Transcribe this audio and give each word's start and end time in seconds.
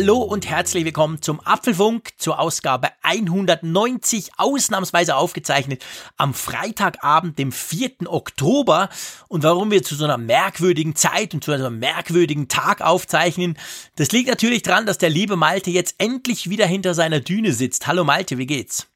Hallo 0.00 0.18
und 0.18 0.48
herzlich 0.48 0.84
willkommen 0.84 1.22
zum 1.22 1.40
Apfelfunk 1.40 2.10
zur 2.18 2.38
Ausgabe 2.38 2.90
190, 3.02 4.30
ausnahmsweise 4.36 5.16
aufgezeichnet 5.16 5.84
am 6.16 6.34
Freitagabend, 6.34 7.36
dem 7.36 7.50
4. 7.50 8.06
Oktober. 8.06 8.90
Und 9.26 9.42
warum 9.42 9.72
wir 9.72 9.82
zu 9.82 9.96
so 9.96 10.04
einer 10.04 10.16
merkwürdigen 10.16 10.94
Zeit 10.94 11.34
und 11.34 11.42
zu 11.42 11.50
einem 11.50 11.80
merkwürdigen 11.80 12.46
Tag 12.46 12.80
aufzeichnen, 12.80 13.58
das 13.96 14.12
liegt 14.12 14.28
natürlich 14.28 14.62
daran, 14.62 14.86
dass 14.86 14.98
der 14.98 15.10
liebe 15.10 15.34
Malte 15.34 15.72
jetzt 15.72 15.96
endlich 15.98 16.48
wieder 16.48 16.66
hinter 16.66 16.94
seiner 16.94 17.18
Düne 17.18 17.52
sitzt. 17.52 17.88
Hallo 17.88 18.04
Malte, 18.04 18.38
wie 18.38 18.46
geht's? 18.46 18.86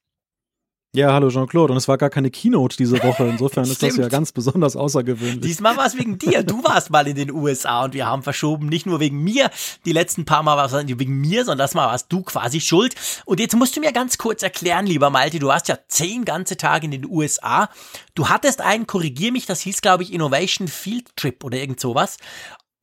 Ja, 0.95 1.15
hallo 1.15 1.31
Jean-Claude. 1.31 1.73
Und 1.73 1.79
es 1.79 1.89
war 1.89 1.97
gar 1.97 2.11
keine 2.11 2.31
Keynote 2.31 2.77
diese 2.77 3.03
Woche. 3.03 3.25
Insofern 3.25 3.65
ist 3.65 3.83
das 3.83 3.97
ja 3.97 4.09
ganz 4.09 4.31
besonders 4.31 4.77
außergewöhnlich. 4.77 5.41
Diesmal 5.41 5.75
war 5.79 5.87
es 5.87 5.97
wegen 5.97 6.19
dir. 6.19 6.43
Du 6.43 6.63
warst 6.65 6.91
mal 6.91 7.09
in 7.09 7.17
den 7.17 7.33
USA 7.33 7.85
und 7.85 7.95
wir 7.95 8.05
haben 8.05 8.23
verschoben. 8.23 8.67
Nicht 8.67 8.85
nur 8.85 9.01
wegen 9.01 9.25
mir. 9.25 9.51
Die 9.87 9.93
letzten 9.93 10.27
paar 10.27 10.43
Mal 10.43 10.59
war 10.59 10.67
es 10.67 10.85
nicht 10.85 10.99
wegen 10.99 11.19
mir, 11.19 11.47
sondern 11.47 11.65
das 11.65 11.73
Mal 11.73 11.87
warst 11.87 12.13
du 12.13 12.21
quasi 12.21 12.61
schuld. 12.61 12.95
Und 13.25 13.41
jetzt 13.41 13.57
musst 13.57 13.75
du 13.75 13.81
mir 13.81 13.93
ganz 13.93 14.19
kurz 14.19 14.43
erklären, 14.43 14.85
lieber 14.85 15.09
Malte. 15.09 15.39
Du 15.39 15.47
warst 15.47 15.69
ja 15.69 15.79
zehn 15.89 16.27
ganze 16.27 16.59
Tage 16.59 16.85
in 16.85 16.91
den 16.91 17.07
USA. 17.07 17.71
Du 18.15 18.29
hattest 18.29 18.61
einen, 18.61 18.87
korrigier 18.87 19.33
mich, 19.33 19.47
das 19.47 19.63
hieß, 19.63 19.81
glaube 19.81 20.03
ich, 20.03 20.13
Innovation 20.13 20.69
Field 20.69 21.17
Trip 21.17 21.43
oder 21.43 21.57
irgend 21.57 21.81
sowas. 21.81 22.19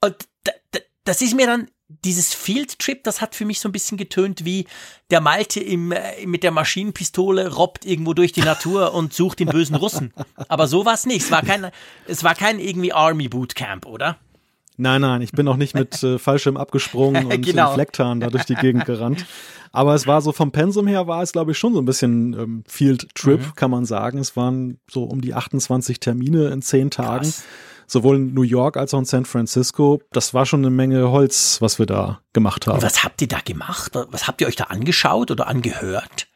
Und 0.04 0.16
das 1.04 1.22
ist 1.22 1.36
mir 1.36 1.46
dann 1.46 1.70
dieses 2.06 2.34
Field 2.34 2.80
Trip, 2.80 3.04
das 3.04 3.20
hat 3.20 3.36
für 3.36 3.46
mich 3.46 3.60
so 3.60 3.68
ein 3.68 3.72
bisschen 3.72 3.98
getönt 3.98 4.46
wie 4.46 4.68
der 5.10 5.22
Malte 5.22 5.60
im, 5.60 5.92
äh, 5.92 6.26
mit 6.26 6.44
der 6.44 6.52
Maschinenpistole 6.52 7.54
robbt 7.54 7.84
irgendwo 7.84 8.14
durch 8.14 8.32
die 8.32 8.42
Natur 8.42 8.94
und 8.94 9.14
sucht 9.14 9.40
den 9.40 9.50
bösen 9.50 9.76
Russen. 9.76 10.14
Aber 10.48 10.68
so 10.68 10.86
war 10.86 10.94
es 10.94 11.06
nicht. 11.06 11.24
Es 11.24 11.32
war 11.32 11.42
kein, 11.42 11.72
es 12.08 12.24
war 12.24 12.36
kein 12.36 12.60
irgendwie 12.60 12.94
Army 12.94 13.28
Bootcamp, 13.28 13.86
oder? 13.88 14.18
Nein, 14.78 15.02
nein, 15.02 15.22
ich 15.22 15.34
bin 15.34 15.48
auch 15.50 15.58
nicht 15.58 15.74
mit 15.74 16.02
äh, 16.04 16.20
Fallschirm 16.20 16.56
abgesprungen 16.56 17.26
und 17.32 17.42
genau. 17.42 17.74
Flecktarn 17.74 18.20
da 18.20 18.30
durch 18.30 18.46
die 18.46 18.56
Gegend 18.56 18.86
gerannt. 18.86 19.26
Aber 19.72 19.94
es 19.94 20.08
war 20.08 20.22
so 20.22 20.32
vom 20.32 20.52
Pensum 20.52 20.88
her 20.88 21.08
war 21.08 21.22
es, 21.22 21.32
glaube 21.32 21.52
ich, 21.52 21.58
schon 21.58 21.74
so 21.74 21.82
ein 21.82 21.86
bisschen 21.86 22.34
ähm, 22.34 22.64
Field 22.68 23.14
Trip, 23.14 23.40
mhm. 23.40 23.56
kann 23.56 23.72
man 23.72 23.86
sagen. 23.86 24.20
Es 24.20 24.36
waren 24.38 24.80
so 24.90 25.04
um 25.04 25.22
die 25.22 25.34
28 25.34 26.00
Termine 26.00 26.48
in 26.48 26.62
zehn 26.62 26.92
Tagen. 26.92 27.26
Krass 27.26 27.44
sowohl 27.92 28.18
in 28.18 28.34
New 28.34 28.44
York 28.44 28.78
als 28.78 28.94
auch 28.94 29.00
in 29.00 29.06
San 29.06 29.26
Francisco. 29.26 30.02
Das 30.12 30.34
war 30.34 30.46
schon 30.46 30.62
eine 30.62 30.70
Menge 30.70 31.12
Holz, 31.12 31.62
was 31.62 31.80
wir 31.80 31.86
da 31.86 32.22
gemacht 32.34 32.68
haben. 32.68 32.76
Und 32.76 32.84
was 32.84 33.04
habt 33.04 33.22
ihr 33.22 33.28
da 33.28 33.40
gemacht? 33.44 33.94
Was 34.10 34.28
habt 34.28 34.42
ihr 34.42 34.48
euch 34.48 34.56
da 34.56 34.66
angeschaut 34.66 35.32
oder 35.32 35.48
angehört? 35.48 36.28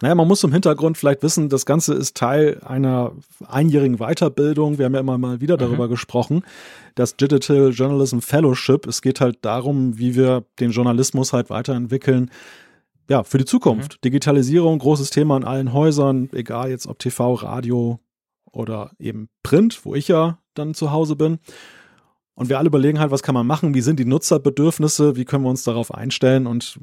Naja, 0.00 0.14
man 0.14 0.28
muss 0.28 0.44
im 0.44 0.52
Hintergrund 0.52 0.96
vielleicht 0.96 1.24
wissen, 1.24 1.48
das 1.48 1.66
Ganze 1.66 1.92
ist 1.94 2.16
Teil 2.16 2.60
einer 2.64 3.12
einjährigen 3.46 3.96
Weiterbildung. 3.98 4.78
Wir 4.78 4.84
haben 4.84 4.94
ja 4.94 5.00
immer 5.00 5.18
mal 5.18 5.40
wieder 5.40 5.56
darüber 5.56 5.86
mhm. 5.86 5.90
gesprochen. 5.90 6.44
Das 6.94 7.16
Digital 7.16 7.70
Journalism 7.70 8.20
Fellowship. 8.20 8.86
Es 8.86 9.02
geht 9.02 9.20
halt 9.20 9.38
darum, 9.42 9.98
wie 9.98 10.14
wir 10.14 10.44
den 10.60 10.70
Journalismus 10.70 11.32
halt 11.32 11.50
weiterentwickeln. 11.50 12.30
Ja, 13.10 13.24
für 13.24 13.38
die 13.38 13.44
Zukunft. 13.44 13.94
Mhm. 13.94 14.00
Digitalisierung, 14.04 14.78
großes 14.78 15.10
Thema 15.10 15.36
in 15.36 15.44
allen 15.44 15.72
Häusern, 15.72 16.28
egal 16.32 16.70
jetzt 16.70 16.86
ob 16.86 17.00
TV, 17.00 17.34
Radio 17.34 17.98
oder 18.52 18.92
eben 19.00 19.28
Print, 19.42 19.84
wo 19.84 19.96
ich 19.96 20.06
ja 20.06 20.38
dann 20.58 20.74
zu 20.74 20.92
Hause 20.92 21.16
bin. 21.16 21.38
Und 22.34 22.48
wir 22.48 22.58
alle 22.58 22.68
überlegen 22.68 23.00
halt, 23.00 23.10
was 23.10 23.22
kann 23.22 23.34
man 23.34 23.46
machen, 23.46 23.74
wie 23.74 23.80
sind 23.80 23.98
die 23.98 24.04
Nutzerbedürfnisse, 24.04 25.16
wie 25.16 25.24
können 25.24 25.44
wir 25.44 25.50
uns 25.50 25.64
darauf 25.64 25.92
einstellen 25.92 26.46
und 26.46 26.78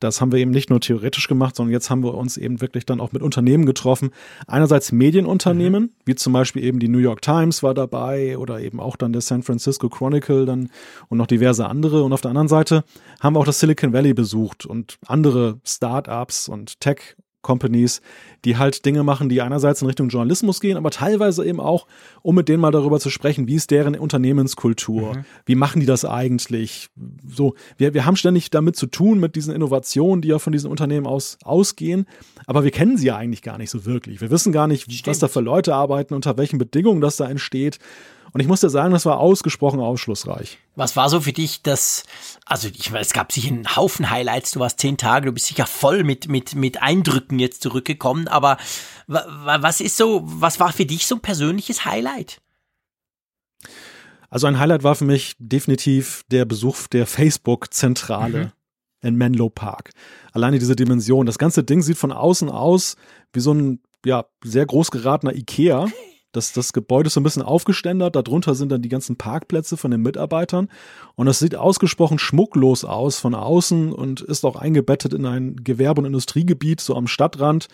das 0.00 0.20
haben 0.20 0.32
wir 0.32 0.38
eben 0.38 0.50
nicht 0.50 0.70
nur 0.70 0.80
theoretisch 0.80 1.28
gemacht, 1.28 1.54
sondern 1.54 1.72
jetzt 1.72 1.90
haben 1.90 2.02
wir 2.02 2.14
uns 2.14 2.38
eben 2.38 2.60
wirklich 2.62 2.86
dann 2.86 3.00
auch 3.00 3.12
mit 3.12 3.22
Unternehmen 3.22 3.66
getroffen. 3.66 4.10
Einerseits 4.46 4.92
Medienunternehmen, 4.92 5.82
mhm. 5.82 5.90
wie 6.06 6.14
zum 6.14 6.32
Beispiel 6.32 6.64
eben 6.64 6.80
die 6.80 6.88
New 6.88 6.98
York 6.98 7.20
Times 7.20 7.62
war 7.62 7.74
dabei 7.74 8.38
oder 8.38 8.60
eben 8.60 8.80
auch 8.80 8.96
dann 8.96 9.12
der 9.12 9.20
San 9.20 9.42
Francisco 9.42 9.90
Chronicle 9.90 10.46
dann 10.46 10.70
und 11.08 11.18
noch 11.18 11.26
diverse 11.26 11.66
andere. 11.66 12.02
Und 12.02 12.14
auf 12.14 12.22
der 12.22 12.30
anderen 12.30 12.48
Seite 12.48 12.82
haben 13.20 13.36
wir 13.36 13.40
auch 13.40 13.44
das 13.44 13.60
Silicon 13.60 13.92
Valley 13.92 14.14
besucht 14.14 14.64
und 14.64 14.98
andere 15.06 15.60
Startups 15.64 16.48
und 16.48 16.80
Tech 16.80 17.16
Companies, 17.42 18.00
die 18.44 18.56
halt 18.56 18.84
Dinge 18.84 19.02
machen, 19.02 19.28
die 19.28 19.40
einerseits 19.42 19.82
in 19.82 19.86
Richtung 19.86 20.08
Journalismus 20.08 20.60
gehen, 20.60 20.76
aber 20.76 20.90
teilweise 20.90 21.44
eben 21.44 21.60
auch, 21.60 21.86
um 22.22 22.34
mit 22.34 22.48
denen 22.48 22.60
mal 22.60 22.70
darüber 22.70 23.00
zu 23.00 23.10
sprechen, 23.10 23.46
wie 23.46 23.54
ist 23.54 23.70
deren 23.70 23.94
Unternehmenskultur, 23.94 25.16
mhm. 25.16 25.24
wie 25.46 25.54
machen 25.54 25.80
die 25.80 25.86
das 25.86 26.04
eigentlich? 26.04 26.88
So, 27.26 27.54
wir, 27.76 27.94
wir 27.94 28.06
haben 28.06 28.16
ständig 28.16 28.50
damit 28.50 28.76
zu 28.76 28.86
tun, 28.86 29.20
mit 29.20 29.36
diesen 29.36 29.54
Innovationen, 29.54 30.22
die 30.22 30.28
ja 30.28 30.38
von 30.38 30.52
diesen 30.52 30.70
Unternehmen 30.70 31.06
aus 31.06 31.38
ausgehen, 31.44 32.06
aber 32.46 32.64
wir 32.64 32.70
kennen 32.70 32.96
sie 32.96 33.06
ja 33.06 33.16
eigentlich 33.16 33.42
gar 33.42 33.58
nicht 33.58 33.70
so 33.70 33.84
wirklich. 33.84 34.20
Wir 34.20 34.30
wissen 34.30 34.52
gar 34.52 34.66
nicht, 34.66 34.84
Stimmt. 34.84 35.06
was 35.06 35.18
da 35.18 35.28
für 35.28 35.40
Leute 35.40 35.74
arbeiten, 35.74 36.14
unter 36.14 36.36
welchen 36.36 36.58
Bedingungen 36.58 37.00
das 37.00 37.16
da 37.16 37.28
entsteht. 37.28 37.78
Und 38.32 38.40
ich 38.40 38.46
muss 38.46 38.60
dir 38.60 38.70
sagen, 38.70 38.92
das 38.92 39.06
war 39.06 39.18
ausgesprochen 39.18 39.80
aufschlussreich. 39.80 40.58
Was 40.76 40.96
war 40.96 41.08
so 41.08 41.20
für 41.20 41.32
dich 41.32 41.62
das, 41.62 42.04
also 42.44 42.68
ich 42.68 42.92
weiß, 42.92 43.08
es 43.08 43.12
gab 43.12 43.32
sicher 43.32 43.48
einen 43.48 43.76
Haufen 43.76 44.10
Highlights, 44.10 44.52
du 44.52 44.60
warst 44.60 44.80
zehn 44.80 44.96
Tage, 44.96 45.26
du 45.26 45.32
bist 45.32 45.46
sicher 45.46 45.66
voll 45.66 46.04
mit, 46.04 46.28
mit, 46.28 46.54
mit 46.54 46.82
Eindrücken 46.82 47.38
jetzt 47.38 47.62
zurückgekommen, 47.62 48.28
aber 48.28 48.56
was 49.06 49.80
ist 49.80 49.96
so, 49.96 50.22
was 50.24 50.60
war 50.60 50.72
für 50.72 50.86
dich 50.86 51.06
so 51.06 51.16
ein 51.16 51.20
persönliches 51.20 51.84
Highlight? 51.84 52.40
Also 54.28 54.46
ein 54.46 54.60
Highlight 54.60 54.84
war 54.84 54.94
für 54.94 55.04
mich 55.04 55.34
definitiv 55.38 56.22
der 56.30 56.44
Besuch 56.44 56.86
der 56.86 57.06
Facebook-Zentrale. 57.06 58.44
Mhm 58.44 58.52
in 59.02 59.16
Menlo 59.16 59.48
Park. 59.48 59.92
Alleine 60.32 60.58
diese 60.58 60.76
Dimension. 60.76 61.26
Das 61.26 61.38
ganze 61.38 61.64
Ding 61.64 61.82
sieht 61.82 61.96
von 61.96 62.12
außen 62.12 62.48
aus 62.48 62.96
wie 63.32 63.40
so 63.40 63.54
ein 63.54 63.80
ja, 64.04 64.26
sehr 64.44 64.66
groß 64.66 64.90
geratener 64.90 65.34
Ikea. 65.34 65.88
Das, 66.32 66.52
das 66.52 66.72
Gebäude 66.72 67.08
ist 67.08 67.14
so 67.14 67.20
ein 67.20 67.24
bisschen 67.24 67.42
aufgeständert, 67.42 68.14
darunter 68.14 68.54
sind 68.54 68.70
dann 68.70 68.82
die 68.82 68.88
ganzen 68.88 69.16
Parkplätze 69.16 69.76
von 69.76 69.90
den 69.90 70.02
Mitarbeitern 70.02 70.68
und 71.16 71.26
es 71.26 71.40
sieht 71.40 71.56
ausgesprochen 71.56 72.18
schmucklos 72.18 72.84
aus 72.84 73.18
von 73.18 73.34
außen 73.34 73.92
und 73.92 74.20
ist 74.20 74.44
auch 74.44 74.56
eingebettet 74.56 75.12
in 75.12 75.26
ein 75.26 75.56
Gewerbe- 75.56 76.00
und 76.00 76.06
Industriegebiet, 76.06 76.80
so 76.80 76.94
am 76.94 77.08
Stadtrand. 77.08 77.68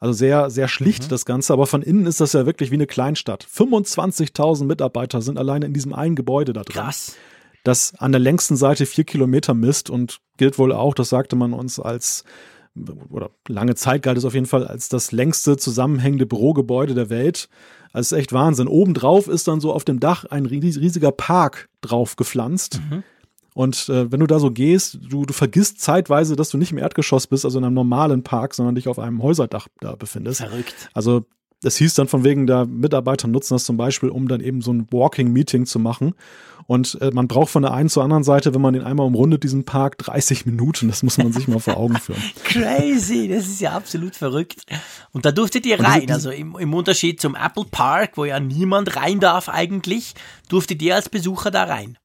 Also 0.00 0.12
sehr, 0.12 0.50
sehr 0.50 0.68
schlicht 0.68 1.04
mhm. 1.04 1.08
das 1.08 1.24
Ganze, 1.24 1.52
aber 1.54 1.66
von 1.66 1.80
innen 1.80 2.06
ist 2.06 2.20
das 2.20 2.34
ja 2.34 2.44
wirklich 2.44 2.70
wie 2.70 2.74
eine 2.74 2.86
Kleinstadt. 2.86 3.46
25.000 3.46 4.64
Mitarbeiter 4.64 5.22
sind 5.22 5.38
alleine 5.38 5.64
in 5.64 5.72
diesem 5.72 5.94
einen 5.94 6.14
Gebäude 6.14 6.52
da 6.52 6.62
drin. 6.62 6.82
Krass. 6.82 7.16
Das 7.62 7.94
an 7.96 8.12
der 8.12 8.20
längsten 8.20 8.56
Seite 8.56 8.84
vier 8.84 9.04
Kilometer 9.04 9.54
misst 9.54 9.88
und 9.88 10.18
gilt 10.36 10.58
wohl 10.58 10.72
auch, 10.72 10.92
das 10.92 11.08
sagte 11.08 11.36
man 11.36 11.54
uns 11.54 11.80
als 11.80 12.24
oder 13.08 13.30
lange 13.48 13.74
Zeit 13.76 14.02
galt 14.02 14.18
es 14.18 14.24
auf 14.24 14.34
jeden 14.34 14.46
Fall 14.46 14.66
als 14.66 14.88
das 14.88 15.12
längste 15.12 15.56
zusammenhängende 15.56 16.26
Bürogebäude 16.26 16.94
der 16.94 17.08
Welt. 17.08 17.48
Also 17.94 18.14
ist 18.14 18.20
echt 18.20 18.32
Wahnsinn. 18.32 18.68
Obendrauf 18.68 19.28
ist 19.28 19.48
dann 19.48 19.60
so 19.60 19.72
auf 19.72 19.84
dem 19.84 20.00
Dach 20.00 20.24
ein 20.26 20.44
riesiger 20.44 21.12
Park 21.12 21.68
drauf 21.80 22.16
gepflanzt. 22.16 22.80
Mhm. 22.90 23.04
Und 23.54 23.88
äh, 23.88 24.10
wenn 24.10 24.18
du 24.18 24.26
da 24.26 24.40
so 24.40 24.50
gehst, 24.50 24.98
du, 25.00 25.24
du 25.24 25.32
vergisst 25.32 25.80
zeitweise, 25.80 26.34
dass 26.34 26.50
du 26.50 26.58
nicht 26.58 26.72
im 26.72 26.78
Erdgeschoss 26.78 27.28
bist, 27.28 27.44
also 27.44 27.58
in 27.58 27.64
einem 27.64 27.74
normalen 27.74 28.24
Park, 28.24 28.52
sondern 28.52 28.74
dich 28.74 28.88
auf 28.88 28.98
einem 28.98 29.22
Häuserdach 29.22 29.68
da 29.80 29.94
befindest. 29.94 30.40
Verrückt. 30.40 30.90
Also 30.92 31.24
es 31.62 31.76
hieß 31.76 31.94
dann 31.94 32.08
von 32.08 32.24
wegen, 32.24 32.46
der 32.46 32.66
Mitarbeiter 32.66 33.28
nutzen 33.28 33.54
das 33.54 33.64
zum 33.64 33.76
Beispiel, 33.76 34.08
um 34.08 34.28
dann 34.28 34.40
eben 34.40 34.60
so 34.60 34.72
ein 34.72 34.86
Walking-Meeting 34.90 35.66
zu 35.66 35.78
machen. 35.78 36.14
Und 36.66 36.98
äh, 37.00 37.10
man 37.12 37.28
braucht 37.28 37.50
von 37.50 37.62
der 37.62 37.72
einen 37.72 37.88
zur 37.88 38.02
anderen 38.02 38.24
Seite, 38.24 38.54
wenn 38.54 38.60
man 38.60 38.74
den 38.74 38.82
einmal 38.82 39.06
umrundet, 39.06 39.44
diesen 39.44 39.64
Park, 39.64 39.98
30 39.98 40.46
Minuten. 40.46 40.88
Das 40.88 41.02
muss 41.02 41.18
man 41.18 41.32
sich 41.32 41.46
mal 41.46 41.60
vor 41.60 41.76
Augen 41.76 41.96
führen. 41.96 42.22
Crazy, 42.44 43.28
das 43.28 43.46
ist 43.46 43.60
ja 43.60 43.72
absolut 43.72 44.16
verrückt. 44.16 44.62
Und 45.12 45.26
da 45.26 45.32
durftet 45.32 45.66
ihr 45.66 45.80
rein. 45.80 46.10
Also 46.10 46.30
im, 46.30 46.56
im 46.58 46.72
Unterschied 46.72 47.20
zum 47.20 47.34
Apple 47.34 47.66
Park, 47.70 48.12
wo 48.16 48.24
ja 48.24 48.40
niemand 48.40 48.96
rein 48.96 49.20
darf 49.20 49.48
eigentlich, 49.48 50.14
durftet 50.48 50.80
ihr 50.82 50.94
als 50.94 51.08
Besucher 51.08 51.50
da 51.50 51.64
rein. 51.64 51.98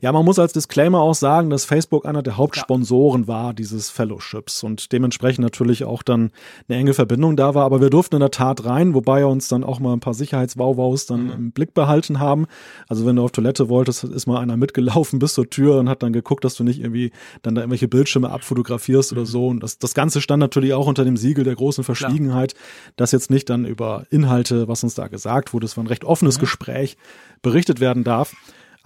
Ja, 0.00 0.12
man 0.12 0.24
muss 0.24 0.38
als 0.38 0.52
Disclaimer 0.52 1.00
auch 1.00 1.14
sagen, 1.14 1.50
dass 1.50 1.64
Facebook 1.64 2.06
einer 2.06 2.22
der 2.22 2.36
Hauptsponsoren 2.36 3.22
ja. 3.22 3.28
war 3.28 3.54
dieses 3.54 3.90
Fellowships 3.90 4.62
und 4.62 4.92
dementsprechend 4.92 5.42
natürlich 5.42 5.84
auch 5.84 6.02
dann 6.02 6.30
eine 6.68 6.78
enge 6.78 6.94
Verbindung 6.94 7.36
da 7.36 7.54
war. 7.54 7.64
Aber 7.64 7.80
wir 7.80 7.90
durften 7.90 8.16
in 8.16 8.20
der 8.20 8.30
Tat 8.30 8.64
rein, 8.64 8.94
wobei 8.94 9.20
wir 9.20 9.28
uns 9.28 9.48
dann 9.48 9.64
auch 9.64 9.80
mal 9.80 9.92
ein 9.92 10.00
paar 10.00 10.14
Sicherheitswauwaus 10.14 11.06
dann 11.06 11.24
mhm. 11.24 11.32
im 11.32 11.52
Blick 11.52 11.74
behalten 11.74 12.20
haben. 12.20 12.46
Also 12.88 13.06
wenn 13.06 13.16
du 13.16 13.24
auf 13.24 13.32
Toilette 13.32 13.68
wolltest, 13.68 14.04
ist 14.04 14.26
mal 14.26 14.40
einer 14.40 14.56
mitgelaufen 14.56 15.18
bis 15.20 15.34
zur 15.34 15.50
Tür 15.50 15.78
und 15.78 15.88
hat 15.88 16.02
dann 16.02 16.12
geguckt, 16.12 16.44
dass 16.44 16.54
du 16.54 16.64
nicht 16.64 16.80
irgendwie 16.80 17.12
dann 17.42 17.54
da 17.54 17.62
irgendwelche 17.62 17.88
Bildschirme 17.88 18.30
abfotografierst 18.30 19.12
mhm. 19.12 19.18
oder 19.18 19.26
so. 19.26 19.48
Und 19.48 19.62
das, 19.62 19.78
das 19.78 19.94
Ganze 19.94 20.20
stand 20.20 20.40
natürlich 20.40 20.72
auch 20.72 20.86
unter 20.86 21.04
dem 21.04 21.16
Siegel 21.16 21.44
der 21.44 21.54
großen 21.54 21.84
Verschwiegenheit, 21.84 22.54
Klar. 22.54 22.92
dass 22.96 23.12
jetzt 23.12 23.30
nicht 23.30 23.50
dann 23.50 23.64
über 23.64 24.04
Inhalte, 24.10 24.68
was 24.68 24.82
uns 24.82 24.94
da 24.94 25.08
gesagt 25.08 25.52
wurde, 25.52 25.66
es 25.66 25.76
war 25.76 25.84
ein 25.84 25.88
recht 25.88 26.04
offenes 26.04 26.36
mhm. 26.36 26.40
Gespräch, 26.40 26.96
berichtet 27.42 27.80
werden 27.80 28.04
darf. 28.04 28.34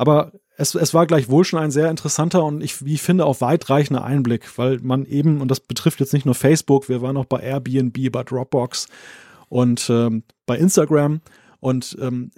Aber 0.01 0.33
es, 0.57 0.75
es 0.75 0.95
war 0.95 1.07
gleichwohl 1.07 1.45
schon 1.45 1.59
ein 1.59 1.71
sehr 1.71 1.91
interessanter 1.91 2.43
und 2.43 2.63
ich, 2.63 2.83
wie 2.87 2.95
ich 2.95 3.03
finde, 3.03 3.27
auch 3.27 3.43
weitreichender 3.43 4.03
Einblick, 4.03 4.57
weil 4.57 4.79
man 4.81 5.05
eben, 5.05 5.43
und 5.43 5.51
das 5.51 5.61
betrifft 5.61 6.01
jetzt 6.01 6.15
nicht 6.15 6.25
nur 6.25 6.35
Facebook, 6.35 6.89
wir 6.89 7.03
waren 7.03 7.19
auch 7.19 7.27
bei 7.27 7.41
Airbnb, 7.41 8.11
bei 8.11 8.25
Dropbox 8.25 8.87
und 9.51 9.91
ähm, 9.91 10.23
bei 10.47 10.57
Instagram. 10.57 11.21
Und 11.61 11.99
ähm, 12.01 12.31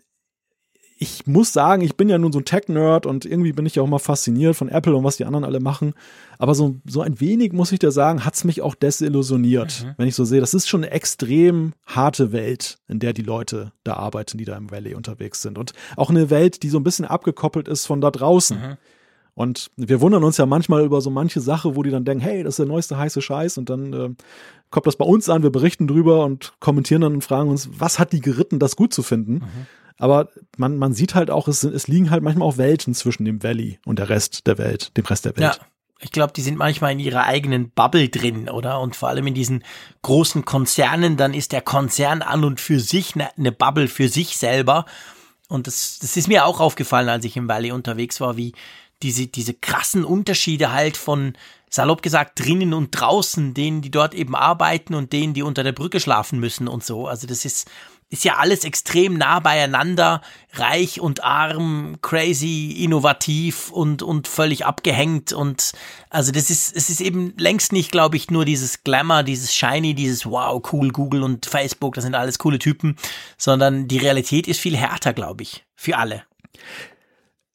ich 1.03 1.27
muss 1.27 1.53
sagen, 1.53 1.83
ich 1.83 1.97
bin 1.97 2.09
ja 2.09 2.17
nun 2.17 2.31
so 2.31 2.39
ein 2.39 2.45
Tech-Nerd 2.45 3.07
und 3.07 3.25
irgendwie 3.25 3.53
bin 3.53 3.67
ich 3.67 3.75
ja 3.75 3.83
auch 3.83 3.89
mal 3.89 3.99
fasziniert 3.99 4.55
von 4.55 4.69
Apple 4.69 4.95
und 4.95 5.03
was 5.03 5.17
die 5.17 5.25
anderen 5.25 5.45
alle 5.45 5.59
machen. 5.59 5.95
Aber 6.39 6.55
so, 6.55 6.77
so 6.87 7.01
ein 7.01 7.19
wenig, 7.19 7.53
muss 7.53 7.73
ich 7.73 7.81
dir 7.81 7.91
sagen, 7.91 8.25
hat's 8.25 8.45
mich 8.45 8.63
auch 8.63 8.77
desillusioniert, 8.77 9.83
mhm. 9.85 9.95
wenn 9.97 10.07
ich 10.07 10.15
so 10.15 10.25
sehe. 10.25 10.39
Das 10.39 10.55
ist 10.55 10.69
schon 10.69 10.85
eine 10.85 10.93
extrem 10.93 11.73
harte 11.87 12.31
Welt, 12.31 12.79
in 12.87 13.01
der 13.01 13.15
die 13.15 13.23
Leute 13.23 13.73
da 13.83 13.95
arbeiten, 13.95 14.39
die 14.39 14.45
da 14.45 14.57
im 14.57 14.71
Valley 14.71 14.95
unterwegs 14.95 15.43
sind. 15.43 15.59
Und 15.59 15.73
auch 15.97 16.09
eine 16.09 16.31
Welt, 16.31 16.63
die 16.63 16.69
so 16.69 16.79
ein 16.79 16.85
bisschen 16.85 17.05
abgekoppelt 17.05 17.67
ist 17.67 17.85
von 17.85 18.01
da 18.01 18.13
draußen. 18.13 18.57
Mhm. 18.57 18.77
Und 19.35 19.73
wir 19.77 20.01
wundern 20.01 20.23
uns 20.23 20.37
ja 20.37 20.47
manchmal 20.47 20.85
über 20.85 21.01
so 21.01 21.11
manche 21.11 21.41
Sache, 21.41 21.75
wo 21.75 21.83
die 21.83 21.91
dann 21.91 22.05
denken, 22.05 22.23
hey, 22.23 22.45
das 22.45 22.53
ist 22.53 22.59
der 22.61 22.67
neueste 22.67 22.97
heiße 22.97 23.21
Scheiß 23.23 23.59
und 23.59 23.71
dann 23.71 23.93
äh, 23.93 24.11
kommt 24.71 24.87
das 24.87 24.95
bei 24.95 25.07
uns 25.07 25.29
an, 25.29 25.43
wir 25.43 25.51
berichten 25.51 25.89
drüber 25.89 26.25
und 26.25 26.53
kommentieren 26.61 27.01
dann 27.01 27.15
und 27.15 27.25
fragen 27.25 27.49
uns, 27.51 27.71
was 27.77 27.99
hat 27.99 28.13
die 28.13 28.21
geritten, 28.21 28.61
das 28.61 28.77
gut 28.77 28.95
zu 28.95 29.03
finden? 29.03 29.33
Mhm. 29.33 29.67
Aber 29.99 30.29
man, 30.57 30.77
man 30.77 30.95
sieht 30.95 31.15
halt 31.15 31.31
auch, 31.31 31.49
es, 31.49 31.65
es 31.65 31.89
liegen 31.89 32.11
halt 32.11 32.23
manchmal 32.23 32.49
auch 32.49 32.59
Welten 32.59 32.95
zwischen 32.95 33.25
dem 33.25 33.43
Valley 33.43 33.79
und 33.85 33.99
der 33.99 34.09
Rest 34.09 34.47
der 34.47 34.59
Welt, 34.59 34.97
dem 34.97 35.05
Rest 35.05 35.25
der 35.25 35.37
Welt. 35.37 35.59
Ja. 35.59 35.67
Ich 36.05 36.11
glaube, 36.11 36.33
die 36.33 36.43
sind 36.43 36.59
manchmal 36.59 36.93
in 36.93 36.99
ihrer 36.99 37.27
eigenen 37.27 37.71
Bubble 37.71 38.09
drin, 38.09 38.49
oder? 38.49 38.81
Und 38.81 38.97
vor 38.97 39.09
allem 39.09 39.29
in 39.29 39.35
diesen 39.35 39.63
großen 40.03 40.45
Konzernen, 40.45 41.17
dann 41.17 41.33
ist 41.33 41.53
der 41.53 41.61
Konzern 41.61 42.23
an 42.23 42.43
und 42.43 42.61
für 42.61 42.81
sich 42.81 43.15
eine, 43.15 43.31
eine 43.39 43.53
Bubble 43.53 43.87
für 43.87 44.09
sich 44.09 44.37
selber. 44.37 44.85
Und 45.49 45.69
das, 45.69 46.01
das 46.01 46.17
ist 46.17 46.27
mir 46.27 46.45
auch 46.45 46.59
aufgefallen, 46.59 47.09
als 47.09 47.25
ich 47.25 47.37
im 47.37 47.47
Valley 47.47 47.71
unterwegs 47.71 48.21
war, 48.21 48.37
wie 48.37 48.53
diese, 49.05 49.29
diese 49.29 49.55
krassen 49.55 50.05
Unterschiede 50.05 50.73
halt 50.73 50.97
von, 50.97 51.35
salopp 51.73 52.03
gesagt, 52.03 52.39
drinnen 52.39 52.75
und 52.75 52.91
draußen, 52.91 53.55
denen, 53.55 53.81
die 53.81 53.91
dort 53.91 54.15
eben 54.15 54.37
arbeiten 54.37 54.95
und 54.95 55.13
denen, 55.13 55.33
die 55.33 55.43
unter 55.43 55.65
der 55.65 55.73
Brücke 55.73 56.01
schlafen 56.01 56.39
müssen 56.39 56.69
und 56.69 56.85
so. 56.85 57.07
Also 57.07 57.27
das 57.27 57.47
ist, 57.47 57.71
ist 58.13 58.25
ja 58.25 58.37
alles 58.37 58.65
extrem 58.65 59.15
nah 59.15 59.41
beieinander, 59.41 60.21
reich 60.53 61.01
und 61.01 61.25
arm, 61.25 61.97
crazy, 62.03 62.77
innovativ 62.79 63.71
und, 63.71 64.03
und 64.03 64.29
völlig 64.29 64.67
abgehängt 64.67 65.33
und 65.33 65.73
also 66.11 66.31
das 66.31 66.51
ist, 66.51 66.77
es 66.77 66.91
ist 66.91 67.01
eben 67.01 67.33
längst 67.39 67.73
nicht, 67.73 67.91
glaube 67.91 68.17
ich, 68.19 68.31
nur 68.31 68.45
dieses 68.45 68.85
Glamour, 68.85 69.23
dieses 69.23 69.55
Shiny, 69.55 69.95
dieses 69.95 70.27
wow, 70.27 70.63
cool, 70.73 70.91
Google 70.91 71.23
und 71.23 71.47
Facebook, 71.47 71.95
das 71.95 72.05
sind 72.05 72.15
alles 72.15 72.39
coole 72.39 72.59
Typen, 72.59 72.97
sondern 73.39 73.89
die 73.89 73.99
Realität 73.99 74.47
ist 74.47 74.61
viel 74.61 74.77
härter, 74.77 75.15
glaube 75.15 75.43
ich, 75.43 75.65
für 75.75 75.97
alle. 75.97 76.25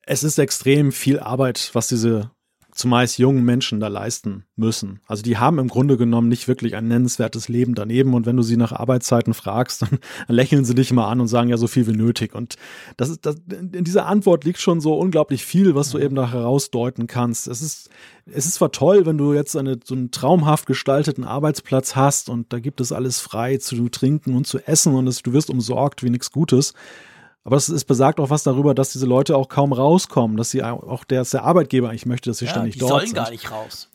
Es 0.02 0.24
ist 0.24 0.40
extrem 0.40 0.92
viel 0.92 1.20
Arbeit, 1.20 1.70
was 1.74 1.88
diese 1.88 2.32
zumeist 2.78 3.18
jungen 3.18 3.44
Menschen 3.44 3.80
da 3.80 3.88
leisten 3.88 4.46
müssen. 4.56 5.02
Also 5.08 5.24
die 5.24 5.38
haben 5.38 5.60
im 5.60 5.68
Grunde 5.68 5.98
genommen 5.98 6.28
nicht 6.30 6.48
wirklich 6.48 6.76
ein 6.76 6.88
nennenswertes 6.88 7.50
Leben 7.50 7.76
daneben 7.76 8.14
und 8.14 8.26
wenn 8.26 8.38
du 8.38 8.44
sie 8.44 8.58
nach 8.58 8.72
Arbeitszeiten 8.72 9.34
fragst, 9.34 9.82
dann 9.84 10.00
lächeln 10.28 10.66
sie 10.66 10.76
dich 10.76 10.94
mal 10.94 11.10
an 11.10 11.22
und 11.22 11.28
sagen 11.28 11.50
ja 11.50 11.58
so 11.58 11.68
viel 11.68 11.88
wie 11.88 11.96
nötig 11.96 12.36
und 12.36 12.56
das 12.96 13.10
ist 13.10 13.26
das, 13.26 13.36
in 13.50 13.84
dieser 13.84 14.06
Antwort 14.06 14.46
liegt 14.46 14.60
schon 14.60 14.80
so 14.80 14.94
unglaublich 14.94 15.46
viel, 15.46 15.76
was 15.76 15.92
du 15.92 16.00
eben 16.00 16.16
da 16.16 16.32
herausdeuten 16.32 17.08
kannst. 17.08 17.48
Es 17.48 17.62
ist 17.62 17.90
es 18.34 18.46
ist 18.46 18.56
zwar 18.56 18.72
toll, 18.72 19.06
wenn 19.06 19.18
du 19.18 19.34
jetzt 19.34 19.56
eine, 19.56 19.80
so 19.84 19.96
einen 19.96 20.12
traumhaft 20.12 20.66
gestalteten 20.66 21.24
Arbeitsplatz 21.24 21.96
hast 21.96 22.30
und 22.30 22.52
da 22.52 22.60
gibt 22.60 22.82
es 22.82 22.92
alles 22.92 23.20
frei 23.20 23.58
zu 23.58 23.90
trinken 23.90 24.36
und 24.36 24.48
zu 24.48 24.60
essen 24.60 24.96
und 24.96 25.08
es, 25.08 25.22
du 25.22 25.34
wirst 25.34 25.50
umsorgt 25.50 26.04
wie 26.04 26.10
nichts 26.10 26.32
Gutes. 26.32 26.74
Aber 27.48 27.56
es, 27.56 27.70
es 27.70 27.86
besagt 27.86 28.20
auch 28.20 28.30
was 28.30 28.44
darüber, 28.44 28.76
dass 28.76 28.92
diese 28.92 29.06
Leute 29.06 29.38
auch 29.38 29.48
kaum 29.48 29.72
rauskommen, 29.72 30.36
dass 30.36 30.52
sie 30.52 30.64
auch 30.64 31.06
der, 31.06 31.24
der 31.24 31.44
Arbeitgeber 31.46 31.88
eigentlich 31.88 32.06
möchte, 32.06 32.30
dass 32.30 32.40
sie 32.40 32.46
ja, 32.46 32.52
ständig 32.52 32.74
die 32.74 32.80
dort 32.80 32.90
sind. 32.90 33.04
Die 33.04 33.08
sollen 33.16 33.24
gar 33.24 33.32
nicht 33.32 33.50
raus. 33.50 33.90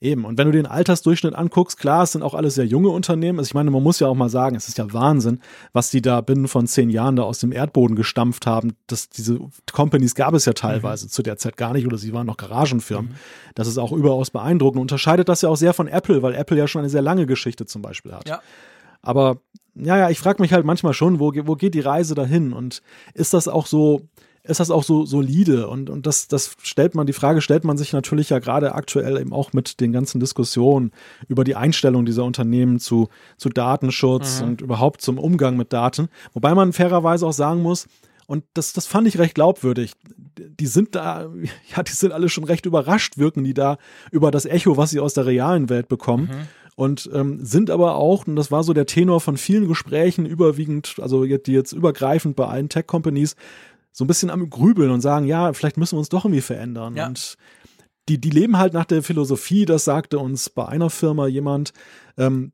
Eben. 0.00 0.24
Und 0.24 0.36
wenn 0.36 0.48
du 0.48 0.52
den 0.52 0.66
Altersdurchschnitt 0.66 1.32
anguckst, 1.32 1.78
klar, 1.78 2.02
es 2.02 2.10
sind 2.10 2.24
auch 2.24 2.34
alles 2.34 2.56
sehr 2.56 2.66
junge 2.66 2.88
Unternehmen. 2.88 3.38
Also 3.38 3.50
ich 3.50 3.54
meine, 3.54 3.70
man 3.70 3.84
muss 3.84 4.00
ja 4.00 4.08
auch 4.08 4.16
mal 4.16 4.30
sagen, 4.30 4.56
es 4.56 4.66
ist 4.66 4.78
ja 4.78 4.92
Wahnsinn, 4.92 5.40
was 5.72 5.90
die 5.90 6.02
da 6.02 6.22
binnen 6.22 6.48
von 6.48 6.66
zehn 6.66 6.90
Jahren 6.90 7.14
da 7.14 7.22
aus 7.22 7.38
dem 7.38 7.52
Erdboden 7.52 7.94
gestampft 7.94 8.46
haben. 8.46 8.72
Das, 8.88 9.10
diese 9.10 9.38
Companies 9.72 10.16
gab 10.16 10.34
es 10.34 10.44
ja 10.44 10.52
teilweise 10.52 11.06
mhm. 11.06 11.10
zu 11.10 11.22
der 11.22 11.36
Zeit 11.36 11.56
gar 11.56 11.74
nicht 11.74 11.86
oder 11.86 11.98
sie 11.98 12.12
waren 12.12 12.26
noch 12.26 12.36
Garagenfirmen. 12.36 13.12
Mhm. 13.12 13.16
Das 13.54 13.68
ist 13.68 13.78
auch 13.78 13.92
überaus 13.92 14.30
beeindruckend. 14.30 14.80
Unterscheidet 14.80 15.28
das 15.28 15.42
ja 15.42 15.50
auch 15.50 15.56
sehr 15.56 15.72
von 15.72 15.86
Apple, 15.86 16.20
weil 16.24 16.34
Apple 16.34 16.58
ja 16.58 16.66
schon 16.66 16.80
eine 16.80 16.90
sehr 16.90 17.00
lange 17.02 17.26
Geschichte 17.26 17.64
zum 17.64 17.80
Beispiel 17.80 18.12
hat. 18.12 18.28
Ja. 18.28 18.42
Aber 19.02 19.38
ja, 19.74 19.96
ja, 19.96 20.10
ich 20.10 20.18
frage 20.18 20.42
mich 20.42 20.52
halt 20.52 20.66
manchmal 20.66 20.92
schon, 20.92 21.18
wo, 21.18 21.32
wo 21.34 21.54
geht 21.56 21.74
die 21.74 21.80
Reise 21.80 22.14
dahin? 22.14 22.52
Und 22.52 22.82
ist 23.14 23.32
das 23.32 23.48
auch 23.48 23.66
so, 23.66 24.02
ist 24.42 24.60
das 24.60 24.70
auch 24.70 24.82
so 24.82 25.06
solide? 25.06 25.68
Und, 25.68 25.88
und 25.88 26.06
das, 26.06 26.28
das 26.28 26.56
stellt 26.62 26.94
man, 26.94 27.06
die 27.06 27.12
Frage 27.12 27.40
stellt 27.40 27.64
man 27.64 27.78
sich 27.78 27.92
natürlich 27.92 28.30
ja 28.30 28.38
gerade 28.38 28.74
aktuell 28.74 29.18
eben 29.18 29.32
auch 29.32 29.52
mit 29.52 29.80
den 29.80 29.92
ganzen 29.92 30.20
Diskussionen 30.20 30.90
über 31.28 31.44
die 31.44 31.56
Einstellung 31.56 32.04
dieser 32.04 32.24
Unternehmen 32.24 32.80
zu, 32.80 33.08
zu 33.38 33.48
Datenschutz 33.48 34.40
mhm. 34.40 34.48
und 34.48 34.60
überhaupt 34.60 35.00
zum 35.00 35.18
Umgang 35.18 35.56
mit 35.56 35.72
Daten. 35.72 36.08
Wobei 36.34 36.54
man 36.54 36.72
fairerweise 36.72 37.26
auch 37.26 37.32
sagen 37.32 37.62
muss, 37.62 37.86
und 38.26 38.44
das, 38.54 38.72
das 38.72 38.86
fand 38.86 39.08
ich 39.08 39.18
recht 39.18 39.34
glaubwürdig. 39.34 39.92
Die 40.38 40.66
sind 40.66 40.94
da, 40.94 41.28
ja, 41.76 41.82
die 41.82 41.92
sind 41.92 42.12
alle 42.12 42.28
schon 42.28 42.44
recht 42.44 42.66
überrascht, 42.66 43.18
wirken 43.18 43.44
die 43.44 43.54
da 43.54 43.78
über 44.10 44.30
das 44.30 44.44
Echo, 44.44 44.76
was 44.76 44.90
sie 44.90 45.00
aus 45.00 45.14
der 45.14 45.26
realen 45.26 45.68
Welt 45.70 45.88
bekommen. 45.88 46.24
Mhm 46.24 46.48
und 46.74 47.10
ähm, 47.12 47.44
sind 47.44 47.70
aber 47.70 47.96
auch, 47.96 48.26
und 48.26 48.36
das 48.36 48.50
war 48.50 48.64
so 48.64 48.72
der 48.72 48.86
Tenor 48.86 49.20
von 49.20 49.36
vielen 49.36 49.68
Gesprächen, 49.68 50.26
überwiegend, 50.26 50.96
also 51.00 51.24
die 51.24 51.52
jetzt 51.52 51.72
übergreifend 51.72 52.36
bei 52.36 52.46
allen 52.46 52.68
Tech-Companies, 52.68 53.36
so 53.92 54.04
ein 54.04 54.06
bisschen 54.08 54.30
am 54.30 54.48
Grübeln 54.48 54.90
und 54.90 55.02
sagen, 55.02 55.26
ja, 55.26 55.52
vielleicht 55.52 55.76
müssen 55.76 55.96
wir 55.96 55.98
uns 55.98 56.08
doch 56.08 56.24
irgendwie 56.24 56.40
verändern. 56.40 56.96
Ja. 56.96 57.06
Und 57.06 57.36
die, 58.08 58.20
die 58.20 58.30
leben 58.30 58.58
halt 58.58 58.72
nach 58.72 58.86
der 58.86 59.02
Philosophie, 59.02 59.64
das 59.64 59.84
sagte 59.84 60.18
uns 60.18 60.48
bei 60.50 60.66
einer 60.66 60.90
Firma 60.90 61.26
jemand, 61.26 61.72
ähm, 62.16 62.52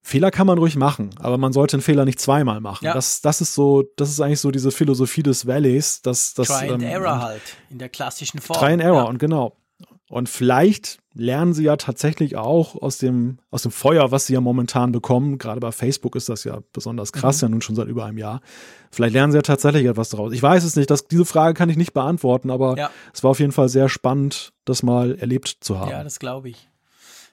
Fehler 0.00 0.30
kann 0.30 0.46
man 0.46 0.56
ruhig 0.56 0.76
machen, 0.76 1.10
aber 1.18 1.36
man 1.36 1.52
sollte 1.52 1.76
einen 1.76 1.82
Fehler 1.82 2.06
nicht 2.06 2.18
zweimal 2.18 2.60
machen. 2.60 2.84
Ja. 2.84 2.94
Das, 2.94 3.20
das 3.20 3.42
ist 3.42 3.52
so, 3.52 3.84
das 3.96 4.08
ist 4.08 4.20
eigentlich 4.20 4.40
so 4.40 4.50
diese 4.50 4.70
Philosophie 4.70 5.22
des 5.22 5.46
Valleys, 5.46 6.00
dass 6.00 6.32
das 6.32 6.48
Try 6.48 6.70
and 6.70 6.82
ähm, 6.82 6.88
Error 6.88 7.20
halt 7.20 7.42
in 7.68 7.78
der 7.78 7.90
klassischen 7.90 8.40
Form. 8.40 8.58
Try 8.58 8.72
and 8.72 8.82
Error 8.82 9.02
ja. 9.02 9.04
und 9.04 9.18
genau. 9.18 9.56
Und 10.08 10.28
vielleicht 10.30 10.98
lernen 11.12 11.52
sie 11.52 11.64
ja 11.64 11.76
tatsächlich 11.76 12.36
auch 12.36 12.74
aus 12.80 12.96
dem, 12.96 13.38
aus 13.50 13.62
dem 13.62 13.72
Feuer, 13.72 14.10
was 14.10 14.26
sie 14.26 14.34
ja 14.34 14.40
momentan 14.40 14.90
bekommen. 14.90 15.36
Gerade 15.36 15.60
bei 15.60 15.70
Facebook 15.70 16.16
ist 16.16 16.30
das 16.30 16.44
ja 16.44 16.60
besonders 16.72 17.12
krass, 17.12 17.42
mhm. 17.42 17.46
ja 17.46 17.48
nun 17.50 17.62
schon 17.62 17.76
seit 17.76 17.88
über 17.88 18.06
einem 18.06 18.16
Jahr. 18.16 18.40
Vielleicht 18.90 19.12
lernen 19.12 19.32
sie 19.32 19.38
ja 19.38 19.42
tatsächlich 19.42 19.84
etwas 19.84 20.08
daraus. 20.08 20.32
Ich 20.32 20.42
weiß 20.42 20.64
es 20.64 20.76
nicht, 20.76 20.90
das, 20.90 21.08
diese 21.08 21.26
Frage 21.26 21.52
kann 21.52 21.68
ich 21.68 21.76
nicht 21.76 21.92
beantworten, 21.92 22.50
aber 22.50 22.76
ja. 22.78 22.90
es 23.12 23.22
war 23.22 23.32
auf 23.32 23.40
jeden 23.40 23.52
Fall 23.52 23.68
sehr 23.68 23.90
spannend, 23.90 24.52
das 24.64 24.82
mal 24.82 25.16
erlebt 25.18 25.58
zu 25.60 25.78
haben. 25.78 25.90
Ja, 25.90 26.02
das 26.02 26.18
glaube 26.18 26.48
ich. 26.48 26.68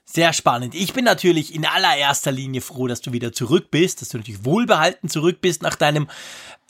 Sehr 0.07 0.33
spannend. 0.33 0.75
Ich 0.75 0.93
bin 0.93 1.03
natürlich 1.03 1.55
in 1.55 1.65
allererster 1.65 2.31
Linie 2.31 2.61
froh, 2.61 2.87
dass 2.87 3.01
du 3.01 3.11
wieder 3.11 3.33
zurück 3.33 3.71
bist, 3.71 4.01
dass 4.01 4.09
du 4.09 4.17
natürlich 4.17 4.45
wohlbehalten 4.45 5.09
zurück 5.09 5.41
bist 5.41 5.63
nach 5.63 5.75
deinem 5.75 6.07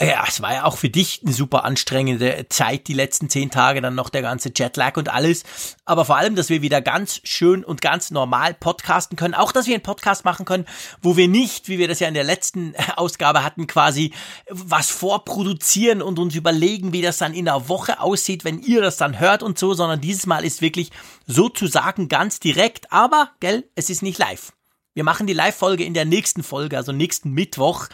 ja, 0.01 0.25
es 0.27 0.42
war 0.42 0.53
ja 0.53 0.65
auch 0.65 0.75
für 0.75 0.89
dich 0.89 1.21
eine 1.24 1.31
super 1.31 1.63
anstrengende 1.63 2.47
Zeit, 2.50 2.88
die 2.88 2.94
letzten 2.94 3.30
zehn 3.30 3.50
Tage, 3.50 3.80
dann 3.80 3.95
noch 3.95 4.09
der 4.09 4.21
ganze 4.21 4.51
Jetlag 4.53 4.97
und 4.97 5.07
alles. 5.07 5.44
Aber 5.86 6.03
vor 6.03 6.18
allem, 6.18 6.36
dass 6.36 6.50
wir 6.50 6.62
wieder 6.62 6.81
ganz 6.81 7.21
schön 7.24 7.63
und 7.63 7.81
ganz 7.81 8.12
normal 8.12 8.53
podcasten 8.53 9.16
können. 9.16 9.33
Auch, 9.33 9.54
dass 9.54 9.68
wir 9.68 9.73
einen 9.73 9.83
Podcast 9.83 10.25
machen 10.25 10.45
können, 10.45 10.66
wo 11.02 11.16
wir 11.16 11.30
nicht, 11.30 11.69
wie 11.69 11.78
wir 11.78 11.87
das 11.87 12.02
ja 12.02 12.09
in 12.09 12.14
der 12.14 12.25
letzten 12.25 12.75
Ausgabe 12.97 13.45
hatten, 13.45 13.68
quasi 13.68 14.11
was 14.49 14.90
vorproduzieren 14.90 16.02
und 16.02 16.19
uns 16.19 16.35
überlegen, 16.35 16.92
wie 16.92 17.02
das 17.02 17.18
dann 17.18 17.33
in 17.33 17.45
der 17.45 17.69
Woche 17.69 18.02
aussieht, 18.02 18.44
wenn 18.44 18.59
ihr 18.59 18.81
das 18.81 18.97
dann 18.97 19.21
hört 19.21 19.44
und 19.44 19.57
so, 19.57 19.73
sondern 19.73 20.02
dieses 20.02 20.25
Mal 20.25 20.44
ist 20.44 20.61
wirklich 20.61 20.92
sozusagen 21.25 22.09
ganz 22.09 22.42
direkt. 22.42 22.92
Aber, 22.92 23.31
gell, 23.40 23.64
es 23.75 23.90
ist 23.90 24.04
nicht 24.04 24.19
live. 24.19 24.52
Wir 24.95 25.04
machen 25.04 25.28
die 25.28 25.33
Live-Folge 25.33 25.83
in 25.83 25.94
der 25.94 26.06
nächsten 26.06 26.42
Folge, 26.42 26.78
also 26.78 26.94
nächsten 26.94 27.31
Mittwoch, 27.31 27.87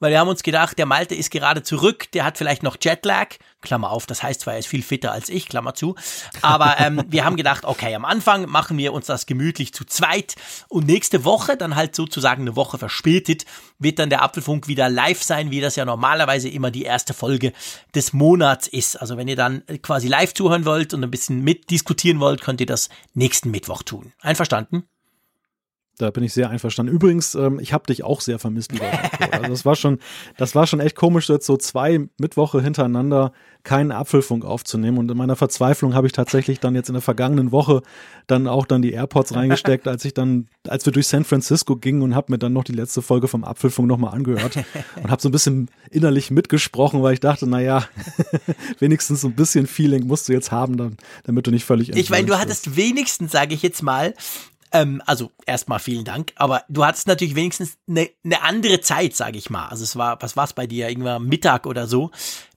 weil 0.00 0.10
wir 0.10 0.18
haben 0.18 0.26
uns 0.26 0.42
gedacht, 0.42 0.76
der 0.76 0.86
Malte 0.86 1.14
ist 1.14 1.30
gerade 1.30 1.62
zurück, 1.62 2.10
der 2.10 2.24
hat 2.24 2.36
vielleicht 2.36 2.64
noch 2.64 2.76
Jetlag, 2.80 3.36
Klammer 3.62 3.92
auf, 3.92 4.06
das 4.06 4.24
heißt 4.24 4.40
zwar, 4.40 4.54
er 4.54 4.58
ist 4.58 4.66
viel 4.66 4.82
fitter 4.82 5.12
als 5.12 5.28
ich, 5.28 5.48
Klammer 5.48 5.74
zu, 5.74 5.94
aber 6.42 6.80
ähm, 6.80 7.04
wir 7.08 7.24
haben 7.24 7.36
gedacht, 7.36 7.64
okay, 7.64 7.94
am 7.94 8.04
Anfang 8.04 8.48
machen 8.48 8.76
wir 8.76 8.92
uns 8.92 9.06
das 9.06 9.26
gemütlich 9.26 9.72
zu 9.72 9.84
zweit 9.84 10.34
und 10.68 10.84
nächste 10.84 11.24
Woche, 11.24 11.56
dann 11.56 11.76
halt 11.76 11.94
sozusagen 11.94 12.42
eine 12.42 12.56
Woche 12.56 12.76
verspätet, 12.76 13.44
wird 13.78 14.00
dann 14.00 14.10
der 14.10 14.22
Apfelfunk 14.22 14.66
wieder 14.66 14.88
live 14.88 15.22
sein, 15.22 15.52
wie 15.52 15.60
das 15.60 15.76
ja 15.76 15.84
normalerweise 15.84 16.48
immer 16.48 16.72
die 16.72 16.82
erste 16.82 17.14
Folge 17.14 17.52
des 17.94 18.12
Monats 18.12 18.66
ist. 18.66 18.96
Also 18.96 19.16
wenn 19.16 19.28
ihr 19.28 19.36
dann 19.36 19.62
quasi 19.80 20.08
live 20.08 20.34
zuhören 20.34 20.64
wollt 20.64 20.92
und 20.92 21.04
ein 21.04 21.10
bisschen 21.12 21.44
mitdiskutieren 21.44 22.18
wollt, 22.18 22.40
könnt 22.40 22.60
ihr 22.60 22.66
das 22.66 22.88
nächsten 23.14 23.52
Mittwoch 23.52 23.84
tun. 23.84 24.12
Einverstanden? 24.22 24.88
Da 25.98 26.10
bin 26.10 26.22
ich 26.22 26.32
sehr 26.32 26.48
einverstanden. 26.48 26.92
Übrigens, 26.92 27.34
ähm, 27.34 27.58
ich 27.60 27.72
habe 27.72 27.86
dich 27.86 28.04
auch 28.04 28.20
sehr 28.20 28.38
vermisst, 28.38 28.72
lieber 28.72 28.86
Also 29.32 29.48
das 29.48 29.64
war 29.64 29.74
schon, 29.74 29.98
das 30.36 30.54
war 30.54 30.66
schon 30.66 30.80
echt 30.80 30.94
komisch, 30.94 31.28
jetzt 31.28 31.46
so 31.46 31.56
zwei 31.56 32.08
Mittwoche 32.18 32.62
hintereinander 32.62 33.32
keinen 33.64 33.90
Apfelfunk 33.90 34.44
aufzunehmen. 34.44 34.96
Und 34.96 35.10
in 35.10 35.16
meiner 35.16 35.36
Verzweiflung 35.36 35.94
habe 35.94 36.06
ich 36.06 36.12
tatsächlich 36.12 36.60
dann 36.60 36.74
jetzt 36.74 36.88
in 36.88 36.94
der 36.94 37.02
vergangenen 37.02 37.52
Woche 37.52 37.82
dann 38.28 38.46
auch 38.46 38.64
dann 38.64 38.80
die 38.80 38.92
AirPods 38.92 39.34
reingesteckt, 39.34 39.88
als 39.88 40.04
ich 40.04 40.14
dann, 40.14 40.48
als 40.66 40.86
wir 40.86 40.92
durch 40.92 41.08
San 41.08 41.24
Francisco 41.24 41.76
gingen 41.76 42.02
und 42.02 42.14
habe 42.14 42.32
mir 42.32 42.38
dann 42.38 42.52
noch 42.52 42.64
die 42.64 42.72
letzte 42.72 43.02
Folge 43.02 43.26
vom 43.26 43.44
Apfelfunk 43.44 43.88
nochmal 43.88 44.14
angehört 44.14 44.56
und 45.02 45.10
habe 45.10 45.20
so 45.20 45.28
ein 45.28 45.32
bisschen 45.32 45.68
innerlich 45.90 46.30
mitgesprochen, 46.30 47.02
weil 47.02 47.14
ich 47.14 47.20
dachte, 47.20 47.48
naja, 47.48 47.84
wenigstens 48.78 49.22
so 49.22 49.28
ein 49.28 49.34
bisschen 49.34 49.66
Feeling 49.66 50.06
musst 50.06 50.28
du 50.28 50.32
jetzt 50.32 50.52
haben, 50.52 50.76
dann, 50.76 50.96
damit 51.24 51.46
du 51.46 51.50
nicht 51.50 51.64
völlig 51.64 51.94
Ich 51.94 52.10
meine, 52.10 52.26
du 52.26 52.38
hattest 52.38 52.76
wenigstens, 52.76 53.32
sage 53.32 53.54
ich 53.54 53.62
jetzt 53.62 53.82
mal, 53.82 54.14
ähm, 54.72 55.02
also 55.06 55.32
erstmal 55.46 55.78
vielen 55.78 56.04
Dank, 56.04 56.32
aber 56.36 56.64
du 56.68 56.84
hattest 56.84 57.06
natürlich 57.06 57.34
wenigstens 57.34 57.78
eine, 57.88 58.10
eine 58.24 58.42
andere 58.42 58.80
Zeit, 58.80 59.14
sage 59.16 59.38
ich 59.38 59.50
mal. 59.50 59.68
Also 59.68 59.84
es 59.84 59.96
war, 59.96 60.20
was 60.20 60.36
war 60.36 60.44
es 60.44 60.52
bei 60.52 60.66
dir, 60.66 60.88
irgendwann 60.88 61.24
Mittag 61.24 61.66
oder 61.66 61.86
so. 61.86 62.10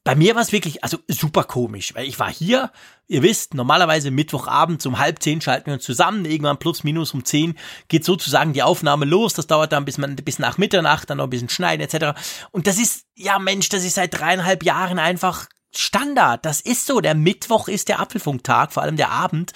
bei 0.04 0.16
mir 0.16 0.36
war 0.36 0.42
es 0.42 0.52
wirklich, 0.52 0.84
also 0.84 0.98
super 1.08 1.44
komisch, 1.44 1.94
weil 1.96 2.08
ich 2.08 2.20
war 2.20 2.32
hier, 2.32 2.72
ihr 3.08 3.22
wisst, 3.24 3.54
normalerweise 3.54 4.12
Mittwochabend 4.12 4.86
um 4.86 5.00
halb 5.00 5.22
zehn 5.22 5.42
schalten 5.42 5.68
wir 5.68 5.74
uns 5.76 5.84
zusammen, 5.84 6.26
irgendwann 6.26 6.58
plus 6.58 6.84
minus 6.84 7.14
um 7.14 7.24
zehn 7.24 7.58
geht 7.88 8.06
sozusagen 8.06 8.54
die 8.54 8.64
Aufnahme 8.64 9.06
los, 9.06 9.34
das 9.34 9.48
dauert 9.48 9.72
dann 9.72 9.86
bis, 9.86 9.98
man, 9.98 10.16
bis 10.16 10.40
nach 10.40 10.58
Mitternacht, 10.58 11.10
dann 11.10 11.18
noch 11.18 11.26
ein 11.26 11.30
bisschen 11.30 11.50
schneiden 11.50 11.82
etc. 11.86 12.20
Und 12.52 12.68
das 12.68 12.78
ist, 12.78 13.06
ja 13.16 13.40
Mensch, 13.40 13.70
das 13.70 13.84
ist 13.84 13.96
seit 13.96 14.14
dreieinhalb 14.14 14.64
Jahren 14.64 15.00
einfach 15.00 15.48
Standard. 15.74 16.46
Das 16.46 16.62
ist 16.62 16.86
so. 16.86 17.02
Der 17.02 17.16
Mittwoch 17.16 17.68
ist 17.68 17.90
der 17.90 18.00
Apfelfunktag, 18.00 18.74
vor 18.74 18.84
allem 18.84 18.98
der 18.98 19.12
Abend. 19.12 19.54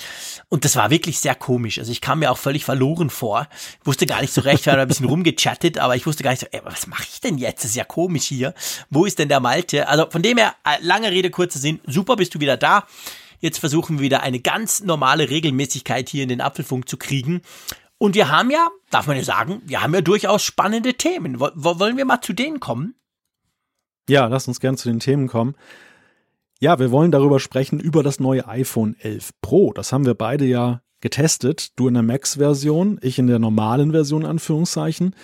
Und 0.50 0.65
das 0.65 0.75
war 0.75 0.89
wirklich 0.89 1.19
sehr 1.19 1.36
komisch. 1.36 1.79
Also 1.79 1.91
ich 1.91 2.01
kam 2.01 2.19
mir 2.19 2.31
auch 2.31 2.38
völlig 2.38 2.65
verloren 2.65 3.10
vor. 3.10 3.48
Ich 3.81 3.86
wusste 3.86 4.05
gar 4.05 4.22
nicht 4.22 4.34
so 4.34 4.41
recht, 4.41 4.65
wir 4.65 4.74
haben 4.74 4.79
ein 4.79 4.88
bisschen 4.88 5.07
rumgechattet, 5.07 5.77
aber 5.77 5.95
ich 5.95 6.05
wusste 6.05 6.24
gar 6.24 6.31
nicht 6.31 6.41
so, 6.41 6.48
ey, 6.51 6.62
was 6.63 6.88
mache 6.88 7.03
ich 7.03 7.22
denn 7.22 7.38
jetzt? 7.38 7.63
Das 7.63 7.72
ist 7.72 7.77
ja 7.77 7.84
komisch 7.84 8.25
hier. 8.25 8.53
Wo 8.89 9.05
ist 9.05 9.19
denn 9.19 9.29
der 9.29 9.39
Malte? 9.39 9.88
Also 9.88 10.10
von 10.10 10.22
dem 10.22 10.38
her, 10.38 10.55
äh, 10.63 10.77
lange 10.81 11.12
Rede, 11.12 11.29
kurzer 11.29 11.60
Sinn. 11.60 11.79
Super, 11.86 12.15
bist 12.15 12.36
du 12.36 12.39
wieder 12.39 12.57
da. 12.57 12.86
Jetzt 13.39 13.60
versuchen 13.60 14.00
wir 14.00 14.03
wieder 14.03 14.22
eine 14.22 14.39
ganz 14.39 14.81
normale 14.81 15.29
Regelmäßigkeit 15.29 16.10
hier 16.10 16.24
in 16.24 16.29
den 16.29 16.41
Apfelfunk 16.41 16.88
zu 16.88 16.98
kriegen. 16.98 17.41
Und 17.98 18.15
wir 18.15 18.29
haben 18.29 18.51
ja, 18.51 18.69
darf 18.89 19.07
man 19.07 19.17
ja 19.17 19.24
sagen, 19.24 19.62
wir 19.65 19.81
haben 19.81 19.93
ja 19.93 20.01
durchaus 20.01 20.43
spannende 20.43 20.95
Themen. 20.95 21.39
Wollen 21.39 21.98
wir 21.98 22.05
mal 22.05 22.22
zu 22.22 22.34
denen 22.34 22.60
kommen? 22.60 22.95
Ja, 24.10 24.27
lass 24.27 24.48
uns 24.48 24.60
gern 24.60 24.77
zu 24.77 24.89
den 24.89 25.00
Themen 25.00 25.27
kommen. 25.27 25.55
Ja, 26.59 26.79
wir 26.79 26.91
wollen 26.91 27.12
darüber 27.12 27.39
sprechen, 27.39 27.79
über 27.79 28.01
das 28.01 28.19
neue 28.19 28.47
iPhone 28.47 28.95
11 29.00 29.31
Pro. 29.41 29.74
Das 29.74 29.91
haben 29.91 30.05
wir 30.05 30.15
beide 30.15 30.45
ja 30.45 30.81
getestet. 31.01 31.69
Du 31.75 31.88
in 31.88 31.93
der 31.93 32.03
Max-Version, 32.03 32.97
ich 33.01 33.19
in 33.19 33.27
der 33.27 33.39
normalen 33.39 33.91
Version, 33.91 34.25
Anführungszeichen. 34.25 35.15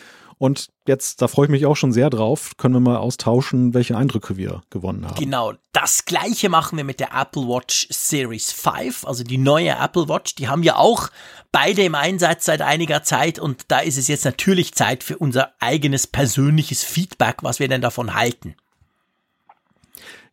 Und 0.42 0.70
jetzt, 0.88 1.22
da 1.22 1.28
freue 1.28 1.46
ich 1.46 1.52
mich 1.52 1.68
auch 1.68 1.76
schon 1.76 1.92
sehr 1.92 2.10
drauf, 2.10 2.54
können 2.58 2.74
wir 2.74 2.80
mal 2.80 2.98
austauschen, 2.98 3.76
welche 3.76 3.96
Eindrücke 3.96 4.38
wir 4.38 4.64
gewonnen 4.72 5.06
haben. 5.06 5.14
Genau, 5.16 5.54
das 5.72 6.06
gleiche 6.06 6.50
machen 6.50 6.78
wir 6.78 6.84
mit 6.84 7.00
der 7.00 7.10
Apple 7.14 7.44
Watch 7.44 7.88
Series 7.92 8.52
5, 8.52 9.06
also 9.06 9.24
die 9.24 9.38
neue 9.38 9.70
Apple 9.70 10.10
Watch. 10.10 10.34
Die 10.34 10.48
haben 10.48 10.64
wir 10.64 10.80
auch 10.80 11.10
beide 11.52 11.84
im 11.84 11.94
Einsatz 11.94 12.46
seit 12.46 12.64
einiger 12.64 13.04
Zeit 13.04 13.38
und 13.38 13.66
da 13.68 13.80
ist 13.80 14.00
es 14.00 14.08
jetzt 14.08 14.26
natürlich 14.26 14.74
Zeit 14.74 15.04
für 15.04 15.20
unser 15.20 15.52
eigenes 15.60 16.08
persönliches 16.08 16.84
Feedback, 16.84 17.44
was 17.44 17.60
wir 17.60 17.68
denn 17.68 17.82
davon 17.82 18.16
halten. 18.16 18.56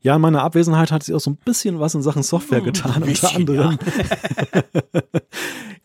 Ja, 0.00 0.14
in 0.14 0.20
meiner 0.20 0.42
Abwesenheit 0.42 0.92
hat 0.92 1.02
sie 1.02 1.12
auch 1.14 1.20
so 1.20 1.30
ein 1.30 1.36
bisschen 1.36 1.80
was 1.80 1.94
in 1.94 2.02
Sachen 2.02 2.22
Software 2.22 2.58
hm, 2.58 2.64
getan. 2.66 3.00
Bisschen, 3.02 3.40
unter 3.40 3.60
anderem. 3.64 3.78
Ja. 4.54 4.62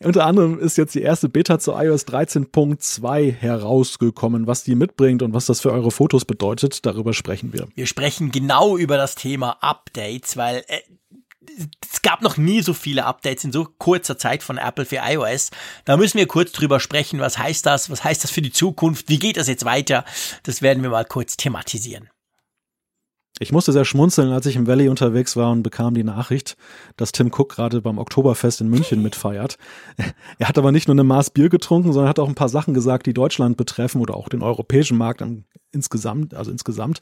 unter 0.06 0.26
anderem 0.26 0.58
ist 0.60 0.78
jetzt 0.78 0.94
die 0.94 1.02
erste 1.02 1.28
Beta 1.28 1.58
zu 1.58 1.72
iOS 1.72 2.06
13.2 2.06 3.32
herausgekommen. 3.32 4.46
Was 4.46 4.62
die 4.62 4.76
mitbringt 4.76 5.22
und 5.22 5.34
was 5.34 5.46
das 5.46 5.60
für 5.60 5.72
eure 5.72 5.90
Fotos 5.90 6.24
bedeutet, 6.24 6.86
darüber 6.86 7.12
sprechen 7.12 7.52
wir. 7.52 7.66
Wir 7.74 7.86
sprechen 7.86 8.30
genau 8.30 8.76
über 8.76 8.96
das 8.96 9.16
Thema 9.16 9.56
Updates, 9.60 10.36
weil 10.36 10.64
äh, 10.68 10.78
es 11.92 12.02
gab 12.02 12.22
noch 12.22 12.36
nie 12.36 12.62
so 12.62 12.72
viele 12.72 13.04
Updates 13.06 13.44
in 13.44 13.52
so 13.52 13.66
kurzer 13.78 14.16
Zeit 14.16 14.44
von 14.44 14.58
Apple 14.58 14.84
für 14.84 15.00
iOS. 15.04 15.50
Da 15.84 15.96
müssen 15.96 16.18
wir 16.18 16.26
kurz 16.26 16.52
drüber 16.52 16.78
sprechen. 16.78 17.18
Was 17.18 17.38
heißt 17.38 17.66
das? 17.66 17.90
Was 17.90 18.04
heißt 18.04 18.22
das 18.22 18.30
für 18.30 18.42
die 18.42 18.52
Zukunft? 18.52 19.08
Wie 19.08 19.18
geht 19.18 19.36
das 19.36 19.48
jetzt 19.48 19.64
weiter? 19.64 20.04
Das 20.44 20.62
werden 20.62 20.84
wir 20.84 20.90
mal 20.90 21.04
kurz 21.04 21.36
thematisieren. 21.36 22.08
Ich 23.40 23.50
musste 23.50 23.72
sehr 23.72 23.84
schmunzeln, 23.84 24.30
als 24.30 24.46
ich 24.46 24.54
im 24.54 24.68
Valley 24.68 24.88
unterwegs 24.88 25.36
war 25.36 25.50
und 25.50 25.64
bekam 25.64 25.94
die 25.94 26.04
Nachricht, 26.04 26.56
dass 26.96 27.10
Tim 27.10 27.32
Cook 27.32 27.56
gerade 27.56 27.80
beim 27.80 27.98
Oktoberfest 27.98 28.60
in 28.60 28.68
München 28.68 29.02
mitfeiert. 29.02 29.58
Er 30.38 30.48
hat 30.48 30.56
aber 30.56 30.70
nicht 30.70 30.86
nur 30.86 30.94
eine 30.94 31.04
Maß 31.04 31.30
Bier 31.30 31.48
getrunken, 31.48 31.92
sondern 31.92 32.08
hat 32.08 32.20
auch 32.20 32.28
ein 32.28 32.36
paar 32.36 32.48
Sachen 32.48 32.74
gesagt, 32.74 33.06
die 33.06 33.14
Deutschland 33.14 33.56
betreffen 33.56 34.00
oder 34.00 34.14
auch 34.14 34.28
den 34.28 34.42
europäischen 34.42 34.96
Markt 34.96 35.24
insgesamt, 35.72 36.34
also 36.34 36.52
insgesamt. 36.52 37.00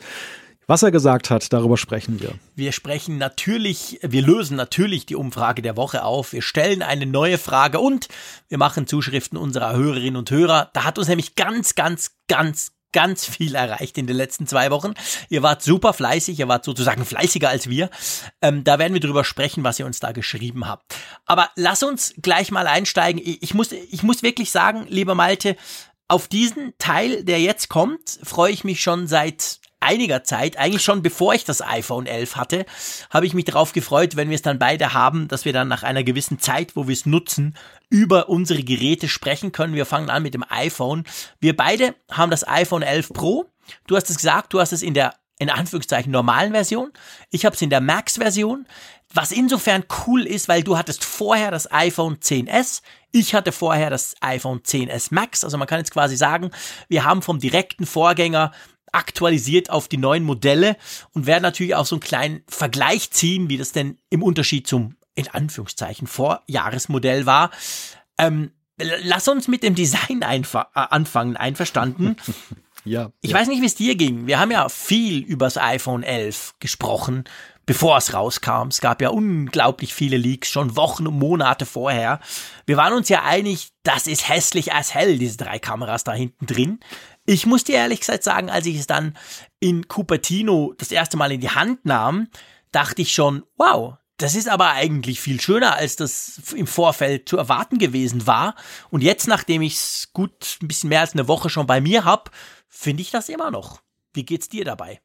Was 0.69 0.83
er 0.83 0.93
gesagt 0.93 1.29
hat, 1.29 1.53
darüber 1.53 1.77
sprechen 1.77 2.21
wir. 2.21 2.35
Wir 2.55 2.73
sprechen 2.73 3.19
natürlich, 3.19 3.99
wir 4.03 4.23
lösen 4.23 4.57
natürlich 4.57 5.07
die 5.07 5.17
Umfrage 5.17 5.61
der 5.61 5.77
Woche 5.77 6.05
auf. 6.05 6.33
Wir 6.33 6.41
stellen 6.41 6.83
eine 6.83 7.05
neue 7.05 7.37
Frage 7.37 7.81
und 7.81 8.09
wir 8.49 8.59
machen 8.59 8.87
Zuschriften 8.87 9.37
unserer 9.37 9.75
Hörerinnen 9.75 10.17
und 10.17 10.31
Hörer. 10.31 10.71
Da 10.73 10.85
hat 10.85 10.99
uns 10.99 11.09
nämlich 11.09 11.35
ganz, 11.35 11.75
ganz, 11.75 12.13
ganz, 12.29 12.72
ganz 12.93 13.27
viel 13.27 13.55
erreicht 13.55 13.99
in 13.99 14.07
den 14.07 14.17
letzten 14.17 14.47
zwei 14.47 14.71
Wochen. 14.71 14.95
Ihr 15.29 15.43
wart 15.43 15.63
super 15.63 15.93
fleißig, 15.93 16.39
ihr 16.39 16.49
wart 16.49 16.65
sozusagen 16.65 17.05
fleißiger 17.05 17.49
als 17.49 17.69
wir. 17.69 17.91
Ähm, 18.41 18.65
da 18.65 18.79
werden 18.79 18.95
wir 18.95 19.01
drüber 19.01 19.25
sprechen, 19.25 19.65
was 19.65 19.79
ihr 19.79 19.87
uns 19.87 20.01
da 20.01 20.13
geschrieben 20.13 20.67
habt. 20.69 20.95
Aber 21.27 21.51
lass 21.57 21.83
uns 21.83 22.15
gleich 22.21 22.51
mal 22.51 22.67
einsteigen. 22.67 23.21
Ich 23.25 23.55
muss, 23.55 23.73
ich 23.73 24.03
muss 24.03 24.23
wirklich 24.23 24.51
sagen, 24.51 24.87
lieber 24.89 25.15
Malte, 25.15 25.57
auf 26.09 26.29
diesen 26.29 26.75
Teil, 26.77 27.25
der 27.25 27.41
jetzt 27.41 27.71
kommt, 27.71 28.19
freue 28.23 28.53
ich 28.53 28.65
mich 28.65 28.83
schon 28.83 29.07
seit 29.07 29.62
einiger 29.83 30.25
Zeit, 30.25 30.57
eigentlich 30.59 30.83
schon 30.83 31.03
bevor 31.03 31.35
ich 31.35 31.45
das 31.45 31.63
iPhone 31.63 32.07
11 32.07 32.37
hatte, 32.37 32.67
habe 33.11 33.27
ich 33.27 33.35
mich 33.35 33.45
darauf 33.45 33.73
gefreut, 33.73 34.17
wenn 34.17 34.29
wir 34.29 34.35
es 34.35 34.43
dann 34.43 34.59
beide 34.59 34.95
haben, 34.95 35.29
dass 35.29 35.45
wir 35.45 35.53
dann 35.53 35.69
nach 35.69 35.83
einer 35.83 36.03
gewissen 36.03 36.39
Zeit, 36.39 36.77
wo 36.77 36.89
wir 36.89 36.95
es 36.95 37.07
nutzen, 37.07 37.55
über 37.89 38.29
unsere 38.29 38.63
Geräte 38.63 39.09
sprechen 39.09 39.53
können. 39.53 39.75
Wir 39.75 39.87
fangen 39.87 40.11
an 40.11 40.23
mit 40.23 40.35
dem 40.35 40.45
iPhone. 40.49 41.05
Wir 41.41 41.57
beide 41.57 41.95
haben 42.11 42.31
das 42.31 42.47
iPhone 42.47 42.83
11 42.83 43.11
Pro. 43.11 43.47
Du 43.87 43.97
hast 43.97 44.11
es 44.11 44.17
gesagt, 44.17 44.53
du 44.53 44.61
hast 44.61 44.73
es 44.73 44.83
in 44.83 44.95
der 44.95 45.15
in 45.39 45.51
Anführungszeichen 45.51 46.13
normalen 46.13 46.53
Version. 46.53 46.93
Ich 47.31 47.45
habe 47.45 47.57
es 47.57 47.63
in 47.63 47.71
der 47.71 47.81
Max-Version, 47.81 48.67
was 49.13 49.33
insofern 49.33 49.85
cool 50.07 50.25
ist, 50.25 50.49
weil 50.49 50.63
du 50.63 50.79
hattest 50.79 51.05
vorher 51.05 51.51
das 51.51 51.71
iPhone 51.73 52.19
10s, 52.19 52.81
ich 53.11 53.35
hatte 53.35 53.53
vorher 53.53 53.91
das 53.91 54.15
iPhone 54.21 54.61
10s 54.61 55.09
Max. 55.11 55.45
Also 55.45 55.59
man 55.59 55.67
kann 55.67 55.79
jetzt 55.79 55.93
quasi 55.93 56.17
sagen, 56.17 56.51
wir 56.89 57.05
haben 57.05 57.21
vom 57.21 57.39
direkten 57.39 57.85
Vorgänger 57.85 58.53
aktualisiert 58.93 59.71
auf 59.71 59.89
die 59.89 59.97
neuen 59.97 60.25
Modelle 60.25 60.77
und 61.13 61.27
werden 61.27 61.43
natürlich 61.43 61.75
auch 61.75 61.87
so 61.87 61.97
einen 61.97 62.01
kleinen 62.01 62.43
Vergleich 62.47 63.11
ziehen, 63.11 63.49
wie 63.49 63.59
das 63.59 63.73
denn 63.73 63.99
im 64.11 64.23
Unterschied 64.23 64.67
zum, 64.67 64.97
in 65.15 65.29
Anführungszeichen, 65.29 66.07
Vorjahresmodell 66.07 67.27
war. 67.27 67.51
Ähm, 68.19 68.53
lass 68.79 69.29
uns 69.29 69.49
mit 69.49 69.63
dem 69.63 69.75
Design 69.75 70.23
äh, 70.23 70.43
anfangen, 70.75 71.37
einverstanden? 71.37 72.17
Ja. 72.85 73.13
Ich 73.21 73.31
ja. 73.31 73.39
weiß 73.39 73.49
nicht, 73.49 73.63
wie 73.63 73.67
es 73.67 73.75
dir 73.75 73.95
ging. 73.95 74.27
Wir 74.27 74.41
haben 74.41 74.51
ja 74.51 74.69
viel 74.69 75.23
übers 75.23 75.57
iPhone 75.57 76.03
11 76.03 76.55
gesprochen, 76.59 77.25
bevor 77.65 77.97
es 77.97 78.13
rauskam. 78.13 78.69
Es 78.69 78.81
gab 78.81 79.01
ja 79.01 79.11
unglaublich 79.11 79.95
viele 79.95 80.17
Leaks, 80.17 80.49
schon 80.49 80.77
Wochen 80.77 81.07
und 81.07 81.19
Monate 81.19 81.65
vorher. 81.65 82.21
Wir 82.67 82.77
waren 82.77 82.93
uns 82.93 83.09
ja 83.09 83.23
einig, 83.23 83.71
das 83.85 84.07
ist 84.07 84.29
hässlich 84.29 84.73
als 84.73 84.95
hell, 84.95 85.19
diese 85.19 85.37
drei 85.37 85.59
Kameras 85.59 86.05
da 86.05 86.13
hinten 86.13 86.47
drin. 86.47 86.81
Ich 87.25 87.47
muss 87.47 87.65
dir 87.65 87.77
ehrlich 87.77 88.01
gesagt 88.01 88.25
sagen, 88.25 88.51
als 88.51 88.67
ich 88.67 88.79
es 88.79 88.87
dann 88.87 89.17
in 89.61 89.87
Cupertino 89.87 90.75
das 90.77 90.91
erste 90.91 91.17
Mal 91.17 91.33
in 91.33 91.41
die 91.41 91.51
Hand 91.51 91.85
nahm, 91.85 92.29
dachte 92.73 93.03
ich 93.03 93.13
schon, 93.15 93.45
wow, 93.57 93.95
das 94.17 94.35
ist 94.35 94.49
aber 94.49 94.71
eigentlich 94.71 95.21
viel 95.21 95.41
schöner, 95.41 95.75
als 95.77 95.97
das 95.97 96.41
im 96.55 96.67
Vorfeld 96.67 97.29
zu 97.29 97.37
erwarten 97.37 97.79
gewesen 97.79 98.27
war. 98.27 98.55
Und 98.91 99.03
jetzt, 99.03 99.27
nachdem 99.27 99.63
ich 99.63 99.75
es 99.75 100.11
gut 100.13 100.59
ein 100.63 100.69
bisschen 100.69 100.89
mehr 100.89 101.01
als 101.01 101.13
eine 101.13 101.29
Woche 101.29 101.51
schon 101.51 101.67
bei 101.67 101.81
mir 101.81 102.05
habe, 102.05 102.31
finde 102.69 103.03
ich 103.03 103.11
das 103.11 103.29
immer 103.29 103.51
noch. 103.51 103.83
Wie 104.13 104.25
geht's 104.25 104.49
dir 104.49 104.65
dabei? 104.65 105.01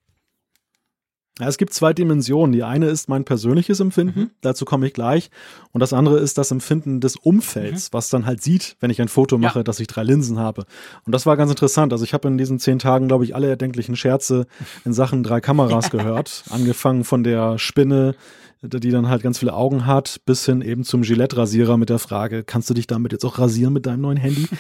Ja, 1.40 1.48
es 1.48 1.58
gibt 1.58 1.74
zwei 1.74 1.94
Dimensionen. 1.94 2.52
Die 2.52 2.64
eine 2.64 2.88
ist 2.88 3.10
mein 3.10 3.24
persönliches 3.24 3.80
Empfinden, 3.80 4.20
mhm. 4.20 4.32
dazu 4.42 4.66
komme 4.66 4.88
ich 4.88 4.94
gleich. 4.94 5.30
Und 5.72 5.82
das 5.82 5.94
andere 5.94 6.20
ist 6.20 6.38
das 6.38 6.52
Empfinden 6.52 7.00
des 7.00 7.16
Umfelds, 7.16 7.92
mhm. 7.92 7.94
was 7.94 8.10
dann 8.10 8.26
halt 8.26 8.42
sieht, 8.42 8.76
wenn 8.80 8.90
ich 8.90 9.02
ein 9.02 9.08
Foto 9.08 9.38
mache, 9.38 9.60
ja. 9.60 9.64
dass 9.64 9.80
ich 9.80 9.88
drei 9.88 10.04
Linsen 10.04 10.40
habe. 10.40 10.66
Und 11.06 11.14
das 11.14 11.26
war 11.26 11.38
ganz 11.38 11.52
interessant. 11.52 11.94
Also 11.94 12.04
ich 12.04 12.14
habe 12.14 12.28
in 12.28 12.38
diesen 12.38 12.60
zehn 12.60 12.80
Tagen, 12.80 13.08
glaube 13.08 13.24
ich, 13.24 13.36
alle 13.36 13.48
erdenklichen 13.48 13.96
Scherze 13.96 14.48
in 14.84 14.94
Sachen 14.94 15.24
drei 15.24 15.40
Kameras 15.40 15.90
gehört. 15.92 16.44
Angefangen 16.50 17.04
von 17.04 17.24
der 17.24 17.60
Spinne, 17.60 18.16
die 18.62 18.90
dann 18.90 19.08
halt 19.08 19.22
ganz 19.22 19.38
viele 19.38 19.54
Augen 19.54 19.86
hat, 19.86 20.22
bis 20.26 20.46
hin 20.46 20.62
eben 20.62 20.84
zum 20.84 21.04
Gillette-Rasierer 21.04 21.78
mit 21.78 21.90
der 21.90 22.00
Frage, 22.00 22.44
kannst 22.44 22.70
du 22.70 22.74
dich 22.74 22.88
damit 22.88 23.12
jetzt 23.12 23.26
auch 23.26 23.38
rasieren 23.38 23.74
mit 23.74 23.86
deinem 23.86 24.02
neuen 24.02 24.18
Handy? 24.18 24.48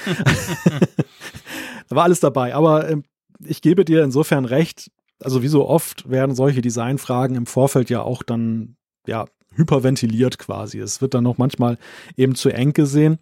da 1.89 1.95
war 1.95 2.03
alles 2.03 2.19
dabei. 2.19 2.53
Aber 2.53 2.87
äh, 2.87 2.97
ich 3.43 3.61
gebe 3.61 3.85
dir 3.85 4.03
insofern 4.03 4.45
recht, 4.45 4.91
also 5.23 5.41
wie 5.41 5.47
so 5.47 5.67
oft 5.67 6.09
werden 6.09 6.35
solche 6.35 6.61
Designfragen 6.61 7.35
im 7.35 7.45
Vorfeld 7.45 7.89
ja 7.89 8.01
auch 8.01 8.23
dann, 8.23 8.75
ja, 9.05 9.25
hyperventiliert 9.55 10.37
quasi. 10.37 10.79
Es 10.79 11.01
wird 11.01 11.13
dann 11.13 11.23
noch 11.23 11.37
manchmal 11.37 11.77
eben 12.15 12.35
zu 12.35 12.49
eng 12.49 12.73
gesehen. 12.73 13.17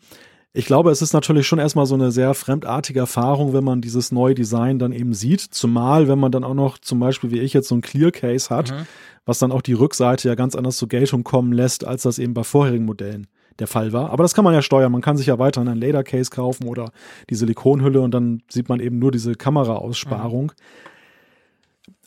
Ich 0.57 0.65
glaube, 0.65 0.89
es 0.89 1.01
ist 1.01 1.13
natürlich 1.13 1.47
schon 1.47 1.59
erstmal 1.59 1.85
so 1.85 1.95
eine 1.95 2.11
sehr 2.11 2.33
fremdartige 2.33 2.99
Erfahrung, 2.99 3.53
wenn 3.53 3.63
man 3.63 3.81
dieses 3.81 4.13
neue 4.13 4.35
Design 4.35 4.79
dann 4.79 4.93
eben 4.93 5.13
sieht. 5.13 5.41
Zumal, 5.41 6.07
wenn 6.07 6.19
man 6.19 6.31
dann 6.31 6.45
auch 6.45 6.53
noch 6.53 6.77
zum 6.77 6.99
Beispiel 6.99 7.31
wie 7.31 7.39
ich 7.39 7.53
jetzt 7.53 7.67
so 7.67 7.75
ein 7.75 7.81
Clear 7.81 8.11
Case 8.11 8.49
hat, 8.49 8.71
mhm. 8.71 8.87
was 9.25 9.39
dann 9.39 9.51
auch 9.51 9.61
die 9.61 9.73
Rückseite 9.73 10.29
ja 10.29 10.35
ganz 10.35 10.55
anders 10.55 10.77
zur 10.77 10.87
Geltung 10.87 11.25
kommen 11.25 11.51
lässt, 11.51 11.85
als 11.85 12.03
das 12.03 12.19
eben 12.19 12.33
bei 12.33 12.43
vorherigen 12.43 12.85
Modellen 12.85 13.27
der 13.59 13.67
Fall 13.67 13.91
war. 13.91 14.11
Aber 14.11 14.23
das 14.23 14.33
kann 14.33 14.45
man 14.45 14.53
ja 14.53 14.61
steuern. 14.61 14.93
Man 14.93 15.01
kann 15.01 15.17
sich 15.17 15.27
ja 15.27 15.39
weiterhin 15.39 15.69
ein 15.69 15.79
Lader 15.79 16.03
Case 16.03 16.29
kaufen 16.29 16.67
oder 16.67 16.91
die 17.29 17.35
Silikonhülle 17.35 17.99
und 17.99 18.11
dann 18.11 18.41
sieht 18.49 18.69
man 18.69 18.79
eben 18.79 18.97
nur 18.97 19.11
diese 19.11 19.35
Kameraaussparung. 19.35 20.47
Mhm. 20.47 20.94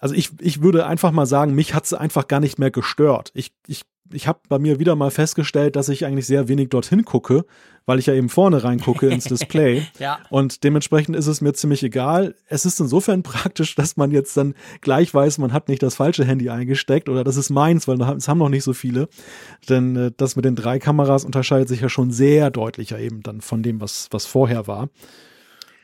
Also 0.01 0.15
ich, 0.15 0.31
ich 0.41 0.63
würde 0.63 0.87
einfach 0.87 1.13
mal 1.13 1.27
sagen, 1.27 1.55
mich 1.55 1.75
hat 1.75 1.85
es 1.85 1.95
einfach 1.95 2.29
gar 2.29 2.41
nicht 2.41 2.59
mehr 2.59 2.71
gestört. 2.71 3.31
Ich, 3.35 3.53
ich, 3.67 3.83
ich 4.13 4.27
habe 4.27 4.41
bei 4.49 4.59
mir 4.59 4.79
wieder 4.79 4.97
mal 4.97 5.11
festgestellt, 5.11 5.77
dass 5.77 5.89
ich 5.89 6.07
eigentlich 6.07 6.27
sehr 6.27 6.49
wenig 6.49 6.71
dorthin 6.71 7.05
gucke, 7.05 7.45
weil 7.85 7.99
ich 7.99 8.07
ja 8.07 8.15
eben 8.15 8.29
vorne 8.29 8.63
reingucke 8.65 9.09
ins 9.09 9.25
Display. 9.29 9.87
ja. 9.99 10.19
Und 10.31 10.63
dementsprechend 10.65 11.17
ist 11.17 11.27
es 11.27 11.41
mir 11.41 11.53
ziemlich 11.53 11.83
egal. 11.83 12.35
Es 12.47 12.65
ist 12.65 12.81
insofern 12.81 13.23
praktisch, 13.25 13.75
dass 13.75 13.97
man 13.97 14.11
jetzt 14.11 14.37
dann 14.37 14.55
gleich 14.81 15.13
weiß, 15.13 15.39
man 15.39 15.53
hat 15.53 15.69
nicht 15.69 15.83
das 15.83 15.97
falsche 15.97 16.25
Handy 16.25 16.49
eingesteckt 16.51 17.09
oder 17.09 17.25
das 17.25 17.37
ist 17.37 17.51
meins, 17.51 17.89
weil 17.89 18.01
es 18.01 18.29
haben 18.29 18.39
noch 18.39 18.49
nicht 18.49 18.65
so 18.65 18.73
viele. 18.73 19.09
Denn 19.69 19.97
äh, 19.97 20.13
das 20.17 20.37
mit 20.37 20.45
den 20.45 20.57
drei 20.57 20.79
Kameras 20.79 21.25
unterscheidet 21.25 21.69
sich 21.69 21.81
ja 21.81 21.89
schon 21.89 22.11
sehr 22.11 22.51
deutlicher 22.51 22.99
eben 22.99 23.23
dann 23.23 23.41
von 23.41 23.63
dem, 23.63 23.81
was, 23.81 24.09
was 24.11 24.27
vorher 24.27 24.67
war 24.67 24.89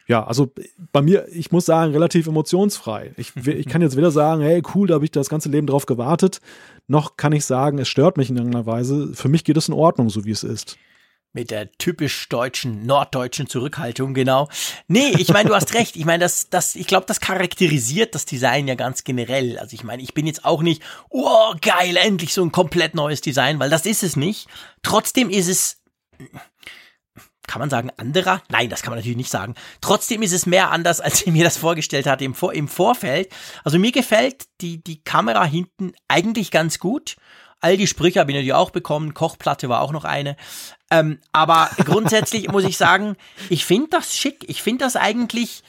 ja, 0.07 0.27
also 0.27 0.53
bei 0.93 1.01
mir, 1.01 1.27
ich 1.33 1.51
muss 1.51 1.65
sagen, 1.65 1.93
relativ 1.93 2.27
emotionsfrei. 2.27 3.13
Ich, 3.17 3.35
ich 3.37 3.67
kann 3.67 3.83
jetzt 3.83 3.97
weder 3.97 4.11
sagen, 4.11 4.43
hey, 4.43 4.63
cool, 4.75 4.87
da 4.87 4.95
habe 4.95 5.05
ich 5.05 5.11
das 5.11 5.31
ganze 5.31 5.49
Leben 5.49 5.67
drauf 5.67 5.87
gewartet, 5.87 6.41
noch 6.87 7.17
kann 7.17 7.33
ich 7.33 7.47
sagen, 7.47 7.79
es 7.79 7.89
stört 7.89 8.17
mich 8.19 8.29
in 8.29 8.37
irgendeiner 8.37 8.67
Weise. 8.67 9.15
Für 9.15 9.29
mich 9.29 9.45
geht 9.45 9.57
es 9.57 9.69
in 9.69 9.75
Ordnung, 9.75 10.11
so 10.11 10.25
wie 10.25 10.31
es 10.31 10.45
ist. 10.45 10.77
Mit 11.33 11.51
der 11.51 11.73
typisch 11.73 12.29
deutschen, 12.29 12.87
norddeutschen 12.87 13.49
Zurückhaltung, 13.49 14.15
genau. 14.15 14.49
Nee, 14.87 15.15
ich 15.19 15.33
meine, 15.33 15.49
du 15.49 15.55
hast 15.55 15.75
recht. 15.75 15.97
Ich 15.97 16.05
meine, 16.05 16.23
das, 16.23 16.49
das, 16.49 16.77
ich 16.77 16.87
glaube, 16.87 17.07
das 17.07 17.19
charakterisiert 17.19 18.15
das 18.15 18.25
Design 18.25 18.69
ja 18.69 18.77
ganz 18.77 19.03
generell. 19.03 19.59
Also 19.59 19.75
ich 19.75 19.83
meine, 19.83 20.01
ich 20.03 20.15
bin 20.15 20.29
jetzt 20.29 20.45
auch 20.45 20.63
nicht, 20.63 20.81
oh, 21.09 21.55
geil, 21.61 21.97
endlich 21.97 22.35
so 22.35 22.43
ein 22.43 22.53
komplett 22.53 22.95
neues 22.95 23.21
Design, 23.21 23.59
weil 23.59 23.71
das 23.71 23.85
ist 23.85 24.05
es 24.05 24.15
nicht. 24.15 24.47
Trotzdem 24.83 25.29
ist 25.29 25.49
es, 25.49 25.83
kann 27.47 27.61
man 27.61 27.71
sagen, 27.71 27.91
anderer? 27.97 28.43
Nein, 28.49 28.71
das 28.71 28.83
kann 28.83 28.91
man 28.91 28.99
natürlich 28.99 29.17
nicht 29.17 29.31
sagen. 29.31 29.55
Trotzdem 29.81 30.23
ist 30.23 30.33
es 30.33 30.47
mehr 30.47 30.71
anders, 30.71 31.01
als 31.01 31.23
ich 31.23 31.33
mir 31.33 31.45
das 31.45 31.57
vorgestellt 31.57 32.07
hatte 32.07 32.25
im, 32.25 32.35
Vor 32.35 32.53
im 32.53 32.69
Vorfeld. 32.69 33.31
Also 33.65 33.79
mir 33.79 33.93
gefällt 33.93 34.45
die, 34.61 34.83
die 34.83 35.03
Kamera 35.03 35.45
hinten 35.45 35.93
eigentlich 36.09 36.51
ganz 36.51 36.79
gut. 36.79 37.17
All 37.61 37.77
die 37.77 37.87
Sprüche 37.87 38.21
habe 38.21 38.31
ich 38.31 38.35
natürlich 38.35 38.55
auch 38.55 38.71
bekommen. 38.71 39.15
Kochplatte 39.15 39.69
war 39.69 39.81
auch 39.81 39.93
noch 39.93 40.05
eine. 40.05 40.37
Ähm, 40.91 41.19
aber 41.33 41.71
grundsätzlich 41.85 42.49
muss 42.53 42.65
ich 42.65 42.77
sagen, 42.77 43.17
ich 43.49 43.65
finde 43.65 43.89
das 43.91 44.17
schick. 44.17 44.45
Ich 44.49 44.63
finde 44.63 44.85
das 44.85 44.97
eigentlich 44.97 45.63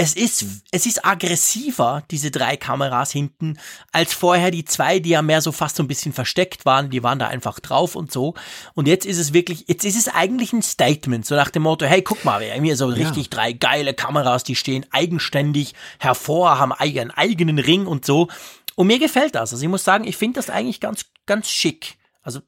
es 0.00 0.14
ist, 0.14 0.62
es 0.70 0.86
ist 0.86 1.04
aggressiver, 1.04 2.04
diese 2.12 2.30
drei 2.30 2.56
Kameras 2.56 3.10
hinten, 3.10 3.58
als 3.90 4.14
vorher 4.14 4.52
die 4.52 4.64
zwei, 4.64 5.00
die 5.00 5.08
ja 5.08 5.22
mehr 5.22 5.40
so 5.40 5.50
fast 5.50 5.74
so 5.74 5.82
ein 5.82 5.88
bisschen 5.88 6.12
versteckt 6.12 6.64
waren, 6.64 6.88
die 6.88 7.02
waren 7.02 7.18
da 7.18 7.26
einfach 7.26 7.58
drauf 7.58 7.96
und 7.96 8.12
so. 8.12 8.34
Und 8.74 8.86
jetzt 8.86 9.04
ist 9.06 9.18
es 9.18 9.32
wirklich, 9.32 9.64
jetzt 9.66 9.84
ist 9.84 9.98
es 9.98 10.06
eigentlich 10.06 10.52
ein 10.52 10.62
Statement, 10.62 11.26
so 11.26 11.34
nach 11.34 11.50
dem 11.50 11.64
Motto, 11.64 11.84
hey, 11.84 12.00
guck 12.00 12.24
mal, 12.24 12.40
wir 12.40 12.54
haben 12.54 12.62
hier 12.62 12.76
so 12.76 12.86
richtig 12.86 13.24
ja. 13.24 13.30
drei 13.30 13.52
geile 13.52 13.92
Kameras, 13.92 14.44
die 14.44 14.54
stehen 14.54 14.86
eigenständig 14.92 15.74
hervor, 15.98 16.60
haben 16.60 16.72
einen 16.72 17.10
eigenen 17.10 17.58
Ring 17.58 17.88
und 17.88 18.04
so. 18.04 18.28
Und 18.76 18.86
mir 18.86 19.00
gefällt 19.00 19.34
das. 19.34 19.52
Also 19.52 19.64
ich 19.64 19.68
muss 19.68 19.82
sagen, 19.82 20.04
ich 20.04 20.16
finde 20.16 20.38
das 20.38 20.48
eigentlich 20.48 20.78
ganz, 20.78 21.06
ganz 21.26 21.50
schick. 21.50 21.98
Also. 22.22 22.38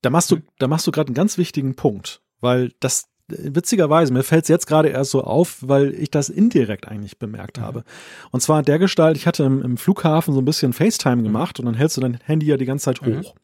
Da 0.00 0.08
machst 0.08 0.30
du, 0.30 0.38
da 0.58 0.68
machst 0.68 0.86
du 0.86 0.90
gerade 0.90 1.08
einen 1.08 1.14
ganz 1.14 1.36
wichtigen 1.36 1.76
Punkt, 1.76 2.22
weil 2.40 2.72
das, 2.80 3.08
witzigerweise, 3.28 4.12
mir 4.12 4.22
fällt 4.22 4.44
es 4.44 4.48
jetzt 4.48 4.66
gerade 4.66 4.88
erst 4.88 5.10
so 5.10 5.22
auf, 5.22 5.58
weil 5.60 5.94
ich 5.94 6.10
das 6.10 6.28
indirekt 6.28 6.88
eigentlich 6.88 7.18
bemerkt 7.18 7.58
mhm. 7.58 7.62
habe. 7.62 7.84
Und 8.30 8.40
zwar 8.40 8.62
der 8.62 8.78
Gestalt, 8.78 9.16
ich 9.16 9.26
hatte 9.26 9.44
im, 9.44 9.62
im, 9.62 9.76
Flughafen 9.76 10.34
so 10.34 10.40
ein 10.40 10.44
bisschen 10.44 10.72
FaceTime 10.72 11.16
mhm. 11.16 11.24
gemacht 11.24 11.58
und 11.58 11.66
dann 11.66 11.74
hältst 11.74 11.96
du 11.96 12.00
dein 12.00 12.18
Handy 12.24 12.46
ja 12.46 12.56
die 12.56 12.66
ganze 12.66 12.84
Zeit 12.84 13.02
mhm. 13.02 13.20
hoch. 13.20 13.34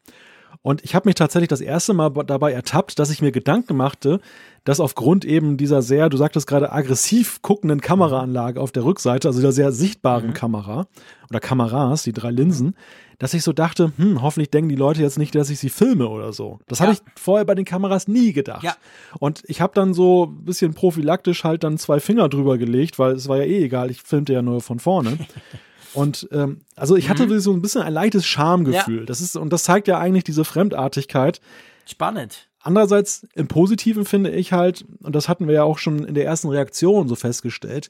Und 0.63 0.83
ich 0.83 0.93
habe 0.93 1.09
mich 1.09 1.15
tatsächlich 1.15 1.47
das 1.47 1.61
erste 1.61 1.93
Mal 1.93 2.11
dabei 2.27 2.51
ertappt, 2.51 2.99
dass 2.99 3.09
ich 3.09 3.21
mir 3.21 3.31
Gedanken 3.31 3.75
machte, 3.75 4.19
dass 4.63 4.79
aufgrund 4.79 5.25
eben 5.25 5.57
dieser 5.57 5.81
sehr, 5.81 6.09
du 6.09 6.17
sagtest 6.17 6.45
gerade, 6.45 6.71
aggressiv 6.71 7.41
guckenden 7.41 7.81
Kameraanlage 7.81 8.61
auf 8.61 8.71
der 8.71 8.83
Rückseite, 8.83 9.27
also 9.27 9.41
der 9.41 9.53
sehr 9.53 9.71
sichtbaren 9.71 10.27
mhm. 10.27 10.33
Kamera 10.33 10.85
oder 11.29 11.39
Kameras, 11.39 12.03
die 12.03 12.13
drei 12.13 12.29
Linsen, 12.29 12.75
dass 13.21 13.35
ich 13.35 13.43
so 13.43 13.53
dachte, 13.53 13.93
hm, 13.97 14.23
hoffentlich 14.23 14.49
denken 14.49 14.69
die 14.69 14.75
Leute 14.75 15.03
jetzt 15.03 15.19
nicht, 15.19 15.35
dass 15.35 15.51
ich 15.51 15.59
sie 15.59 15.69
filme 15.69 16.09
oder 16.09 16.33
so. 16.33 16.57
Das 16.65 16.79
ja. 16.79 16.85
habe 16.85 16.93
ich 16.95 17.21
vorher 17.21 17.45
bei 17.45 17.53
den 17.53 17.65
Kameras 17.65 18.07
nie 18.07 18.33
gedacht. 18.33 18.63
Ja. 18.63 18.75
Und 19.19 19.43
ich 19.45 19.61
habe 19.61 19.73
dann 19.75 19.93
so 19.93 20.25
ein 20.25 20.43
bisschen 20.43 20.73
prophylaktisch 20.73 21.43
halt 21.43 21.63
dann 21.63 21.77
zwei 21.77 21.99
Finger 21.99 22.29
drüber 22.29 22.57
gelegt, 22.57 22.97
weil 22.97 23.11
es 23.11 23.27
war 23.27 23.37
ja 23.37 23.43
eh 23.43 23.63
egal, 23.63 23.91
ich 23.91 24.01
filmte 24.01 24.33
ja 24.33 24.41
nur 24.41 24.59
von 24.59 24.79
vorne. 24.79 25.19
Und 25.93 26.29
ähm, 26.31 26.61
also 26.75 26.95
ich 26.95 27.09
hatte 27.09 27.27
mhm. 27.27 27.39
so 27.41 27.53
ein 27.53 27.61
bisschen 27.61 27.83
ein 27.83 27.93
leichtes 27.93 28.25
Schamgefühl. 28.25 29.01
Ja. 29.01 29.05
Das 29.05 29.21
ist, 29.21 29.35
und 29.35 29.53
das 29.53 29.63
zeigt 29.63 29.87
ja 29.87 29.99
eigentlich 29.99 30.23
diese 30.23 30.43
Fremdartigkeit. 30.43 31.41
Spannend. 31.85 32.49
Andererseits 32.61 33.27
im 33.35 33.47
Positiven 33.47 34.05
finde 34.05 34.31
ich 34.31 34.51
halt, 34.51 34.83
und 35.03 35.15
das 35.15 35.29
hatten 35.29 35.47
wir 35.47 35.53
ja 35.53 35.63
auch 35.63 35.77
schon 35.77 36.05
in 36.05 36.15
der 36.15 36.25
ersten 36.25 36.47
Reaktion 36.47 37.07
so 37.07 37.15
festgestellt, 37.15 37.89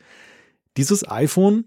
dieses 0.75 1.09
iPhone 1.09 1.65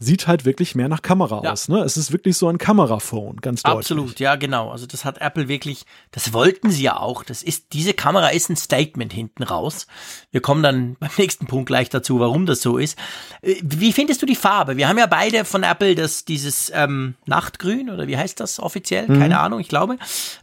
sieht 0.00 0.28
halt 0.28 0.44
wirklich 0.44 0.74
mehr 0.74 0.88
nach 0.88 1.02
Kamera 1.02 1.42
ja. 1.42 1.52
aus. 1.52 1.68
Ne? 1.68 1.80
Es 1.80 1.96
ist 1.96 2.12
wirklich 2.12 2.36
so 2.36 2.48
ein 2.48 2.58
Kameraphone, 2.58 3.36
ganz 3.40 3.62
deutlich. 3.62 3.78
Absolut, 3.78 4.20
ja, 4.20 4.36
genau. 4.36 4.70
Also 4.70 4.86
das 4.86 5.04
hat 5.04 5.18
Apple 5.20 5.48
wirklich, 5.48 5.84
das 6.12 6.32
wollten 6.32 6.70
sie 6.70 6.84
ja 6.84 6.98
auch. 6.98 7.24
Das 7.24 7.42
ist, 7.42 7.72
diese 7.72 7.94
Kamera 7.94 8.28
ist 8.28 8.48
ein 8.48 8.56
Statement 8.56 9.12
hinten 9.12 9.42
raus. 9.42 9.88
Wir 10.30 10.40
kommen 10.40 10.62
dann 10.62 10.96
beim 11.00 11.10
nächsten 11.18 11.46
Punkt 11.46 11.66
gleich 11.66 11.90
dazu, 11.90 12.20
warum 12.20 12.46
das 12.46 12.62
so 12.62 12.78
ist. 12.78 12.96
Äh, 13.42 13.56
wie 13.62 13.92
findest 13.92 14.22
du 14.22 14.26
die 14.26 14.36
Farbe? 14.36 14.76
Wir 14.76 14.88
haben 14.88 14.98
ja 14.98 15.06
beide 15.06 15.44
von 15.44 15.64
Apple 15.64 15.96
das, 15.96 16.24
dieses 16.24 16.70
ähm, 16.74 17.14
Nachtgrün, 17.26 17.90
oder 17.90 18.06
wie 18.06 18.16
heißt 18.16 18.38
das 18.38 18.60
offiziell? 18.60 19.08
Mhm. 19.08 19.18
Keine 19.18 19.40
Ahnung, 19.40 19.58
ich 19.58 19.68
glaube, 19.68 19.96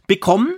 bekommen. 0.06 0.54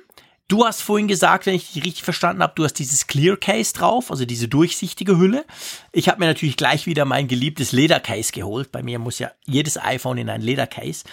Du 0.48 0.64
hast 0.64 0.80
vorhin 0.80 1.08
gesagt, 1.08 1.44
wenn 1.44 1.54
ich 1.54 1.72
dich 1.72 1.84
richtig 1.84 2.04
verstanden 2.04 2.42
habe, 2.42 2.54
du 2.56 2.64
hast 2.64 2.74
dieses 2.74 3.06
Clear 3.06 3.37
Case 3.37 3.74
drauf, 3.74 4.11
also 4.11 4.24
diese 4.24 4.48
durchsichtige 4.48 5.18
Hülle. 5.18 5.44
Ich 5.92 6.08
habe 6.08 6.20
mir 6.20 6.26
natürlich 6.26 6.56
gleich 6.56 6.87
wieder 6.87 7.04
mein 7.04 7.28
geliebtes 7.28 7.72
Ledercase 7.72 8.32
geholt. 8.32 8.72
Bei 8.72 8.82
mir 8.82 8.98
muss 8.98 9.18
ja 9.18 9.30
jedes 9.44 9.78
iPhone 9.78 10.16
in 10.16 10.30
ein 10.30 10.40
Ledercase. 10.40 11.04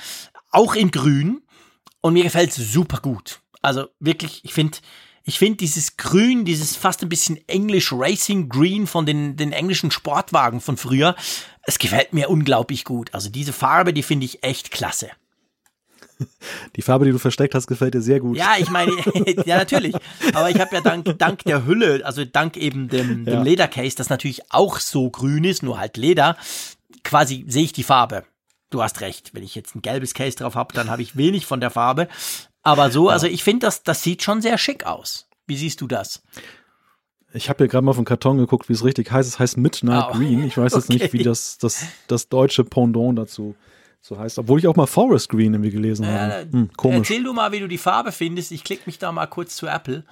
Auch 0.52 0.76
in 0.76 0.89
grün. 0.89 1.41
Und 2.00 2.13
mir 2.13 2.24
gefällt 2.24 2.52
es 2.52 2.71
super 2.71 3.02
gut. 3.02 3.41
Also 3.62 3.88
wirklich, 4.00 4.39
ich 4.45 4.54
finde, 4.54 4.78
ich 5.24 5.38
finde 5.38 5.58
dieses 5.58 5.98
Grün, 5.98 6.45
dieses 6.45 6.78
fast 6.78 7.02
ein 7.02 7.10
bisschen 7.10 7.38
English 7.48 7.91
Racing 7.91 8.48
Green 8.48 8.88
von 8.88 9.06
den, 9.06 9.36
den 9.36 9.52
englischen 9.52 9.91
Sportwagen 9.91 10.62
von 10.62 10.78
früher, 10.78 11.15
es 11.63 11.78
gefällt 11.78 12.13
mir 12.13 12.30
unglaublich 12.30 12.86
gut. 12.86 13.13
Also 13.13 13.30
diese 13.30 13.52
Farbe, 13.52 13.91
die 13.91 14.04
finde 14.04 14.28
ich 14.28 14.43
echt 14.43 14.71
klasse. 14.71 15.10
Die 16.75 16.82
Farbe, 16.82 17.06
die 17.06 17.12
du 17.12 17.19
versteckt 17.19 17.56
hast, 17.56 17.67
gefällt 17.67 17.93
dir 17.93 18.01
sehr 18.01 18.19
gut. 18.19 18.38
Ja, 18.38 18.56
ich 18.58 18.69
meine, 18.69 18.91
ja, 19.45 19.58
natürlich. 19.58 19.95
Aber 20.34 20.49
ich 20.49 20.60
habe 20.60 20.75
ja 20.75 20.82
dank, 20.82 21.17
dank 21.17 21.43
der 21.43 21.65
Hülle, 21.65 22.06
also 22.06 22.25
dank 22.25 22.58
eben 22.58 22.88
dem, 22.88 23.25
dem 23.25 23.34
ja. 23.34 23.41
Ledercase, 23.41 23.95
das 23.95 24.10
natürlich 24.10 24.51
auch 24.51 24.80
so 24.80 25.10
grün 25.10 25.43
ist, 25.43 25.63
nur 25.63 25.80
halt 25.80 25.97
Leder, 25.97 26.38
quasi 27.04 27.45
sehe 27.47 27.63
ich 27.63 27.73
die 27.73 27.84
Farbe. 27.84 28.23
Du 28.69 28.82
hast 28.82 29.01
recht. 29.01 29.34
Wenn 29.34 29.43
ich 29.43 29.56
jetzt 29.56 29.75
ein 29.75 29.82
gelbes 29.82 30.13
Case 30.13 30.38
drauf 30.38 30.56
habe, 30.56 30.73
dann 30.73 30.89
habe 30.89 31.01
ich 31.01 31.15
wenig 31.15 31.45
von 31.45 31.60
der 31.60 31.69
Farbe. 31.69 32.08
Aber 32.63 32.91
so, 32.91 33.08
ja. 33.08 33.13
also 33.13 33.28
ich 33.28 33.43
finde, 33.43 33.67
das, 33.67 33.84
das 33.84 34.01
sieht 34.01 34.23
schon 34.23 34.41
sehr 34.41 34.58
schick 34.58 34.86
aus. 34.86 35.28
Wie 35.47 35.56
siehst 35.56 35.82
du 35.82 35.88
das? 35.88 36.23
Ich 37.34 37.49
habe 37.49 37.58
hier 37.58 37.67
gerade 37.67 37.86
mal 37.86 37.91
auf 37.91 37.97
den 37.97 38.06
Karton 38.06 38.38
geguckt, 38.38 38.69
wie 38.69 38.73
es 38.73 38.84
richtig 38.84 39.12
heißt. 39.12 39.28
Es 39.28 39.39
heißt 39.39 39.58
Midnight 39.58 40.08
oh. 40.10 40.17
Green. 40.17 40.43
Ich 40.45 40.58
weiß 40.58 40.73
jetzt 40.73 40.89
okay. 40.89 41.04
nicht, 41.04 41.13
wie 41.13 41.23
das, 41.23 41.58
das, 41.58 41.86
das 42.08 42.30
deutsche 42.30 42.63
Pendant 42.63 43.19
dazu 43.19 43.56
so 44.06 44.20
heißt. 44.20 44.38
Obwohl 44.38 44.60
ich 44.60 44.68
auch 44.68 44.76
mal 44.76 44.86
Forest 44.86 45.30
Green 45.30 45.54
irgendwie 45.54 45.72
gelesen 45.72 46.06
habe. 46.06 46.48
Hm, 46.52 46.70
komisch. 46.78 47.10
Erzähl 47.10 47.24
du 47.24 47.34
mal, 47.34 47.52
wie 47.52 47.60
du 47.60 47.68
die 47.68 47.80
Farbe 47.80 48.12
findest. 48.12 48.52
Ich 48.52 48.63
klicke 48.63 48.84
mich 48.86 49.00
da 49.00 49.12
mal 49.12 49.26
kurz 49.26 49.56
zu 49.56 49.65
Apple. 49.65 50.04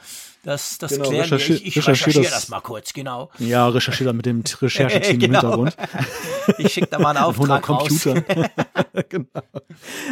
Das, 0.41 0.79
das 0.79 0.93
genau, 0.93 1.09
klären 1.09 1.29
wir. 1.29 1.37
Ich, 1.37 1.65
ich 1.67 1.77
recherchiere 1.77 2.23
das, 2.23 2.31
das, 2.31 2.49
mal 2.49 2.59
kurz, 2.59 2.93
genau. 2.93 3.29
Ja, 3.37 3.67
recherchiere 3.67 4.09
da 4.09 4.13
mit 4.13 4.25
dem 4.25 4.43
Rechercheteam 4.61 5.19
genau. 5.19 5.39
im 5.39 5.41
Hintergrund. 5.41 5.77
ich 6.57 6.73
schicke 6.73 6.87
da 6.87 6.97
mal 6.97 7.15
einen 7.15 7.23
Auftrag 7.23 7.61
Computer. 7.61 8.21
genau. 9.09 9.27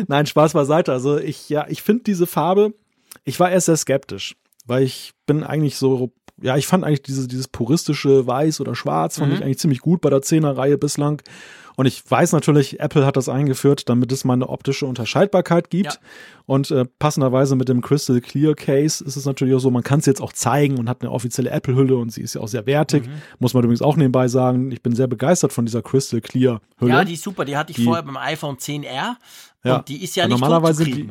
Nein, 0.07 0.27
Spaß 0.27 0.53
beiseite. 0.53 0.91
Also 0.91 1.17
ich, 1.17 1.49
ja, 1.49 1.65
ich 1.67 1.81
finde 1.81 2.03
diese 2.03 2.27
Farbe, 2.27 2.75
ich 3.23 3.39
war 3.39 3.49
erst 3.49 3.65
sehr 3.65 3.77
skeptisch, 3.77 4.35
weil 4.65 4.83
ich 4.83 5.13
bin 5.25 5.43
eigentlich 5.43 5.77
so 5.77 6.13
ja, 6.43 6.57
ich 6.57 6.65
fand 6.65 6.83
eigentlich 6.83 7.03
diese, 7.03 7.27
dieses 7.27 7.47
puristische 7.47 8.25
Weiß 8.25 8.61
oder 8.61 8.73
Schwarz, 8.73 9.19
fand 9.19 9.29
mhm. 9.29 9.37
ich 9.37 9.43
eigentlich 9.43 9.59
ziemlich 9.59 9.79
gut 9.79 10.01
bei 10.01 10.09
der 10.09 10.23
Zehner-Reihe 10.23 10.77
bislang. 10.77 11.21
Und 11.75 11.85
ich 11.85 12.03
weiß 12.09 12.33
natürlich, 12.33 12.79
Apple 12.79 13.05
hat 13.05 13.17
das 13.17 13.29
eingeführt, 13.29 13.89
damit 13.89 14.11
es 14.11 14.23
mal 14.23 14.33
eine 14.33 14.49
optische 14.49 14.85
Unterscheidbarkeit 14.85 15.69
gibt. 15.69 15.93
Ja. 15.93 15.99
Und 16.45 16.71
äh, 16.71 16.85
passenderweise 16.85 17.55
mit 17.55 17.69
dem 17.69 17.81
Crystal 17.81 18.19
Clear 18.19 18.55
Case 18.55 19.03
ist 19.03 19.15
es 19.15 19.25
natürlich 19.25 19.55
auch 19.55 19.59
so, 19.59 19.71
man 19.71 19.83
kann 19.83 19.99
es 19.99 20.05
jetzt 20.05 20.21
auch 20.21 20.33
zeigen 20.33 20.77
und 20.79 20.89
hat 20.89 21.01
eine 21.01 21.11
offizielle 21.11 21.49
Apple-Hülle 21.49 21.95
und 21.95 22.11
sie 22.11 22.21
ist 22.21 22.35
ja 22.35 22.41
auch 22.41 22.47
sehr 22.47 22.65
wertig. 22.65 23.07
Mhm. 23.07 23.21
Muss 23.39 23.53
man 23.53 23.63
übrigens 23.63 23.81
auch 23.81 23.95
nebenbei 23.95 24.27
sagen, 24.27 24.71
ich 24.71 24.81
bin 24.81 24.95
sehr 24.95 25.07
begeistert 25.07 25.53
von 25.53 25.65
dieser 25.65 25.81
Crystal 25.81 26.21
Clear 26.21 26.61
Hülle. 26.77 26.91
Ja, 26.91 27.03
die 27.05 27.13
ist 27.13 27.23
super. 27.23 27.45
Die 27.45 27.55
hatte 27.55 27.71
ich 27.71 27.77
die, 27.77 27.85
vorher 27.85 28.03
beim 28.03 28.17
iPhone 28.17 28.57
10R. 28.57 29.15
Ja. 29.63 29.77
Und 29.77 29.87
die 29.87 30.03
ist 30.03 30.15
ja 30.15 30.27
nicht 30.27 30.39
normalerweise 30.39 30.83
die, 30.83 31.09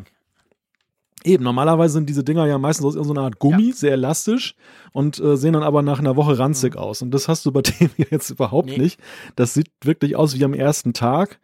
Eben, 1.24 1.44
normalerweise 1.44 1.94
sind 1.94 2.09
diese 2.09 2.24
Dinger 2.24 2.46
ja 2.46 2.59
meistens 2.59 2.87
aus 2.87 2.94
irgendeiner 2.94 3.26
Art 3.26 3.38
Gummi, 3.38 3.68
ja. 3.68 3.74
sehr 3.74 3.92
elastisch 3.92 4.54
und 4.92 5.18
äh, 5.20 5.37
sehen 5.37 5.52
dann 5.52 5.62
aber 5.62 5.83
nach 5.83 5.98
einer 5.98 6.16
Woche 6.16 6.38
ranzig 6.38 6.74
mhm. 6.74 6.80
aus. 6.80 7.02
Und 7.02 7.11
das 7.11 7.28
hast 7.28 7.44
du 7.44 7.52
bei 7.52 7.62
dem 7.80 7.90
jetzt 8.11 8.30
überhaupt 8.30 8.68
nee. 8.68 8.78
nicht. 8.78 9.00
Das 9.37 9.54
sieht 9.54 9.70
wirklich 9.83 10.16
aus 10.16 10.35
wie 10.35 10.44
am 10.44 10.54
ersten 10.54 10.92
Tag. 10.92 11.38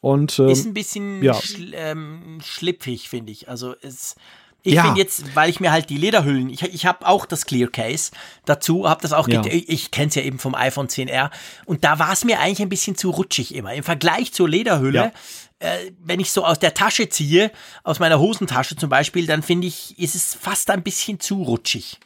Und, 0.00 0.38
ähm, 0.38 0.48
ist 0.48 0.66
ein 0.66 0.74
bisschen 0.74 1.22
ja. 1.22 1.34
schl 1.34 1.72
ähm, 1.74 2.38
schlipfig, 2.42 3.08
finde 3.08 3.32
ich. 3.32 3.48
Also 3.48 3.74
es 3.82 4.16
Ich 4.62 4.74
Ja. 4.74 4.84
finde 4.84 4.98
jetzt, 4.98 5.36
weil 5.36 5.48
ich 5.48 5.60
mir 5.60 5.72
halt 5.72 5.90
die 5.90 5.96
Lederhüllen, 5.96 6.50
ich, 6.50 6.62
ich 6.62 6.86
habe 6.86 7.06
auch 7.06 7.24
das 7.24 7.46
Clear 7.46 7.70
Case 7.70 8.10
dazu, 8.46 8.88
habe 8.88 9.02
das 9.02 9.12
auch, 9.12 9.28
Ja. 9.28 9.42
ich, 9.46 9.68
ich 9.68 9.90
kenne 9.90 10.08
es 10.08 10.14
ja 10.14 10.22
eben 10.22 10.38
vom 10.38 10.54
iPhone 10.54 10.88
10R 10.88 11.30
und 11.66 11.84
da 11.84 11.98
war 11.98 12.12
es 12.12 12.24
mir 12.24 12.40
eigentlich 12.40 12.60
ein 12.62 12.68
bisschen 12.68 12.96
zu 12.96 13.10
rutschig 13.10 13.54
immer. 13.54 13.74
Im 13.74 13.84
Vergleich 13.84 14.32
zur 14.32 14.48
Lederhülle. 14.48 15.12
Äh, 15.60 15.92
wenn 16.02 16.18
ich 16.20 16.32
so 16.32 16.44
aus 16.44 16.58
der 16.58 16.74
Tasche 16.74 17.08
ziehe, 17.08 17.50
aus 17.84 17.98
meiner 18.00 18.18
Hosentasche 18.18 18.76
zum 18.76 18.90
Beispiel, 18.90 19.26
dann 19.26 19.42
finde 19.42 19.66
ich, 19.68 19.98
ist 19.98 20.14
es 20.14 20.34
fast 20.34 20.68
ein 20.70 20.82
bisschen 20.82 21.20
zu 21.20 21.42
rutschig. 21.42 21.98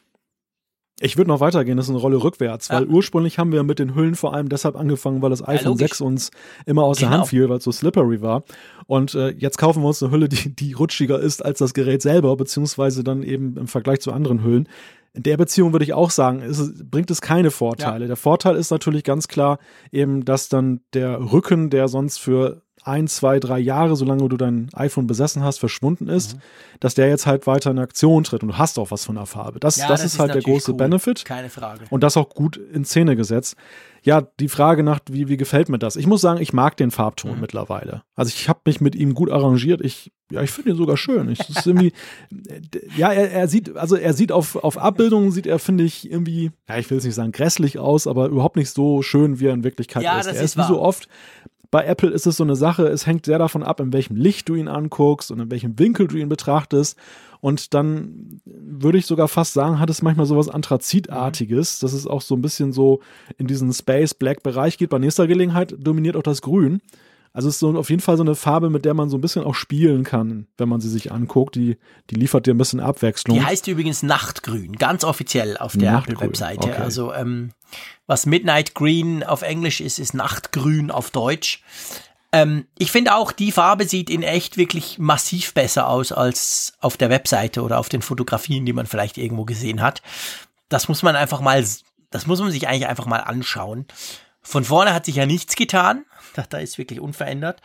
Ich 1.01 1.17
würde 1.17 1.29
noch 1.29 1.41
weitergehen, 1.41 1.77
das 1.77 1.87
ist 1.87 1.91
eine 1.91 1.99
Rolle 1.99 2.23
rückwärts, 2.23 2.71
weil 2.71 2.85
Ja. 2.85 2.89
ursprünglich 2.89 3.39
haben 3.41 3.51
wir 3.51 3.65
mit 3.65 3.81
den 3.81 3.97
Hüllen 3.97 4.15
vor 4.15 4.33
allem 4.33 4.49
deshalb 4.49 4.77
angefangen, 4.77 5.23
weil 5.23 5.31
das 5.31 5.43
iPhone 5.47 5.73
logisch. 5.73 5.89
6 5.89 6.01
uns 6.01 6.31
immer 6.67 6.85
aus 6.85 6.99
der 6.99 7.09
Genau. 7.09 7.19
Hand 7.19 7.29
fiel, 7.31 7.49
weil 7.49 7.59
es 7.59 7.65
so 7.65 7.73
slippery 7.73 8.23
war. 8.23 8.45
Und 8.87 9.15
äh, 9.17 9.31
jetzt 9.31 9.59
kaufen 9.59 9.83
wir 9.83 9.89
uns 9.89 10.01
eine 10.03 10.13
Hülle, 10.13 10.29
die, 10.29 10.55
die 10.55 10.73
rutschiger 10.73 11.19
ist 11.19 11.45
als 11.45 11.59
das 11.59 11.75
Gerät 11.75 12.01
selber, 12.01 12.37
beziehungsweise 12.37 13.03
dann 13.03 13.25
eben 13.25 13.57
im 13.57 13.67
Vergleich 13.67 14.01
zu 14.01 14.13
anderen 14.13 14.45
Hüllen. 14.45 14.69
In 15.15 15.25
der 15.25 15.37
Beziehung 15.37 15.73
würde 15.73 15.85
ich 15.85 15.95
auch 15.95 16.11
sagen, 16.11 16.43
ist, 16.43 16.59
es- 16.61 16.73
bringt 16.89 17.11
es 17.11 17.21
keine 17.21 17.51
Vorteile. 17.51 18.07
Der 18.07 18.17
Vorteil 18.17 18.55
ist 18.55 18.71
natürlich 18.71 19.03
ganz 19.03 19.27
klar 19.27 19.59
eben, 19.91 20.25
dass 20.25 20.49
dann 20.49 20.81
der 20.93 21.33
Rücken, 21.33 21.71
der 21.71 21.89
sonst 21.89 22.19
für 22.19 22.63
ein, 22.85 23.09
zwei, 23.09 23.41
drei 23.41 23.59
Jahre, 23.59 23.97
solange 23.97 24.29
du 24.29 24.37
dein 24.37 24.69
iPhone 24.75 25.07
besessen 25.07 25.43
hast, 25.43 25.59
verschwunden 25.59 26.09
ist, 26.09 26.37
dass 26.81 26.95
der 26.95 27.09
jetzt 27.09 27.27
halt 27.27 27.47
weiter 27.47 27.71
in 27.71 27.79
Aktion 27.79 28.25
tritt 28.25 28.43
und 28.43 28.51
du 28.51 28.59
hast 28.59 28.79
auch 28.79 28.91
was 28.91 29.05
von 29.05 29.15
der 29.17 29.27
Farbe. 29.27 29.59
Das, 29.59 29.77
Ja, 29.77 29.89
das, 29.89 30.05
ist 30.05 30.19
halt 30.19 30.35
der 30.35 30.43
große 30.43 30.73
cool. 30.73 30.77
Benefit. 30.77 31.25
Keine 31.25 31.49
Frage. 31.51 31.85
Und 31.91 32.03
das 32.03 32.17
auch 32.17 32.29
gut 32.29 32.57
in 32.57 32.85
Szene 32.85 33.17
gesetzt. 33.17 33.57
Ja, 34.03 34.21
die 34.39 34.49
Frage 34.49 34.83
nach, 34.83 35.01
wie, 35.11 35.29
wie 35.29 35.39
gefällt 35.39 35.71
mir 35.71 35.79
das? 35.79 35.97
Ich 35.97 36.07
muss 36.07 36.21
sagen, 36.21 36.39
ich 36.43 36.53
mag 36.53 36.77
den 36.77 36.91
Farbton 36.91 37.35
Mhm. 37.37 37.41
mittlerweile. 37.41 38.03
Also 38.15 38.29
ich 38.29 38.51
habe 38.51 38.61
mich 38.67 38.83
mit 38.83 38.95
ihm 38.95 39.15
gut 39.15 39.31
arrangiert. 39.31 39.81
Ich, 39.81 40.13
ja, 40.31 40.43
ich 40.43 40.51
finde 40.51 40.73
ihn 40.73 40.77
sogar 40.77 40.99
schön. 40.99 41.31
Ich, 41.31 41.39
das 41.39 41.49
ist 41.51 41.67
irgendwie, 41.67 41.95
ja, 42.99 43.13
er, 43.13 43.31
er 43.33 43.49
sieht, 43.49 43.75
also 43.77 43.97
er 43.97 44.13
sieht 44.13 44.31
auf, 44.31 44.57
auf 44.57 44.77
Abbildungen 44.77 45.31
sieht 45.31 45.47
er, 45.47 45.59
finde 45.59 45.85
ich, 45.85 46.11
irgendwie, 46.11 46.51
ja, 46.69 46.77
ich 46.77 46.91
will 46.91 46.99
es 46.99 47.05
nicht 47.05 47.15
sagen 47.15 47.33
grässlich 47.33 47.79
aus, 47.79 48.07
aber 48.07 48.27
überhaupt 48.27 48.57
nicht 48.57 48.71
so 48.71 49.01
schön, 49.01 49.41
wie 49.41 49.47
er 49.47 49.55
in 49.55 49.65
Wirklichkeit 49.65 50.03
Ja, 50.03 50.19
ist. 50.19 50.27
das 50.27 50.37
er 50.37 50.43
ist 50.43 50.57
ist 50.57 50.59
wie 50.63 50.67
so 50.69 50.83
oft. 50.83 51.09
Bei 51.75 51.87
Apple 51.87 52.11
ist 52.11 52.25
es 52.25 52.37
so 52.37 52.45
eine 52.45 52.55
Sache, 52.55 52.87
es 52.87 53.05
hängt 53.05 53.27
sehr 53.27 53.41
davon 53.41 53.65
ab, 53.65 53.81
in 53.81 53.93
welchem 53.93 54.15
Licht 54.15 54.49
du 54.49 54.55
ihn 54.55 54.69
anguckst 54.69 55.33
und 55.33 55.41
in 55.41 55.51
welchem 55.51 55.77
Winkel 55.77 56.07
du 56.07 56.17
ihn 56.17 56.29
betrachtest. 56.29 56.97
Und 57.41 57.75
dann 57.75 58.41
würde 58.45 58.97
ich 58.97 59.07
sogar 59.07 59.27
fast 59.27 59.55
sagen, 59.55 59.81
hat 59.81 59.91
es 59.91 60.01
manchmal 60.01 60.27
sowas 60.27 60.49
Anthrazitartiges, 60.49 61.81
dass 61.81 61.93
es 61.93 62.07
auch 62.07 62.21
so 62.21 62.37
ein 62.37 62.43
bisschen 62.43 62.73
so 62.73 63.01
in 63.39 63.49
diesen 63.49 63.73
Space-Black-Bereich 63.73 64.79
geht. 64.79 64.91
Bei 64.91 65.01
nächster 65.01 65.27
Gelegenheit 65.27 65.75
dominiert 65.77 66.15
auch 66.15 66.23
das 66.23 66.43
Grün. 66.43 66.81
Also 67.35 67.49
es 67.49 67.57
ist 67.57 67.61
so 67.61 67.77
auf 67.77 67.91
jeden 67.91 68.01
Fall 68.01 68.17
so 68.17 68.23
eine 68.23 68.37
Farbe, 68.37 68.71
mit 68.71 68.85
der 68.85 68.95
man 68.95 69.11
so 69.11 69.19
ein 69.19 69.21
bisschen 69.21 69.43
auch 69.43 69.57
spielen 69.57 70.05
kann, 70.05 70.47
wenn 70.57 70.69
man 70.69 70.81
sie 70.81 70.89
sich 70.89 71.11
anguckt. 71.11 71.57
Die, 71.57 71.77
die 72.09 72.15
liefert 72.15 72.47
dir 72.47 72.55
ein 72.55 72.59
bisschen 72.59 72.79
Abwechslung. 72.79 73.37
Die 73.37 73.45
heißt 73.45 73.67
übrigens 73.67 74.05
Nachtgrün, 74.05 74.75
ganz 74.75 75.03
offiziell 75.03 75.57
auf 75.59 75.77
der 75.77 75.99
Apple-Webseite. 75.99 76.69
okay. 76.69 76.81
Also 76.81 77.13
ähm, 77.13 77.51
was 78.07 78.25
Midnight 78.25 78.75
Green 78.75 79.25
auf 79.25 79.43
Englisch 79.43 79.81
ist, 79.81 79.99
ist 79.99 80.15
Nachtgrün 80.15 80.93
auf 80.93 81.11
Deutsch. 81.11 81.65
Ähm, 82.31 82.69
ich 82.79 82.93
finde 82.93 83.17
auch, 83.17 83.33
die 83.33 83.51
Farbe 83.51 83.87
sieht 83.87 84.11
in 84.11 84.23
echt 84.23 84.57
wirklich 84.57 85.01
massiv 85.01 85.55
besser 85.55 85.89
aus 85.89 86.13
als 86.13 86.75
auf 86.81 86.97
der 86.97 87.11
Webseite 87.11 87.63
oder 87.63 87.81
auf 87.81 87.89
den 87.89 88.03
Fotografien, 88.03 88.65
die 88.65 88.73
man 88.73 88.87
vielleicht 88.87 89.19
irgendwo 89.19 89.45
gesehen 89.45 89.83
hat. 89.83 90.03
Das 90.69 90.87
muss 90.87 91.03
man 91.03 91.17
einfach 91.17 91.41
mal, 91.41 91.65
das 92.11 92.27
muss 92.29 92.39
man 92.39 92.53
sich 92.53 92.69
eigentlich 92.69 92.87
einfach 92.87 93.07
mal 93.07 93.19
anschauen. 93.19 93.87
Von 94.45 94.65
vorne 94.65 94.95
hat 94.95 95.07
sich 95.07 95.17
ja 95.17 95.27
nichts 95.27 95.57
getan. 95.57 96.05
Da, 96.35 96.45
da 96.49 96.59
ist 96.59 96.79
wirklich 96.79 97.01
unverändert. 97.01 97.61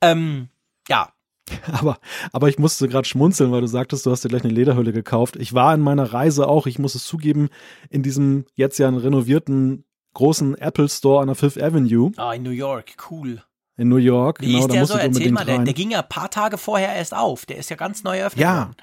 Ähm, 0.00 0.48
ja, 0.88 1.12
Aber, 1.72 1.98
aber 2.32 2.48
ich 2.48 2.58
musste 2.58 2.88
gerade 2.88 3.06
schmunzeln, 3.06 3.50
weil 3.52 3.60
du 3.60 3.66
sagtest, 3.66 4.06
du 4.06 4.10
hast 4.10 4.24
dir 4.24 4.28
gleich 4.28 4.44
eine 4.44 4.52
Lederhülle 4.52 4.92
gekauft. 4.92 5.36
Ich 5.36 5.54
war 5.54 5.74
in 5.74 5.80
meiner 5.80 6.12
Reise 6.12 6.48
auch, 6.48 6.66
ich 6.66 6.78
muss 6.78 6.94
es 6.94 7.04
zugeben, 7.04 7.48
in 7.90 8.02
diesem 8.02 8.46
jetzt 8.54 8.78
ja 8.78 8.88
renovierten 8.88 9.84
großen 10.14 10.56
Apple 10.58 10.88
Store 10.88 11.20
an 11.20 11.26
der 11.26 11.34
Fifth 11.36 11.60
Avenue 11.60 12.12
ah, 12.16 12.32
in 12.32 12.42
New 12.42 12.50
York, 12.50 12.94
cool. 13.10 13.42
in 13.76 13.88
New 13.88 13.96
York. 13.96 14.40
Wie 14.40 14.46
genau, 14.52 14.58
ist 14.60 14.68
da 14.68 14.72
der 14.72 14.80
musste 14.80 14.94
so? 14.94 14.98
ich 15.00 15.04
Erzähl 15.06 15.32
mal, 15.32 15.44
der, 15.44 15.58
rein. 15.58 15.64
der 15.64 15.74
ging 15.74 15.90
ja 15.90 16.00
ein 16.00 16.08
paar 16.08 16.30
Tage 16.30 16.58
vorher 16.58 16.94
erst 16.94 17.14
auf. 17.14 17.46
Der 17.46 17.56
ist 17.56 17.70
ja 17.70 17.76
ganz 17.76 18.04
neu 18.04 18.18
eröffnet 18.18 18.42
Ja. 18.42 18.58
worden. 18.58 18.76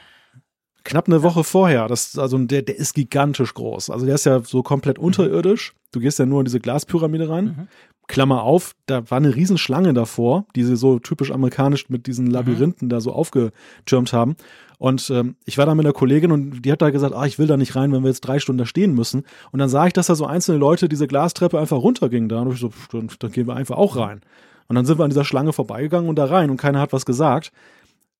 Knapp 0.83 1.07
eine 1.07 1.23
Woche 1.23 1.43
vorher. 1.43 1.87
Das, 1.87 2.17
also 2.17 2.37
der, 2.37 2.61
der 2.61 2.77
ist 2.77 2.93
gigantisch 2.93 3.53
groß. 3.53 3.89
Also 3.89 4.05
der 4.05 4.15
ist 4.15 4.25
ja 4.25 4.41
so 4.43 4.63
komplett 4.63 4.99
unterirdisch. 4.99 5.73
Du 5.91 5.99
gehst 5.99 6.19
ja 6.19 6.25
nur 6.25 6.39
in 6.39 6.45
diese 6.45 6.59
Glaspyramide 6.59 7.29
rein. 7.29 7.45
Mhm. 7.45 7.67
Klammer 8.07 8.41
auf, 8.41 8.75
da 8.87 9.09
war 9.11 9.17
eine 9.17 9.35
Riesenschlange 9.35 9.93
davor, 9.93 10.45
die 10.55 10.63
sie 10.63 10.75
so 10.75 10.97
typisch 10.97 11.31
amerikanisch 11.31 11.89
mit 11.89 12.07
diesen 12.07 12.25
Labyrinthen 12.25 12.89
da 12.89 13.01
so 13.01 13.11
aufgetürmt 13.13 14.13
haben. 14.13 14.35
Und 14.79 15.11
ähm, 15.11 15.35
ich 15.45 15.59
war 15.59 15.67
da 15.67 15.75
mit 15.75 15.85
einer 15.85 15.93
Kollegin 15.93 16.31
und 16.31 16.63
die 16.63 16.71
hat 16.71 16.81
da 16.81 16.89
gesagt, 16.89 17.13
ah, 17.13 17.27
ich 17.27 17.37
will 17.37 17.45
da 17.45 17.55
nicht 17.55 17.75
rein, 17.75 17.91
wenn 17.91 18.01
wir 18.01 18.09
jetzt 18.09 18.21
drei 18.21 18.39
Stunden 18.39 18.57
da 18.57 18.65
stehen 18.65 18.95
müssen. 18.95 19.25
Und 19.51 19.59
dann 19.59 19.69
sah 19.69 19.85
ich, 19.85 19.93
dass 19.93 20.07
da 20.07 20.15
so 20.15 20.25
einzelne 20.25 20.57
Leute 20.57 20.89
diese 20.89 21.05
Glastreppe 21.05 21.59
einfach 21.59 21.77
runtergingen 21.77 22.29
da. 22.29 22.41
Und 22.41 22.53
ich 22.53 22.59
so, 22.59 22.71
dann, 22.91 23.11
dann 23.19 23.31
gehen 23.31 23.45
wir 23.45 23.55
einfach 23.55 23.77
auch 23.77 23.95
rein. 23.95 24.21
Und 24.67 24.75
dann 24.75 24.85
sind 24.85 24.97
wir 24.97 25.03
an 25.03 25.09
dieser 25.09 25.25
Schlange 25.25 25.53
vorbeigegangen 25.53 26.09
und 26.09 26.15
da 26.15 26.25
rein 26.25 26.49
und 26.49 26.57
keiner 26.57 26.79
hat 26.79 26.93
was 26.93 27.05
gesagt. 27.05 27.51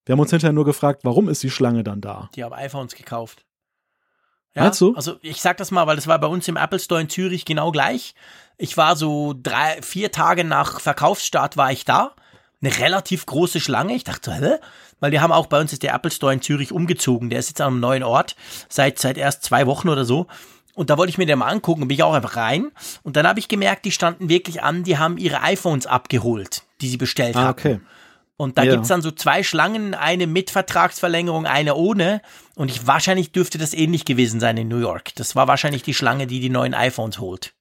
Wir 0.10 0.14
haben 0.14 0.22
uns 0.22 0.32
hinterher 0.32 0.54
nur 0.54 0.66
gefragt, 0.66 1.02
warum 1.04 1.30
ist 1.30 1.44
die 1.44 1.52
Schlange 1.52 1.84
dann 1.84 2.02
da? 2.02 2.32
Die 2.34 2.44
haben 2.44 2.52
iPhones 2.52 2.96
gekauft. 2.96 3.46
Ja, 4.56 4.64
Meinst 4.64 4.82
du? 4.82 4.96
Also 4.96 5.18
ich 5.22 5.40
sag 5.40 5.58
das 5.58 5.70
mal, 5.70 5.86
weil 5.86 5.98
das 5.98 6.08
war 6.08 6.18
bei 6.18 6.26
uns 6.26 6.48
im 6.48 6.58
Apple 6.58 6.80
Store 6.80 7.00
in 7.00 7.10
Zürich 7.10 7.46
genau 7.46 7.72
gleich. 7.72 8.16
Ich 8.58 8.76
war 8.76 8.96
so 8.96 9.36
drei, 9.38 9.80
vier 9.84 10.12
Tage 10.12 10.44
nach 10.44 10.80
Verkaufsstart 10.80 11.58
war 11.58 11.72
ich 11.72 11.86
da. 11.86 12.16
Eine 12.60 12.76
relativ 12.80 13.28
große 13.28 13.60
Schlange. 13.60 13.94
Ich 13.94 14.04
dachte, 14.04 14.32
so, 14.32 14.36
hä? 14.36 14.56
Weil 15.00 15.12
wir 15.12 15.22
haben 15.22 15.32
auch 15.32 15.46
bei 15.46 15.62
uns 15.62 15.74
ist 15.74 15.84
der 15.84 15.94
Apple 15.94 16.10
Store 16.10 16.34
in 16.34 16.42
Zürich 16.42 16.72
umgezogen. 16.72 17.30
Der 17.30 17.38
ist 17.38 17.50
jetzt 17.50 17.62
an 17.62 17.68
einem 17.74 17.80
neuen 17.80 18.02
Ort. 18.02 18.36
Seit, 18.68 18.98
seit 18.98 19.16
erst 19.20 19.44
zwei 19.44 19.68
Wochen 19.68 19.90
oder 19.90 20.06
so. 20.06 20.26
Und 20.74 20.90
da 20.90 20.98
wollte 20.98 21.12
ich 21.12 21.20
mir 21.20 21.28
den 21.28 21.38
mal 21.38 21.50
angucken, 21.50 21.82
bin 21.88 21.92
ich 21.96 22.02
auch 22.02 22.14
einfach 22.16 22.36
rein. 22.36 22.72
Und 23.04 23.16
dann 23.16 23.28
habe 23.28 23.38
ich 23.38 23.48
gemerkt, 23.48 23.86
die 23.86 23.92
standen 23.92 24.28
wirklich 24.28 24.64
an, 24.64 24.84
die 24.84 24.98
haben 24.98 25.20
ihre 25.20 25.42
iPhones 25.44 25.86
abgeholt, 25.86 26.64
die 26.82 26.90
sie 26.90 26.98
bestellt 26.98 27.36
Ah, 27.36 27.42
haben. 27.42 27.50
okay. 27.52 27.80
Und 28.42 28.58
da 28.58 28.64
Ja. 28.64 28.72
gibt's 28.72 28.88
dann 28.88 29.02
so 29.02 29.12
zwei 29.12 29.44
Schlangen, 29.44 29.94
eine 29.94 30.26
mit 30.26 30.50
Vertragsverlängerung, 30.50 31.46
eine 31.46 31.76
ohne. 31.76 32.22
Und 32.56 32.72
ich 32.72 32.88
wahrscheinlich 32.88 33.34
dürfte 33.34 33.58
das 33.58 33.74
ähnlich 33.74 34.06
gewesen 34.06 34.40
sein 34.40 34.56
in 34.56 34.70
New 34.70 34.78
York. 34.80 35.14
Das 35.16 35.36
war 35.36 35.50
wahrscheinlich 35.50 35.84
die 35.84 35.94
Schlange, 35.94 36.26
die 36.26 36.40
die 36.40 36.50
neuen 36.50 36.74
iPhones 36.74 37.20
holt. 37.20 37.54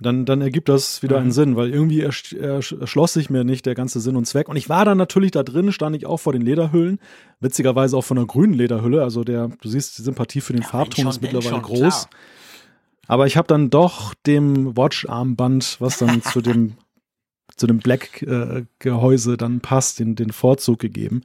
Dann, 0.00 0.26
dann 0.26 0.42
ergibt 0.42 0.68
das 0.68 1.02
wieder 1.02 1.16
Mhm. 1.16 1.22
einen 1.22 1.32
Sinn, 1.32 1.56
weil 1.56 1.70
irgendwie 1.70 2.04
ersch- 2.04 2.36
ersch- 2.38 2.78
erschloss 2.78 3.14
sich 3.14 3.30
mir 3.30 3.44
nicht 3.44 3.64
der 3.64 3.74
ganze 3.74 3.98
Sinn 4.00 4.14
und 4.16 4.26
Zweck. 4.26 4.48
Und 4.50 4.56
ich 4.56 4.68
war 4.68 4.84
dann 4.84 4.98
natürlich 4.98 5.30
da 5.30 5.42
drin, 5.42 5.72
stand 5.72 5.96
ich 5.96 6.04
auch 6.04 6.18
vor 6.18 6.34
den 6.34 6.42
Lederhüllen, 6.42 7.00
witzigerweise 7.40 7.96
auch 7.96 8.04
von 8.04 8.18
einer 8.18 8.26
grünen 8.26 8.52
Lederhülle. 8.54 9.02
Also 9.02 9.24
der, 9.24 9.48
du 9.60 9.68
siehst, 9.70 9.96
die 9.98 10.02
Sympathie 10.02 10.42
für 10.42 10.52
den 10.52 10.62
Farbton 10.62 11.04
wenn 11.04 11.08
ist 11.08 11.14
schon, 11.16 11.22
wenn 11.24 11.32
mittlerweile 11.34 11.62
schon, 11.66 11.76
groß. 11.76 11.78
klar. 12.08 12.10
Aber 13.08 13.26
ich 13.26 13.38
habe 13.38 13.48
dann 13.48 13.70
doch 13.70 14.12
dem 14.26 14.76
Watch-Armband, 14.76 15.78
was 15.80 15.96
dann 15.98 16.22
zu 16.22 16.42
dem 16.42 16.74
zu 17.58 17.66
dem 17.66 17.78
Black-Gehäuse 17.78 19.36
dann 19.36 19.60
passt, 19.60 19.98
den, 19.98 20.14
den 20.14 20.32
Vorzug 20.32 20.78
gegeben. 20.78 21.22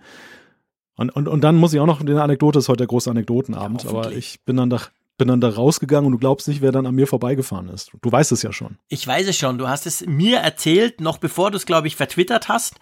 Und, 0.96 1.10
und, 1.10 1.28
und 1.28 1.42
dann 1.42 1.56
muss 1.56 1.74
ich 1.74 1.80
auch 1.80 1.86
noch, 1.86 2.04
die 2.04 2.14
Anekdote 2.14 2.60
ist 2.60 2.70
heute 2.70 2.80
der 2.80 2.88
große 2.88 3.10
Anekdotenabend, 3.10 3.84
Ja, 3.84 3.90
aber 3.90 4.12
ich 4.12 4.42
bin 4.46 4.58
dann 4.58 4.70
da, 4.70 4.80
bin 5.18 5.28
dann 5.28 5.42
da 5.42 5.50
rausgegangen 5.50 6.06
und 6.06 6.12
du 6.14 6.18
glaubst 6.20 6.48
nicht, 6.48 6.62
wer 6.62 6.72
dann 6.72 6.86
an 6.86 6.96
mir 6.96 7.08
vorbeigefahren 7.08 7.70
ist. 7.70 7.92
Du 8.02 8.12
weißt 8.12 8.32
es 8.32 8.44
ja 8.44 8.52
schon. 8.52 8.78
Ich 8.90 9.06
weiß 9.06 9.28
es 9.28 9.38
schon. 9.38 9.58
Du 9.58 9.68
hast 9.68 9.88
es 9.88 10.06
mir 10.06 10.40
erzählt, 10.40 11.02
noch 11.02 11.18
bevor 11.18 11.52
du 11.52 11.58
es, 11.58 11.66
glaube 11.66 11.88
ich, 11.88 11.96
vertwittert 11.96 12.48
hast. 12.48 12.76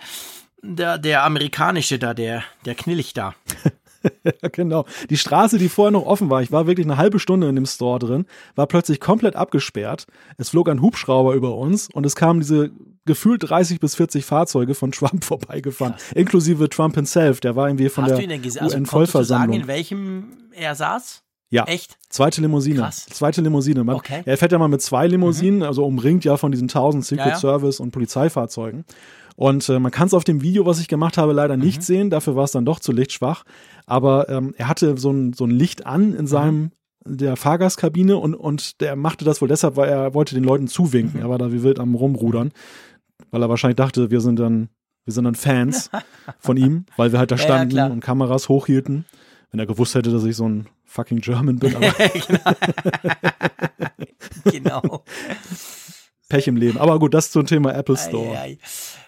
Der, 0.63 0.97
der 0.97 1.23
amerikanische 1.23 1.97
da, 1.99 2.13
der, 2.13 2.43
der 2.65 2.75
Knillig 2.75 3.13
da. 3.13 3.33
Ja, 4.23 4.49
genau. 4.51 4.85
Die 5.09 5.17
Straße, 5.17 5.57
die 5.57 5.69
vorher 5.69 5.91
noch 5.91 6.05
offen 6.05 6.29
war, 6.29 6.41
ich 6.41 6.51
war 6.51 6.67
wirklich 6.67 6.85
eine 6.85 6.97
halbe 6.97 7.19
Stunde 7.19 7.49
in 7.49 7.55
dem 7.55 7.65
Store 7.65 7.99
drin, 7.99 8.25
war 8.55 8.67
plötzlich 8.67 8.99
komplett 8.99 9.35
abgesperrt. 9.35 10.05
Es 10.37 10.49
flog 10.49 10.69
ein 10.69 10.81
Hubschrauber 10.81 11.33
über 11.33 11.55
uns 11.55 11.89
und 11.91 12.05
es 12.05 12.15
kamen 12.15 12.41
diese 12.41 12.71
gefühlt 13.05 13.49
30 13.49 13.79
bis 13.79 13.95
40 13.95 14.25
Fahrzeuge 14.25 14.75
von 14.75 14.91
Trump 14.91 15.23
vorbeigefahren, 15.25 15.95
inklusive 16.15 16.69
Trump 16.69 16.95
himself. 16.95 17.39
Der 17.39 17.55
war 17.55 17.67
irgendwie 17.67 17.89
von 17.89 18.03
Hast 18.05 18.17
der? 18.19 18.29
Also 18.29 18.39
du 18.41 18.49
sagen, 18.49 18.75
UN-Vollversammlung. 18.75 19.59
in 19.61 19.67
welchem 19.67 20.37
er 20.53 20.75
saß? 20.75 21.23
ja, 21.49 21.65
Echt? 21.65 21.97
zweite 22.09 22.39
Limousine. 22.41 22.79
Krass. 22.79 23.05
Zweite 23.07 23.41
Limousine. 23.41 23.83
Man, 23.83 23.95
Okay. 23.97 24.19
Mhm. 24.19 24.23
Er 24.25 24.37
fährt 24.37 24.51
ja 24.53 24.57
mal 24.57 24.67
mit 24.69 24.81
zwei 24.81 25.07
Limousinen, 25.07 25.63
also 25.63 25.85
umringt 25.85 26.23
ja 26.23 26.37
von 26.37 26.51
diesen 26.51 26.69
1000 26.69 27.03
Secret 27.05 27.25
Ja, 27.25 27.31
ja. 27.33 27.37
Service 27.39 27.79
und 27.79 27.91
Polizeifahrzeugen. 27.91 28.85
Und 29.35 29.67
äh, 29.69 29.79
man 29.79 29.91
kann 29.91 30.07
es 30.07 30.13
auf 30.13 30.23
dem 30.23 30.41
Video, 30.41 30.65
was 30.65 30.79
ich 30.79 30.87
gemacht 30.87 31.17
habe, 31.17 31.33
leider 31.33 31.57
Mhm. 31.57 31.63
nicht 31.63 31.83
sehen. 31.83 32.09
Dafür 32.09 32.35
war 32.35 32.43
es 32.43 32.51
dann 32.51 32.65
doch 32.65 32.79
zu 32.79 32.91
lichtschwach. 32.91 33.43
Aber 33.85 34.29
ähm, 34.29 34.53
er 34.57 34.67
hatte 34.67 34.97
so 34.97 35.11
ein, 35.11 35.33
so 35.33 35.45
ein 35.45 35.51
Licht 35.51 35.85
an 35.85 36.09
Mhm. 36.11 36.15
in 36.15 36.27
seinem 36.27 36.71
der 37.03 37.35
Fahrgastkabine 37.35 38.15
und, 38.17 38.35
und 38.35 38.79
der 38.79 38.95
machte 38.95 39.25
das 39.25 39.41
wohl 39.41 39.47
deshalb, 39.47 39.75
weil 39.75 39.89
er 39.89 40.13
wollte 40.13 40.35
den 40.35 40.43
Leuten 40.43 40.67
zuwinken. 40.67 41.17
Mhm. 41.19 41.25
Er 41.25 41.29
war 41.29 41.37
da 41.39 41.51
wie 41.51 41.63
wild 41.63 41.79
am 41.79 41.95
Rumrudern, 41.95 42.51
weil 43.31 43.41
er 43.41 43.49
wahrscheinlich 43.49 43.77
dachte, 43.77 44.11
wir 44.11 44.21
sind 44.21 44.37
dann, 44.39 44.69
wir 45.05 45.13
sind 45.13 45.23
dann 45.23 45.35
Fans 45.35 45.89
von 46.39 46.57
ihm, 46.57 46.85
weil 46.97 47.11
wir 47.11 47.19
halt 47.19 47.31
da 47.31 47.35
Ja, 47.35 47.41
ja, 47.41 47.47
standen 47.47 47.73
klar. 47.73 47.91
und 47.91 47.99
Kameras 48.01 48.49
hochhielten. 48.49 49.05
Wenn 49.51 49.59
er 49.59 49.65
gewusst 49.65 49.95
hätte, 49.95 50.11
dass 50.11 50.23
ich 50.23 50.35
so 50.37 50.47
ein 50.47 50.67
fucking 50.85 51.19
German 51.19 51.59
bin, 51.59 51.75
aber 51.75 51.93
Genau. 54.45 55.03
Pech 56.29 56.47
im 56.47 56.55
Leben. 56.55 56.77
Aber 56.77 56.99
gut, 56.99 57.13
das 57.13 57.31
zum 57.31 57.45
Thema 57.45 57.73
Apple 57.73 57.97
Store. 57.97 58.31
Ei, 58.37 58.51
ei. 58.51 58.57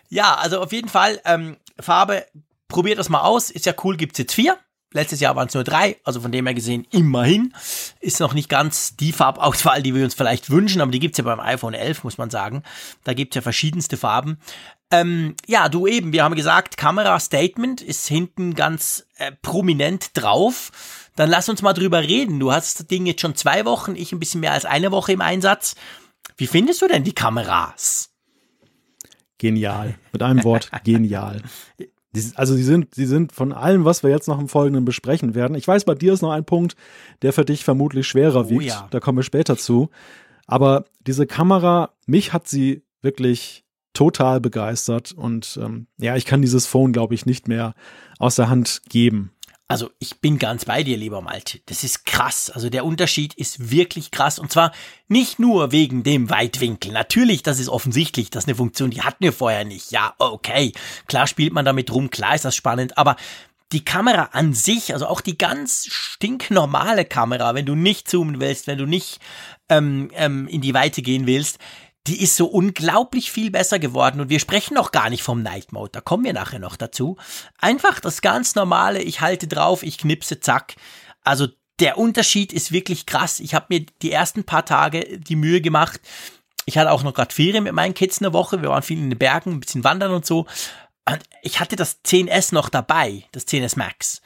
Ja, 0.09 0.35
also 0.35 0.59
auf 0.61 0.73
jeden 0.73 0.89
Fall, 0.89 1.21
ähm, 1.25 1.55
Farbe, 1.79 2.25
probiert 2.67 2.99
das 2.99 3.07
mal 3.09 3.21
aus. 3.21 3.49
Ist 3.49 3.65
ja 3.65 3.73
cool, 3.83 3.95
gibt's 3.97 4.19
jetzt 4.19 4.33
vier. 4.33 4.57
Letztes 4.93 5.19
Jahr 5.19 5.35
waren 5.35 5.47
es 5.47 5.53
nur 5.53 5.63
drei, 5.63 5.97
also 6.03 6.21
von 6.21 6.31
dem 6.31 6.45
her 6.45 6.53
gesehen 6.53 6.87
immerhin. 6.91 7.53
Ist 7.99 8.19
noch 8.19 8.33
nicht 8.33 8.47
ganz 8.47 8.95
die 8.95 9.11
Farbauswahl, 9.11 9.81
die 9.83 9.93
wir 9.93 10.03
uns 10.03 10.13
vielleicht 10.13 10.49
wünschen, 10.49 10.81
aber 10.81 10.91
die 10.91 10.99
gibt's 10.99 11.17
ja 11.17 11.23
beim 11.23 11.39
iPhone 11.39 11.73
11, 11.73 12.03
muss 12.03 12.17
man 12.17 12.29
sagen. 12.29 12.63
Da 13.03 13.13
gibt's 13.13 13.35
ja 13.35 13.41
verschiedenste 13.41 13.97
Farben. 13.97 14.37
Ähm, 14.91 15.35
ja, 15.47 15.69
du 15.69 15.87
eben, 15.87 16.13
wir 16.13 16.23
haben 16.23 16.35
gesagt, 16.35 16.77
Kamera-Statement 16.77 17.81
ist 17.81 18.07
hinten 18.07 18.53
ganz 18.53 19.07
äh, 19.17 19.31
prominent 19.41 20.11
drauf. 20.13 20.71
Dann 21.15 21.29
lass 21.29 21.49
uns 21.49 21.63
mal 21.63 21.73
drüber 21.73 22.01
reden. 22.01 22.39
Du 22.39 22.51
hast 22.51 22.79
das 22.79 22.87
Ding 22.87 23.07
jetzt 23.07 23.21
schon 23.21 23.35
zwei 23.35 23.65
Wochen, 23.65 23.95
ich 23.95 24.11
ein 24.11 24.19
bisschen 24.19 24.41
mehr 24.41 24.53
als 24.53 24.65
eine 24.65 24.91
Woche 24.91 25.13
im 25.13 25.21
Einsatz. 25.21 25.75
Wie 26.37 26.47
findest 26.47 26.81
du 26.81 26.87
denn 26.87 27.03
die 27.03 27.13
Kameras? 27.13 28.11
Genial. 29.39 29.95
Mit 30.11 30.21
einem 30.21 30.43
Wort, 30.43 30.69
genial. 30.83 31.41
Also 32.35 32.55
sie 32.55 32.63
sind, 32.63 32.93
sie 32.93 33.05
sind 33.05 33.31
von 33.31 33.51
allem, 33.51 33.85
was 33.85 34.03
wir 34.03 34.09
jetzt 34.09 34.27
noch 34.27 34.39
im 34.39 34.47
Folgenden 34.47 34.85
besprechen 34.85 35.33
werden. 35.33 35.55
Ich 35.55 35.67
weiß, 35.67 35.85
bei 35.85 35.95
dir 35.95 36.13
ist 36.13 36.21
noch 36.21 36.31
ein 36.31 36.45
Punkt, 36.45 36.75
der 37.21 37.33
für 37.33 37.45
dich 37.45 37.63
vermutlich 37.63 38.07
schwerer 38.07 38.45
oh, 38.45 38.49
wiegt. 38.49 38.65
Ja. 38.65 38.87
Da 38.91 38.99
kommen 38.99 39.17
wir 39.17 39.23
später 39.23 39.57
zu. 39.57 39.89
Aber 40.45 40.85
diese 41.07 41.25
Kamera, 41.25 41.91
mich 42.05 42.33
hat 42.33 42.47
sie 42.47 42.83
wirklich 43.01 43.63
total 43.93 44.39
begeistert 44.41 45.11
und 45.11 45.59
ähm, 45.61 45.87
ja, 45.97 46.15
ich 46.15 46.25
kann 46.25 46.41
dieses 46.41 46.65
Phone, 46.65 46.93
glaube 46.93 47.13
ich, 47.13 47.25
nicht 47.25 47.47
mehr 47.47 47.75
aus 48.17 48.35
der 48.35 48.49
Hand 48.49 48.81
geben. 48.89 49.31
Also 49.67 49.89
ich 49.97 50.19
bin 50.19 50.39
ganz 50.39 50.65
bei 50.65 50.83
dir, 50.83 50.97
lieber 50.97 51.21
Malte. 51.21 51.59
Das 51.65 51.83
ist 51.83 52.05
krass. 52.05 52.51
Also 52.53 52.69
der 52.69 52.85
Unterschied 52.85 53.33
ist 53.33 53.71
wirklich 53.71 54.11
krass. 54.11 54.37
Und 54.37 54.51
zwar 54.51 54.71
nicht 55.07 55.39
nur 55.39 55.71
wegen 55.71 56.03
dem 56.03 56.29
Weitwinkel. 56.29 56.91
Natürlich, 56.91 57.43
das 57.43 57.59
ist 57.59 57.69
offensichtlich. 57.69 58.29
Das 58.29 58.43
ist 58.43 58.49
eine 58.49 58.55
Funktion, 58.55 58.91
die 58.91 59.01
hatten 59.01 59.23
wir 59.23 59.33
vorher 59.33 59.65
nicht. 59.65 59.91
Ja, 59.91 60.13
okay. 60.19 60.73
Klar 61.07 61.27
spielt 61.27 61.53
man 61.53 61.65
damit 61.65 61.91
rum. 61.91 62.09
Klar 62.09 62.35
ist 62.35 62.45
das 62.45 62.55
spannend. 62.55 62.97
Aber 62.97 63.15
die 63.71 63.83
Kamera 63.83 64.29
an 64.33 64.53
sich, 64.53 64.93
also 64.93 65.07
auch 65.07 65.21
die 65.21 65.37
ganz 65.37 65.87
stinknormale 65.89 67.05
Kamera, 67.05 67.55
wenn 67.55 67.65
du 67.65 67.75
nicht 67.75 68.07
zoomen 68.07 68.39
willst, 68.39 68.67
wenn 68.67 68.77
du 68.77 68.85
nicht 68.85 69.19
ähm, 69.69 70.11
ähm, 70.13 70.47
in 70.47 70.61
die 70.61 70.73
Weite 70.73 71.01
gehen 71.01 71.25
willst, 71.25 71.57
die 72.07 72.21
ist 72.21 72.35
so 72.35 72.47
unglaublich 72.47 73.31
viel 73.31 73.49
besser 73.49 73.79
geworden 73.79 74.19
und 74.19 74.29
wir 74.29 74.39
sprechen 74.39 74.73
noch 74.73 74.91
gar 74.91 75.09
nicht 75.09 75.23
vom 75.23 75.41
Night 75.41 75.71
Mode, 75.71 75.91
da 75.93 76.01
kommen 76.01 76.25
wir 76.25 76.33
nachher 76.33 76.59
noch 76.59 76.75
dazu. 76.75 77.17
Einfach 77.59 77.99
das 77.99 78.21
ganz 78.21 78.55
normale, 78.55 79.01
ich 79.01 79.21
halte 79.21 79.47
drauf, 79.47 79.83
ich 79.83 79.97
knipse, 79.97 80.39
zack. 80.39 80.75
Also 81.23 81.47
der 81.79 81.97
Unterschied 81.97 82.53
ist 82.53 82.71
wirklich 82.71 83.05
krass. 83.05 83.39
Ich 83.39 83.55
habe 83.55 83.67
mir 83.69 83.85
die 84.01 84.11
ersten 84.11 84.43
paar 84.43 84.65
Tage 84.65 85.17
die 85.17 85.35
Mühe 85.35 85.61
gemacht. 85.61 86.01
Ich 86.65 86.77
hatte 86.77 86.91
auch 86.91 87.03
noch 87.03 87.13
gerade 87.13 87.33
Ferien 87.33 87.63
mit 87.63 87.73
meinen 87.73 87.93
Kids 87.93 88.21
eine 88.21 88.33
Woche. 88.33 88.61
Wir 88.61 88.69
waren 88.69 88.83
viel 88.83 88.99
in 88.99 89.09
den 89.09 89.19
Bergen, 89.19 89.51
ein 89.51 89.59
bisschen 89.59 89.83
wandern 89.83 90.11
und 90.11 90.25
so. 90.25 90.45
Und 91.05 91.19
ich 91.41 91.59
hatte 91.59 91.75
das 91.75 92.03
10S 92.03 92.53
noch 92.53 92.69
dabei, 92.69 93.25
das 93.31 93.47
10S 93.47 93.77
Max. 93.77 94.21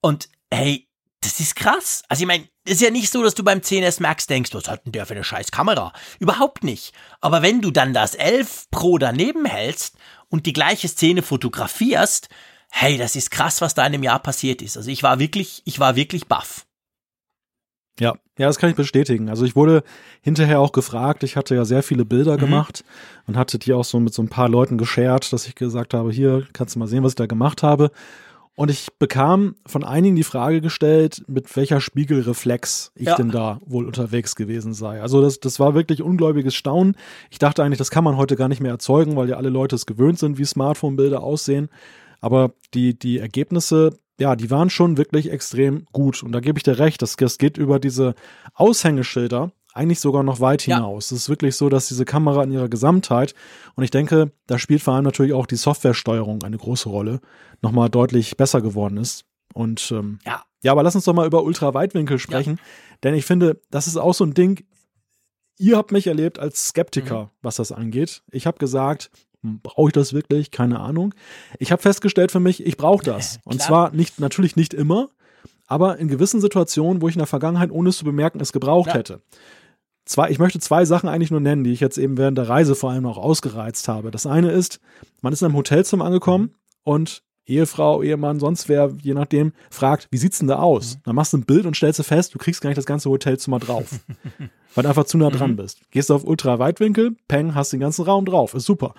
Und 0.00 0.28
hey, 0.52 0.87
das 1.28 1.40
ist 1.40 1.56
krass. 1.56 2.02
Also 2.08 2.22
ich 2.22 2.26
meine, 2.26 2.48
ist 2.64 2.80
ja 2.80 2.90
nicht 2.90 3.10
so, 3.10 3.22
dass 3.22 3.34
du 3.34 3.44
beim 3.44 3.58
10S 3.58 4.00
Max 4.00 4.26
denkst, 4.26 4.54
was 4.54 4.66
hat 4.66 4.86
denn 4.86 4.92
der 4.92 5.04
für 5.04 5.14
eine 5.14 5.24
scheiß 5.24 5.50
Kamera? 5.50 5.92
Überhaupt 6.18 6.64
nicht. 6.64 6.94
Aber 7.20 7.42
wenn 7.42 7.60
du 7.60 7.70
dann 7.70 7.92
das 7.92 8.14
11 8.14 8.70
Pro 8.70 8.96
daneben 8.96 9.44
hältst 9.44 9.96
und 10.28 10.46
die 10.46 10.54
gleiche 10.54 10.88
Szene 10.88 11.20
fotografierst, 11.20 12.30
hey, 12.70 12.96
das 12.96 13.14
ist 13.14 13.30
krass, 13.30 13.60
was 13.60 13.74
da 13.74 13.82
in 13.82 13.94
einem 13.94 14.02
Jahr 14.02 14.20
passiert 14.20 14.62
ist. 14.62 14.78
Also 14.78 14.90
ich 14.90 15.02
war 15.02 15.18
wirklich, 15.18 15.60
ich 15.66 15.78
war 15.78 15.96
wirklich 15.96 16.28
baff. 16.28 16.64
Ja, 18.00 18.14
ja, 18.38 18.46
das 18.46 18.58
kann 18.58 18.70
ich 18.70 18.76
bestätigen. 18.76 19.28
Also 19.28 19.44
ich 19.44 19.54
wurde 19.54 19.82
hinterher 20.22 20.60
auch 20.60 20.72
gefragt, 20.72 21.24
ich 21.24 21.36
hatte 21.36 21.54
ja 21.54 21.64
sehr 21.66 21.82
viele 21.82 22.06
Bilder 22.06 22.36
mhm. 22.36 22.40
gemacht 22.40 22.84
und 23.26 23.36
hatte 23.36 23.58
die 23.58 23.74
auch 23.74 23.84
so 23.84 24.00
mit 24.00 24.14
so 24.14 24.22
ein 24.22 24.28
paar 24.28 24.48
Leuten 24.48 24.78
geshared, 24.78 25.30
dass 25.32 25.46
ich 25.46 25.56
gesagt 25.56 25.92
habe, 25.92 26.10
hier 26.10 26.46
kannst 26.54 26.74
du 26.74 26.78
mal 26.78 26.86
sehen, 26.86 27.02
was 27.02 27.12
ich 27.12 27.16
da 27.16 27.26
gemacht 27.26 27.62
habe. 27.62 27.90
Und 28.58 28.72
ich 28.72 28.88
bekam 28.98 29.54
von 29.66 29.84
einigen 29.84 30.16
die 30.16 30.24
Frage 30.24 30.60
gestellt, 30.60 31.22
mit 31.28 31.56
welcher 31.56 31.80
Spiegelreflex 31.80 32.90
ich 32.96 33.06
ja. 33.06 33.14
denn 33.14 33.30
da 33.30 33.60
wohl 33.64 33.86
unterwegs 33.86 34.34
gewesen 34.34 34.74
sei. 34.74 35.00
Also 35.00 35.22
das, 35.22 35.38
das 35.38 35.60
war 35.60 35.76
wirklich 35.76 36.02
ungläubiges 36.02 36.56
Staunen. 36.56 36.96
Ich 37.30 37.38
dachte 37.38 37.62
eigentlich, 37.62 37.78
das 37.78 37.92
kann 37.92 38.02
man 38.02 38.16
heute 38.16 38.34
gar 38.34 38.48
nicht 38.48 38.60
mehr 38.60 38.72
erzeugen, 38.72 39.14
weil 39.14 39.28
ja 39.28 39.36
alle 39.36 39.48
Leute 39.48 39.76
es 39.76 39.86
gewöhnt 39.86 40.18
sind, 40.18 40.38
wie 40.38 40.44
Smartphone-Bilder 40.44 41.22
aussehen. 41.22 41.68
Aber 42.20 42.50
die, 42.74 42.98
die 42.98 43.18
Ergebnisse, 43.18 43.96
ja, 44.18 44.34
die 44.34 44.50
waren 44.50 44.70
schon 44.70 44.96
wirklich 44.96 45.30
extrem 45.30 45.86
gut. 45.92 46.24
Und 46.24 46.32
da 46.32 46.40
gebe 46.40 46.58
ich 46.58 46.64
dir 46.64 46.80
recht, 46.80 47.00
das, 47.00 47.14
das 47.14 47.38
geht 47.38 47.58
über 47.58 47.78
diese 47.78 48.16
Aushängeschilder, 48.54 49.52
eigentlich 49.78 50.00
sogar 50.00 50.24
noch 50.24 50.40
weit 50.40 50.62
hinaus. 50.62 51.10
Ja. 51.10 51.14
Es 51.14 51.22
ist 51.22 51.28
wirklich 51.28 51.56
so, 51.56 51.68
dass 51.68 51.88
diese 51.88 52.04
Kamera 52.04 52.42
in 52.42 52.50
ihrer 52.50 52.68
Gesamtheit, 52.68 53.34
und 53.76 53.84
ich 53.84 53.90
denke, 53.90 54.32
da 54.46 54.58
spielt 54.58 54.82
vor 54.82 54.94
allem 54.94 55.04
natürlich 55.04 55.32
auch 55.32 55.46
die 55.46 55.56
Softwaresteuerung 55.56 56.42
eine 56.42 56.58
große 56.58 56.88
Rolle, 56.88 57.20
nochmal 57.62 57.88
deutlich 57.88 58.36
besser 58.36 58.60
geworden 58.60 58.96
ist. 58.96 59.24
Und 59.54 59.90
ähm, 59.92 60.18
ja. 60.26 60.42
ja, 60.62 60.72
aber 60.72 60.82
lass 60.82 60.96
uns 60.96 61.04
doch 61.04 61.14
mal 61.14 61.26
über 61.26 61.44
Ultraweitwinkel 61.44 62.18
sprechen, 62.18 62.56
ja. 62.56 62.96
denn 63.04 63.14
ich 63.14 63.24
finde, 63.24 63.60
das 63.70 63.86
ist 63.86 63.96
auch 63.96 64.14
so 64.14 64.24
ein 64.24 64.34
Ding, 64.34 64.64
ihr 65.58 65.76
habt 65.76 65.92
mich 65.92 66.08
erlebt 66.08 66.38
als 66.38 66.68
Skeptiker, 66.68 67.24
mhm. 67.24 67.30
was 67.42 67.56
das 67.56 67.70
angeht. 67.72 68.22
Ich 68.32 68.46
habe 68.46 68.58
gesagt, 68.58 69.10
hm, 69.42 69.60
brauche 69.62 69.88
ich 69.88 69.92
das 69.92 70.12
wirklich? 70.12 70.50
Keine 70.50 70.80
Ahnung. 70.80 71.14
Ich 71.60 71.70
habe 71.70 71.80
festgestellt 71.80 72.32
für 72.32 72.40
mich, 72.40 72.66
ich 72.66 72.76
brauche 72.76 73.04
das. 73.04 73.38
Und 73.44 73.62
zwar 73.62 73.92
nicht, 73.92 74.18
natürlich 74.18 74.56
nicht 74.56 74.74
immer, 74.74 75.10
aber 75.68 75.98
in 75.98 76.08
gewissen 76.08 76.40
Situationen, 76.40 77.00
wo 77.00 77.08
ich 77.08 77.14
in 77.14 77.20
der 77.20 77.26
Vergangenheit, 77.26 77.70
ohne 77.70 77.90
es 77.90 77.98
zu 77.98 78.04
bemerken, 78.04 78.40
es 78.40 78.52
gebraucht 78.52 78.88
ja. 78.88 78.94
hätte 78.94 79.22
zwei, 80.08 80.30
ich 80.30 80.38
möchte 80.38 80.58
zwei 80.58 80.84
Sachen 80.84 81.08
eigentlich 81.08 81.30
nur 81.30 81.40
nennen, 81.40 81.64
die 81.64 81.72
ich 81.72 81.80
jetzt 81.80 81.98
eben 81.98 82.16
während 82.16 82.38
der 82.38 82.48
Reise 82.48 82.74
vor 82.74 82.90
allem 82.90 83.06
auch 83.06 83.18
ausgereizt 83.18 83.88
habe. 83.88 84.10
Das 84.10 84.26
eine 84.26 84.50
ist, 84.50 84.80
man 85.20 85.32
ist 85.32 85.42
in 85.42 85.46
einem 85.46 85.56
Hotelzimmer 85.56 86.04
angekommen 86.04 86.54
und 86.82 87.22
Ehefrau, 87.46 88.02
Ehemann, 88.02 88.40
sonst 88.40 88.68
wer, 88.68 88.92
je 89.00 89.14
nachdem, 89.14 89.52
fragt, 89.70 90.08
wie 90.10 90.18
sieht's 90.18 90.38
denn 90.38 90.48
da 90.48 90.56
aus? 90.56 90.96
Mhm. 90.96 91.00
Dann 91.04 91.14
machst 91.14 91.32
du 91.32 91.38
ein 91.38 91.46
Bild 91.46 91.64
und 91.64 91.76
stellst 91.76 91.98
du 91.98 92.02
fest, 92.02 92.34
du 92.34 92.38
kriegst 92.38 92.60
gar 92.60 92.68
nicht 92.68 92.78
das 92.78 92.84
ganze 92.84 93.08
Hotelzimmer 93.08 93.58
drauf. 93.58 94.00
weil 94.74 94.82
du 94.82 94.88
einfach 94.88 95.04
zu 95.04 95.18
nah 95.18 95.30
dran 95.30 95.52
mhm. 95.52 95.56
bist. 95.56 95.80
Gehst 95.90 96.10
du 96.10 96.14
auf 96.14 96.24
Ultraweitwinkel, 96.24 97.16
peng, 97.26 97.54
hast 97.54 97.72
den 97.72 97.80
ganzen 97.80 98.04
Raum 98.04 98.26
drauf. 98.26 98.54
Ist 98.54 98.66
super. 98.66 98.94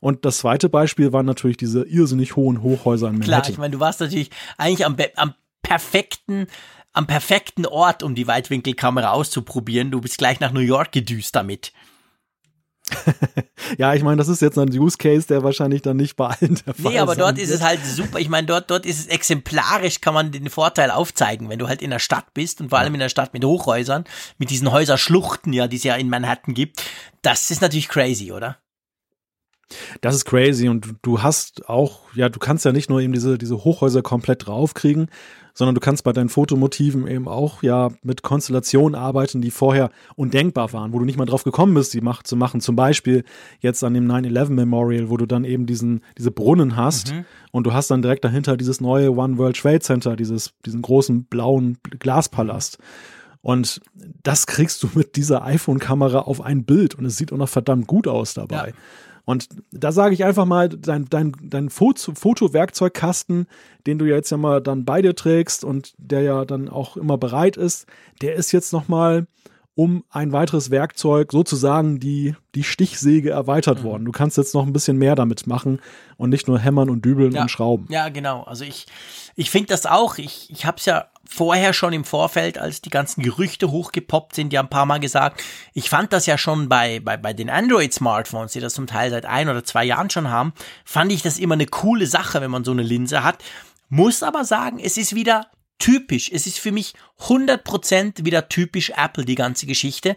Und 0.00 0.26
das 0.26 0.38
zweite 0.38 0.68
Beispiel 0.68 1.12
waren 1.12 1.24
natürlich 1.24 1.56
diese 1.56 1.82
irrsinnig 1.82 2.36
hohen 2.36 2.62
Hochhäuser 2.62 3.08
in 3.08 3.14
Manhattan. 3.14 3.42
Klar, 3.42 3.50
ich 3.50 3.58
meine, 3.58 3.72
du 3.72 3.80
warst 3.80 4.00
natürlich 4.00 4.30
eigentlich 4.58 4.84
am, 4.84 4.96
am 5.16 5.34
perfekten 5.62 6.46
am 6.94 7.06
perfekten 7.06 7.66
Ort, 7.66 8.02
um 8.02 8.14
die 8.14 8.26
Weitwinkelkamera 8.26 9.10
auszuprobieren. 9.10 9.90
Du 9.90 10.00
bist 10.00 10.16
gleich 10.16 10.40
nach 10.40 10.52
New 10.52 10.60
York 10.60 10.92
gedüst 10.92 11.36
damit. 11.36 11.72
ja, 13.78 13.94
ich 13.94 14.02
meine, 14.02 14.18
das 14.18 14.28
ist 14.28 14.42
jetzt 14.42 14.58
ein 14.58 14.68
Use 14.68 14.98
Case, 14.98 15.26
der 15.26 15.42
wahrscheinlich 15.42 15.82
dann 15.82 15.96
nicht 15.96 16.16
bei 16.16 16.28
allen 16.28 16.60
der 16.66 16.74
Fall 16.74 16.92
Nee, 16.92 16.98
aber 16.98 17.16
dort 17.16 17.38
ist 17.38 17.50
es 17.50 17.62
halt 17.62 17.84
super. 17.84 18.18
Ich 18.20 18.28
meine, 18.28 18.46
dort, 18.46 18.70
dort 18.70 18.86
ist 18.86 19.00
es 19.00 19.06
exemplarisch, 19.06 20.00
kann 20.00 20.14
man 20.14 20.32
den 20.32 20.50
Vorteil 20.50 20.90
aufzeigen, 20.90 21.48
wenn 21.48 21.58
du 21.58 21.66
halt 21.66 21.82
in 21.82 21.90
der 21.90 21.98
Stadt 21.98 22.32
bist 22.34 22.60
und 22.60 22.68
vor 22.68 22.78
allem 22.78 22.94
in 22.94 23.00
der 23.00 23.08
Stadt 23.08 23.32
mit 23.32 23.44
Hochhäusern, 23.44 24.04
mit 24.38 24.50
diesen 24.50 24.70
Häuserschluchten, 24.70 25.52
ja, 25.52 25.66
die 25.66 25.76
es 25.76 25.84
ja 25.84 25.96
in 25.96 26.10
Manhattan 26.10 26.54
gibt. 26.54 26.82
Das 27.22 27.50
ist 27.50 27.62
natürlich 27.62 27.88
crazy, 27.88 28.32
oder? 28.32 28.58
Das 30.02 30.14
ist 30.14 30.26
crazy 30.26 30.68
und 30.68 30.94
du 31.02 31.22
hast 31.22 31.68
auch, 31.68 32.02
ja, 32.14 32.28
du 32.28 32.38
kannst 32.38 32.66
ja 32.66 32.72
nicht 32.72 32.90
nur 32.90 33.00
eben 33.00 33.14
diese, 33.14 33.38
diese 33.38 33.64
Hochhäuser 33.64 34.02
komplett 34.02 34.46
draufkriegen, 34.46 35.08
sondern 35.54 35.74
du 35.74 35.80
kannst 35.80 36.04
bei 36.04 36.12
deinen 36.12 36.28
Fotomotiven 36.28 37.06
eben 37.06 37.28
auch 37.28 37.62
ja 37.62 37.90
mit 38.02 38.22
Konstellationen 38.22 38.94
arbeiten, 38.94 39.40
die 39.40 39.52
vorher 39.52 39.90
undenkbar 40.16 40.72
waren, 40.72 40.92
wo 40.92 40.98
du 40.98 41.04
nicht 41.04 41.16
mal 41.16 41.26
drauf 41.26 41.44
gekommen 41.44 41.74
bist, 41.74 41.94
die 41.94 42.00
Macht 42.00 42.26
zu 42.26 42.36
machen. 42.36 42.60
Zum 42.60 42.74
Beispiel 42.76 43.24
jetzt 43.60 43.82
an 43.84 43.94
dem 43.94 44.10
9-11 44.10 44.50
Memorial, 44.50 45.10
wo 45.10 45.16
du 45.16 45.26
dann 45.26 45.44
eben 45.44 45.66
diesen, 45.66 46.02
diese 46.18 46.32
Brunnen 46.32 46.76
hast 46.76 47.12
mhm. 47.12 47.24
und 47.52 47.66
du 47.66 47.72
hast 47.72 47.90
dann 47.90 48.02
direkt 48.02 48.24
dahinter 48.24 48.56
dieses 48.56 48.80
neue 48.80 49.12
One 49.12 49.38
World 49.38 49.56
Trade 49.56 49.80
Center, 49.80 50.16
dieses, 50.16 50.52
diesen 50.66 50.82
großen 50.82 51.24
blauen 51.24 51.78
Glaspalast. 52.00 52.78
Und 53.40 53.80
das 54.22 54.46
kriegst 54.46 54.82
du 54.82 54.88
mit 54.94 55.16
dieser 55.16 55.44
iPhone-Kamera 55.44 56.20
auf 56.20 56.40
ein 56.40 56.64
Bild 56.64 56.94
und 56.94 57.04
es 57.04 57.18
sieht 57.18 57.32
auch 57.32 57.36
noch 57.36 57.48
verdammt 57.48 57.86
gut 57.86 58.08
aus 58.08 58.34
dabei. 58.34 58.68
Ja. 58.68 58.74
Und 59.24 59.48
da 59.70 59.90
sage 59.90 60.14
ich 60.14 60.24
einfach 60.24 60.44
mal, 60.44 60.68
dein, 60.68 61.06
dein, 61.06 61.32
dein 61.42 61.70
Foto, 61.70 62.12
Fotowerkzeugkasten, 62.14 63.46
den 63.86 63.98
du 63.98 64.04
jetzt 64.04 64.30
ja 64.30 64.36
mal 64.36 64.60
dann 64.60 64.84
bei 64.84 65.00
dir 65.00 65.14
trägst 65.14 65.64
und 65.64 65.94
der 65.98 66.22
ja 66.22 66.44
dann 66.44 66.68
auch 66.68 66.96
immer 66.96 67.16
bereit 67.16 67.56
ist, 67.56 67.86
der 68.20 68.34
ist 68.34 68.52
jetzt 68.52 68.72
nochmal 68.72 69.26
um 69.76 70.04
ein 70.08 70.32
weiteres 70.32 70.70
Werkzeug 70.70 71.32
sozusagen 71.32 71.98
die, 71.98 72.36
die 72.54 72.62
Stichsäge 72.62 73.30
erweitert 73.30 73.80
mhm. 73.80 73.84
worden. 73.84 74.04
Du 74.04 74.12
kannst 74.12 74.36
jetzt 74.36 74.54
noch 74.54 74.66
ein 74.66 74.72
bisschen 74.72 74.96
mehr 74.96 75.16
damit 75.16 75.46
machen 75.46 75.80
und 76.16 76.30
nicht 76.30 76.46
nur 76.46 76.60
hämmern 76.60 76.88
und 76.90 77.04
dübeln 77.04 77.32
ja, 77.32 77.42
und 77.42 77.50
schrauben. 77.50 77.86
Ja, 77.90 78.08
genau. 78.08 78.44
Also 78.44 78.64
ich, 78.64 78.86
ich 79.34 79.50
finde 79.50 79.68
das 79.68 79.86
auch. 79.86 80.18
Ich, 80.18 80.48
ich 80.50 80.64
habe 80.64 80.76
es 80.76 80.84
ja 80.84 81.06
vorher 81.28 81.72
schon 81.72 81.92
im 81.92 82.04
Vorfeld, 82.04 82.58
als 82.58 82.82
die 82.82 82.90
ganzen 82.90 83.22
Gerüchte 83.22 83.70
hochgepoppt 83.70 84.36
sind, 84.36 84.52
ja 84.52 84.60
ein 84.60 84.68
paar 84.68 84.86
Mal 84.86 85.00
gesagt, 85.00 85.42
ich 85.72 85.90
fand 85.90 86.12
das 86.12 86.26
ja 86.26 86.38
schon 86.38 86.68
bei, 86.68 87.00
bei, 87.00 87.16
bei 87.16 87.32
den 87.32 87.50
Android-Smartphones, 87.50 88.52
die 88.52 88.60
das 88.60 88.74
zum 88.74 88.86
Teil 88.86 89.10
seit 89.10 89.26
ein 89.26 89.48
oder 89.48 89.64
zwei 89.64 89.84
Jahren 89.84 90.10
schon 90.10 90.30
haben, 90.30 90.52
fand 90.84 91.10
ich 91.10 91.22
das 91.22 91.38
immer 91.38 91.54
eine 91.54 91.66
coole 91.66 92.06
Sache, 92.06 92.40
wenn 92.40 92.50
man 92.50 92.62
so 92.62 92.70
eine 92.70 92.82
Linse 92.82 93.24
hat. 93.24 93.38
Muss 93.88 94.22
aber 94.22 94.44
sagen, 94.44 94.78
es 94.78 94.96
ist 94.96 95.14
wieder 95.14 95.46
typisch. 95.78 96.30
Es 96.32 96.46
ist 96.46 96.58
für 96.58 96.72
mich 96.72 96.94
100% 97.20 98.24
wieder 98.24 98.48
typisch 98.48 98.90
Apple, 98.90 99.24
die 99.24 99.34
ganze 99.34 99.66
Geschichte. 99.66 100.16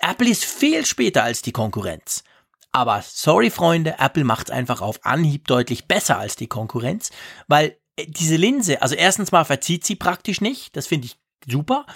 Apple 0.00 0.28
ist 0.28 0.44
viel 0.44 0.84
später 0.86 1.22
als 1.22 1.42
die 1.42 1.52
Konkurrenz. 1.52 2.24
Aber 2.72 3.02
sorry 3.06 3.50
Freunde, 3.50 3.96
Apple 3.98 4.24
macht 4.24 4.48
es 4.48 4.54
einfach 4.54 4.80
auf 4.80 5.04
Anhieb 5.04 5.46
deutlich 5.46 5.86
besser 5.86 6.18
als 6.18 6.36
die 6.36 6.46
Konkurrenz, 6.46 7.10
weil 7.46 7.76
äh, 7.96 8.06
diese 8.06 8.36
Linse, 8.36 8.80
also 8.80 8.94
erstens 8.94 9.30
mal 9.30 9.44
verzieht 9.44 9.84
sie 9.84 9.96
praktisch 9.96 10.40
nicht, 10.40 10.74
das 10.76 10.86
finde 10.86 11.06
ich 11.06 11.18
super. 11.46 11.86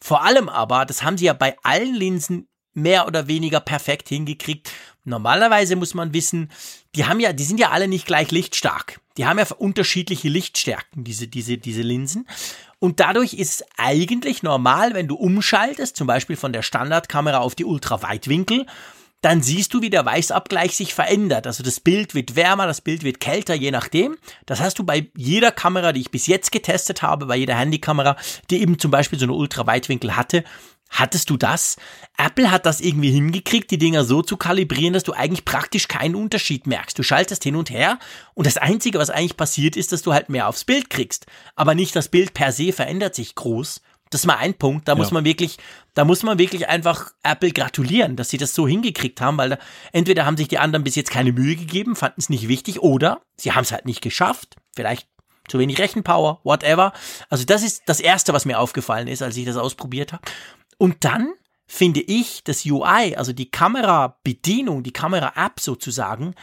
Vor 0.00 0.22
allem 0.22 0.48
aber, 0.48 0.86
das 0.86 1.02
haben 1.02 1.18
sie 1.18 1.26
ja 1.26 1.32
bei 1.32 1.56
allen 1.62 1.94
Linsen 1.94 2.48
mehr 2.74 3.06
oder 3.06 3.26
weniger 3.28 3.60
perfekt 3.60 4.08
hingekriegt. 4.08 4.70
Normalerweise 5.04 5.76
muss 5.76 5.94
man 5.94 6.12
wissen, 6.12 6.50
die 6.94 7.06
haben 7.06 7.20
ja, 7.20 7.32
die 7.32 7.44
sind 7.44 7.58
ja 7.58 7.70
alle 7.70 7.88
nicht 7.88 8.06
gleich 8.06 8.30
lichtstark. 8.30 9.00
Die 9.16 9.26
haben 9.26 9.38
ja 9.38 9.46
unterschiedliche 9.58 10.28
Lichtstärken, 10.28 11.04
diese, 11.04 11.28
diese, 11.28 11.58
diese 11.58 11.82
Linsen. 11.82 12.26
Und 12.78 13.00
dadurch 13.00 13.34
ist 13.34 13.60
es 13.60 13.64
eigentlich 13.76 14.42
normal, 14.42 14.94
wenn 14.94 15.08
du 15.08 15.16
umschaltest, 15.16 15.96
zum 15.96 16.06
Beispiel 16.06 16.36
von 16.36 16.52
der 16.52 16.62
Standardkamera 16.62 17.38
auf 17.38 17.54
die 17.54 17.64
Ultraweitwinkel, 17.64 18.66
dann 19.20 19.42
siehst 19.42 19.74
du, 19.74 19.82
wie 19.82 19.90
der 19.90 20.06
Weißabgleich 20.06 20.74
sich 20.74 20.94
verändert. 20.94 21.46
Also 21.46 21.62
das 21.62 21.80
Bild 21.80 22.14
wird 22.14 22.36
wärmer, 22.36 22.66
das 22.66 22.80
Bild 22.80 23.02
wird 23.02 23.20
kälter, 23.20 23.54
je 23.54 23.70
nachdem. 23.70 24.16
Das 24.46 24.60
hast 24.60 24.78
du 24.78 24.84
bei 24.84 25.10
jeder 25.14 25.52
Kamera, 25.52 25.92
die 25.92 26.00
ich 26.00 26.10
bis 26.10 26.26
jetzt 26.26 26.52
getestet 26.52 27.02
habe, 27.02 27.26
bei 27.26 27.36
jeder 27.36 27.54
Handykamera, 27.54 28.16
die 28.50 28.62
eben 28.62 28.78
zum 28.78 28.90
Beispiel 28.90 29.18
so 29.18 29.26
eine 29.26 29.34
Ultraweitwinkel 29.34 30.16
hatte, 30.16 30.42
Hattest 30.90 31.30
du 31.30 31.36
das? 31.36 31.76
Apple 32.18 32.50
hat 32.50 32.66
das 32.66 32.80
irgendwie 32.80 33.12
hingekriegt, 33.12 33.70
die 33.70 33.78
Dinger 33.78 34.04
so 34.04 34.22
zu 34.22 34.36
kalibrieren, 34.36 34.92
dass 34.92 35.04
du 35.04 35.12
eigentlich 35.12 35.44
praktisch 35.44 35.86
keinen 35.86 36.16
Unterschied 36.16 36.66
merkst. 36.66 36.98
Du 36.98 37.04
schaltest 37.04 37.44
hin 37.44 37.54
und 37.54 37.70
her 37.70 37.98
und 38.34 38.46
das 38.46 38.56
Einzige, 38.56 38.98
was 38.98 39.08
eigentlich 39.08 39.36
passiert, 39.36 39.76
ist, 39.76 39.92
dass 39.92 40.02
du 40.02 40.12
halt 40.12 40.28
mehr 40.28 40.48
aufs 40.48 40.64
Bild 40.64 40.90
kriegst. 40.90 41.26
Aber 41.54 41.74
nicht 41.76 41.94
das 41.94 42.08
Bild 42.08 42.34
per 42.34 42.50
se 42.50 42.72
verändert 42.72 43.14
sich 43.14 43.36
groß. 43.36 43.80
Das 44.10 44.22
ist 44.22 44.26
mal 44.26 44.38
ein 44.38 44.54
Punkt. 44.54 44.88
Da 44.88 44.92
ja. 44.92 44.98
muss 44.98 45.12
man 45.12 45.24
wirklich, 45.24 45.58
da 45.94 46.04
muss 46.04 46.24
man 46.24 46.38
wirklich 46.38 46.68
einfach 46.68 47.12
Apple 47.22 47.52
gratulieren, 47.52 48.16
dass 48.16 48.28
sie 48.28 48.38
das 48.38 48.52
so 48.52 48.66
hingekriegt 48.66 49.20
haben, 49.20 49.38
weil 49.38 49.50
da, 49.50 49.58
entweder 49.92 50.26
haben 50.26 50.36
sich 50.36 50.48
die 50.48 50.58
anderen 50.58 50.82
bis 50.82 50.96
jetzt 50.96 51.12
keine 51.12 51.32
Mühe 51.32 51.54
gegeben, 51.54 51.94
fanden 51.94 52.20
es 52.20 52.28
nicht 52.28 52.48
wichtig, 52.48 52.80
oder 52.80 53.22
sie 53.36 53.52
haben 53.52 53.62
es 53.62 53.70
halt 53.70 53.86
nicht 53.86 54.02
geschafft. 54.02 54.56
Vielleicht 54.74 55.06
zu 55.46 55.58
wenig 55.58 55.78
Rechenpower, 55.78 56.40
whatever. 56.44 56.92
Also 57.28 57.44
das 57.44 57.62
ist 57.62 57.82
das 57.86 58.00
erste, 58.00 58.32
was 58.32 58.44
mir 58.44 58.58
aufgefallen 58.58 59.08
ist, 59.08 59.22
als 59.22 59.36
ich 59.36 59.44
das 59.44 59.56
ausprobiert 59.56 60.12
habe. 60.12 60.22
Und 60.80 61.04
dann 61.04 61.34
finde 61.66 62.00
ich 62.00 62.42
das 62.42 62.64
UI, 62.64 63.14
also 63.14 63.34
die 63.34 63.50
Kamerabedienung, 63.50 64.82
die 64.82 64.94
Kamera-App 64.94 65.60
sozusagen, 65.60 66.34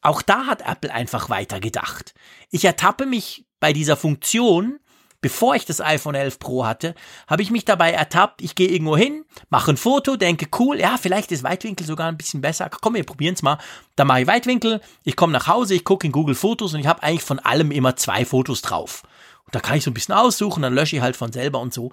auch 0.00 0.22
da 0.22 0.46
hat 0.46 0.62
Apple 0.62 0.94
einfach 0.94 1.28
weitergedacht. 1.28 2.14
Ich 2.50 2.64
ertappe 2.64 3.04
mich 3.04 3.46
bei 3.58 3.72
dieser 3.72 3.96
Funktion, 3.96 4.78
bevor 5.20 5.56
ich 5.56 5.64
das 5.64 5.80
iPhone 5.80 6.14
11 6.14 6.38
Pro 6.38 6.64
hatte, 6.64 6.94
habe 7.26 7.42
ich 7.42 7.50
mich 7.50 7.64
dabei 7.64 7.90
ertappt, 7.90 8.42
ich 8.42 8.54
gehe 8.54 8.68
irgendwo 8.68 8.96
hin, 8.96 9.24
mache 9.48 9.72
ein 9.72 9.76
Foto, 9.76 10.14
denke, 10.14 10.46
cool, 10.60 10.78
ja, 10.78 10.96
vielleicht 10.96 11.32
ist 11.32 11.42
Weitwinkel 11.42 11.84
sogar 11.84 12.06
ein 12.06 12.16
bisschen 12.16 12.40
besser. 12.40 12.70
Komm, 12.70 12.94
wir 12.94 13.02
probieren 13.02 13.34
es 13.34 13.42
mal. 13.42 13.58
Dann 13.96 14.06
mache 14.06 14.20
ich 14.20 14.28
Weitwinkel, 14.28 14.80
ich 15.02 15.16
komme 15.16 15.32
nach 15.32 15.48
Hause, 15.48 15.74
ich 15.74 15.82
gucke 15.82 16.06
in 16.06 16.12
Google 16.12 16.36
Fotos 16.36 16.74
und 16.74 16.80
ich 16.80 16.86
habe 16.86 17.02
eigentlich 17.02 17.24
von 17.24 17.40
allem 17.40 17.72
immer 17.72 17.96
zwei 17.96 18.24
Fotos 18.24 18.62
drauf. 18.62 19.02
Und 19.46 19.56
da 19.56 19.58
kann 19.58 19.76
ich 19.76 19.82
so 19.82 19.90
ein 19.90 19.94
bisschen 19.94 20.14
aussuchen, 20.14 20.62
dann 20.62 20.74
lösche 20.74 20.94
ich 20.94 21.02
halt 21.02 21.16
von 21.16 21.32
selber 21.32 21.58
und 21.58 21.74
so. 21.74 21.90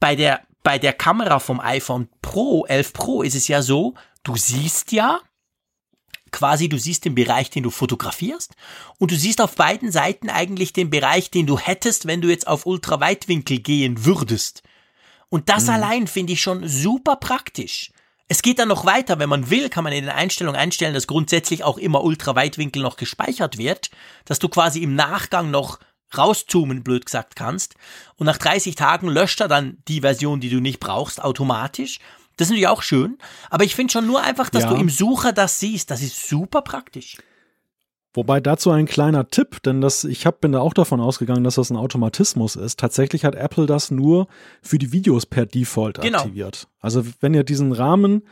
Bei 0.00 0.16
der 0.16 0.40
bei 0.62 0.78
der 0.78 0.92
Kamera 0.92 1.38
vom 1.38 1.60
iPhone 1.60 2.08
Pro 2.22 2.64
11 2.66 2.92
Pro 2.92 3.22
ist 3.22 3.34
es 3.34 3.48
ja 3.48 3.62
so, 3.62 3.94
du 4.22 4.36
siehst 4.36 4.92
ja 4.92 5.20
quasi, 6.32 6.68
du 6.68 6.78
siehst 6.78 7.04
den 7.04 7.14
Bereich, 7.14 7.50
den 7.50 7.62
du 7.62 7.70
fotografierst 7.70 8.54
und 8.98 9.10
du 9.10 9.16
siehst 9.16 9.40
auf 9.40 9.56
beiden 9.56 9.90
Seiten 9.90 10.30
eigentlich 10.30 10.72
den 10.72 10.90
Bereich, 10.90 11.30
den 11.30 11.46
du 11.46 11.58
hättest, 11.58 12.06
wenn 12.06 12.20
du 12.20 12.28
jetzt 12.28 12.46
auf 12.46 12.66
Ultraweitwinkel 12.66 13.58
gehen 13.58 14.04
würdest. 14.04 14.62
Und 15.28 15.48
das 15.48 15.64
mhm. 15.64 15.70
allein 15.70 16.06
finde 16.06 16.32
ich 16.32 16.40
schon 16.40 16.66
super 16.68 17.16
praktisch. 17.16 17.90
Es 18.28 18.42
geht 18.42 18.60
dann 18.60 18.68
noch 18.68 18.86
weiter, 18.86 19.18
wenn 19.18 19.28
man 19.28 19.50
will, 19.50 19.68
kann 19.70 19.82
man 19.82 19.92
in 19.92 20.04
den 20.04 20.14
Einstellungen 20.14 20.60
einstellen, 20.60 20.94
dass 20.94 21.08
grundsätzlich 21.08 21.64
auch 21.64 21.78
immer 21.78 22.04
Ultraweitwinkel 22.04 22.80
noch 22.80 22.96
gespeichert 22.96 23.58
wird, 23.58 23.90
dass 24.24 24.38
du 24.38 24.48
quasi 24.48 24.84
im 24.84 24.94
Nachgang 24.94 25.50
noch 25.50 25.80
rauszoomen, 26.16 26.82
blöd 26.82 27.06
gesagt, 27.06 27.36
kannst. 27.36 27.74
Und 28.16 28.26
nach 28.26 28.38
30 28.38 28.74
Tagen 28.74 29.08
löscht 29.08 29.40
er 29.40 29.48
dann 29.48 29.78
die 29.88 30.00
Version, 30.00 30.40
die 30.40 30.50
du 30.50 30.60
nicht 30.60 30.80
brauchst, 30.80 31.22
automatisch. 31.22 31.98
Das 32.36 32.46
ist 32.46 32.50
natürlich 32.50 32.68
auch 32.68 32.82
schön. 32.82 33.18
Aber 33.50 33.64
ich 33.64 33.74
finde 33.74 33.92
schon 33.92 34.06
nur 34.06 34.22
einfach, 34.22 34.50
dass 34.50 34.64
ja. 34.64 34.70
du 34.70 34.76
im 34.76 34.88
Sucher 34.88 35.32
das 35.32 35.60
siehst. 35.60 35.90
Das 35.90 36.00
ist 36.02 36.28
super 36.28 36.62
praktisch. 36.62 37.16
Wobei 38.12 38.40
dazu 38.40 38.70
ein 38.70 38.86
kleiner 38.86 39.28
Tipp, 39.28 39.62
denn 39.62 39.80
das, 39.80 40.02
ich 40.02 40.26
hab, 40.26 40.40
bin 40.40 40.50
da 40.50 40.60
auch 40.60 40.74
davon 40.74 41.00
ausgegangen, 41.00 41.44
dass 41.44 41.54
das 41.54 41.70
ein 41.70 41.76
Automatismus 41.76 42.56
ist. 42.56 42.80
Tatsächlich 42.80 43.24
hat 43.24 43.36
Apple 43.36 43.66
das 43.66 43.92
nur 43.92 44.26
für 44.62 44.78
die 44.78 44.90
Videos 44.90 45.26
per 45.26 45.46
Default 45.46 46.00
genau. 46.00 46.18
aktiviert. 46.18 46.66
Also 46.80 47.04
wenn 47.20 47.34
ihr 47.34 47.44
diesen 47.44 47.72
Rahmen 47.72 48.22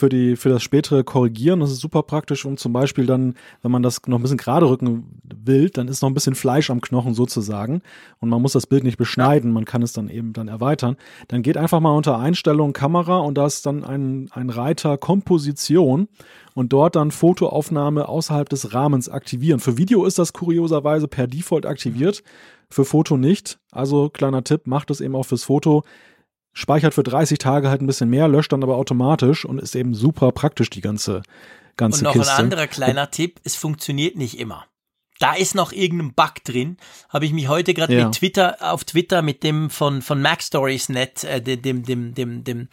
für 0.00 0.08
die 0.08 0.34
für 0.34 0.48
das 0.48 0.62
spätere 0.62 1.04
Korrigieren. 1.04 1.60
Das 1.60 1.70
ist 1.70 1.80
super 1.80 2.02
praktisch, 2.02 2.46
um 2.46 2.56
zum 2.56 2.72
Beispiel 2.72 3.06
dann, 3.06 3.34
wenn 3.62 3.70
man 3.70 3.82
das 3.82 4.00
noch 4.06 4.18
ein 4.18 4.22
bisschen 4.22 4.38
gerade 4.38 4.68
rücken 4.68 5.20
will, 5.22 5.68
dann 5.68 5.88
ist 5.88 6.00
noch 6.00 6.08
ein 6.08 6.14
bisschen 6.14 6.34
Fleisch 6.34 6.70
am 6.70 6.80
Knochen 6.80 7.14
sozusagen 7.14 7.82
und 8.18 8.30
man 8.30 8.40
muss 8.40 8.52
das 8.52 8.66
Bild 8.66 8.82
nicht 8.82 8.96
beschneiden, 8.96 9.52
man 9.52 9.66
kann 9.66 9.82
es 9.82 9.92
dann 9.92 10.08
eben 10.08 10.32
dann 10.32 10.48
erweitern. 10.48 10.96
Dann 11.28 11.42
geht 11.42 11.58
einfach 11.58 11.80
mal 11.80 11.94
unter 11.94 12.18
Einstellung 12.18 12.72
Kamera 12.72 13.18
und 13.18 13.36
da 13.36 13.46
ist 13.46 13.66
dann 13.66 13.84
ein, 13.84 14.28
ein 14.32 14.48
Reiter 14.48 14.96
Komposition 14.96 16.08
und 16.54 16.72
dort 16.72 16.96
dann 16.96 17.10
Fotoaufnahme 17.10 18.08
außerhalb 18.08 18.48
des 18.48 18.72
Rahmens 18.72 19.10
aktivieren. 19.10 19.60
Für 19.60 19.76
Video 19.76 20.04
ist 20.06 20.18
das 20.18 20.32
kurioserweise 20.32 21.08
per 21.08 21.26
Default 21.26 21.66
aktiviert, 21.66 22.22
für 22.70 22.86
Foto 22.86 23.18
nicht. 23.18 23.58
Also 23.70 24.08
kleiner 24.08 24.44
Tipp, 24.44 24.66
macht 24.66 24.90
es 24.90 25.00
eben 25.00 25.14
auch 25.14 25.24
fürs 25.26 25.44
Foto 25.44 25.84
speichert 26.52 26.94
für 26.94 27.02
30 27.02 27.38
Tage 27.38 27.68
halt 27.68 27.80
ein 27.80 27.86
bisschen 27.86 28.10
mehr, 28.10 28.28
löscht 28.28 28.52
dann 28.52 28.62
aber 28.62 28.76
automatisch 28.76 29.44
und 29.44 29.60
ist 29.60 29.74
eben 29.74 29.94
super 29.94 30.32
praktisch, 30.32 30.70
die 30.70 30.80
ganze, 30.80 31.22
ganze 31.76 32.00
Und 32.00 32.04
noch 32.04 32.12
Kiste. 32.12 32.34
ein 32.34 32.44
anderer 32.44 32.66
kleiner 32.66 33.10
Tipp, 33.10 33.40
es 33.44 33.56
funktioniert 33.56 34.16
nicht 34.16 34.38
immer. 34.38 34.66
Da 35.20 35.34
ist 35.34 35.54
noch 35.54 35.72
irgendein 35.72 36.14
Bug 36.14 36.42
drin. 36.44 36.78
Habe 37.10 37.26
ich 37.26 37.32
mich 37.34 37.46
heute 37.46 37.74
gerade 37.74 37.94
ja. 37.94 38.06
mit 38.06 38.14
Twitter 38.14 38.56
auf 38.60 38.84
Twitter 38.84 39.20
mit 39.20 39.42
dem 39.42 39.68
von 39.68 40.00
von 40.00 40.22
MacStoriesNet, 40.22 41.24
äh, 41.24 41.42
dem, 41.42 41.60
dem 41.60 41.84
dem 41.84 42.14
dem 42.14 42.42
dem 42.42 42.68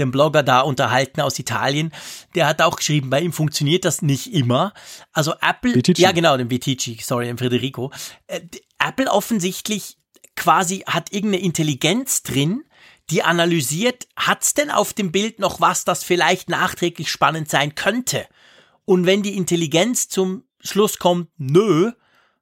dem 0.00 0.10
Blogger 0.10 0.42
da 0.42 0.62
unterhalten 0.62 1.20
aus 1.20 1.38
Italien. 1.38 1.92
Der 2.34 2.48
hat 2.48 2.60
auch 2.60 2.74
geschrieben, 2.74 3.08
bei 3.08 3.20
ihm 3.20 3.32
funktioniert 3.32 3.84
das 3.84 4.02
nicht 4.02 4.34
immer. 4.34 4.74
Also 5.12 5.34
Apple, 5.40 5.76
Vitici. 5.76 6.02
ja 6.02 6.10
genau, 6.10 6.36
dem 6.36 6.50
Vitici, 6.50 6.98
sorry, 7.00 7.26
dem 7.26 7.38
Federico. 7.38 7.92
Äh, 8.26 8.40
Apple 8.80 9.08
offensichtlich 9.08 9.96
quasi 10.34 10.78
hat 10.86 11.12
irgendeine 11.12 11.44
Intelligenz 11.44 12.24
drin, 12.24 12.64
die 13.12 13.22
analysiert, 13.22 14.08
hat's 14.16 14.54
denn 14.54 14.70
auf 14.70 14.92
dem 14.94 15.12
Bild 15.12 15.38
noch 15.38 15.60
was, 15.60 15.84
das 15.84 16.02
vielleicht 16.02 16.48
nachträglich 16.48 17.10
spannend 17.10 17.50
sein 17.50 17.74
könnte? 17.74 18.26
Und 18.84 19.06
wenn 19.06 19.22
die 19.22 19.36
Intelligenz 19.36 20.08
zum 20.08 20.44
Schluss 20.60 20.98
kommt, 20.98 21.28
nö, 21.36 21.92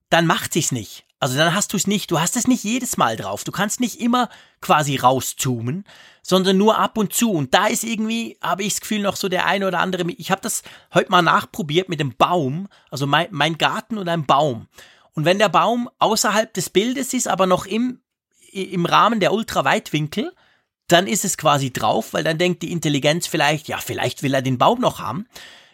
dann 0.09 0.27
macht 0.27 0.53
sich's 0.53 0.73
nicht. 0.73 1.05
Also 1.19 1.37
dann 1.37 1.55
hast 1.55 1.73
du 1.73 1.77
es 1.77 1.87
nicht, 1.87 2.11
du 2.11 2.19
hast 2.19 2.37
es 2.37 2.47
nicht 2.47 2.65
jedes 2.65 2.97
Mal 2.97 3.17
drauf. 3.17 3.45
Du 3.45 3.53
kannst 3.53 3.81
nicht 3.81 4.01
immer 4.01 4.31
quasi 4.63 4.97
rauszoomen, 4.97 5.85
sondern 6.23 6.57
nur 6.57 6.79
ab 6.79 6.97
und 6.97 7.13
zu. 7.13 7.33
Und 7.33 7.53
da 7.53 7.67
ist 7.67 7.85
irgendwie, 7.85 8.39
habe 8.41 8.63
ich 8.63 8.75
das 8.75 8.81
Gefühl, 8.81 9.01
noch 9.01 9.17
so 9.17 9.29
der 9.29 9.45
eine 9.45 9.67
oder 9.67 9.81
andere. 9.81 10.11
Ich 10.13 10.31
habe 10.31 10.41
das 10.41 10.63
heute 10.95 11.11
mal 11.11 11.21
nachprobiert 11.21 11.91
mit 11.91 12.01
dem 12.01 12.17
Baum, 12.17 12.69
also 12.91 13.07
mein, 13.07 13.29
mein 13.33 13.59
Garten 13.59 13.99
und 13.99 14.09
ein 14.09 14.25
Baum. 14.25 14.69
Und 15.13 15.27
wenn 15.27 15.39
der 15.39 15.51
Baum 15.51 15.91
außerhalb 15.99 16.55
des 16.55 16.71
Bildes 16.71 17.13
ist, 17.13 17.29
aber 17.29 17.47
noch 17.47 17.67
im, 17.67 18.01
im 18.53 18.87
Rahmen 18.87 19.21
der 19.21 19.35
Ultraweitwinkel, 19.35 20.33
dann 20.93 21.07
ist 21.07 21.25
es 21.25 21.37
quasi 21.37 21.73
drauf, 21.73 22.13
weil 22.13 22.25
dann 22.25 22.39
denkt 22.39 22.63
die 22.63 22.73
Intelligenz 22.73 23.27
vielleicht, 23.27 23.69
ja, 23.69 23.79
vielleicht 23.79 24.23
will 24.23 24.35
er 24.35 24.43
den 24.43 24.59
Baum 24.59 24.81
noch 24.81 24.99
haben. 24.99 25.27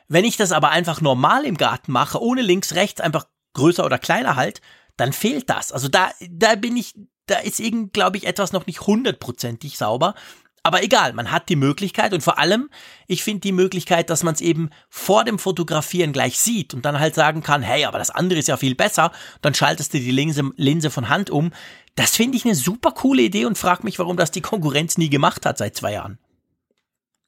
Wenn 0.09 0.24
ich 0.24 0.37
das 0.37 0.52
aber 0.52 0.70
einfach 0.70 1.00
normal 1.00 1.44
im 1.44 1.57
Garten 1.57 1.92
mache, 1.92 2.20
ohne 2.22 2.42
links, 2.42 2.74
rechts, 2.74 3.00
einfach 3.00 3.26
größer 3.55 3.85
oder 3.85 3.98
kleiner 3.98 4.37
halt, 4.37 4.61
dann 4.96 5.12
fehlt 5.12 5.50
das. 5.50 5.72
Also 5.72 5.88
da, 5.88 6.11
da 6.31 6.55
bin 6.55 6.76
ich, 6.76 6.94
da 7.26 7.38
ist 7.38 7.61
irgend, 7.61 7.92
glaube 7.92 8.16
ich, 8.16 8.26
etwas 8.26 8.52
noch 8.52 8.66
nicht 8.66 8.83
hundertprozentig 8.83 9.79
sauber. 9.79 10.14
Aber 10.62 10.83
egal, 10.83 11.12
man 11.12 11.31
hat 11.31 11.48
die 11.48 11.55
Möglichkeit 11.55 12.12
und 12.12 12.22
vor 12.22 12.38
allem, 12.38 12.68
ich 13.07 13.22
finde 13.22 13.40
die 13.40 13.52
Möglichkeit, 13.52 14.11
dass 14.11 14.24
man 14.24 14.35
es 14.35 14.40
eben 14.40 14.70
vor 14.88 15.24
dem 15.24 15.38
Fotografieren 15.38 16.12
gleich 16.12 16.40
sieht 16.40 16.74
und 16.74 16.85
dann 16.85 16.98
halt 16.98 17.14
sagen 17.14 17.44
kann, 17.44 17.62
hey, 17.62 17.85
aber 17.85 17.98
das 17.98 18.11
andere 18.11 18.40
ist 18.40 18.48
ja 18.48 18.57
viel 18.57 18.74
besser, 18.74 19.12
dann 19.42 19.55
schaltest 19.55 19.94
du 19.94 19.98
die 19.98 20.11
Linse, 20.11 20.50
Linse 20.57 20.90
von 20.90 21.09
Hand 21.09 21.31
um. 21.31 21.52
Das 21.96 22.14
finde 22.16 22.37
ich 22.37 22.44
eine 22.44 22.54
super 22.54 22.92
coole 22.92 23.22
Idee 23.22 23.46
und 23.46 23.59
frag 23.59 23.82
mich, 23.82 23.98
warum 23.98 24.16
das 24.16 24.30
die 24.30 24.42
Konkurrenz 24.42 24.96
nie 24.98 25.11
gemacht 25.11 25.44
hat 25.44 25.59
seit 25.59 25.74
zwei 25.74 25.94
Jahren. 25.94 26.18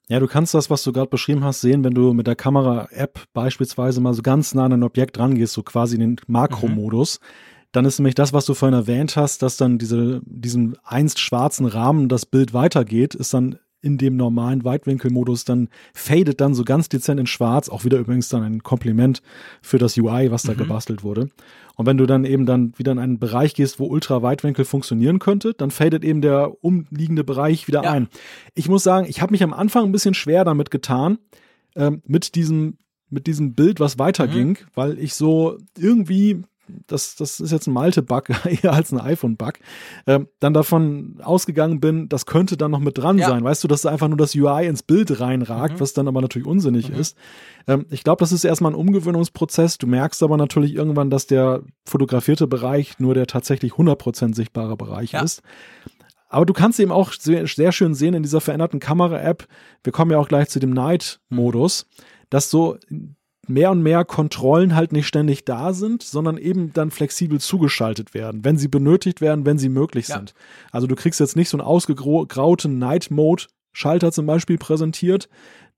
Ja, 0.09 0.21
du 0.21 0.27
kannst 0.27 0.55
das, 0.55 0.71
was 0.71 0.83
du 0.85 0.93
gerade 0.93 1.11
beschrieben 1.11 1.45
hast, 1.45 1.61
sehen, 1.61 1.85
wenn 1.85 1.95
du 1.95 2.15
mit 2.15 2.27
der 2.27 2.37
Kamera-App 2.37 3.25
beispielsweise 3.35 4.01
mal 4.01 4.15
so 4.15 4.23
ganz 4.23 4.55
nah 4.55 4.65
an 4.65 4.73
ein 4.73 4.83
Objekt 4.83 5.19
rangehst, 5.19 5.53
so 5.53 5.63
quasi 5.63 5.97
in 5.97 6.01
den 6.01 6.17
Makromodus. 6.27 7.21
Mhm 7.21 7.59
dann 7.73 7.85
ist 7.85 7.99
nämlich 7.99 8.15
das, 8.15 8.33
was 8.33 8.47
du 8.47 8.55
vorhin 8.55 8.79
erwähnt 8.79 9.17
hast, 9.17 9.43
dass 9.43 9.57
dann 9.57 9.79
diese, 9.79 10.21
diesen 10.25 10.77
einst 10.85 11.21
schwarzen 11.21 11.67
Rahmen 11.67 12.09
das 12.09 12.25
Bild 12.27 12.55
weitergeht, 12.55 13.15
ist 13.15 13.35
dann 13.35 13.59
in 13.81 13.99
dem 13.99 14.17
normalen 14.17 14.65
Weitwinkelmodus 14.65 15.45
dann 15.45 15.69
fadet 15.95 16.41
dann 16.41 16.55
so 16.55 16.65
ganz 16.65 16.89
dezent 16.89 17.21
in 17.21 17.27
schwarz, 17.27 17.69
auch 17.69 17.85
wieder 17.85 17.99
übrigens 17.99 18.29
dann 18.29 18.43
ein 18.43 18.63
Kompliment 18.63 19.23
für 19.63 19.79
das 19.79 19.97
UI, 19.97 20.33
was 20.33 20.43
da 20.43 20.55
mhm. 20.55 20.59
gebastelt 20.59 21.05
wurde. 21.05 21.29
Und 21.79 21.87
wenn 21.87 21.97
du 21.97 22.07
dann 22.07 22.25
eben 22.25 22.45
dann 22.45 22.77
wieder 22.77 22.91
in 22.91 22.99
einen 22.99 23.21
Bereich 23.21 23.55
gehst, 23.55 23.79
wo 23.79 23.87
Ultraweitwinkel 23.87 24.65
funktionieren 24.65 25.21
könnte, 25.21 25.55
dann 25.55 25.71
fadet 25.71 26.05
eben 26.05 26.21
der 26.21 26.53
umliegende 26.63 27.23
Bereich 27.23 27.69
wieder 27.69 27.85
ja. 27.85 27.93
ein. 27.93 28.09
Ich 28.55 28.69
muss 28.69 28.83
sagen, 28.83 29.07
ich 29.09 29.23
habe 29.23 29.31
mich 29.31 29.45
am 29.45 29.55
Anfang 29.55 29.85
ein 29.85 29.93
bisschen 29.93 30.15
schwer 30.15 30.45
damit 30.45 30.73
getan, 30.73 31.19
ähm, 31.77 32.03
mit 32.05 32.35
diesem 32.35 32.79
mit 33.11 33.29
diesem 33.29 33.55
Bild, 33.55 33.79
was 33.79 33.99
weiterging, 33.99 34.49
mhm. 34.49 34.57
weil 34.75 34.99
ich 34.99 35.15
so 35.15 35.57
irgendwie 35.79 36.43
das, 36.87 37.17
das 37.17 37.41
ist 37.41 37.51
jetzt 37.51 37.67
ein 37.67 37.73
Malte-Bug 37.73 38.31
eher 38.63 38.73
als 38.73 38.93
ein 38.93 39.01
iPhone-Bug, 39.01 39.55
äh, 40.07 40.21
dann 40.41 40.55
davon 40.55 41.19
ausgegangen 41.23 41.81
bin, 41.81 42.09
das 42.09 42.27
könnte 42.27 42.57
dann 42.57 42.71
noch 42.71 42.81
mit 42.81 42.99
dran 42.99 43.19
ja. 43.19 43.29
sein. 43.29 43.45
Weißt 43.45 43.65
du, 43.65 43.69
dass 43.69 43.87
einfach 43.87 44.09
nur 44.09 44.17
das 44.17 44.35
UI 44.35 44.67
ins 44.67 44.83
Bild 44.83 45.21
reinragt, 45.21 45.75
mhm. 45.75 45.81
was 45.81 45.93
dann 45.93 46.09
aber 46.09 46.21
natürlich 46.21 46.47
unsinnig 46.47 46.91
mhm. 46.91 47.01
ist. 47.01 47.17
Ähm, 47.67 47.87
ich 47.91 48.05
glaube, 48.05 48.21
das 48.21 48.33
ist 48.33 48.45
erstmal 48.45 48.73
ein 48.73 48.77
Umgewöhnungsprozess. 48.77 49.79
Du 49.79 49.87
merkst 49.87 50.23
aber 50.23 50.37
natürlich 50.37 50.75
irgendwann, 50.75 51.11
dass 51.11 51.27
der 51.27 51.63
fotografierte 51.85 52.47
Bereich 52.47 52.99
nur 52.99 53.15
der 53.15 53.27
tatsächlich 53.27 53.73
100% 53.73 54.35
sichtbare 54.35 54.77
Bereich 54.77 55.13
ja. 55.13 55.23
ist. 55.23 55.43
Aber 56.29 56.45
du 56.45 56.53
kannst 56.53 56.79
eben 56.79 56.93
auch 56.93 57.13
sehr, 57.13 57.47
sehr 57.47 57.73
schön 57.73 57.95
sehen 57.95 58.15
in 58.15 58.23
dieser 58.23 58.41
veränderten 58.41 58.81
Kamera-App, 58.81 59.47
wir 59.83 59.93
kommen 59.93 60.11
ja 60.11 60.19
auch 60.19 60.29
gleich 60.29 60.49
zu 60.51 60.59
dem 60.59 60.71
Night-Modus, 60.71 61.87
dass 62.29 62.51
so 62.51 62.77
mehr 63.49 63.71
und 63.71 63.83
mehr 63.83 64.05
Kontrollen 64.05 64.75
halt 64.75 64.93
nicht 64.93 65.07
ständig 65.07 65.45
da 65.45 65.73
sind, 65.73 66.03
sondern 66.03 66.39
eben 66.39 66.73
dann 66.73 66.91
flexibel 66.91 67.41
zugeschaltet 67.41 68.15
werden, 68.15 68.45
wenn 68.45 68.59
sie 68.59 68.69
benötigt 68.69 69.21
werden, 69.21 69.47
wenn 69.47 69.59
sie 69.59 69.69
möglich 69.69 70.09
ja. 70.09 70.17
sind. 70.17 70.35
Also 70.73 70.87
du 70.87 70.95
kriegst 70.95 71.21
jetzt 71.21 71.37
nicht 71.37 71.49
so 71.49 71.57
einen 71.57 71.67
ausgegrauten 71.67 72.79
Night 72.79 73.11
Mode 73.11 73.45
Schalter 73.73 74.11
zum 74.11 74.27
Beispiel 74.27 74.59
präsentiert, 74.59 75.29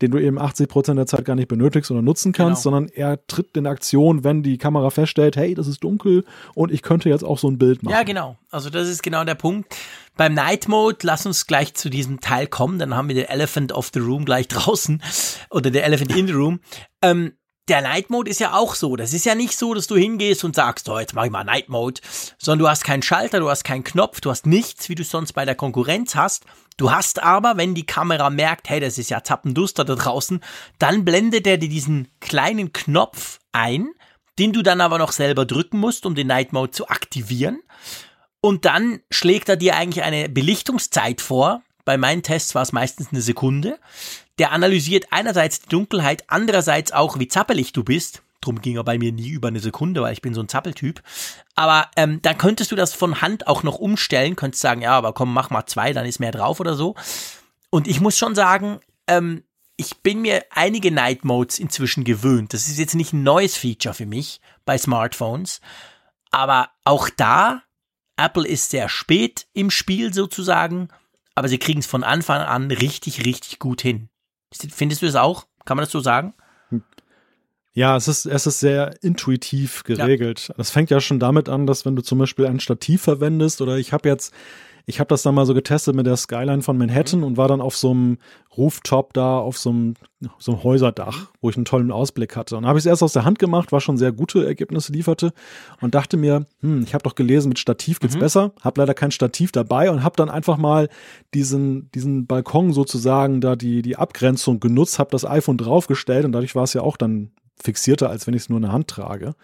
den 0.01 0.11
du 0.11 0.19
eben 0.19 0.39
80 0.39 0.69
Prozent 0.69 0.99
der 0.99 1.07
Zeit 1.07 1.25
gar 1.25 1.37
nicht 1.37 1.49
benötigst 1.49 1.91
oder 1.91 2.01
nutzen 2.01 2.33
kannst, 2.33 2.63
genau. 2.63 2.77
sondern 2.77 2.89
er 2.89 3.27
tritt 3.27 3.57
in 3.57 3.67
Aktion, 3.67 4.25
wenn 4.25 4.43
die 4.43 4.57
Kamera 4.57 4.89
feststellt, 4.91 5.37
hey, 5.37 5.55
das 5.55 5.67
ist 5.67 5.85
dunkel 5.85 6.25
und 6.55 6.73
ich 6.73 6.81
könnte 6.83 7.11
jetzt 7.11 7.23
auch 7.23 7.39
so 7.39 7.49
ein 7.51 7.59
Bild 7.59 7.83
machen. 7.83 7.93
Ja, 7.93 8.03
genau. 8.03 8.39
Also 8.51 8.71
das 8.71 8.89
ist 8.89 9.03
genau 9.03 9.25
der 9.25 9.35
Punkt. 9.35 9.77
Beim 10.17 10.33
Night 10.33 10.69
Mode, 10.69 10.99
lass 11.03 11.27
uns 11.27 11.47
gleich 11.47 11.75
zu 11.75 11.91
diesem 11.91 12.21
Teil 12.21 12.47
kommen, 12.47 12.79
dann 12.79 12.97
haben 12.97 13.09
wir 13.09 13.15
den 13.15 13.27
Elephant 13.27 13.73
of 13.73 13.91
the 13.93 14.01
Room 14.01 14.25
gleich 14.25 14.49
draußen 14.49 15.03
oder 15.51 15.71
der 15.71 15.85
Elephant 15.85 16.17
in 16.17 16.27
the 16.27 16.33
Room. 16.33 16.61
Ähm, 17.03 17.33
der 17.71 17.83
Night 17.83 18.11
Mode 18.11 18.29
ist 18.29 18.41
ja 18.41 18.53
auch 18.53 18.75
so. 18.75 18.97
Das 18.97 19.15
ist 19.15 19.25
ja 19.25 19.35
nicht 19.35 19.57
so, 19.57 19.75
dass 19.75 19.87
du 19.87 19.97
hingehst 19.97 20.45
und 20.45 20.57
sagst, 20.57 20.87
so, 20.87 20.99
jetzt 20.99 21.15
mach 21.15 21.25
ich 21.25 21.31
mal 21.31 21.45
Night 21.45 21.69
Mode, 21.69 22.01
sondern 22.37 22.59
du 22.59 22.69
hast 22.69 22.85
keinen 22.85 23.03
Schalter, 23.03 23.39
du 23.39 23.49
hast 23.49 23.65
keinen 23.65 23.85
Knopf, 23.85 24.21
du 24.21 24.31
hast 24.31 24.45
nichts, 24.45 24.89
wie 24.89 24.97
du 24.97 25.05
sonst 25.05 25.33
bei 25.33 25.45
der 25.45 25.55
Konkurrenz 25.55 26.17
hast. 26.17 26.45
Du 26.77 26.91
hast 26.91 27.23
aber, 27.23 27.57
wenn 27.57 27.75
die 27.75 27.87
Kamera 27.87 28.29
merkt, 28.29 28.69
hey, 28.69 28.81
das 28.81 28.99
ist 28.99 29.11
ja 29.11 29.23
Zappenduster 29.23 29.85
da 29.85 29.95
draußen, 29.95 30.41
dann 30.79 31.05
blendet 31.05 31.47
er 31.47 31.59
dir 31.59 31.69
diesen 31.69 32.09
kleinen 32.21 32.73
Knopf 32.73 33.39
ein, 33.53 33.91
den 34.39 34.53
du 34.53 34.63
dann 34.63 34.81
aber 34.81 34.99
noch 34.99 35.13
selber 35.13 35.47
drücken 35.47 35.79
musst, 35.79 36.07
um 36.07 36.15
den 36.15 36.27
Night 36.27 36.53
Mode 36.53 36.73
zu 36.73 36.89
aktivieren. 36.89 37.61
Und 38.41 38.65
dann 38.65 39.01
schlägt 39.11 39.49
er 39.49 39.57
dir 39.57 39.77
eigentlich 39.77 40.03
eine 40.03 40.29
Belichtungszeit 40.29 41.21
vor. 41.21 41.63
Bei 41.85 41.97
meinen 41.97 42.23
Tests 42.23 42.55
war 42.55 42.63
es 42.63 42.73
meistens 42.73 43.09
eine 43.13 43.21
Sekunde. 43.21 43.79
Der 44.41 44.53
analysiert 44.53 45.09
einerseits 45.11 45.61
die 45.61 45.69
Dunkelheit, 45.69 46.25
andererseits 46.29 46.93
auch, 46.93 47.19
wie 47.19 47.29
zappelig 47.29 47.75
du 47.75 47.85
bist. 47.85 48.23
Drum 48.41 48.63
ging 48.63 48.77
er 48.77 48.85
bei 48.85 48.97
mir 48.97 49.13
nie 49.13 49.29
über 49.29 49.49
eine 49.49 49.61
Sekunde, 49.61 50.01
weil 50.01 50.15
ich 50.15 50.23
bin 50.23 50.33
so 50.33 50.41
ein 50.41 50.49
Zappeltyp. 50.49 51.03
Aber 51.55 51.91
ähm, 51.95 52.23
dann 52.23 52.39
könntest 52.39 52.73
du 52.73 52.77
das 52.77 52.95
von 52.95 53.21
Hand 53.21 53.47
auch 53.47 53.63
noch 53.63 53.79
umstellen, 53.79 54.37
könntest 54.37 54.63
sagen, 54.63 54.81
ja, 54.81 54.93
aber 54.93 55.13
komm, 55.13 55.35
mach 55.35 55.51
mal 55.51 55.67
zwei, 55.67 55.93
dann 55.93 56.07
ist 56.07 56.21
mehr 56.21 56.33
drauf 56.33 56.59
oder 56.59 56.75
so. 56.75 56.95
Und 57.69 57.87
ich 57.87 58.01
muss 58.01 58.17
schon 58.17 58.35
sagen, 58.35 58.81
ähm, 59.07 59.45
ich 59.77 59.99
bin 59.99 60.23
mir 60.23 60.45
einige 60.51 60.91
Night 60.91 61.25
Modes 61.25 61.59
inzwischen 61.59 62.05
gewöhnt. 62.05 62.55
Das 62.55 62.69
ist 62.69 62.79
jetzt 62.79 62.95
nicht 62.95 63.13
ein 63.13 63.23
neues 63.23 63.57
Feature 63.57 63.95
für 63.95 64.07
mich 64.07 64.41
bei 64.65 64.79
Smartphones. 64.79 65.61
Aber 66.31 66.71
auch 66.85 67.11
da, 67.11 67.63
Apple 68.17 68.47
ist 68.47 68.71
sehr 68.71 68.89
spät 68.89 69.47
im 69.53 69.71
Spiel 69.71 70.15
sozusagen, 70.15 70.89
aber 71.35 71.49
sie 71.49 71.59
kriegen 71.59 71.81
es 71.81 71.87
von 71.87 72.05
Anfang 72.05 72.41
an 72.41 72.71
richtig, 72.71 73.25
richtig 73.25 73.59
gut 73.59 73.81
hin. 73.81 74.10
Findest 74.53 75.03
du 75.03 75.07
das 75.07 75.17
auch? 75.17 75.47
Kann 75.65 75.77
man 75.77 75.85
das 75.85 75.93
so 75.93 76.01
sagen? 76.01 76.35
Ja, 77.73 77.97
es 77.97 78.09
ist, 78.09 78.27
es 78.27 78.47
ist 78.47 78.59
sehr 78.59 79.03
intuitiv 79.03 79.85
geregelt. 79.85 80.49
Ja. 80.49 80.55
Das 80.57 80.71
fängt 80.71 80.91
ja 80.91 81.01
schon 81.01 81.21
damit 81.21 81.49
an, 81.49 81.67
dass 81.67 81.87
wenn 81.87 81.95
du 81.95 82.03
zum 82.03 82.19
Beispiel 82.19 82.47
ein 82.47 82.59
Stativ 82.59 83.03
verwendest 83.03 83.61
oder 83.61 83.77
ich 83.77 83.93
habe 83.93 84.09
jetzt, 84.09 84.35
ich 84.87 85.01
habe 85.01 85.09
das 85.09 85.23
dann 85.23 85.35
mal 85.35 85.47
so 85.47 85.55
getestet 85.55 85.95
mit 85.95 86.07
der 86.07 86.17
Skyline 86.17 86.63
von 86.63 86.79
Manhattan 86.79 87.21
mhm. 87.21 87.27
und 87.27 87.37
war 87.37 87.49
dann 87.49 87.61
auf 87.61 87.77
so 87.77 87.91
einem 87.91 88.19
Rooftop 88.57 89.13
da, 89.13 89.39
auf 89.39 89.59
so 89.59 89.71
einem, 89.71 89.95
so 90.39 90.53
einem 90.53 90.65
Häuserdach, 90.65 91.17
mhm. 91.17 91.27
wo 91.41 91.51
ich 91.51 91.57
einen 91.57 91.65
tollen 91.65 91.91
Ausblick 91.91 92.37
hatte. 92.37 92.57
Und 92.57 92.67
habe 92.67 92.79
ich 92.79 92.83
es 92.83 92.87
erst 92.87 93.03
aus 93.03 93.13
der 93.13 93.25
Hand 93.25 93.39
gemacht, 93.39 93.73
war 93.73 93.81
schon 93.81 93.97
sehr 93.97 94.13
gute 94.13 94.45
Ergebnisse 94.45 94.93
lieferte 94.93 95.33
und 95.81 95.95
dachte 95.95 96.17
mir, 96.17 96.47
hm, 96.61 96.83
ich 96.83 96.95
habe 96.95 97.03
doch 97.03 97.15
gelesen, 97.15 97.49
mit 97.49 97.59
Stativ 97.59 98.01
geht's 98.01 98.17
mhm. 98.17 98.21
besser, 98.21 98.53
habe 98.61 98.81
leider 98.81 98.95
kein 98.95 99.11
Stativ 99.11 99.53
dabei 99.53 99.91
und 99.91 100.03
habe 100.03 100.17
dann 100.17 100.29
einfach 100.29 100.57
mal 100.57 100.89
diesen, 101.35 101.91
diesen 101.93 102.27
Balkon 102.27 102.73
sozusagen 102.73 103.41
da 103.41 103.57
die, 103.57 103.83
die 103.83 103.97
Abgrenzung 103.97 104.61
genutzt, 104.61 104.99
habe 104.99 105.11
das 105.11 105.25
iPhone 105.25 105.59
draufgestellt 105.59 106.25
und 106.25 106.33
dadurch 106.33 106.55
war 106.55 106.65
es 106.65 106.75
ja 106.75 106.83
auch 106.83 106.97
dann 106.97 107.31
fixierter, 107.63 108.11
als 108.11 108.27
wenn 108.27 108.35
ich 108.35 108.43
es 108.43 108.49
nur 108.49 108.59
in 108.59 108.63
der 108.63 108.73
Hand 108.73 108.89
trage. 108.89 109.35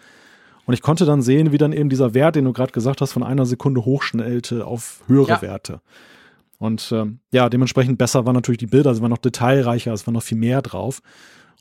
Und 0.67 0.73
ich 0.73 0.81
konnte 0.81 1.05
dann 1.05 1.21
sehen, 1.21 1.53
wie 1.53 1.57
dann 1.57 1.71
eben 1.71 1.87
dieser 1.87 2.13
Wert, 2.13 2.35
den 2.35 2.43
du 2.43 2.51
gerade 2.51 2.73
gesagt 2.73 2.99
hast, 2.99 3.13
von 3.13 3.23
einer 3.23 3.45
Sekunde 3.45 3.85
hochschnellte 3.85 4.67
auf 4.67 5.01
höhere 5.07 5.29
ja. 5.29 5.41
Werte. 5.41 5.81
Und 6.59 6.91
ähm, 6.91 7.19
ja, 7.31 7.47
dementsprechend 7.49 7.97
besser 7.97 8.25
waren 8.25 8.35
natürlich 8.35 8.57
die 8.57 8.67
Bilder, 8.67 8.93
sie 8.93 9.01
waren 9.01 9.11
noch 9.11 9.17
detailreicher, 9.17 9.93
es 9.93 10.05
war 10.05 10.13
noch 10.13 10.23
viel 10.23 10.37
mehr 10.37 10.61
drauf. 10.61 11.01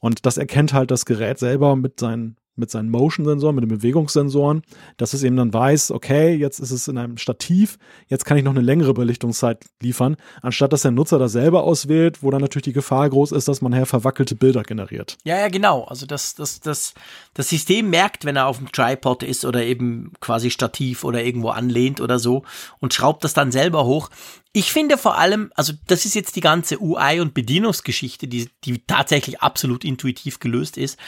Und 0.00 0.26
das 0.26 0.38
erkennt 0.38 0.72
halt 0.72 0.90
das 0.90 1.06
Gerät 1.06 1.38
selber 1.38 1.76
mit 1.76 2.00
seinen 2.00 2.36
mit 2.56 2.70
seinen 2.70 2.90
Motion-Sensoren, 2.90 3.54
mit 3.54 3.62
den 3.62 3.68
Bewegungssensoren, 3.68 4.62
dass 4.96 5.12
es 5.12 5.22
eben 5.22 5.36
dann 5.36 5.52
weiß, 5.52 5.90
okay, 5.90 6.34
jetzt 6.34 6.58
ist 6.58 6.70
es 6.70 6.88
in 6.88 6.98
einem 6.98 7.18
Stativ, 7.18 7.78
jetzt 8.08 8.24
kann 8.24 8.36
ich 8.36 8.44
noch 8.44 8.52
eine 8.52 8.60
längere 8.60 8.94
Belichtungszeit 8.94 9.64
liefern, 9.80 10.16
anstatt 10.42 10.72
dass 10.72 10.82
der 10.82 10.90
Nutzer 10.90 11.18
das 11.18 11.32
selber 11.32 11.64
auswählt, 11.64 12.22
wo 12.22 12.30
dann 12.30 12.40
natürlich 12.40 12.64
die 12.64 12.72
Gefahr 12.72 13.08
groß 13.08 13.32
ist, 13.32 13.48
dass 13.48 13.60
man 13.60 13.72
her 13.72 13.86
verwackelte 13.86 14.34
Bilder 14.34 14.62
generiert. 14.62 15.18
Ja, 15.24 15.38
ja, 15.38 15.48
genau. 15.48 15.84
Also 15.84 16.06
das, 16.06 16.34
das, 16.34 16.60
das, 16.60 16.94
das 17.34 17.48
System 17.48 17.90
merkt, 17.90 18.24
wenn 18.24 18.36
er 18.36 18.46
auf 18.46 18.58
dem 18.58 18.72
Tripod 18.72 19.22
ist 19.22 19.44
oder 19.44 19.62
eben 19.62 20.12
quasi 20.20 20.50
Stativ 20.50 21.04
oder 21.04 21.22
irgendwo 21.22 21.50
anlehnt 21.50 22.00
oder 22.00 22.18
so 22.18 22.42
und 22.80 22.94
schraubt 22.94 23.24
das 23.24 23.34
dann 23.34 23.52
selber 23.52 23.84
hoch. 23.84 24.10
Ich 24.56 24.72
finde 24.72 24.96
vor 24.96 25.18
allem, 25.18 25.52
also 25.54 25.74
das 25.86 26.06
ist 26.06 26.14
jetzt 26.14 26.34
die 26.34 26.40
ganze 26.40 26.80
UI 26.80 27.20
und 27.20 27.34
Bedienungsgeschichte, 27.34 28.26
die, 28.26 28.48
die 28.64 28.78
tatsächlich 28.86 29.42
absolut 29.42 29.84
intuitiv 29.84 30.38
gelöst 30.38 30.78
ist. 30.78 30.98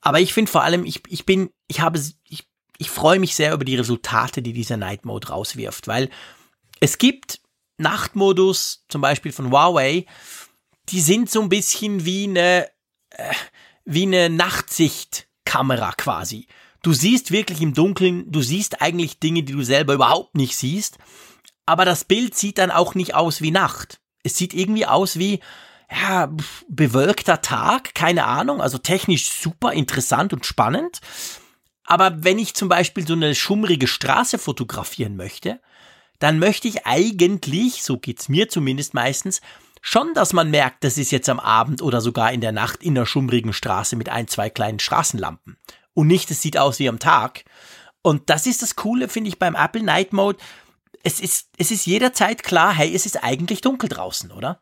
Aber 0.00 0.20
ich 0.20 0.32
finde 0.32 0.50
vor 0.50 0.62
allem, 0.62 0.86
ich, 0.86 1.02
ich 1.08 1.26
bin, 1.26 1.50
ich 1.68 1.82
habe, 1.82 2.00
ich, 2.26 2.48
ich 2.78 2.88
freue 2.88 3.18
mich 3.18 3.34
sehr 3.34 3.52
über 3.52 3.66
die 3.66 3.76
Resultate, 3.76 4.40
die 4.40 4.54
dieser 4.54 4.78
Night 4.78 5.04
Mode 5.04 5.28
rauswirft, 5.28 5.86
weil 5.86 6.08
es 6.80 6.96
gibt 6.96 7.42
Nachtmodus, 7.76 8.86
zum 8.88 9.02
Beispiel 9.02 9.32
von 9.32 9.50
Huawei, 9.50 10.06
die 10.88 11.02
sind 11.02 11.30
so 11.30 11.42
ein 11.42 11.50
bisschen 11.50 12.06
wie 12.06 12.24
eine, 12.24 12.70
äh, 13.10 13.34
wie 13.84 14.04
eine 14.04 14.30
Nachtsichtkamera 14.30 15.92
quasi. 15.92 16.46
Du 16.80 16.94
siehst 16.94 17.32
wirklich 17.32 17.60
im 17.60 17.74
Dunkeln, 17.74 18.32
du 18.32 18.40
siehst 18.40 18.80
eigentlich 18.80 19.20
Dinge, 19.20 19.42
die 19.42 19.52
du 19.52 19.62
selber 19.62 19.92
überhaupt 19.92 20.36
nicht 20.36 20.56
siehst 20.56 20.96
aber 21.66 21.84
das 21.84 22.04
Bild 22.04 22.34
sieht 22.34 22.58
dann 22.58 22.70
auch 22.70 22.94
nicht 22.94 23.14
aus 23.14 23.40
wie 23.40 23.50
Nacht. 23.50 24.00
Es 24.22 24.36
sieht 24.36 24.54
irgendwie 24.54 24.86
aus 24.86 25.18
wie, 25.18 25.40
ja, 25.90 26.30
bewölkter 26.68 27.40
Tag, 27.42 27.94
keine 27.94 28.24
Ahnung, 28.24 28.60
also 28.60 28.78
technisch 28.78 29.30
super 29.30 29.72
interessant 29.72 30.32
und 30.32 30.46
spannend. 30.46 31.00
Aber 31.84 32.24
wenn 32.24 32.38
ich 32.38 32.54
zum 32.54 32.68
Beispiel 32.68 33.06
so 33.06 33.12
eine 33.12 33.34
schummrige 33.34 33.86
Straße 33.86 34.38
fotografieren 34.38 35.16
möchte, 35.16 35.60
dann 36.18 36.38
möchte 36.38 36.68
ich 36.68 36.86
eigentlich, 36.86 37.82
so 37.82 37.98
geht's 37.98 38.28
mir 38.28 38.48
zumindest 38.48 38.94
meistens, 38.94 39.40
schon, 39.82 40.14
dass 40.14 40.32
man 40.32 40.50
merkt, 40.50 40.82
das 40.82 40.96
ist 40.96 41.12
jetzt 41.12 41.28
am 41.28 41.38
Abend 41.38 41.82
oder 41.82 42.00
sogar 42.00 42.32
in 42.32 42.40
der 42.40 42.52
Nacht 42.52 42.82
in 42.82 42.96
einer 42.96 43.04
schummrigen 43.04 43.52
Straße 43.52 43.96
mit 43.96 44.08
ein, 44.08 44.28
zwei 44.28 44.48
kleinen 44.48 44.78
Straßenlampen. 44.78 45.58
Und 45.92 46.06
nicht, 46.06 46.30
es 46.30 46.40
sieht 46.40 46.56
aus 46.56 46.78
wie 46.78 46.88
am 46.88 46.98
Tag. 46.98 47.44
Und 48.00 48.30
das 48.30 48.46
ist 48.46 48.62
das 48.62 48.76
Coole, 48.76 49.08
finde 49.08 49.28
ich, 49.28 49.38
beim 49.38 49.54
Apple 49.54 49.82
Night 49.82 50.12
Mode 50.14 50.38
es 51.04 51.20
ist, 51.20 51.50
es 51.58 51.70
ist 51.70 51.86
jederzeit 51.86 52.42
klar, 52.42 52.74
hey, 52.74 52.92
es 52.94 53.06
ist 53.06 53.22
eigentlich 53.22 53.60
dunkel 53.60 53.88
draußen, 53.88 54.32
oder? 54.32 54.60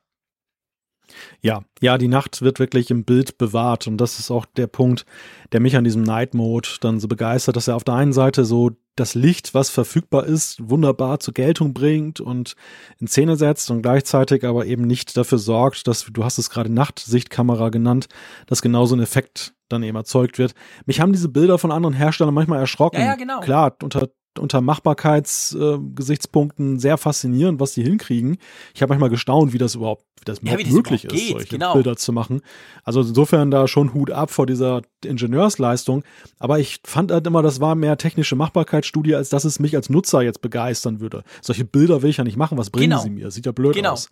Ja, 1.40 1.62
ja, 1.80 1.98
die 1.98 2.08
Nacht 2.08 2.42
wird 2.42 2.58
wirklich 2.58 2.90
im 2.90 3.04
Bild 3.04 3.38
bewahrt 3.38 3.86
und 3.86 3.98
das 3.98 4.18
ist 4.18 4.30
auch 4.30 4.46
der 4.46 4.66
Punkt, 4.66 5.04
der 5.52 5.60
mich 5.60 5.76
an 5.76 5.84
diesem 5.84 6.02
Night 6.02 6.34
Mode 6.34 6.68
dann 6.80 7.00
so 7.00 7.08
begeistert, 7.08 7.56
dass 7.56 7.68
er 7.68 7.76
auf 7.76 7.84
der 7.84 7.94
einen 7.94 8.12
Seite 8.12 8.44
so 8.44 8.70
das 8.96 9.14
Licht, 9.14 9.54
was 9.54 9.70
verfügbar 9.70 10.24
ist, 10.24 10.68
wunderbar 10.68 11.18
zur 11.20 11.34
Geltung 11.34 11.74
bringt 11.74 12.20
und 12.20 12.54
in 12.98 13.08
Szene 13.08 13.36
setzt 13.36 13.70
und 13.70 13.82
gleichzeitig 13.82 14.44
aber 14.44 14.66
eben 14.66 14.86
nicht 14.86 15.16
dafür 15.16 15.38
sorgt, 15.38 15.86
dass, 15.86 16.06
du 16.10 16.24
hast 16.24 16.38
es 16.38 16.50
gerade 16.50 16.72
Nachtsichtkamera 16.72 17.70
genannt, 17.70 18.08
dass 18.46 18.62
genau 18.62 18.86
so 18.86 18.94
ein 18.94 19.00
Effekt 19.00 19.54
dann 19.68 19.82
eben 19.82 19.96
erzeugt 19.96 20.38
wird. 20.38 20.54
Mich 20.84 21.00
haben 21.00 21.12
diese 21.12 21.30
Bilder 21.30 21.58
von 21.58 21.72
anderen 21.72 21.94
Herstellern 21.94 22.34
manchmal 22.34 22.60
erschrocken. 22.60 23.00
Ja, 23.00 23.06
ja 23.06 23.14
genau. 23.16 23.40
Klar, 23.40 23.76
unter 23.82 24.10
unter 24.38 24.60
Machbarkeitsgesichtspunkten 24.60 26.76
äh, 26.76 26.78
sehr 26.78 26.98
faszinierend, 26.98 27.58
was 27.60 27.72
die 27.72 27.82
hinkriegen. 27.82 28.36
Ich 28.74 28.82
habe 28.82 28.90
manchmal 28.90 29.10
gestaunt, 29.10 29.52
wie 29.52 29.58
das 29.58 29.74
überhaupt, 29.74 30.04
wie 30.20 30.24
das 30.24 30.40
ja, 30.42 30.56
wie 30.58 30.64
das 30.64 30.72
möglich 30.72 31.04
ist, 31.04 31.12
geht, 31.12 31.32
solche 31.32 31.48
genau. 31.48 31.74
Bilder 31.74 31.96
zu 31.96 32.12
machen. 32.12 32.40
Also 32.84 33.00
insofern 33.00 33.50
da 33.50 33.66
schon 33.68 33.94
Hut 33.94 34.10
ab 34.10 34.30
vor 34.30 34.46
dieser 34.46 34.82
Ingenieursleistung. 35.04 36.04
Aber 36.38 36.58
ich 36.58 36.80
fand 36.84 37.12
halt 37.12 37.26
immer, 37.26 37.42
das 37.42 37.60
war 37.60 37.74
mehr 37.74 37.98
technische 37.98 38.36
Machbarkeitsstudie, 38.36 39.14
als 39.14 39.28
dass 39.28 39.44
es 39.44 39.58
mich 39.58 39.76
als 39.76 39.90
Nutzer 39.90 40.22
jetzt 40.22 40.40
begeistern 40.40 41.00
würde. 41.00 41.24
Solche 41.40 41.64
Bilder 41.64 42.02
will 42.02 42.10
ich 42.10 42.18
ja 42.18 42.24
nicht 42.24 42.36
machen. 42.36 42.58
Was 42.58 42.70
bringen 42.70 42.90
genau. 42.90 43.02
sie 43.02 43.10
mir? 43.10 43.30
Sieht 43.30 43.46
ja 43.46 43.52
blöd 43.52 43.74
genau. 43.74 43.92
aus. 43.92 44.08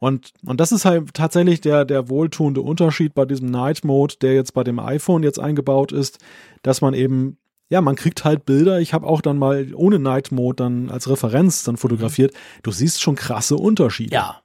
Und, 0.00 0.32
und 0.46 0.60
das 0.60 0.72
ist 0.72 0.86
halt 0.86 1.12
tatsächlich 1.12 1.60
der, 1.60 1.84
der 1.84 2.08
wohltuende 2.08 2.62
Unterschied 2.62 3.14
bei 3.14 3.26
diesem 3.26 3.50
Night 3.50 3.84
Mode, 3.84 4.14
der 4.22 4.34
jetzt 4.34 4.54
bei 4.54 4.64
dem 4.64 4.78
iPhone 4.78 5.22
jetzt 5.22 5.38
eingebaut 5.38 5.92
ist, 5.92 6.18
dass 6.62 6.80
man 6.80 6.94
eben 6.94 7.36
ja, 7.70 7.80
man 7.80 7.96
kriegt 7.96 8.24
halt 8.24 8.44
Bilder. 8.44 8.80
Ich 8.80 8.92
habe 8.92 9.06
auch 9.06 9.22
dann 9.22 9.38
mal 9.38 9.72
ohne 9.74 9.98
Night 9.98 10.32
Mode 10.32 10.56
dann 10.56 10.90
als 10.90 11.08
Referenz 11.08 11.62
dann 11.62 11.76
fotografiert. 11.76 12.34
Du 12.62 12.72
siehst 12.72 13.00
schon 13.00 13.14
krasse 13.14 13.56
Unterschiede. 13.56 14.14
Ja. 14.14 14.42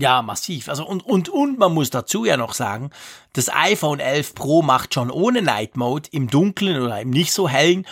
Ja, 0.00 0.22
massiv. 0.22 0.68
Also 0.68 0.86
und, 0.86 1.04
und, 1.04 1.28
und 1.28 1.58
man 1.58 1.74
muss 1.74 1.90
dazu 1.90 2.24
ja 2.24 2.36
noch 2.36 2.54
sagen, 2.54 2.90
das 3.32 3.52
iPhone 3.52 3.98
11 3.98 4.36
Pro 4.36 4.62
macht 4.62 4.94
schon 4.94 5.10
ohne 5.10 5.42
Night 5.42 5.76
Mode 5.76 6.08
im 6.12 6.28
Dunklen 6.28 6.80
oder 6.80 7.00
im 7.00 7.10
nicht 7.10 7.32
so 7.32 7.48
hellen 7.48 7.84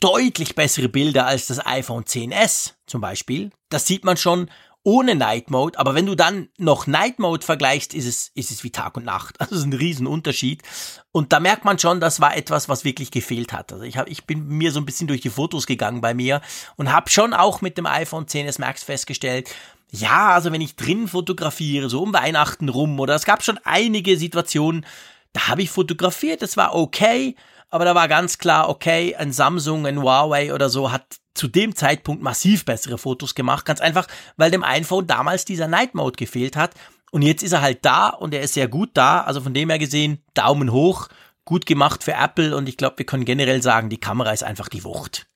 deutlich 0.00 0.56
bessere 0.56 0.88
Bilder 0.88 1.26
als 1.26 1.46
das 1.46 1.64
iPhone 1.64 2.02
10s 2.02 2.72
zum 2.86 3.00
Beispiel. 3.00 3.50
Das 3.68 3.86
sieht 3.86 4.04
man 4.04 4.16
schon 4.16 4.50
ohne 4.84 5.14
Night 5.14 5.50
Mode, 5.50 5.78
aber 5.78 5.94
wenn 5.94 6.06
du 6.06 6.14
dann 6.14 6.48
noch 6.58 6.86
Night 6.86 7.18
Mode 7.18 7.44
vergleichst, 7.44 7.94
ist 7.94 8.06
es, 8.06 8.30
ist 8.34 8.50
es 8.50 8.62
wie 8.64 8.70
Tag 8.70 8.96
und 8.96 9.04
Nacht. 9.04 9.36
Also 9.40 9.54
es 9.54 9.60
ist 9.60 9.66
ein 9.66 9.72
Riesenunterschied. 9.72 10.62
Und 11.10 11.32
da 11.32 11.40
merkt 11.40 11.64
man 11.64 11.78
schon, 11.78 12.00
das 12.00 12.20
war 12.20 12.36
etwas, 12.36 12.68
was 12.68 12.84
wirklich 12.84 13.10
gefehlt 13.10 13.52
hat. 13.52 13.72
Also 13.72 13.84
ich, 13.84 13.96
hab, 13.96 14.08
ich 14.08 14.24
bin 14.24 14.46
mir 14.46 14.72
so 14.72 14.80
ein 14.80 14.86
bisschen 14.86 15.08
durch 15.08 15.22
die 15.22 15.30
Fotos 15.30 15.66
gegangen 15.66 16.00
bei 16.00 16.14
mir 16.14 16.40
und 16.76 16.92
habe 16.92 17.10
schon 17.10 17.32
auch 17.32 17.62
mit 17.62 17.78
dem 17.78 17.86
iPhone 17.86 18.26
10s 18.26 18.60
Max 18.60 18.84
festgestellt, 18.84 19.50
ja, 19.90 20.30
also 20.30 20.52
wenn 20.52 20.60
ich 20.60 20.76
drin 20.76 21.08
fotografiere, 21.08 21.88
so 21.88 22.02
um 22.02 22.12
Weihnachten 22.12 22.68
rum, 22.68 22.98
oder 23.00 23.14
es 23.14 23.24
gab 23.24 23.42
schon 23.42 23.60
einige 23.64 24.16
Situationen, 24.18 24.84
da 25.32 25.48
habe 25.48 25.62
ich 25.62 25.70
fotografiert, 25.70 26.42
das 26.42 26.56
war 26.56 26.74
okay, 26.74 27.36
aber 27.70 27.84
da 27.84 27.94
war 27.94 28.08
ganz 28.08 28.38
klar, 28.38 28.68
okay, 28.68 29.14
ein 29.16 29.32
Samsung, 29.32 29.86
ein 29.86 30.02
Huawei 30.02 30.52
oder 30.52 30.68
so 30.68 30.90
hat 30.90 31.20
zu 31.34 31.48
dem 31.48 31.74
Zeitpunkt 31.74 32.22
massiv 32.22 32.64
bessere 32.64 32.98
Fotos 32.98 33.34
gemacht. 33.34 33.64
Ganz 33.64 33.80
einfach, 33.80 34.06
weil 34.36 34.50
dem 34.50 34.64
iPhone 34.64 35.06
damals 35.06 35.44
dieser 35.44 35.68
Night 35.68 35.94
Mode 35.94 36.16
gefehlt 36.16 36.56
hat. 36.56 36.74
Und 37.10 37.22
jetzt 37.22 37.42
ist 37.42 37.52
er 37.52 37.62
halt 37.62 37.84
da 37.84 38.08
und 38.08 38.34
er 38.34 38.42
ist 38.42 38.54
sehr 38.54 38.68
gut 38.68 38.90
da. 38.94 39.22
Also 39.22 39.40
von 39.40 39.54
dem 39.54 39.70
her 39.70 39.78
gesehen, 39.78 40.18
Daumen 40.34 40.72
hoch, 40.72 41.08
gut 41.44 41.66
gemacht 41.66 42.02
für 42.02 42.12
Apple 42.12 42.56
und 42.56 42.68
ich 42.68 42.76
glaube, 42.76 42.98
wir 42.98 43.06
können 43.06 43.24
generell 43.24 43.62
sagen, 43.62 43.88
die 43.88 44.00
Kamera 44.00 44.32
ist 44.32 44.44
einfach 44.44 44.68
die 44.68 44.84
Wucht. 44.84 45.26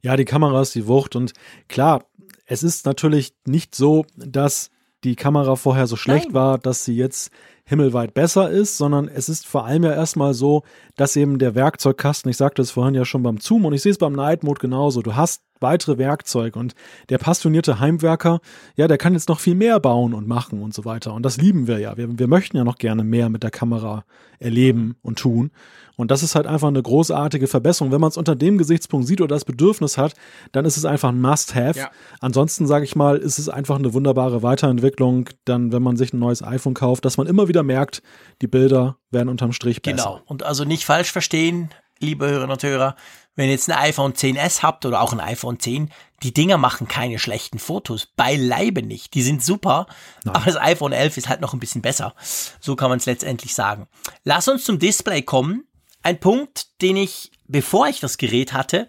Ja, 0.00 0.16
die 0.16 0.24
Kamera 0.24 0.62
ist 0.62 0.74
die 0.74 0.86
Wucht 0.86 1.16
und 1.16 1.32
klar, 1.68 2.06
es 2.46 2.62
ist 2.62 2.86
natürlich 2.86 3.34
nicht 3.44 3.74
so, 3.74 4.06
dass 4.16 4.70
die 5.04 5.16
Kamera 5.16 5.56
vorher 5.56 5.86
so 5.86 5.96
schlecht 5.96 6.26
Nein. 6.26 6.34
war, 6.34 6.58
dass 6.58 6.84
sie 6.84 6.94
jetzt 6.94 7.32
himmelweit 7.64 8.14
besser 8.14 8.50
ist, 8.50 8.76
sondern 8.76 9.08
es 9.08 9.28
ist 9.28 9.46
vor 9.46 9.64
allem 9.64 9.84
ja 9.84 9.92
erstmal 9.92 10.34
so, 10.34 10.62
dass 10.96 11.16
eben 11.16 11.38
der 11.38 11.54
Werkzeugkasten, 11.54 12.30
ich 12.30 12.36
sagte 12.36 12.62
es 12.62 12.72
vorhin 12.72 12.94
ja 12.94 13.04
schon 13.04 13.22
beim 13.22 13.38
Zoom 13.38 13.64
und 13.64 13.72
ich 13.72 13.82
sehe 13.82 13.92
es 13.92 13.98
beim 13.98 14.14
Night 14.14 14.42
Mode 14.42 14.60
genauso, 14.60 15.02
du 15.02 15.14
hast 15.14 15.42
weitere 15.62 15.98
Werkzeuge 15.98 16.58
und 16.58 16.74
der 17.08 17.18
passionierte 17.18 17.80
Heimwerker, 17.80 18.40
ja, 18.76 18.88
der 18.88 18.98
kann 18.98 19.14
jetzt 19.14 19.28
noch 19.28 19.40
viel 19.40 19.54
mehr 19.54 19.80
bauen 19.80 20.14
und 20.14 20.26
machen 20.28 20.62
und 20.62 20.74
so 20.74 20.84
weiter 20.84 21.14
und 21.14 21.22
das 21.24 21.36
lieben 21.36 21.66
wir 21.66 21.78
ja. 21.78 21.96
Wir, 21.96 22.18
wir 22.18 22.28
möchten 22.28 22.56
ja 22.56 22.64
noch 22.64 22.76
gerne 22.76 23.04
mehr 23.04 23.28
mit 23.28 23.42
der 23.42 23.50
Kamera 23.50 24.04
erleben 24.38 24.96
und 25.02 25.18
tun 25.18 25.50
und 25.96 26.10
das 26.10 26.22
ist 26.22 26.34
halt 26.34 26.46
einfach 26.46 26.68
eine 26.68 26.82
großartige 26.82 27.46
Verbesserung. 27.46 27.92
Wenn 27.92 28.00
man 28.00 28.08
es 28.08 28.16
unter 28.16 28.34
dem 28.34 28.58
Gesichtspunkt 28.58 29.06
sieht 29.06 29.20
oder 29.20 29.34
das 29.36 29.44
Bedürfnis 29.44 29.98
hat, 29.98 30.14
dann 30.52 30.64
ist 30.64 30.76
es 30.76 30.84
einfach 30.84 31.10
ein 31.10 31.20
Must-Have. 31.20 31.78
Ja. 31.78 31.90
Ansonsten, 32.20 32.66
sage 32.66 32.84
ich 32.84 32.96
mal, 32.96 33.18
ist 33.18 33.38
es 33.38 33.48
einfach 33.48 33.76
eine 33.76 33.92
wunderbare 33.92 34.42
Weiterentwicklung, 34.42 35.28
dann, 35.44 35.72
wenn 35.72 35.82
man 35.82 35.96
sich 35.96 36.12
ein 36.12 36.18
neues 36.18 36.42
iPhone 36.42 36.74
kauft, 36.74 37.04
dass 37.04 37.18
man 37.18 37.26
immer 37.26 37.48
wieder 37.48 37.62
merkt, 37.62 38.02
die 38.40 38.46
Bilder 38.46 38.96
werden 39.10 39.28
unterm 39.28 39.52
Strich 39.52 39.82
besser. 39.82 39.96
Genau. 39.96 40.20
Und 40.24 40.42
also 40.42 40.64
nicht 40.64 40.84
falsch 40.84 41.12
verstehen, 41.12 41.70
liebe 42.02 42.26
Hörerinnen 42.26 42.50
und 42.50 42.62
Hörer, 42.62 42.96
wenn 43.34 43.46
ihr 43.46 43.52
jetzt 43.52 43.70
ein 43.70 43.78
iPhone 43.78 44.12
10s 44.12 44.62
habt 44.62 44.84
oder 44.84 45.00
auch 45.00 45.12
ein 45.12 45.20
iPhone 45.20 45.58
10, 45.58 45.90
die 46.22 46.34
Dinger 46.34 46.58
machen 46.58 46.86
keine 46.86 47.18
schlechten 47.18 47.58
Fotos. 47.58 48.06
Beileibe 48.06 48.82
nicht. 48.82 49.14
Die 49.14 49.22
sind 49.22 49.42
super. 49.42 49.86
Nein. 50.24 50.36
Aber 50.36 50.44
das 50.44 50.56
iPhone 50.56 50.92
11 50.92 51.16
ist 51.16 51.28
halt 51.28 51.40
noch 51.40 51.54
ein 51.54 51.60
bisschen 51.60 51.82
besser. 51.82 52.14
So 52.60 52.76
kann 52.76 52.90
man 52.90 52.98
es 52.98 53.06
letztendlich 53.06 53.54
sagen. 53.54 53.88
Lass 54.24 54.48
uns 54.48 54.64
zum 54.64 54.78
Display 54.78 55.22
kommen. 55.22 55.66
Ein 56.02 56.20
Punkt, 56.20 56.82
den 56.82 56.96
ich, 56.96 57.32
bevor 57.46 57.88
ich 57.88 58.00
das 58.00 58.18
Gerät 58.18 58.52
hatte, 58.52 58.86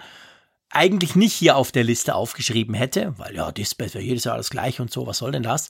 eigentlich 0.69 1.15
nicht 1.15 1.33
hier 1.33 1.55
auf 1.55 1.71
der 1.71 1.83
Liste 1.83 2.15
aufgeschrieben 2.15 2.73
hätte, 2.73 3.13
weil 3.17 3.35
ja, 3.35 3.51
Display 3.51 3.93
wäre 3.93 4.03
jedes 4.03 4.23
Jahr 4.23 4.37
das 4.37 4.49
gleiche 4.49 4.81
und 4.81 4.91
so, 4.91 5.05
was 5.05 5.19
soll 5.19 5.31
denn 5.31 5.43
das? 5.43 5.69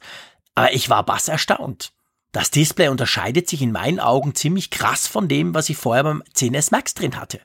Aber 0.55 0.73
ich 0.73 0.89
war 0.89 1.05
bass 1.05 1.27
erstaunt. 1.27 1.92
Das 2.33 2.51
Display 2.51 2.89
unterscheidet 2.89 3.47
sich 3.47 3.61
in 3.61 3.71
meinen 3.71 4.01
Augen 4.01 4.35
ziemlich 4.35 4.69
krass 4.69 5.07
von 5.07 5.29
dem, 5.29 5.53
was 5.53 5.69
ich 5.69 5.77
vorher 5.77 6.03
beim 6.03 6.23
10S 6.35 6.69
Max 6.71 6.93
drin 6.93 7.15
hatte. 7.15 7.39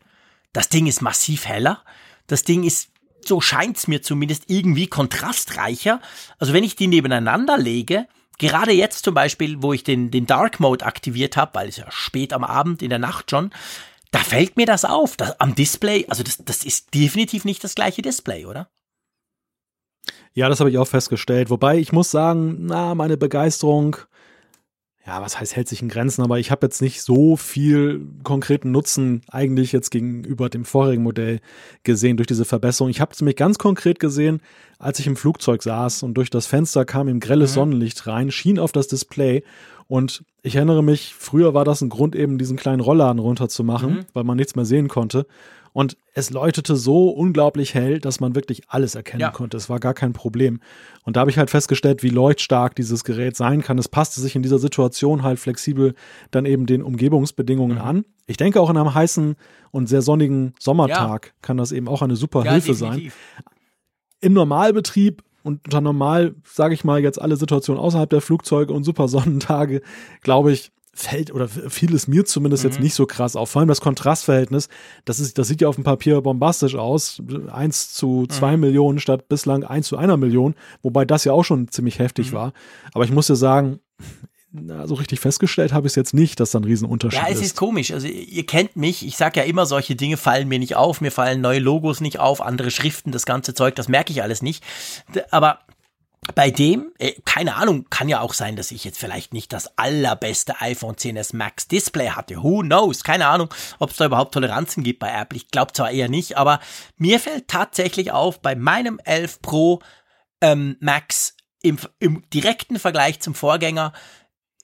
Das 0.52 0.68
Ding 0.68 0.86
ist 0.86 1.02
massiv 1.02 1.46
heller. 1.46 1.84
Das 2.26 2.42
Ding 2.42 2.64
ist, 2.64 2.88
so 3.24 3.40
scheint's 3.40 3.86
mir 3.86 4.02
zumindest, 4.02 4.44
irgendwie 4.48 4.88
kontrastreicher. 4.88 6.00
Also 6.38 6.52
wenn 6.52 6.64
ich 6.64 6.74
die 6.74 6.88
nebeneinander 6.88 7.56
lege, 7.56 8.08
Gerade 8.38 8.70
jetzt 8.70 9.04
zum 9.04 9.14
Beispiel, 9.14 9.62
wo 9.62 9.72
ich 9.72 9.82
den, 9.82 10.12
den 10.12 10.26
Dark 10.26 10.60
Mode 10.60 10.86
aktiviert 10.86 11.36
habe, 11.36 11.54
weil 11.54 11.68
es 11.68 11.76
ja 11.76 11.90
spät 11.90 12.32
am 12.32 12.44
Abend, 12.44 12.82
in 12.82 12.90
der 12.90 13.00
Nacht 13.00 13.30
schon, 13.30 13.50
da 14.12 14.20
fällt 14.20 14.56
mir 14.56 14.64
das 14.64 14.84
auf. 14.84 15.16
Das, 15.16 15.38
am 15.40 15.56
Display, 15.56 16.06
also 16.08 16.22
das, 16.22 16.38
das 16.44 16.64
ist 16.64 16.94
definitiv 16.94 17.44
nicht 17.44 17.64
das 17.64 17.74
gleiche 17.74 18.00
Display, 18.00 18.46
oder? 18.46 18.70
Ja, 20.34 20.48
das 20.48 20.60
habe 20.60 20.70
ich 20.70 20.78
auch 20.78 20.86
festgestellt. 20.86 21.50
Wobei 21.50 21.78
ich 21.78 21.92
muss 21.92 22.12
sagen, 22.12 22.66
na, 22.66 22.94
meine 22.94 23.16
Begeisterung 23.16 23.96
ja, 25.08 25.22
was 25.22 25.40
heißt, 25.40 25.56
hält 25.56 25.68
sich 25.68 25.80
in 25.80 25.88
Grenzen, 25.88 26.22
aber 26.22 26.38
ich 26.38 26.50
habe 26.50 26.66
jetzt 26.66 26.82
nicht 26.82 27.00
so 27.00 27.38
viel 27.38 28.06
konkreten 28.24 28.70
Nutzen 28.72 29.22
eigentlich 29.30 29.72
jetzt 29.72 29.90
gegenüber 29.90 30.50
dem 30.50 30.66
vorherigen 30.66 31.02
Modell 31.02 31.40
gesehen 31.82 32.18
durch 32.18 32.26
diese 32.26 32.44
Verbesserung. 32.44 32.90
Ich 32.90 33.00
habe 33.00 33.12
es 33.12 33.20
nämlich 33.20 33.36
ganz 33.36 33.56
konkret 33.56 34.00
gesehen, 34.00 34.42
als 34.78 34.98
ich 34.98 35.06
im 35.06 35.16
Flugzeug 35.16 35.62
saß 35.62 36.02
und 36.02 36.12
durch 36.12 36.28
das 36.28 36.46
Fenster 36.46 36.84
kam 36.84 37.08
ihm 37.08 37.20
grelles 37.20 37.52
mhm. 37.52 37.54
Sonnenlicht 37.54 38.06
rein, 38.06 38.30
schien 38.30 38.58
auf 38.58 38.70
das 38.70 38.86
Display 38.86 39.44
und 39.86 40.24
ich 40.42 40.56
erinnere 40.56 40.84
mich, 40.84 41.14
früher 41.18 41.54
war 41.54 41.64
das 41.64 41.80
ein 41.80 41.88
Grund, 41.88 42.14
eben 42.14 42.36
diesen 42.36 42.58
kleinen 42.58 42.80
Rollladen 42.80 43.18
runterzumachen, 43.18 43.90
mhm. 43.90 44.06
weil 44.12 44.24
man 44.24 44.36
nichts 44.36 44.56
mehr 44.56 44.66
sehen 44.66 44.88
konnte. 44.88 45.26
Und 45.72 45.96
es 46.18 46.30
läutete 46.30 46.74
so 46.74 47.10
unglaublich 47.10 47.74
hell, 47.74 48.00
dass 48.00 48.18
man 48.18 48.34
wirklich 48.34 48.62
alles 48.66 48.96
erkennen 48.96 49.20
ja. 49.20 49.30
konnte. 49.30 49.56
Es 49.56 49.70
war 49.70 49.78
gar 49.78 49.94
kein 49.94 50.12
Problem. 50.12 50.60
Und 51.04 51.16
da 51.16 51.20
habe 51.20 51.30
ich 51.30 51.38
halt 51.38 51.48
festgestellt, 51.48 52.02
wie 52.02 52.08
leuchtstark 52.08 52.74
dieses 52.74 53.04
Gerät 53.04 53.36
sein 53.36 53.62
kann. 53.62 53.78
Es 53.78 53.88
passte 53.88 54.20
sich 54.20 54.34
in 54.34 54.42
dieser 54.42 54.58
Situation 54.58 55.22
halt 55.22 55.38
flexibel 55.38 55.94
dann 56.32 56.44
eben 56.44 56.66
den 56.66 56.82
Umgebungsbedingungen 56.82 57.78
mhm. 57.78 57.84
an. 57.84 58.04
Ich 58.26 58.36
denke 58.36 58.60
auch 58.60 58.68
in 58.68 58.76
einem 58.76 58.92
heißen 58.92 59.36
und 59.70 59.88
sehr 59.88 60.02
sonnigen 60.02 60.54
Sommertag 60.58 61.26
ja. 61.26 61.32
kann 61.40 61.56
das 61.56 61.70
eben 61.70 61.86
auch 61.86 62.02
eine 62.02 62.16
super 62.16 62.44
ja, 62.44 62.50
Hilfe 62.50 62.72
definitiv. 62.72 63.14
sein. 63.14 63.44
Im 64.20 64.32
Normalbetrieb 64.32 65.22
und 65.44 65.66
unter 65.66 65.80
normal, 65.80 66.34
sage 66.42 66.74
ich 66.74 66.82
mal, 66.82 67.00
jetzt 67.00 67.20
alle 67.22 67.36
Situationen 67.36 67.80
außerhalb 67.80 68.10
der 68.10 68.20
Flugzeuge 68.20 68.72
und 68.72 68.82
super 68.82 69.06
Sonnentage, 69.06 69.82
glaube 70.22 70.50
ich, 70.50 70.72
fällt 70.98 71.32
oder 71.32 71.48
fiel 71.48 71.94
es 71.94 72.08
mir 72.08 72.24
zumindest 72.24 72.64
mhm. 72.64 72.70
jetzt 72.70 72.80
nicht 72.80 72.94
so 72.94 73.06
krass 73.06 73.36
auf. 73.36 73.50
Vor 73.50 73.60
allem 73.60 73.68
das 73.68 73.80
Kontrastverhältnis, 73.80 74.68
das 75.04 75.20
ist, 75.20 75.38
das 75.38 75.48
sieht 75.48 75.60
ja 75.60 75.68
auf 75.68 75.76
dem 75.76 75.84
Papier 75.84 76.20
bombastisch 76.20 76.74
aus. 76.74 77.22
Eins 77.50 77.92
zu 77.92 78.26
zwei 78.26 78.56
mhm. 78.56 78.62
Millionen 78.62 78.98
statt 78.98 79.28
bislang 79.28 79.64
eins 79.64 79.88
zu 79.88 79.96
einer 79.96 80.16
Million, 80.16 80.54
wobei 80.82 81.04
das 81.04 81.24
ja 81.24 81.32
auch 81.32 81.44
schon 81.44 81.68
ziemlich 81.68 81.98
heftig 81.98 82.32
mhm. 82.32 82.36
war. 82.36 82.52
Aber 82.92 83.04
ich 83.04 83.12
muss 83.12 83.28
ja 83.28 83.36
sagen, 83.36 83.80
na, 84.50 84.86
so 84.86 84.94
richtig 84.94 85.20
festgestellt 85.20 85.72
habe 85.72 85.86
ich 85.86 85.92
es 85.92 85.96
jetzt 85.96 86.14
nicht, 86.14 86.40
dass 86.40 86.52
da 86.52 86.58
ein 86.58 86.64
Riesenunterschied 86.64 87.20
ist. 87.20 87.26
Ja, 87.26 87.32
es 87.32 87.40
ist, 87.40 87.46
ist 87.46 87.56
komisch. 87.56 87.92
Also 87.92 88.06
ihr 88.06 88.46
kennt 88.46 88.76
mich, 88.76 89.06
ich 89.06 89.16
sage 89.16 89.40
ja 89.40 89.46
immer, 89.46 89.66
solche 89.66 89.94
Dinge 89.94 90.16
fallen 90.16 90.48
mir 90.48 90.58
nicht 90.58 90.74
auf, 90.74 91.00
mir 91.00 91.12
fallen 91.12 91.40
neue 91.40 91.58
Logos 91.58 92.00
nicht 92.00 92.18
auf, 92.18 92.40
andere 92.40 92.70
Schriften, 92.70 93.12
das 93.12 93.26
ganze 93.26 93.54
Zeug, 93.54 93.74
das 93.76 93.88
merke 93.88 94.12
ich 94.12 94.22
alles 94.22 94.42
nicht. 94.42 94.64
Aber 95.30 95.60
bei 96.34 96.50
dem, 96.50 96.92
äh, 96.98 97.12
keine 97.24 97.56
Ahnung, 97.56 97.86
kann 97.90 98.08
ja 98.08 98.20
auch 98.20 98.34
sein, 98.34 98.56
dass 98.56 98.70
ich 98.70 98.84
jetzt 98.84 98.98
vielleicht 98.98 99.32
nicht 99.32 99.52
das 99.52 99.78
allerbeste 99.78 100.60
iPhone 100.60 100.96
10s 100.96 101.34
Max 101.34 101.68
Display 101.68 102.10
hatte. 102.10 102.42
Who 102.42 102.60
knows? 102.60 103.04
Keine 103.04 103.26
Ahnung, 103.26 103.52
ob 103.78 103.90
es 103.90 103.96
da 103.96 104.06
überhaupt 104.06 104.34
Toleranzen 104.34 104.82
gibt 104.82 104.98
bei 104.98 105.10
Apple. 105.10 105.36
Ich 105.36 105.50
glaube 105.50 105.72
zwar 105.72 105.90
eher 105.90 106.08
nicht, 106.08 106.36
aber 106.36 106.60
mir 106.96 107.20
fällt 107.20 107.48
tatsächlich 107.48 108.12
auf, 108.12 108.40
bei 108.40 108.54
meinem 108.54 108.98
11 109.04 109.40
Pro 109.42 109.80
ähm, 110.40 110.76
Max 110.80 111.34
im, 111.62 111.78
im 111.98 112.28
direkten 112.30 112.78
Vergleich 112.78 113.20
zum 113.20 113.34
Vorgänger, 113.34 113.92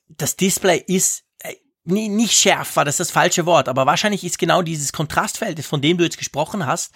das 0.07 0.35
Display 0.35 0.83
ist 0.85 1.23
äh, 1.39 1.55
nicht 1.83 2.33
schärfer, 2.33 2.85
das 2.85 2.95
ist 2.95 3.09
das 3.09 3.11
falsche 3.11 3.45
Wort, 3.45 3.69
aber 3.69 3.85
wahrscheinlich 3.85 4.23
ist 4.23 4.39
genau 4.39 4.61
dieses 4.61 4.93
Kontrastverhältnis, 4.93 5.67
von 5.67 5.81
dem 5.81 5.97
du 5.97 6.03
jetzt 6.03 6.17
gesprochen 6.17 6.65
hast, 6.65 6.93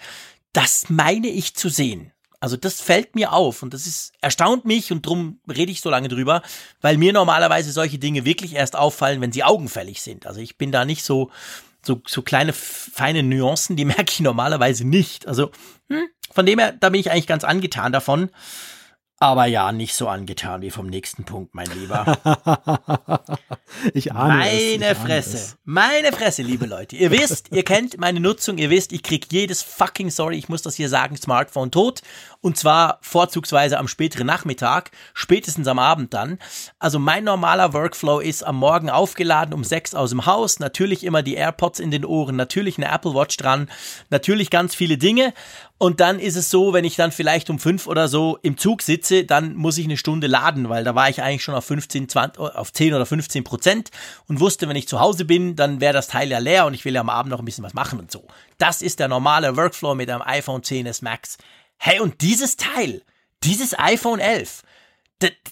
das 0.52 0.88
meine 0.88 1.28
ich 1.28 1.54
zu 1.54 1.68
sehen. 1.68 2.12
Also 2.40 2.56
das 2.56 2.80
fällt 2.80 3.14
mir 3.14 3.32
auf 3.32 3.62
und 3.62 3.74
das 3.74 3.86
ist 3.86 4.12
erstaunt 4.22 4.64
mich 4.64 4.92
und 4.92 5.04
drum 5.04 5.40
rede 5.48 5.70
ich 5.70 5.82
so 5.82 5.90
lange 5.90 6.08
drüber, 6.08 6.42
weil 6.80 6.96
mir 6.96 7.12
normalerweise 7.12 7.70
solche 7.70 7.98
Dinge 7.98 8.24
wirklich 8.24 8.54
erst 8.54 8.76
auffallen, 8.76 9.20
wenn 9.20 9.32
sie 9.32 9.44
augenfällig 9.44 10.00
sind. 10.00 10.26
Also 10.26 10.40
ich 10.40 10.56
bin 10.56 10.72
da 10.72 10.86
nicht 10.86 11.04
so 11.04 11.30
so 11.82 12.00
so 12.06 12.22
kleine 12.22 12.52
feine 12.54 13.22
Nuancen, 13.22 13.76
die 13.76 13.84
merke 13.86 14.10
ich 14.10 14.20
normalerweise 14.20 14.86
nicht. 14.86 15.28
Also 15.28 15.50
hm, 15.90 16.08
von 16.30 16.46
dem 16.46 16.58
her, 16.58 16.72
da 16.72 16.88
bin 16.88 17.00
ich 17.00 17.10
eigentlich 17.10 17.26
ganz 17.26 17.44
angetan 17.44 17.92
davon. 17.92 18.30
Aber 19.22 19.44
ja, 19.44 19.70
nicht 19.70 19.94
so 19.94 20.08
angetan 20.08 20.62
wie 20.62 20.70
vom 20.70 20.86
nächsten 20.86 21.24
Punkt, 21.24 21.54
mein 21.54 21.66
Lieber. 21.66 22.06
ich 23.92 24.12
ahne 24.12 24.38
Meine 24.38 24.86
es, 24.86 24.92
ich 24.92 24.98
Fresse. 24.98 25.36
Es. 25.36 25.56
Meine 25.64 26.12
Fresse, 26.12 26.40
liebe 26.40 26.64
Leute. 26.64 26.96
Ihr 26.96 27.10
wisst, 27.10 27.52
ihr 27.52 27.62
kennt 27.62 27.98
meine 27.98 28.18
Nutzung, 28.18 28.56
ihr 28.56 28.70
wisst, 28.70 28.92
ich 28.94 29.02
krieg 29.02 29.30
jedes 29.30 29.60
fucking, 29.60 30.08
sorry, 30.08 30.38
ich 30.38 30.48
muss 30.48 30.62
das 30.62 30.76
hier 30.76 30.88
sagen, 30.88 31.18
Smartphone 31.18 31.70
tot. 31.70 32.00
Und 32.42 32.56
zwar 32.56 32.98
vorzugsweise 33.02 33.78
am 33.78 33.86
späteren 33.86 34.26
Nachmittag, 34.26 34.90
spätestens 35.12 35.68
am 35.68 35.78
Abend 35.78 36.14
dann. 36.14 36.38
Also 36.78 36.98
mein 36.98 37.24
normaler 37.24 37.74
Workflow 37.74 38.20
ist 38.20 38.42
am 38.42 38.56
Morgen 38.56 38.88
aufgeladen 38.88 39.52
um 39.52 39.62
sechs 39.62 39.94
aus 39.94 40.10
dem 40.10 40.24
Haus, 40.24 40.58
natürlich 40.58 41.04
immer 41.04 41.22
die 41.22 41.34
AirPods 41.34 41.80
in 41.80 41.90
den 41.90 42.06
Ohren, 42.06 42.36
natürlich 42.36 42.78
eine 42.78 42.90
Apple 42.90 43.14
Watch 43.14 43.36
dran, 43.36 43.68
natürlich 44.08 44.48
ganz 44.48 44.74
viele 44.74 44.96
Dinge. 44.96 45.34
Und 45.76 46.00
dann 46.00 46.18
ist 46.18 46.36
es 46.36 46.50
so, 46.50 46.72
wenn 46.72 46.84
ich 46.84 46.96
dann 46.96 47.12
vielleicht 47.12 47.48
um 47.50 47.58
fünf 47.58 47.86
oder 47.86 48.08
so 48.08 48.38
im 48.42 48.56
Zug 48.58 48.82
sitze, 48.82 49.24
dann 49.24 49.54
muss 49.54 49.78
ich 49.78 49.86
eine 49.86 49.96
Stunde 49.96 50.26
laden, 50.26 50.68
weil 50.68 50.84
da 50.84 50.94
war 50.94 51.08
ich 51.08 51.22
eigentlich 51.22 51.42
schon 51.42 51.54
auf 51.54 51.64
15, 51.64 52.08
20, 52.08 52.38
auf 52.38 52.72
10 52.72 52.94
oder 52.94 53.06
15 53.06 53.44
Prozent 53.44 53.90
und 54.28 54.40
wusste, 54.40 54.68
wenn 54.68 54.76
ich 54.76 54.88
zu 54.88 55.00
Hause 55.00 55.24
bin, 55.24 55.56
dann 55.56 55.80
wäre 55.80 55.94
das 55.94 56.08
Teil 56.08 56.30
ja 56.30 56.38
leer 56.38 56.66
und 56.66 56.74
ich 56.74 56.84
will 56.84 56.94
ja 56.94 57.00
am 57.00 57.08
Abend 57.10 57.30
noch 57.30 57.38
ein 57.38 57.44
bisschen 57.44 57.64
was 57.64 57.74
machen 57.74 57.98
und 57.98 58.10
so. 58.10 58.24
Das 58.58 58.82
ist 58.82 58.98
der 58.98 59.08
normale 59.08 59.56
Workflow 59.56 59.94
mit 59.94 60.10
einem 60.10 60.22
iPhone 60.22 60.60
10s 60.60 61.02
Max. 61.02 61.38
Hey, 61.82 61.98
und 61.98 62.20
dieses 62.20 62.58
Teil, 62.58 63.02
dieses 63.42 63.76
iPhone 63.78 64.20
11, 64.20 64.64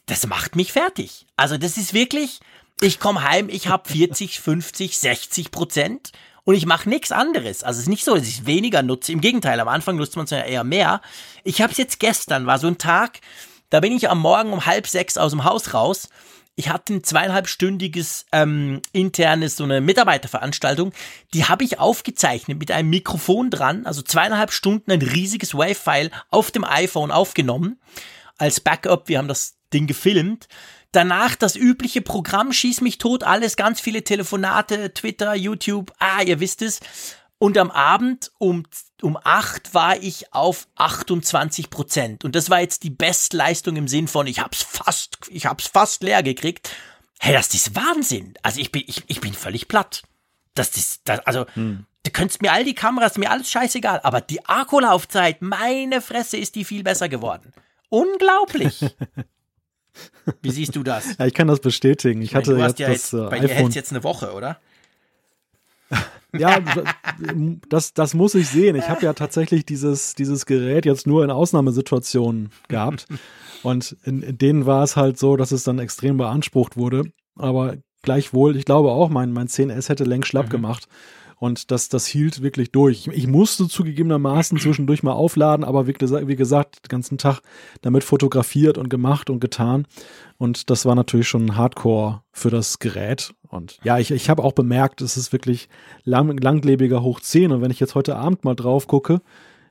das, 0.05 0.26
macht 0.26 0.57
mich 0.57 0.72
fertig. 0.72 1.24
Also 1.37 1.57
das 1.57 1.79
ist 1.79 1.95
wirklich, 1.95 2.41
ich 2.83 3.01
komme 3.01 3.22
heim, 3.22 3.49
ich 3.49 3.68
habe 3.68 3.89
40, 3.89 4.39
50, 4.39 4.99
60 4.99 5.51
Prozent 5.51 6.12
und 6.45 6.55
ich 6.55 6.66
mache 6.66 6.87
nichts 6.87 7.12
anderes. 7.12 7.64
Also 7.64 7.79
es 7.79 7.85
ist 7.85 7.89
nicht 7.89 8.05
so, 8.05 8.14
dass 8.14 8.29
ich 8.29 8.45
weniger 8.45 8.83
nutze. 8.83 9.11
Im 9.12 9.22
Gegenteil, 9.22 9.59
am 9.59 9.68
Anfang 9.68 9.97
nutzt 9.97 10.16
man 10.16 10.26
es 10.26 10.31
ja 10.31 10.43
eher 10.43 10.64
mehr. 10.64 11.01
Ich 11.45 11.62
habe 11.62 11.72
es 11.72 11.79
jetzt 11.79 11.99
gestern, 11.99 12.45
war 12.45 12.59
so 12.59 12.66
ein 12.66 12.76
Tag, 12.76 13.20
da 13.70 13.81
bin 13.81 13.97
ich 13.97 14.11
am 14.11 14.20
Morgen 14.20 14.53
um 14.53 14.66
halb 14.66 14.87
sechs 14.87 15.16
aus 15.16 15.31
dem 15.31 15.45
Haus 15.45 15.72
raus 15.72 16.11
ich 16.59 16.71
hatte 16.71 16.95
ein 16.95 17.05
zweieinhalbstündiges 17.05 18.27
ähm, 18.33 18.83
internes, 18.91 19.55
so 19.55 19.63
eine 19.63 19.81
Mitarbeiterveranstaltung, 19.81 20.93
die 21.33 21.45
habe 21.45 21.63
ich 21.63 21.79
aufgezeichnet 21.79 22.59
mit 22.59 22.73
einem 22.73 22.91
Mikrofon 22.91 23.49
dran, 23.49 23.87
also 23.87 24.03
zweieinhalb 24.03 24.51
Stunden 24.51 24.91
ein 24.91 25.01
riesiges 25.01 25.55
Wave-File 25.55 26.11
auf 26.31 26.51
dem 26.51 26.65
iPhone 26.65 27.13
aufgenommen, 27.13 27.79
als 28.39 28.59
Backup, 28.59 29.09
wir 29.09 29.19
haben 29.19 29.29
das 29.29 29.57
Ding 29.73 29.87
gefilmt. 29.87 30.49
Danach 30.91 31.37
das 31.37 31.55
übliche 31.55 32.03
Programm, 32.03 32.53
schieß 32.53 32.81
mich 32.81 32.99
tot, 32.99 33.23
alles, 33.23 33.57
ganz 33.57 33.81
viele 33.81 34.03
Telefonate, 34.03 34.93
Twitter, 34.93 35.35
YouTube, 35.35 35.93
ah, 36.01 36.23
ihr 36.23 36.41
wisst 36.41 36.63
es. 36.63 36.81
Und 37.39 37.57
am 37.57 37.70
Abend 37.70 38.32
um, 38.39 38.64
um 39.01 39.16
acht 39.22 39.72
war 39.72 39.97
ich 40.03 40.32
auf 40.34 40.66
28 40.74 41.70
Prozent. 41.70 42.24
Und 42.24 42.34
das 42.34 42.51
war 42.51 42.61
jetzt 42.61 42.82
die 42.82 42.91
Bestleistung 42.91 43.76
im 43.76 43.86
Sinn 43.86 44.09
von, 44.09 44.26
ich 44.26 44.41
hab's 44.41 44.62
fast, 44.62 45.18
ich 45.30 45.47
hab's 45.47 45.68
fast 45.68 46.03
leer 46.03 46.22
gekriegt. 46.24 46.70
Hey, 47.20 47.32
das 47.32 47.55
ist 47.55 47.76
Wahnsinn. 47.76 48.34
Also 48.43 48.61
ich 48.61 48.72
bin, 48.72 48.82
ich, 48.86 49.05
ich 49.07 49.20
bin 49.20 49.34
völlig 49.34 49.68
platt. 49.68 50.03
Das 50.55 50.76
ist, 50.76 51.03
das, 51.05 51.20
also, 51.20 51.47
hm. 51.55 51.86
du 52.03 52.11
könntest 52.11 52.43
mir 52.43 52.53
all 52.53 52.64
die 52.64 52.74
Kameras, 52.74 53.16
mir 53.16 53.30
alles 53.30 53.51
scheißegal, 53.51 54.01
aber 54.03 54.20
die 54.20 54.45
Akkulaufzeit, 54.45 55.41
meine 55.41 56.01
Fresse, 56.01 56.36
ist 56.36 56.57
die 56.57 56.64
viel 56.64 56.82
besser 56.82 57.09
geworden. 57.09 57.53
Unglaublich. 57.89 58.84
Wie 60.43 60.51
siehst 60.51 60.74
du 60.74 60.82
das? 60.82 61.16
Ja, 61.18 61.26
ich 61.26 61.34
kann 61.34 61.47
das 61.47 61.61
bestätigen. 61.61 62.20
Ich, 62.22 62.28
ich 62.28 62.34
meine, 62.34 62.64
hatte 62.64 62.66
jetzt, 62.66 62.78
ja 62.80 62.89
das, 62.89 62.97
jetzt, 62.97 63.12
äh, 63.12 63.30
bei 63.30 63.39
dir 63.39 63.49
hält 63.49 63.74
jetzt 63.74 63.93
eine 63.93 64.03
Woche, 64.03 64.32
oder? 64.32 64.59
Ja, 66.36 66.59
das, 67.68 67.95
das 67.95 68.14
muss 68.14 68.34
ich 68.34 68.49
sehen. 68.49 68.76
Ich 68.76 68.89
habe 68.89 69.03
ja 69.03 69.14
tatsächlich 69.14 69.64
dieses, 69.64 70.14
dieses 70.14 70.45
Gerät 70.45 70.84
jetzt 70.84 71.07
nur 71.07 71.24
in 71.24 71.30
Ausnahmesituationen 71.30 72.51
gehabt. 72.68 73.07
Und 73.62 73.97
in, 74.05 74.22
in 74.22 74.36
denen 74.39 74.66
war 74.66 74.82
es 74.82 74.97
halt 74.97 75.18
so, 75.18 75.36
dass 75.36 75.53
es 75.53 75.64
dann 75.64 75.78
extrem 75.78 76.18
beansprucht 76.18 76.76
wurde. 76.76 77.05
Aber 77.36 77.76
gleichwohl, 78.03 78.57
ich 78.57 78.66
glaube 78.66 78.91
auch, 78.91 79.09
mein, 79.09 79.32
mein 79.32 79.49
10S 79.49 79.89
hätte 79.89 80.05
längst 80.05 80.28
schlapp 80.28 80.47
mhm. 80.47 80.51
gemacht. 80.51 80.89
Und 81.39 81.70
das, 81.70 81.89
das 81.89 82.07
hielt 82.07 82.43
wirklich 82.43 82.72
durch. 82.72 83.09
Ich 83.12 83.26
musste 83.26 83.68
zugegebenermaßen 83.68 84.59
zwischendurch 84.59 85.03
mal 85.03 85.12
aufladen, 85.12 85.64
aber 85.64 85.86
wie, 85.86 85.95
wie 85.95 86.36
gesagt, 86.36 86.84
den 86.84 86.89
ganzen 86.89 87.18
Tag 87.18 87.41
damit 87.80 88.05
fotografiert 88.05 88.76
und 88.78 88.89
gemacht 88.89 89.30
und 89.30 89.41
getan. 89.41 89.86
Und 90.36 90.70
das 90.70 90.84
war 90.84 90.95
natürlich 90.95 91.28
schon 91.28 91.57
Hardcore 91.57 92.22
für 92.32 92.51
das 92.51 92.78
Gerät. 92.78 93.34
Und 93.49 93.78
ja, 93.82 93.99
ich, 93.99 94.11
ich 94.11 94.28
habe 94.28 94.43
auch 94.45 94.53
bemerkt, 94.53 95.01
es 95.01 95.16
ist 95.16 95.32
wirklich 95.32 95.68
lang, 96.05 96.36
langlebiger 96.36 97.03
hoch 97.03 97.20
10. 97.20 97.53
Und 97.53 97.62
wenn 97.62 97.70
ich 97.70 97.80
jetzt 97.80 97.95
heute 97.95 98.16
Abend 98.16 98.45
mal 98.45 98.55
drauf 98.55 98.86
gucke, 98.86 99.20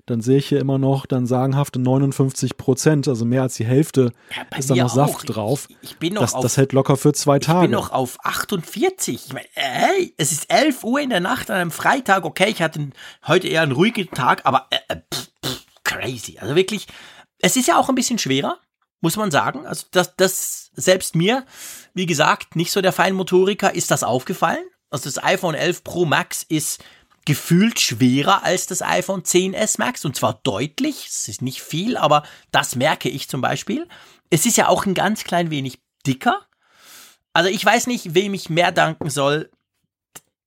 dann 0.08 0.22
sehe 0.22 0.38
ich 0.38 0.48
hier 0.48 0.60
immer 0.60 0.78
noch 0.78 1.06
dann 1.06 1.28
sagenhafte 1.28 1.80
59 1.80 2.58
Prozent, 2.58 3.08
also 3.08 3.26
mehr 3.26 3.42
als 3.42 3.56
die 3.56 3.66
Hälfte 3.66 4.14
ja, 4.36 4.58
ist 4.58 4.70
da 4.70 4.76
noch 4.76 4.90
Saft 4.90 5.16
auch. 5.16 5.26
drauf. 5.26 5.68
Ich, 5.70 5.78
ich 5.82 5.98
bin 5.98 6.14
noch 6.14 6.22
das, 6.22 6.34
auf, 6.34 6.42
das 6.42 6.56
hält 6.56 6.72
locker 6.72 6.96
für 6.96 7.12
zwei 7.14 7.40
Tage. 7.40 7.66
Ich 7.66 7.72
bin 7.72 7.72
noch 7.72 7.92
auf 7.92 8.18
48. 8.24 9.28
Ich 9.28 9.34
meine, 9.34 9.48
hey, 9.54 10.14
es 10.18 10.32
ist 10.32 10.50
11 10.50 10.84
Uhr 10.86 11.02
in 11.02 11.10
der 11.10 11.20
Nacht 11.20 11.52
an 11.52 11.58
einem 11.58 11.72
Freitag. 11.72 12.24
Okay, 12.24 12.50
ich 12.50 12.62
hatte 12.62 12.90
heute 13.28 13.50
eher 13.50 13.62
einen 13.62 13.74
ruhigen 13.74 14.10
Tag, 14.12 14.46
aber 14.46 14.68
äh, 14.70 14.78
äh, 14.88 15.02
pff, 15.14 15.30
pff, 15.46 15.66
crazy. 15.84 16.38
Also 16.40 16.56
wirklich, 16.56 16.88
es 17.40 17.58
ist 17.58 17.68
ja 17.68 17.78
auch 17.78 17.90
ein 17.90 17.96
bisschen 17.96 18.18
schwerer, 18.18 18.58
muss 19.02 19.18
man 19.18 19.30
sagen. 19.30 19.68
Also 19.68 19.88
das, 19.92 20.16
das 20.16 20.72
selbst 20.74 21.16
mir, 21.16 21.46
wie 21.94 22.06
gesagt, 22.06 22.56
nicht 22.56 22.72
so 22.72 22.80
der 22.82 22.94
Feinmotoriker, 22.94 23.76
ist 23.76 23.92
das 23.92 24.04
aufgefallen. 24.04 24.64
Also 24.90 25.10
das 25.10 25.22
iPhone 25.22 25.56
11 25.56 25.84
Pro 25.84 26.06
Max 26.06 26.44
ist 26.44 26.82
gefühlt 27.28 27.82
schwerer 27.82 28.46
als 28.46 28.68
das 28.68 28.82
iPhone 28.82 29.22
10s 29.22 29.76
Max 29.80 30.06
und 30.06 30.16
zwar 30.16 30.40
deutlich. 30.44 31.08
Es 31.10 31.28
ist 31.28 31.42
nicht 31.42 31.62
viel, 31.62 31.98
aber 31.98 32.24
das 32.52 32.78
merke 32.78 33.10
ich 33.10 33.28
zum 33.28 33.42
Beispiel. 33.42 33.86
Es 34.30 34.46
ist 34.46 34.56
ja 34.56 34.70
auch 34.70 34.86
ein 34.86 34.94
ganz 34.94 35.26
klein 35.26 35.52
wenig 35.52 35.80
dicker. 36.06 36.40
Also 37.34 37.50
ich 37.50 37.66
weiß 37.66 37.88
nicht, 37.88 38.16
wem 38.16 38.34
ich 38.34 38.50
mehr 38.50 38.72
danken 38.72 39.10
soll. 39.10 39.52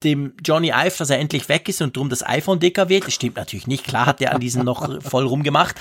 Dem 0.03 0.33
Johnny 0.43 0.71
Ive, 0.71 0.97
dass 0.97 1.11
er 1.11 1.19
endlich 1.19 1.51
weg 1.51 1.69
ist 1.69 1.83
und 1.83 1.95
drum 1.95 2.09
das 2.09 2.27
iPhone 2.27 2.61
dicker 2.61 2.89
wird. 2.89 3.07
Das 3.07 3.13
stimmt 3.13 3.37
natürlich 3.37 3.67
nicht. 3.67 3.85
Klar 3.85 4.07
hat 4.07 4.23
er 4.23 4.35
an 4.35 4.41
diesem 4.41 4.65
noch 4.65 5.03
voll 5.03 5.27
rumgemacht. 5.27 5.77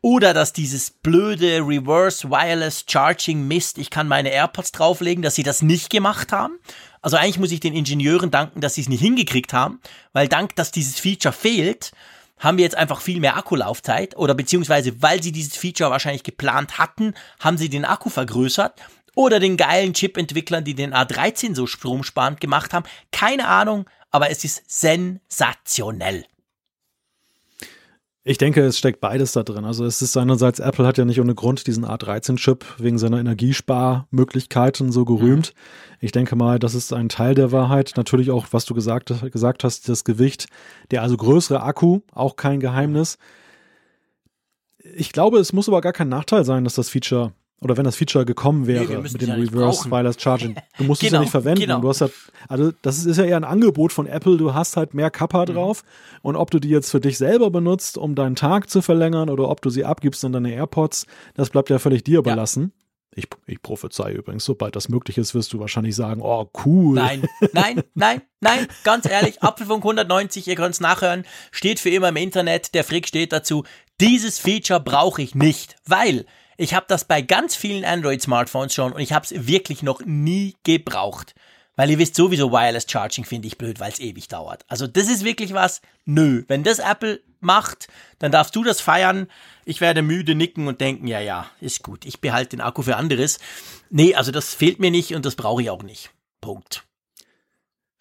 Oder 0.00 0.32
dass 0.32 0.52
dieses 0.52 0.92
blöde 0.92 1.58
Reverse 1.58 2.30
Wireless 2.30 2.84
Charging 2.88 3.48
Mist, 3.48 3.78
ich 3.78 3.90
kann 3.90 4.06
meine 4.06 4.30
AirPods 4.30 4.70
drauflegen, 4.70 5.22
dass 5.24 5.34
sie 5.34 5.42
das 5.42 5.62
nicht 5.62 5.90
gemacht 5.90 6.30
haben. 6.30 6.60
Also 7.06 7.18
eigentlich 7.18 7.38
muss 7.38 7.52
ich 7.52 7.60
den 7.60 7.72
Ingenieuren 7.72 8.32
danken, 8.32 8.60
dass 8.60 8.74
sie 8.74 8.80
es 8.80 8.88
nicht 8.88 8.98
hingekriegt 8.98 9.52
haben, 9.52 9.78
weil 10.12 10.26
dank, 10.26 10.56
dass 10.56 10.72
dieses 10.72 10.98
Feature 10.98 11.32
fehlt, 11.32 11.92
haben 12.40 12.58
wir 12.58 12.64
jetzt 12.64 12.76
einfach 12.76 13.00
viel 13.00 13.20
mehr 13.20 13.36
Akkulaufzeit 13.36 14.16
oder 14.16 14.34
beziehungsweise 14.34 15.00
weil 15.02 15.22
sie 15.22 15.30
dieses 15.30 15.54
Feature 15.56 15.92
wahrscheinlich 15.92 16.24
geplant 16.24 16.78
hatten, 16.78 17.14
haben 17.38 17.58
sie 17.58 17.68
den 17.68 17.84
Akku 17.84 18.10
vergrößert 18.10 18.80
oder 19.14 19.38
den 19.38 19.56
geilen 19.56 19.94
Chip-Entwicklern, 19.94 20.64
die 20.64 20.74
den 20.74 20.92
A13 20.92 21.54
so 21.54 21.68
stromsparend 21.68 22.40
gemacht 22.40 22.72
haben. 22.72 22.86
Keine 23.12 23.46
Ahnung, 23.46 23.88
aber 24.10 24.30
es 24.30 24.42
ist 24.42 24.64
sensationell. 24.66 26.26
Ich 28.28 28.38
denke, 28.38 28.60
es 28.62 28.76
steckt 28.76 29.00
beides 29.00 29.34
da 29.34 29.44
drin. 29.44 29.64
Also 29.64 29.84
es 29.84 30.02
ist 30.02 30.16
einerseits, 30.16 30.58
Apple 30.58 30.84
hat 30.84 30.98
ja 30.98 31.04
nicht 31.04 31.20
ohne 31.20 31.36
Grund 31.36 31.68
diesen 31.68 31.86
A13-Chip 31.86 32.64
wegen 32.78 32.98
seiner 32.98 33.20
Energiesparmöglichkeiten 33.20 34.90
so 34.90 35.04
gerühmt. 35.04 35.54
Mhm. 35.54 35.96
Ich 36.00 36.10
denke 36.10 36.34
mal, 36.34 36.58
das 36.58 36.74
ist 36.74 36.92
ein 36.92 37.08
Teil 37.08 37.36
der 37.36 37.52
Wahrheit. 37.52 37.92
Natürlich 37.96 38.32
auch, 38.32 38.48
was 38.50 38.64
du 38.64 38.74
gesagt, 38.74 39.14
gesagt 39.30 39.62
hast, 39.62 39.88
das 39.88 40.02
Gewicht. 40.02 40.48
Der 40.90 41.02
also 41.02 41.16
größere 41.16 41.62
Akku, 41.62 42.00
auch 42.10 42.34
kein 42.34 42.58
Geheimnis. 42.58 43.16
Ich 44.82 45.12
glaube, 45.12 45.38
es 45.38 45.52
muss 45.52 45.68
aber 45.68 45.80
gar 45.80 45.92
kein 45.92 46.08
Nachteil 46.08 46.44
sein, 46.44 46.64
dass 46.64 46.74
das 46.74 46.88
Feature 46.88 47.32
oder 47.60 47.76
wenn 47.76 47.84
das 47.84 47.96
Feature 47.96 48.26
gekommen 48.26 48.66
wäre 48.66 48.84
nee, 48.84 49.08
mit 49.10 49.20
dem 49.20 49.28
ja 49.28 49.34
Reverse 49.34 49.90
Wireless 49.90 50.20
Charging. 50.20 50.56
Du 50.76 50.84
musst 50.84 51.00
genau, 51.00 51.00
es 51.00 51.02
ja 51.02 51.08
genau, 51.08 51.20
nicht 51.20 51.30
verwenden. 51.30 51.60
Genau. 51.60 51.80
Du 51.80 51.88
hast 51.88 52.02
halt, 52.02 52.12
also 52.48 52.72
das 52.82 53.04
ist 53.04 53.16
ja 53.16 53.24
eher 53.24 53.36
ein 53.36 53.44
Angebot 53.44 53.92
von 53.92 54.06
Apple. 54.06 54.36
Du 54.36 54.52
hast 54.52 54.76
halt 54.76 54.92
mehr 54.92 55.10
Kappa 55.10 55.42
mhm. 55.42 55.54
drauf. 55.54 55.82
Und 56.20 56.36
ob 56.36 56.50
du 56.50 56.58
die 56.58 56.68
jetzt 56.68 56.90
für 56.90 57.00
dich 57.00 57.16
selber 57.16 57.50
benutzt, 57.50 57.96
um 57.96 58.14
deinen 58.14 58.36
Tag 58.36 58.68
zu 58.68 58.82
verlängern, 58.82 59.30
oder 59.30 59.48
ob 59.48 59.62
du 59.62 59.70
sie 59.70 59.84
abgibst 59.84 60.24
an 60.24 60.32
deine 60.32 60.52
AirPods, 60.52 61.06
das 61.34 61.48
bleibt 61.48 61.70
ja 61.70 61.78
völlig 61.78 62.04
dir 62.04 62.18
überlassen. 62.18 62.62
Ja. 62.62 62.82
Ich, 63.18 63.28
ich 63.46 63.62
prophezei 63.62 64.12
übrigens, 64.12 64.44
sobald 64.44 64.76
das 64.76 64.90
möglich 64.90 65.16
ist, 65.16 65.34
wirst 65.34 65.50
du 65.54 65.58
wahrscheinlich 65.58 65.96
sagen, 65.96 66.20
oh 66.22 66.50
cool. 66.66 66.96
Nein, 66.96 67.26
nein, 67.54 67.82
nein, 67.94 68.20
nein, 68.40 68.66
ganz 68.84 69.08
ehrlich, 69.08 69.42
Apfelfunk 69.42 69.82
190, 69.82 70.46
ihr 70.46 70.54
könnt 70.54 70.74
es 70.74 70.80
nachhören, 70.80 71.24
steht 71.50 71.80
für 71.80 71.88
immer 71.88 72.10
im 72.10 72.16
Internet, 72.16 72.74
der 72.74 72.84
Frick 72.84 73.08
steht 73.08 73.32
dazu, 73.32 73.64
dieses 74.02 74.38
Feature 74.38 74.80
brauche 74.80 75.22
ich 75.22 75.34
nicht, 75.34 75.76
weil 75.86 76.26
ich 76.56 76.74
habe 76.74 76.86
das 76.88 77.04
bei 77.04 77.22
ganz 77.22 77.54
vielen 77.56 77.84
Android-Smartphones 77.84 78.74
schon 78.74 78.92
und 78.92 79.00
ich 79.00 79.12
habe 79.12 79.24
es 79.24 79.46
wirklich 79.46 79.82
noch 79.82 80.00
nie 80.04 80.56
gebraucht. 80.62 81.34
Weil 81.76 81.90
ihr 81.90 81.98
wisst 81.98 82.14
sowieso, 82.14 82.50
Wireless 82.52 82.86
Charging 82.90 83.26
finde 83.26 83.48
ich 83.48 83.58
blöd, 83.58 83.80
weil 83.80 83.92
es 83.92 84.00
ewig 84.00 84.28
dauert. 84.28 84.64
Also 84.66 84.86
das 84.86 85.08
ist 85.08 85.24
wirklich 85.24 85.52
was, 85.52 85.82
nö. 86.06 86.42
Wenn 86.48 86.64
das 86.64 86.78
Apple 86.78 87.20
macht, 87.40 87.88
dann 88.18 88.32
darfst 88.32 88.56
du 88.56 88.64
das 88.64 88.80
feiern. 88.80 89.28
Ich 89.66 89.82
werde 89.82 90.00
müde 90.00 90.34
nicken 90.34 90.68
und 90.68 90.80
denken, 90.80 91.06
ja, 91.06 91.20
ja, 91.20 91.50
ist 91.60 91.82
gut. 91.82 92.06
Ich 92.06 92.22
behalte 92.22 92.56
den 92.56 92.62
Akku 92.62 92.80
für 92.80 92.96
anderes. 92.96 93.38
Nee, 93.90 94.14
also 94.14 94.32
das 94.32 94.54
fehlt 94.54 94.80
mir 94.80 94.90
nicht 94.90 95.14
und 95.14 95.26
das 95.26 95.36
brauche 95.36 95.60
ich 95.60 95.68
auch 95.68 95.82
nicht. 95.82 96.10
Punkt. 96.40 96.85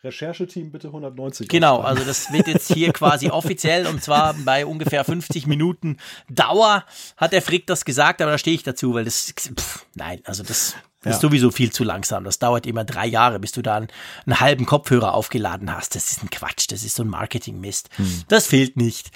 Rechercheteam 0.06 0.72
bitte 0.72 0.88
190. 0.88 1.48
Genau, 1.48 1.80
also 1.80 2.04
das 2.04 2.32
wird 2.32 2.48
jetzt 2.48 2.72
hier 2.72 2.94
quasi 2.94 3.30
offiziell 3.30 3.88
und 3.88 4.04
zwar 4.04 4.34
bei 4.34 4.66
ungefähr 4.66 5.04
50 5.04 5.48
Minuten 5.48 5.98
Dauer 6.30 6.86
hat 7.18 7.34
der 7.34 7.42
Frick 7.42 7.68
das 7.68 7.86
gesagt, 7.86 8.22
aber 8.22 8.32
da 8.32 8.38
stehe 8.38 8.56
ich 8.56 8.64
dazu, 8.64 8.94
weil 8.94 9.06
das, 9.06 9.34
pff, 9.38 9.86
nein, 9.96 10.22
also 10.26 10.44
das 10.44 10.76
ja. 11.06 11.12
ist 11.12 11.22
sowieso 11.22 11.52
viel 11.52 11.72
zu 11.72 11.84
langsam. 11.84 12.24
Das 12.24 12.40
dauert 12.40 12.66
immer 12.66 12.84
drei 12.84 13.06
Jahre, 13.06 13.40
bis 13.40 13.52
du 13.52 13.62
da 13.62 13.78
einen, 13.78 13.88
einen 14.26 14.40
halben 14.40 14.66
Kopfhörer 14.66 15.14
aufgeladen 15.14 15.74
hast. 15.74 15.96
Das 15.96 16.12
ist 16.12 16.24
ein 16.24 16.30
Quatsch, 16.30 16.66
das 16.70 16.84
ist 16.84 16.96
so 16.96 17.04
ein 17.04 17.10
Marketing-Mist. 17.10 17.90
Hm. 17.96 18.24
Das 18.28 18.48
fehlt 18.48 18.78
nicht. 18.78 19.12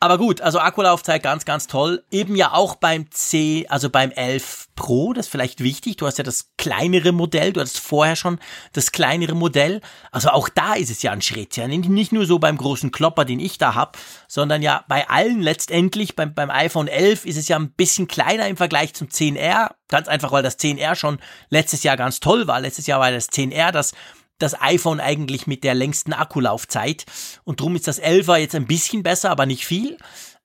Aber 0.00 0.16
gut, 0.16 0.40
also 0.40 0.60
Akkulaufzeit 0.60 1.24
ganz, 1.24 1.44
ganz 1.44 1.66
toll. 1.66 2.04
Eben 2.12 2.36
ja 2.36 2.52
auch 2.52 2.76
beim 2.76 3.10
C, 3.10 3.66
also 3.68 3.90
beim 3.90 4.12
11 4.12 4.68
Pro, 4.76 5.12
das 5.12 5.26
ist 5.26 5.32
vielleicht 5.32 5.60
wichtig. 5.60 5.96
Du 5.96 6.06
hast 6.06 6.18
ja 6.18 6.24
das 6.24 6.52
kleinere 6.56 7.10
Modell, 7.10 7.52
du 7.52 7.60
hattest 7.60 7.80
vorher 7.80 8.14
schon 8.14 8.38
das 8.72 8.92
kleinere 8.92 9.34
Modell. 9.34 9.80
Also 10.12 10.28
auch 10.28 10.48
da 10.48 10.74
ist 10.74 10.90
es 10.90 11.02
ja 11.02 11.10
ein 11.10 11.20
Schritt. 11.20 11.56
Ja, 11.56 11.66
nicht 11.66 12.12
nur 12.12 12.26
so 12.26 12.38
beim 12.38 12.56
großen 12.56 12.92
Klopper, 12.92 13.24
den 13.24 13.40
ich 13.40 13.58
da 13.58 13.74
hab, 13.74 13.98
sondern 14.28 14.62
ja 14.62 14.84
bei 14.86 15.08
allen 15.08 15.42
letztendlich. 15.42 16.14
Beim, 16.14 16.32
beim 16.32 16.50
iPhone 16.50 16.86
11 16.86 17.26
ist 17.26 17.36
es 17.36 17.48
ja 17.48 17.58
ein 17.58 17.72
bisschen 17.72 18.06
kleiner 18.06 18.46
im 18.46 18.56
Vergleich 18.56 18.94
zum 18.94 19.08
10R. 19.08 19.70
Ganz 19.88 20.06
einfach, 20.06 20.30
weil 20.30 20.44
das 20.44 20.60
10R 20.60 20.94
schon 20.94 21.18
letztes 21.50 21.82
Jahr 21.82 21.96
ganz 21.96 22.20
toll 22.20 22.46
war. 22.46 22.60
Letztes 22.60 22.86
Jahr 22.86 23.00
war 23.00 23.10
das 23.10 23.30
10R 23.30 23.72
das 23.72 23.94
das 24.38 24.60
iPhone 24.60 25.00
eigentlich 25.00 25.46
mit 25.46 25.64
der 25.64 25.74
längsten 25.74 26.12
Akkulaufzeit. 26.12 27.04
Und 27.44 27.60
drum 27.60 27.76
ist 27.76 27.88
das 27.88 28.02
11er 28.02 28.36
jetzt 28.36 28.54
ein 28.54 28.66
bisschen 28.66 29.02
besser, 29.02 29.30
aber 29.30 29.46
nicht 29.46 29.66
viel. 29.66 29.96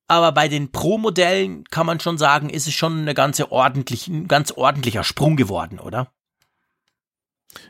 Aber 0.07 0.31
bei 0.31 0.47
den 0.47 0.71
Pro-Modellen 0.71 1.63
kann 1.65 1.85
man 1.85 1.99
schon 1.99 2.17
sagen, 2.17 2.49
ist 2.49 2.67
es 2.67 2.73
schon 2.73 2.99
eine 2.99 3.13
ganze 3.13 3.51
ordentlich, 3.51 4.07
ein 4.07 4.27
ganz 4.27 4.51
ordentlicher 4.51 5.03
Sprung 5.03 5.37
geworden, 5.37 5.79
oder? 5.79 6.11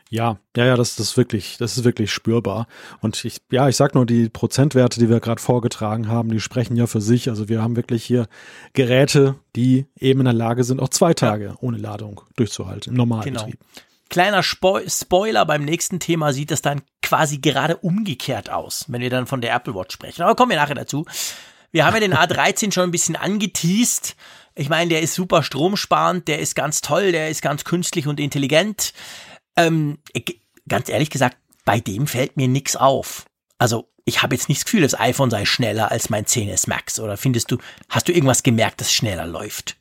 Ja, 0.09 0.37
ja, 0.55 0.65
ja, 0.65 0.75
das, 0.75 0.95
das 0.95 1.09
ist 1.09 1.17
wirklich, 1.17 1.57
das 1.57 1.77
ist 1.77 1.83
wirklich 1.83 2.11
spürbar. 2.11 2.67
Und 3.01 3.23
ich, 3.25 3.41
ja, 3.51 3.67
ich 3.67 3.75
sag 3.75 3.95
nur, 3.95 4.05
die 4.05 4.29
Prozentwerte, 4.29 4.99
die 4.99 5.09
wir 5.09 5.19
gerade 5.19 5.41
vorgetragen 5.41 6.07
haben, 6.07 6.29
die 6.29 6.39
sprechen 6.39 6.75
ja 6.75 6.87
für 6.87 7.01
sich. 7.01 7.29
Also 7.29 7.49
wir 7.49 7.61
haben 7.61 7.75
wirklich 7.75 8.03
hier 8.03 8.27
Geräte, 8.73 9.35
die 9.55 9.85
eben 9.99 10.21
in 10.21 10.25
der 10.25 10.33
Lage 10.33 10.63
sind, 10.63 10.81
auch 10.81 10.89
zwei 10.89 11.13
Tage 11.13 11.45
ja. 11.45 11.55
ohne 11.61 11.77
Ladung 11.77 12.21
durchzuhalten 12.35 12.91
im 12.93 12.97
Normalbetrieb. 12.97 13.59
Genau. 13.59 13.92
Kleiner 14.13 14.43
Spo 14.43 14.79
Spoiler, 14.87 15.43
beim 15.43 15.65
nächsten 15.65 15.99
Thema 15.99 16.33
sieht 16.33 16.51
das 16.51 16.61
dann 16.61 16.83
quasi 17.01 17.39
gerade 17.39 17.77
umgekehrt 17.77 18.51
aus, 18.51 18.85
wenn 18.87 19.01
wir 19.01 19.09
dann 19.09 19.25
von 19.25 19.41
der 19.41 19.55
Apple 19.55 19.73
Watch 19.73 19.91
sprechen. 19.91 20.21
Aber 20.21 20.35
kommen 20.35 20.51
wir 20.51 20.55
nachher 20.55 20.75
dazu. 20.75 21.07
Wir 21.71 21.83
haben 21.83 21.95
ja 21.95 21.99
den 21.99 22.13
A13 22.13 22.71
schon 22.71 22.83
ein 22.83 22.91
bisschen 22.91 23.15
angeteased. 23.15 24.15
Ich 24.53 24.69
meine, 24.69 24.89
der 24.89 25.01
ist 25.01 25.15
super 25.15 25.41
stromsparend, 25.41 26.27
der 26.27 26.37
ist 26.37 26.53
ganz 26.53 26.81
toll, 26.81 27.11
der 27.11 27.29
ist 27.29 27.41
ganz 27.41 27.63
künstlich 27.63 28.05
und 28.05 28.19
intelligent. 28.19 28.93
Ähm, 29.57 29.97
ganz 30.69 30.89
ehrlich 30.89 31.09
gesagt, 31.09 31.37
bei 31.65 31.79
dem 31.79 32.05
fällt 32.05 32.37
mir 32.37 32.47
nichts 32.47 32.75
auf. 32.75 33.25
Also, 33.57 33.89
ich 34.05 34.21
habe 34.21 34.35
jetzt 34.35 34.47
nicht 34.47 34.59
das 34.59 34.65
Gefühl, 34.65 34.81
das 34.83 34.99
iPhone 34.99 35.31
sei 35.31 35.45
schneller 35.45 35.89
als 35.89 36.11
mein 36.11 36.25
10s 36.25 36.69
Max. 36.69 36.99
Oder 36.99 37.17
findest 37.17 37.49
du, 37.49 37.57
hast 37.89 38.07
du 38.07 38.11
irgendwas 38.11 38.43
gemerkt, 38.43 38.79
das 38.79 38.93
schneller 38.93 39.25
läuft? 39.25 39.75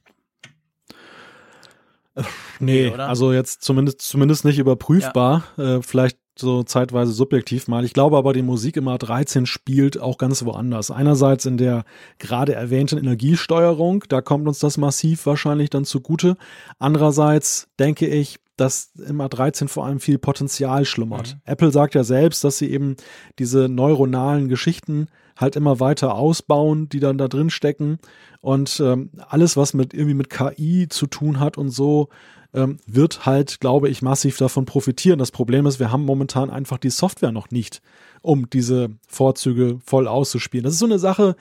Nee, 2.58 2.90
nee 2.90 2.94
also 2.94 3.32
jetzt 3.32 3.62
zumindest, 3.62 4.02
zumindest 4.02 4.44
nicht 4.44 4.58
überprüfbar. 4.58 5.44
Ja. 5.56 5.76
Äh, 5.76 5.82
vielleicht 5.82 6.18
so 6.38 6.62
zeitweise 6.62 7.12
subjektiv 7.12 7.68
mal. 7.68 7.84
Ich 7.84 7.92
glaube 7.92 8.16
aber, 8.16 8.32
die 8.32 8.42
Musik 8.42 8.76
im 8.76 8.88
A13 8.88 9.46
spielt 9.46 10.00
auch 10.00 10.18
ganz 10.18 10.44
woanders. 10.44 10.90
Einerseits 10.90 11.44
in 11.44 11.56
der 11.56 11.84
gerade 12.18 12.54
erwähnten 12.54 12.98
Energiesteuerung, 12.98 14.04
da 14.08 14.22
kommt 14.22 14.48
uns 14.48 14.58
das 14.58 14.78
massiv 14.78 15.26
wahrscheinlich 15.26 15.70
dann 15.70 15.84
zugute. 15.84 16.36
Andererseits 16.78 17.68
denke 17.78 18.06
ich, 18.06 18.38
dass 18.56 18.92
im 19.06 19.20
A13 19.20 19.68
vor 19.68 19.86
allem 19.86 20.00
viel 20.00 20.18
Potenzial 20.18 20.84
schlummert. 20.84 21.34
Mhm. 21.34 21.40
Apple 21.44 21.70
sagt 21.70 21.94
ja 21.94 22.04
selbst, 22.04 22.44
dass 22.44 22.58
sie 22.58 22.70
eben 22.70 22.96
diese 23.38 23.68
neuronalen 23.68 24.48
Geschichten 24.48 25.08
halt 25.36 25.56
immer 25.56 25.80
weiter 25.80 26.14
ausbauen, 26.14 26.88
die 26.88 27.00
dann 27.00 27.18
da 27.18 27.28
drin 27.28 27.50
stecken. 27.50 27.98
Und 28.40 28.80
ähm, 28.80 29.10
alles, 29.28 29.56
was 29.56 29.74
mit 29.74 29.94
irgendwie 29.94 30.14
mit 30.14 30.30
KI 30.30 30.88
zu 30.88 31.06
tun 31.06 31.40
hat 31.40 31.58
und 31.58 31.70
so, 31.70 32.08
ähm, 32.54 32.78
wird 32.86 33.24
halt, 33.24 33.60
glaube 33.60 33.88
ich, 33.88 34.02
massiv 34.02 34.36
davon 34.36 34.66
profitieren. 34.66 35.18
Das 35.18 35.30
Problem 35.30 35.66
ist, 35.66 35.80
wir 35.80 35.90
haben 35.90 36.04
momentan 36.04 36.50
einfach 36.50 36.78
die 36.78 36.90
Software 36.90 37.32
noch 37.32 37.50
nicht, 37.50 37.80
um 38.20 38.50
diese 38.50 38.90
Vorzüge 39.08 39.78
voll 39.84 40.06
auszuspielen. 40.06 40.64
Das 40.64 40.74
ist 40.74 40.80
so 40.80 40.86
eine 40.86 40.98
Sache, 40.98 41.36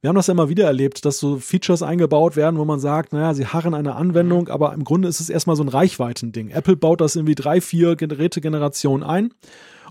wir 0.00 0.08
haben 0.08 0.16
das 0.16 0.28
ja 0.28 0.32
immer 0.32 0.48
wieder 0.48 0.64
erlebt, 0.64 1.04
dass 1.04 1.18
so 1.18 1.38
Features 1.38 1.82
eingebaut 1.82 2.34
werden, 2.34 2.58
wo 2.58 2.64
man 2.64 2.80
sagt, 2.80 3.12
naja, 3.12 3.34
sie 3.34 3.46
harren 3.46 3.74
eine 3.74 3.96
Anwendung, 3.96 4.48
aber 4.48 4.72
im 4.72 4.84
Grunde 4.84 5.08
ist 5.08 5.20
es 5.20 5.28
erstmal 5.28 5.56
so 5.56 5.62
ein 5.62 5.68
Reichweitending. 5.68 6.50
Apple 6.50 6.76
baut 6.76 7.02
das 7.02 7.16
irgendwie 7.16 7.34
drei, 7.34 7.60
vier 7.60 7.96
Gerätegenerationen 7.96 9.06
ein 9.06 9.34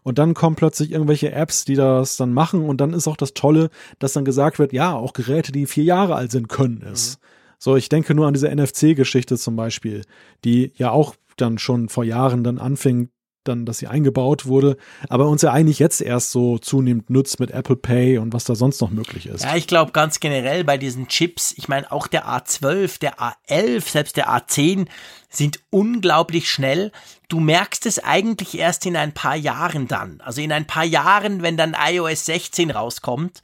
und 0.04 0.18
dann 0.18 0.34
kommen 0.34 0.56
plötzlich 0.56 0.92
irgendwelche 0.92 1.32
Apps, 1.32 1.66
die 1.66 1.76
das 1.76 2.18
dann 2.18 2.34
machen 2.34 2.66
und 2.66 2.82
dann 2.82 2.94
ist 2.94 3.08
auch 3.08 3.18
das 3.18 3.34
Tolle, 3.34 3.70
dass 4.00 4.14
dann 4.14 4.26
gesagt 4.26 4.60
wird, 4.60 4.74
ja, 4.74 4.94
auch 4.94 5.14
Geräte, 5.14 5.52
die 5.52 5.66
vier 5.66 5.84
Jahre 5.84 6.16
alt 6.16 6.32
sind, 6.32 6.50
können 6.50 6.84
es. 6.92 7.18
Mhm. 7.18 7.26
So, 7.60 7.76
ich 7.76 7.90
denke 7.90 8.16
nur 8.16 8.28
an 8.28 8.34
diese 8.34 8.54
NFC-Geschichte 8.54 9.38
zum 9.38 9.56
Beispiel, 9.56 10.04
die 10.46 10.72
ja 10.76 10.92
auch 10.92 11.16
dann 11.36 11.58
schon 11.58 11.90
vor 11.90 12.04
Jahren 12.04 12.44
dann 12.44 12.58
anfing, 12.58 13.10
dann, 13.44 13.66
dass 13.66 13.80
sie 13.80 13.88
eingebaut 13.88 14.46
wurde, 14.46 14.78
aber 15.10 15.28
uns 15.28 15.42
ja 15.42 15.52
eigentlich 15.52 15.80
jetzt 15.80 16.02
erst 16.02 16.32
so 16.32 16.58
zunehmend 16.58 17.10
nutzt 17.10 17.40
mit 17.40 17.52
Apple 17.52 17.76
Pay 17.76 18.18
und 18.18 18.34
was 18.34 18.44
da 18.44 18.56
sonst 18.56 18.82
noch 18.82 18.92
möglich 18.92 19.28
ist. 19.28 19.44
Ja, 19.44 19.56
ich 19.56 19.68
glaube 19.68 19.92
ganz 19.92 20.20
generell 20.20 20.64
bei 20.64 20.78
diesen 20.78 21.08
Chips, 21.08 21.54
ich 21.58 21.68
meine 21.68 21.92
auch 21.92 22.08
der 22.08 22.28
A12, 22.28 23.00
der 23.00 23.16
A11, 23.20 23.90
selbst 23.90 24.18
der 24.18 24.30
A10 24.30 24.88
sind 25.30 25.60
unglaublich 25.70 26.52
schnell. 26.52 26.92
Du 27.28 27.40
merkst 27.40 27.86
es 27.86 28.04
eigentlich 28.04 28.58
erst 28.58 28.86
in 28.86 28.96
ein 28.96 29.14
paar 29.14 29.36
Jahren 29.36 29.88
dann. 29.88 30.22
Also 30.22 30.42
in 30.42 30.52
ein 30.52 30.68
paar 30.68 30.86
Jahren, 30.86 31.42
wenn 31.42 31.58
dann 31.58 31.76
iOS 31.80 32.26
16 32.26 32.72
rauskommt 32.72 33.42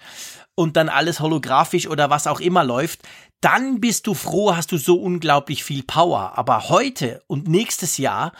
und 0.56 0.78
dann 0.78 0.90
alles 0.90 1.20
holographisch 1.20 1.88
oder 1.88 2.10
was 2.10 2.28
auch 2.28 2.40
immer 2.40 2.64
läuft, 2.64 3.02
dann 3.42 3.80
bist 3.80 4.08
du 4.08 4.16
froh, 4.16 4.56
hast 4.56 4.72
du 4.72 4.78
so 4.78 4.96
unglaublich 4.96 5.64
viel 5.64 5.84
Power. 5.84 6.34
Aber 6.36 6.70
heute 6.70 7.22
und 7.28 7.48
nächstes 7.48 7.98
Jahr 7.98 8.32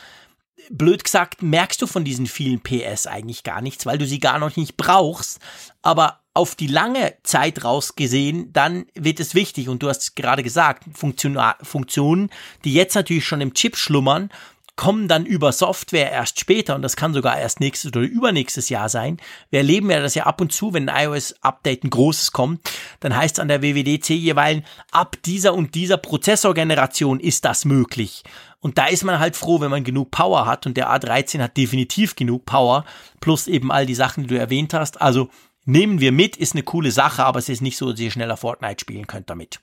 blöd 0.70 1.04
gesagt, 1.04 1.42
merkst 1.42 1.80
du 1.82 1.86
von 1.86 2.04
diesen 2.04 2.26
vielen 2.26 2.60
PS 2.60 3.06
eigentlich 3.06 3.42
gar 3.42 3.60
nichts, 3.60 3.86
weil 3.86 3.98
du 3.98 4.06
sie 4.06 4.20
gar 4.20 4.38
noch 4.38 4.56
nicht 4.56 4.76
brauchst. 4.76 5.40
Aber 5.82 6.20
auf 6.34 6.54
die 6.54 6.66
lange 6.66 7.14
Zeit 7.22 7.64
rausgesehen, 7.64 8.52
dann 8.52 8.86
wird 8.94 9.20
es 9.20 9.34
wichtig. 9.34 9.68
Und 9.68 9.82
du 9.82 9.88
hast 9.88 10.16
gerade 10.16 10.42
gesagt, 10.42 10.84
Funktionen, 10.94 12.30
die 12.64 12.74
jetzt 12.74 12.94
natürlich 12.94 13.26
schon 13.26 13.40
im 13.40 13.54
Chip 13.54 13.76
schlummern 13.76 14.30
kommen 14.76 15.08
dann 15.08 15.24
über 15.24 15.52
Software 15.52 16.12
erst 16.12 16.38
später 16.38 16.74
und 16.74 16.82
das 16.82 16.96
kann 16.96 17.14
sogar 17.14 17.38
erst 17.38 17.60
nächstes 17.60 17.90
oder 17.90 18.02
übernächstes 18.02 18.68
Jahr 18.68 18.90
sein. 18.90 19.16
Wir 19.48 19.60
erleben 19.60 19.90
ja 19.90 20.00
das 20.00 20.14
ja 20.14 20.24
ab 20.24 20.40
und 20.40 20.52
zu, 20.52 20.74
wenn 20.74 20.88
ein 20.88 21.06
iOS-Update 21.06 21.84
ein 21.84 21.90
großes 21.90 22.32
kommt, 22.32 22.60
dann 23.00 23.16
heißt 23.16 23.36
es 23.36 23.40
an 23.40 23.48
der 23.48 23.62
WWDC 23.62 24.10
jeweils, 24.10 24.62
ab 24.92 25.16
dieser 25.24 25.54
und 25.54 25.74
dieser 25.74 25.96
Prozessorgeneration 25.96 27.20
ist 27.20 27.46
das 27.46 27.64
möglich. 27.64 28.22
Und 28.60 28.78
da 28.78 28.86
ist 28.86 29.04
man 29.04 29.18
halt 29.18 29.36
froh, 29.36 29.60
wenn 29.60 29.70
man 29.70 29.84
genug 29.84 30.10
Power 30.10 30.46
hat 30.46 30.66
und 30.66 30.76
der 30.76 30.90
A13 30.90 31.40
hat 31.40 31.56
definitiv 31.56 32.16
genug 32.16 32.46
Power, 32.46 32.84
plus 33.20 33.46
eben 33.46 33.70
all 33.70 33.86
die 33.86 33.94
Sachen, 33.94 34.24
die 34.24 34.28
du 34.28 34.38
erwähnt 34.38 34.74
hast. 34.74 35.00
Also 35.00 35.28
nehmen 35.64 36.00
wir 36.00 36.12
mit, 36.12 36.36
ist 36.36 36.54
eine 36.54 36.62
coole 36.62 36.90
Sache, 36.90 37.24
aber 37.24 37.38
es 37.38 37.48
ist 37.48 37.60
nicht 37.60 37.76
so, 37.76 37.90
dass 37.90 38.00
ihr 38.00 38.10
schneller 38.10 38.36
Fortnite 38.36 38.80
spielen 38.80 39.06
könnt 39.06 39.30
damit. 39.30 39.60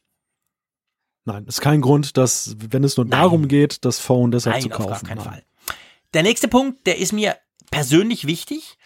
Nein, 1.25 1.45
ist 1.45 1.61
kein 1.61 1.81
Grund, 1.81 2.17
dass, 2.17 2.55
wenn 2.59 2.83
es 2.83 2.97
nur 2.97 3.05
Nein. 3.05 3.19
darum 3.19 3.47
geht, 3.47 3.85
das 3.85 3.99
Phone 3.99 4.31
deshalb 4.31 4.55
Nein, 4.55 4.63
zu 4.63 4.69
kaufen. 4.69 4.91
Auf 4.91 5.01
gar 5.01 5.09
keinen 5.09 5.17
Nein. 5.17 5.25
Fall. 5.25 5.43
Der 6.13 6.23
nächste 6.23 6.47
Punkt, 6.47 6.85
der 6.85 6.97
ist 6.97 7.13
mir 7.13 7.37
persönlich 7.71 8.27
wichtig, 8.27 8.77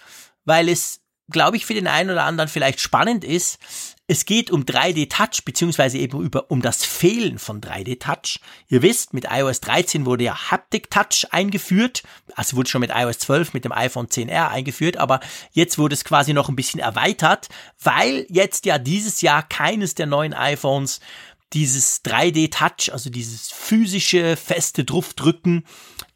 weil 0.46 0.70
es, 0.70 1.02
glaube 1.30 1.58
ich, 1.58 1.66
für 1.66 1.74
den 1.74 1.88
einen 1.88 2.12
oder 2.12 2.24
anderen 2.24 2.48
vielleicht 2.48 2.80
spannend 2.80 3.24
ist. 3.24 3.60
Es 4.10 4.24
geht 4.24 4.52
um 4.52 4.64
3D-Touch, 4.64 5.44
beziehungsweise 5.44 5.98
eben 5.98 6.22
über, 6.22 6.50
um 6.50 6.62
das 6.62 6.86
Fehlen 6.86 7.40
von 7.40 7.60
3D-Touch. 7.60 8.40
Ihr 8.70 8.82
wisst, 8.82 9.14
mit 9.14 9.26
iOS 9.30 9.60
13 9.60 10.06
wurde 10.06 10.24
ja 10.24 10.50
Haptic-Touch 10.50 11.28
eingeführt. 11.32 12.04
Also 12.34 12.56
wurde 12.56 12.70
schon 12.70 12.80
mit 12.80 12.92
iOS 12.96 13.20
12 13.20 13.54
mit 13.54 13.66
dem 13.66 13.74
iPhone 13.74 14.08
10R 14.08 14.48
eingeführt, 14.48 14.96
aber 14.96 15.20
jetzt 15.52 15.78
wurde 15.78 15.94
es 15.94 16.06
quasi 16.06 16.32
noch 16.32 16.48
ein 16.48 16.56
bisschen 16.56 16.80
erweitert, 16.80 17.50
weil 17.84 18.26
jetzt 18.30 18.66
ja 18.66 18.78
dieses 18.78 19.20
Jahr 19.22 19.44
keines 19.44 19.94
der 19.94 20.06
neuen 20.06 20.34
iPhones 20.34 21.02
dieses 21.52 22.04
3D-Touch, 22.06 22.94
also 22.94 23.10
dieses 23.10 23.52
physische, 23.52 24.38
feste 24.38 24.86
Draufdrücken 24.86 25.66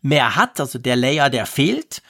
mehr 0.02 0.36
hat. 0.38 0.62
Also 0.62 0.80
der 0.80 0.96
Layer, 0.96 1.30
der 1.30 1.46
fehlt. 1.46 2.02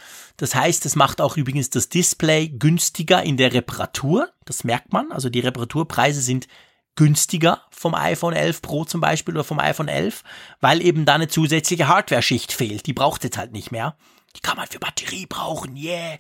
Das 0.42 0.56
heißt, 0.56 0.88
es 0.88 0.96
macht 0.96 1.22
auch 1.22 1.38
übrigens 1.38 1.70
das 1.70 1.89
Display 1.89 2.50
günstiger 2.50 3.22
in 3.22 3.38
der 3.38 3.54
Reparatur. 3.54 4.32
Das 4.44 4.64
merkt 4.64 4.92
man. 4.92 5.12
Also 5.12 5.30
die 5.30 5.39
Reparaturpreise 5.39 6.20
sind 6.20 6.48
günstiger 6.96 7.62
vom 7.70 7.94
iPhone 7.94 8.34
11 8.34 8.64
Pro 8.64 8.84
zum 8.84 9.02
Beispiel 9.02 9.36
oder 9.36 9.44
vom 9.44 9.60
iPhone 9.60 9.88
11, 9.88 10.24
weil 10.60 10.82
eben 10.82 11.06
da 11.06 11.14
eine 11.14 11.28
zusätzliche 11.28 11.88
Hardware-Schicht 11.88 12.54
fehlt. 12.54 12.88
Die 12.88 12.94
braucht 12.94 13.24
jetzt 13.24 13.38
halt 13.38 13.52
nicht 13.52 13.72
mehr. 13.72 13.96
Die 14.36 14.39
kann 14.39 14.57
man 14.57 14.67
für 14.67 14.79
Batterie 14.79 15.25
brauchen, 15.25 15.75
yeah. 15.75 16.17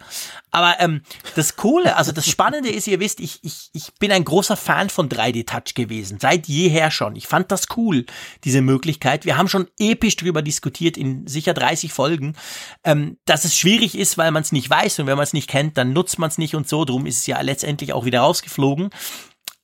Aber 0.51 0.79
ähm, 0.79 1.01
das 1.35 1.55
Coole, 1.55 1.95
also 1.95 2.11
das 2.11 2.27
Spannende 2.27 2.69
ist, 2.69 2.87
ihr 2.87 2.99
wisst, 2.99 3.19
ich, 3.19 3.39
ich, 3.43 3.69
ich 3.73 3.93
bin 3.99 4.11
ein 4.11 4.25
großer 4.25 4.57
Fan 4.57 4.89
von 4.89 5.07
3D-Touch 5.07 5.75
gewesen, 5.75 6.19
seit 6.19 6.47
jeher 6.47 6.91
schon. 6.91 7.15
Ich 7.15 7.27
fand 7.27 7.51
das 7.51 7.67
cool, 7.77 8.05
diese 8.43 8.61
Möglichkeit. 8.61 9.25
Wir 9.25 9.37
haben 9.37 9.47
schon 9.47 9.67
episch 9.79 10.17
drüber 10.17 10.41
diskutiert 10.41 10.97
in 10.97 11.25
sicher 11.27 11.53
30 11.53 11.93
Folgen, 11.93 12.35
ähm, 12.83 13.17
dass 13.25 13.45
es 13.45 13.55
schwierig 13.55 13.97
ist, 13.97 14.17
weil 14.17 14.31
man 14.31 14.43
es 14.43 14.51
nicht 14.51 14.69
weiß 14.69 14.99
und 14.99 15.07
wenn 15.07 15.17
man 15.17 15.23
es 15.23 15.33
nicht 15.33 15.49
kennt, 15.49 15.77
dann 15.77 15.93
nutzt 15.93 16.19
man 16.19 16.29
es 16.29 16.37
nicht 16.37 16.55
und 16.55 16.67
so. 16.67 16.83
Drum 16.83 17.05
ist 17.05 17.19
es 17.19 17.27
ja 17.27 17.39
letztendlich 17.41 17.93
auch 17.93 18.05
wieder 18.05 18.21
rausgeflogen. 18.21 18.89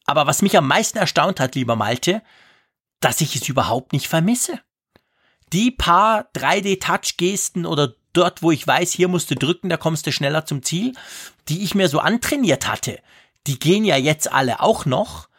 Aber 0.06 0.26
was 0.26 0.42
mich 0.42 0.58
am 0.58 0.68
meisten 0.68 0.98
erstaunt 0.98 1.40
hat, 1.40 1.56
lieber 1.56 1.76
Malte, 1.76 2.22
dass 3.00 3.22
ich 3.22 3.36
es 3.36 3.48
überhaupt 3.50 3.94
nicht 3.94 4.08
vermisse. 4.08 4.60
Die 5.54 5.72
paar 5.72 6.30
3D-Touch-Gesten 6.34 7.66
oder 7.66 7.94
dort, 8.18 8.42
wo 8.42 8.52
ich 8.52 8.66
weiß, 8.66 8.92
hier 8.92 9.08
musst 9.08 9.32
du 9.32 9.36
drücken, 9.36 9.70
da 9.70 9.78
kommst 9.78 10.08
du 10.08 10.12
schneller 10.12 10.46
zum 10.46 10.64
Ziel, 10.64 10.94
die 11.48 11.64
ich 11.64 11.76
mir 11.76 11.88
so 11.88 12.00
antrainiert 12.00 12.68
hatte, 12.68 13.00
die 13.46 13.60
gehen 13.60 13.86
ja 13.86 13.96
jetzt 13.96 14.32
alle 14.32 14.62
auch 14.62 14.86
noch. 14.86 15.30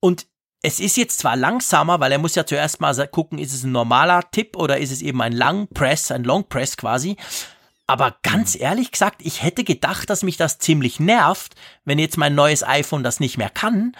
Und 0.00 0.26
es 0.62 0.80
ist 0.80 0.96
jetzt 0.96 1.18
zwar 1.18 1.36
langsamer, 1.36 2.00
weil 2.00 2.12
er 2.12 2.18
muss 2.18 2.34
ja 2.34 2.46
zuerst 2.46 2.80
mal 2.80 2.94
gucken, 3.08 3.38
ist 3.38 3.52
es 3.52 3.64
ein 3.64 3.72
normaler 3.72 4.30
Tipp 4.30 4.56
oder 4.56 4.78
ist 4.78 4.92
es 4.92 5.02
eben 5.02 5.20
ein 5.20 5.32
Lang 5.32 5.68
Press, 5.68 6.10
ein 6.10 6.24
Long 6.24 6.48
Press 6.48 6.76
quasi. 6.76 7.16
Aber 7.86 8.16
ganz 8.22 8.54
ehrlich 8.58 8.90
gesagt, 8.92 9.22
ich 9.22 9.42
hätte 9.42 9.64
gedacht, 9.64 10.08
dass 10.08 10.22
mich 10.22 10.36
das 10.36 10.58
ziemlich 10.58 11.00
nervt, 11.00 11.54
wenn 11.84 11.98
jetzt 11.98 12.16
mein 12.16 12.34
neues 12.34 12.62
iPhone 12.62 13.02
das 13.02 13.20
nicht 13.20 13.38
mehr 13.38 13.50
kann. 13.50 13.96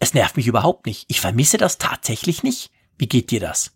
Es 0.00 0.14
nervt 0.14 0.36
mich 0.36 0.46
überhaupt 0.46 0.86
nicht. 0.86 1.04
Ich 1.08 1.20
vermisse 1.20 1.58
das 1.58 1.78
tatsächlich 1.78 2.42
nicht. 2.42 2.70
Wie 2.98 3.06
geht 3.06 3.30
dir 3.30 3.40
das? 3.40 3.72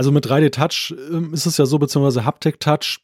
Also 0.00 0.12
mit 0.12 0.24
3D 0.24 0.50
Touch 0.50 0.94
ähm, 1.12 1.34
ist 1.34 1.44
es 1.44 1.58
ja 1.58 1.66
so, 1.66 1.78
beziehungsweise 1.78 2.24
Haptic 2.24 2.58
Touch, 2.58 3.00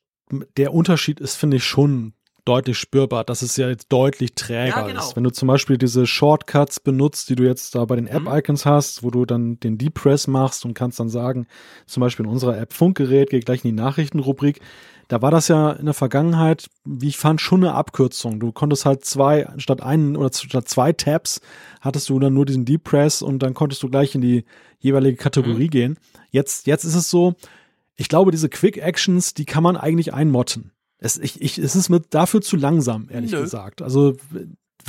der 0.57 0.73
Unterschied 0.73 1.21
ist, 1.21 1.37
finde 1.37 1.59
ich, 1.59 1.65
schon 1.65 2.15
deutlich 2.47 2.79
spürbar, 2.79 3.23
dass 3.23 3.43
es 3.43 3.59
ja 3.59 3.69
jetzt 3.69 3.93
deutlich 3.93 4.35
träger 4.35 4.79
ja, 4.79 4.87
genau. 4.87 5.01
ist. 5.01 5.15
Wenn 5.15 5.23
du 5.23 5.29
zum 5.29 5.47
Beispiel 5.47 5.77
diese 5.77 6.07
Shortcuts 6.07 6.81
benutzt, 6.81 7.29
die 7.29 7.37
du 7.37 7.43
jetzt 7.43 7.75
da 7.75 7.85
bei 7.85 7.97
den 7.97 8.07
App-Icons 8.07 8.65
mhm. 8.65 8.71
hast, 8.71 9.03
wo 9.03 9.11
du 9.11 9.27
dann 9.27 9.61
den 9.61 9.77
Depress 9.77 10.27
machst 10.27 10.65
und 10.65 10.73
kannst 10.73 10.99
dann 10.99 11.11
sagen, 11.11 11.47
zum 11.85 12.01
Beispiel 12.01 12.25
in 12.25 12.33
unserer 12.33 12.57
App 12.57 12.73
Funkgerät, 12.73 13.29
geht 13.29 13.45
gleich 13.45 13.63
in 13.63 13.77
die 13.77 13.83
Nachrichtenrubrik, 13.83 14.61
da 15.09 15.23
war 15.23 15.31
das 15.31 15.49
ja 15.49 15.73
in 15.73 15.85
der 15.85 15.95
Vergangenheit, 15.95 16.69
wie 16.85 17.09
ich 17.09 17.17
fand, 17.17 17.41
schon 17.41 17.65
eine 17.65 17.75
Abkürzung. 17.75 18.41
Du 18.41 18.53
konntest 18.53 18.87
halt 18.87 19.05
zwei, 19.05 19.49
statt 19.57 19.83
einen 19.83 20.17
oder 20.17 20.31
statt 20.33 20.69
zwei 20.69 20.93
Tabs, 20.93 21.41
hattest 21.81 22.09
du 22.09 22.19
dann 22.19 22.35
nur 22.35 22.47
diesen 22.47 22.65
Depress 22.65 23.23
und 23.23 23.41
dann 23.41 23.55
konntest 23.55 23.83
du 23.83 23.89
gleich 23.89 24.15
in 24.15 24.21
die 24.21 24.45
jeweilige 24.79 25.17
Kategorie 25.17 25.67
mhm. 25.67 25.71
gehen. 25.71 25.99
Jetzt, 26.31 26.67
jetzt 26.67 26.85
ist 26.85 26.97
es 26.97 27.09
so, 27.09 27.35
ich 27.95 28.09
glaube, 28.09 28.31
diese 28.31 28.49
Quick 28.49 28.79
Actions, 28.79 29.35
die 29.35 29.45
kann 29.45 29.63
man 29.63 29.77
eigentlich 29.77 30.13
einmotten. 30.13 30.73
Es, 30.99 31.19
ich, 31.19 31.41
ich, 31.41 31.59
es 31.59 31.77
ist 31.77 31.89
mir 31.89 32.01
dafür 32.01 32.41
zu 32.41 32.57
langsam, 32.57 33.09
ehrlich 33.11 33.33
Nö. 33.33 33.43
gesagt. 33.43 33.83
Also 33.83 34.17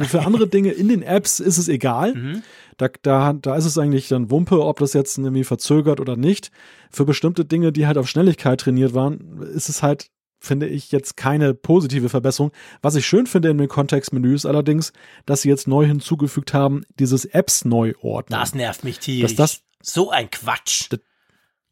für 0.05 0.25
andere 0.25 0.47
Dinge 0.47 0.71
in 0.71 0.87
den 0.87 1.01
Apps 1.01 1.39
ist 1.39 1.57
es 1.57 1.67
egal. 1.67 2.13
Mhm. 2.13 2.43
Da, 2.77 2.89
da, 3.01 3.33
da 3.33 3.55
ist 3.55 3.65
es 3.65 3.77
eigentlich 3.77 4.07
dann 4.07 4.29
Wumpe, 4.29 4.63
ob 4.63 4.79
das 4.79 4.93
jetzt 4.93 5.17
irgendwie 5.17 5.43
verzögert 5.43 5.99
oder 5.99 6.15
nicht. 6.15 6.51
Für 6.91 7.05
bestimmte 7.05 7.45
Dinge, 7.45 7.71
die 7.71 7.87
halt 7.87 7.97
auf 7.97 8.07
Schnelligkeit 8.07 8.59
trainiert 8.59 8.93
waren, 8.93 9.41
ist 9.41 9.69
es 9.69 9.81
halt, 9.81 10.09
finde 10.39 10.67
ich, 10.67 10.91
jetzt 10.91 11.17
keine 11.17 11.55
positive 11.55 12.09
Verbesserung. 12.09 12.51
Was 12.81 12.95
ich 12.95 13.07
schön 13.07 13.25
finde 13.25 13.49
in 13.49 13.57
den 13.57 13.67
Kontextmenüs 13.67 14.45
allerdings, 14.45 14.93
dass 15.25 15.41
sie 15.41 15.49
jetzt 15.49 15.67
neu 15.67 15.87
hinzugefügt 15.87 16.53
haben, 16.53 16.83
dieses 16.99 17.25
Apps 17.25 17.65
neu 17.65 17.93
ordnen. 18.01 18.39
Das 18.39 18.53
nervt 18.53 18.83
mich 18.83 18.99
tierisch. 18.99 19.35
Das, 19.35 19.63
so 19.81 20.11
ein 20.11 20.29
Quatsch. 20.29 20.87
Das, 20.91 20.99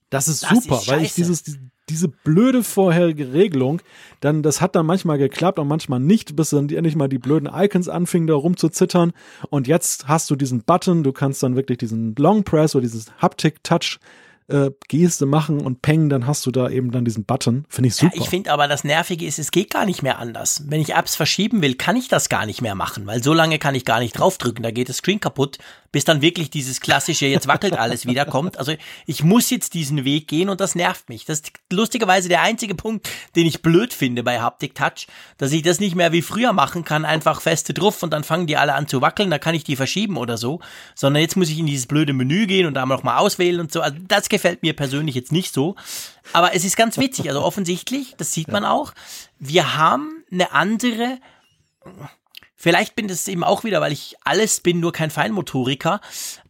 das 0.10 0.28
ist 0.28 0.44
das 0.44 0.64
super, 0.64 0.78
ist 0.78 0.88
weil 0.88 1.04
ich 1.04 1.14
dieses, 1.14 1.44
diese 1.90 2.08
blöde 2.08 2.64
vorherige 2.64 3.34
Regelung, 3.34 3.82
dann, 4.20 4.42
das 4.42 4.62
hat 4.62 4.76
dann 4.76 4.86
manchmal 4.86 5.18
geklappt 5.18 5.60
und 5.60 5.68
manchmal 5.68 6.00
nicht, 6.00 6.36
bis 6.36 6.50
dann 6.50 6.70
endlich 6.70 6.96
mal 6.96 7.10
die 7.10 7.20
blöden 7.20 7.50
Icons 7.52 7.90
anfingen, 7.90 8.28
da 8.28 8.36
rumzuzittern. 8.36 9.14
Und 9.50 9.68
jetzt 9.68 10.08
hast 10.08 10.30
du 10.30 10.36
diesen 10.36 10.64
Button, 10.64 11.04
du 11.04 11.12
kannst 11.12 11.44
dann 11.44 11.56
wirklich 11.56 11.78
diesen 11.78 12.16
Long 12.16 12.44
Press 12.44 12.76
oder 12.76 12.84
dieses 12.84 13.12
Haptic 13.22 13.64
Touch 13.64 14.00
äh, 14.48 14.70
Geste 14.88 15.26
machen 15.26 15.62
und 15.62 15.82
peng, 15.82 16.10
dann 16.10 16.28
hast 16.28 16.46
du 16.46 16.52
da 16.52 16.70
eben 16.70 16.92
dann 16.92 17.06
diesen 17.06 17.26
Button. 17.26 17.66
Finde 17.68 17.88
ich 17.88 17.96
super. 17.96 18.16
Ja, 18.16 18.22
ich 18.22 18.30
finde 18.30 18.52
aber 18.52 18.68
das 18.68 18.84
Nervige 18.84 19.26
ist, 19.26 19.40
es 19.40 19.52
geht 19.52 19.72
gar 19.72 19.86
nicht 19.86 20.04
mehr 20.04 20.20
anders. 20.20 20.64
Wenn 20.68 20.82
ich 20.82 20.94
Apps 20.94 21.16
verschieben 21.16 21.62
will, 21.62 21.76
kann 21.76 21.96
ich 21.96 22.08
das 22.08 22.30
gar 22.30 22.46
nicht 22.46 22.62
mehr 22.62 22.76
machen, 22.76 23.08
weil 23.08 23.24
so 23.24 23.34
lange 23.34 23.58
kann 23.58 23.76
ich 23.76 23.86
gar 23.86 24.00
nicht 24.00 24.14
draufdrücken, 24.20 24.64
da 24.64 24.72
geht 24.72 24.90
das 24.90 24.98
Screen 24.98 25.20
kaputt, 25.20 25.58
bis 25.92 26.06
dann 26.06 26.22
wirklich 26.22 26.50
dieses 26.50 26.82
klassische, 26.82 27.26
jetzt 27.26 27.48
wackelt 27.48 27.74
alles 27.74 28.06
wieder 28.08 28.26
kommt. 28.26 28.60
Also 28.60 28.74
ich 29.06 29.24
muss 29.24 29.50
jetzt 29.50 29.74
diesen 29.74 30.04
Weg 30.06 30.28
gehen 30.28 30.50
und 30.50 30.60
das 30.60 30.76
nervt 30.76 31.10
mich. 31.10 31.26
Das 31.26 31.40
ist 31.40 31.52
lustigerweise 31.72 32.30
der 32.30 32.42
einzige 32.42 32.76
Punkt, 32.76 33.10
den 33.36 33.48
ich 33.48 33.62
blöd 33.62 33.94
finde 33.94 34.22
bei 34.22 34.42
Haptic 34.42 34.76
Touch, 34.76 35.08
dass 35.38 35.54
ich 35.54 35.62
das 35.62 35.80
nicht 35.80 35.96
mehr 35.96 36.12
wie 36.12 36.22
früher 36.22 36.54
machen 36.54 36.84
kann, 36.84 37.06
einfach 37.06 37.42
feste 37.42 37.74
drauf 37.74 38.04
und 38.04 38.12
dann 38.12 38.24
fangen 38.24 38.46
die 38.46 38.58
alle 38.58 38.76
an 38.76 38.88
zu 38.88 39.02
wackeln, 39.02 39.32
da 39.32 39.40
kann 39.40 39.56
ich 39.56 39.64
die 39.64 39.76
verschieben 39.76 40.18
oder 40.18 40.38
so, 40.38 40.60
sondern 40.94 41.22
jetzt 41.22 41.38
muss 41.38 41.50
ich 41.50 41.58
in 41.58 41.66
dieses 41.66 41.88
blöde 41.88 42.14
Menü 42.14 42.46
gehen 42.46 42.68
und 42.68 42.74
da 42.74 42.86
noch 42.86 43.04
mal 43.04 43.18
auswählen 43.18 43.62
und 43.62 43.72
so. 43.72 43.82
Also 43.82 43.98
das 44.08 44.30
gefällt 44.36 44.64
mir 44.64 44.74
persönlich 44.74 45.16
jetzt 45.16 45.32
nicht 45.32 45.54
so. 45.54 45.76
Aber 46.34 46.54
es 46.54 46.64
ist 46.64 46.78
ganz 46.78 46.98
witzig. 46.98 47.30
Also 47.30 47.42
offensichtlich, 47.44 48.16
das 48.18 48.32
sieht 48.32 48.50
man 48.50 48.66
auch, 48.66 48.94
wir 49.40 49.78
haben 49.78 50.24
eine 50.32 50.52
andere, 50.52 51.20
vielleicht 52.56 52.96
bin 52.96 53.08
das 53.08 53.28
eben 53.28 53.44
auch 53.44 53.64
wieder, 53.64 53.82
weil 53.82 53.92
ich 53.92 54.16
alles 54.24 54.62
bin, 54.62 54.80
nur 54.80 54.92
kein 54.92 55.12
Feinmotoriker. 55.12 56.02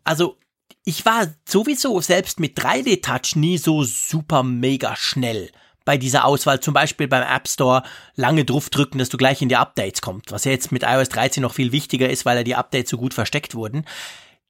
Also 0.04 0.38
ich 0.84 1.06
war 1.06 1.28
sowieso 1.48 2.00
selbst 2.02 2.40
mit 2.40 2.58
3D-Touch 2.58 3.36
nie 3.36 3.58
so 3.58 3.84
super 3.84 4.44
mega 4.44 4.96
schnell 4.96 5.52
bei 5.86 5.98
dieser 5.98 6.26
Auswahl, 6.26 6.60
zum 6.60 6.74
Beispiel 6.74 7.08
beim 7.08 7.24
App 7.24 7.48
Store, 7.48 7.84
lange 8.16 8.44
draufdrücken, 8.44 8.98
dass 8.98 9.10
du 9.10 9.18
gleich 9.18 9.42
in 9.42 9.50
die 9.50 9.56
Updates 9.56 10.02
kommst, 10.02 10.32
was 10.32 10.44
ja 10.44 10.52
jetzt 10.52 10.72
mit 10.72 10.84
iOS 10.84 11.10
13 11.10 11.42
noch 11.42 11.54
viel 11.54 11.72
wichtiger 11.72 12.10
ist, 12.10 12.26
weil 12.26 12.38
ja 12.38 12.44
die 12.44 12.56
Updates 12.56 12.90
so 12.90 12.98
gut 12.98 13.14
versteckt 13.14 13.54
wurden. 13.54 13.86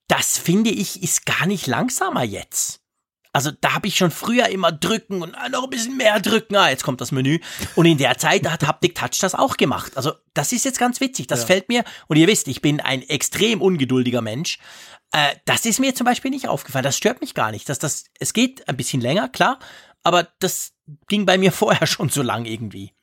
Das 0.08 0.38
finde 0.38 0.70
ich 0.70 1.04
ist 1.04 1.26
gar 1.26 1.46
nicht 1.46 1.68
langsamer 1.68 2.24
jetzt. 2.24 2.82
Also 3.36 3.52
da 3.52 3.74
habe 3.74 3.86
ich 3.90 3.98
schon 3.98 4.12
früher 4.12 4.48
immer 4.48 4.72
drücken 4.72 5.22
und 5.22 5.36
noch 5.52 5.66
ein 5.66 5.70
bisschen 5.70 5.98
mehr 5.98 6.22
drücken. 6.22 6.56
Ah, 6.56 6.70
jetzt 6.70 6.86
kommt 6.86 7.02
das 7.02 7.12
Menü. 7.12 7.40
Und 7.76 7.86
in 7.86 7.98
der 7.98 8.18
Zeit 8.18 8.50
hat 8.50 8.66
Haptic 8.66 8.96
Touch 8.96 9.20
das 9.20 9.36
auch 9.36 9.58
gemacht. 9.58 9.98
Also 9.98 10.14
das 10.34 10.54
ist 10.54 10.64
jetzt 10.64 10.80
ganz 10.80 11.02
witzig. 11.02 11.28
Das 11.28 11.42
ja. 11.42 11.48
fällt 11.48 11.68
mir. 11.68 11.84
Und 12.08 12.16
ihr 12.16 12.28
wisst, 12.28 12.48
ich 12.48 12.62
bin 12.62 12.80
ein 12.80 13.02
extrem 13.02 13.62
ungeduldiger 13.62 14.22
Mensch. 14.22 14.58
Äh, 15.12 15.36
das 15.44 15.66
ist 15.66 15.82
mir 15.82 15.94
zum 15.94 16.06
Beispiel 16.06 16.32
nicht 16.32 16.48
aufgefallen. 16.48 16.86
Das 16.86 16.96
stört 16.96 17.20
mich 17.20 17.34
gar 17.34 17.52
nicht. 17.52 17.68
Dass 17.68 17.78
das, 17.78 18.06
es 18.22 18.32
geht 18.32 18.70
ein 18.70 18.78
bisschen 18.78 19.02
länger, 19.02 19.28
klar. 19.28 19.60
Aber 20.02 20.30
das 20.40 20.72
ging 21.10 21.26
bei 21.26 21.38
mir 21.38 21.52
vorher 21.52 21.88
schon 21.88 22.08
so 22.08 22.22
lang 22.22 22.46
irgendwie. 22.46 22.95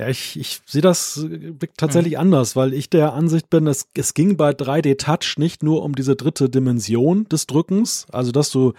Ja, 0.00 0.08
ich, 0.08 0.40
ich 0.40 0.62
sehe 0.64 0.80
das 0.80 1.18
äh, 1.18 1.52
tatsächlich 1.76 2.14
mhm. 2.14 2.20
anders, 2.20 2.56
weil 2.56 2.72
ich 2.72 2.88
der 2.88 3.12
Ansicht 3.12 3.50
bin, 3.50 3.66
es, 3.66 3.86
es 3.92 4.14
ging 4.14 4.38
bei 4.38 4.52
3D 4.52 4.96
Touch 4.96 5.36
nicht 5.36 5.62
nur 5.62 5.82
um 5.82 5.94
diese 5.94 6.16
dritte 6.16 6.48
Dimension 6.48 7.28
des 7.28 7.46
Drückens, 7.46 8.06
also 8.10 8.32
dass 8.32 8.48
du 8.48 8.72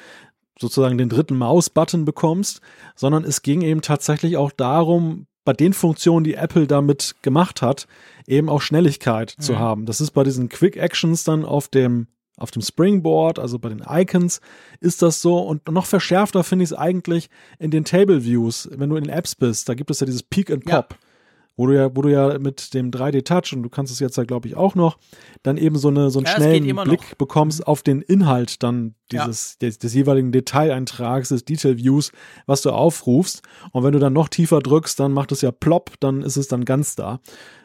sozusagen 0.60 0.98
den 0.98 1.10
dritten 1.10 1.38
Maus-Button 1.38 2.06
bekommst, 2.06 2.62
sondern 2.96 3.24
es 3.24 3.44
ging 3.44 3.62
eben 3.62 3.82
tatsächlich 3.82 4.36
auch 4.36 4.52
darum, 4.52 5.28
bei 5.46 5.54
den 5.54 5.74
Funktionen, 5.74 6.24
die 6.24 6.34
Apple 6.34 6.66
damit 6.66 7.14
gemacht 7.22 7.62
hat, 7.62 7.88
eben 8.26 8.50
auch 8.50 8.62
Schnelligkeit 8.62 9.36
mhm. 9.38 9.44
zu 9.44 9.60
haben. 9.60 9.86
Das 9.86 10.02
ist 10.02 10.12
bei 10.12 10.24
diesen 10.24 10.50
Quick 10.50 10.76
Actions 10.76 11.24
dann 11.24 11.46
auf 11.46 11.68
dem 11.68 12.08
auf 12.38 12.50
dem 12.50 12.64
Springboard, 12.64 13.38
also 13.38 13.60
bei 13.60 13.70
den 13.70 13.84
Icons, 13.88 14.42
ist 14.80 15.04
das 15.04 15.22
so. 15.22 15.38
Und 15.38 15.68
noch 15.68 15.86
verschärfter 15.86 16.44
finde 16.44 16.64
ich 16.64 16.72
es 16.72 16.78
eigentlich 16.78 17.30
in 17.60 17.70
den 17.70 17.86
Table 17.86 18.24
Views, 18.26 18.68
wenn 18.72 18.90
du 18.90 18.96
in 18.96 19.04
den 19.04 19.14
Apps 19.14 19.36
bist. 19.36 19.70
Da 19.70 19.76
gibt 19.76 19.92
es 19.92 20.00
ja 20.00 20.08
dieses 20.08 20.24
Peak 20.24 20.50
and 20.50 20.66
Pop. 20.66 20.94
Ja 21.00 21.11
wo 21.56 21.68
du 21.68 21.76
ja, 21.76 21.96
wo 21.96 22.02
du 22.02 22.10
ja 22.10 22.40
mit 22.40 22.74
dem 22.74 22.92
3D-Touch, 22.92 23.54
und 23.54 23.64
du 23.64 23.70
kannst 23.70 23.92
es 23.92 24.00
jetzt 24.00 24.18
ja, 24.18 24.24
glaube 24.24 24.48
ich, 24.48 24.56
auch 24.56 24.76
noch, 24.76 24.98
dann 25.44 25.58
eben 25.58 25.78
so, 25.78 25.90
eine, 25.90 26.10
so 26.10 26.20
einen 26.20 26.28
ja, 26.28 26.36
schnellen 26.36 26.64
Blick 26.64 27.02
noch. 27.02 27.16
bekommst 27.18 27.60
mhm. 27.60 27.66
auf 27.66 27.84
den 27.84 28.02
Inhalt 28.02 28.64
dann 28.64 28.96
dieses, 29.12 29.58
ja. 29.62 29.68
des, 29.68 29.80
des, 29.80 29.94
jeweiligen 29.94 30.32
Detaileintrags, 30.32 31.30
des 31.30 31.46
Detail 31.46 31.78
Views, 31.78 32.12
was 32.46 32.62
du 32.62 32.72
aufrufst. 32.72 33.42
Und 33.72 33.84
wenn 33.84 33.94
du 33.94 34.00
dann 34.00 34.14
noch 34.14 34.30
tiefer 34.30 34.60
drückst, 34.60 35.00
dann 35.00 35.12
macht 35.12 35.32
es 35.32 35.42
ja 35.42 35.52
plopp, 35.52 35.92
dann 36.00 36.22
ist 36.22 36.38
es 36.38 36.48
dann 36.48 36.66
ganz 36.66 36.96
da. 36.96 37.20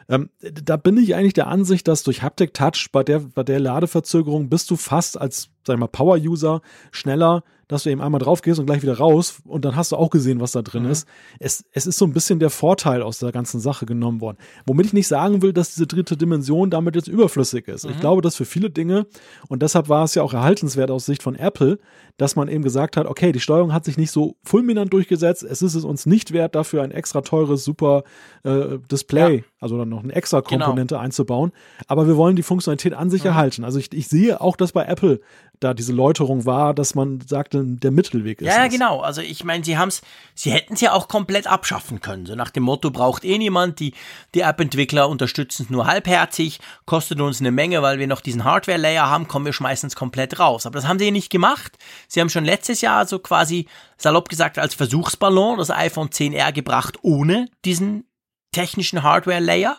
Ähm, 0.09 0.29
da 0.39 0.77
bin 0.77 0.97
ich 0.97 1.15
eigentlich 1.15 1.33
der 1.33 1.47
Ansicht, 1.47 1.87
dass 1.87 2.03
durch 2.03 2.21
Haptic 2.21 2.53
Touch 2.53 2.89
bei 2.91 3.03
der, 3.03 3.19
bei 3.19 3.43
der 3.43 3.59
Ladeverzögerung 3.59 4.49
bist 4.49 4.69
du 4.71 4.75
fast 4.75 5.19
als, 5.19 5.49
sag 5.65 5.75
ich 5.75 5.79
mal, 5.79 5.87
Power-User 5.87 6.61
schneller 6.91 7.43
dass 7.67 7.83
du 7.83 7.89
eben 7.89 8.01
einmal 8.01 8.19
drauf 8.19 8.41
gehst 8.41 8.59
und 8.59 8.65
gleich 8.65 8.81
wieder 8.81 8.97
raus 8.97 9.41
und 9.45 9.65
dann 9.65 9.75
hast 9.75 9.91
du 9.91 9.97
auch 9.97 10.09
gesehen, 10.09 10.39
was 10.39 10.53
da 10.53 10.61
drin 10.61 10.83
mhm. 10.83 10.91
ist. 10.91 11.07
Es, 11.39 11.65
es 11.73 11.85
ist 11.85 11.97
so 11.97 12.05
ein 12.05 12.13
bisschen 12.13 12.39
der 12.39 12.49
Vorteil 12.49 13.01
aus 13.01 13.19
der 13.19 13.31
ganzen 13.31 13.59
Sache 13.59 13.85
genommen 13.85 14.21
worden. 14.21 14.37
Womit 14.65 14.87
ich 14.87 14.93
nicht 14.93 15.07
sagen 15.07 15.41
will, 15.41 15.53
dass 15.53 15.73
diese 15.73 15.87
dritte 15.87 16.15
Dimension 16.15 16.69
damit 16.69 16.95
jetzt 16.95 17.07
überflüssig 17.07 17.67
ist. 17.67 17.85
Mhm. 17.85 17.91
Ich 17.91 17.99
glaube, 17.99 18.21
dass 18.21 18.35
für 18.35 18.45
viele 18.45 18.69
Dinge, 18.69 19.07
und 19.49 19.61
deshalb 19.61 19.89
war 19.89 20.05
es 20.05 20.15
ja 20.15 20.23
auch 20.23 20.33
erhaltenswert 20.33 20.91
aus 20.91 21.05
Sicht 21.05 21.21
von 21.21 21.35
Apple, 21.35 21.79
dass 22.15 22.35
man 22.35 22.47
eben 22.47 22.63
gesagt 22.63 22.97
hat, 22.97 23.05
okay, 23.05 23.31
die 23.31 23.39
Steuerung 23.39 23.73
hat 23.73 23.85
sich 23.85 23.97
nicht 23.97 24.11
so 24.11 24.37
fulminant 24.43 24.93
durchgesetzt, 24.93 25.43
es 25.43 25.61
ist 25.61 25.75
es 25.75 25.83
uns 25.83 26.05
nicht 26.05 26.31
wert, 26.31 26.55
dafür 26.55 26.83
ein 26.83 26.91
extra 26.91 27.21
teures, 27.21 27.63
super 27.63 28.03
äh, 28.43 28.79
Display, 28.89 29.37
ja. 29.37 29.43
also 29.59 29.77
dann 29.77 29.89
noch 29.97 30.03
eine 30.03 30.13
extra 30.13 30.39
genau. 30.39 30.65
Komponente 30.65 30.95
genau. 30.95 31.03
einzubauen. 31.03 31.51
Aber 31.87 32.07
wir 32.07 32.17
wollen 32.17 32.35
die 32.35 32.43
Funktionalität 32.43 32.93
an 32.93 33.09
sich 33.09 33.23
mhm. 33.23 33.29
erhalten. 33.29 33.63
Also 33.63 33.79
ich, 33.79 33.91
ich 33.93 34.07
sehe 34.07 34.39
auch, 34.39 34.55
dass 34.55 34.71
bei 34.71 34.85
Apple 34.85 35.19
da 35.59 35.73
diese 35.73 35.91
Läuterung 35.91 36.45
war, 36.45 36.73
dass 36.73 36.93
man 36.93 37.19
sagte, 37.21 37.63
der 37.65 37.91
Mittelweg 37.91 38.41
ist. 38.41 38.47
Ja, 38.47 38.63
ja 38.63 38.67
genau. 38.67 39.01
Also 39.01 39.21
ich 39.21 39.43
meine, 39.43 39.63
sie 39.63 39.77
haben 39.77 39.89
es, 39.89 40.01
sie 40.35 40.51
hätten 40.51 40.73
es 40.73 40.81
ja 40.81 40.93
auch 40.93 41.07
komplett 41.07 41.47
abschaffen 41.47 41.99
können. 41.99 42.25
So 42.25 42.35
nach 42.35 42.51
dem 42.51 42.63
Motto, 42.63 42.91
braucht 42.91 43.25
eh 43.25 43.37
niemand, 43.37 43.79
die, 43.79 43.93
die 44.35 44.41
App-Entwickler 44.41 45.09
unterstützen 45.09 45.63
es 45.63 45.69
nur 45.69 45.87
halbherzig, 45.87 46.59
kostet 46.85 47.19
uns 47.21 47.39
eine 47.39 47.51
Menge, 47.51 47.81
weil 47.81 47.97
wir 47.97 48.07
noch 48.07 48.21
diesen 48.21 48.43
Hardware-Layer 48.43 49.09
haben, 49.09 49.27
kommen 49.27 49.45
wir 49.45 49.53
schmeißen 49.53 49.87
es 49.87 49.95
komplett 49.95 50.39
raus. 50.39 50.65
Aber 50.65 50.75
das 50.75 50.87
haben 50.87 50.99
sie 50.99 51.11
nicht 51.11 51.31
gemacht. 51.31 51.77
Sie 52.07 52.21
haben 52.21 52.29
schon 52.29 52.45
letztes 52.45 52.81
Jahr 52.81 53.07
so 53.07 53.19
quasi, 53.19 53.67
salopp 53.97 54.29
gesagt, 54.29 54.59
als 54.59 54.75
Versuchsballon 54.75 55.57
das 55.57 55.71
iPhone 55.71 56.09
10R 56.09 56.51
gebracht, 56.51 56.99
ohne 57.01 57.47
diesen 57.65 58.03
technischen 58.51 59.03
Hardware-Layer 59.03 59.77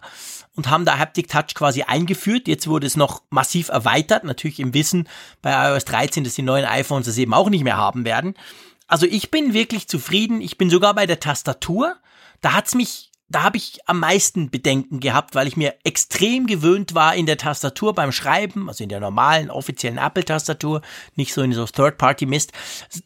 und 0.55 0.69
haben 0.71 0.85
da 0.85 0.99
Haptic 0.99 1.29
Touch 1.29 1.55
quasi 1.55 1.83
eingeführt. 1.83 2.49
Jetzt 2.49 2.67
wurde 2.67 2.87
es 2.87 2.97
noch 2.97 3.23
massiv 3.31 3.69
erweitert, 3.69 4.25
natürlich 4.25 4.61
im 4.61 4.75
Wissen 4.75 5.09
bei 5.43 5.71
iOS 5.71 5.85
13, 5.85 6.25
dass 6.25 6.35
die 6.35 6.43
neuen 6.43 6.65
iPhones 6.65 7.07
das 7.07 7.19
eben 7.19 7.35
auch 7.35 7.51
nicht 7.51 7.65
mehr 7.65 7.77
haben 7.77 8.05
werden. 8.05 8.35
Also 8.87 9.07
ich 9.07 9.31
bin 9.31 9.53
wirklich 9.53 9.89
zufrieden. 9.89 10.41
Ich 10.41 10.59
bin 10.59 10.71
sogar 10.71 10.95
bei 10.95 11.07
der 11.07 11.21
Tastatur. 11.21 11.97
Da 12.41 12.55
hat's 12.55 12.75
mich 12.75 13.09
da 13.31 13.43
habe 13.43 13.59
ich 13.59 13.81
am 13.87 14.01
meisten 14.01 14.51
Bedenken 14.51 15.01
gehabt, 15.01 15.35
weil 15.35 15.47
ich 15.47 15.57
mir 15.57 15.75
extrem 15.85 16.47
gewöhnt 16.47 16.95
war 16.95 17.15
in 17.15 17.27
der 17.27 17.37
Tastatur 17.37 17.95
beim 17.95 18.11
Schreiben, 18.11 18.69
also 18.69 18.83
in 18.83 18.89
der 18.89 19.01
normalen 19.01 19.51
offiziellen 19.51 19.99
Apple-Tastatur, 19.99 20.81
nicht 21.15 21.35
so 21.35 21.43
in 21.43 21.53
so 21.53 21.67
Third-Party-Mist. 21.67 22.53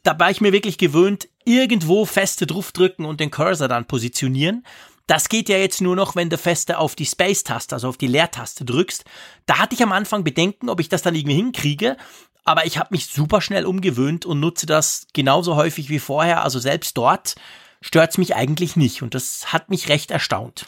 Da 0.04 0.18
war 0.18 0.30
ich 0.30 0.40
mir 0.40 0.52
wirklich 0.52 0.78
gewöhnt, 0.78 1.28
irgendwo 1.44 2.04
feste 2.04 2.46
draufdrücken 2.46 3.04
und 3.04 3.18
den 3.18 3.32
Cursor 3.32 3.66
dann 3.66 3.86
positionieren. 3.86 4.64
Das 5.06 5.28
geht 5.28 5.48
ja 5.48 5.58
jetzt 5.58 5.80
nur 5.80 5.96
noch, 5.96 6.14
wenn 6.16 6.30
du 6.30 6.38
feste 6.38 6.78
auf 6.78 6.94
die 6.94 7.06
Space-Taste, 7.06 7.74
also 7.74 7.88
auf 7.88 7.96
die 7.96 8.06
Leertaste 8.06 8.64
drückst. 8.64 9.04
Da 9.46 9.58
hatte 9.58 9.74
ich 9.74 9.82
am 9.82 9.92
Anfang 9.92 10.24
Bedenken, 10.24 10.68
ob 10.68 10.80
ich 10.80 10.88
das 10.88 11.02
dann 11.02 11.14
irgendwie 11.14 11.36
hinkriege. 11.36 11.96
Aber 12.44 12.66
ich 12.66 12.78
habe 12.78 12.88
mich 12.92 13.06
super 13.06 13.40
schnell 13.40 13.66
umgewöhnt 13.66 14.26
und 14.26 14.40
nutze 14.40 14.66
das 14.66 15.06
genauso 15.12 15.56
häufig 15.56 15.88
wie 15.88 15.98
vorher. 15.98 16.42
Also 16.42 16.58
selbst 16.58 16.96
dort 16.96 17.34
stört's 17.80 18.18
mich 18.18 18.34
eigentlich 18.34 18.76
nicht. 18.76 19.02
Und 19.02 19.14
das 19.14 19.52
hat 19.52 19.70
mich 19.70 19.88
recht 19.88 20.10
erstaunt. 20.10 20.66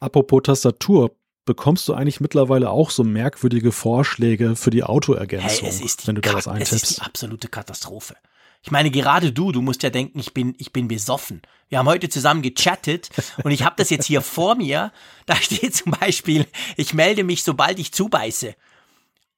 Apropos 0.00 0.42
Tastatur, 0.44 1.14
bekommst 1.44 1.88
du 1.88 1.94
eigentlich 1.94 2.20
mittlerweile 2.20 2.70
auch 2.70 2.90
so 2.90 3.04
merkwürdige 3.04 3.72
Vorschläge 3.72 4.56
für 4.56 4.70
die 4.70 4.84
Autoergänzung, 4.84 5.68
hey, 5.68 5.90
wenn 6.04 6.14
du 6.14 6.20
da 6.20 6.34
was 6.34 6.48
eintippst? 6.48 6.72
Es 6.72 6.82
ist 6.82 6.98
die 6.98 7.02
absolute 7.02 7.48
Katastrophe. 7.48 8.16
Ich 8.62 8.70
meine, 8.70 8.90
gerade 8.90 9.32
du, 9.32 9.50
du 9.50 9.60
musst 9.60 9.82
ja 9.82 9.90
denken, 9.90 10.18
ich 10.20 10.32
bin, 10.32 10.54
ich 10.58 10.72
bin 10.72 10.86
besoffen. 10.86 11.42
Wir 11.68 11.78
haben 11.78 11.88
heute 11.88 12.08
zusammen 12.08 12.42
gechattet 12.42 13.10
und 13.42 13.50
ich 13.50 13.64
habe 13.64 13.74
das 13.76 13.90
jetzt 13.90 14.06
hier 14.06 14.22
vor 14.22 14.54
mir. 14.54 14.92
Da 15.26 15.36
steht 15.36 15.74
zum 15.74 15.92
Beispiel, 15.92 16.46
ich 16.76 16.94
melde 16.94 17.24
mich, 17.24 17.42
sobald 17.42 17.78
ich 17.78 17.92
zubeiße. 17.92 18.54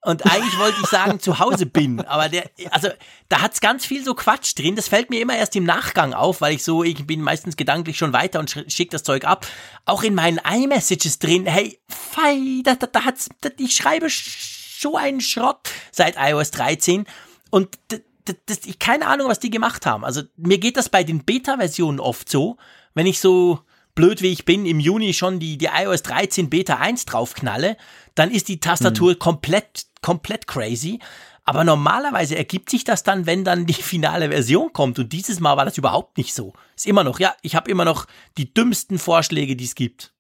Und 0.05 0.27
eigentlich 0.27 0.59
wollte 0.59 0.77
ich 0.83 0.89
sagen, 0.89 1.18
zu 1.18 1.39
Hause 1.39 1.64
bin. 1.64 2.03
Aber 2.03 2.29
der, 2.29 2.51
also 2.70 2.89
da 3.31 3.41
hat's 3.41 3.62
ganz 3.62 3.87
viel 3.87 4.05
so 4.05 4.14
Quatsch 4.14 4.53
drin. 4.55 4.77
Das 4.77 4.89
fällt 4.89 5.09
mir 5.09 5.22
immer 5.22 5.35
erst 5.35 5.57
im 5.57 5.64
Nachgang 5.64 6.12
auf, 6.12 6.43
weil 6.43 6.55
ich 6.55 6.62
so, 6.62 6.85
ich 6.85 7.07
bin 7.07 7.22
meistens 7.22 7.57
gedanklich 7.57 7.97
schon 7.97 8.12
weiter 8.12 8.39
und 8.39 8.51
schicke 8.68 8.91
das 8.91 9.03
Zeug 9.03 9.25
ab. 9.25 9.47
Auch 9.87 10.03
in 10.03 10.14
meinen 10.14 10.39
iMessages 10.39 11.18
drin, 11.18 11.47
hey, 11.47 11.81
fei, 11.89 12.61
da, 12.64 12.75
da, 12.75 12.87
da 12.87 13.05
hat's, 13.07 13.31
da, 13.41 13.49
ich 13.57 13.75
schreibe 13.75 14.09
so 14.11 14.97
einen 14.97 15.22
Schrott 15.22 15.70
seit 15.91 16.16
iOS 16.18 16.51
13. 16.51 17.07
Und 17.49 17.79
das, 18.25 18.37
das, 18.47 18.59
ich 18.64 18.79
keine 18.79 19.07
Ahnung, 19.07 19.29
was 19.29 19.41
die 19.41 19.51
gemacht 19.51 19.87
haben. 19.87 20.05
Also 20.05 20.22
mir 20.37 20.59
geht 20.59 20.77
das 20.77 20.89
bei 20.89 21.05
den 21.05 21.25
Beta-Versionen 21.25 22.01
oft 22.01 22.29
so, 22.29 22.57
wenn 22.95 23.07
ich 23.07 23.20
so 23.20 23.61
blöd 23.95 24.22
wie 24.22 24.33
ich 24.33 24.45
bin, 24.45 24.66
im 24.66 24.81
Juni 24.81 25.14
schon 25.14 25.39
die, 25.39 25.57
die 25.57 25.68
iOS 25.72 26.03
13 26.03 26.51
Beta 26.51 26.77
1 26.77 27.07
draufknalle, 27.07 27.77
dann 28.14 28.31
ist 28.31 28.49
die 28.49 28.61
Tastatur 28.61 29.12
mhm. 29.12 29.18
komplett 29.18 29.87
komplett 30.05 30.47
crazy. 30.47 31.01
Aber 31.45 31.64
normalerweise 31.64 32.37
ergibt 32.37 32.70
sich 32.70 32.85
das 32.85 33.03
dann, 33.03 33.27
wenn 33.27 33.45
dann 33.45 33.66
die 33.66 33.75
finale 33.75 34.31
Version 34.31 34.72
kommt. 34.72 34.99
Und 34.99 35.12
dieses 35.12 35.41
Mal 35.41 35.57
war 35.57 35.66
das 35.66 35.77
überhaupt 35.77 36.16
nicht 36.16 36.35
so. 36.35 36.55
Ist 36.75 36.87
immer 36.87 37.05
noch, 37.05 37.18
ja, 37.20 37.35
ich 37.43 37.55
habe 37.55 37.70
immer 37.70 37.85
noch 37.85 38.07
die 38.39 38.53
dümmsten 38.53 38.99
Vorschläge, 38.99 39.57
die 39.57 39.64
es 39.64 39.75
gibt. 39.75 40.14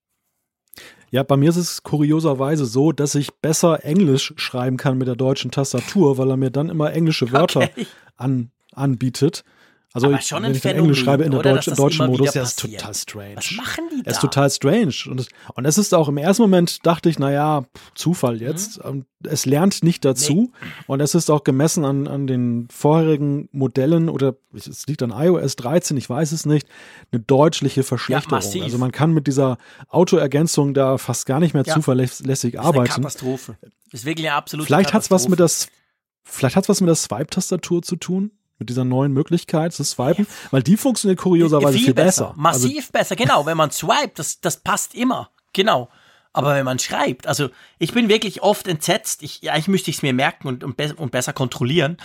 Ja, 1.14 1.22
bei 1.22 1.36
mir 1.36 1.50
ist 1.50 1.56
es 1.56 1.84
kurioserweise 1.84 2.66
so, 2.66 2.90
dass 2.90 3.14
ich 3.14 3.32
besser 3.34 3.84
Englisch 3.84 4.34
schreiben 4.34 4.76
kann 4.76 4.98
mit 4.98 5.06
der 5.06 5.14
deutschen 5.14 5.52
Tastatur, 5.52 6.18
weil 6.18 6.28
er 6.28 6.36
mir 6.36 6.50
dann 6.50 6.70
immer 6.70 6.92
englische 6.92 7.30
Wörter 7.30 7.60
okay. 7.60 7.86
an, 8.16 8.50
anbietet. 8.72 9.44
Also 9.96 10.10
ich, 10.10 10.32
wenn 10.32 10.50
ich 10.50 10.60
Phänomen, 10.60 10.86
Englisch 10.86 11.04
schreibe 11.04 11.22
in 11.22 11.30
der 11.30 11.40
Deutsch, 11.40 11.66
deutschen 11.66 12.06
Modus, 12.08 12.34
ja, 12.34 12.42
ist 12.42 12.58
total 12.58 12.94
strange. 12.94 13.36
Was 13.36 13.52
machen 13.52 13.84
die 13.92 14.02
da? 14.02 14.10
Es 14.10 14.16
ist 14.16 14.22
total 14.22 14.50
strange. 14.50 14.94
Und 15.08 15.20
es, 15.20 15.28
und 15.54 15.64
es 15.66 15.78
ist 15.78 15.94
auch 15.94 16.08
im 16.08 16.16
ersten 16.16 16.42
Moment 16.42 16.84
dachte 16.84 17.08
ich, 17.08 17.20
naja, 17.20 17.64
Zufall 17.94 18.42
jetzt. 18.42 18.84
Mhm. 18.84 19.04
Es 19.22 19.46
lernt 19.46 19.84
nicht 19.84 20.04
dazu. 20.04 20.50
Nee. 20.50 20.68
Und 20.88 20.98
es 20.98 21.14
ist 21.14 21.30
auch 21.30 21.44
gemessen 21.44 21.84
an, 21.84 22.08
an 22.08 22.26
den 22.26 22.66
vorherigen 22.72 23.48
Modellen 23.52 24.08
oder 24.08 24.34
es 24.52 24.84
liegt 24.88 25.00
an 25.04 25.12
iOS 25.12 25.54
13, 25.54 25.96
ich 25.96 26.10
weiß 26.10 26.32
es 26.32 26.44
nicht, 26.44 26.66
eine 27.12 27.22
deutliche 27.22 27.84
Verschlechterung. 27.84 28.42
Ja, 28.52 28.64
also 28.64 28.78
man 28.78 28.90
kann 28.90 29.12
mit 29.12 29.28
dieser 29.28 29.58
Autoergänzung 29.90 30.74
da 30.74 30.98
fast 30.98 31.24
gar 31.24 31.38
nicht 31.38 31.54
mehr 31.54 31.62
ja. 31.64 31.72
zuverlässig 31.72 32.58
arbeiten. 32.58 32.84
Das 32.84 32.88
ist 32.88 32.96
eine 32.96 33.04
Katastrophe. 33.04 33.56
Das 33.92 34.00
ist 34.00 34.06
wirklich 34.06 34.26
eine 34.26 34.34
absolute 34.34 34.66
Vielleicht 34.66 34.92
hat 34.92 35.02
es 35.02 35.12
was 35.12 35.28
mit 35.28 35.38
das, 35.38 35.68
vielleicht 36.24 36.56
hat 36.56 36.64
es 36.64 36.68
was 36.68 36.80
mit 36.80 36.88
der 36.88 36.96
Swipe-Tastatur 36.96 37.82
zu 37.82 37.94
tun 37.94 38.32
mit 38.64 38.70
dieser 38.70 38.84
neuen 38.84 39.12
Möglichkeit 39.12 39.74
zu 39.74 39.84
swipen, 39.84 40.26
ja. 40.28 40.34
weil 40.50 40.62
die 40.62 40.76
funktioniert 40.76 41.20
kurioserweise 41.20 41.76
viel, 41.76 41.84
viel 41.86 41.94
besser. 41.94 42.28
besser. 42.28 42.34
Massiv 42.36 42.76
also, 42.76 42.92
besser, 42.92 43.16
genau. 43.16 43.46
Wenn 43.46 43.56
man 43.56 43.70
swipet, 43.70 44.18
das, 44.18 44.40
das 44.40 44.56
passt 44.56 44.94
immer. 44.94 45.30
Genau. 45.52 45.90
Aber 46.32 46.54
wenn 46.54 46.64
man 46.64 46.80
schreibt, 46.80 47.28
also 47.28 47.50
ich 47.78 47.92
bin 47.92 48.08
wirklich 48.08 48.42
oft 48.42 48.66
entsetzt. 48.66 49.22
Ich, 49.22 49.42
ja, 49.42 49.56
ich 49.56 49.68
müsste 49.68 49.92
es 49.92 50.02
mir 50.02 50.12
merken 50.12 50.48
und, 50.48 50.64
und, 50.64 50.76
be 50.76 50.92
und 50.96 51.12
besser 51.12 51.32
kontrollieren. 51.32 51.96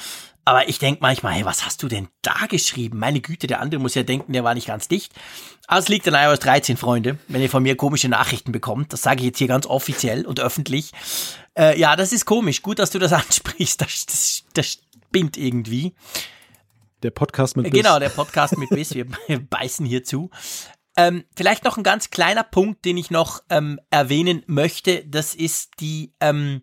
Aber 0.45 0.69
ich 0.69 0.77
denke 0.79 0.99
manchmal, 1.01 1.33
hey, 1.33 1.45
was 1.45 1.65
hast 1.65 1.81
du 1.81 1.87
denn 1.87 2.09
da 2.21 2.45
geschrieben? 2.47 2.99
Meine 2.99 3.21
Güte, 3.21 3.47
der 3.47 3.59
andere 3.59 3.81
muss 3.81 3.95
ja 3.95 4.03
denken, 4.03 4.33
der 4.33 4.43
war 4.43 4.53
nicht 4.53 4.67
ganz 4.67 4.87
dicht. 4.87 5.13
Aber 5.67 5.79
es 5.79 5.87
liegt 5.87 6.07
an 6.07 6.13
iOS 6.13 6.39
13, 6.39 6.77
Freunde, 6.77 7.17
wenn 7.27 7.41
ihr 7.41 7.49
von 7.49 7.63
mir 7.63 7.75
komische 7.75 8.09
Nachrichten 8.09 8.51
bekommt. 8.51 8.93
Das 8.93 9.01
sage 9.01 9.21
ich 9.21 9.27
jetzt 9.27 9.37
hier 9.39 9.47
ganz 9.47 9.65
offiziell 9.65 10.25
und 10.25 10.39
öffentlich. 10.39 10.91
Äh, 11.57 11.79
ja, 11.79 11.95
das 11.95 12.11
ist 12.11 12.25
komisch. 12.25 12.61
Gut, 12.61 12.79
dass 12.79 12.91
du 12.91 12.99
das 12.99 13.13
ansprichst. 13.13 13.81
Das, 13.81 14.05
das, 14.05 14.43
das 14.53 14.79
spinnt 15.09 15.37
irgendwie. 15.37 15.93
Der 17.01 17.11
Podcast 17.11 17.55
mit 17.55 17.71
Biss. 17.71 17.81
Genau, 17.81 17.97
der 17.97 18.09
Podcast 18.09 18.57
mit 18.57 18.69
Biss. 18.69 18.93
Wir 18.93 19.05
beißen 19.49 19.85
hier 19.85 20.03
zu. 20.03 20.29
Ähm, 20.97 21.23
vielleicht 21.35 21.63
noch 21.63 21.77
ein 21.77 21.83
ganz 21.83 22.09
kleiner 22.09 22.43
Punkt, 22.43 22.83
den 22.83 22.97
ich 22.97 23.09
noch 23.09 23.41
ähm, 23.49 23.79
erwähnen 23.89 24.43
möchte. 24.47 25.05
Das 25.05 25.33
ist 25.33 25.79
die, 25.79 26.13
ähm, 26.19 26.61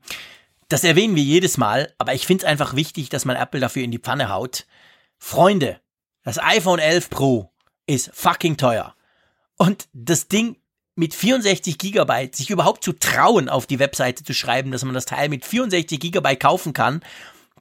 das 0.69 0.85
erwähnen 0.85 1.17
wir 1.17 1.23
jedes 1.23 1.57
Mal, 1.57 1.95
aber 1.97 2.13
ich 2.13 2.27
finde 2.27 2.45
es 2.45 2.51
einfach 2.51 2.77
wichtig, 2.77 3.09
dass 3.09 3.25
man 3.25 3.37
Apple 3.37 3.61
dafür 3.61 3.83
in 3.83 3.91
die 3.91 3.99
Pfanne 3.99 4.29
haut. 4.29 4.67
Freunde, 5.17 5.81
das 6.23 6.39
iPhone 6.39 6.81
11 6.81 7.09
Pro 7.09 7.51
ist 7.87 8.11
fucking 8.13 8.59
teuer. 8.59 8.95
Und 9.57 9.89
das 9.95 10.29
Ding 10.29 10.57
mit 10.97 11.15
64 11.15 11.79
Gigabyte, 11.79 12.37
sich 12.37 12.51
überhaupt 12.51 12.85
zu 12.85 12.93
trauen, 12.93 13.49
auf 13.49 13.67
die 13.67 13.79
Webseite 13.79 14.23
zu 14.23 14.35
schreiben, 14.35 14.71
dass 14.71 14.85
man 14.85 14.95
das 14.95 15.07
Teil 15.07 15.31
mit 15.31 15.47
64 15.47 15.99
Gigabyte 15.99 16.41
kaufen 16.41 16.75
kann 16.75 17.03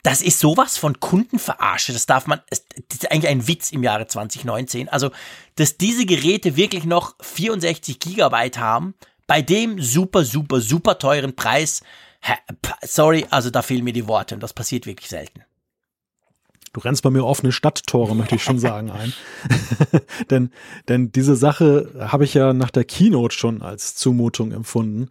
das 0.02 0.22
ist 0.22 0.38
sowas 0.38 0.78
von 0.78 1.00
Kundenverarsche. 1.00 1.92
Das 1.92 2.06
darf 2.06 2.26
man, 2.26 2.40
das 2.50 2.62
ist 2.90 3.10
eigentlich 3.10 3.28
ein 3.28 3.48
Witz 3.48 3.72
im 3.72 3.82
Jahre 3.82 4.06
2019. 4.06 4.88
Also, 4.88 5.10
dass 5.56 5.76
diese 5.76 6.06
Geräte 6.06 6.56
wirklich 6.56 6.84
noch 6.84 7.14
64 7.20 7.98
Gigabyte 7.98 8.58
haben, 8.58 8.94
bei 9.26 9.42
dem 9.42 9.80
super, 9.80 10.24
super, 10.24 10.60
super 10.60 10.98
teuren 10.98 11.34
Preis, 11.34 11.82
sorry, 12.82 13.26
also 13.30 13.50
da 13.50 13.62
fehlen 13.62 13.84
mir 13.84 13.92
die 13.92 14.06
Worte 14.06 14.34
und 14.34 14.42
das 14.42 14.52
passiert 14.52 14.86
wirklich 14.86 15.10
selten. 15.10 15.42
Du 16.72 16.80
rennst 16.80 17.02
bei 17.02 17.10
mir 17.10 17.24
offene 17.24 17.52
Stadttore, 17.52 18.14
möchte 18.14 18.34
ich 18.34 18.42
schon 18.42 18.58
sagen, 18.58 18.90
ein. 18.90 19.14
denn, 20.30 20.50
denn 20.88 21.10
diese 21.10 21.34
Sache 21.34 21.90
habe 21.98 22.24
ich 22.24 22.34
ja 22.34 22.52
nach 22.52 22.70
der 22.70 22.84
Keynote 22.84 23.34
schon 23.34 23.62
als 23.62 23.94
Zumutung 23.94 24.52
empfunden. 24.52 25.08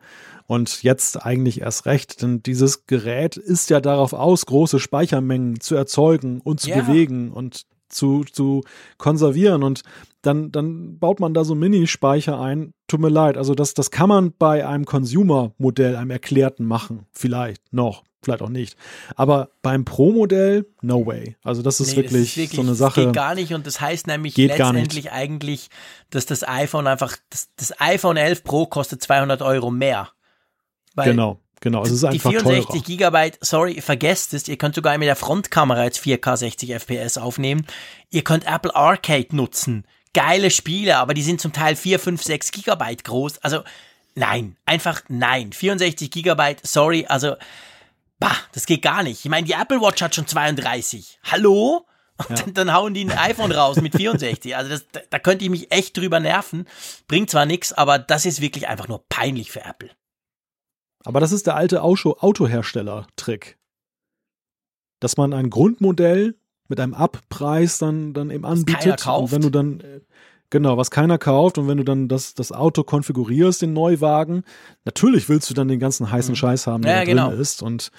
Und 0.47 0.83
jetzt 0.83 1.25
eigentlich 1.25 1.61
erst 1.61 1.85
recht, 1.85 2.21
denn 2.21 2.43
dieses 2.43 2.85
Gerät 2.85 3.35
ist 3.35 3.69
ja 3.69 3.81
darauf 3.81 4.13
aus, 4.13 4.45
große 4.45 4.79
Speichermengen 4.79 5.59
zu 5.59 5.75
erzeugen 5.75 6.39
und 6.41 6.59
zu 6.59 6.69
ja. 6.69 6.81
bewegen 6.81 7.31
und 7.31 7.65
zu, 7.89 8.23
zu 8.23 8.61
konservieren. 8.97 9.63
Und 9.63 9.81
dann, 10.21 10.51
dann 10.51 10.99
baut 10.99 11.19
man 11.19 11.33
da 11.33 11.43
so 11.43 11.55
Minispeicher 11.55 12.39
ein. 12.39 12.73
Tut 12.87 12.99
mir 12.99 13.09
leid. 13.09 13.37
Also 13.37 13.55
das, 13.55 13.73
das 13.73 13.91
kann 13.91 14.09
man 14.09 14.33
bei 14.37 14.67
einem 14.67 14.85
Consumer-Modell, 14.85 15.95
einem 15.95 16.11
erklärten 16.11 16.65
machen. 16.65 17.05
Vielleicht 17.11 17.73
noch. 17.73 18.03
Vielleicht 18.21 18.41
auch 18.41 18.49
nicht. 18.49 18.75
Aber 19.15 19.49
beim 19.61 19.85
Pro-Modell, 19.85 20.65
no 20.81 21.05
way. 21.05 21.37
Also 21.43 21.61
das 21.61 21.79
ist, 21.79 21.91
nee, 21.91 21.97
wirklich, 21.97 22.21
das 22.21 22.29
ist 22.31 22.37
wirklich 22.37 22.55
so 22.55 22.61
eine 22.63 22.73
Sache. 22.73 23.01
Das 23.01 23.05
geht 23.05 23.15
gar 23.15 23.35
nicht 23.35 23.53
und 23.53 23.67
das 23.67 23.79
heißt 23.79 24.07
nämlich 24.07 24.35
letztendlich 24.35 25.11
eigentlich, 25.11 25.69
dass 26.09 26.25
das 26.25 26.47
iPhone 26.47 26.87
einfach, 26.87 27.17
das, 27.29 27.49
das 27.55 27.79
iPhone 27.79 28.17
11 28.17 28.43
Pro 28.43 28.65
kostet 28.65 29.03
200 29.03 29.43
Euro 29.43 29.69
mehr. 29.69 30.09
Weil 30.95 31.11
genau, 31.11 31.39
genau. 31.61 31.83
Es 31.83 31.91
ist 31.91 32.03
einfach 32.03 32.31
Die 32.31 32.37
64 32.37 32.65
teurer. 32.65 32.83
Gigabyte, 32.83 33.37
sorry, 33.41 33.81
vergesst 33.81 34.33
es. 34.33 34.47
Ihr 34.47 34.57
könnt 34.57 34.75
sogar 34.75 34.97
mit 34.97 35.07
der 35.07 35.15
Frontkamera 35.15 35.83
jetzt 35.83 35.99
4K 35.99 36.37
60 36.37 36.73
FPS 36.73 37.17
aufnehmen. 37.17 37.65
Ihr 38.09 38.23
könnt 38.23 38.47
Apple 38.47 38.75
Arcade 38.75 39.35
nutzen. 39.35 39.85
Geile 40.13 40.49
Spiele, 40.49 40.97
aber 40.97 41.13
die 41.13 41.23
sind 41.23 41.41
zum 41.41 41.51
Teil 41.51 41.75
4, 41.75 41.99
5, 41.99 42.23
6 42.23 42.51
Gigabyte 42.51 43.03
groß. 43.03 43.39
Also, 43.39 43.63
nein. 44.15 44.55
Einfach 44.65 45.01
nein. 45.09 45.51
64 45.51 46.09
Gigabyte, 46.09 46.65
sorry, 46.65 47.05
also, 47.07 47.35
bah, 48.19 48.37
das 48.53 48.65
geht 48.65 48.81
gar 48.81 49.03
nicht. 49.03 49.25
Ich 49.25 49.29
meine, 49.29 49.45
die 49.45 49.53
Apple 49.53 49.81
Watch 49.81 50.01
hat 50.01 50.15
schon 50.15 50.27
32. 50.27 51.19
Hallo? 51.23 51.85
Und 52.17 52.29
ja. 52.29 52.35
dann, 52.45 52.53
dann, 52.53 52.73
hauen 52.73 52.93
die 52.93 53.03
ein 53.03 53.11
iPhone 53.11 53.51
raus 53.51 53.81
mit 53.81 53.95
64. 53.95 54.55
Also 54.55 54.69
das, 54.69 54.85
da, 54.91 55.01
da 55.09 55.19
könnte 55.19 55.43
ich 55.43 55.51
mich 55.51 55.71
echt 55.71 55.97
drüber 55.97 56.19
nerven. 56.19 56.65
Bringt 57.07 57.29
zwar 57.29 57.45
nichts, 57.45 57.73
aber 57.73 57.99
das 57.99 58.25
ist 58.25 58.41
wirklich 58.41 58.67
einfach 58.67 58.87
nur 58.87 59.05
peinlich 59.09 59.51
für 59.51 59.65
Apple. 59.65 59.89
Aber 61.05 61.19
das 61.19 61.31
ist 61.31 61.47
der 61.47 61.55
alte 61.55 61.81
Autohersteller-Trick. 61.81 63.57
Dass 64.99 65.17
man 65.17 65.33
ein 65.33 65.49
Grundmodell 65.49 66.35
mit 66.67 66.79
einem 66.79 66.93
Abpreis 66.93 67.77
dann, 67.77 68.13
dann 68.13 68.31
eben 68.31 68.45
anbietet. 68.45 69.05
Und 69.07 69.31
wenn 69.31 69.41
du 69.41 69.49
dann, 69.49 69.79
äh, 69.81 70.01
genau, 70.49 70.77
was 70.77 70.89
keiner 70.89 71.17
kauft 71.17 71.57
und 71.57 71.67
wenn 71.67 71.77
du 71.77 71.83
dann 71.83 72.07
das, 72.07 72.33
das 72.33 72.51
Auto 72.51 72.83
konfigurierst, 72.83 73.61
den 73.61 73.73
Neuwagen, 73.73 74.43
natürlich 74.83 75.29
willst 75.29 75.49
du 75.49 75.53
dann 75.53 75.67
den 75.67 75.79
ganzen 75.79 76.11
heißen 76.11 76.31
mhm. 76.31 76.37
Scheiß 76.37 76.67
haben, 76.67 76.81
der 76.81 76.91
ja, 76.91 76.99
da 76.99 77.05
drin 77.05 77.17
genau. 77.17 77.31
ist. 77.31 77.61
Und 77.61 77.91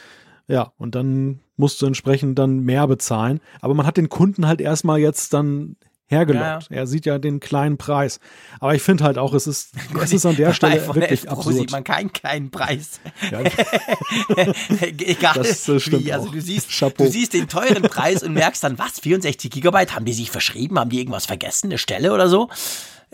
ja, 0.48 0.72
und 0.78 0.94
dann 0.94 1.40
musst 1.56 1.82
du 1.82 1.86
entsprechend 1.86 2.38
dann 2.38 2.60
mehr 2.60 2.86
bezahlen. 2.86 3.40
Aber 3.60 3.74
man 3.74 3.86
hat 3.86 3.96
den 3.96 4.08
Kunden 4.08 4.46
halt 4.46 4.60
erstmal 4.60 4.98
jetzt 4.98 5.32
dann 5.32 5.76
hergelockt. 6.06 6.70
Ja. 6.70 6.76
Er 6.76 6.86
sieht 6.86 7.06
ja 7.06 7.18
den 7.18 7.40
kleinen 7.40 7.76
Preis. 7.76 8.20
Aber 8.60 8.74
ich 8.74 8.82
finde 8.82 9.04
halt 9.04 9.18
auch, 9.18 9.34
es 9.34 9.46
ist, 9.46 9.72
es 10.02 10.12
ist 10.12 10.26
an 10.26 10.36
der 10.36 10.52
Stelle 10.54 10.86
wirklich 10.94 11.28
absurd. 11.28 11.56
sieht 11.56 11.72
man 11.72 11.84
keinen 11.84 12.12
kleinen 12.12 12.50
Preis. 12.50 13.00
Ja. 13.30 13.40
Egal 14.80 15.34
das, 15.34 15.64
das 15.64 15.90
wie. 15.90 16.12
Also 16.12 16.30
du 16.30 16.40
siehst, 16.40 16.68
du 16.96 17.06
siehst 17.06 17.34
den 17.34 17.48
teuren 17.48 17.82
Preis 17.82 18.22
und 18.22 18.32
merkst 18.32 18.62
dann, 18.64 18.78
was, 18.78 19.00
64 19.00 19.50
Gigabyte, 19.50 19.94
haben 19.94 20.04
die 20.04 20.12
sich 20.12 20.30
verschrieben? 20.30 20.78
Haben 20.78 20.90
die 20.90 21.00
irgendwas 21.00 21.26
vergessen? 21.26 21.68
Eine 21.68 21.78
Stelle 21.78 22.12
oder 22.12 22.28
so? 22.28 22.48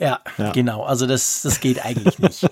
Ja, 0.03 0.21
ja, 0.37 0.51
genau. 0.51 0.83
Also 0.83 1.07
das, 1.07 1.43
das 1.43 1.61
geht 1.61 1.85
eigentlich 1.85 2.19
nicht. 2.19 2.45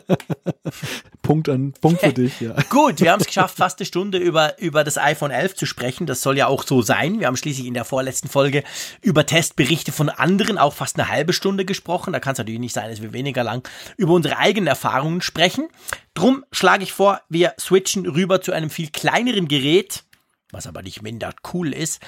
Punkt 1.22 1.48
an 1.48 1.72
Punkt 1.80 2.00
für 2.00 2.12
dich, 2.12 2.40
ja. 2.40 2.54
Gut, 2.68 3.00
wir 3.00 3.10
haben 3.10 3.20
es 3.20 3.26
geschafft, 3.26 3.56
fast 3.56 3.80
eine 3.80 3.86
Stunde 3.86 4.18
über, 4.18 4.56
über 4.60 4.84
das 4.84 4.96
iPhone 4.96 5.32
11 5.32 5.56
zu 5.56 5.66
sprechen. 5.66 6.06
Das 6.06 6.22
soll 6.22 6.38
ja 6.38 6.46
auch 6.46 6.62
so 6.62 6.80
sein. 6.80 7.18
Wir 7.18 7.26
haben 7.26 7.36
schließlich 7.36 7.66
in 7.66 7.74
der 7.74 7.84
vorletzten 7.84 8.28
Folge 8.28 8.62
über 9.02 9.26
Testberichte 9.26 9.90
von 9.90 10.10
anderen 10.10 10.58
auch 10.58 10.74
fast 10.74 10.96
eine 10.96 11.08
halbe 11.08 11.32
Stunde 11.32 11.64
gesprochen. 11.64 12.12
Da 12.12 12.20
kann 12.20 12.34
es 12.34 12.38
natürlich 12.38 12.60
nicht 12.60 12.74
sein, 12.74 12.88
dass 12.88 13.02
wir 13.02 13.12
weniger 13.12 13.42
lang 13.42 13.68
über 13.96 14.12
unsere 14.12 14.36
eigenen 14.38 14.68
Erfahrungen 14.68 15.20
sprechen. 15.20 15.68
Drum 16.14 16.44
schlage 16.52 16.84
ich 16.84 16.92
vor, 16.92 17.20
wir 17.28 17.54
switchen 17.58 18.06
rüber 18.06 18.40
zu 18.42 18.52
einem 18.52 18.70
viel 18.70 18.90
kleineren 18.90 19.48
Gerät, 19.48 20.04
was 20.52 20.68
aber 20.68 20.82
nicht 20.82 21.02
minder 21.02 21.34
cool 21.52 21.74
ist. 21.74 22.00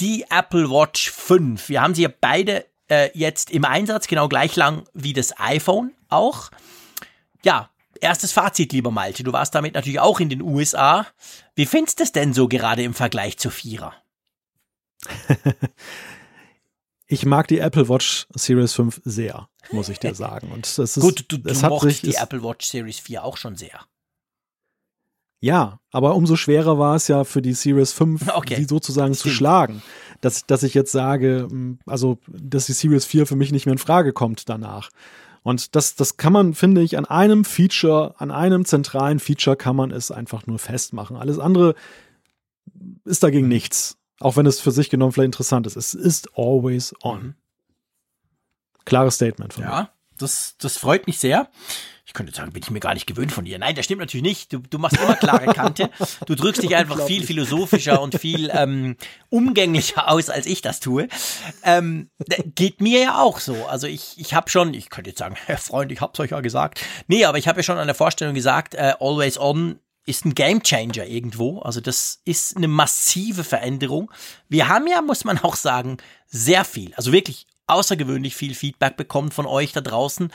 Die 0.00 0.26
Apple 0.28 0.68
Watch 0.68 1.10
5. 1.10 1.70
Wir 1.70 1.80
haben 1.80 1.94
sie 1.94 2.02
ja 2.02 2.10
beide 2.20 2.66
äh, 2.88 3.10
jetzt 3.14 3.50
im 3.50 3.64
Einsatz, 3.64 4.06
genau 4.06 4.28
gleich 4.28 4.56
lang 4.56 4.84
wie 4.94 5.12
das 5.12 5.38
iPhone 5.38 5.92
auch. 6.08 6.50
Ja, 7.44 7.70
erstes 8.00 8.32
Fazit, 8.32 8.72
lieber 8.72 8.90
Malte. 8.90 9.22
Du 9.22 9.32
warst 9.32 9.54
damit 9.54 9.74
natürlich 9.74 10.00
auch 10.00 10.20
in 10.20 10.28
den 10.28 10.42
USA. 10.42 11.06
Wie 11.54 11.66
findest 11.66 11.98
du 11.98 12.04
es 12.04 12.12
denn 12.12 12.32
so 12.32 12.48
gerade 12.48 12.82
im 12.82 12.94
Vergleich 12.94 13.38
zu 13.38 13.50
Vierer? 13.50 13.94
ich 17.06 17.24
mag 17.26 17.48
die 17.48 17.58
Apple 17.58 17.88
Watch 17.88 18.26
Series 18.34 18.72
5 18.72 19.02
sehr, 19.04 19.48
muss 19.70 19.88
ich 19.88 19.98
dir 19.98 20.14
sagen. 20.16 20.50
Und 20.52 20.66
das 20.66 20.96
ist, 20.96 21.00
Gut, 21.00 21.24
du, 21.28 21.38
du 21.38 21.68
mochtest 21.68 22.04
die 22.04 22.14
Apple 22.14 22.42
Watch 22.42 22.66
Series 22.66 22.98
4 23.00 23.24
auch 23.24 23.36
schon 23.36 23.56
sehr. 23.56 23.80
Ja, 25.40 25.80
aber 25.90 26.14
umso 26.14 26.36
schwerer 26.36 26.78
war 26.78 26.96
es 26.96 27.08
ja 27.08 27.24
für 27.24 27.42
die 27.42 27.52
Series 27.52 27.92
5, 27.92 28.28
okay. 28.34 28.56
die 28.56 28.64
sozusagen 28.64 29.14
zu 29.14 29.28
schlagen. 29.28 29.82
Dass, 30.20 30.46
dass 30.46 30.62
ich 30.62 30.74
jetzt 30.74 30.92
sage, 30.92 31.46
hm, 31.50 31.78
also, 31.86 32.18
dass 32.26 32.66
die 32.66 32.72
Series 32.72 33.04
4 33.04 33.26
für 33.26 33.36
mich 33.36 33.52
nicht 33.52 33.66
mehr 33.66 33.74
in 33.74 33.78
Frage 33.78 34.12
kommt 34.12 34.48
danach. 34.48 34.88
Und 35.42 35.76
das, 35.76 35.94
das 35.94 36.16
kann 36.16 36.32
man, 36.32 36.54
finde 36.54 36.82
ich, 36.82 36.98
an 36.98 37.04
einem 37.04 37.44
Feature, 37.44 38.14
an 38.18 38.30
einem 38.30 38.64
zentralen 38.64 39.20
Feature 39.20 39.56
kann 39.56 39.76
man 39.76 39.92
es 39.92 40.10
einfach 40.10 40.46
nur 40.46 40.58
festmachen. 40.58 41.16
Alles 41.16 41.38
andere 41.38 41.74
ist 43.04 43.22
dagegen 43.22 43.46
nichts. 43.46 43.96
Auch 44.18 44.36
wenn 44.36 44.46
es 44.46 44.58
für 44.58 44.72
sich 44.72 44.90
genommen 44.90 45.12
vielleicht 45.12 45.26
interessant 45.26 45.66
ist. 45.66 45.76
Es 45.76 45.94
ist 45.94 46.30
always 46.36 46.94
on. 47.02 47.22
Mhm. 47.22 47.34
Klares 48.86 49.16
Statement 49.16 49.52
von 49.52 49.62
ja, 49.62 49.68
mir. 49.68 49.76
Ja, 49.76 49.90
das, 50.18 50.56
das 50.58 50.78
freut 50.78 51.06
mich 51.06 51.18
sehr 51.18 51.48
ich 52.06 52.12
könnte 52.12 52.32
sagen, 52.32 52.52
bin 52.52 52.62
ich 52.62 52.70
mir 52.70 52.78
gar 52.78 52.94
nicht 52.94 53.08
gewöhnt 53.08 53.32
von 53.32 53.44
dir. 53.44 53.58
Nein, 53.58 53.74
das 53.74 53.84
stimmt 53.84 54.00
natürlich 54.00 54.22
nicht. 54.22 54.52
Du, 54.52 54.60
du 54.60 54.78
machst 54.78 54.96
immer 54.96 55.16
klare 55.16 55.46
Kante. 55.52 55.90
Du 56.24 56.36
drückst 56.36 56.62
dich 56.62 56.76
einfach 56.76 57.04
viel 57.04 57.24
philosophischer 57.24 58.00
und 58.00 58.20
viel 58.20 58.48
ähm, 58.54 58.96
umgänglicher 59.28 60.08
aus, 60.08 60.30
als 60.30 60.46
ich 60.46 60.62
das 60.62 60.78
tue. 60.78 61.08
Ähm, 61.64 62.08
geht 62.54 62.80
mir 62.80 63.00
ja 63.02 63.20
auch 63.20 63.40
so. 63.40 63.66
Also 63.66 63.88
ich, 63.88 64.14
ich 64.18 64.34
habe 64.34 64.48
schon, 64.48 64.72
ich 64.72 64.88
könnte 64.88 65.10
jetzt 65.10 65.18
sagen, 65.18 65.34
Herr 65.46 65.58
Freund, 65.58 65.90
ich 65.90 66.00
hab's 66.00 66.20
euch 66.20 66.30
ja 66.30 66.40
gesagt. 66.40 66.80
Nee, 67.08 67.24
aber 67.24 67.38
ich 67.38 67.48
habe 67.48 67.58
ja 67.58 67.64
schon 67.64 67.78
an 67.78 67.88
der 67.88 67.96
Vorstellung 67.96 68.36
gesagt, 68.36 68.76
äh, 68.76 68.94
Always 69.00 69.36
On 69.36 69.80
ist 70.06 70.24
ein 70.24 70.36
Gamechanger 70.36 71.06
irgendwo. 71.06 71.58
Also 71.58 71.80
das 71.80 72.20
ist 72.24 72.56
eine 72.56 72.68
massive 72.68 73.42
Veränderung. 73.42 74.12
Wir 74.48 74.68
haben 74.68 74.86
ja, 74.86 75.02
muss 75.02 75.24
man 75.24 75.38
auch 75.38 75.56
sagen, 75.56 75.96
sehr 76.28 76.64
viel, 76.64 76.94
also 76.94 77.10
wirklich 77.10 77.48
außergewöhnlich 77.66 78.36
viel 78.36 78.54
Feedback 78.54 78.96
bekommen 78.96 79.30
von 79.30 79.46
euch 79.46 79.72
da 79.72 79.80
draußen, 79.80 80.32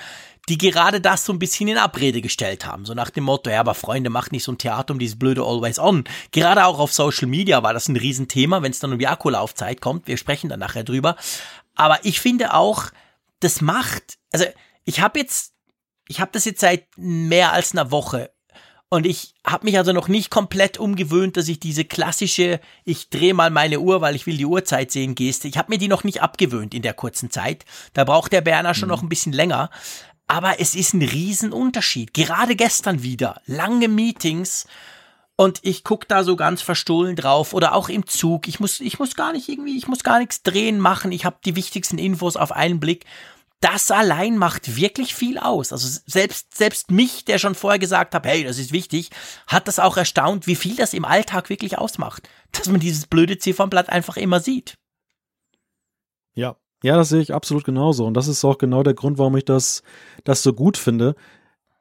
die 0.49 0.57
gerade 0.57 1.01
das 1.01 1.25
so 1.25 1.33
ein 1.33 1.39
bisschen 1.39 1.67
in 1.67 1.77
Abrede 1.77 2.21
gestellt 2.21 2.65
haben. 2.65 2.85
So 2.85 2.93
nach 2.93 3.09
dem 3.09 3.25
Motto, 3.25 3.49
ja, 3.49 3.59
aber 3.59 3.73
Freunde, 3.73 4.09
macht 4.09 4.31
nicht 4.31 4.43
so 4.43 4.51
ein 4.51 4.57
Theater 4.57 4.93
um 4.93 4.99
dieses 4.99 5.17
blöde 5.17 5.43
Always 5.43 5.79
On. 5.79 6.03
Gerade 6.31 6.65
auch 6.65 6.79
auf 6.79 6.93
Social 6.93 7.27
Media 7.27 7.63
war 7.63 7.73
das 7.73 7.87
ein 7.87 7.95
Riesenthema, 7.95 8.61
wenn 8.61 8.71
es 8.71 8.79
dann 8.79 8.91
um 8.91 8.99
die 8.99 9.07
Akkulaufzeit 9.07 9.81
kommt. 9.81 10.07
Wir 10.07 10.17
sprechen 10.17 10.49
dann 10.49 10.59
nachher 10.59 10.83
drüber. 10.83 11.15
Aber 11.75 11.99
ich 12.03 12.19
finde 12.19 12.53
auch, 12.53 12.85
das 13.39 13.61
macht, 13.61 14.17
also 14.31 14.45
ich 14.83 14.99
habe 14.99 15.19
jetzt, 15.19 15.53
ich 16.07 16.19
habe 16.19 16.31
das 16.33 16.45
jetzt 16.45 16.61
seit 16.61 16.85
mehr 16.97 17.53
als 17.53 17.73
einer 17.73 17.91
Woche 17.91 18.31
und 18.93 19.05
ich 19.05 19.35
habe 19.47 19.63
mich 19.63 19.77
also 19.77 19.93
noch 19.93 20.09
nicht 20.09 20.29
komplett 20.29 20.77
umgewöhnt, 20.77 21.37
dass 21.37 21.47
ich 21.47 21.61
diese 21.61 21.85
klassische, 21.85 22.59
ich 22.83 23.09
drehe 23.09 23.33
mal 23.33 23.49
meine 23.49 23.79
Uhr, 23.79 24.01
weil 24.01 24.17
ich 24.17 24.27
will 24.27 24.35
die 24.35 24.45
Uhrzeit 24.45 24.91
sehen, 24.91 25.15
Geste. 25.15 25.47
Ich 25.47 25.57
habe 25.57 25.71
mir 25.71 25.77
die 25.77 25.87
noch 25.87 26.03
nicht 26.03 26.21
abgewöhnt 26.21 26.73
in 26.73 26.81
der 26.81 26.93
kurzen 26.93 27.31
Zeit. 27.31 27.63
Da 27.93 28.03
braucht 28.03 28.33
der 28.33 28.41
Berner 28.41 28.73
schon 28.73 28.89
mhm. 28.89 28.95
noch 28.95 29.01
ein 29.01 29.07
bisschen 29.07 29.31
länger. 29.31 29.69
Aber 30.31 30.61
es 30.61 30.75
ist 30.75 30.93
ein 30.93 31.01
Riesenunterschied. 31.01 32.13
Gerade 32.13 32.55
gestern 32.55 33.03
wieder. 33.03 33.41
Lange 33.47 33.89
Meetings. 33.89 34.65
Und 35.35 35.59
ich 35.61 35.83
guck 35.83 36.07
da 36.07 36.23
so 36.23 36.37
ganz 36.37 36.61
verstohlen 36.61 37.17
drauf 37.17 37.53
oder 37.53 37.75
auch 37.75 37.89
im 37.89 38.07
Zug. 38.07 38.47
Ich 38.47 38.61
muss, 38.61 38.79
ich 38.79 38.97
muss 38.97 39.15
gar 39.15 39.33
nicht 39.33 39.49
irgendwie, 39.49 39.77
ich 39.77 39.89
muss 39.89 40.05
gar 40.05 40.19
nichts 40.19 40.41
drehen 40.41 40.79
machen. 40.79 41.11
Ich 41.11 41.25
habe 41.25 41.35
die 41.43 41.57
wichtigsten 41.57 41.97
Infos 41.97 42.37
auf 42.37 42.53
einen 42.53 42.79
Blick 42.79 43.05
das 43.59 43.91
allein 43.91 44.37
macht 44.37 44.75
wirklich 44.75 45.13
viel 45.13 45.37
aus. 45.37 45.71
Also 45.71 45.99
selbst, 46.07 46.57
selbst 46.57 46.89
mich, 46.89 47.25
der 47.25 47.37
schon 47.37 47.53
vorher 47.53 47.77
gesagt 47.77 48.15
hat, 48.15 48.25
hey, 48.25 48.43
das 48.43 48.57
ist 48.57 48.71
wichtig, 48.71 49.11
hat 49.45 49.67
das 49.67 49.77
auch 49.77 49.97
erstaunt, 49.97 50.47
wie 50.47 50.55
viel 50.55 50.75
das 50.75 50.95
im 50.95 51.05
Alltag 51.05 51.49
wirklich 51.49 51.77
ausmacht. 51.77 52.27
Dass 52.53 52.69
man 52.69 52.79
dieses 52.79 53.05
blöde 53.05 53.37
Ziffernblatt 53.37 53.89
einfach 53.89 54.17
immer 54.17 54.39
sieht. 54.39 54.79
Ja, 56.33 56.55
ja, 56.83 56.95
das 56.95 57.09
sehe 57.09 57.21
ich 57.21 57.33
absolut 57.33 57.63
genauso. 57.63 58.05
Und 58.05 58.15
das 58.15 58.27
ist 58.27 58.43
auch 58.43 58.57
genau 58.57 58.83
der 58.83 58.93
Grund, 58.93 59.17
warum 59.17 59.37
ich 59.37 59.45
das, 59.45 59.83
das 60.23 60.43
so 60.43 60.53
gut 60.53 60.77
finde. 60.77 61.15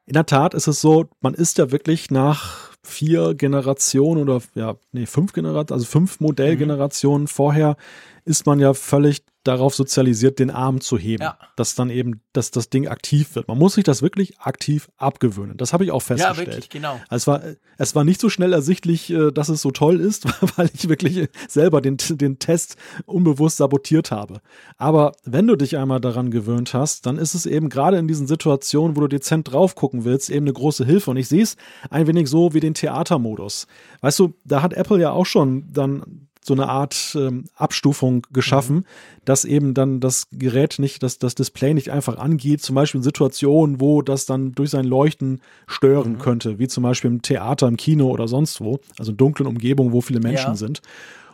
In 0.05 0.13
der 0.13 0.25
Tat 0.25 0.53
ist 0.53 0.67
es 0.67 0.81
so, 0.81 1.05
man 1.21 1.33
ist 1.33 1.57
ja 1.57 1.71
wirklich 1.71 2.11
nach 2.11 2.71
vier 2.83 3.35
Generationen 3.35 4.21
oder 4.21 4.41
ja, 4.55 4.75
nee, 4.91 5.05
fünf 5.05 5.33
Generationen, 5.33 5.79
also 5.79 5.85
fünf 5.85 6.19
Modellgenerationen 6.19 7.23
mhm. 7.23 7.27
vorher 7.27 7.77
ist 8.25 8.45
man 8.45 8.59
ja 8.59 8.73
völlig 8.73 9.23
darauf 9.43 9.73
sozialisiert, 9.73 10.37
den 10.37 10.51
Arm 10.51 10.81
zu 10.81 10.97
heben, 10.97 11.23
ja. 11.23 11.37
dass 11.55 11.73
dann 11.73 11.89
eben, 11.89 12.21
dass 12.31 12.51
das 12.51 12.69
Ding 12.69 12.87
aktiv 12.87 13.33
wird. 13.33 13.47
Man 13.47 13.57
muss 13.57 13.73
sich 13.73 13.83
das 13.83 14.03
wirklich 14.03 14.39
aktiv 14.39 14.89
abgewöhnen. 14.97 15.57
Das 15.57 15.73
habe 15.73 15.83
ich 15.83 15.91
auch 15.91 16.01
festgestellt. 16.01 16.47
Ja, 16.47 16.53
wirklich, 16.53 16.69
genau. 16.69 16.99
Also 17.09 17.21
es 17.21 17.27
war, 17.27 17.41
es 17.77 17.95
war 17.95 18.03
nicht 18.03 18.21
so 18.21 18.29
schnell 18.29 18.53
ersichtlich, 18.53 19.09
äh, 19.09 19.31
dass 19.31 19.49
es 19.49 19.61
so 19.61 19.71
toll 19.71 19.99
ist, 19.99 20.25
weil 20.57 20.69
ich 20.73 20.89
wirklich 20.89 21.27
selber 21.47 21.81
den, 21.81 21.97
den 21.97 22.37
Test 22.37 22.75
unbewusst 23.05 23.57
sabotiert 23.57 24.11
habe. 24.11 24.41
Aber 24.77 25.13
wenn 25.23 25.47
du 25.47 25.55
dich 25.55 25.77
einmal 25.77 25.99
daran 25.99 26.29
gewöhnt 26.29 26.75
hast, 26.75 27.07
dann 27.07 27.17
ist 27.17 27.33
es 27.33 27.47
eben 27.47 27.69
gerade 27.69 27.97
in 27.97 28.07
diesen 28.07 28.27
Situationen, 28.27 28.95
wo 28.95 29.01
du 29.01 29.07
dezent 29.07 29.51
drauf 29.51 29.73
gucken 29.73 30.05
willst, 30.05 30.29
eben 30.29 30.45
eine 30.45 30.53
große 30.53 30.85
Hilfe. 30.85 31.09
Und 31.09 31.17
ich 31.17 31.27
sehe 31.27 31.41
es 31.43 31.57
ein 31.89 32.05
wenig 32.05 32.29
so 32.29 32.53
wie 32.53 32.59
den 32.59 32.75
Theatermodus. 32.75 33.65
Weißt 34.01 34.19
du, 34.19 34.35
da 34.43 34.61
hat 34.61 34.73
Apple 34.73 34.99
ja 34.99 35.11
auch 35.11 35.25
schon 35.25 35.71
dann 35.71 36.27
so 36.43 36.53
eine 36.53 36.67
Art 36.67 37.15
ähm, 37.15 37.45
Abstufung 37.55 38.25
geschaffen, 38.31 38.77
mhm. 38.77 38.85
dass 39.25 39.45
eben 39.45 39.73
dann 39.73 39.99
das 39.99 40.27
Gerät 40.31 40.79
nicht, 40.79 41.03
dass 41.03 41.19
das 41.19 41.35
Display 41.35 41.73
nicht 41.73 41.91
einfach 41.91 42.17
angeht, 42.17 42.61
zum 42.61 42.75
Beispiel 42.75 42.99
in 42.99 43.03
Situationen, 43.03 43.79
wo 43.79 44.01
das 44.01 44.25
dann 44.25 44.53
durch 44.53 44.71
sein 44.71 44.85
Leuchten 44.85 45.41
stören 45.67 46.13
mhm. 46.13 46.19
könnte, 46.19 46.59
wie 46.59 46.67
zum 46.67 46.83
Beispiel 46.83 47.11
im 47.11 47.21
Theater, 47.21 47.67
im 47.67 47.77
Kino 47.77 48.09
oder 48.09 48.27
sonst 48.27 48.61
wo, 48.61 48.79
also 48.97 49.11
in 49.11 49.17
dunklen 49.17 49.47
Umgebungen, 49.47 49.91
wo 49.91 50.01
viele 50.01 50.19
Menschen 50.19 50.51
ja. 50.51 50.55
sind. 50.55 50.81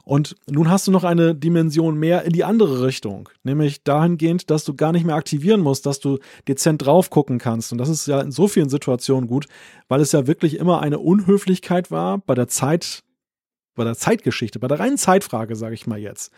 Und 0.03 0.37
nun 0.49 0.69
hast 0.69 0.87
du 0.87 0.91
noch 0.91 1.03
eine 1.03 1.35
Dimension 1.35 1.97
mehr 1.97 2.23
in 2.23 2.31
die 2.31 2.45
andere 2.45 2.85
Richtung, 2.85 3.27
nämlich 3.43 3.83
dahingehend, 3.83 4.49
dass 4.49 4.63
du 4.63 4.73
gar 4.73 4.93
nicht 4.93 5.05
mehr 5.05 5.15
aktivieren 5.15 5.59
musst, 5.59 5.85
dass 5.85 5.99
du 5.99 6.19
dezent 6.47 6.85
drauf 6.85 7.09
gucken 7.09 7.39
kannst. 7.39 7.73
Und 7.73 7.77
das 7.77 7.89
ist 7.89 8.07
ja 8.07 8.21
in 8.21 8.31
so 8.31 8.47
vielen 8.47 8.69
Situationen 8.69 9.27
gut, 9.27 9.47
weil 9.89 9.99
es 9.99 10.13
ja 10.13 10.25
wirklich 10.25 10.59
immer 10.59 10.81
eine 10.81 10.99
Unhöflichkeit 10.99 11.91
war 11.91 12.19
bei 12.19 12.35
der 12.35 12.47
Zeit 12.47 13.03
bei 13.77 13.85
der 13.85 13.95
Zeitgeschichte, 13.95 14.59
bei 14.59 14.67
der 14.67 14.79
reinen 14.79 14.97
Zeitfrage, 14.97 15.55
sage 15.55 15.75
ich 15.75 15.87
mal 15.87 15.99
jetzt, 15.99 16.33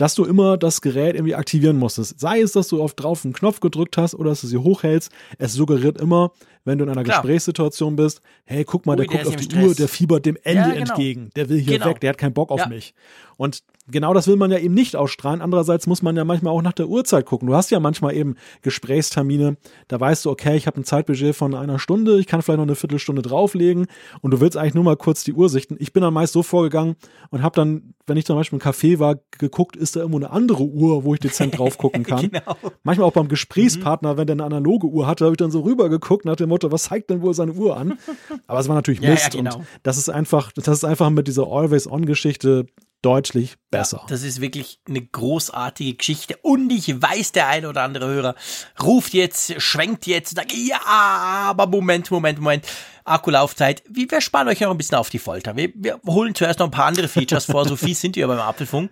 dass 0.00 0.14
du 0.14 0.24
immer 0.24 0.56
das 0.56 0.80
Gerät 0.80 1.14
irgendwie 1.14 1.34
aktivieren 1.34 1.76
musstest. 1.76 2.18
Sei 2.18 2.40
es, 2.40 2.52
dass 2.52 2.68
du 2.68 2.82
auf 2.82 2.94
drauf 2.94 3.22
einen 3.22 3.34
Knopf 3.34 3.60
gedrückt 3.60 3.98
hast 3.98 4.14
oder 4.14 4.30
dass 4.30 4.40
du 4.40 4.46
sie 4.46 4.56
hochhältst. 4.56 5.12
Es 5.36 5.52
suggeriert 5.52 6.00
immer, 6.00 6.32
wenn 6.64 6.78
du 6.78 6.84
in 6.84 6.90
einer 6.90 7.04
Klar. 7.04 7.20
Gesprächssituation 7.20 7.96
bist, 7.96 8.22
hey, 8.44 8.64
guck 8.64 8.86
mal, 8.86 8.92
Ui, 8.92 8.96
der, 8.96 9.06
der 9.06 9.24
guckt 9.24 9.28
auf 9.28 9.36
die 9.36 9.44
Stress. 9.44 9.64
Uhr, 9.66 9.74
der 9.74 9.88
fiebert 9.88 10.24
dem 10.24 10.38
Ende 10.42 10.62
ja, 10.62 10.68
genau. 10.70 10.80
entgegen. 10.80 11.30
Der 11.36 11.50
will 11.50 11.58
hier 11.58 11.74
genau. 11.74 11.90
weg, 11.90 12.00
der 12.00 12.10
hat 12.10 12.18
keinen 12.18 12.32
Bock 12.32 12.50
auf 12.50 12.60
ja. 12.60 12.68
mich. 12.68 12.94
Und 13.36 13.62
genau 13.90 14.12
das 14.14 14.28
will 14.28 14.36
man 14.36 14.50
ja 14.50 14.58
eben 14.58 14.74
nicht 14.74 14.96
ausstrahlen. 14.96 15.40
Andererseits 15.40 15.86
muss 15.86 16.02
man 16.02 16.16
ja 16.16 16.24
manchmal 16.24 16.52
auch 16.52 16.62
nach 16.62 16.72
der 16.72 16.88
Uhrzeit 16.88 17.26
gucken. 17.26 17.48
Du 17.48 17.54
hast 17.54 17.70
ja 17.70 17.80
manchmal 17.80 18.14
eben 18.14 18.36
Gesprächstermine, 18.62 19.56
da 19.88 19.98
weißt 19.98 20.24
du, 20.24 20.30
okay, 20.30 20.56
ich 20.56 20.66
habe 20.66 20.80
ein 20.80 20.84
Zeitbudget 20.84 21.34
von 21.34 21.54
einer 21.54 21.78
Stunde, 21.78 22.18
ich 22.20 22.26
kann 22.26 22.42
vielleicht 22.42 22.58
noch 22.58 22.66
eine 22.66 22.74
Viertelstunde 22.74 23.22
drauflegen 23.22 23.86
und 24.20 24.32
du 24.32 24.40
willst 24.40 24.56
eigentlich 24.56 24.74
nur 24.74 24.84
mal 24.84 24.96
kurz 24.96 25.24
die 25.24 25.32
Uhr 25.32 25.48
sichten. 25.48 25.76
Ich 25.78 25.92
bin 25.92 26.02
dann 26.02 26.14
meist 26.14 26.32
so 26.32 26.42
vorgegangen 26.42 26.96
und 27.30 27.42
habe 27.42 27.56
dann, 27.56 27.94
wenn 28.10 28.16
ich 28.16 28.26
zum 28.26 28.36
Beispiel 28.36 28.58
im 28.58 28.62
Café 28.62 28.98
war, 28.98 29.20
geguckt, 29.38 29.76
ist 29.76 29.94
da 29.94 30.00
irgendwo 30.00 30.18
eine 30.18 30.30
andere 30.30 30.64
Uhr, 30.64 31.04
wo 31.04 31.14
ich 31.14 31.20
dezent 31.20 31.56
drauf 31.56 31.78
gucken 31.78 32.02
kann. 32.04 32.28
genau. 32.28 32.56
Manchmal 32.82 33.06
auch 33.06 33.12
beim 33.12 33.28
Gesprächspartner, 33.28 34.14
mhm. 34.14 34.18
wenn 34.18 34.26
der 34.26 34.34
eine 34.34 34.44
analoge 34.44 34.88
Uhr 34.88 35.06
hatte, 35.06 35.24
habe 35.24 35.34
ich 35.34 35.38
dann 35.38 35.52
so 35.52 35.60
rüber 35.60 35.88
geguckt 35.88 36.24
nach 36.24 36.34
dem 36.34 36.48
Motto, 36.48 36.72
was 36.72 36.82
zeigt 36.84 37.08
denn 37.08 37.22
wohl 37.22 37.34
seine 37.34 37.52
Uhr 37.52 37.76
an? 37.76 37.98
Aber 38.48 38.58
es 38.58 38.66
war 38.66 38.74
natürlich 38.74 39.00
Mist 39.00 39.32
ja, 39.32 39.40
ja, 39.40 39.44
genau. 39.44 39.56
und 39.58 39.66
das 39.84 39.96
ist 39.96 40.08
einfach, 40.08 40.50
das 40.52 40.66
ist 40.66 40.84
einfach 40.84 41.08
mit 41.10 41.28
dieser 41.28 41.46
Always-On-Geschichte 41.46 42.66
deutlich 43.02 43.56
besser. 43.70 43.98
Ja, 44.02 44.06
das 44.08 44.22
ist 44.22 44.40
wirklich 44.40 44.80
eine 44.88 45.00
großartige 45.00 45.94
Geschichte. 45.94 46.36
Und 46.42 46.70
ich 46.70 47.00
weiß, 47.00 47.32
der 47.32 47.48
eine 47.48 47.68
oder 47.68 47.82
andere 47.82 48.08
Hörer 48.08 48.34
ruft 48.82 49.14
jetzt, 49.14 49.60
schwenkt 49.60 50.06
jetzt, 50.06 50.34
sagt, 50.34 50.52
ja, 50.52 50.80
aber 50.84 51.66
Moment, 51.66 52.10
Moment, 52.10 52.40
Moment. 52.40 52.66
Akkulaufzeit. 53.04 53.82
Wir 53.88 54.20
spannen 54.20 54.48
euch 54.48 54.60
noch 54.60 54.70
ein 54.70 54.78
bisschen 54.78 54.98
auf 54.98 55.10
die 55.10 55.18
Folter. 55.18 55.56
Wir, 55.56 55.70
wir 55.74 56.00
holen 56.06 56.34
zuerst 56.34 56.58
noch 56.58 56.66
ein 56.66 56.72
paar 56.72 56.86
andere 56.86 57.08
Features 57.08 57.46
vor. 57.46 57.66
So 57.66 57.76
viel 57.76 57.94
sind 57.94 58.16
wir 58.16 58.26
beim 58.26 58.38
Apfelfunk. 58.38 58.90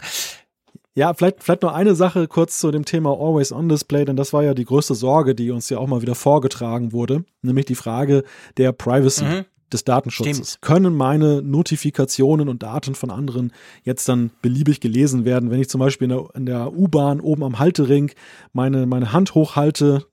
Ja, 0.95 1.15
vielleicht, 1.15 1.45
vielleicht 1.45 1.63
noch 1.63 1.73
eine 1.73 1.95
Sache 1.95 2.27
kurz 2.27 2.59
zu 2.59 2.73
dem 2.73 2.85
Thema 2.85 3.11
Always 3.11 3.53
On 3.53 3.69
Display, 3.69 4.05
denn 4.05 4.17
das 4.17 4.33
war 4.33 4.43
ja 4.43 4.53
die 4.53 4.65
größte 4.65 4.97
Sorge, 4.97 5.37
die 5.37 5.53
uns 5.53 5.71
ja 5.71 5.79
auch 5.79 5.87
mal 5.87 6.03
wieder 6.03 6.17
vorgetragen 6.17 6.93
wurde, 6.93 7.25
nämlich 7.41 7.67
die 7.67 7.77
Frage 7.77 8.25
der 8.57 8.73
Privacy. 8.73 9.25
Mhm 9.25 9.45
des 9.73 9.85
Datenschutzes. 9.85 10.53
Stimmt. 10.53 10.63
Können 10.63 10.95
meine 10.95 11.43
Notifikationen 11.43 12.49
und 12.49 12.63
Daten 12.63 12.95
von 12.95 13.11
anderen 13.11 13.53
jetzt 13.83 14.09
dann 14.09 14.31
beliebig 14.43 14.81
gelesen 14.81 15.25
werden, 15.25 15.51
wenn 15.51 15.61
ich 15.61 15.69
zum 15.69 15.81
Beispiel 15.81 16.11
in 16.11 16.47
der, 16.47 16.55
der 16.55 16.73
U-Bahn 16.73 17.21
oben 17.21 17.45
am 17.45 17.59
Haltering 17.59 18.11
meine, 18.53 18.87
meine 18.87 19.13
Hand 19.13 19.35
hochhalte, 19.35 20.07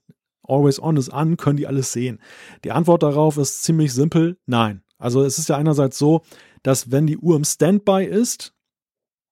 Always 0.47 0.81
On 0.81 0.97
ist 0.97 1.09
an, 1.09 1.37
können 1.37 1.57
die 1.57 1.67
alles 1.67 1.91
sehen? 1.91 2.19
Die 2.63 2.71
Antwort 2.71 3.03
darauf 3.03 3.37
ist 3.37 3.63
ziemlich 3.63 3.93
simpel, 3.93 4.37
nein. 4.45 4.81
Also 4.97 5.23
es 5.23 5.37
ist 5.37 5.49
ja 5.49 5.57
einerseits 5.57 5.97
so, 5.97 6.21
dass 6.63 6.91
wenn 6.91 7.07
die 7.07 7.17
Uhr 7.17 7.35
im 7.35 7.43
Standby 7.43 8.05
ist, 8.05 8.55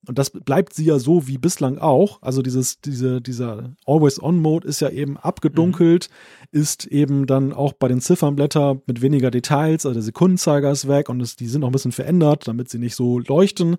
und 0.05 0.19
das 0.19 0.31
bleibt 0.31 0.73
sie 0.73 0.83
ja 0.83 0.99
so 0.99 1.27
wie 1.27 1.37
bislang 1.37 1.77
auch. 1.77 2.21
Also 2.21 2.41
dieses, 2.41 2.81
diese, 2.81 3.21
dieser 3.21 3.73
Always-On-Mode 3.85 4.67
ist 4.67 4.81
ja 4.81 4.89
eben 4.89 5.17
abgedunkelt, 5.17 6.09
mhm. 6.09 6.59
ist 6.59 6.85
eben 6.87 7.25
dann 7.25 7.53
auch 7.53 7.73
bei 7.73 7.87
den 7.87 8.01
Ziffernblättern 8.01 8.81
mit 8.85 9.01
weniger 9.01 9.31
Details, 9.31 9.85
also 9.85 9.93
der 9.93 10.03
Sekundenzeiger 10.03 10.71
ist 10.71 10.87
weg 10.87 11.07
und 11.07 11.21
es, 11.21 11.37
die 11.37 11.47
sind 11.47 11.63
auch 11.63 11.69
ein 11.69 11.73
bisschen 11.73 11.93
verändert, 11.93 12.47
damit 12.47 12.69
sie 12.69 12.79
nicht 12.79 12.95
so 12.95 13.19
leuchten. 13.19 13.77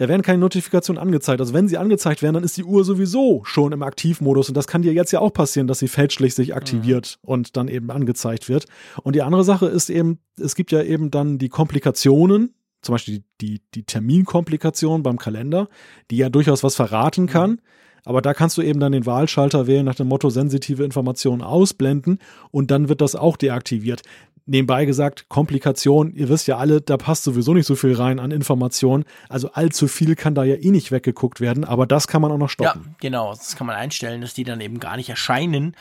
Da 0.00 0.08
werden 0.08 0.22
keine 0.22 0.38
Notifikationen 0.38 0.98
angezeigt. 0.98 1.42
Also 1.42 1.52
wenn 1.52 1.68
sie 1.68 1.76
angezeigt 1.76 2.22
werden, 2.22 2.32
dann 2.32 2.42
ist 2.42 2.56
die 2.56 2.64
Uhr 2.64 2.84
sowieso 2.84 3.42
schon 3.44 3.72
im 3.72 3.82
Aktivmodus 3.82 4.48
und 4.48 4.56
das 4.56 4.66
kann 4.66 4.80
dir 4.80 4.94
jetzt 4.94 5.12
ja 5.12 5.20
auch 5.20 5.30
passieren, 5.30 5.66
dass 5.66 5.80
sie 5.80 5.88
fälschlich 5.88 6.34
sich 6.34 6.54
aktiviert 6.54 7.18
mhm. 7.20 7.28
und 7.28 7.56
dann 7.58 7.68
eben 7.68 7.90
angezeigt 7.90 8.48
wird. 8.48 8.64
Und 9.02 9.14
die 9.14 9.20
andere 9.20 9.44
Sache 9.44 9.66
ist 9.66 9.90
eben, 9.90 10.18
es 10.38 10.54
gibt 10.54 10.72
ja 10.72 10.82
eben 10.82 11.10
dann 11.10 11.36
die 11.36 11.50
Komplikationen, 11.50 12.54
zum 12.80 12.94
Beispiel 12.94 13.24
die, 13.42 13.60
die 13.74 13.82
Terminkomplikation 13.82 15.02
beim 15.02 15.18
Kalender, 15.18 15.68
die 16.10 16.16
ja 16.16 16.30
durchaus 16.30 16.64
was 16.64 16.76
verraten 16.76 17.26
kann. 17.26 17.50
Mhm. 17.50 17.60
Aber 18.06 18.22
da 18.22 18.32
kannst 18.32 18.56
du 18.56 18.62
eben 18.62 18.80
dann 18.80 18.92
den 18.92 19.04
Wahlschalter 19.04 19.66
wählen 19.66 19.84
nach 19.84 19.96
dem 19.96 20.08
Motto 20.08 20.30
sensitive 20.30 20.82
Informationen 20.82 21.42
ausblenden 21.42 22.20
und 22.50 22.70
dann 22.70 22.88
wird 22.88 23.02
das 23.02 23.14
auch 23.14 23.36
deaktiviert. 23.36 24.00
Nebenbei 24.46 24.84
gesagt, 24.84 25.28
Komplikation, 25.28 26.12
ihr 26.12 26.28
wisst 26.28 26.48
ja 26.48 26.56
alle, 26.56 26.80
da 26.80 26.96
passt 26.96 27.24
sowieso 27.24 27.54
nicht 27.54 27.66
so 27.66 27.76
viel 27.76 27.94
rein 27.94 28.18
an 28.18 28.30
Informationen. 28.30 29.04
Also 29.28 29.52
allzu 29.52 29.86
viel 29.86 30.16
kann 30.16 30.34
da 30.34 30.44
ja 30.44 30.56
eh 30.56 30.70
nicht 30.70 30.90
weggeguckt 30.90 31.40
werden, 31.40 31.64
aber 31.64 31.86
das 31.86 32.08
kann 32.08 32.22
man 32.22 32.32
auch 32.32 32.38
noch 32.38 32.50
stoppen. 32.50 32.82
Ja, 32.84 32.94
genau, 33.00 33.30
das 33.30 33.56
kann 33.56 33.66
man 33.66 33.76
einstellen, 33.76 34.20
dass 34.20 34.34
die 34.34 34.44
dann 34.44 34.60
eben 34.60 34.80
gar 34.80 34.96
nicht 34.96 35.08
erscheinen. 35.08 35.76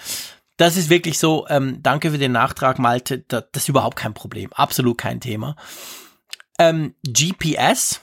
Das 0.57 0.75
ist 0.75 0.89
wirklich 0.89 1.17
so, 1.17 1.47
ähm, 1.47 1.81
danke 1.81 2.11
für 2.11 2.17
den 2.17 2.33
Nachtrag, 2.33 2.79
Malte, 2.79 3.19
das, 3.19 3.45
ist 3.55 3.69
überhaupt 3.69 3.97
kein 3.97 4.13
Problem, 4.13 4.51
absolut 4.53 4.97
kein 4.97 5.21
Thema. 5.21 5.55
Ähm, 6.59 6.95
GPS, 7.07 8.01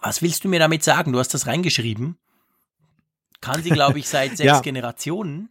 was 0.00 0.22
willst 0.22 0.44
du 0.44 0.48
mir 0.48 0.58
damit 0.58 0.82
sagen? 0.82 1.12
Du 1.12 1.18
hast 1.18 1.34
das 1.34 1.46
reingeschrieben. 1.46 2.16
Kann 3.40 3.62
sie, 3.62 3.70
glaube 3.70 3.98
ich, 3.98 4.08
seit 4.08 4.30
sechs 4.36 4.46
ja. 4.46 4.60
Generationen. 4.60 5.50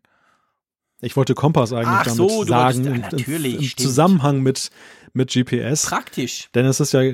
Ich 1.02 1.16
wollte 1.16 1.34
Kompass 1.34 1.74
eigentlich 1.74 1.88
Ach 1.88 2.04
damit 2.04 2.18
so, 2.18 2.44
sagen, 2.44 2.86
wolltest, 2.86 3.12
natürlich, 3.12 3.56
im, 3.56 3.62
im 3.62 3.78
Zusammenhang 3.78 4.42
mit, 4.42 4.70
mit 5.14 5.32
GPS. 5.32 5.86
Praktisch. 5.86 6.50
Denn 6.54 6.66
es 6.66 6.80
ist 6.80 6.94
ja 6.94 7.14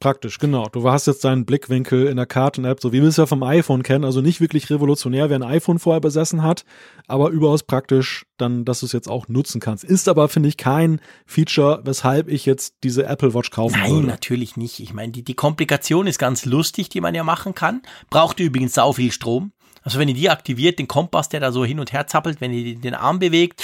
Praktisch, 0.00 0.38
genau. 0.38 0.68
Du 0.68 0.88
hast 0.88 1.08
jetzt 1.08 1.24
deinen 1.24 1.44
Blickwinkel 1.44 2.06
in 2.06 2.16
der 2.16 2.26
Karten-App, 2.26 2.80
so 2.80 2.92
wie 2.92 3.02
wir 3.02 3.08
es 3.08 3.16
ja 3.16 3.26
vom 3.26 3.42
iPhone 3.42 3.82
kennen. 3.82 4.04
Also 4.04 4.20
nicht 4.20 4.40
wirklich 4.40 4.70
revolutionär, 4.70 5.28
wer 5.28 5.36
ein 5.36 5.42
iPhone 5.42 5.80
vorher 5.80 6.00
besessen 6.00 6.44
hat, 6.44 6.64
aber 7.08 7.30
überaus 7.30 7.64
praktisch, 7.64 8.24
dann, 8.36 8.64
dass 8.64 8.80
du 8.80 8.86
es 8.86 8.92
jetzt 8.92 9.08
auch 9.08 9.26
nutzen 9.26 9.60
kannst. 9.60 9.82
Ist 9.82 10.08
aber, 10.08 10.28
finde 10.28 10.50
ich, 10.50 10.56
kein 10.56 11.00
Feature, 11.26 11.80
weshalb 11.82 12.28
ich 12.28 12.46
jetzt 12.46 12.76
diese 12.84 13.06
Apple 13.06 13.34
Watch 13.34 13.50
kaufen 13.50 13.72
Nein, 13.72 13.90
würde. 13.90 14.02
Nein, 14.02 14.10
natürlich 14.10 14.56
nicht. 14.56 14.78
Ich 14.78 14.94
meine, 14.94 15.10
die, 15.10 15.24
die 15.24 15.34
Komplikation 15.34 16.06
ist 16.06 16.20
ganz 16.20 16.44
lustig, 16.44 16.88
die 16.88 17.00
man 17.00 17.16
ja 17.16 17.24
machen 17.24 17.56
kann. 17.56 17.82
Braucht 18.08 18.38
übrigens 18.38 18.74
sau 18.74 18.92
viel 18.92 19.10
Strom. 19.10 19.50
Also 19.82 19.98
wenn 19.98 20.08
ihr 20.08 20.14
die 20.14 20.30
aktiviert, 20.30 20.78
den 20.78 20.88
Kompass, 20.88 21.28
der 21.28 21.40
da 21.40 21.52
so 21.52 21.64
hin 21.64 21.80
und 21.80 21.92
her 21.92 22.06
zappelt, 22.06 22.40
wenn 22.40 22.52
ihr 22.52 22.76
den 22.76 22.94
Arm 22.94 23.18
bewegt, 23.18 23.62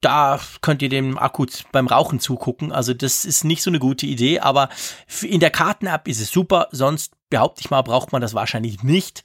da 0.00 0.38
könnt 0.60 0.82
ihr 0.82 0.88
dem 0.88 1.18
Akku 1.18 1.46
beim 1.72 1.88
Rauchen 1.88 2.20
zugucken. 2.20 2.70
Also 2.70 2.94
das 2.94 3.24
ist 3.24 3.44
nicht 3.44 3.62
so 3.62 3.70
eine 3.70 3.80
gute 3.80 4.06
Idee, 4.06 4.40
aber 4.40 4.68
in 5.22 5.40
der 5.40 5.50
Karten-App 5.50 6.06
ist 6.06 6.20
es 6.20 6.30
super. 6.30 6.68
Sonst 6.70 7.12
behaupte 7.30 7.60
ich 7.60 7.70
mal, 7.70 7.82
braucht 7.82 8.12
man 8.12 8.22
das 8.22 8.34
wahrscheinlich 8.34 8.82
nicht. 8.82 9.22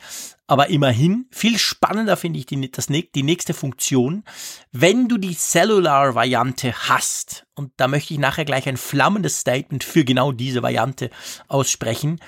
Aber 0.48 0.70
immerhin, 0.70 1.28
viel 1.32 1.58
spannender 1.58 2.18
finde 2.18 2.40
ich 2.40 2.46
die, 2.46 2.70
das, 2.70 2.88
die 2.88 3.24
nächste 3.24 3.54
Funktion. 3.54 4.24
Wenn 4.72 5.08
du 5.08 5.18
die 5.18 5.36
Cellular-Variante 5.36 6.74
hast, 6.90 7.46
und 7.56 7.72
da 7.78 7.88
möchte 7.88 8.14
ich 8.14 8.20
nachher 8.20 8.46
gleich 8.46 8.68
ein 8.68 8.78
flammendes 8.78 9.40
Statement 9.40 9.84
für 9.84 10.04
genau 10.04 10.32
diese 10.32 10.64
Variante 10.64 11.12
aussprechen, 11.48 12.20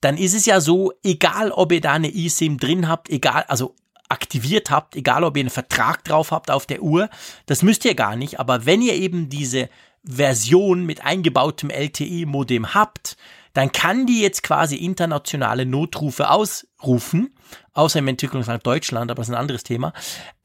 dann 0.00 0.16
ist 0.16 0.34
es 0.34 0.46
ja 0.46 0.60
so, 0.60 0.92
egal 1.02 1.50
ob 1.50 1.72
ihr 1.72 1.80
da 1.80 1.92
eine 1.92 2.14
eSIM 2.14 2.58
drin 2.58 2.88
habt, 2.88 3.10
egal, 3.10 3.44
also 3.48 3.74
aktiviert 4.08 4.70
habt, 4.70 4.96
egal 4.96 5.24
ob 5.24 5.36
ihr 5.36 5.42
einen 5.42 5.50
Vertrag 5.50 6.04
drauf 6.04 6.30
habt 6.30 6.50
auf 6.50 6.66
der 6.66 6.82
Uhr, 6.82 7.08
das 7.46 7.62
müsst 7.62 7.84
ihr 7.84 7.94
gar 7.94 8.16
nicht, 8.16 8.40
aber 8.40 8.66
wenn 8.66 8.82
ihr 8.82 8.94
eben 8.94 9.28
diese 9.28 9.68
Version 10.04 10.86
mit 10.86 11.04
eingebautem 11.04 11.70
LTE-Modem 11.70 12.74
habt, 12.74 13.16
dann 13.52 13.72
kann 13.72 14.06
die 14.06 14.20
jetzt 14.20 14.42
quasi 14.42 14.76
internationale 14.76 15.66
Notrufe 15.66 16.30
ausrufen, 16.30 17.34
außer 17.72 17.98
im 17.98 18.08
Entwicklungsland 18.08 18.64
Deutschland, 18.64 19.10
aber 19.10 19.20
das 19.20 19.28
ist 19.28 19.34
ein 19.34 19.40
anderes 19.40 19.64
Thema. 19.64 19.92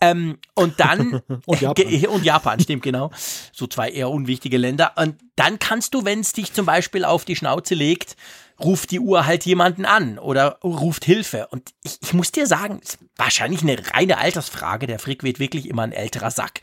Ähm, 0.01 0.39
und 0.55 0.79
dann 0.79 1.21
und, 1.45 1.61
Japan. 1.61 1.85
und 2.09 2.25
Japan, 2.25 2.59
stimmt 2.59 2.83
genau, 2.83 3.11
so 3.53 3.67
zwei 3.67 3.89
eher 3.89 4.09
unwichtige 4.09 4.57
Länder. 4.57 4.93
Und 4.95 5.15
dann 5.35 5.59
kannst 5.59 5.93
du, 5.93 6.03
wenn 6.03 6.21
es 6.21 6.33
dich 6.33 6.53
zum 6.53 6.65
Beispiel 6.65 7.05
auf 7.05 7.25
die 7.25 7.35
Schnauze 7.35 7.75
legt, 7.75 8.15
ruft 8.59 8.91
die 8.91 8.99
Uhr 8.99 9.25
halt 9.25 9.45
jemanden 9.45 9.85
an 9.85 10.17
oder 10.17 10.59
ruft 10.63 11.05
Hilfe. 11.05 11.47
Und 11.47 11.73
ich, 11.83 11.97
ich 12.01 12.13
muss 12.13 12.31
dir 12.31 12.47
sagen, 12.47 12.79
ist 12.79 12.99
wahrscheinlich 13.17 13.61
eine 13.61 13.77
reine 13.93 14.17
Altersfrage. 14.17 14.87
Der 14.87 14.99
Frick 14.99 15.23
wird 15.23 15.39
wirklich 15.39 15.69
immer 15.69 15.83
ein 15.83 15.91
älterer 15.91 16.31
Sack. 16.31 16.61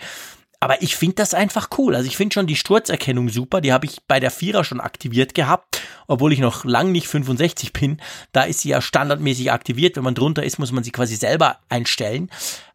Aber 0.60 0.81
ich 0.81 0.94
finde 0.94 1.16
das 1.16 1.35
einfach 1.35 1.70
cool. 1.77 1.97
Also 1.97 2.06
ich 2.06 2.16
finde 2.16 2.35
schon 2.35 2.47
die 2.47 2.55
Sturzerkennung 2.55 3.28
super. 3.31 3.60
Die 3.60 3.73
habe 3.73 3.86
ich 3.86 4.01
bei 4.06 4.20
der 4.20 4.31
Vierer 4.31 4.62
schon 4.62 4.81
aktiviert 4.81 5.35
gehabt, 5.35 5.82
obwohl 6.06 6.32
ich 6.32 6.39
noch 6.39 6.64
lang 6.64 6.93
nicht 6.93 7.09
65 7.09 7.73
bin. 7.73 8.01
Da 8.31 8.44
ist 8.44 8.60
sie 8.60 8.69
ja 8.69 8.81
standardmäßig 8.81 9.51
aktiviert. 9.51 9.97
Wenn 9.97 10.05
man 10.05 10.14
drunter 10.14 10.44
ist, 10.44 10.60
muss 10.60 10.70
man 10.70 10.85
sie 10.85 10.93
quasi 10.93 11.16
selber 11.16 11.59
einstellen. 11.69 12.31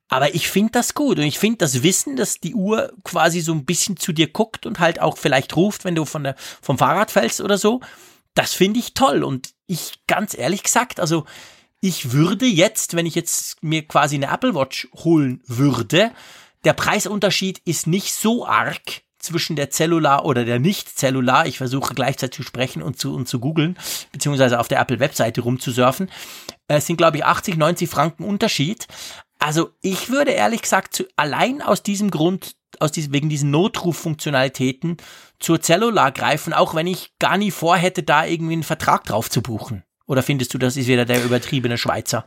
Aber 0.10 0.36
ich 0.36 0.50
finde 0.50 0.72
das 0.74 0.96
gut 0.96 1.18
und 1.18 1.24
ich 1.24 1.40
finde 1.40 1.60
das 1.60 1.82
Wissen, 1.82 2.18
dass 2.18 2.40
die 2.40 2.56
Uhr 2.56 2.92
quasi 3.04 3.40
so 3.40 3.54
ein 3.54 3.66
bisschen 3.66 3.98
zu 3.98 4.14
dir 4.14 4.28
guckt 4.28 4.66
und 4.66 4.80
halt 4.80 5.02
auch 5.02 5.18
vielleicht 5.18 5.56
ruft, 5.56 5.86
wenn 5.86 5.96
du 5.96 6.06
von 6.06 6.24
der, 6.24 6.36
vom 6.62 6.78
Fahrrad 6.78 7.12
fällst 7.12 7.42
oder 7.42 7.58
so 7.58 7.82
das 8.38 8.54
finde 8.54 8.80
ich 8.80 8.94
toll. 8.94 9.24
Und 9.24 9.54
ich, 9.66 10.06
ganz 10.08 10.38
ehrlich 10.38 10.64
gesagt, 10.64 11.00
also 11.00 11.26
ich 11.82 12.12
würde 12.12 12.46
jetzt, 12.46 12.96
wenn 12.96 13.06
ich 13.06 13.16
jetzt 13.16 13.64
mir 13.64 13.88
quasi 13.88 14.16
eine 14.16 14.32
Apple 14.32 14.56
Watch 14.56 14.88
holen 14.94 15.42
würde, 15.46 16.12
der 16.64 16.74
Preisunterschied 16.74 17.62
ist 17.66 17.88
nicht 17.88 18.14
so 18.14 18.46
arg 18.46 19.02
zwischen 19.20 19.56
der 19.56 19.72
Cellular 19.72 20.26
oder 20.26 20.46
der 20.46 20.60
Nicht-Cellular. 20.60 21.48
Ich 21.48 21.58
versuche 21.58 21.96
gleichzeitig 21.96 22.38
zu 22.38 22.44
sprechen 22.44 22.82
und 22.82 23.00
zu, 23.00 23.14
und 23.14 23.28
zu 23.28 23.40
googeln, 23.40 23.78
beziehungsweise 24.12 24.60
auf 24.60 24.68
der 24.68 24.80
Apple-Webseite 24.80 25.42
rumzusurfen. 25.42 26.10
Es 26.68 26.86
sind, 26.86 26.98
glaube 26.98 27.18
ich, 27.18 27.26
80, 27.26 27.58
90 27.58 27.90
Franken 27.90 28.24
Unterschied. 28.24 28.88
Also 29.40 29.72
ich 29.82 30.10
würde 30.10 30.32
ehrlich 30.32 30.62
gesagt 30.62 30.96
zu, 30.96 31.06
allein 31.16 31.62
aus 31.62 31.84
diesem 31.84 32.12
Grund, 32.12 32.56
aus 32.80 32.92
diesem, 32.92 33.14
wegen 33.14 33.30
diesen 33.30 33.52
Notruffunktionalitäten 33.52 34.98
zur 35.40 35.62
Cellular 35.62 36.12
greifen, 36.12 36.54
auch 36.54 36.76
wenn 36.76 36.88
ich 36.88 37.14
gar 37.20 37.38
nie 37.38 37.52
vorhätte, 37.52 38.04
da 38.04 38.26
irgendwie 38.26 38.54
einen 38.54 38.64
Vertrag 38.64 39.04
drauf 39.04 39.30
zu 39.30 39.42
buchen. 39.42 39.84
Oder 40.06 40.24
findest 40.24 40.54
du, 40.54 40.58
das 40.58 40.78
ist 40.78 40.88
wieder 40.88 41.06
der 41.06 41.24
übertriebene 41.24 41.78
Schweizer? 41.78 42.26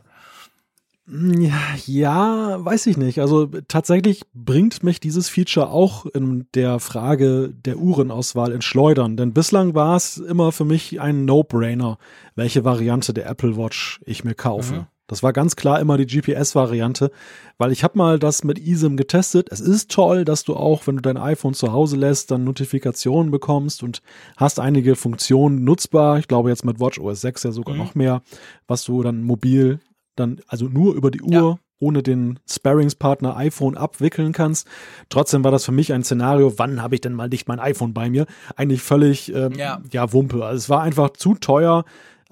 Ja, 1.87 2.63
weiß 2.63 2.85
ich 2.85 2.95
nicht. 2.95 3.19
Also 3.19 3.47
tatsächlich 3.67 4.21
bringt 4.33 4.83
mich 4.83 4.99
dieses 4.99 5.29
Feature 5.29 5.69
auch 5.69 6.05
in 6.05 6.47
der 6.53 6.79
Frage 6.79 7.49
der 7.53 7.77
Uhrenauswahl 7.77 8.51
ins 8.51 8.65
Schleudern. 8.65 9.17
Denn 9.17 9.33
bislang 9.33 9.73
war 9.73 9.97
es 9.97 10.17
immer 10.17 10.51
für 10.51 10.63
mich 10.63 11.01
ein 11.01 11.25
No-Brainer, 11.25 11.97
welche 12.35 12.63
Variante 12.63 13.13
der 13.13 13.27
Apple 13.27 13.57
Watch 13.57 13.99
ich 14.05 14.23
mir 14.23 14.35
kaufe. 14.35 14.73
Mhm. 14.73 14.85
Das 15.11 15.23
war 15.23 15.33
ganz 15.33 15.57
klar 15.57 15.81
immer 15.81 15.97
die 15.97 16.07
GPS-Variante, 16.07 17.11
weil 17.57 17.73
ich 17.73 17.83
habe 17.83 17.97
mal 17.97 18.17
das 18.17 18.45
mit 18.45 18.57
eSIM 18.57 18.95
getestet. 18.95 19.49
Es 19.51 19.59
ist 19.59 19.91
toll, 19.91 20.23
dass 20.23 20.45
du 20.45 20.55
auch, 20.55 20.87
wenn 20.87 20.95
du 20.95 21.01
dein 21.01 21.17
iPhone 21.17 21.53
zu 21.53 21.73
Hause 21.73 21.97
lässt, 21.97 22.31
dann 22.31 22.45
Notifikationen 22.45 23.29
bekommst 23.29 23.83
und 23.83 24.01
hast 24.37 24.57
einige 24.57 24.95
Funktionen 24.95 25.65
nutzbar. 25.65 26.17
Ich 26.17 26.29
glaube 26.29 26.47
jetzt 26.47 26.63
mit 26.63 26.79
WatchOS 26.79 27.19
6 27.19 27.43
ja 27.43 27.51
sogar 27.51 27.75
mhm. 27.75 27.81
noch 27.81 27.93
mehr, 27.93 28.21
was 28.67 28.85
du 28.85 29.03
dann 29.03 29.21
mobil 29.21 29.81
dann 30.15 30.39
also 30.47 30.65
nur 30.65 30.95
über 30.95 31.11
die 31.11 31.21
Uhr 31.21 31.31
ja 31.33 31.57
ohne 31.81 32.03
den 32.03 32.39
Sparringspartner 32.47 33.35
iPhone 33.35 33.75
abwickeln 33.75 34.31
kannst. 34.33 34.67
Trotzdem 35.09 35.43
war 35.43 35.51
das 35.51 35.65
für 35.65 35.71
mich 35.71 35.91
ein 35.91 36.03
Szenario, 36.03 36.53
wann 36.57 36.81
habe 36.81 36.93
ich 36.93 37.01
denn 37.01 37.13
mal 37.13 37.27
nicht 37.27 37.47
mein 37.47 37.59
iPhone 37.59 37.93
bei 37.93 38.09
mir? 38.09 38.27
Eigentlich 38.55 38.83
völlig 38.83 39.33
ähm, 39.33 39.53
ja. 39.53 39.81
ja 39.91 40.13
Wumpe. 40.13 40.45
Also 40.45 40.57
es 40.57 40.69
war 40.69 40.83
einfach 40.83 41.09
zu 41.09 41.33
teuer 41.33 41.83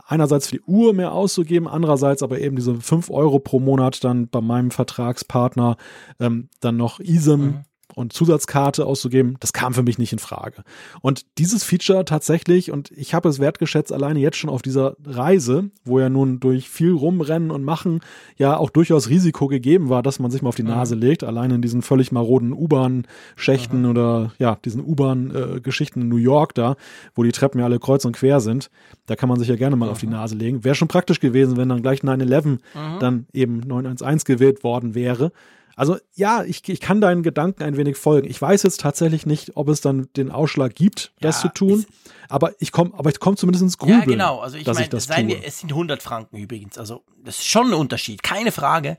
einerseits 0.10 0.48
für 0.48 0.58
die 0.58 0.64
Uhr 0.64 0.94
mehr 0.94 1.14
auszugeben, 1.14 1.68
andererseits 1.68 2.24
aber 2.24 2.40
eben 2.40 2.56
diese 2.56 2.76
5 2.76 3.10
Euro 3.10 3.40
pro 3.40 3.60
Monat 3.60 4.04
dann 4.04 4.28
bei 4.28 4.42
meinem 4.42 4.72
Vertragspartner 4.72 5.78
ähm, 6.20 6.50
dann 6.60 6.78
noch 6.78 7.00
ISIM 7.00 7.42
mhm 7.42 7.66
und 7.96 8.14
Zusatzkarte 8.14 8.86
auszugeben, 8.86 9.36
das 9.40 9.54
kam 9.54 9.74
für 9.74 9.84
mich 9.84 9.98
nicht 9.98 10.14
in 10.14 10.20
Frage. 10.20 10.64
Und 11.02 11.26
dieses 11.38 11.64
Feature 11.64 12.06
tatsächlich, 12.06 12.72
und 12.72 12.92
ich 12.92 13.14
habe 13.14 13.30
es 13.30 13.40
wertgeschätzt, 13.40 13.92
alleine 13.92 14.20
jetzt 14.20 14.38
schon 14.38 14.50
auf 14.50 14.62
dieser 14.62 14.96
Reise, 15.04 15.72
wo 15.84 16.00
ja 16.00 16.10
nun 16.10 16.40
durch 16.40 16.70
viel 16.70 16.92
Rumrennen 16.92 17.52
und 17.52 17.64
Machen 17.64 18.02
ja 18.38 18.58
auch 18.58 18.70
durchaus 18.70 19.10
Risiko 19.10 19.48
gegeben 19.48 19.90
war, 19.90 20.04
dass 20.04 20.20
man 20.20 20.32
sich 20.32 20.42
mal 20.42 20.50
auf 20.50 20.56
die 20.56 20.64
mhm. 20.64 20.70
Nase 20.70 20.96
legt, 20.96 21.24
alleine 21.24 21.56
in 21.56 21.62
diesen 21.62 21.82
völlig 21.82 22.12
maroden 22.12 22.54
U-Bahn-Schächten 22.54 23.82
mhm. 23.82 23.90
oder 23.90 24.32
ja, 24.40 24.58
diesen 24.64 24.84
U-Bahn-Geschichten 24.84 26.02
in 26.02 26.10
New 26.10 26.18
York 26.18 26.54
da, 26.54 26.76
wo 27.16 27.24
die 27.24 27.32
Treppen 27.32 27.60
ja 27.60 27.66
alle 27.66 27.80
kreuz 27.80 28.06
und 28.06 28.16
quer 28.16 28.40
sind. 28.40 28.70
Da 29.08 29.16
kann 29.16 29.30
man 29.30 29.40
sich 29.40 29.48
ja 29.48 29.56
gerne 29.56 29.76
mal 29.76 29.88
mhm. 29.88 29.92
auf 29.92 30.00
die 30.00 30.08
mhm. 30.08 30.14
Nase 30.14 30.36
legen. 30.36 30.64
Wäre 30.64 30.76
schon 30.76 30.88
praktisch 30.88 31.20
gewesen, 31.20 31.58
wenn 31.58 31.70
dann 31.70 31.82
gleich 31.82 32.02
9-11 32.02 32.46
mhm. 32.46 32.60
dann 33.00 33.26
eben 33.34 33.60
911 33.60 34.24
gewählt 34.24 34.64
worden 34.64 34.96
wäre. 34.96 35.32
Also 35.80 35.98
ja, 36.14 36.44
ich, 36.44 36.68
ich 36.68 36.82
kann 36.82 37.00
deinen 37.00 37.24
Gedanken 37.24 37.64
ein 37.64 37.78
wenig 37.78 37.96
folgen. 37.96 38.30
Ich 38.30 38.42
weiß 38.42 38.64
jetzt 38.64 38.82
tatsächlich 38.82 39.26
nicht, 39.26 39.56
ob 39.56 39.70
es 39.70 39.80
dann 39.80 40.10
den 40.18 40.30
Ausschlag 40.30 40.76
gibt, 40.76 41.14
ja, 41.22 41.30
das 41.30 41.40
zu 41.40 41.48
tun. 41.48 41.86
Aber 42.28 42.52
ich 42.60 42.74
komme, 42.74 42.92
aber 42.98 43.10
ich 43.10 43.22
komme 43.22 43.38
zumindest 43.38 43.64
ins 43.64 43.78
Grübeln. 43.78 44.02
Ja, 44.02 44.06
genau. 44.06 44.40
Also 44.40 44.58
ich 44.58 44.66
meine, 44.68 45.42
es 45.42 45.60
sind 45.60 45.72
100 45.72 46.04
Franken 46.04 46.36
übrigens. 46.36 46.78
Also 46.78 47.06
das 47.24 47.38
ist 47.38 47.48
schon 47.48 47.68
ein 47.68 47.74
Unterschied, 47.74 48.24
keine 48.24 48.52
Frage. 48.52 48.98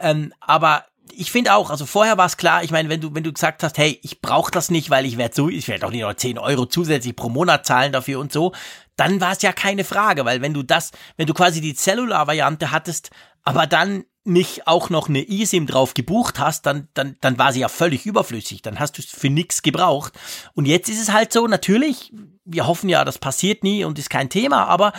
Ähm, 0.00 0.32
aber 0.40 0.86
ich 1.12 1.30
finde 1.30 1.54
auch, 1.54 1.70
also 1.70 1.86
vorher 1.86 2.18
war 2.18 2.26
es 2.26 2.36
klar, 2.36 2.64
ich 2.64 2.72
meine, 2.72 2.88
wenn 2.88 3.00
du, 3.00 3.14
wenn 3.14 3.22
du 3.22 3.32
gesagt 3.32 3.62
hast, 3.62 3.78
hey, 3.78 4.00
ich 4.02 4.20
brauche 4.20 4.50
das 4.50 4.68
nicht, 4.68 4.90
weil 4.90 5.06
ich 5.06 5.18
werde 5.18 5.32
so, 5.32 5.48
ich 5.48 5.68
werde 5.68 5.82
doch 5.82 5.92
nicht 5.92 6.02
noch 6.02 6.12
10 6.12 6.40
Euro 6.40 6.66
zusätzlich 6.66 7.14
pro 7.14 7.28
Monat 7.28 7.66
zahlen 7.66 7.92
dafür 7.92 8.18
und 8.18 8.32
so, 8.32 8.52
dann 8.96 9.20
war 9.20 9.30
es 9.30 9.42
ja 9.42 9.52
keine 9.52 9.84
Frage, 9.84 10.24
weil 10.24 10.40
wenn 10.40 10.54
du 10.54 10.64
das, 10.64 10.90
wenn 11.16 11.28
du 11.28 11.34
quasi 11.34 11.60
die 11.60 11.74
Cellular-Variante 11.74 12.72
hattest, 12.72 13.10
aber 13.46 13.66
dann 13.66 14.04
nicht 14.24 14.66
auch 14.66 14.90
noch 14.90 15.08
eine 15.08 15.26
eSIM 15.26 15.68
drauf 15.68 15.94
gebucht 15.94 16.40
hast, 16.40 16.66
dann, 16.66 16.88
dann, 16.94 17.16
dann 17.20 17.38
war 17.38 17.52
sie 17.52 17.60
ja 17.60 17.68
völlig 17.68 18.04
überflüssig. 18.04 18.60
Dann 18.60 18.80
hast 18.80 18.98
du 18.98 19.02
es 19.02 19.08
für 19.08 19.30
nichts 19.30 19.62
gebraucht. 19.62 20.14
Und 20.54 20.66
jetzt 20.66 20.88
ist 20.88 21.00
es 21.00 21.12
halt 21.12 21.32
so, 21.32 21.46
natürlich, 21.46 22.12
wir 22.44 22.66
hoffen 22.66 22.88
ja, 22.88 23.04
das 23.04 23.18
passiert 23.18 23.62
nie 23.62 23.84
und 23.84 24.00
ist 24.00 24.10
kein 24.10 24.28
Thema, 24.28 24.64
aber 24.66 24.92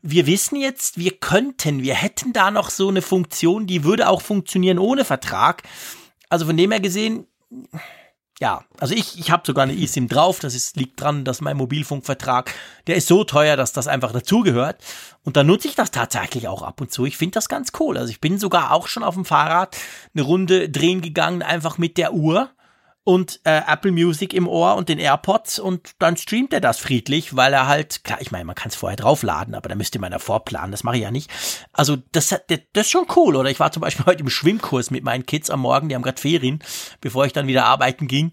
wir 0.00 0.26
wissen 0.26 0.56
jetzt, 0.56 0.96
wir 0.96 1.12
könnten, 1.12 1.82
wir 1.82 1.94
hätten 1.94 2.32
da 2.32 2.50
noch 2.50 2.70
so 2.70 2.88
eine 2.88 3.02
Funktion, 3.02 3.66
die 3.66 3.84
würde 3.84 4.08
auch 4.08 4.22
funktionieren 4.22 4.78
ohne 4.78 5.04
Vertrag. 5.04 5.62
Also 6.30 6.46
von 6.46 6.56
dem 6.56 6.70
her 6.70 6.80
gesehen, 6.80 7.26
ja, 8.40 8.64
also 8.80 8.94
ich, 8.94 9.18
ich 9.18 9.30
habe 9.30 9.42
sogar 9.46 9.64
eine 9.64 9.74
eSIM 9.74 10.08
drauf. 10.08 10.40
Das 10.40 10.54
ist, 10.54 10.76
liegt 10.76 11.00
dran, 11.00 11.24
dass 11.24 11.40
mein 11.40 11.56
Mobilfunkvertrag, 11.56 12.52
der 12.86 12.96
ist 12.96 13.06
so 13.06 13.24
teuer, 13.24 13.56
dass 13.56 13.72
das 13.72 13.86
einfach 13.86 14.12
dazugehört. 14.12 14.82
Und 15.22 15.36
da 15.36 15.44
nutze 15.44 15.68
ich 15.68 15.74
das 15.74 15.90
tatsächlich 15.90 16.48
auch 16.48 16.62
ab 16.62 16.80
und 16.80 16.90
zu. 16.90 17.04
Ich 17.04 17.16
finde 17.16 17.34
das 17.34 17.48
ganz 17.48 17.70
cool. 17.78 17.96
Also 17.96 18.10
ich 18.10 18.20
bin 18.20 18.38
sogar 18.38 18.72
auch 18.72 18.88
schon 18.88 19.04
auf 19.04 19.14
dem 19.14 19.24
Fahrrad 19.24 19.76
eine 20.14 20.22
Runde 20.24 20.68
drehen 20.68 21.02
gegangen, 21.02 21.42
einfach 21.42 21.78
mit 21.78 21.98
der 21.98 22.14
Uhr 22.14 22.50
und 23.04 23.40
äh, 23.44 23.62
Apple 23.66 23.90
Music 23.90 24.32
im 24.32 24.46
Ohr 24.46 24.76
und 24.76 24.88
den 24.88 24.98
AirPods 24.98 25.58
und 25.58 25.90
dann 25.98 26.16
streamt 26.16 26.52
er 26.52 26.60
das 26.60 26.78
friedlich, 26.78 27.34
weil 27.34 27.52
er 27.52 27.66
halt, 27.66 28.04
klar, 28.04 28.20
ich 28.20 28.30
meine, 28.30 28.44
man 28.44 28.54
kann 28.54 28.68
es 28.68 28.76
vorher 28.76 28.96
draufladen, 28.96 29.54
aber 29.54 29.68
da 29.68 29.74
müsste 29.74 29.98
man 29.98 30.12
ja 30.12 30.18
vorplanen, 30.18 30.70
das 30.70 30.84
mache 30.84 30.96
ich 30.96 31.02
ja 31.02 31.10
nicht. 31.10 31.30
Also 31.72 31.96
das, 32.12 32.28
das, 32.28 32.60
das 32.72 32.86
ist 32.86 32.90
schon 32.90 33.06
cool, 33.16 33.34
oder? 33.34 33.50
Ich 33.50 33.58
war 33.60 33.72
zum 33.72 33.80
Beispiel 33.80 34.06
heute 34.06 34.20
im 34.20 34.30
Schwimmkurs 34.30 34.90
mit 34.90 35.02
meinen 35.02 35.26
Kids 35.26 35.50
am 35.50 35.60
Morgen, 35.60 35.88
die 35.88 35.94
haben 35.94 36.02
gerade 36.02 36.20
Ferien, 36.20 36.62
bevor 37.00 37.26
ich 37.26 37.32
dann 37.32 37.48
wieder 37.48 37.64
arbeiten 37.64 38.06
ging. 38.06 38.32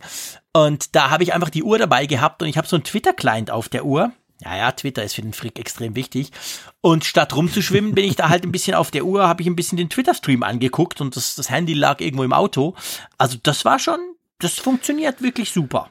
Und 0.53 0.95
da 0.95 1.09
habe 1.09 1.23
ich 1.23 1.33
einfach 1.33 1.49
die 1.49 1.63
Uhr 1.63 1.77
dabei 1.77 2.05
gehabt 2.05 2.41
und 2.41 2.47
ich 2.47 2.57
habe 2.57 2.67
so 2.67 2.75
einen 2.75 2.83
Twitter-Client 2.83 3.51
auf 3.51 3.69
der 3.69 3.85
Uhr. 3.85 4.11
Ja, 4.41 4.55
ja, 4.55 4.71
Twitter 4.71 5.03
ist 5.03 5.15
für 5.15 5.21
den 5.21 5.33
Frick 5.33 5.59
extrem 5.59 5.95
wichtig. 5.95 6.31
Und 6.79 7.03
statt 7.03 7.35
rumzuschwimmen, 7.35 7.93
bin 7.93 8.05
ich 8.05 8.15
da 8.15 8.29
halt 8.29 8.45
ein 8.45 8.53
bisschen 8.53 8.75
auf 8.75 8.89
der 8.89 9.03
Uhr, 9.03 9.27
habe 9.27 9.41
ich 9.41 9.47
ein 9.47 9.55
bisschen 9.55 9.77
den 9.77 9.89
Twitter-Stream 9.89 10.43
angeguckt 10.43 11.01
und 11.01 11.15
das, 11.15 11.35
das 11.35 11.49
Handy 11.49 11.73
lag 11.73 11.99
irgendwo 11.99 12.23
im 12.23 12.31
Auto. 12.31 12.75
Also 13.17 13.37
das 13.41 13.65
war 13.65 13.79
schon, 13.79 13.99
das 14.39 14.59
funktioniert 14.59 15.21
wirklich 15.21 15.51
super. 15.51 15.89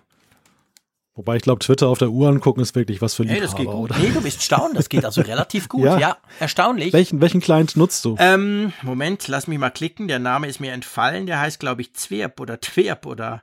Wobei 1.18 1.34
ich 1.34 1.42
glaube, 1.42 1.58
Twitter 1.58 1.88
auf 1.88 1.98
der 1.98 2.10
Uhr 2.10 2.28
angucken 2.28 2.60
ist 2.60 2.76
wirklich 2.76 3.02
was 3.02 3.14
für 3.14 3.24
Liebhaber, 3.24 3.40
hey, 3.40 3.46
das 3.46 3.56
geht 3.56 3.66
gut. 3.66 3.90
Oder? 3.90 3.98
Nee, 3.98 4.10
du 4.10 4.22
bist 4.22 4.40
staunen, 4.40 4.74
das 4.74 4.88
geht 4.88 5.04
also 5.04 5.20
relativ 5.20 5.68
gut. 5.68 5.84
Ja. 5.84 5.98
ja, 5.98 6.16
erstaunlich. 6.38 6.92
Welchen, 6.92 7.20
welchen 7.20 7.40
Client 7.40 7.76
nutzt 7.76 8.04
du? 8.04 8.14
Ähm, 8.20 8.72
Moment, 8.82 9.26
lass 9.26 9.48
mich 9.48 9.58
mal 9.58 9.70
klicken. 9.70 10.06
Der 10.06 10.20
Name 10.20 10.46
ist 10.46 10.60
mir 10.60 10.72
entfallen. 10.72 11.26
Der 11.26 11.40
heißt, 11.40 11.58
glaube 11.58 11.82
ich, 11.82 11.92
Zwerp 11.94 12.38
oder 12.38 12.60
Twerp 12.60 13.04
oder 13.04 13.42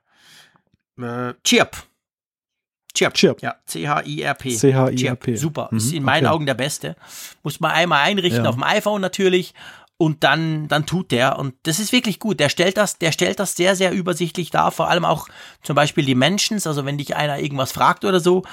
äh, 0.98 1.34
Chirp. 1.44 1.84
Chirp. 2.94 3.14
Chirp. 3.14 3.41
Ja, 3.41 3.56
C-H-I-R-P. 3.65 4.56
C-H-I-R-P. 4.56 5.36
Super. 5.36 5.68
Mhm, 5.69 5.77
ist 5.77 5.91
in 5.91 6.03
meinen 6.03 6.27
okay. 6.27 6.34
Augen 6.34 6.45
der 6.45 6.53
beste. 6.53 6.95
Muss 7.44 7.60
man 7.60 7.72
einmal 7.72 8.03
einrichten 8.03 8.45
ja. 8.45 8.49
auf 8.49 8.56
dem 8.56 8.64
iPhone 8.64 9.02
natürlich 9.02 9.53
und 9.97 10.23
dann, 10.23 10.67
dann 10.67 10.85
tut 10.85 11.11
der. 11.11 11.39
Und 11.39 11.55
das 11.63 11.80
ist 11.80 11.91
wirklich 11.91 12.19
gut. 12.19 12.39
Der 12.39 12.49
stellt 12.49 12.77
das, 12.77 12.97
der 12.97 13.11
stellt 13.11 13.39
das 13.39 13.55
sehr, 13.55 13.76
sehr 13.76 13.91
übersichtlich 13.91 14.51
dar. 14.51 14.72
Vor 14.72 14.89
allem 14.89 15.05
auch 15.05 15.27
zum 15.61 15.76
Beispiel 15.76 16.05
die 16.05 16.15
Mentions. 16.15 16.67
Also 16.67 16.85
wenn 16.85 16.97
dich 16.97 17.15
einer 17.15 17.39
irgendwas 17.39 17.72
fragt 17.72 18.03
oder 18.03 18.19
so, 18.19 18.43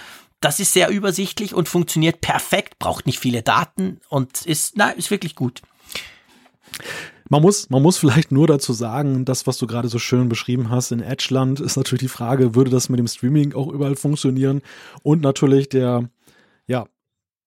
das 0.40 0.60
ist 0.60 0.72
sehr 0.72 0.88
übersichtlich 0.88 1.54
und 1.54 1.68
funktioniert 1.68 2.20
perfekt, 2.20 2.78
braucht 2.78 3.06
nicht 3.06 3.18
viele 3.18 3.42
Daten 3.42 4.00
und 4.08 4.42
ist, 4.42 4.74
na, 4.76 4.90
ist 4.90 5.10
wirklich 5.10 5.34
gut. 5.34 5.62
Man 7.28 7.42
muss, 7.42 7.70
man 7.70 7.82
muss 7.82 7.96
vielleicht 7.96 8.30
nur 8.30 8.46
dazu 8.46 8.72
sagen, 8.72 9.24
das, 9.24 9.46
was 9.46 9.56
du 9.58 9.66
gerade 9.66 9.88
so 9.88 9.98
schön 9.98 10.28
beschrieben 10.28 10.70
hast, 10.70 10.92
in 10.92 11.00
Edgeland 11.00 11.60
ist 11.60 11.76
natürlich 11.76 12.02
die 12.02 12.08
Frage, 12.08 12.54
würde 12.54 12.70
das 12.70 12.88
mit 12.88 12.98
dem 12.98 13.06
Streaming 13.06 13.54
auch 13.54 13.68
überall 13.68 13.96
funktionieren? 13.96 14.62
Und 15.02 15.22
natürlich 15.22 15.68
der, 15.68 16.10
ja, 16.66 16.86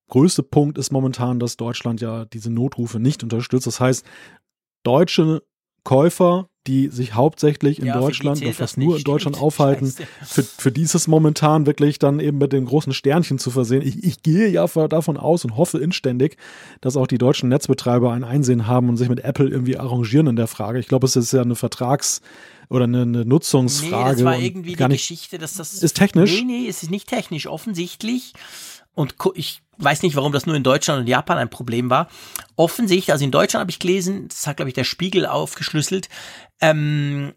größte 0.10 0.44
Punkt 0.44 0.77
ist 0.77 0.91
momentan, 0.91 1.40
dass 1.40 1.57
Deutschland 1.57 2.02
ja 2.02 2.26
diese 2.26 2.52
Notrufe 2.52 2.99
nicht 2.99 3.23
unterstützt. 3.23 3.68
Das 3.68 3.80
heißt, 3.80 4.06
deutsche 4.84 5.44
Käufer, 5.84 6.49
die 6.68 6.88
sich 6.88 7.14
hauptsächlich 7.14 7.77
in 7.80 7.86
ja, 7.86 7.99
Deutschland 7.99 8.41
oder 8.41 8.53
fast 8.53 8.77
nur 8.77 8.98
in 8.98 9.03
Deutschland 9.03 9.36
Stimmt. 9.36 9.45
aufhalten, 9.45 9.94
für, 10.23 10.41
für 10.41 10.72
dieses 10.72 11.07
momentan 11.07 11.68
wirklich 11.68 11.99
dann 11.99 12.19
eben 12.19 12.40
mit 12.40 12.53
den 12.53 12.65
großen 12.65 12.91
Sternchen 12.91 13.38
zu 13.38 13.52
versehen. 13.52 13.84
Ich, 13.84 14.03
ich 14.03 14.23
gehe 14.23 14.48
ja 14.48 14.65
davon 14.65 15.18
aus 15.18 15.45
und 15.45 15.57
hoffe 15.57 15.77
inständig, 15.77 16.38
dass 16.82 16.98
auch 16.98 17.06
die 17.06 17.19
deutschen 17.19 17.49
Netzbetreiber 17.49 18.11
ein 18.11 18.23
Einsehen 18.23 18.65
haben 18.65 18.90
und 18.90 18.98
sich 18.98 19.10
mit 19.10 19.19
Apple 19.23 19.48
irgendwie 19.48 19.77
arrangieren 19.77 20.26
in 20.26 20.36
der 20.36 20.48
Frage. 20.48 20.80
Ich 20.80 20.88
glaube, 20.88 21.06
es 21.06 21.15
ist 21.15 21.32
ja 21.34 21.44
eine 21.44 21.56
Vertrags- 21.56 22.22
oder 22.68 22.86
eine, 22.86 23.03
eine 23.03 23.26
Nutzungsfrage. 23.26 24.10
Nee, 24.10 24.15
das 24.15 24.23
war 24.23 24.40
irgendwie 24.40 24.76
die 24.76 24.88
Geschichte, 24.88 25.38
dass 25.38 25.53
das 25.53 25.84
ist 25.84 25.94
technisch. 25.94 26.41
Nee, 26.41 26.61
nee, 26.61 26.68
es 26.68 26.82
ist 26.82 26.90
nicht 26.90 27.07
technisch. 27.07 27.45
Offensichtlich 27.45 28.34
und 28.95 29.15
ich 29.36 29.61
weiß 29.77 30.03
nicht, 30.03 30.15
warum 30.15 30.31
das 30.31 30.45
nur 30.45 30.56
in 30.56 30.64
Deutschland 30.64 31.02
und 31.02 31.07
Japan 31.07 31.38
ein 31.38 31.49
Problem 31.49 31.89
war. 31.89 32.10
Offensichtlich, 32.56 33.11
also 33.11 33.23
in 33.23 33.31
Deutschland 33.31 33.61
habe 33.61 33.72
ich 33.72 33.80
gelesen, 33.80 34.27
das 34.27 34.47
hat, 34.47 34.57
glaube 34.57 34.69
ich, 34.69 34.76
der 34.76 34.84
Spiegel 34.84 35.26
aufgeschlüsselt, 35.26 36.10
ähm, 36.61 37.34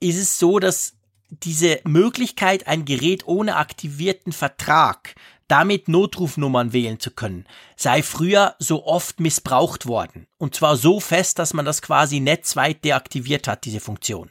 ist 0.00 0.18
es 0.18 0.38
so, 0.38 0.58
dass 0.58 0.94
diese 1.30 1.80
Möglichkeit, 1.84 2.66
ein 2.66 2.84
Gerät 2.84 3.26
ohne 3.26 3.56
aktivierten 3.56 4.32
Vertrag 4.32 5.14
damit 5.46 5.88
Notrufnummern 5.88 6.72
wählen 6.72 7.00
zu 7.00 7.10
können, 7.10 7.46
sei 7.76 8.02
früher 8.02 8.54
so 8.58 8.84
oft 8.84 9.18
missbraucht 9.18 9.86
worden. 9.86 10.26
Und 10.36 10.54
zwar 10.54 10.76
so 10.76 11.00
fest, 11.00 11.38
dass 11.38 11.54
man 11.54 11.64
das 11.64 11.80
quasi 11.82 12.20
netzweit 12.20 12.84
deaktiviert 12.84 13.48
hat, 13.48 13.64
diese 13.64 13.80
Funktion. 13.80 14.30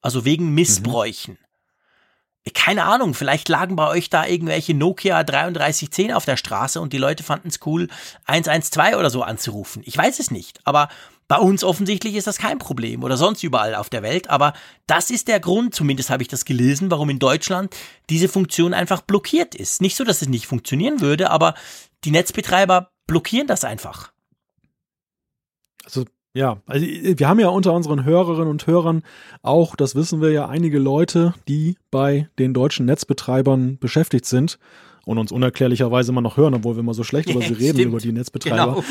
Also 0.00 0.24
wegen 0.24 0.54
Missbräuchen. 0.54 1.34
Mhm 1.34 1.47
keine 2.50 2.84
Ahnung, 2.84 3.14
vielleicht 3.14 3.48
lagen 3.48 3.76
bei 3.76 3.88
euch 3.88 4.10
da 4.10 4.26
irgendwelche 4.26 4.74
Nokia 4.74 5.24
3310 5.24 6.12
auf 6.12 6.24
der 6.24 6.36
Straße 6.36 6.80
und 6.80 6.92
die 6.92 6.98
Leute 6.98 7.22
fanden 7.22 7.48
es 7.48 7.60
cool, 7.66 7.88
112 8.26 8.96
oder 8.96 9.10
so 9.10 9.22
anzurufen. 9.22 9.82
Ich 9.84 9.96
weiß 9.96 10.18
es 10.18 10.30
nicht, 10.30 10.60
aber 10.64 10.88
bei 11.28 11.36
uns 11.36 11.62
offensichtlich 11.62 12.14
ist 12.14 12.26
das 12.26 12.38
kein 12.38 12.58
Problem 12.58 13.02
oder 13.02 13.16
sonst 13.16 13.42
überall 13.42 13.74
auf 13.74 13.90
der 13.90 14.02
Welt, 14.02 14.30
aber 14.30 14.54
das 14.86 15.10
ist 15.10 15.28
der 15.28 15.40
Grund, 15.40 15.74
zumindest 15.74 16.10
habe 16.10 16.22
ich 16.22 16.28
das 16.28 16.44
gelesen, 16.44 16.90
warum 16.90 17.10
in 17.10 17.18
Deutschland 17.18 17.76
diese 18.08 18.28
Funktion 18.28 18.72
einfach 18.72 19.02
blockiert 19.02 19.54
ist. 19.54 19.82
Nicht 19.82 19.96
so, 19.96 20.04
dass 20.04 20.22
es 20.22 20.28
nicht 20.28 20.46
funktionieren 20.46 21.00
würde, 21.00 21.30
aber 21.30 21.54
die 22.04 22.10
Netzbetreiber 22.10 22.90
blockieren 23.06 23.46
das 23.46 23.64
einfach. 23.64 24.12
Also 25.84 26.04
ja, 26.34 26.58
also 26.66 26.86
wir 26.86 27.28
haben 27.28 27.40
ja 27.40 27.48
unter 27.48 27.72
unseren 27.72 28.04
Hörerinnen 28.04 28.48
und 28.48 28.66
Hörern 28.66 29.02
auch, 29.42 29.76
das 29.76 29.94
wissen 29.94 30.20
wir 30.20 30.30
ja, 30.30 30.46
einige 30.46 30.78
Leute, 30.78 31.34
die 31.48 31.76
bei 31.90 32.28
den 32.38 32.54
deutschen 32.54 32.86
Netzbetreibern 32.86 33.78
beschäftigt 33.78 34.26
sind 34.26 34.58
und 35.08 35.16
uns 35.16 35.32
unerklärlicherweise 35.32 36.12
immer 36.12 36.20
noch 36.20 36.36
hören, 36.36 36.52
obwohl 36.52 36.76
wir 36.76 36.80
immer 36.80 36.92
so 36.92 37.02
schlecht 37.02 37.30
über 37.30 37.40
sie 37.42 37.54
reden, 37.54 37.78
Stimmt. 37.78 37.86
über 37.86 37.98
die 37.98 38.12
Netzbetreiber. 38.12 38.74
Genau. 38.74 38.84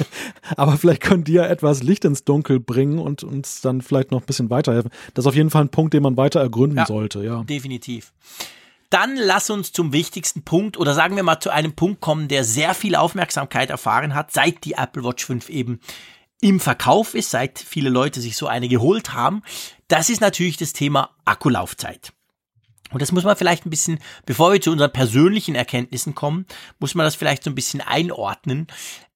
Aber 0.56 0.76
vielleicht 0.76 1.00
können 1.00 1.22
die 1.22 1.34
ja 1.34 1.46
etwas 1.46 1.84
Licht 1.84 2.04
ins 2.04 2.24
Dunkel 2.24 2.58
bringen 2.58 2.98
und 2.98 3.22
uns 3.22 3.60
dann 3.60 3.80
vielleicht 3.80 4.10
noch 4.10 4.20
ein 4.20 4.26
bisschen 4.26 4.50
weiterhelfen. 4.50 4.90
Das 5.14 5.22
ist 5.24 5.28
auf 5.28 5.36
jeden 5.36 5.50
Fall 5.50 5.62
ein 5.62 5.68
Punkt, 5.68 5.94
den 5.94 6.02
man 6.02 6.16
weiter 6.16 6.40
ergründen 6.40 6.78
ja, 6.78 6.86
sollte, 6.86 7.24
ja. 7.24 7.44
Definitiv. 7.44 8.12
Dann 8.90 9.14
lass 9.14 9.48
uns 9.48 9.70
zum 9.70 9.92
wichtigsten 9.92 10.42
Punkt 10.42 10.76
oder 10.76 10.92
sagen 10.94 11.14
wir 11.14 11.22
mal 11.22 11.38
zu 11.38 11.50
einem 11.50 11.74
Punkt 11.74 12.00
kommen, 12.00 12.26
der 12.26 12.42
sehr 12.42 12.74
viel 12.74 12.96
Aufmerksamkeit 12.96 13.70
erfahren 13.70 14.16
hat, 14.16 14.32
seit 14.32 14.64
die 14.64 14.72
Apple 14.72 15.04
Watch 15.04 15.24
5 15.24 15.48
eben 15.50 15.78
im 16.40 16.60
Verkauf 16.60 17.14
ist, 17.14 17.30
seit 17.30 17.58
viele 17.58 17.90
Leute 17.90 18.20
sich 18.20 18.36
so 18.36 18.46
eine 18.46 18.68
geholt 18.68 19.12
haben, 19.12 19.42
das 19.88 20.08
ist 20.10 20.20
natürlich 20.20 20.56
das 20.56 20.72
Thema 20.72 21.16
Akkulaufzeit. 21.24 22.12
Und 22.90 23.02
das 23.02 23.12
muss 23.12 23.24
man 23.24 23.36
vielleicht 23.36 23.66
ein 23.66 23.70
bisschen, 23.70 24.00
bevor 24.26 24.52
wir 24.52 24.60
zu 24.60 24.72
unseren 24.72 24.92
persönlichen 24.92 25.54
Erkenntnissen 25.54 26.14
kommen, 26.14 26.46
muss 26.78 26.94
man 26.94 27.04
das 27.04 27.14
vielleicht 27.14 27.44
so 27.44 27.50
ein 27.50 27.54
bisschen 27.54 27.80
einordnen. 27.80 28.66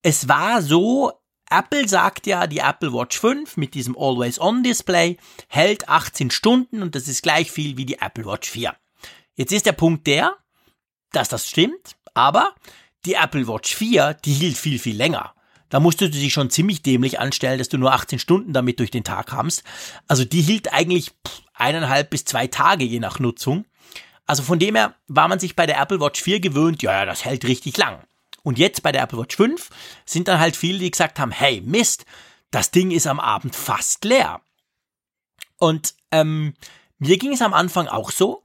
Es 0.03 0.29
war 0.29 0.63
so, 0.63 1.13
Apple 1.51 1.89
sagt 1.89 2.27
ja, 2.27 2.47
die 2.47 2.59
Apple 2.59 2.93
Watch 2.93 3.19
5 3.19 3.57
mit 3.57 3.75
diesem 3.75 3.97
Always-On-Display 3.99 5.17
hält 5.49 5.89
18 5.89 6.31
Stunden 6.31 6.83
und 6.83 6.95
das 6.95 7.09
ist 7.09 7.23
gleich 7.23 7.51
viel 7.51 7.77
wie 7.77 7.87
die 7.87 7.99
Apple 7.99 8.27
Watch 8.27 8.51
4. 8.51 8.75
Jetzt 9.35 9.53
ist 9.53 9.67
der 9.67 9.73
Punkt 9.73 10.07
der, 10.07 10.37
dass 11.11 11.29
das 11.29 11.49
stimmt, 11.49 11.97
aber 12.13 12.55
die 13.05 13.15
Apple 13.15 13.49
Watch 13.49 13.75
4, 13.75 14.15
die 14.25 14.33
hielt 14.33 14.57
viel, 14.57 14.79
viel 14.79 14.97
länger. 14.97 15.35
Da 15.75 15.81
musstest 15.81 16.15
du 16.15 16.19
dich 16.21 16.33
schon 16.33 16.51
ziemlich 16.51 16.83
dämlich 16.83 17.19
anstellen, 17.19 17.59
dass 17.59 17.69
du 17.69 17.79
nur 17.79 17.93
18 17.93 18.21
Stunden 18.21 18.53
damit 18.53 18.79
durch 18.79 18.93
den 18.93 19.03
Tag 19.03 19.27
kamst. 19.27 19.65
Also 20.07 20.25
die 20.25 20.41
hielt 20.41 20.73
eigentlich 20.73 21.11
eineinhalb 21.53 22.11
bis 22.11 22.25
zwei 22.25 22.47
Tage 22.47 22.85
je 22.85 23.01
nach 23.01 23.19
Nutzung. 23.19 23.65
Also 24.25 24.45
von 24.45 24.61
dem 24.61 24.77
her 24.77 24.95
war 25.09 25.27
man 25.27 25.41
sich 25.41 25.57
bei 25.57 25.67
der 25.67 25.81
Apple 25.81 25.99
Watch 25.99 26.23
4 26.23 26.39
gewöhnt, 26.39 26.85
ja, 26.85 27.05
das 27.05 27.25
hält 27.25 27.45
richtig 27.45 27.77
lang. 27.77 27.99
Und 28.45 28.57
jetzt 28.57 28.85
bei 28.85 28.93
der 28.93 29.03
Apple 29.03 29.19
Watch 29.19 29.35
5 29.35 29.69
sind 30.07 30.29
dann 30.29 30.39
halt 30.39 30.55
viele, 30.55 30.79
die 30.79 30.93
gesagt 30.93 31.19
haben, 31.19 31.33
hey, 31.33 31.61
Mist, 31.61 32.07
das 32.53 32.71
Ding 32.71 32.93
ist 32.93 33.09
am 33.09 33.19
Abend 33.19 33.57
fast 33.57 34.05
leer. 34.05 34.43
Und 35.57 35.95
ähm, 36.13 36.55
mir 37.01 37.19
ging 37.19 37.33
es 37.33 37.43
am 37.43 37.53
Anfang 37.53 37.89
auch 37.89 38.13
so. 38.13 38.44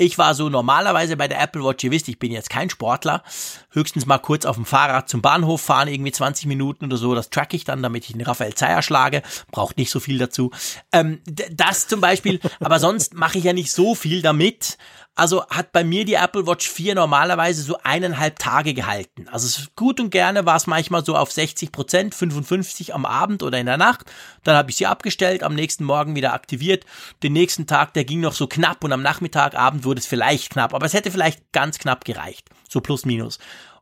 Ich 0.00 0.16
war 0.16 0.34
so 0.34 0.48
normalerweise 0.48 1.14
bei 1.18 1.28
der 1.28 1.42
Apple 1.42 1.62
Watch, 1.62 1.84
ihr 1.84 1.90
wisst, 1.90 2.08
ich 2.08 2.18
bin 2.18 2.32
jetzt 2.32 2.48
kein 2.48 2.70
Sportler, 2.70 3.22
höchstens 3.68 4.06
mal 4.06 4.16
kurz 4.16 4.46
auf 4.46 4.56
dem 4.56 4.64
Fahrrad 4.64 5.10
zum 5.10 5.20
Bahnhof 5.20 5.60
fahren, 5.60 5.88
irgendwie 5.88 6.10
20 6.10 6.46
Minuten 6.46 6.86
oder 6.86 6.96
so, 6.96 7.14
das 7.14 7.28
track 7.28 7.52
ich 7.52 7.64
dann, 7.64 7.82
damit 7.82 8.06
ich 8.06 8.12
den 8.12 8.22
Raphael 8.22 8.54
Zeyer 8.54 8.80
schlage, 8.80 9.20
braucht 9.50 9.76
nicht 9.76 9.90
so 9.90 10.00
viel 10.00 10.16
dazu. 10.16 10.52
Ähm, 10.90 11.20
das 11.52 11.86
zum 11.86 12.00
Beispiel, 12.00 12.40
aber 12.60 12.78
sonst 12.78 13.12
mache 13.12 13.36
ich 13.36 13.44
ja 13.44 13.52
nicht 13.52 13.72
so 13.72 13.94
viel 13.94 14.22
damit. 14.22 14.78
Also 15.20 15.46
hat 15.48 15.72
bei 15.72 15.84
mir 15.84 16.06
die 16.06 16.14
Apple 16.14 16.46
Watch 16.46 16.66
4 16.66 16.94
normalerweise 16.94 17.60
so 17.60 17.76
eineinhalb 17.84 18.38
Tage 18.38 18.72
gehalten. 18.72 19.28
Also 19.28 19.64
gut 19.76 20.00
und 20.00 20.08
gerne 20.08 20.46
war 20.46 20.56
es 20.56 20.66
manchmal 20.66 21.04
so 21.04 21.14
auf 21.14 21.30
60 21.30 21.72
Prozent, 21.72 22.14
55 22.14 22.94
am 22.94 23.04
Abend 23.04 23.42
oder 23.42 23.58
in 23.58 23.66
der 23.66 23.76
Nacht. 23.76 24.10
Dann 24.44 24.56
habe 24.56 24.70
ich 24.70 24.78
sie 24.78 24.86
abgestellt, 24.86 25.42
am 25.42 25.54
nächsten 25.54 25.84
Morgen 25.84 26.16
wieder 26.16 26.32
aktiviert. 26.32 26.86
Den 27.22 27.34
nächsten 27.34 27.66
Tag, 27.66 27.92
der 27.92 28.04
ging 28.04 28.20
noch 28.20 28.32
so 28.32 28.46
knapp 28.46 28.82
und 28.82 28.94
am 28.94 29.02
Nachmittag, 29.02 29.54
Abend 29.56 29.84
wurde 29.84 30.00
es 30.00 30.06
vielleicht 30.06 30.48
knapp. 30.48 30.72
Aber 30.72 30.86
es 30.86 30.94
hätte 30.94 31.10
vielleicht 31.10 31.52
ganz 31.52 31.78
knapp 31.78 32.06
gereicht. 32.06 32.48
So 32.70 32.80
plus 32.80 33.04
minus. 33.04 33.38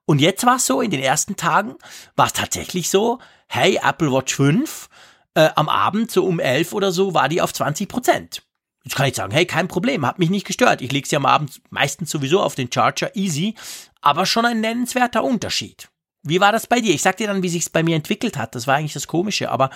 Und 0.06 0.20
jetzt 0.20 0.44
war 0.44 0.56
es 0.56 0.66
so, 0.66 0.81
in 0.81 0.90
den 0.90 1.01
ersten 1.01 1.36
Tagen 1.36 1.77
war 2.16 2.27
es 2.27 2.32
tatsächlich 2.32 2.90
so, 2.90 3.20
hey, 3.47 3.78
Apple 3.81 4.10
Watch 4.10 4.35
5, 4.35 4.89
äh, 5.35 5.51
am 5.55 5.69
Abend 5.69 6.10
so 6.10 6.24
um 6.24 6.40
11 6.40 6.73
oder 6.73 6.90
so 6.90 7.15
war 7.15 7.28
die 7.28 7.40
auf 7.40 7.52
20 7.52 7.89
Prozent. 7.89 8.43
Jetzt 8.89 8.97
kann 8.97 9.06
ich 9.06 9.16
sagen, 9.16 9.35
hey, 9.35 9.44
kein 9.44 9.69
Problem, 9.69 10.06
hat 10.06 10.19
mich 10.19 10.31
nicht 10.31 10.47
gestört. 10.47 10.81
Ich 10.81 10.90
lege 10.90 11.06
sie 11.06 11.16
am 11.16 11.27
Abend 11.27 11.60
meistens 11.69 12.10
sowieso 12.10 12.40
auf 12.40 12.55
den 12.55 12.73
Charger, 12.73 13.15
easy, 13.15 13.55
aber 14.01 14.24
schon 14.24 14.47
ein 14.47 14.62
nennenswerter 14.62 15.23
Unterschied. 15.23 15.90
Wie 16.23 16.40
war 16.40 16.52
das 16.52 16.66
bei 16.66 16.81
dir? 16.81 16.94
Ich 16.94 17.02
sag 17.02 17.19
dir 17.19 17.27
dann, 17.27 17.43
wie 17.43 17.51
sich's 17.51 17.69
bei 17.69 17.82
mir 17.82 17.97
entwickelt 17.97 18.39
hat. 18.39 18.55
Das 18.55 18.66
war 18.66 18.77
eigentlich 18.77 18.94
das 18.94 19.06
Komische, 19.06 19.51
aber 19.51 19.69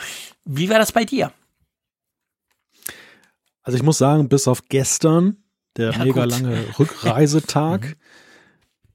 wie 0.46 0.70
war 0.70 0.78
das 0.78 0.92
bei 0.92 1.04
dir? 1.04 1.30
Also 3.62 3.76
ich 3.76 3.82
muss 3.82 3.98
sagen, 3.98 4.30
bis 4.30 4.48
auf 4.48 4.68
gestern, 4.70 5.44
der 5.76 5.90
ja, 5.90 5.98
mega 5.98 6.22
gut. 6.22 6.30
lange 6.30 6.78
Rückreisetag, 6.78 7.82
mhm 7.90 7.96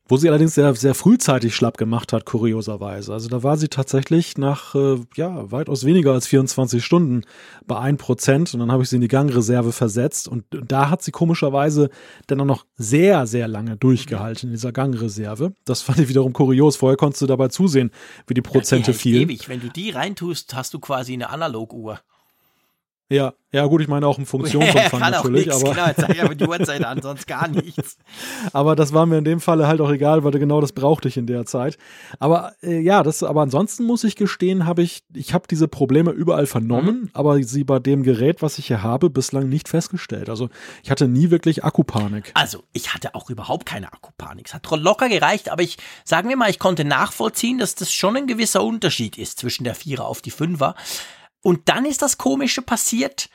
wo 0.08 0.18
sie 0.18 0.28
allerdings 0.30 0.56
sehr, 0.56 0.74
sehr 0.76 0.94
frühzeitig 0.94 1.56
schlapp 1.56 1.78
gemacht 1.78 2.14
hat, 2.14 2.26
kurioserweise. 2.26 3.14
Also 3.14 3.30
da 3.30 3.44
war 3.44 3.58
sie 3.58 3.68
tatsächlich 3.68 4.38
nach, 4.38 4.76
äh, 4.76 4.98
ja, 5.16 5.52
weitaus 5.52 5.86
weniger 5.86 6.14
als 6.14 6.28
24 6.28 6.84
Stunden 6.84 7.24
bei 7.66 7.78
1% 7.78 8.54
und 8.54 8.60
dann 8.60 8.72
habe 8.72 8.84
ich 8.84 8.90
sie 8.90 8.96
in 8.96 9.02
die 9.02 9.08
Gangreserve 9.08 9.72
versetzt 9.72 10.28
und 10.28 10.46
da 10.52 10.90
hat 10.90 11.04
sie 11.04 11.12
komischerweise 11.12 11.90
dann 12.28 12.42
auch 12.42 12.46
noch 12.46 12.66
sehr, 12.76 13.28
sehr 13.28 13.48
lange 13.48 13.78
durchgehalten 13.78 14.50
in 14.50 14.54
dieser 14.54 14.72
Gangreserve. 14.72 15.54
Das 15.66 15.82
fand 15.82 16.00
ich 16.00 16.10
wiederum 16.10 16.34
kurios. 16.34 16.78
Vorher 16.78 16.98
konntest 16.98 17.22
du 17.22 17.28
dabei 17.28 17.50
zusehen, 17.50 17.92
wie 18.28 18.34
die 18.34 18.42
Prozente 18.42 18.92
ja, 18.92 18.94
die 18.94 19.00
fielen. 19.00 19.24
Ewig. 19.24 19.50
Wenn 19.50 19.62
du 19.62 19.70
die 19.70 19.90
reintust, 19.90 20.56
hast 20.56 20.74
du 20.74 20.80
quasi 20.80 21.14
eine 21.14 21.30
Analoguhr. 21.30 22.00
Ja, 23.10 23.34
ja 23.54 23.66
gut, 23.66 23.82
ich 23.82 23.88
meine 23.88 24.06
auch 24.06 24.18
im 24.18 24.26
Funktionsumfang 24.26 25.00
Kann 25.00 25.12
natürlich. 25.12 25.46
Nix, 25.46 25.64
aber 25.64 25.74
klar, 25.74 25.96
zeig 25.96 26.22
aber 26.22 26.36
die 26.36 26.44
Uhrzeit 26.48 26.84
an, 26.84 27.02
sonst 27.02 27.26
gar 27.26 27.48
nichts. 27.48 27.98
aber 28.52 28.76
das 28.76 28.92
war 28.92 29.06
mir 29.06 29.20
in 29.20 29.24
dem 29.24 29.40
Falle 29.40 29.68
halt 29.68 29.80
auch 29.80 29.90
egal, 29.90 30.26
weil 30.26 30.32
genau 30.32 30.60
das 30.60 30.74
brauchte 30.74 31.08
ich 31.08 31.16
in 31.16 31.26
der 31.26 31.46
Zeit. 31.46 31.78
Aber 32.20 32.54
äh, 32.62 32.80
ja, 32.80 33.04
das, 33.04 33.24
aber 33.24 33.42
ansonsten 33.42 33.86
muss 33.86 34.04
ich 34.04 34.18
gestehen, 34.18 34.66
habe 34.66 34.84
ich, 34.84 35.04
ich 35.14 35.34
habe 35.34 35.48
diese 35.50 35.70
Probleme 35.70 36.12
überall 36.12 36.48
vernommen, 36.48 37.04
mhm. 37.04 37.10
aber 37.14 37.42
sie 37.42 37.64
bei 37.64 37.80
dem 37.80 38.04
Gerät, 38.04 38.42
was 38.42 38.60
ich 38.60 38.68
hier 38.68 38.84
habe, 38.84 39.10
bislang 39.10 39.48
nicht 39.48 39.70
festgestellt. 39.70 40.30
Also 40.30 40.50
ich 40.84 40.92
hatte 40.92 41.08
nie 41.08 41.32
wirklich 41.32 41.64
Akkupanik. 41.64 42.32
Also 42.34 42.64
ich 42.74 42.94
hatte 42.94 43.16
auch 43.16 43.30
überhaupt 43.30 43.66
keine 43.66 43.88
Akkupanik. 43.94 44.48
Es 44.48 44.54
hat 44.54 44.68
locker 44.70 45.08
gereicht, 45.08 45.50
aber 45.50 45.64
ich, 45.64 45.78
sagen 46.04 46.28
wir 46.28 46.36
mal, 46.36 46.50
ich 46.50 46.60
konnte 46.60 46.84
nachvollziehen, 46.84 47.58
dass 47.58 47.76
das 47.76 47.94
schon 47.94 48.18
ein 48.18 48.28
gewisser 48.28 48.64
Unterschied 48.64 49.18
ist 49.18 49.40
zwischen 49.40 49.64
der 49.64 49.76
Vierer 49.76 50.06
auf 50.06 50.22
die 50.22 50.32
Fünfer. 50.32 50.76
Und 51.42 51.70
dann 51.70 51.86
ist 51.86 52.02
das 52.02 52.18
Komische 52.18 52.62
passiert. 52.62 53.30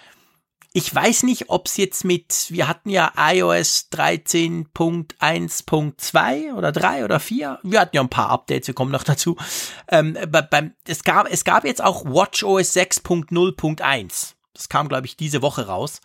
Ich 0.75 0.95
weiß 0.95 1.25
nicht, 1.25 1.51
ob 1.51 1.67
es 1.67 1.77
jetzt 1.77 2.03
mit, 2.05 2.47
wir 2.49 2.67
hatten 2.67 2.89
ja 2.89 3.13
iOS 3.17 3.91
13.1.2 3.93 6.55
oder 6.55 6.73
3 6.73 7.05
oder 7.05 7.21
4. 7.21 7.59
Wir 7.63 7.81
hatten 7.81 7.95
ja 7.95 8.01
ein 8.01 8.09
paar 8.09 8.31
Updates, 8.31 8.69
wir 8.69 8.75
kommen 8.75 8.91
noch 8.91 9.05
dazu. 9.05 9.37
Ähm, 9.89 10.17
beim, 10.51 10.73
es, 10.87 11.05
gab, 11.05 11.31
es 11.31 11.45
gab 11.45 11.67
jetzt 11.67 11.85
auch 11.85 12.07
WatchOS 12.07 12.75
6.0.1. 12.75 14.33
Das 14.55 14.71
kam, 14.71 14.89
glaube 14.89 15.07
ich, 15.07 15.19
diese 15.19 15.43
Woche 15.43 15.67
raus. 15.67 16.01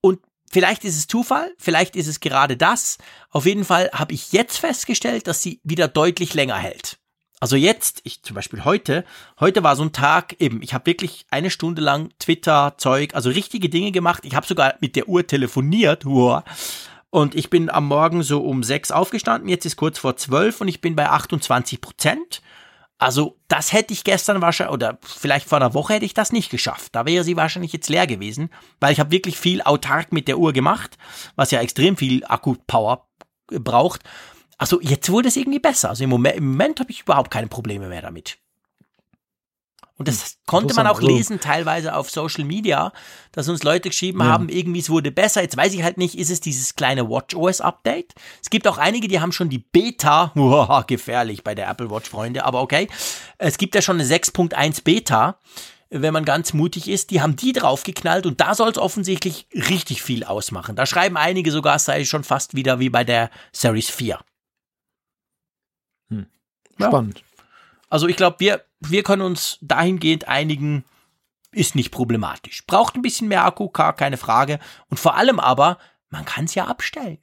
Und 0.00 0.20
vielleicht 0.50 0.84
ist 0.84 0.96
es 0.96 1.06
Zufall, 1.06 1.52
vielleicht 1.58 1.94
ist 1.94 2.06
es 2.06 2.20
gerade 2.20 2.56
das. 2.56 2.96
Auf 3.30 3.44
jeden 3.44 3.66
Fall 3.66 3.90
habe 3.92 4.14
ich 4.14 4.32
jetzt 4.32 4.56
festgestellt, 4.56 5.26
dass 5.26 5.42
sie 5.42 5.60
wieder 5.64 5.86
deutlich 5.86 6.32
länger 6.32 6.56
hält. 6.56 6.97
Also 7.40 7.54
jetzt, 7.56 8.00
ich 8.04 8.22
zum 8.22 8.34
Beispiel 8.34 8.64
heute, 8.64 9.04
heute 9.38 9.62
war 9.62 9.76
so 9.76 9.84
ein 9.84 9.92
Tag 9.92 10.34
eben, 10.40 10.60
ich 10.62 10.74
habe 10.74 10.86
wirklich 10.86 11.24
eine 11.30 11.50
Stunde 11.50 11.80
lang 11.80 12.10
Twitter, 12.18 12.74
Zeug, 12.78 13.14
also 13.14 13.30
richtige 13.30 13.68
Dinge 13.68 13.92
gemacht. 13.92 14.24
Ich 14.24 14.34
habe 14.34 14.46
sogar 14.46 14.74
mit 14.80 14.96
der 14.96 15.08
Uhr 15.08 15.26
telefoniert. 15.26 16.04
Wow. 16.04 16.42
Und 17.10 17.34
ich 17.34 17.48
bin 17.48 17.70
am 17.70 17.86
Morgen 17.86 18.22
so 18.22 18.40
um 18.40 18.62
sechs 18.62 18.90
aufgestanden, 18.90 19.48
jetzt 19.48 19.64
ist 19.64 19.76
kurz 19.76 19.98
vor 19.98 20.16
zwölf 20.16 20.60
und 20.60 20.68
ich 20.68 20.80
bin 20.80 20.96
bei 20.96 21.08
28 21.08 21.80
Prozent. 21.80 22.42
Also 22.98 23.38
das 23.46 23.72
hätte 23.72 23.94
ich 23.94 24.02
gestern 24.02 24.42
wahrscheinlich, 24.42 24.74
oder 24.74 24.98
vielleicht 25.02 25.48
vor 25.48 25.58
einer 25.58 25.72
Woche 25.72 25.94
hätte 25.94 26.04
ich 26.04 26.14
das 26.14 26.32
nicht 26.32 26.50
geschafft. 26.50 26.96
Da 26.96 27.06
wäre 27.06 27.22
sie 27.22 27.36
wahrscheinlich 27.36 27.72
jetzt 27.72 27.88
leer 27.88 28.08
gewesen, 28.08 28.50
weil 28.80 28.92
ich 28.92 28.98
habe 28.98 29.12
wirklich 29.12 29.38
viel 29.38 29.62
autark 29.62 30.12
mit 30.12 30.26
der 30.26 30.38
Uhr 30.38 30.52
gemacht, 30.52 30.98
was 31.36 31.52
ja 31.52 31.60
extrem 31.60 31.96
viel 31.96 32.24
Akku-Power 32.24 33.06
braucht. 33.46 34.02
Also 34.58 34.80
jetzt 34.80 35.08
wurde 35.10 35.28
es 35.28 35.36
irgendwie 35.36 35.60
besser. 35.60 35.90
Also 35.90 36.04
im 36.04 36.10
Moment, 36.10 36.36
im 36.36 36.50
Moment 36.50 36.80
habe 36.80 36.90
ich 36.90 37.02
überhaupt 37.02 37.30
keine 37.30 37.46
Probleme 37.46 37.88
mehr 37.88 38.02
damit. 38.02 38.38
Und 39.98 40.06
das 40.06 40.22
hm, 40.22 40.30
konnte 40.46 40.74
man 40.74 40.86
auch 40.86 41.00
lesen, 41.00 41.40
teilweise 41.40 41.94
auf 41.94 42.10
Social 42.10 42.44
Media, 42.44 42.92
dass 43.32 43.48
uns 43.48 43.64
Leute 43.64 43.88
geschrieben 43.88 44.20
ja. 44.20 44.26
haben, 44.26 44.48
irgendwie 44.48 44.78
es 44.78 44.90
wurde 44.90 45.10
besser. 45.10 45.42
Jetzt 45.42 45.56
weiß 45.56 45.74
ich 45.74 45.82
halt 45.82 45.98
nicht, 45.98 46.16
ist 46.16 46.30
es 46.30 46.40
dieses 46.40 46.76
kleine 46.76 47.08
WatchOS 47.08 47.60
Update? 47.60 48.14
Es 48.40 48.48
gibt 48.50 48.66
auch 48.68 48.78
einige, 48.78 49.08
die 49.08 49.20
haben 49.20 49.32
schon 49.32 49.48
die 49.48 49.58
Beta, 49.58 50.32
wow, 50.34 50.86
gefährlich 50.86 51.42
bei 51.42 51.54
der 51.54 51.68
Apple 51.68 51.90
Watch 51.90 52.08
Freunde, 52.08 52.44
aber 52.44 52.62
okay. 52.62 52.88
Es 53.38 53.58
gibt 53.58 53.74
ja 53.74 53.82
schon 53.82 54.00
eine 54.00 54.08
6.1 54.08 54.84
Beta, 54.84 55.38
wenn 55.90 56.12
man 56.12 56.24
ganz 56.24 56.52
mutig 56.52 56.88
ist, 56.88 57.10
die 57.10 57.20
haben 57.20 57.34
die 57.34 57.52
draufgeknallt 57.52 58.26
und 58.26 58.40
da 58.40 58.54
soll 58.54 58.70
es 58.70 58.78
offensichtlich 58.78 59.48
richtig 59.52 60.02
viel 60.02 60.22
ausmachen. 60.22 60.76
Da 60.76 60.86
schreiben 60.86 61.16
einige 61.16 61.50
sogar, 61.50 61.76
es 61.76 61.86
sei 61.86 62.04
schon 62.04 62.24
fast 62.24 62.54
wieder 62.54 62.78
wie 62.78 62.90
bei 62.90 63.04
der 63.04 63.30
Series 63.52 63.90
4. 63.90 64.18
Spannend. 66.86 67.18
Ja. 67.18 67.44
Also 67.90 68.06
ich 68.06 68.16
glaube, 68.16 68.36
wir, 68.38 68.64
wir 68.80 69.02
können 69.02 69.22
uns 69.22 69.58
dahingehend 69.60 70.28
einigen, 70.28 70.84
ist 71.52 71.74
nicht 71.74 71.90
problematisch. 71.90 72.64
Braucht 72.66 72.94
ein 72.94 73.02
bisschen 73.02 73.28
mehr 73.28 73.44
Akku, 73.44 73.68
gar 73.70 73.94
keine 73.94 74.16
Frage. 74.16 74.58
Und 74.90 74.98
vor 74.98 75.16
allem 75.16 75.40
aber, 75.40 75.78
man 76.10 76.24
kann 76.24 76.44
es 76.44 76.54
ja 76.54 76.66
abstellen. 76.66 77.18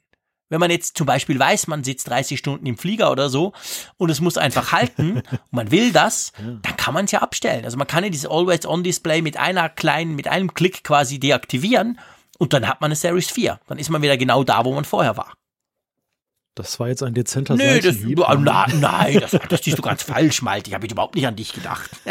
Wenn 0.48 0.60
man 0.60 0.70
jetzt 0.70 0.96
zum 0.96 1.06
Beispiel 1.06 1.38
weiß, 1.38 1.66
man 1.66 1.82
sitzt 1.82 2.08
30 2.08 2.38
Stunden 2.38 2.66
im 2.66 2.78
Flieger 2.78 3.10
oder 3.10 3.28
so 3.28 3.52
und 3.96 4.10
es 4.10 4.20
muss 4.20 4.38
einfach 4.38 4.70
halten 4.70 5.16
und 5.26 5.52
man 5.52 5.70
will 5.72 5.92
das, 5.92 6.32
dann 6.38 6.76
kann 6.76 6.94
man 6.94 7.06
es 7.06 7.10
ja 7.10 7.20
abstellen. 7.20 7.64
Also 7.64 7.76
man 7.76 7.88
kann 7.88 8.04
ja 8.04 8.10
dieses 8.10 8.30
Always-On-Display 8.30 9.22
mit 9.22 9.36
einer 9.36 9.68
kleinen, 9.68 10.14
mit 10.14 10.28
einem 10.28 10.54
Klick 10.54 10.84
quasi 10.84 11.18
deaktivieren 11.18 11.98
und 12.38 12.52
dann 12.52 12.68
hat 12.68 12.80
man 12.80 12.88
eine 12.88 12.96
Series 12.96 13.30
4. 13.30 13.58
Dann 13.66 13.78
ist 13.78 13.90
man 13.90 14.02
wieder 14.02 14.16
genau 14.16 14.44
da, 14.44 14.64
wo 14.64 14.72
man 14.72 14.84
vorher 14.84 15.16
war. 15.16 15.32
Das 16.56 16.80
war 16.80 16.88
jetzt 16.88 17.02
ein 17.02 17.12
dezenter 17.12 17.54
nee, 17.54 17.80
das, 17.80 17.96
na, 18.02 18.66
Nein, 18.80 19.20
das, 19.20 19.36
das 19.50 19.62
siehst 19.62 19.76
du 19.76 19.82
ganz 19.82 20.02
falsch, 20.02 20.40
Malte. 20.40 20.70
Ich 20.70 20.74
habe 20.74 20.86
überhaupt 20.86 21.14
nicht 21.14 21.26
an 21.26 21.36
dich 21.36 21.52
gedacht. 21.52 21.90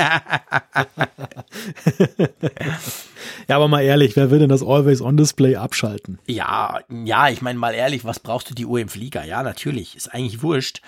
ja, 3.47 3.55
aber 3.55 3.67
mal 3.67 3.81
ehrlich, 3.81 4.15
wer 4.15 4.29
will 4.29 4.37
denn 4.37 4.49
das 4.49 4.61
Always-On-Display 4.61 5.55
abschalten? 5.55 6.19
Ja, 6.27 6.79
ja, 6.89 7.29
ich 7.29 7.41
meine 7.41 7.57
mal 7.57 7.73
ehrlich, 7.73 8.05
was 8.05 8.19
brauchst 8.19 8.47
du 8.51 8.53
die 8.53 8.67
Uhr 8.67 8.79
im 8.79 8.87
Flieger? 8.87 9.25
Ja, 9.25 9.41
natürlich, 9.41 9.95
ist 9.95 10.13
eigentlich 10.13 10.43
wurscht. 10.43 10.81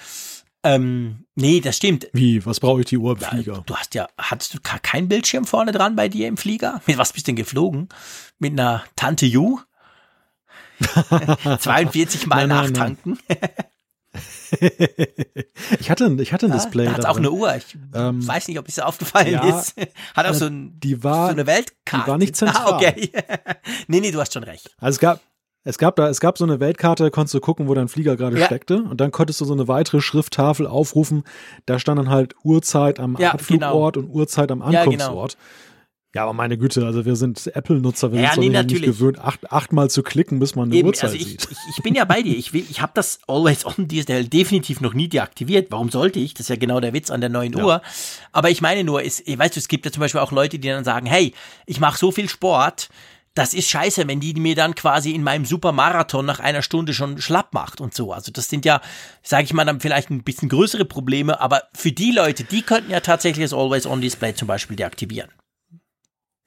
Ähm, 0.61 1.25
nee, 1.34 1.59
das 1.59 1.77
stimmt. 1.77 2.09
Wie, 2.13 2.45
was 2.45 2.59
brauche 2.59 2.81
ich 2.81 2.85
die 2.85 2.99
Uhr 2.99 3.13
im 3.13 3.19
Flieger? 3.19 3.63
Du 3.65 3.75
hast 3.75 3.95
ja, 3.95 4.07
hattest 4.19 4.53
du 4.53 4.59
keinen 4.84 5.07
Bildschirm 5.07 5.45
vorne 5.45 5.71
dran 5.71 5.95
bei 5.95 6.09
dir 6.09 6.27
im 6.27 6.38
Flieger? 6.38 6.79
Mit 6.85 6.99
was 6.99 7.11
bist 7.11 7.25
du 7.27 7.31
denn 7.31 7.38
geflogen? 7.38 7.89
Mit 8.38 8.51
einer 8.51 8.84
Tante 8.95 9.25
Ju? 9.25 9.59
42 11.59 12.27
Mal 12.27 12.47
Nein, 12.47 12.49
nein, 12.49 12.71
nachtanken. 12.73 13.19
ich 15.79 15.89
hatte, 15.89 16.15
ich 16.19 16.33
hatte 16.33 16.45
ein 16.47 16.51
Display. 16.51 16.85
Da 16.85 16.93
hat 16.93 17.05
auch 17.05 17.17
eine 17.17 17.31
Uhr. 17.31 17.55
Ich 17.55 17.77
Ähm, 17.93 18.25
weiß 18.25 18.47
nicht, 18.47 18.59
ob 18.59 18.67
es 18.67 18.75
dir 18.75 18.85
aufgefallen 18.87 19.31
ja, 19.33 19.59
ist. 19.59 19.75
Hat 20.15 20.25
auch 20.25 20.31
äh, 20.31 20.33
so, 20.33 20.45
ein, 20.45 20.79
die 20.79 21.03
war- 21.03 21.27
so 21.27 21.33
eine 21.33 21.45
Weltkarte. 21.47 22.03
die 22.05 22.11
war 22.11 22.17
nicht 22.17 22.35
zentral. 22.35 22.73
Ah, 22.73 22.75
okay. 22.75 23.11
nee, 23.87 23.99
nee, 23.99 24.11
du 24.11 24.19
hast 24.19 24.33
schon 24.33 24.43
recht. 24.43 24.69
Also 24.79 24.95
es 24.95 24.99
gab, 24.99 25.21
es 25.63 25.77
gab 25.77 25.95
da, 25.97 26.07
es 26.07 26.19
gab 26.19 26.37
so 26.37 26.45
eine 26.45 26.59
Weltkarte, 26.59 27.03
da 27.03 27.09
konntest 27.09 27.33
du 27.33 27.39
gucken, 27.41 27.67
wo 27.67 27.73
dein 27.73 27.89
Flieger 27.89 28.15
gerade 28.15 28.39
Ja. 28.39 28.45
steckte. 28.45 28.77
Und 28.83 29.01
dann 29.01 29.11
konntest 29.11 29.41
du 29.41 29.45
so 29.45 29.53
eine 29.53 29.67
weitere 29.67 29.99
Schrifttafel 30.01 30.65
aufrufen. 30.67 31.23
Da 31.65 31.77
stand 31.79 31.99
dann 31.99 32.09
halt 32.09 32.35
Uhrzeit 32.43 32.99
am 32.99 33.17
Ja, 33.19 33.31
Abflugort 33.33 33.97
und 33.97 34.07
Uhrzeit 34.09 34.51
am 34.51 34.61
Ja, 34.71 34.85
genau. 34.85 35.27
Ja, 36.15 36.23
aber 36.23 36.34
meine 36.34 36.57
Güte, 36.57 36.85
also 36.85 37.05
wir 37.05 37.15
sind 37.15 37.47
Apple-Nutzer, 37.53 38.11
wir 38.11 38.21
Ja, 38.21 38.31
sind 38.31 38.39
nee, 38.39 38.47
doch 38.47 38.53
nicht, 38.53 38.71
natürlich. 38.71 38.85
gewöhnt, 38.97 39.19
acht, 39.19 39.51
achtmal 39.51 39.89
zu 39.89 40.03
klicken, 40.03 40.39
bis 40.39 40.55
man 40.55 40.69
eine 40.69 40.75
Eben, 40.77 40.88
Uhrzeit 40.88 41.11
also 41.11 41.15
ich, 41.17 41.25
sieht. 41.27 41.47
ich, 41.51 41.57
ich 41.77 41.84
bin 41.84 41.95
ja 41.95 42.05
bei 42.05 42.21
dir. 42.21 42.35
Ich, 42.35 42.53
will, 42.53 42.65
ich 42.69 42.81
habe 42.81 42.93
das 42.95 43.19
Always 43.27 43.65
On 43.65 43.88
DSL 43.88 44.23
definitiv 44.27 44.79
noch 44.81 44.93
nie 44.93 45.09
deaktiviert. 45.09 45.67
Warum 45.69 45.91
sollte 45.91 46.19
ich? 46.19 46.34
Das 46.34 46.41
ist 46.45 46.49
ja 46.49 46.55
genau 46.55 46.79
der 46.79 46.93
Witz 46.93 47.11
an 47.11 47.19
der 47.21 47.29
neuen 47.29 47.53
Ja. 47.53 47.63
Uhr. 47.63 47.81
Aber 48.31 48.49
ich 48.49 48.61
meine 48.61 48.84
nur, 48.85 49.01
ist, 49.03 49.27
weißt 49.27 49.55
du, 49.55 49.59
es 49.59 49.67
gibt 49.67 49.85
ja 49.85 49.91
zum 49.91 49.99
Beispiel 50.01 50.21
auch 50.21 50.31
Leute, 50.31 50.57
die 50.59 50.69
dann 50.69 50.84
sagen, 50.85 51.05
hey, 51.07 51.34
ich 51.65 51.79
mache 51.81 51.99
so 51.99 52.11
viel 52.11 52.29
Sport, 52.29 52.89
das 53.35 53.53
ist 53.53 53.69
scheiße, 53.69 54.07
wenn 54.07 54.19
die 54.19 54.34
mir 54.34 54.55
dann 54.55 54.73
quasi 54.73 55.11
in 55.11 55.21
meinem 55.23 55.45
Supermarathon 55.45 56.25
nach 56.25 56.39
einer 56.39 56.63
Stunde 56.63 56.93
schon 56.95 57.21
schlapp 57.21 57.53
macht 57.53 57.79
und 57.81 57.93
so. 57.93 58.11
Also 58.13 58.31
das 58.31 58.47
sind 58.49 58.65
ja, 58.65 58.81
sage 59.21 59.43
ich 59.43 59.53
mal, 59.53 59.65
dann 59.65 59.79
vielleicht 59.81 60.09
ein 60.09 60.23
bisschen 60.23 60.49
größere 60.49 60.85
Probleme, 60.85 61.39
aber 61.39 61.63
für 61.75 61.91
die 61.91 62.11
Leute, 62.11 62.45
die 62.45 62.63
könnten 62.63 62.89
ja 62.91 63.01
tatsächlich 63.01 63.43
das 63.45 63.53
Always 63.53 63.85
On 63.85 64.01
Display 64.01 64.34
zum 64.34 64.47
Beispiel 64.47 64.75
deaktivieren. 64.77 65.29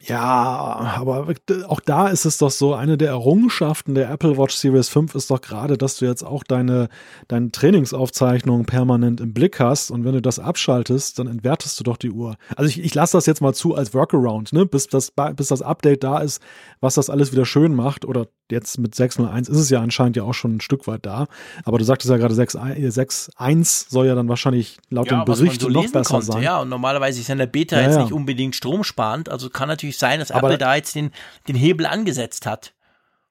Ja, 0.02 0.96
aber 0.96 1.26
auch 1.68 1.80
da 1.80 2.08
ist 2.08 2.24
es 2.24 2.38
doch 2.38 2.50
so, 2.50 2.74
eine 2.74 2.96
der 2.96 3.08
Errungenschaften 3.08 3.94
der 3.94 4.10
Apple 4.10 4.38
Watch 4.38 4.54
Series 4.54 4.88
5 4.88 5.14
ist 5.14 5.30
doch 5.30 5.42
gerade, 5.42 5.76
dass 5.76 5.98
du 5.98 6.06
jetzt 6.06 6.22
auch 6.22 6.42
deine, 6.42 6.88
deine 7.28 7.50
Trainingsaufzeichnungen 7.50 8.64
permanent 8.64 9.20
im 9.20 9.34
Blick 9.34 9.60
hast 9.60 9.90
und 9.90 10.04
wenn 10.04 10.14
du 10.14 10.22
das 10.22 10.38
abschaltest, 10.38 11.18
dann 11.18 11.26
entwertest 11.26 11.78
du 11.78 11.84
doch 11.84 11.98
die 11.98 12.10
Uhr. 12.10 12.36
Also 12.56 12.70
ich, 12.70 12.82
ich 12.82 12.94
lasse 12.94 13.16
das 13.16 13.26
jetzt 13.26 13.42
mal 13.42 13.52
zu 13.52 13.74
als 13.74 13.92
Workaround, 13.92 14.54
ne? 14.54 14.64
bis, 14.64 14.86
das, 14.86 15.12
bis 15.36 15.48
das 15.48 15.60
Update 15.60 16.02
da 16.02 16.20
ist, 16.20 16.40
was 16.80 16.94
das 16.94 17.10
alles 17.10 17.32
wieder 17.32 17.44
schön 17.44 17.74
macht 17.74 18.06
oder 18.06 18.26
jetzt 18.50 18.78
mit 18.78 18.94
601 18.94 19.48
ist 19.48 19.58
es 19.58 19.70
ja 19.70 19.80
anscheinend 19.80 20.16
ja 20.16 20.24
auch 20.24 20.34
schon 20.34 20.56
ein 20.56 20.60
Stück 20.60 20.86
weit 20.86 21.06
da, 21.06 21.26
aber 21.64 21.78
du 21.78 21.84
sagtest 21.84 22.10
ja 22.10 22.16
gerade 22.16 22.34
6.1 22.34 23.86
soll 23.90 24.06
ja 24.06 24.14
dann 24.14 24.28
wahrscheinlich 24.28 24.78
laut 24.88 25.10
dem 25.10 25.20
was 25.20 25.38
man 25.38 25.46
Bericht 25.46 25.60
so 25.60 25.68
noch 25.68 25.82
besser 25.82 26.02
konnte. 26.02 26.26
sein. 26.26 26.42
Ja, 26.42 26.60
und 26.60 26.68
normalerweise 26.68 27.20
ist 27.20 27.28
ja 27.28 27.34
eine 27.34 27.46
Beta 27.46 27.76
Ja, 27.76 27.82
jetzt 27.82 27.96
ja. 27.96 28.02
nicht 28.02 28.12
unbedingt 28.12 28.56
stromsparend. 28.56 29.28
Also 29.28 29.50
kann 29.50 29.68
natürlich 29.68 29.89
sein, 29.98 30.20
dass 30.20 30.30
Aber- 30.30 30.48
Apple 30.48 30.58
da 30.58 30.74
jetzt 30.74 30.94
den, 30.94 31.10
den 31.48 31.56
Hebel 31.56 31.86
angesetzt 31.86 32.46
hat. 32.46 32.74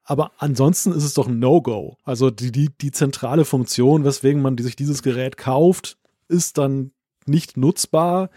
Aber 0.03 0.31
ansonsten 0.39 0.91
ist 0.91 1.03
es 1.03 1.13
doch 1.13 1.27
ein 1.27 1.37
No-Go. 1.39 1.97
Also 2.03 2.31
die, 2.31 2.51
die, 2.51 2.69
die 2.81 2.91
zentrale 2.91 3.45
Funktion, 3.45 4.03
weswegen 4.05 4.41
man 4.41 4.57
sich 4.57 4.75
dieses 4.75 5.03
Gerät 5.03 5.37
kauft, 5.37 5.97
ist 6.27 6.57
dann 6.57 6.91
nicht 7.27 7.57
nutzbar, 7.57 8.29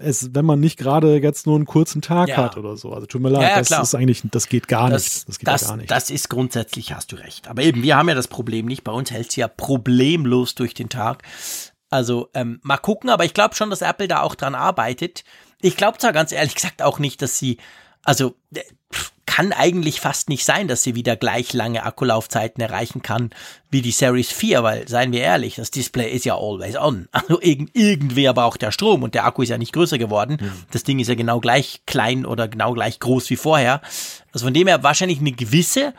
es, 0.00 0.34
wenn 0.34 0.44
man 0.44 0.60
nicht 0.60 0.76
gerade 0.78 1.16
jetzt 1.18 1.46
nur 1.46 1.54
einen 1.56 1.66
kurzen 1.66 2.02
Tag 2.02 2.28
Ja. 2.28 2.36
hat 2.38 2.56
oder 2.58 2.76
so. 2.76 2.92
Also 2.92 3.06
tut 3.06 3.22
mir 3.22 3.28
leid, 3.30 3.42
Ja, 3.42 3.48
ja, 3.50 3.56
das 3.62 3.70
ist 3.70 3.94
eigentlich, 3.94 4.22
das 4.24 4.48
geht 4.48 4.66
gar 4.68 4.90
Das, 4.90 5.04
nicht. 5.04 5.28
Das 5.28 5.38
geht 5.38 5.48
das, 5.48 5.66
gar 5.68 5.76
nicht. 5.76 5.90
das 5.90 6.10
ist 6.10 6.28
grundsätzlich, 6.28 6.92
hast 6.92 7.12
du 7.12 7.16
recht. 7.16 7.48
Aber 7.48 7.62
eben, 7.62 7.82
wir 7.82 7.96
haben 7.96 8.08
ja 8.08 8.14
das 8.14 8.28
Problem 8.28 8.66
nicht. 8.66 8.82
Bei 8.84 8.92
uns 8.92 9.10
hält 9.10 9.30
es 9.30 9.36
ja 9.36 9.46
problemlos 9.48 10.54
durch 10.56 10.74
den 10.74 10.88
Tag. 10.88 11.22
Also 11.90 12.28
ähm, 12.34 12.58
mal 12.62 12.76
gucken, 12.76 13.08
aber 13.08 13.24
ich 13.24 13.34
glaube 13.34 13.54
schon, 13.54 13.70
dass 13.70 13.82
Apple 13.82 14.08
da 14.08 14.20
auch 14.22 14.34
dran 14.34 14.54
arbeitet. 14.54 15.22
Ich 15.64 15.78
glaube 15.78 15.96
zwar 15.96 16.12
ganz 16.12 16.30
ehrlich 16.30 16.54
gesagt 16.54 16.82
auch 16.82 16.98
nicht, 16.98 17.22
dass 17.22 17.38
sie, 17.38 17.56
also 18.02 18.34
kann 19.24 19.52
eigentlich 19.52 19.98
fast 19.98 20.28
nicht 20.28 20.44
sein, 20.44 20.68
dass 20.68 20.82
sie 20.82 20.94
wieder 20.94 21.16
gleich 21.16 21.54
lange 21.54 21.84
Akkulaufzeiten 21.84 22.62
erreichen 22.62 23.00
kann 23.00 23.30
wie 23.70 23.80
die 23.80 23.90
Series 23.90 24.30
4, 24.30 24.62
weil, 24.62 24.86
seien 24.86 25.10
wir 25.10 25.22
ehrlich, 25.22 25.54
das 25.54 25.70
Display 25.70 26.12
ist 26.12 26.26
ja 26.26 26.36
always 26.36 26.76
on. 26.76 27.08
Also 27.12 27.40
irgend, 27.40 27.74
irgendwer 27.74 28.34
braucht 28.34 28.62
ja 28.62 28.70
Strom 28.70 29.02
und 29.02 29.14
der 29.14 29.24
Akku 29.24 29.40
ist 29.40 29.48
ja 29.48 29.56
nicht 29.56 29.72
größer 29.72 29.96
geworden. 29.96 30.36
Das 30.70 30.84
Ding 30.84 30.98
ist 30.98 31.08
ja 31.08 31.14
genau 31.14 31.40
gleich 31.40 31.80
klein 31.86 32.26
oder 32.26 32.46
genau 32.46 32.74
gleich 32.74 33.00
groß 33.00 33.30
wie 33.30 33.36
vorher. 33.36 33.80
Also 34.32 34.44
von 34.44 34.54
dem 34.54 34.66
her 34.66 34.82
wahrscheinlich 34.82 35.20
eine 35.20 35.32
gewisse 35.32 35.94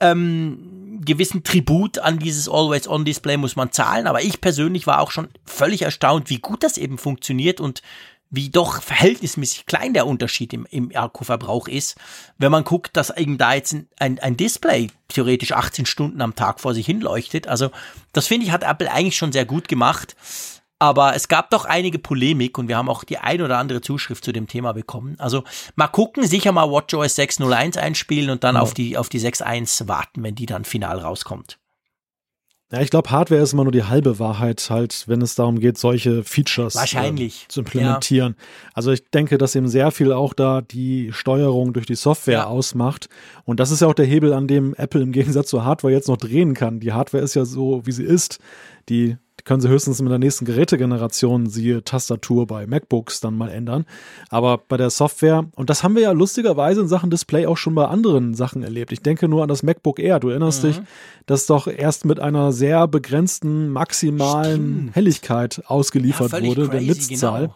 ähm, 0.00 1.00
gewissen 1.04 1.44
Tribut 1.44 1.98
an 1.98 2.18
dieses 2.18 2.48
Always-On-Display 2.48 3.36
muss 3.36 3.56
man 3.56 3.72
zahlen, 3.72 4.06
aber 4.06 4.22
ich 4.22 4.40
persönlich 4.40 4.86
war 4.86 5.00
auch 5.00 5.10
schon 5.10 5.28
völlig 5.44 5.82
erstaunt, 5.82 6.30
wie 6.30 6.38
gut 6.38 6.62
das 6.62 6.78
eben 6.78 6.98
funktioniert 6.98 7.60
und 7.60 7.82
wie 8.36 8.50
doch 8.50 8.82
verhältnismäßig 8.82 9.66
klein 9.66 9.94
der 9.94 10.06
Unterschied 10.06 10.52
im, 10.52 10.66
im 10.70 10.90
Akkuverbrauch 10.94 11.68
ist, 11.68 11.96
wenn 12.38 12.50
man 12.50 12.64
guckt, 12.64 12.96
dass 12.96 13.16
eben 13.16 13.38
da 13.38 13.54
jetzt 13.54 13.74
ein, 13.98 14.18
ein 14.18 14.36
Display 14.36 14.88
theoretisch 15.08 15.52
18 15.52 15.86
Stunden 15.86 16.20
am 16.20 16.34
Tag 16.34 16.60
vor 16.60 16.74
sich 16.74 16.86
hin 16.86 17.00
leuchtet. 17.00 17.46
Also 17.46 17.70
das 18.12 18.26
finde 18.26 18.46
ich, 18.46 18.52
hat 18.52 18.62
Apple 18.64 18.90
eigentlich 18.90 19.16
schon 19.16 19.32
sehr 19.32 19.44
gut 19.44 19.68
gemacht. 19.68 20.16
Aber 20.80 21.14
es 21.14 21.28
gab 21.28 21.50
doch 21.50 21.64
einige 21.64 21.98
Polemik 21.98 22.58
und 22.58 22.68
wir 22.68 22.76
haben 22.76 22.88
auch 22.90 23.04
die 23.04 23.18
ein 23.18 23.40
oder 23.40 23.58
andere 23.58 23.80
Zuschrift 23.80 24.24
zu 24.24 24.32
dem 24.32 24.48
Thema 24.48 24.72
bekommen. 24.72 25.14
Also 25.18 25.44
mal 25.76 25.86
gucken, 25.86 26.26
sicher 26.26 26.50
mal 26.52 26.68
WatchOS 26.68 27.16
6.01 27.16 27.78
einspielen 27.78 28.28
und 28.30 28.42
dann 28.44 28.56
Ja. 28.56 28.60
auf 28.60 28.74
die, 28.74 28.98
auf 28.98 29.08
die 29.08 29.20
6.1 29.20 29.86
warten, 29.88 30.22
wenn 30.22 30.34
die 30.34 30.46
dann 30.46 30.64
final 30.64 30.98
rauskommt. 30.98 31.58
Ja, 32.74 32.80
ich 32.80 32.90
glaube, 32.90 33.10
Hardware 33.10 33.40
ist 33.40 33.52
immer 33.52 33.62
nur 33.62 33.72
die 33.72 33.84
halbe 33.84 34.18
Wahrheit, 34.18 34.66
halt, 34.68 35.04
wenn 35.06 35.22
es 35.22 35.36
darum 35.36 35.60
geht, 35.60 35.78
solche 35.78 36.24
Features 36.24 36.74
Wahrscheinlich, 36.74 37.42
ähm, 37.44 37.48
zu 37.48 37.60
implementieren. 37.60 38.34
Also 38.72 38.90
ich 38.90 39.08
denke, 39.10 39.38
dass 39.38 39.54
eben 39.54 39.68
sehr 39.68 39.92
viel 39.92 40.12
auch 40.12 40.34
da 40.34 40.60
die 40.60 41.12
Steuerung 41.12 41.72
durch 41.72 41.86
die 41.86 41.94
Software 41.94 42.34
Ja. 42.34 42.46
ausmacht. 42.46 43.08
Und 43.44 43.60
das 43.60 43.70
ist 43.70 43.80
ja 43.80 43.86
auch 43.86 43.94
der 43.94 44.06
Hebel, 44.06 44.32
an 44.32 44.48
dem 44.48 44.74
Apple 44.74 45.02
im 45.02 45.12
Gegensatz 45.12 45.48
zur 45.48 45.64
Hardware 45.64 45.92
jetzt 45.92 46.08
noch 46.08 46.16
drehen 46.16 46.54
kann. 46.54 46.80
Die 46.80 46.92
Hardware 46.92 47.22
ist 47.22 47.34
ja 47.34 47.44
so, 47.44 47.82
wie 47.84 47.92
sie 47.92 48.04
ist. 48.04 48.40
Die, 48.88 49.16
die 49.40 49.44
können 49.44 49.60
sie 49.60 49.68
höchstens 49.68 50.00
mit 50.00 50.10
der 50.10 50.18
nächsten 50.18 50.44
Gerätegeneration, 50.44 51.46
siehe 51.48 51.82
Tastatur 51.84 52.46
bei 52.46 52.66
MacBooks, 52.66 53.20
dann 53.20 53.36
mal 53.36 53.48
ändern. 53.50 53.84
Aber 54.30 54.58
bei 54.58 54.76
der 54.76 54.90
Software, 54.90 55.44
und 55.56 55.70
das 55.70 55.82
haben 55.82 55.94
wir 55.96 56.02
ja 56.02 56.12
lustigerweise 56.12 56.80
in 56.82 56.88
Sachen 56.88 57.10
Display 57.10 57.46
auch 57.46 57.56
schon 57.56 57.74
bei 57.74 57.86
anderen 57.86 58.34
Sachen 58.34 58.62
erlebt. 58.62 58.92
Ich 58.92 59.00
denke 59.02 59.28
nur 59.28 59.42
an 59.42 59.48
das 59.48 59.62
MacBook 59.62 59.98
Air. 59.98 60.20
Du 60.20 60.28
erinnerst 60.28 60.62
Mhm. 60.62 60.68
dich, 60.68 60.80
das 61.26 61.46
doch 61.46 61.66
erst 61.66 62.04
mit 62.04 62.20
einer 62.20 62.52
sehr 62.52 62.86
begrenzten 62.88 63.68
maximalen 63.70 64.52
Stimmt. 64.76 64.96
Helligkeit 64.96 65.62
ausgeliefert 65.66 66.32
Ja, 66.32 66.42
wurde, 66.42 66.68
der 66.68 66.80
crazy, 66.80 67.10
Nitzzahl. 67.12 67.40
genau. 67.42 67.54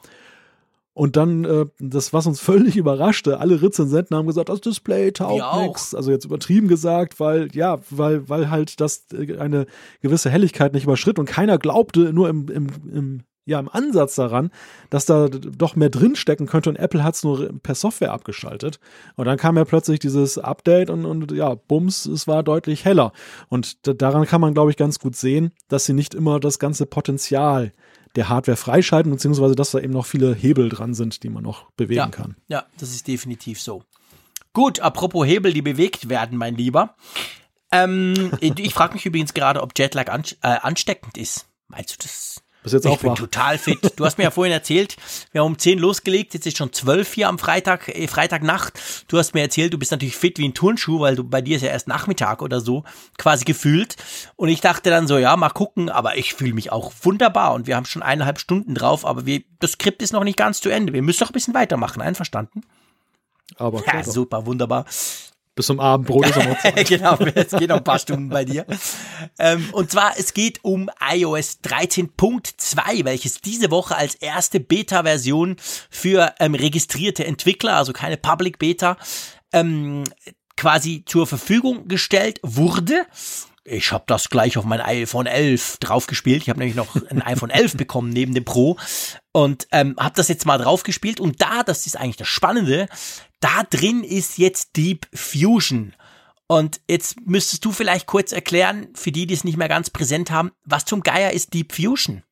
Und 0.98 1.14
dann, 1.14 1.44
äh, 1.44 1.66
das, 1.78 2.12
was 2.12 2.26
uns 2.26 2.40
völlig 2.50 2.76
überraschte, 2.76 3.38
alle 3.38 3.62
Rezensenten 3.62 4.16
haben 4.16 4.26
gesagt, 4.26 4.48
das 4.48 4.60
Display 4.60 5.12
taugt 5.12 5.62
nichts. 5.62 5.94
Also 5.94 6.10
jetzt 6.10 6.24
übertrieben 6.24 6.66
gesagt, 6.66 7.20
weil, 7.20 7.54
ja, 7.54 7.78
weil, 7.90 8.28
weil 8.28 8.50
halt 8.50 8.80
das 8.80 9.06
äh, 9.12 9.38
eine 9.38 9.66
gewisse 10.02 10.28
Helligkeit 10.28 10.72
nicht 10.72 10.82
überschritt 10.82 11.20
und 11.20 11.26
keiner 11.26 11.56
glaubte 11.56 12.12
nur 12.12 12.28
im, 12.28 12.48
im, 12.48 12.66
im, 12.92 13.20
ja, 13.44 13.60
im 13.60 13.68
Ansatz 13.68 14.16
daran, 14.16 14.50
dass 14.90 15.06
da 15.06 15.28
doch 15.28 15.76
mehr 15.76 15.88
drinstecken 15.88 16.48
könnte 16.48 16.68
und 16.68 16.74
Apple 16.74 17.04
hat 17.04 17.14
es 17.14 17.22
nur 17.22 17.48
per 17.62 17.76
Software 17.76 18.12
abgeschaltet. 18.12 18.80
Und 19.14 19.26
dann 19.26 19.38
kam 19.38 19.56
ja 19.56 19.64
plötzlich 19.64 20.00
dieses 20.00 20.36
Update 20.36 20.90
und, 20.90 21.04
und 21.04 21.30
ja, 21.30 21.54
bums, 21.54 22.06
es 22.06 22.26
war 22.26 22.42
deutlich 22.42 22.84
heller. 22.84 23.12
Und 23.48 23.86
daran 24.02 24.26
kann 24.26 24.40
man, 24.40 24.52
glaube 24.52 24.72
ich, 24.72 24.76
ganz 24.76 24.98
gut 24.98 25.14
sehen, 25.14 25.52
dass 25.68 25.84
sie 25.84 25.92
nicht 25.92 26.12
immer 26.12 26.40
das 26.40 26.58
ganze 26.58 26.86
Potenzial 26.86 27.72
der 28.16 28.28
Hardware 28.28 28.56
freischalten, 28.56 29.12
beziehungsweise 29.12 29.54
dass 29.54 29.70
da 29.72 29.78
eben 29.78 29.92
noch 29.92 30.06
viele 30.06 30.34
Hebel 30.34 30.68
dran 30.68 30.94
sind, 30.94 31.22
die 31.22 31.28
man 31.28 31.42
noch 31.42 31.70
bewegen 31.72 31.98
Ja, 31.98 32.08
kann. 32.08 32.36
ja, 32.48 32.66
das 32.78 32.90
ist 32.90 33.06
definitiv 33.08 33.60
so. 33.60 33.82
Gut, 34.52 34.80
apropos 34.80 35.26
Hebel, 35.26 35.52
die 35.52 35.62
bewegt 35.62 36.08
werden, 36.08 36.36
mein 36.38 36.56
Lieber. 36.56 36.96
Ähm, 37.70 38.32
ich 38.40 38.74
frage 38.74 38.94
mich 38.94 39.06
übrigens 39.06 39.34
gerade, 39.34 39.62
ob 39.62 39.78
Jetlag 39.78 40.08
an, 40.10 40.22
äh, 40.42 40.48
ansteckend 40.48 41.16
ist. 41.18 41.46
Meinst 41.68 41.92
du 41.92 41.96
das? 42.02 42.42
Bist 42.62 42.74
jetzt 42.74 42.84
Ich 42.86 42.90
auch 42.90 42.98
bin 42.98 43.10
wach. 43.10 43.16
total 43.18 43.56
fit. 43.58 43.78
Du 43.96 44.04
hast 44.04 44.18
mir 44.18 44.24
ja 44.24 44.30
vorhin 44.30 44.52
erzählt, 44.52 44.96
wir 45.32 45.40
haben 45.40 45.48
um 45.52 45.58
10 45.58 45.78
losgelegt, 45.78 46.34
jetzt 46.34 46.46
ist 46.46 46.58
schon 46.58 46.72
12 46.72 47.12
hier 47.14 47.28
am 47.28 47.38
Freitag, 47.38 47.88
äh, 47.88 48.06
Freitagnacht. 48.08 48.78
Du 49.08 49.16
hast 49.18 49.34
mir 49.34 49.40
erzählt, 49.42 49.72
du 49.72 49.78
bist 49.78 49.90
natürlich 49.92 50.16
fit 50.16 50.38
wie 50.38 50.48
ein 50.48 50.54
Turnschuh, 50.54 51.00
weil 51.00 51.16
du 51.16 51.24
bei 51.24 51.40
dir 51.40 51.56
ist 51.56 51.62
ja 51.62 51.68
erst 51.70 51.88
Nachmittag 51.88 52.42
oder 52.42 52.60
so 52.60 52.84
quasi 53.16 53.44
gefühlt. 53.44 53.96
Und 54.36 54.48
ich 54.48 54.60
dachte 54.60 54.90
dann 54.90 55.06
so, 55.06 55.18
ja, 55.18 55.36
mal 55.36 55.50
gucken, 55.50 55.88
aber 55.88 56.16
ich 56.16 56.34
fühle 56.34 56.52
mich 56.54 56.72
auch 56.72 56.92
wunderbar 57.02 57.54
und 57.54 57.66
wir 57.66 57.76
haben 57.76 57.86
schon 57.86 58.02
eineinhalb 58.02 58.38
Stunden 58.40 58.74
drauf, 58.74 59.04
aber 59.06 59.24
wir, 59.24 59.42
das 59.60 59.72
Skript 59.72 60.02
ist 60.02 60.12
noch 60.12 60.24
nicht 60.24 60.36
ganz 60.36 60.60
zu 60.60 60.68
Ende. 60.68 60.92
Wir 60.92 61.02
müssen 61.02 61.22
noch 61.22 61.30
ein 61.30 61.34
bisschen 61.34 61.54
weitermachen, 61.54 62.02
einverstanden? 62.02 62.62
Aber 63.56 63.82
Ja, 63.86 64.02
super, 64.04 64.46
wunderbar. 64.46 64.84
Bis 65.58 65.66
zum 65.66 65.80
Abendbrot 65.80 66.24
ist 66.24 66.36
er 66.36 66.48
noch 66.48 66.58
Zeit. 66.62 66.86
genau, 66.86 67.18
es 67.34 67.50
geht 67.50 67.68
noch 67.68 67.78
ein 67.78 67.84
paar 67.84 67.98
Stunden 67.98 68.28
bei 68.28 68.44
dir. 68.44 68.64
Ähm, 69.40 69.68
und 69.72 69.90
zwar, 69.90 70.16
es 70.16 70.32
geht 70.32 70.60
um 70.62 70.88
iOS 71.12 71.58
13.2, 71.64 73.04
welches 73.04 73.40
diese 73.40 73.72
Woche 73.72 73.96
als 73.96 74.14
erste 74.14 74.60
Beta-Version 74.60 75.56
für 75.90 76.32
ähm, 76.38 76.54
registrierte 76.54 77.24
Entwickler, 77.24 77.74
also 77.74 77.92
keine 77.92 78.16
Public 78.16 78.60
Beta, 78.60 78.98
ähm, 79.52 80.04
quasi 80.56 81.02
zur 81.04 81.26
Verfügung 81.26 81.88
gestellt 81.88 82.38
wurde. 82.44 83.04
Ich 83.64 83.90
habe 83.90 84.04
das 84.06 84.30
gleich 84.30 84.56
auf 84.58 84.64
mein 84.64 84.80
iPhone 84.80 85.26
11 85.26 85.78
draufgespielt. 85.78 86.42
Ich 86.42 86.50
habe 86.50 86.60
nämlich 86.60 86.76
noch 86.76 86.94
ein 87.10 87.20
iPhone 87.20 87.50
11 87.50 87.76
bekommen 87.76 88.10
neben 88.10 88.32
dem 88.32 88.44
Pro 88.44 88.76
und 89.32 89.66
ähm, 89.72 89.96
habe 89.98 90.14
das 90.14 90.28
jetzt 90.28 90.46
mal 90.46 90.58
draufgespielt. 90.58 91.18
Und 91.18 91.42
da, 91.42 91.64
das 91.64 91.84
ist 91.86 91.96
eigentlich 91.96 92.16
das 92.16 92.28
Spannende, 92.28 92.88
da 93.40 93.62
drin 93.68 94.04
ist 94.04 94.38
jetzt 94.38 94.76
Deep 94.76 95.06
Fusion. 95.14 95.94
Und 96.46 96.80
jetzt 96.88 97.20
müsstest 97.26 97.64
du 97.64 97.72
vielleicht 97.72 98.06
kurz 98.06 98.32
erklären, 98.32 98.88
für 98.94 99.12
die, 99.12 99.26
die 99.26 99.34
es 99.34 99.44
nicht 99.44 99.58
mehr 99.58 99.68
ganz 99.68 99.90
präsent 99.90 100.30
haben, 100.30 100.50
was 100.64 100.86
zum 100.86 101.02
Geier 101.02 101.32
ist 101.32 101.52
Deep 101.52 101.74
Fusion? 101.74 102.22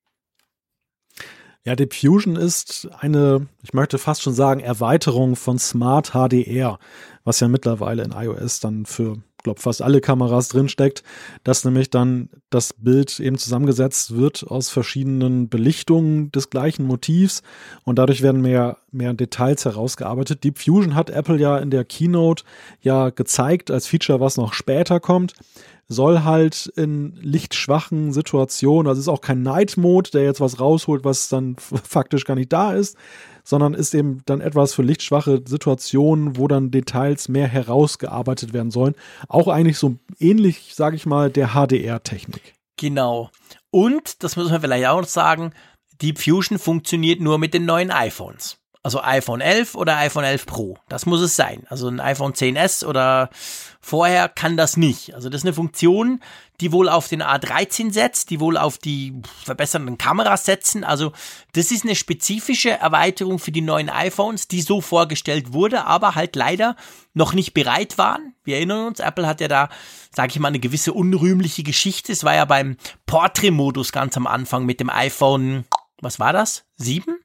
Ja, 1.64 1.74
Deep 1.74 1.94
Fusion 1.94 2.36
ist 2.36 2.88
eine, 3.00 3.48
ich 3.62 3.74
möchte 3.74 3.98
fast 3.98 4.22
schon 4.22 4.32
sagen, 4.32 4.60
Erweiterung 4.60 5.36
von 5.36 5.58
Smart 5.58 6.12
HDR, 6.12 6.78
was 7.24 7.40
ja 7.40 7.48
mittlerweile 7.48 8.04
in 8.04 8.12
iOS 8.12 8.60
dann 8.60 8.86
für 8.86 9.20
glaube 9.46 9.60
fast 9.60 9.80
alle 9.80 10.00
Kameras 10.00 10.48
drinsteckt, 10.48 11.04
dass 11.44 11.64
nämlich 11.64 11.88
dann 11.88 12.30
das 12.50 12.72
Bild 12.72 13.20
eben 13.20 13.38
zusammengesetzt 13.38 14.16
wird 14.16 14.44
aus 14.46 14.70
verschiedenen 14.70 15.48
Belichtungen 15.48 16.32
des 16.32 16.50
gleichen 16.50 16.84
Motivs 16.84 17.42
und 17.84 17.98
dadurch 18.00 18.22
werden 18.22 18.40
mehr, 18.40 18.78
mehr 18.90 19.14
Details 19.14 19.64
herausgearbeitet. 19.64 20.42
Deep 20.42 20.58
Fusion 20.58 20.96
hat 20.96 21.10
Apple 21.10 21.38
ja 21.38 21.58
in 21.58 21.70
der 21.70 21.84
Keynote 21.84 22.42
ja 22.80 23.10
gezeigt 23.10 23.70
als 23.70 23.86
Feature, 23.86 24.18
was 24.18 24.36
noch 24.36 24.52
später 24.52 24.98
kommt 24.98 25.34
soll 25.88 26.24
halt 26.24 26.66
in 26.74 27.14
lichtschwachen 27.22 28.12
Situationen, 28.12 28.88
also 28.88 29.00
ist 29.00 29.06
auch 29.06 29.20
kein 29.20 29.42
Night 29.42 29.76
Mode, 29.76 30.10
der 30.10 30.24
jetzt 30.24 30.40
was 30.40 30.58
rausholt, 30.58 31.04
was 31.04 31.28
dann 31.28 31.54
faktisch 31.58 32.24
gar 32.24 32.34
nicht 32.34 32.52
da 32.52 32.72
ist, 32.72 32.96
sondern 33.46 33.74
ist 33.74 33.94
eben 33.94 34.22
dann 34.26 34.40
etwas 34.40 34.74
für 34.74 34.82
lichtschwache 34.82 35.42
Situationen, 35.46 36.36
wo 36.36 36.48
dann 36.48 36.72
Details 36.72 37.28
mehr 37.28 37.46
herausgearbeitet 37.46 38.52
werden 38.52 38.72
sollen. 38.72 38.96
Auch 39.28 39.46
eigentlich 39.46 39.78
so 39.78 39.96
ähnlich, 40.18 40.74
sage 40.74 40.96
ich 40.96 41.06
mal, 41.06 41.30
der 41.30 41.54
HDR-Technik. 41.54 42.54
Genau. 42.76 43.30
Und, 43.70 44.22
das 44.24 44.36
muss 44.36 44.50
man 44.50 44.60
vielleicht 44.60 44.86
auch 44.88 45.00
noch 45.00 45.08
sagen, 45.08 45.52
Deep 46.02 46.18
Fusion 46.18 46.58
funktioniert 46.58 47.20
nur 47.20 47.38
mit 47.38 47.54
den 47.54 47.64
neuen 47.64 47.90
iPhones. 47.90 48.58
Also 48.86 49.02
iPhone 49.02 49.40
11 49.40 49.74
oder 49.74 49.96
iPhone 49.96 50.22
11 50.22 50.46
Pro. 50.46 50.78
Das 50.88 51.06
muss 51.06 51.20
es 51.20 51.34
sein. 51.34 51.64
Also 51.68 51.88
ein 51.88 51.98
iPhone 51.98 52.34
10s 52.34 52.84
oder 52.84 53.30
vorher 53.80 54.28
kann 54.28 54.56
das 54.56 54.76
nicht. 54.76 55.12
Also 55.12 55.28
das 55.28 55.40
ist 55.40 55.44
eine 55.44 55.54
Funktion, 55.54 56.20
die 56.60 56.70
wohl 56.70 56.88
auf 56.88 57.08
den 57.08 57.20
A13 57.20 57.92
setzt, 57.92 58.30
die 58.30 58.38
wohl 58.38 58.56
auf 58.56 58.78
die 58.78 59.20
verbessernden 59.42 59.98
Kameras 59.98 60.44
setzen. 60.44 60.84
Also 60.84 61.10
das 61.54 61.72
ist 61.72 61.82
eine 61.82 61.96
spezifische 61.96 62.70
Erweiterung 62.70 63.40
für 63.40 63.50
die 63.50 63.60
neuen 63.60 63.90
iPhones, 63.90 64.46
die 64.46 64.62
so 64.62 64.80
vorgestellt 64.80 65.52
wurde, 65.52 65.84
aber 65.84 66.14
halt 66.14 66.36
leider 66.36 66.76
noch 67.12 67.32
nicht 67.34 67.54
bereit 67.54 67.98
waren. 67.98 68.34
Wir 68.44 68.58
erinnern 68.58 68.86
uns, 68.86 69.00
Apple 69.00 69.26
hat 69.26 69.40
ja 69.40 69.48
da, 69.48 69.68
sage 70.14 70.30
ich 70.30 70.38
mal, 70.38 70.46
eine 70.46 70.60
gewisse 70.60 70.92
unrühmliche 70.92 71.64
Geschichte. 71.64 72.12
Es 72.12 72.22
war 72.22 72.36
ja 72.36 72.44
beim 72.44 72.76
Portrait-Modus 73.06 73.90
ganz 73.90 74.16
am 74.16 74.28
Anfang 74.28 74.64
mit 74.64 74.78
dem 74.78 74.90
iPhone, 74.90 75.64
was 76.00 76.20
war 76.20 76.32
das? 76.32 76.66
7? 76.76 77.16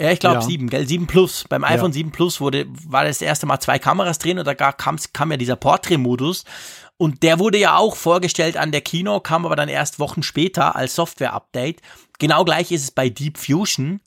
Ja, 0.00 0.10
ich 0.10 0.18
glaube 0.18 0.36
ja. 0.36 0.42
7, 0.42 0.68
gell? 0.68 0.86
7 0.86 1.06
Plus. 1.06 1.44
Beim 1.48 1.64
iPhone 1.64 1.90
ja. 1.90 1.94
7 1.94 2.12
Plus 2.12 2.40
wurde, 2.40 2.66
war 2.86 3.04
das 3.04 3.22
erste 3.22 3.46
Mal 3.46 3.60
zwei 3.60 3.78
Kameras 3.78 4.18
drin 4.18 4.38
und 4.38 4.46
da 4.46 4.54
kam, 4.54 4.98
kam 5.12 5.30
ja 5.30 5.36
dieser 5.36 5.56
Portrait-Modus. 5.56 6.44
Und 6.98 7.22
der 7.22 7.38
wurde 7.38 7.58
ja 7.58 7.76
auch 7.76 7.96
vorgestellt 7.96 8.56
an 8.56 8.72
der 8.72 8.80
Kino, 8.80 9.20
kam 9.20 9.44
aber 9.44 9.56
dann 9.56 9.68
erst 9.68 9.98
Wochen 9.98 10.22
später 10.22 10.76
als 10.76 10.94
Software-Update. 10.94 11.82
Genau 12.18 12.44
gleich 12.44 12.72
ist 12.72 12.82
es 12.82 12.90
bei 12.90 13.08
Deep 13.08 13.38
Fusion. 13.38 14.00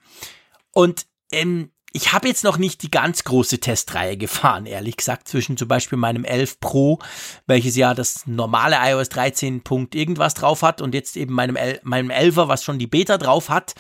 Und 0.72 1.06
ähm, 1.32 1.72
ich 1.92 2.14
habe 2.14 2.28
jetzt 2.28 2.44
noch 2.44 2.58
nicht 2.58 2.84
die 2.84 2.92
ganz 2.92 3.24
große 3.24 3.60
Testreihe 3.60 4.16
gefahren, 4.16 4.66
ehrlich 4.66 4.98
gesagt, 4.98 5.28
zwischen 5.28 5.58
zum 5.58 5.68
Beispiel 5.68 5.98
meinem 5.98 6.24
11 6.24 6.60
Pro, 6.60 7.00
welches 7.48 7.76
ja 7.76 7.94
das 7.94 8.28
normale 8.28 8.78
iOS 8.80 9.10
13. 9.10 9.62
Punkt 9.62 9.96
irgendwas 9.96 10.36
drauf 10.36 10.62
hat 10.62 10.82
und 10.82 10.94
jetzt 10.94 11.18
eben 11.18 11.34
meinem, 11.34 11.56
El 11.56 11.80
meinem 11.84 12.12
11er, 12.12 12.48
was 12.48 12.64
schon 12.64 12.78
die 12.80 12.88
Beta 12.88 13.18
drauf 13.18 13.50
hat. 13.50 13.74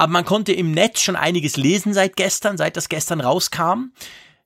Aber 0.00 0.12
man 0.12 0.24
konnte 0.24 0.54
im 0.54 0.72
Netz 0.72 1.02
schon 1.02 1.14
einiges 1.14 1.58
lesen 1.58 1.92
seit 1.92 2.16
gestern, 2.16 2.56
seit 2.56 2.78
das 2.78 2.88
gestern 2.88 3.20
rauskam. 3.20 3.92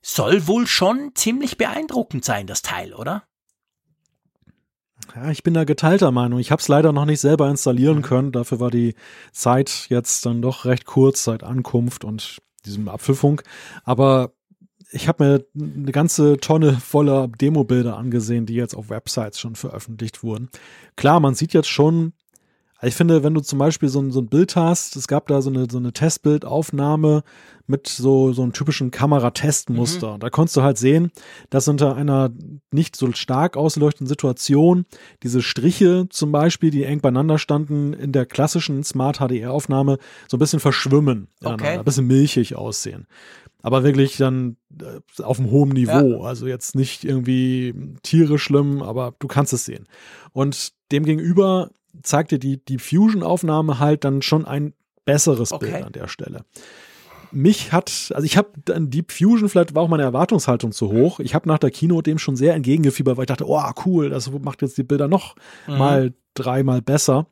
Soll 0.01 0.47
wohl 0.47 0.67
schon 0.67 1.11
ziemlich 1.15 1.55
beeindruckend 1.55 2.25
sein, 2.25 2.45
das 2.45 2.61
Teil, 2.61 2.93
oder? 2.93 3.23
Ja, 5.15 5.31
ich 5.31 5.43
bin 5.43 5.53
da 5.53 5.63
geteilter 5.63 6.11
Meinung. 6.11 6.39
Ich 6.39 6.51
habe 6.51 6.61
es 6.61 6.67
leider 6.67 6.91
noch 6.91 7.05
nicht 7.05 7.21
selber 7.21 7.49
installieren 7.49 8.01
können. 8.01 8.33
Dafür 8.33 8.59
war 8.59 8.69
die 8.69 8.95
Zeit 9.31 9.85
jetzt 9.87 10.25
dann 10.25 10.41
doch 10.41 10.65
recht 10.65 10.83
kurz 10.83 11.23
seit 11.23 11.41
Ankunft 11.41 12.03
und 12.03 12.41
diesem 12.65 12.89
Apfelfunk. 12.89 13.43
Aber 13.85 14.33
ich 14.91 15.07
habe 15.07 15.23
mir 15.23 15.45
eine 15.57 15.93
ganze 15.93 16.35
Tonne 16.35 16.73
voller 16.73 17.29
Demo-Bilder 17.29 17.95
angesehen, 17.95 18.45
die 18.45 18.55
jetzt 18.55 18.75
auf 18.75 18.89
Websites 18.89 19.39
schon 19.39 19.55
veröffentlicht 19.55 20.21
wurden. 20.21 20.49
Klar, 20.97 21.21
man 21.21 21.33
sieht 21.33 21.53
jetzt 21.53 21.69
schon 21.69 22.11
ich 22.81 22.95
finde, 22.95 23.23
wenn 23.23 23.33
du 23.33 23.41
zum 23.41 23.57
Beispiel 23.57 23.89
so 23.89 24.01
ein, 24.01 24.11
so 24.11 24.19
ein 24.19 24.27
Bild 24.27 24.55
hast, 24.55 24.95
es 24.95 25.07
gab 25.07 25.27
da 25.27 25.41
so 25.41 25.49
eine, 25.49 25.67
so 25.69 25.77
eine 25.77 25.93
Testbildaufnahme 25.93 27.23
mit 27.67 27.87
so, 27.87 28.33
so 28.33 28.43
einem 28.43 28.53
typischen 28.53 28.91
Kameratestmuster. 28.91 30.15
Mhm. 30.15 30.19
Da 30.19 30.29
konntest 30.29 30.57
du 30.57 30.61
halt 30.61 30.77
sehen, 30.77 31.11
dass 31.49 31.67
unter 31.67 31.95
einer 31.95 32.31
nicht 32.71 32.95
so 32.95 33.11
stark 33.13 33.55
ausleuchtenden 33.57 34.07
Situation 34.07 34.85
diese 35.23 35.41
Striche 35.41 36.07
zum 36.09 36.31
Beispiel, 36.31 36.69
die 36.69 36.83
eng 36.83 36.99
beieinander 36.99 37.39
standen, 37.39 37.93
in 37.93 38.11
der 38.11 38.25
klassischen 38.25 38.83
Smart 38.83 39.17
HDR-Aufnahme 39.17 39.97
so 40.27 40.37
ein 40.37 40.39
bisschen 40.39 40.59
verschwimmen, 40.59 41.29
okay. 41.43 41.77
ein 41.77 41.85
bisschen 41.85 42.07
milchig 42.07 42.55
aussehen. 42.55 43.07
Aber 43.63 43.83
wirklich 43.83 44.17
dann 44.17 44.57
äh, 44.79 45.23
auf 45.23 45.39
einem 45.39 45.49
hohen 45.49 45.69
Niveau. 45.69 46.19
Ja. 46.19 46.27
Also 46.27 46.45
jetzt 46.45 46.75
nicht 46.75 47.03
irgendwie 47.03 47.73
tierisch 48.03 48.43
schlimm, 48.43 48.83
aber 48.83 49.15
du 49.17 49.27
kannst 49.27 49.53
es 49.53 49.65
sehen. 49.65 49.87
Und 50.33 50.73
demgegenüber 50.91 51.71
zeigte 52.03 52.39
die, 52.39 52.63
die 52.63 52.77
Fusion-Aufnahme 52.77 53.79
halt 53.79 54.03
dann 54.03 54.21
schon 54.21 54.45
ein 54.45 54.73
besseres 55.05 55.51
okay. 55.51 55.71
Bild 55.71 55.83
an 55.85 55.91
der 55.93 56.07
Stelle. 56.07 56.45
Mich 57.31 57.73
hat, 57.73 58.11
also 58.13 58.23
ich 58.23 58.37
habe 58.37 58.49
dann 58.63 58.89
Deep 58.89 59.11
Fusion, 59.11 59.49
vielleicht 59.49 59.75
war 59.75 59.83
auch 59.83 59.89
meine 59.89 60.03
Erwartungshaltung 60.03 60.71
zu 60.71 60.91
hoch. 60.91 61.19
Ich 61.19 61.35
habe 61.35 61.47
nach 61.49 61.59
der 61.59 61.71
Kino 61.71 62.01
dem 62.01 62.17
schon 62.17 62.35
sehr 62.35 62.53
entgegengefiebert, 62.53 63.17
weil 63.17 63.23
ich 63.23 63.27
dachte, 63.27 63.47
oh 63.47 63.61
cool, 63.85 64.09
das 64.09 64.31
macht 64.31 64.61
jetzt 64.61 64.77
die 64.77 64.83
Bilder 64.83 65.07
noch 65.07 65.35
mhm. 65.67 65.77
mal 65.77 66.13
dreimal 66.33 66.81
besser. 66.81 67.27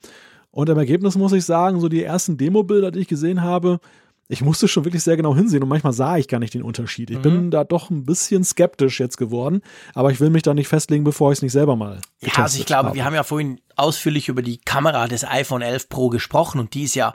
Und 0.51 0.69
im 0.69 0.77
Ergebnis 0.77 1.15
muss 1.15 1.33
ich 1.33 1.45
sagen, 1.45 1.79
so 1.79 1.89
die 1.89 2.03
ersten 2.03 2.37
Demo-Bilder, 2.37 2.91
die 2.91 2.99
ich 2.99 3.07
gesehen 3.07 3.41
habe, 3.41 3.79
ich 4.29 4.41
musste 4.41 4.67
schon 4.67 4.85
wirklich 4.85 5.03
sehr 5.03 5.17
genau 5.17 5.35
hinsehen 5.35 5.63
und 5.63 5.69
manchmal 5.69 5.93
sah 5.93 6.17
ich 6.17 6.27
gar 6.27 6.39
nicht 6.39 6.53
den 6.53 6.63
Unterschied. 6.63 7.09
Ich 7.09 7.17
mhm. 7.17 7.21
bin 7.21 7.51
da 7.51 7.63
doch 7.63 7.89
ein 7.89 8.05
bisschen 8.05 8.43
skeptisch 8.43 8.99
jetzt 8.99 9.17
geworden, 9.17 9.61
aber 9.93 10.11
ich 10.11 10.19
will 10.19 10.29
mich 10.29 10.43
da 10.43 10.53
nicht 10.53 10.67
festlegen, 10.67 11.03
bevor 11.03 11.31
ich 11.31 11.39
es 11.39 11.41
nicht 11.41 11.51
selber 11.51 11.75
mal. 11.75 11.99
Ja, 12.21 12.43
also 12.43 12.59
ich 12.59 12.65
glaube, 12.65 12.89
habe. 12.89 12.95
wir 12.95 13.05
haben 13.05 13.15
ja 13.15 13.23
vorhin 13.23 13.59
ausführlich 13.75 14.29
über 14.29 14.41
die 14.41 14.57
Kamera 14.57 15.07
des 15.07 15.25
iPhone 15.25 15.61
11 15.61 15.89
Pro 15.89 16.09
gesprochen 16.09 16.59
und 16.59 16.73
die 16.73 16.83
ist 16.83 16.95
ja 16.95 17.13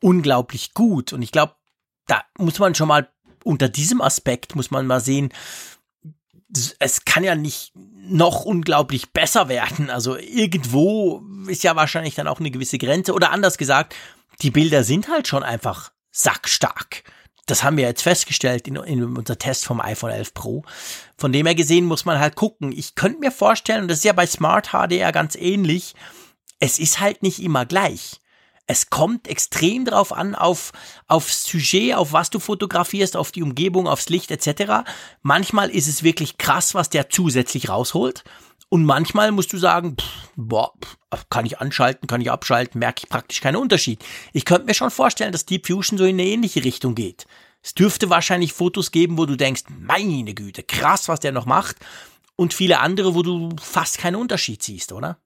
unglaublich 0.00 0.74
gut 0.74 1.12
und 1.12 1.22
ich 1.22 1.32
glaube, 1.32 1.54
da 2.06 2.22
muss 2.38 2.58
man 2.58 2.74
schon 2.74 2.88
mal 2.88 3.08
unter 3.44 3.68
diesem 3.68 4.00
Aspekt 4.00 4.56
muss 4.56 4.70
man 4.70 4.86
mal 4.86 5.00
sehen, 5.00 5.30
es 6.78 7.04
kann 7.04 7.24
ja 7.24 7.34
nicht 7.34 7.72
noch 7.74 8.44
unglaublich 8.44 9.12
besser 9.12 9.48
werden. 9.48 9.90
Also 9.90 10.16
irgendwo 10.16 11.22
ist 11.46 11.62
ja 11.62 11.76
wahrscheinlich 11.76 12.14
dann 12.14 12.26
auch 12.26 12.40
eine 12.40 12.50
gewisse 12.50 12.78
Grenze 12.78 13.12
oder 13.12 13.30
anders 13.30 13.58
gesagt, 13.58 13.94
die 14.40 14.50
Bilder 14.50 14.82
sind 14.82 15.08
halt 15.08 15.28
schon 15.28 15.42
einfach 15.42 15.92
sackstark. 16.10 17.04
Das 17.46 17.62
haben 17.62 17.78
wir 17.78 17.84
jetzt 17.84 18.02
festgestellt 18.02 18.68
in, 18.68 18.76
in 18.76 19.16
unser 19.16 19.38
Test 19.38 19.64
vom 19.64 19.80
iPhone 19.80 20.10
11 20.10 20.34
Pro. 20.34 20.64
Von 21.16 21.32
dem 21.32 21.46
her 21.46 21.54
gesehen 21.54 21.86
muss 21.86 22.04
man 22.04 22.18
halt 22.18 22.36
gucken. 22.36 22.72
Ich 22.72 22.94
könnte 22.94 23.20
mir 23.20 23.32
vorstellen, 23.32 23.82
und 23.82 23.88
das 23.88 23.98
ist 23.98 24.04
ja 24.04 24.12
bei 24.12 24.26
Smart 24.26 24.68
HDR 24.72 25.12
ganz 25.12 25.34
ähnlich, 25.34 25.94
es 26.60 26.78
ist 26.78 27.00
halt 27.00 27.22
nicht 27.22 27.42
immer 27.42 27.64
gleich. 27.64 28.20
Es 28.66 28.90
kommt 28.90 29.28
extrem 29.28 29.86
drauf 29.86 30.12
an, 30.12 30.34
auf, 30.34 30.72
aufs 31.06 31.44
Sujet, 31.44 31.94
auf 31.94 32.12
was 32.12 32.28
du 32.28 32.38
fotografierst, 32.38 33.16
auf 33.16 33.32
die 33.32 33.42
Umgebung, 33.42 33.88
aufs 33.88 34.10
Licht 34.10 34.30
etc. 34.30 34.86
Manchmal 35.22 35.70
ist 35.70 35.88
es 35.88 36.02
wirklich 36.02 36.36
krass, 36.36 36.74
was 36.74 36.90
der 36.90 37.08
zusätzlich 37.08 37.70
rausholt. 37.70 38.24
Und 38.70 38.84
manchmal 38.84 39.32
musst 39.32 39.52
du 39.52 39.58
sagen, 39.58 39.96
pff, 39.98 40.30
boah, 40.36 40.72
kann 41.30 41.46
ich 41.46 41.58
anschalten, 41.58 42.06
kann 42.06 42.20
ich 42.20 42.30
abschalten, 42.30 42.78
merke 42.78 43.02
ich 43.04 43.08
praktisch 43.08 43.40
keinen 43.40 43.56
Unterschied. 43.56 44.04
Ich 44.32 44.44
könnte 44.44 44.66
mir 44.66 44.74
schon 44.74 44.90
vorstellen, 44.90 45.32
dass 45.32 45.46
Deep 45.46 45.66
Fusion 45.66 45.98
so 45.98 46.04
in 46.04 46.16
eine 46.16 46.26
ähnliche 46.26 46.64
Richtung 46.64 46.94
geht. 46.94 47.26
Es 47.62 47.74
dürfte 47.74 48.10
wahrscheinlich 48.10 48.52
Fotos 48.52 48.90
geben, 48.90 49.18
wo 49.18 49.26
du 49.26 49.36
denkst, 49.36 49.64
meine 49.68 50.34
Güte, 50.34 50.62
krass, 50.62 51.08
was 51.08 51.20
der 51.20 51.32
noch 51.32 51.46
macht. 51.46 51.76
Und 52.36 52.54
viele 52.54 52.80
andere, 52.80 53.14
wo 53.14 53.22
du 53.22 53.50
fast 53.60 53.98
keinen 53.98 54.16
Unterschied 54.16 54.62
siehst, 54.62 54.92
oder? 54.92 55.18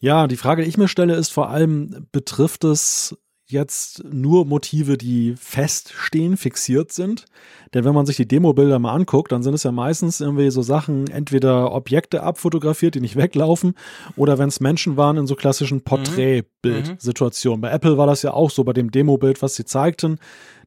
Ja, 0.00 0.26
die 0.26 0.36
Frage, 0.36 0.62
die 0.62 0.68
ich 0.68 0.78
mir 0.78 0.88
stelle, 0.88 1.14
ist 1.14 1.32
vor 1.32 1.50
allem, 1.50 2.08
betrifft 2.10 2.64
es 2.64 3.16
jetzt 3.52 4.02
nur 4.04 4.44
Motive, 4.44 4.98
die 4.98 5.34
feststehen, 5.36 6.36
fixiert 6.36 6.92
sind. 6.92 7.26
Denn 7.74 7.84
wenn 7.84 7.94
man 7.94 8.06
sich 8.06 8.16
die 8.16 8.26
Demo-Bilder 8.26 8.78
mal 8.78 8.92
anguckt, 8.92 9.32
dann 9.32 9.42
sind 9.42 9.54
es 9.54 9.62
ja 9.62 9.72
meistens 9.72 10.20
irgendwie 10.20 10.50
so 10.50 10.62
Sachen, 10.62 11.08
entweder 11.08 11.72
Objekte 11.72 12.22
abfotografiert, 12.22 12.94
die 12.94 13.00
nicht 13.00 13.16
weglaufen, 13.16 13.74
oder 14.16 14.38
wenn 14.38 14.48
es 14.48 14.60
Menschen 14.60 14.96
waren 14.96 15.16
in 15.16 15.26
so 15.26 15.36
klassischen 15.36 15.82
Porträtbild-Situationen. 15.82 17.60
Mhm. 17.60 17.62
Bei 17.62 17.70
Apple 17.70 17.96
war 17.96 18.06
das 18.06 18.22
ja 18.22 18.32
auch 18.32 18.50
so 18.50 18.64
bei 18.64 18.72
dem 18.72 18.90
Demo-Bild, 18.90 19.40
was 19.42 19.54
sie 19.54 19.64
zeigten. 19.64 20.18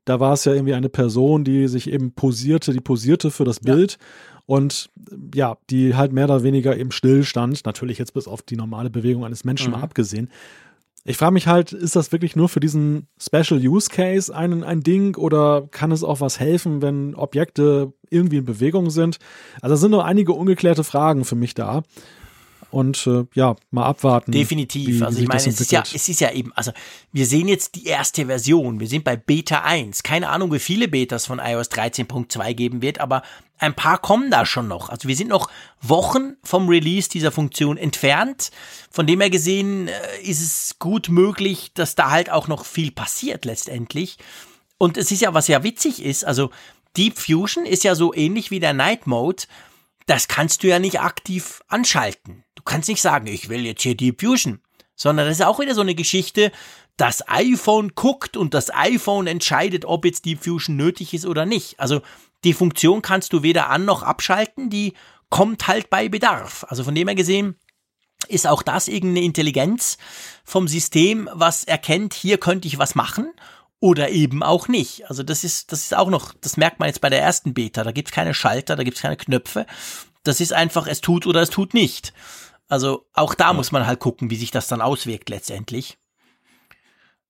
Da 0.05 0.19
war 0.19 0.33
es 0.33 0.45
ja 0.45 0.53
irgendwie 0.53 0.75
eine 0.75 0.89
Person, 0.89 1.43
die 1.43 1.67
sich 1.67 1.91
eben 1.91 2.11
posierte, 2.13 2.71
die 2.71 2.81
posierte 2.81 3.31
für 3.31 3.43
das 3.43 3.59
Bild. 3.59 3.93
Ja 3.93 3.97
und 4.45 4.91
ja, 5.33 5.57
die 5.69 5.95
halt 5.95 6.13
mehr 6.13 6.25
oder 6.25 6.43
weniger 6.43 6.75
im 6.75 6.91
Stillstand, 6.91 7.65
natürlich 7.65 7.97
jetzt 7.97 8.13
bis 8.13 8.27
auf 8.27 8.41
die 8.43 8.55
normale 8.55 8.89
Bewegung 8.89 9.25
eines 9.25 9.43
Menschen 9.43 9.71
mhm. 9.71 9.79
mal 9.79 9.83
abgesehen. 9.83 10.29
Ich 11.07 11.17
frage 11.17 11.33
mich 11.33 11.45
halt, 11.45 11.71
ist 11.71 11.95
das 11.95 12.11
wirklich 12.11 12.35
nur 12.35 12.49
für 12.49 12.59
diesen 12.59 13.07
Special 13.21 13.59
Use 13.59 13.89
Case 13.91 14.35
ein, 14.35 14.63
ein 14.63 14.81
Ding 14.81 15.15
oder 15.15 15.67
kann 15.69 15.91
es 15.91 16.03
auch 16.03 16.19
was 16.19 16.39
helfen, 16.39 16.81
wenn 16.81 17.13
Objekte 17.13 17.93
irgendwie 18.09 18.37
in 18.37 18.45
Bewegung 18.45 18.89
sind? 18.89 19.19
Also 19.61 19.75
es 19.75 19.81
sind 19.81 19.91
nur 19.91 20.03
einige 20.03 20.33
ungeklärte 20.33 20.83
Fragen 20.83 21.23
für 21.23 21.35
mich 21.35 21.53
da 21.53 21.83
und 22.71 23.07
äh, 23.07 23.25
ja, 23.33 23.55
mal 23.71 23.85
abwarten. 23.85 24.31
Definitiv. 24.31 24.99
Wie, 24.99 25.03
also 25.03 25.21
ich 25.21 25.27
meine, 25.27 25.39
es 25.39 25.59
ist 25.59 25.71
ja, 25.71 25.81
es 25.81 26.09
ist 26.09 26.19
ja 26.19 26.31
eben, 26.31 26.51
also 26.53 26.71
wir 27.11 27.25
sehen 27.25 27.47
jetzt 27.47 27.75
die 27.75 27.85
erste 27.85 28.25
Version. 28.25 28.79
Wir 28.79 28.87
sind 28.87 29.03
bei 29.03 29.15
Beta 29.15 29.61
1. 29.61 30.03
Keine 30.03 30.29
Ahnung, 30.29 30.51
wie 30.51 30.59
viele 30.59 30.87
Betas 30.87 31.25
von 31.25 31.39
iOS 31.39 31.71
13.2 31.71 32.53
geben 32.53 32.81
wird, 32.81 32.99
aber 32.99 33.23
ein 33.57 33.73
paar 33.73 33.97
kommen 33.97 34.31
da 34.31 34.45
schon 34.45 34.67
noch. 34.67 34.89
Also 34.89 35.07
wir 35.07 35.15
sind 35.15 35.29
noch 35.29 35.49
Wochen 35.81 36.35
vom 36.43 36.67
Release 36.67 37.09
dieser 37.09 37.31
Funktion 37.31 37.77
entfernt. 37.77 38.51
Von 38.91 39.07
dem 39.07 39.21
her 39.21 39.29
gesehen 39.29 39.87
äh, 39.87 40.21
ist 40.21 40.41
es 40.41 40.79
gut 40.79 41.09
möglich, 41.09 41.71
dass 41.73 41.95
da 41.95 42.11
halt 42.11 42.29
auch 42.29 42.47
noch 42.47 42.65
viel 42.65 42.91
passiert 42.91 43.45
letztendlich. 43.45 44.17
Und 44.77 44.97
es 44.97 45.11
ist 45.11 45.21
ja, 45.21 45.33
was 45.33 45.47
ja 45.47 45.63
witzig 45.63 46.03
ist, 46.03 46.25
also 46.25 46.51
Deep 46.97 47.17
Fusion 47.17 47.65
ist 47.65 47.83
ja 47.83 47.95
so 47.95 48.13
ähnlich 48.13 48.51
wie 48.51 48.59
der 48.59 48.73
Night 48.73 49.07
Mode. 49.07 49.43
Das 50.05 50.27
kannst 50.27 50.63
du 50.63 50.67
ja 50.67 50.79
nicht 50.79 50.99
aktiv 50.99 51.61
anschalten 51.67 52.44
kannst 52.65 52.89
nicht 52.89 53.01
sagen, 53.01 53.27
ich 53.27 53.49
will 53.49 53.65
jetzt 53.65 53.83
hier 53.83 53.95
Deep 53.95 54.21
Fusion, 54.21 54.59
sondern 54.95 55.27
das 55.27 55.39
ist 55.39 55.45
auch 55.45 55.59
wieder 55.59 55.75
so 55.75 55.81
eine 55.81 55.95
Geschichte, 55.95 56.51
das 56.97 57.27
iPhone 57.27 57.93
guckt 57.95 58.37
und 58.37 58.53
das 58.53 58.73
iPhone 58.73 59.27
entscheidet, 59.27 59.85
ob 59.85 60.05
jetzt 60.05 60.25
Deep 60.25 60.43
Fusion 60.43 60.75
nötig 60.75 61.13
ist 61.13 61.25
oder 61.25 61.45
nicht. 61.45 61.79
Also 61.79 62.01
die 62.43 62.53
Funktion 62.53 63.01
kannst 63.01 63.33
du 63.33 63.43
weder 63.43 63.69
an 63.69 63.85
noch 63.85 64.03
abschalten, 64.03 64.69
die 64.69 64.93
kommt 65.29 65.67
halt 65.67 65.89
bei 65.89 66.09
Bedarf. 66.09 66.65
Also 66.69 66.83
von 66.83 66.95
dem 66.95 67.07
her 67.07 67.15
gesehen 67.15 67.55
ist 68.27 68.47
auch 68.47 68.63
das 68.63 68.87
irgendeine 68.87 69.25
Intelligenz 69.25 69.97
vom 70.43 70.67
System, 70.67 71.29
was 71.33 71.63
erkennt, 71.63 72.13
hier 72.13 72.37
könnte 72.37 72.67
ich 72.67 72.79
was 72.79 72.95
machen 72.95 73.31
oder 73.79 74.09
eben 74.09 74.41
auch 74.41 74.67
nicht. 74.67 75.09
Also 75.09 75.21
das 75.21 75.43
ist, 75.43 75.71
das 75.71 75.83
ist 75.83 75.95
auch 75.95 76.09
noch, 76.09 76.33
das 76.33 76.57
merkt 76.57 76.79
man 76.79 76.87
jetzt 76.87 77.01
bei 77.01 77.09
der 77.09 77.21
ersten 77.21 77.53
Beta. 77.53 77.83
Da 77.83 77.91
gibt's 77.91 78.11
keine 78.11 78.33
Schalter, 78.33 78.75
da 78.75 78.83
gibt's 78.83 79.01
keine 79.01 79.17
Knöpfe. 79.17 79.65
Das 80.23 80.39
ist 80.41 80.53
einfach, 80.53 80.87
es 80.87 81.01
tut 81.01 81.27
oder 81.27 81.41
es 81.41 81.49
tut 81.49 81.73
nicht. 81.73 82.13
Also 82.67 83.07
auch 83.13 83.35
da 83.35 83.47
ja. 83.47 83.53
muss 83.53 83.71
man 83.71 83.85
halt 83.85 83.99
gucken, 83.99 84.29
wie 84.29 84.35
sich 84.35 84.51
das 84.51 84.67
dann 84.67 84.81
auswirkt 84.81 85.29
letztendlich. 85.29 85.97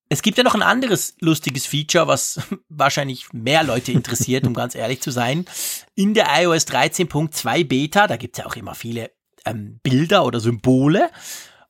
Es 0.07 0.21
gibt 0.21 0.37
ja 0.37 0.43
noch 0.43 0.53
ein 0.53 0.61
anderes 0.61 1.15
lustiges 1.19 1.65
Feature, 1.65 2.07
was 2.07 2.39
wahrscheinlich 2.69 3.33
mehr 3.33 3.63
Leute 3.63 3.91
interessiert, 3.91 4.45
um 4.45 4.53
ganz 4.55 4.75
ehrlich 4.75 5.01
zu 5.01 5.11
sein. 5.11 5.45
In 5.95 6.13
der 6.13 6.27
iOS 6.41 6.67
13.2 6.67 7.67
Beta, 7.67 8.07
da 8.07 8.17
gibt's 8.17 8.37
ja 8.37 8.45
auch 8.45 8.55
immer 8.55 8.75
viele 8.75 9.11
ähm, 9.45 9.79
Bilder 9.83 10.25
oder 10.25 10.39
Symbole. 10.39 11.09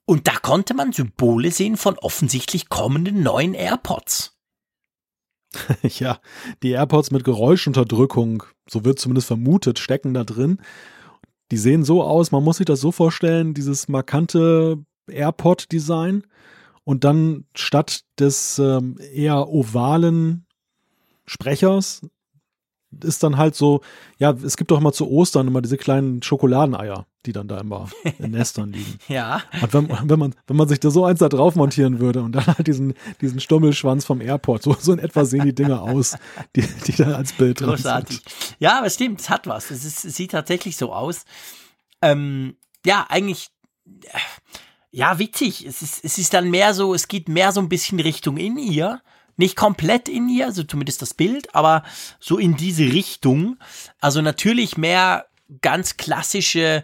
Und 0.05 0.27
da 0.27 0.33
konnte 0.33 0.73
man 0.73 0.93
Symbole 0.93 1.51
sehen 1.51 1.77
von 1.77 1.97
offensichtlich 1.97 2.69
kommenden 2.69 3.23
neuen 3.23 3.53
AirPods. 3.53 4.33
Ja, 5.83 6.19
die 6.63 6.71
AirPods 6.71 7.11
mit 7.11 7.23
Geräuschunterdrückung, 7.23 8.43
so 8.69 8.83
wird 8.83 8.99
zumindest 8.99 9.27
vermutet, 9.27 9.79
stecken 9.79 10.13
da 10.13 10.25
drin. 10.25 10.59
Die 11.55 11.59
sehen 11.59 11.85
so 11.85 12.03
aus, 12.03 12.33
man 12.33 12.43
muss 12.43 12.57
sich 12.57 12.65
das 12.65 12.81
so 12.81 12.91
vorstellen, 12.91 13.53
dieses 13.53 13.87
markante 13.87 14.77
AirPod-Design 15.09 16.23
und 16.83 17.05
dann 17.05 17.45
statt 17.55 18.01
des 18.19 18.59
ähm, 18.59 18.97
eher 19.13 19.47
ovalen 19.47 20.47
Sprechers 21.25 22.01
ist 23.03 23.23
dann 23.23 23.37
halt 23.37 23.55
so, 23.55 23.81
ja, 24.17 24.31
es 24.31 24.57
gibt 24.57 24.71
doch 24.71 24.79
mal 24.79 24.93
zu 24.93 25.09
Ostern 25.09 25.47
immer 25.47 25.61
diese 25.61 25.77
kleinen 25.77 26.21
Schokoladeneier, 26.21 27.05
die 27.25 27.33
dann 27.33 27.47
da 27.47 27.59
immer 27.59 27.89
in 28.19 28.31
Nestern 28.31 28.71
liegen. 28.71 28.97
ja. 29.07 29.41
Und 29.61 29.73
wenn, 29.73 30.09
wenn, 30.09 30.19
man, 30.19 30.35
wenn 30.47 30.57
man 30.57 30.67
sich 30.67 30.79
da 30.79 30.89
so 30.89 31.05
eins 31.05 31.19
da 31.19 31.29
drauf 31.29 31.55
montieren 31.55 31.99
würde 31.99 32.21
und 32.21 32.33
dann 32.33 32.47
halt 32.47 32.67
diesen, 32.67 32.93
diesen 33.21 33.39
Stummelschwanz 33.39 34.05
vom 34.05 34.21
Airport, 34.21 34.63
so, 34.63 34.75
so 34.79 34.93
in 34.93 34.99
etwa 34.99 35.25
sehen 35.25 35.45
die 35.45 35.55
Dinger 35.55 35.81
aus, 35.81 36.17
die, 36.55 36.61
die 36.61 36.93
da 36.93 37.15
als 37.15 37.33
Bild 37.33 37.61
drin 37.61 37.77
sind. 37.77 38.21
Ja, 38.59 38.79
aber 38.79 38.89
stimmt, 38.89 39.21
es 39.21 39.29
hat 39.29 39.47
was. 39.47 39.71
Es, 39.71 39.85
ist, 39.85 40.05
es 40.05 40.15
sieht 40.15 40.31
tatsächlich 40.31 40.77
so 40.77 40.93
aus. 40.93 41.25
Ähm, 42.01 42.55
ja, 42.85 43.05
eigentlich, 43.09 43.49
ja, 44.91 45.19
witzig. 45.19 45.65
Es 45.65 45.81
ist, 45.81 46.05
es 46.05 46.17
ist 46.17 46.33
dann 46.33 46.49
mehr 46.49 46.73
so, 46.73 46.93
es 46.93 47.07
geht 47.07 47.27
mehr 47.27 47.51
so 47.51 47.59
ein 47.59 47.69
bisschen 47.69 47.99
Richtung 47.99 48.37
in 48.37 48.57
ihr 48.57 49.01
nicht 49.37 49.55
komplett 49.55 50.07
in 50.07 50.29
ihr, 50.29 50.45
also 50.45 50.63
zumindest 50.63 51.01
das 51.01 51.13
Bild, 51.13 51.53
aber 51.53 51.83
so 52.19 52.37
in 52.37 52.55
diese 52.55 52.83
Richtung. 52.83 53.57
Also 53.99 54.21
natürlich 54.21 54.77
mehr 54.77 55.27
ganz 55.61 55.97
klassische 55.97 56.83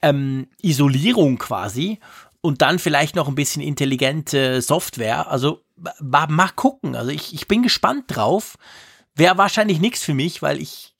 ähm, 0.00 0.48
Isolierung 0.60 1.38
quasi 1.38 1.98
und 2.40 2.62
dann 2.62 2.78
vielleicht 2.78 3.14
noch 3.14 3.28
ein 3.28 3.34
bisschen 3.34 3.62
intelligente 3.62 4.62
Software. 4.62 5.30
Also 5.30 5.62
mal, 6.00 6.26
mal 6.28 6.50
gucken. 6.50 6.96
Also 6.96 7.10
ich, 7.10 7.34
ich 7.34 7.48
bin 7.48 7.62
gespannt 7.62 8.04
drauf. 8.08 8.56
Wäre 9.14 9.38
wahrscheinlich 9.38 9.80
nichts 9.80 10.02
für 10.02 10.14
mich, 10.14 10.42
weil 10.42 10.60
ich 10.60 10.94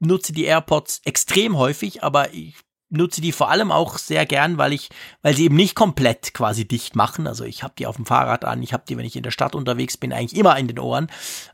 nutze 0.00 0.32
die 0.32 0.44
AirPods 0.44 1.02
extrem 1.04 1.56
häufig, 1.56 2.02
aber 2.02 2.34
ich 2.34 2.54
nutze 2.90 3.20
die 3.20 3.32
vor 3.32 3.50
allem 3.50 3.70
auch 3.70 3.98
sehr 3.98 4.26
gern, 4.26 4.58
weil 4.58 4.72
ich, 4.72 4.88
weil 5.22 5.34
sie 5.34 5.44
eben 5.44 5.56
nicht 5.56 5.74
komplett 5.74 6.34
quasi 6.34 6.66
dicht 6.66 6.96
machen. 6.96 7.26
Also 7.26 7.44
ich 7.44 7.62
habe 7.62 7.74
die 7.78 7.86
auf 7.86 7.96
dem 7.96 8.06
Fahrrad 8.06 8.44
an, 8.44 8.62
ich 8.62 8.72
habe 8.72 8.84
die, 8.88 8.96
wenn 8.96 9.04
ich 9.04 9.16
in 9.16 9.22
der 9.22 9.30
Stadt 9.30 9.54
unterwegs 9.54 9.96
bin, 9.96 10.12
eigentlich 10.12 10.38
immer 10.38 10.58
in 10.58 10.68
den 10.68 10.78
Ohren. 10.78 11.08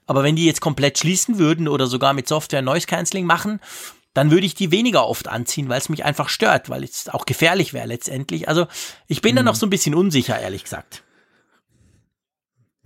Aber 0.07 0.23
wenn 0.23 0.37
die 0.37 0.47
jetzt 0.47 0.61
komplett 0.61 0.99
schließen 0.99 1.39
würden 1.39 1.69
oder 1.69 1.87
sogar 1.87 2.13
mit 2.13 2.29
Software 2.29 2.63
Noise 2.63 2.87
Cancelling 2.87 3.27
machen, 3.27 3.61
dann 4.15 4.31
würde 4.31 4.47
ich 4.47 4.55
die 4.55 4.71
weniger 4.71 5.07
oft 5.07 5.29
anziehen, 5.29 5.69
weil 5.69 5.79
es 5.79 5.89
mich 5.89 6.05
einfach 6.05 6.29
stört, 6.29 6.71
weil 6.71 6.85
es 6.85 7.09
auch 7.09 7.27
gefährlich 7.27 7.73
wäre 7.73 7.87
letztendlich. 7.87 8.49
Also 8.49 8.67
ich 9.09 9.21
bin 9.21 9.33
mhm. 9.33 9.37
da 9.39 9.43
noch 9.43 9.57
so 9.57 9.67
ein 9.67 9.71
bisschen 9.71 9.95
unsicher, 9.95 10.39
ehrlich 10.39 10.65
gesagt. 10.65 11.04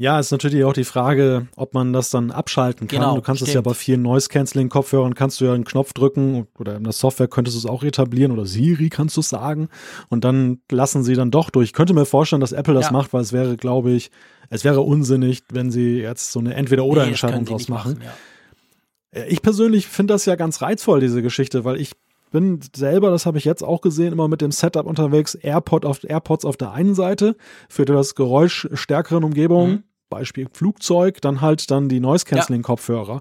Ja, 0.01 0.21
ist 0.21 0.31
natürlich 0.31 0.63
auch 0.63 0.75
die 0.75 0.85
Frage, 0.85 1.49
ob 1.57 1.75
man 1.75 1.93
das 1.93 2.11
dann 2.11 2.31
abschalten 2.31 2.87
kann. 2.87 3.01
Genau, 3.01 3.17
du 3.17 3.21
kannst 3.21 3.43
es 3.43 3.53
ja 3.53 3.61
bei 3.61 3.75
vielen 3.75 4.03
Noise-Canceling-Kopfhörern 4.03 5.15
kannst 5.17 5.41
du 5.41 5.47
ja 5.47 5.53
einen 5.53 5.65
Knopf 5.65 5.93
drücken 5.93 6.47
oder 6.57 6.77
in 6.77 6.85
der 6.85 6.93
Software 6.93 7.27
könntest 7.27 7.57
du 7.57 7.59
es 7.59 7.67
auch 7.67 7.83
etablieren 7.83 8.31
oder 8.31 8.47
Siri 8.47 8.91
kannst 8.91 9.17
du 9.17 9.23
es 9.23 9.29
sagen 9.29 9.69
und 10.09 10.23
dann 10.23 10.61
lassen 10.71 11.03
sie 11.03 11.15
dann 11.15 11.33
doch 11.33 11.51
durch. 11.51 11.67
Ich 11.67 11.73
könnte 11.73 11.95
mir 11.95 12.07
vorstellen, 12.07 12.41
dass 12.41 12.53
Apple 12.53 12.75
das 12.75 12.87
ja. 12.87 12.93
macht, 12.93 13.13
weil 13.13 13.23
es 13.23 13.33
wäre, 13.33 13.57
glaube 13.57 13.91
ich, 13.91 14.13
es 14.51 14.63
wäre 14.63 14.83
unsinnig, 14.83 15.43
wenn 15.51 15.73
sie 15.73 15.99
jetzt 15.99 16.31
so 16.31 16.39
eine 16.39 16.55
Entweder-Oder-Entscheidung 16.55 17.41
nee, 17.41 17.51
draus 17.51 17.69
machen. 17.69 17.95
machen 17.95 18.05
ja. 18.05 19.25
Ich 19.27 19.43
persönlich 19.43 19.89
finde 19.89 20.15
das 20.15 20.27
ja 20.27 20.37
ganz 20.37 20.63
reizvoll, 20.63 21.01
diese 21.01 21.23
Geschichte, 21.23 21.65
weil 21.65 21.81
ich 21.81 21.93
bin 22.31 22.61
selber, 22.75 23.11
das 23.11 23.27
habe 23.27 23.39
ich 23.39 23.45
jetzt 23.45 23.63
auch 23.63 23.81
gesehen, 23.81 24.13
immer 24.13 24.29
mit 24.29 24.41
dem 24.41 24.53
Setup 24.53 24.87
unterwegs, 24.87 25.35
AirPod 25.35 25.85
auf, 25.85 26.05
AirPods 26.05 26.45
auf 26.45 26.57
der 26.57 26.73
einen 26.73 26.95
Seite 26.95 27.37
für 27.69 27.85
das 27.85 28.15
geräuschstärkeren 28.15 29.25
Umgebungen. 29.25 29.71
Mhm. 29.71 29.83
Beispiel 30.09 30.49
Flugzeug, 30.53 31.21
dann 31.21 31.41
halt 31.41 31.71
dann 31.71 31.89
die 31.89 32.01
Noise-Canceling-Kopfhörer. 32.01 33.15
Ja. 33.15 33.21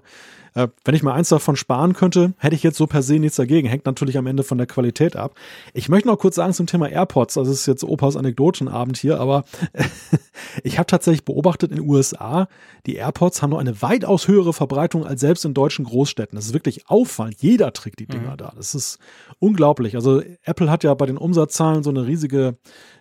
Äh, 0.58 0.68
wenn 0.84 0.94
ich 0.94 1.02
mal 1.02 1.12
eins 1.12 1.28
davon 1.28 1.56
sparen 1.56 1.92
könnte, 1.92 2.34
hätte 2.38 2.56
ich 2.56 2.62
jetzt 2.62 2.78
so 2.78 2.86
per 2.86 3.02
se 3.02 3.18
nichts 3.18 3.36
dagegen. 3.36 3.68
Hängt 3.68 3.86
natürlich 3.86 4.18
am 4.18 4.26
Ende 4.26 4.42
von 4.42 4.58
der 4.58 4.66
Qualität 4.66 5.14
ab. 5.14 5.34
Ich 5.72 5.88
möchte 5.88 6.08
noch 6.08 6.18
kurz 6.18 6.34
sagen 6.34 6.52
zum 6.52 6.66
Thema 6.66 6.88
AirPods. 6.88 7.38
Also 7.38 7.52
es 7.52 7.60
ist 7.60 7.66
jetzt 7.66 7.84
Opas 7.84 8.16
Anekdotenabend 8.16 8.96
hier, 8.96 9.20
aber 9.20 9.44
ich 10.64 10.78
habe 10.78 10.86
tatsächlich 10.86 11.24
beobachtet 11.24 11.70
in 11.70 11.76
den 11.76 11.88
USA, 11.88 12.48
die 12.86 12.96
AirPods 12.96 13.40
haben 13.40 13.50
noch 13.50 13.58
eine 13.58 13.80
weitaus 13.82 14.26
höhere 14.26 14.52
Verbreitung 14.52 15.06
als 15.06 15.20
selbst 15.20 15.44
in 15.44 15.54
deutschen 15.54 15.84
Großstädten. 15.84 16.36
Das 16.36 16.46
ist 16.46 16.54
wirklich 16.54 16.88
auffallend. 16.88 17.40
Jeder 17.40 17.72
trägt 17.72 18.00
die 18.00 18.06
Dinger 18.06 18.32
mhm. 18.32 18.38
da. 18.38 18.52
Das 18.56 18.74
ist 18.74 18.98
unglaublich. 19.38 19.94
Also 19.94 20.22
Apple 20.42 20.70
hat 20.70 20.82
ja 20.82 20.92
bei 20.94 21.06
den 21.06 21.18
Umsatzzahlen 21.18 21.82
so 21.82 21.90
eine 21.90 22.06
riesige 22.06 22.56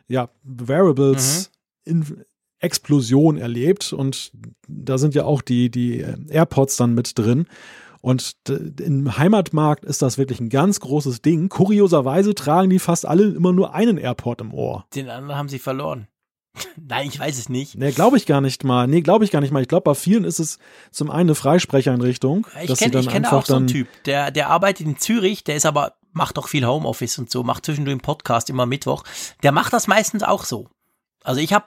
ja, 0.07 0.29
Variables 0.43 1.51
mhm. 1.85 1.91
in, 1.91 2.25
Explosion 2.59 3.37
erlebt 3.37 3.93
und 3.93 4.31
da 4.67 4.97
sind 4.97 5.15
ja 5.15 5.25
auch 5.25 5.41
die, 5.41 5.69
die 5.69 6.05
AirPods 6.29 6.77
dann 6.77 6.93
mit 6.93 7.17
drin. 7.17 7.47
Und 8.01 8.35
im 8.79 9.17
Heimatmarkt 9.17 9.83
ist 9.83 10.01
das 10.01 10.17
wirklich 10.17 10.39
ein 10.39 10.49
ganz 10.49 10.79
großes 10.79 11.21
Ding. 11.21 11.49
Kurioserweise 11.49 12.35
tragen 12.35 12.69
die 12.69 12.79
fast 12.79 13.05
alle 13.05 13.23
immer 13.23 13.51
nur 13.51 13.73
einen 13.73 13.97
AirPod 13.97 14.39
im 14.41 14.53
Ohr. 14.53 14.85
Den 14.95 15.09
anderen 15.09 15.37
haben 15.37 15.49
sie 15.49 15.59
verloren. 15.59 16.07
Nein, 16.75 17.07
ich 17.07 17.19
weiß 17.19 17.37
es 17.37 17.49
nicht. 17.49 17.75
Nee, 17.75 17.91
glaube 17.91 18.17
ich 18.17 18.25
gar 18.25 18.41
nicht 18.41 18.63
mal. 18.63 18.87
Nee, 18.87 19.01
glaube 19.01 19.25
ich 19.25 19.31
gar 19.31 19.41
nicht 19.41 19.51
mal. 19.51 19.61
Ich 19.61 19.67
glaube, 19.67 19.83
bei 19.83 19.95
vielen 19.95 20.23
ist 20.23 20.39
es 20.39 20.57
zum 20.91 21.09
einen 21.09 21.29
eine 21.29 21.35
Freisprecheinrichtung. 21.35 22.47
Ich 22.63 22.77
kenne 22.77 23.03
kenn 23.03 23.25
auch 23.25 23.45
so 23.45 23.55
einen 23.55 23.67
Typ, 23.67 23.87
der, 24.05 24.31
der 24.31 24.49
arbeitet 24.49 24.85
in 24.85 24.97
Zürich, 24.97 25.43
der 25.43 25.55
ist 25.55 25.65
aber, 25.65 25.93
macht 26.13 26.37
auch 26.37 26.47
viel 26.47 26.65
Homeoffice 26.65 27.17
und 27.19 27.29
so, 27.29 27.43
macht 27.43 27.65
zwischendurch 27.65 27.93
einen 27.93 28.01
Podcast 28.01 28.49
immer 28.49 28.65
Mittwoch. 28.65 29.03
Der 29.43 29.51
macht 29.51 29.73
das 29.73 29.87
meistens 29.87 30.23
auch 30.23 30.45
so. 30.45 30.67
Also 31.23 31.41
ich 31.41 31.53
habe 31.53 31.65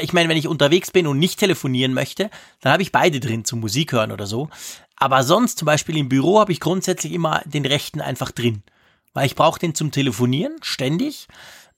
ich 0.00 0.12
meine, 0.12 0.28
wenn 0.28 0.36
ich 0.36 0.48
unterwegs 0.48 0.90
bin 0.90 1.06
und 1.06 1.18
nicht 1.18 1.38
telefonieren 1.38 1.94
möchte, 1.94 2.30
dann 2.60 2.72
habe 2.72 2.82
ich 2.82 2.92
beide 2.92 3.20
drin 3.20 3.44
zum 3.44 3.60
Musik 3.60 3.92
hören 3.92 4.12
oder 4.12 4.26
so. 4.26 4.48
Aber 4.96 5.22
sonst, 5.24 5.58
zum 5.58 5.66
Beispiel 5.66 5.96
im 5.96 6.08
Büro, 6.08 6.38
habe 6.38 6.52
ich 6.52 6.60
grundsätzlich 6.60 7.12
immer 7.12 7.42
den 7.46 7.64
rechten 7.64 8.00
einfach 8.00 8.30
drin. 8.30 8.62
Weil 9.14 9.26
ich 9.26 9.34
brauche 9.34 9.58
den 9.58 9.74
zum 9.74 9.90
Telefonieren, 9.90 10.56
ständig. 10.62 11.26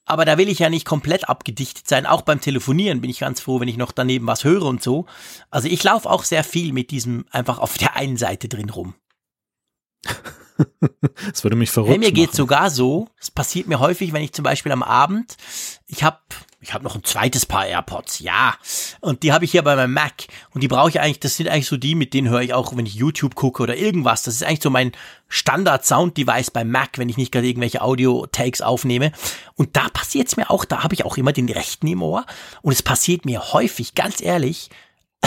Aber 0.04 0.24
da 0.24 0.36
will 0.36 0.48
ich 0.48 0.58
ja 0.58 0.68
nicht 0.68 0.84
komplett 0.84 1.28
abgedichtet 1.28 1.88
sein. 1.88 2.06
Auch 2.06 2.22
beim 2.22 2.40
Telefonieren 2.40 3.00
bin 3.00 3.10
ich 3.10 3.20
ganz 3.20 3.40
froh, 3.40 3.60
wenn 3.60 3.68
ich 3.68 3.76
noch 3.76 3.92
daneben 3.92 4.26
was 4.26 4.42
höre 4.42 4.64
und 4.64 4.82
so. 4.82 5.06
Also 5.50 5.68
ich 5.68 5.82
laufe 5.84 6.10
auch 6.10 6.24
sehr 6.24 6.42
viel 6.42 6.72
mit 6.72 6.90
diesem 6.90 7.24
einfach 7.30 7.58
auf 7.58 7.78
der 7.78 7.94
einen 7.94 8.16
Seite 8.16 8.48
drin 8.48 8.70
rum. 8.70 8.94
Das 11.32 11.42
würde 11.42 11.56
mich 11.56 11.70
verrückt 11.70 11.90
hey, 11.90 11.98
mir 11.98 12.12
geht 12.12 12.34
sogar 12.34 12.70
so, 12.70 13.08
es 13.18 13.30
passiert 13.30 13.66
mir 13.66 13.80
häufig, 13.80 14.12
wenn 14.12 14.22
ich 14.22 14.32
zum 14.32 14.44
Beispiel 14.44 14.70
am 14.70 14.82
Abend, 14.82 15.36
ich 15.86 16.04
habe 16.04 16.18
ich 16.62 16.72
habe 16.72 16.84
noch 16.84 16.94
ein 16.94 17.02
zweites 17.02 17.44
Paar 17.44 17.66
AirPods, 17.66 18.20
ja. 18.20 18.54
Und 19.00 19.24
die 19.24 19.32
habe 19.32 19.44
ich 19.44 19.50
hier 19.50 19.62
bei 19.62 19.74
meinem 19.74 19.92
Mac. 19.92 20.28
Und 20.54 20.62
die 20.62 20.68
brauche 20.68 20.88
ich 20.90 21.00
eigentlich, 21.00 21.18
das 21.18 21.36
sind 21.36 21.48
eigentlich 21.48 21.66
so 21.66 21.76
die, 21.76 21.96
mit 21.96 22.14
denen 22.14 22.28
höre 22.28 22.40
ich 22.40 22.54
auch, 22.54 22.76
wenn 22.76 22.86
ich 22.86 22.94
YouTube 22.94 23.34
gucke 23.34 23.64
oder 23.64 23.76
irgendwas. 23.76 24.22
Das 24.22 24.34
ist 24.34 24.44
eigentlich 24.44 24.62
so 24.62 24.70
mein 24.70 24.92
Standard-Sound-Device 25.26 26.52
beim 26.52 26.70
Mac, 26.70 26.98
wenn 26.98 27.08
ich 27.08 27.16
nicht 27.16 27.32
gerade 27.32 27.48
irgendwelche 27.48 27.82
Audio-Takes 27.82 28.62
aufnehme. 28.62 29.10
Und 29.56 29.76
da 29.76 29.88
passiert 29.88 30.28
es 30.28 30.36
mir 30.36 30.50
auch, 30.50 30.64
da 30.64 30.84
habe 30.84 30.94
ich 30.94 31.04
auch 31.04 31.16
immer 31.16 31.32
den 31.32 31.48
rechten 31.48 31.88
im 31.88 32.00
Ohr. 32.00 32.24
Und 32.62 32.72
es 32.72 32.82
passiert 32.82 33.24
mir 33.24 33.52
häufig, 33.52 33.96
ganz 33.96 34.22
ehrlich, 34.22 34.70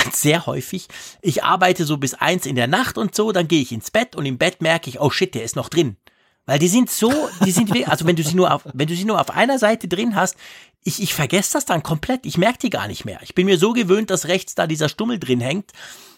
sehr 0.13 0.45
häufig. 0.45 0.87
Ich 1.21 1.43
arbeite 1.43 1.83
so 1.83 1.97
bis 1.97 2.13
eins 2.13 2.45
in 2.45 2.55
der 2.55 2.67
Nacht 2.67 2.97
und 2.97 3.13
so, 3.13 3.33
dann 3.33 3.49
gehe 3.49 3.61
ich 3.61 3.73
ins 3.73 3.91
Bett 3.91 4.15
und 4.15 4.25
im 4.25 4.37
Bett 4.37 4.61
merke 4.61 4.89
ich, 4.89 5.01
oh 5.01 5.09
shit, 5.09 5.35
der 5.35 5.43
ist 5.43 5.57
noch 5.57 5.67
drin. 5.67 5.97
Weil 6.45 6.59
die 6.59 6.67
sind 6.67 6.91
so, 6.91 7.11
die 7.43 7.51
sind, 7.51 7.71
also 7.87 8.05
wenn 8.05 8.15
du 8.15 8.23
sie 8.23 8.35
nur 8.35 8.53
auf, 8.53 8.61
wenn 8.71 8.87
du 8.87 8.95
sie 8.95 9.05
nur 9.05 9.19
auf 9.19 9.31
einer 9.31 9.57
Seite 9.57 9.87
drin 9.87 10.15
hast, 10.15 10.37
ich, 10.83 11.01
ich 11.01 11.13
vergesse 11.13 11.53
das 11.53 11.65
dann 11.65 11.81
komplett. 11.81 12.25
Ich 12.25 12.37
merke 12.37 12.59
die 12.59 12.69
gar 12.69 12.87
nicht 12.87 13.05
mehr. 13.05 13.19
Ich 13.23 13.33
bin 13.33 13.47
mir 13.47 13.57
so 13.57 13.73
gewöhnt, 13.73 14.11
dass 14.11 14.27
rechts 14.27 14.53
da 14.53 14.67
dieser 14.67 14.87
Stummel 14.87 15.19
drin 15.19 15.41
hängt. 15.41 15.71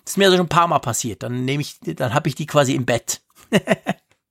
Das 0.04 0.14
ist 0.14 0.18
mir 0.18 0.26
also 0.26 0.38
schon 0.38 0.48
ein 0.48 0.50
paar 0.50 0.68
Mal 0.68 0.80
passiert. 0.80 1.24
Dann 1.24 1.46
nehme 1.46 1.62
ich, 1.62 1.78
dann 1.82 2.14
habe 2.14 2.28
ich 2.28 2.36
die 2.36 2.46
quasi 2.46 2.74
im 2.74 2.86
Bett. 2.86 3.22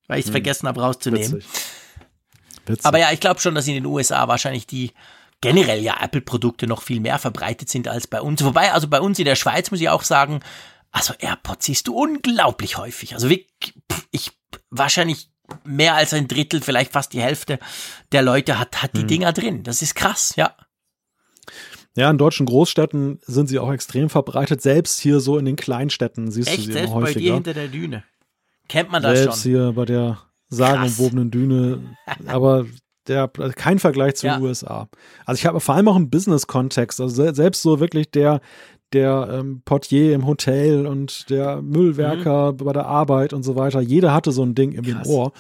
Weil 0.09 0.19
ich 0.19 0.25
es 0.25 0.27
hm. 0.27 0.33
vergessen 0.33 0.69
habe 0.69 0.83
rauszunehmen. 0.83 1.37
Witzig. 1.37 1.51
Witzig. 2.67 2.85
Aber 2.85 2.99
ja, 2.99 3.13
ich 3.13 3.21
glaube 3.21 3.41
schon, 3.41 3.55
dass 3.55 3.67
in 3.67 3.75
den 3.75 3.87
USA 3.87 4.29
wahrscheinlich 4.29 4.67
die 4.67 4.93
generell 5.41 5.83
ja 5.83 5.97
Apple-Produkte 6.01 6.67
noch 6.67 6.83
viel 6.83 7.01
mehr 7.01 7.19
verbreitet 7.19 7.71
sind 7.71 7.89
als 7.89 8.07
bei 8.07 8.21
uns. 8.21 8.45
Wobei, 8.45 8.73
also 8.73 8.89
bei 8.89 9.01
uns 9.01 9.19
in 9.19 9.25
der 9.25 9.37
Schweiz 9.37 9.71
muss 9.71 9.81
ich 9.81 9.89
auch 9.89 10.03
sagen, 10.03 10.41
also 10.91 11.15
AirPods 11.19 11.67
siehst 11.67 11.89
du 11.89 11.95
unglaublich 11.95 12.77
häufig. 12.77 13.15
Also 13.15 13.29
wirklich, 13.29 13.75
ich 14.11 14.33
wahrscheinlich 14.71 15.31
mehr 15.65 15.95
als 15.95 16.13
ein 16.13 16.29
Drittel, 16.29 16.61
vielleicht 16.61 16.93
fast 16.93 17.13
die 17.13 17.21
Hälfte 17.21 17.59
der 18.13 18.23
Leute 18.23 18.59
hat, 18.59 18.83
hat 18.83 18.97
die 18.97 19.03
hm. 19.03 19.09
Dinger 19.09 19.33
drin. 19.33 19.63
Das 19.63 19.83
ist 19.83 19.95
krass, 19.95 20.35
ja. 20.37 20.55
Ja, 21.97 22.11
in 22.11 22.19
deutschen 22.19 22.45
Großstädten 22.45 23.21
sind 23.23 23.49
sie 23.49 23.59
auch 23.59 23.73
extrem 23.73 24.11
verbreitet. 24.11 24.61
Selbst 24.61 25.01
hier 25.01 25.19
so 25.21 25.39
in 25.39 25.47
den 25.47 25.57
Kleinstädten 25.57 26.31
siehst 26.31 26.49
Echt? 26.49 26.59
du 26.59 26.63
sie 26.63 26.73
Selbst 26.73 26.91
immer 26.91 27.01
häufiger. 27.01 27.15
bei 27.15 27.21
dir 27.21 27.35
hinter 27.35 27.55
der 27.55 27.69
Düne. 27.69 28.05
Kennt 28.69 28.91
man 28.93 29.03
das 29.03 29.19
Selbst 29.19 29.43
schon? 29.43 29.53
hier 29.53 29.73
bei 29.73 29.87
der 29.87 30.19
sagenumwobenen 30.49 31.31
Düne. 31.31 31.97
Aber 32.27 32.67
der, 33.09 33.29
kein 33.29 33.79
Vergleich 33.79 34.17
zu 34.17 34.27
den 34.27 34.41
ja. 34.41 34.41
USA. 34.41 34.89
Also 35.25 35.39
ich 35.39 35.47
habe 35.47 35.61
vor 35.61 35.75
allem 35.75 35.89
auch 35.89 35.97
im 35.97 36.11
Business-Kontext, 36.11 37.01
also 37.01 37.33
selbst 37.33 37.63
so 37.63 37.81
wirklich 37.81 38.11
der, 38.11 38.41
der 38.93 39.29
ähm, 39.33 39.63
Portier 39.65 40.15
im 40.15 40.27
Hotel 40.27 40.87
und 40.87 41.29
der 41.31 41.61
Müllwerker 41.63 42.53
mhm. 42.53 42.57
bei 42.59 42.73
der 42.73 42.87
Arbeit 42.87 43.33
und 43.33 43.43
so 43.43 43.57
weiter. 43.57 43.81
Jeder 43.81 44.13
hatte 44.13 44.33
so 44.33 44.43
ein 44.43 44.55
Ding 44.55 44.73
im 44.73 44.85
Krass. 44.85 45.09
Ohr. 45.09 45.33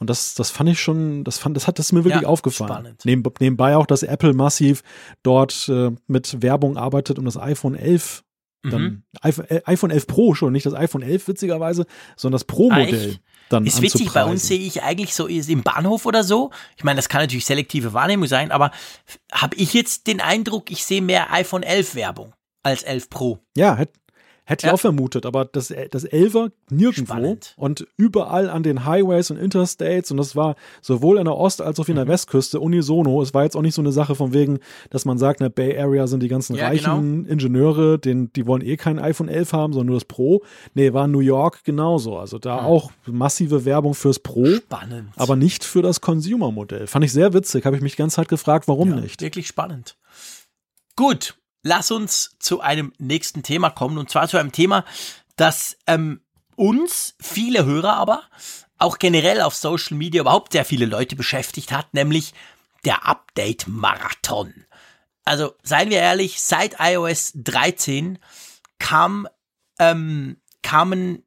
Und 0.00 0.08
das, 0.10 0.34
das 0.34 0.50
fand 0.50 0.70
ich 0.70 0.80
schon, 0.80 1.24
das 1.24 1.38
fand, 1.38 1.56
das 1.56 1.66
hat 1.66 1.78
das 1.78 1.90
mir 1.90 2.04
wirklich 2.04 2.22
ja, 2.22 2.28
aufgefallen. 2.28 2.96
Neben, 3.04 3.22
nebenbei 3.40 3.76
auch, 3.76 3.86
dass 3.86 4.04
Apple 4.04 4.32
massiv 4.32 4.82
dort 5.24 5.68
äh, 5.68 5.90
mit 6.06 6.40
Werbung 6.40 6.76
arbeitet, 6.76 7.18
um 7.18 7.24
das 7.24 7.36
iPhone 7.36 7.74
11 7.74 8.22
dann 8.62 8.82
mhm. 8.82 9.02
iPhone, 9.22 9.46
äh, 9.48 9.62
iPhone 9.66 9.90
11 9.90 10.06
Pro 10.06 10.34
schon, 10.34 10.52
nicht 10.52 10.66
das 10.66 10.74
iPhone 10.74 11.02
11 11.02 11.28
witzigerweise, 11.28 11.86
sondern 12.16 12.38
das 12.38 12.44
Pro-Modell. 12.44 13.18
Dann 13.48 13.64
ist 13.64 13.80
witzig, 13.80 14.12
bei 14.12 14.24
uns 14.24 14.46
sehe 14.46 14.58
ich 14.58 14.82
eigentlich 14.82 15.14
so 15.14 15.26
ist 15.26 15.48
im 15.48 15.62
Bahnhof 15.62 16.04
oder 16.06 16.22
so. 16.22 16.50
Ich 16.76 16.84
meine, 16.84 16.96
das 16.96 17.08
kann 17.08 17.22
natürlich 17.22 17.46
selektive 17.46 17.94
Wahrnehmung 17.94 18.26
sein, 18.26 18.50
aber 18.50 18.72
habe 19.32 19.56
ich 19.56 19.72
jetzt 19.72 20.06
den 20.06 20.20
Eindruck, 20.20 20.70
ich 20.70 20.84
sehe 20.84 21.00
mehr 21.00 21.32
iPhone 21.32 21.62
11 21.62 21.94
Werbung 21.94 22.34
als 22.62 22.82
11 22.82 23.10
Pro. 23.10 23.38
Ja, 23.56 23.76
hätte 23.76 23.92
Hätte 24.48 24.66
ja. 24.66 24.72
ich 24.72 24.74
auch 24.76 24.80
vermutet, 24.80 25.26
aber 25.26 25.44
das, 25.44 25.74
das 25.90 26.04
Elfer 26.04 26.48
nirgendwo 26.70 27.12
Spannend. 27.12 27.52
und 27.58 27.86
überall 27.98 28.48
an 28.48 28.62
den 28.62 28.86
Highways 28.86 29.30
und 29.30 29.36
Interstates 29.36 30.10
und 30.10 30.16
das 30.16 30.36
war 30.36 30.56
sowohl 30.80 31.18
an 31.18 31.26
der 31.26 31.36
Ost- 31.36 31.60
als 31.60 31.78
auch 31.78 31.88
in 31.88 31.96
der 31.96 32.06
mhm. 32.06 32.08
Westküste 32.08 32.58
unisono. 32.58 33.20
Es 33.20 33.34
war 33.34 33.44
jetzt 33.44 33.56
auch 33.56 33.62
nicht 33.62 33.74
so 33.74 33.82
eine 33.82 33.92
Sache 33.92 34.14
von 34.14 34.32
wegen, 34.32 34.60
dass 34.88 35.04
man 35.04 35.18
sagt, 35.18 35.42
in 35.42 35.44
der 35.44 35.50
Bay 35.50 35.78
Area 35.78 36.06
sind 36.06 36.22
die 36.22 36.28
ganzen 36.28 36.56
ja, 36.56 36.66
reichen 36.66 37.24
genau. 37.24 37.30
Ingenieure, 37.30 37.98
den, 37.98 38.32
die 38.32 38.46
wollen 38.46 38.64
eh 38.64 38.78
kein 38.78 38.98
iPhone 38.98 39.28
11 39.28 39.52
haben, 39.52 39.72
sondern 39.74 39.88
nur 39.88 39.96
das 39.96 40.06
Pro. 40.06 40.42
Nee, 40.72 40.94
war 40.94 41.04
in 41.04 41.10
New 41.10 41.20
York 41.20 41.64
genauso. 41.64 42.16
Also 42.16 42.38
da 42.38 42.62
mhm. 42.62 42.66
auch 42.68 42.90
massive 43.04 43.66
Werbung 43.66 43.92
fürs 43.92 44.18
Pro. 44.18 44.46
Spannend. 44.46 45.10
Aber 45.16 45.36
nicht 45.36 45.62
für 45.62 45.82
das 45.82 46.00
Consumer-Modell. 46.00 46.86
Fand 46.86 47.04
ich 47.04 47.12
sehr 47.12 47.34
witzig, 47.34 47.66
habe 47.66 47.76
ich 47.76 47.82
mich 47.82 47.96
die 47.96 47.98
ganze 47.98 48.16
Zeit 48.16 48.28
gefragt, 48.28 48.66
warum 48.66 48.88
ja, 48.92 48.96
nicht. 48.96 49.20
Wirklich 49.20 49.46
spannend. 49.46 49.98
Gut, 50.96 51.37
lass 51.62 51.90
uns 51.90 52.36
zu 52.38 52.60
einem 52.60 52.92
nächsten 52.98 53.42
Thema 53.42 53.70
kommen 53.70 53.98
und 53.98 54.10
zwar 54.10 54.28
zu 54.28 54.38
einem 54.38 54.52
Thema, 54.52 54.84
das 55.36 55.76
ähm, 55.86 56.20
uns, 56.56 57.14
viele 57.20 57.64
Hörer 57.64 57.94
aber, 57.94 58.22
auch 58.78 58.98
generell 58.98 59.40
auf 59.40 59.54
Social 59.54 59.96
Media 59.96 60.20
überhaupt 60.20 60.52
sehr 60.52 60.64
viele 60.64 60.86
Leute 60.86 61.16
beschäftigt 61.16 61.72
hat, 61.72 61.94
nämlich 61.94 62.32
der 62.84 63.06
Update-Marathon. 63.06 64.66
Also 65.24 65.54
seien 65.62 65.90
wir 65.90 65.98
ehrlich, 65.98 66.40
seit 66.40 66.76
iOS 66.78 67.32
13 67.34 68.18
kam, 68.78 69.28
ähm, 69.78 70.40
kamen 70.62 71.24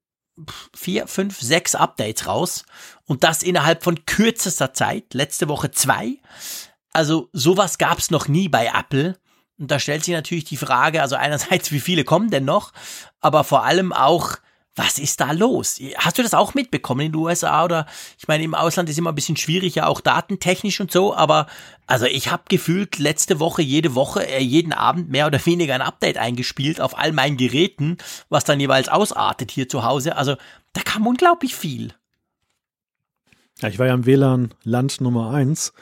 vier, 0.73 1.07
fünf, 1.07 1.39
sechs 1.39 1.75
Updates 1.75 2.25
raus 2.25 2.65
und 3.05 3.23
das 3.23 3.43
innerhalb 3.43 3.83
von 3.83 4.05
kürzester 4.05 4.73
Zeit, 4.73 5.13
letzte 5.13 5.49
Woche 5.49 5.71
zwei. 5.71 6.17
Also 6.93 7.29
sowas 7.31 7.77
gab's 7.77 8.11
noch 8.11 8.27
nie 8.27 8.49
bei 8.49 8.71
Apple. 8.73 9.17
Und 9.61 9.69
da 9.69 9.79
stellt 9.79 10.03
sich 10.03 10.15
natürlich 10.15 10.45
die 10.45 10.57
Frage, 10.57 11.01
also 11.03 11.15
einerseits, 11.15 11.71
wie 11.71 11.79
viele 11.79 12.03
kommen 12.03 12.31
denn 12.31 12.45
noch, 12.45 12.73
aber 13.21 13.43
vor 13.43 13.63
allem 13.63 13.93
auch, 13.93 14.37
was 14.75 14.97
ist 14.97 15.19
da 15.19 15.33
los? 15.33 15.79
Hast 15.97 16.17
du 16.17 16.23
das 16.23 16.33
auch 16.33 16.53
mitbekommen 16.53 17.01
in 17.01 17.11
den 17.11 17.19
USA 17.19 17.65
oder 17.65 17.85
ich 18.17 18.27
meine 18.27 18.43
im 18.43 18.55
Ausland 18.55 18.89
ist 18.89 18.97
immer 18.97 19.11
ein 19.11 19.15
bisschen 19.15 19.35
schwierig, 19.35 19.75
ja 19.75 19.85
auch 19.85 19.99
datentechnisch 19.99 20.79
und 20.79 20.91
so, 20.91 21.13
aber 21.13 21.47
also 21.87 22.05
ich 22.05 22.31
habe 22.31 22.43
gefühlt 22.47 22.97
letzte 22.97 23.39
Woche 23.39 23.61
jede 23.61 23.95
Woche 23.95 24.25
äh, 24.25 24.41
jeden 24.41 24.73
Abend 24.73 25.09
mehr 25.09 25.27
oder 25.27 25.45
weniger 25.45 25.75
ein 25.75 25.81
Update 25.81 26.17
eingespielt 26.17 26.79
auf 26.79 26.97
all 26.97 27.11
meinen 27.11 27.37
Geräten, 27.37 27.97
was 28.29 28.45
dann 28.45 28.61
jeweils 28.61 28.87
ausartet 28.87 29.51
hier 29.51 29.67
zu 29.67 29.83
Hause. 29.83 30.15
Also 30.15 30.37
da 30.73 30.81
kam 30.81 31.05
unglaublich 31.05 31.53
viel. 31.53 31.93
Ja, 33.61 33.67
ich 33.67 33.77
war 33.77 33.87
ja 33.87 33.93
im 33.93 34.05
WLAN 34.05 34.53
Land 34.63 35.01
Nummer 35.01 35.31
eins. 35.31 35.73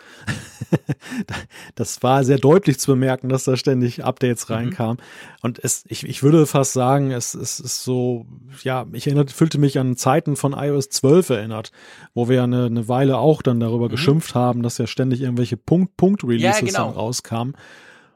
das 1.75 2.01
war 2.03 2.23
sehr 2.23 2.37
deutlich 2.37 2.79
zu 2.79 2.91
bemerken, 2.91 3.29
dass 3.29 3.43
da 3.43 3.57
ständig 3.57 4.03
Updates 4.03 4.47
mhm. 4.47 4.55
reinkamen. 4.55 4.97
Und 5.41 5.59
es, 5.63 5.83
ich, 5.87 6.07
ich 6.07 6.23
würde 6.23 6.45
fast 6.45 6.73
sagen, 6.73 7.11
es, 7.11 7.33
es 7.33 7.59
ist 7.59 7.83
so, 7.83 8.25
ja, 8.63 8.85
ich 8.91 9.07
erinnerte, 9.07 9.33
fühlte 9.33 9.57
mich 9.57 9.79
an 9.79 9.95
Zeiten 9.95 10.35
von 10.35 10.53
iOS 10.53 10.89
12 10.89 11.29
erinnert, 11.29 11.71
wo 12.13 12.29
wir 12.29 12.37
ja 12.37 12.43
eine, 12.43 12.65
eine 12.65 12.87
Weile 12.87 13.17
auch 13.17 13.41
dann 13.41 13.59
darüber 13.59 13.85
mhm. 13.85 13.91
geschimpft 13.91 14.35
haben, 14.35 14.63
dass 14.63 14.77
ja 14.77 14.87
ständig 14.87 15.21
irgendwelche 15.21 15.57
Punkt-Punkt-Releases 15.57 16.61
ja, 16.61 16.65
genau. 16.65 16.85
dann 16.87 16.95
rauskamen. 16.95 17.57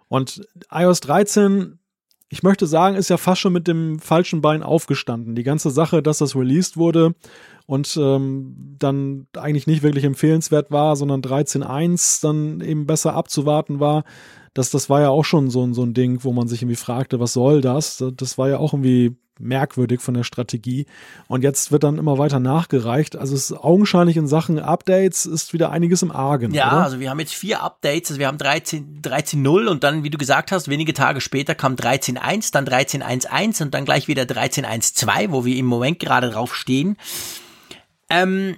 Und 0.07 0.47
iOS 0.71 0.99
13 1.01 1.79
ich 2.33 2.41
möchte 2.41 2.65
sagen, 2.65 2.95
ist 2.95 3.11
ja 3.11 3.17
fast 3.17 3.41
schon 3.41 3.53
mit 3.53 3.67
dem 3.67 3.99
falschen 3.99 4.41
Bein 4.41 4.63
aufgestanden. 4.63 5.35
Die 5.35 5.43
ganze 5.43 5.69
Sache, 5.69 6.01
dass 6.01 6.17
das 6.17 6.35
released 6.35 6.77
wurde, 6.77 7.13
und 7.65 7.95
ähm, 7.95 8.75
dann 8.79 9.27
eigentlich 9.37 9.67
nicht 9.67 9.83
wirklich 9.83 10.03
empfehlenswert 10.03 10.71
war, 10.71 10.95
sondern 10.95 11.21
13.1 11.21 12.21
dann 12.21 12.61
eben 12.61 12.85
besser 12.87 13.13
abzuwarten 13.13 13.79
war. 13.79 14.03
Das, 14.53 14.69
das 14.69 14.89
war 14.89 15.01
ja 15.01 15.09
auch 15.09 15.25
schon 15.25 15.49
so, 15.49 15.71
so 15.73 15.83
ein 15.83 15.93
Ding, 15.93 16.23
wo 16.23 16.31
man 16.31 16.47
sich 16.47 16.61
irgendwie 16.61 16.75
fragte, 16.75 17.19
was 17.19 17.33
soll 17.33 17.61
das? 17.61 18.03
Das 18.15 18.37
war 18.37 18.49
ja 18.49 18.57
auch 18.57 18.73
irgendwie 18.73 19.15
merkwürdig 19.39 20.01
von 20.01 20.13
der 20.13 20.23
Strategie. 20.23 20.85
Und 21.27 21.43
jetzt 21.43 21.71
wird 21.71 21.83
dann 21.83 21.97
immer 21.97 22.17
weiter 22.17 22.39
nachgereicht. 22.39 23.15
Also 23.15 23.35
es 23.35 23.51
ist 23.51 23.57
augenscheinlich 23.57 24.17
in 24.17 24.27
Sachen 24.27 24.59
Updates 24.59 25.25
ist 25.25 25.53
wieder 25.53 25.71
einiges 25.71 26.01
im 26.01 26.11
Argen. 26.11 26.53
Ja, 26.53 26.67
oder? 26.67 26.83
also 26.83 26.99
wir 26.99 27.09
haben 27.09 27.19
jetzt 27.19 27.33
vier 27.33 27.61
Updates. 27.61 28.11
Also 28.11 28.19
wir 28.19 28.27
haben 28.27 28.37
13.0 28.37 29.01
13 29.01 29.47
und 29.67 29.83
dann, 29.83 30.03
wie 30.03 30.09
du 30.09 30.17
gesagt 30.17 30.51
hast, 30.51 30.67
wenige 30.67 30.93
Tage 30.93 31.21
später 31.21 31.55
kam 31.55 31.75
13.1, 31.75 32.51
dann 32.51 32.65
13.1.1 32.65 33.63
und 33.63 33.73
dann 33.73 33.85
gleich 33.85 34.07
wieder 34.07 34.23
13.1.2, 34.23 35.31
wo 35.31 35.45
wir 35.45 35.55
im 35.55 35.65
Moment 35.65 35.99
gerade 35.99 36.29
drauf 36.29 36.55
stehen. 36.55 36.97
Ähm, 38.09 38.57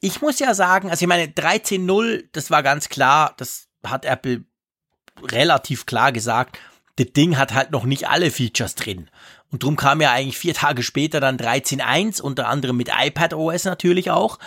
ich 0.00 0.22
muss 0.22 0.38
ja 0.38 0.54
sagen, 0.54 0.90
also 0.90 1.02
ich 1.02 1.08
meine, 1.08 1.26
13.0, 1.26 2.24
das 2.32 2.50
war 2.50 2.62
ganz 2.62 2.88
klar, 2.88 3.34
das 3.36 3.68
hat 3.84 4.04
Apple 4.04 4.44
relativ 5.22 5.86
klar 5.86 6.12
gesagt, 6.12 6.58
das 6.96 7.12
Ding 7.12 7.38
hat 7.38 7.54
halt 7.54 7.70
noch 7.70 7.84
nicht 7.84 8.08
alle 8.08 8.30
Features 8.30 8.74
drin. 8.74 9.08
Und 9.50 9.62
drum 9.62 9.76
kam 9.76 10.00
ja 10.00 10.12
eigentlich 10.12 10.38
vier 10.38 10.54
Tage 10.54 10.82
später 10.82 11.18
dann 11.20 11.38
13.1, 11.38 12.20
unter 12.20 12.48
anderem 12.48 12.76
mit 12.76 12.90
iPad 12.96 13.34
OS 13.34 13.64
natürlich 13.64 14.10
auch, 14.10 14.38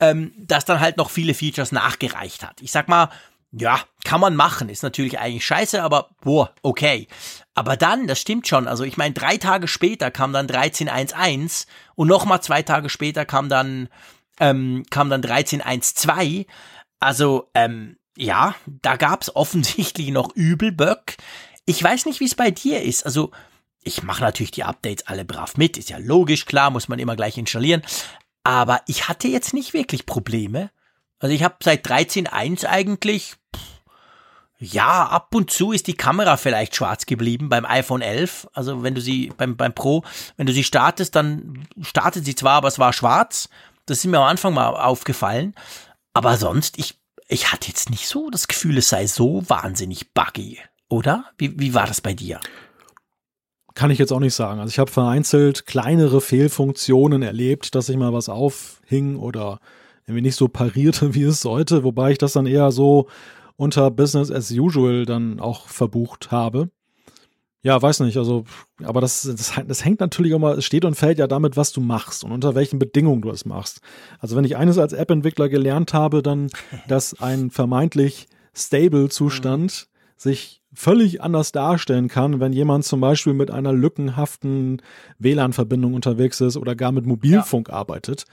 ähm, 0.00 0.32
das 0.38 0.64
dann 0.64 0.80
halt 0.80 0.96
noch 0.96 1.10
viele 1.10 1.34
Features 1.34 1.72
nachgereicht 1.72 2.46
hat. 2.46 2.60
Ich 2.60 2.70
sag 2.70 2.88
mal, 2.88 3.08
ja, 3.56 3.80
kann 4.04 4.20
man 4.20 4.34
machen, 4.36 4.68
ist 4.68 4.82
natürlich 4.82 5.18
eigentlich 5.18 5.46
scheiße, 5.46 5.82
aber 5.82 6.10
boah, 6.22 6.52
okay. 6.62 7.06
Aber 7.54 7.76
dann, 7.76 8.06
das 8.06 8.20
stimmt 8.20 8.48
schon, 8.48 8.66
also 8.66 8.84
ich 8.84 8.96
meine, 8.96 9.14
drei 9.14 9.36
Tage 9.36 9.68
später 9.68 10.10
kam 10.10 10.32
dann 10.32 10.48
13.1.1 10.48 11.66
und 11.94 12.08
nochmal 12.08 12.42
zwei 12.42 12.62
Tage 12.62 12.88
später 12.88 13.24
kam 13.24 13.48
dann, 13.48 13.88
ähm, 14.40 14.84
kam 14.90 15.08
dann 15.08 15.22
13.1.2. 15.22 16.46
Also, 16.98 17.48
ähm, 17.54 17.96
ja, 18.16 18.54
da 18.66 18.96
gab's 18.96 19.34
offensichtlich 19.34 20.10
noch 20.10 20.34
Übelböck. 20.34 21.16
Ich 21.66 21.82
weiß 21.82 22.06
nicht, 22.06 22.20
wie 22.20 22.26
es 22.26 22.34
bei 22.34 22.50
dir 22.50 22.82
ist. 22.82 23.04
Also, 23.06 23.30
ich 23.82 24.02
mache 24.02 24.22
natürlich 24.22 24.50
die 24.50 24.64
Updates 24.64 25.06
alle 25.06 25.24
brav 25.24 25.56
mit, 25.56 25.76
ist 25.76 25.90
ja 25.90 25.98
logisch, 25.98 26.46
klar, 26.46 26.70
muss 26.70 26.88
man 26.88 26.98
immer 26.98 27.16
gleich 27.16 27.36
installieren. 27.36 27.82
Aber 28.42 28.82
ich 28.86 29.08
hatte 29.08 29.28
jetzt 29.28 29.54
nicht 29.54 29.72
wirklich 29.74 30.06
Probleme. 30.06 30.70
Also 31.18 31.34
ich 31.34 31.42
habe 31.42 31.56
seit 31.62 31.86
13.1 31.86 32.66
eigentlich 32.66 33.34
Ja, 34.58 35.06
ab 35.06 35.34
und 35.34 35.50
zu 35.50 35.72
ist 35.72 35.86
die 35.86 35.96
Kamera 35.96 36.36
vielleicht 36.36 36.76
schwarz 36.76 37.06
geblieben 37.06 37.48
beim 37.48 37.64
iPhone 37.64 38.02
11. 38.02 38.48
Also 38.52 38.82
wenn 38.82 38.94
du 38.94 39.00
sie 39.00 39.32
beim, 39.36 39.56
beim 39.56 39.74
Pro, 39.74 40.04
wenn 40.36 40.46
du 40.46 40.52
sie 40.52 40.64
startest, 40.64 41.16
dann 41.16 41.66
startet 41.80 42.24
sie 42.24 42.34
zwar, 42.34 42.54
aber 42.54 42.68
es 42.68 42.78
war 42.78 42.92
schwarz. 42.92 43.48
Das 43.86 43.98
ist 43.98 44.04
mir 44.06 44.18
am 44.18 44.24
Anfang 44.24 44.54
mal 44.54 44.68
aufgefallen. 44.68 45.54
Aber 46.12 46.36
sonst, 46.36 46.78
ich, 46.78 46.98
ich 47.28 47.52
hatte 47.52 47.68
jetzt 47.68 47.90
nicht 47.90 48.06
so 48.06 48.30
das 48.30 48.48
Gefühl, 48.48 48.78
es 48.78 48.88
sei 48.88 49.06
so 49.06 49.42
wahnsinnig 49.48 50.12
buggy, 50.12 50.58
oder? 50.88 51.26
Wie, 51.38 51.58
wie 51.58 51.74
war 51.74 51.86
das 51.86 52.00
bei 52.00 52.14
dir? 52.14 52.40
Kann 53.74 53.90
ich 53.90 53.98
jetzt 53.98 54.12
auch 54.12 54.20
nicht 54.20 54.34
sagen. 54.34 54.60
Also 54.60 54.70
ich 54.70 54.78
habe 54.78 54.90
vereinzelt 54.90 55.66
kleinere 55.66 56.20
Fehlfunktionen 56.20 57.22
erlebt, 57.22 57.74
dass 57.74 57.86
sich 57.86 57.96
mal 57.96 58.12
was 58.12 58.28
aufhing 58.28 59.16
oder 59.16 59.58
irgendwie 60.06 60.22
nicht 60.22 60.36
so 60.36 60.48
parierte, 60.48 61.14
wie 61.14 61.24
es 61.24 61.40
sollte, 61.40 61.84
wobei 61.84 62.12
ich 62.12 62.18
das 62.18 62.32
dann 62.32 62.46
eher 62.46 62.70
so 62.70 63.08
unter 63.56 63.90
Business 63.90 64.30
as 64.30 64.50
usual 64.50 65.06
dann 65.06 65.40
auch 65.40 65.68
verbucht 65.68 66.30
habe. 66.30 66.70
Ja, 67.64 67.80
weiß 67.80 68.00
nicht, 68.00 68.18
also, 68.18 68.44
aber 68.82 69.00
das, 69.00 69.22
das, 69.22 69.54
das 69.66 69.84
hängt 69.86 69.98
natürlich 69.98 70.34
auch 70.34 70.38
mal, 70.38 70.58
es 70.58 70.66
steht 70.66 70.84
und 70.84 70.96
fällt 70.96 71.18
ja 71.18 71.26
damit, 71.26 71.56
was 71.56 71.72
du 71.72 71.80
machst 71.80 72.22
und 72.22 72.30
unter 72.30 72.54
welchen 72.54 72.78
Bedingungen 72.78 73.22
du 73.22 73.30
es 73.30 73.46
machst. 73.46 73.80
Also 74.18 74.36
wenn 74.36 74.44
ich 74.44 74.58
eines 74.58 74.76
als 74.76 74.92
App-Entwickler 74.92 75.48
gelernt 75.48 75.94
habe, 75.94 76.22
dann, 76.22 76.50
dass 76.88 77.18
ein 77.22 77.50
vermeintlich 77.50 78.28
stable 78.54 79.08
Zustand 79.08 79.88
mhm. 79.88 80.10
sich 80.18 80.60
völlig 80.74 81.22
anders 81.22 81.52
darstellen 81.52 82.08
kann, 82.08 82.38
wenn 82.38 82.52
jemand 82.52 82.84
zum 82.84 83.00
Beispiel 83.00 83.32
mit 83.32 83.50
einer 83.50 83.72
lückenhaften 83.72 84.82
WLAN-Verbindung 85.18 85.94
unterwegs 85.94 86.42
ist 86.42 86.58
oder 86.58 86.74
gar 86.74 86.92
mit 86.92 87.06
Mobilfunk 87.06 87.68
ja. 87.68 87.74
arbeitet. 87.76 88.26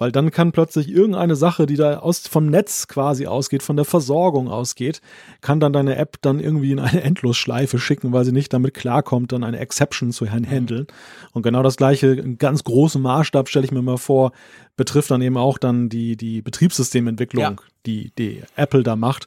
Weil 0.00 0.12
dann 0.12 0.30
kann 0.30 0.50
plötzlich 0.50 0.88
irgendeine 0.88 1.36
Sache, 1.36 1.66
die 1.66 1.76
da 1.76 1.98
aus, 1.98 2.20
vom 2.26 2.46
Netz 2.46 2.88
quasi 2.88 3.26
ausgeht, 3.26 3.62
von 3.62 3.76
der 3.76 3.84
Versorgung 3.84 4.48
ausgeht, 4.48 5.02
kann 5.42 5.60
dann 5.60 5.74
deine 5.74 5.96
App 5.96 6.16
dann 6.22 6.40
irgendwie 6.40 6.72
in 6.72 6.78
eine 6.78 7.02
Endlosschleife 7.04 7.78
schicken, 7.78 8.10
weil 8.10 8.24
sie 8.24 8.32
nicht 8.32 8.50
damit 8.54 8.72
klarkommt, 8.72 9.32
dann 9.32 9.44
eine 9.44 9.58
Exception 9.58 10.10
zu 10.10 10.26
handeln. 10.26 10.86
Und 11.32 11.42
genau 11.42 11.62
das 11.62 11.76
gleiche, 11.76 12.14
in 12.14 12.38
ganz 12.38 12.64
großem 12.64 13.02
Maßstab 13.02 13.50
stelle 13.50 13.66
ich 13.66 13.72
mir 13.72 13.82
mal 13.82 13.98
vor, 13.98 14.32
betrifft 14.78 15.10
dann 15.10 15.20
eben 15.20 15.36
auch 15.36 15.58
dann 15.58 15.90
die, 15.90 16.16
die 16.16 16.40
Betriebssystementwicklung, 16.40 17.42
ja. 17.42 17.56
die, 17.84 18.10
die 18.16 18.42
Apple 18.56 18.82
da 18.82 18.96
macht. 18.96 19.26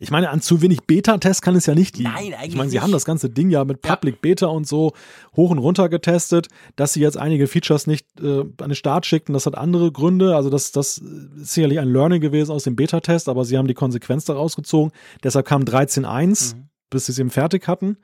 Ich 0.00 0.10
meine, 0.10 0.30
an 0.30 0.40
zu 0.40 0.60
wenig 0.60 0.82
Beta-Tests 0.82 1.40
kann 1.40 1.54
es 1.54 1.66
ja 1.66 1.74
nicht 1.74 1.96
liegen. 1.96 2.10
Nein, 2.10 2.34
eigentlich 2.34 2.48
Ich 2.50 2.56
meine, 2.56 2.68
sie 2.68 2.76
nicht. 2.76 2.82
haben 2.82 2.92
das 2.92 3.04
ganze 3.04 3.30
Ding 3.30 3.50
ja 3.50 3.64
mit 3.64 3.80
Public. 3.80 4.20
Beta 4.20 4.46
und 4.46 4.66
so 4.66 4.92
hoch 5.36 5.50
und 5.50 5.58
runter 5.58 5.88
getestet. 5.88 6.48
Dass 6.74 6.92
sie 6.92 7.00
jetzt 7.00 7.16
einige 7.16 7.46
Features 7.46 7.86
nicht 7.86 8.06
äh, 8.20 8.40
an 8.40 8.54
den 8.58 8.74
Start 8.74 9.06
schickten, 9.06 9.32
das 9.32 9.46
hat 9.46 9.56
andere 9.56 9.92
Gründe. 9.92 10.34
Also 10.34 10.50
das, 10.50 10.72
das 10.72 10.98
ist 10.98 11.54
sicherlich 11.54 11.78
ein 11.78 11.92
Learning 11.92 12.20
gewesen 12.20 12.50
aus 12.50 12.64
dem 12.64 12.74
Beta-Test, 12.74 13.28
aber 13.28 13.44
sie 13.44 13.56
haben 13.56 13.68
die 13.68 13.74
Konsequenz 13.74 14.24
daraus 14.24 14.56
gezogen. 14.56 14.90
Deshalb 15.22 15.46
kam 15.46 15.62
13.1, 15.62 16.56
mhm. 16.56 16.68
bis 16.90 17.06
sie 17.06 17.12
es 17.12 17.18
eben 17.18 17.30
fertig 17.30 17.68
hatten. 17.68 17.96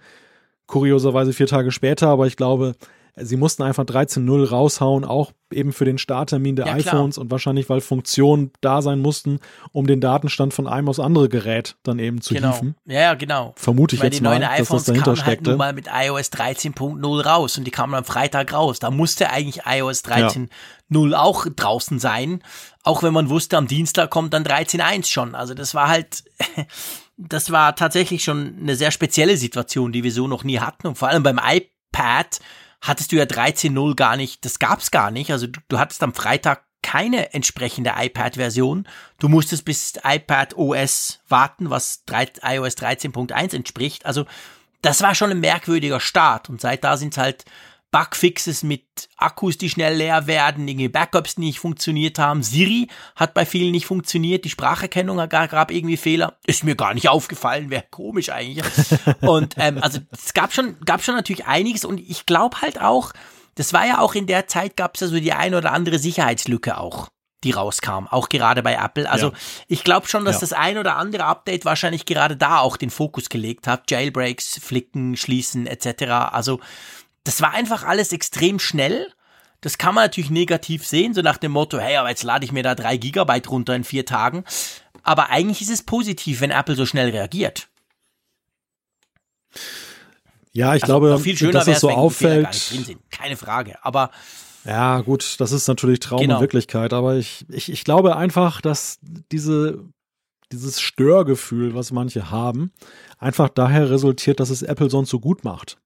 Kurioserweise 0.66 1.32
vier 1.32 1.48
Tage 1.48 1.72
später, 1.72 2.08
aber 2.08 2.28
ich 2.28 2.36
glaube, 2.36 2.76
sie 3.22 3.36
mussten 3.36 3.62
einfach 3.62 3.84
13.0 3.84 4.48
raushauen, 4.48 5.04
auch 5.04 5.32
eben 5.52 5.72
für 5.72 5.84
den 5.84 5.98
Starttermin 5.98 6.56
der 6.56 6.66
ja, 6.66 6.74
iPhones 6.74 7.16
klar. 7.16 7.24
und 7.24 7.30
wahrscheinlich, 7.30 7.68
weil 7.68 7.80
Funktionen 7.80 8.52
da 8.60 8.82
sein 8.82 9.00
mussten, 9.00 9.40
um 9.72 9.86
den 9.86 10.00
Datenstand 10.00 10.54
von 10.54 10.66
einem 10.66 10.88
aufs 10.88 11.00
andere 11.00 11.28
Gerät 11.28 11.76
dann 11.82 11.98
eben 11.98 12.20
zu 12.20 12.34
genau. 12.34 12.52
hieven. 12.52 12.76
Ja, 12.86 13.14
genau. 13.14 13.52
Vermute 13.56 13.96
ich 13.96 14.00
Weil 14.00 14.08
jetzt 14.08 14.18
die 14.18 14.22
mal, 14.22 14.30
neuen 14.30 14.42
dass 14.42 14.60
iPhones 14.60 14.84
das 14.84 14.84
dahinter 14.84 15.04
kamen 15.04 15.16
halt 15.16 15.26
steckte. 15.26 15.50
nur 15.50 15.58
mal 15.58 15.72
mit 15.72 15.86
iOS 15.92 16.30
13.0 16.32 17.24
raus 17.24 17.58
und 17.58 17.64
die 17.64 17.70
kamen 17.70 17.94
am 17.94 18.04
Freitag 18.04 18.52
raus. 18.52 18.78
Da 18.78 18.90
musste 18.90 19.30
eigentlich 19.30 19.64
iOS 19.66 20.04
13.0 20.04 21.14
auch 21.14 21.46
draußen 21.46 21.98
sein, 21.98 22.42
auch 22.82 23.02
wenn 23.02 23.12
man 23.12 23.28
wusste, 23.28 23.56
am 23.56 23.66
Dienstag 23.66 24.10
kommt 24.10 24.32
dann 24.34 24.44
13.1 24.44 25.06
schon. 25.06 25.34
Also 25.34 25.54
das 25.54 25.74
war 25.74 25.88
halt, 25.88 26.24
das 27.16 27.50
war 27.50 27.74
tatsächlich 27.74 28.22
schon 28.24 28.56
eine 28.60 28.76
sehr 28.76 28.90
spezielle 28.90 29.36
Situation, 29.36 29.92
die 29.92 30.04
wir 30.04 30.12
so 30.12 30.28
noch 30.28 30.44
nie 30.44 30.60
hatten 30.60 30.86
und 30.86 30.96
vor 30.96 31.08
allem 31.08 31.22
beim 31.22 31.40
iPad 31.42 32.40
hattest 32.80 33.12
du 33.12 33.16
ja 33.16 33.24
13.0 33.24 33.94
gar 33.94 34.16
nicht, 34.16 34.44
das 34.44 34.58
gab's 34.58 34.90
gar 34.90 35.10
nicht. 35.10 35.30
Also 35.32 35.46
du, 35.46 35.60
du 35.68 35.78
hattest 35.78 36.02
am 36.02 36.14
Freitag 36.14 36.64
keine 36.82 37.34
entsprechende 37.34 37.92
iPad-Version. 37.96 38.88
Du 39.18 39.28
musstest 39.28 39.64
bis 39.64 39.94
iPad 40.02 40.56
OS 40.56 41.20
warten, 41.28 41.70
was 41.70 42.04
3, 42.06 42.32
iOS 42.42 42.76
13.1 42.76 43.54
entspricht. 43.54 44.06
Also 44.06 44.24
das 44.82 45.02
war 45.02 45.14
schon 45.14 45.30
ein 45.30 45.40
merkwürdiger 45.40 46.00
Start. 46.00 46.48
Und 46.48 46.60
seit 46.60 46.84
da 46.84 46.96
sind 46.96 47.18
halt 47.18 47.44
Bugfixes 47.90 48.62
mit 48.62 48.84
Akkus, 49.16 49.58
die 49.58 49.68
schnell 49.68 49.96
leer 49.96 50.26
werden, 50.26 50.68
irgendwie 50.68 50.88
Backups, 50.88 51.34
die 51.34 51.42
nicht 51.42 51.58
funktioniert 51.58 52.18
haben. 52.18 52.42
Siri 52.42 52.88
hat 53.16 53.34
bei 53.34 53.44
vielen 53.44 53.72
nicht 53.72 53.86
funktioniert, 53.86 54.44
die 54.44 54.50
Spracherkennung 54.50 55.16
gab 55.28 55.70
irgendwie 55.70 55.96
Fehler. 55.96 56.38
Ist 56.46 56.64
mir 56.64 56.76
gar 56.76 56.94
nicht 56.94 57.08
aufgefallen, 57.08 57.70
wäre 57.70 57.84
komisch 57.90 58.30
eigentlich. 58.30 58.64
Und 59.20 59.54
ähm, 59.58 59.78
also 59.82 59.98
es 60.12 60.34
gab 60.34 60.52
schon, 60.52 60.76
gab 60.84 61.02
schon 61.02 61.16
natürlich 61.16 61.46
einiges 61.46 61.84
und 61.84 61.98
ich 61.98 62.26
glaube 62.26 62.60
halt 62.60 62.80
auch, 62.80 63.12
das 63.56 63.72
war 63.72 63.86
ja 63.86 63.98
auch 63.98 64.14
in 64.14 64.26
der 64.26 64.46
Zeit, 64.46 64.76
gab 64.76 64.94
es 64.94 65.00
ja 65.00 65.08
so 65.08 65.18
die 65.18 65.32
ein 65.32 65.54
oder 65.54 65.72
andere 65.72 65.98
Sicherheitslücke 65.98 66.78
auch 66.78 67.08
die 67.44 67.52
rauskam, 67.52 68.06
auch 68.10 68.28
gerade 68.28 68.62
bei 68.62 68.74
Apple. 68.74 69.10
Also 69.10 69.28
ja. 69.28 69.32
ich 69.66 69.82
glaube 69.82 70.06
schon, 70.08 70.24
dass 70.24 70.36
ja. 70.36 70.40
das 70.40 70.52
ein 70.52 70.76
oder 70.76 70.96
andere 70.96 71.24
Update 71.24 71.64
wahrscheinlich 71.64 72.04
gerade 72.04 72.36
da 72.36 72.58
auch 72.58 72.76
den 72.76 72.90
Fokus 72.90 73.28
gelegt 73.30 73.66
hat. 73.66 73.90
Jailbreaks, 73.90 74.60
Flicken, 74.62 75.16
Schließen 75.16 75.66
etc. 75.66 76.02
Also 76.32 76.60
das 77.24 77.40
war 77.40 77.52
einfach 77.52 77.84
alles 77.84 78.12
extrem 78.12 78.58
schnell. 78.58 79.12
Das 79.60 79.76
kann 79.76 79.94
man 79.94 80.04
natürlich 80.04 80.30
negativ 80.30 80.86
sehen, 80.86 81.12
so 81.12 81.20
nach 81.20 81.36
dem 81.36 81.52
Motto, 81.52 81.78
hey, 81.78 81.96
aber 81.96 82.08
jetzt 82.08 82.22
lade 82.22 82.44
ich 82.44 82.52
mir 82.52 82.62
da 82.62 82.74
drei 82.74 82.96
Gigabyte 82.96 83.50
runter 83.50 83.74
in 83.74 83.84
vier 83.84 84.06
Tagen. 84.06 84.44
Aber 85.02 85.30
eigentlich 85.30 85.60
ist 85.60 85.70
es 85.70 85.82
positiv, 85.82 86.40
wenn 86.40 86.50
Apple 86.50 86.76
so 86.76 86.86
schnell 86.86 87.10
reagiert. 87.10 87.68
Ja, 90.52 90.74
ich 90.74 90.82
also 90.82 90.98
glaube, 90.98 91.18
viel 91.20 91.36
schöner 91.36 91.52
dass 91.52 91.68
es 91.68 91.80
so 91.80 91.90
auffällt. 91.90 92.72
Keine 93.10 93.36
Frage. 93.36 93.76
Aber 93.84 94.10
ja, 94.64 95.00
gut, 95.00 95.36
das 95.38 95.52
ist 95.52 95.68
natürlich 95.68 96.00
Traum 96.00 96.20
Genau. 96.20 96.36
und 96.36 96.40
Wirklichkeit, 96.40 96.92
aber 96.92 97.16
ich, 97.16 97.46
ich, 97.48 97.70
ich 97.70 97.84
glaube 97.84 98.16
einfach, 98.16 98.60
dass 98.60 98.98
diese, 99.02 99.84
dieses 100.52 100.80
Störgefühl, 100.80 101.74
was 101.74 101.92
manche 101.92 102.30
haben, 102.30 102.72
einfach 103.18 103.48
daher 103.48 103.90
resultiert, 103.90 104.40
dass 104.40 104.50
es 104.50 104.62
Apple 104.62 104.90
sonst 104.90 105.10
so 105.10 105.20
gut 105.20 105.44
macht. 105.44 105.78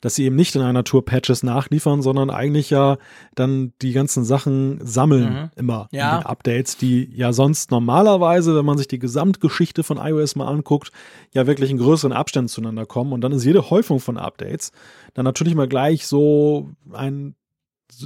Dass 0.00 0.14
sie 0.14 0.24
eben 0.24 0.36
nicht 0.36 0.54
in 0.56 0.62
einer 0.62 0.84
Tour 0.84 1.04
Patches 1.04 1.42
nachliefern, 1.42 2.00
sondern 2.00 2.30
eigentlich 2.30 2.70
ja 2.70 2.96
dann 3.34 3.72
die 3.82 3.92
ganzen 3.92 4.24
Sachen 4.24 4.80
sammeln 4.82 5.32
Mhm. 5.32 5.50
immer 5.56 5.88
Ja. 5.92 6.12
in 6.16 6.20
den 6.20 6.26
Updates, 6.26 6.76
die 6.78 7.10
ja 7.14 7.32
sonst 7.32 7.70
normalerweise, 7.70 8.56
wenn 8.56 8.64
man 8.64 8.78
sich 8.78 8.88
die 8.88 8.98
Gesamtgeschichte 8.98 9.82
von 9.82 9.98
iOS 9.98 10.36
mal 10.36 10.46
anguckt, 10.48 10.90
ja 11.34 11.46
wirklich 11.46 11.70
in 11.70 11.76
größeren 11.78 12.12
Abständen 12.12 12.48
zueinander 12.48 12.86
kommen. 12.86 13.12
Und 13.12 13.20
dann 13.20 13.32
ist 13.32 13.44
jede 13.44 13.68
Häufung 13.70 14.00
von 14.00 14.16
Updates 14.16 14.72
dann 15.14 15.24
natürlich 15.24 15.54
mal 15.54 15.68
gleich 15.68 16.06
so 16.06 16.70
ein 16.92 17.34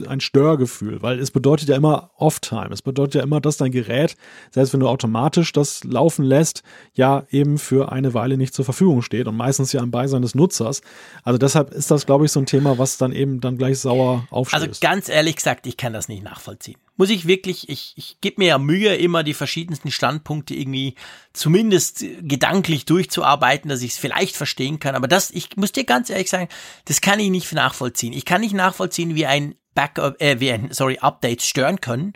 ein 0.07 0.21
Störgefühl, 0.21 1.03
weil 1.03 1.19
es 1.19 1.31
bedeutet 1.31 1.69
ja 1.69 1.77
immer 1.77 2.11
Off-Time. 2.16 2.71
Es 2.73 2.83
bedeutet 2.83 3.15
ja 3.16 3.23
immer, 3.23 3.41
dass 3.41 3.57
dein 3.57 3.71
Gerät, 3.71 4.16
selbst 4.51 4.73
wenn 4.73 4.81
du 4.81 4.89
automatisch 4.89 5.53
das 5.53 5.85
laufen 5.85 6.25
lässt, 6.25 6.62
ja 6.95 7.25
eben 7.31 7.59
für 7.59 7.93
eine 7.93 8.15
Weile 8.15 8.37
nicht 8.37 8.55
zur 8.55 8.65
Verfügung 8.65 9.03
steht 9.03 9.27
und 9.27 9.37
meistens 9.37 9.73
ja 9.73 9.83
im 9.83 9.91
Beisein 9.91 10.23
des 10.23 10.35
Nutzers. 10.35 10.83
Also 11.23 11.39
deshalb 11.39 11.73
ist 11.73 11.91
das, 11.91 12.07
glaube 12.07 12.25
ich, 12.25 12.33
so 12.33 12.41
ein 12.41 12.47
Thema, 12.47 12.79
was 12.79 12.99
dann 12.99 13.12
eben 13.12 13.41
dann 13.41 13.59
gleich 13.59 13.79
sauer 13.79 14.27
aufstößt. 14.31 14.62
Also 14.62 14.81
ganz 14.81 15.09
ehrlich 15.09 15.37
gesagt, 15.37 15.66
ich 15.66 15.77
kann 15.77 15.93
das 15.93 16.09
nicht 16.09 16.23
nachvollziehen. 16.23 16.79
Muss 16.97 17.11
ich 17.11 17.27
wirklich, 17.27 17.69
ich, 17.69 17.93
ich 17.97 18.21
gebe 18.21 18.41
mir 18.41 18.49
ja 18.49 18.59
Mühe, 18.59 18.95
immer 18.95 19.25
die 19.25 19.35
verschiedensten 19.35 19.91
Standpunkte 19.91 20.55
irgendwie 20.55 20.95
zumindest 21.33 22.05
gedanklich 22.21 22.85
durchzuarbeiten, 22.85 23.69
dass 23.69 23.83
ich 23.83 23.93
es 23.93 23.99
vielleicht 23.99 24.37
verstehen 24.37 24.79
kann. 24.79 24.95
Aber 24.95 25.09
das, 25.09 25.31
ich 25.31 25.57
muss 25.57 25.73
dir 25.73 25.85
ganz 25.85 26.09
ehrlich 26.09 26.31
sagen, 26.31 26.49
das 26.85 27.01
kann 27.01 27.19
ich 27.19 27.31
nicht 27.31 27.53
nachvollziehen. 27.53 28.12
Ich 28.12 28.25
kann 28.25 28.43
nicht 28.43 28.55
nachvollziehen, 28.55 29.15
wie 29.16 29.27
ein 29.27 29.57
Backup, 29.75 30.21
äh, 30.21 30.39
wie 30.39 30.53
ein, 30.53 30.69
sorry, 30.71 30.99
Updates 30.99 31.47
stören 31.47 31.81
können. 31.81 32.12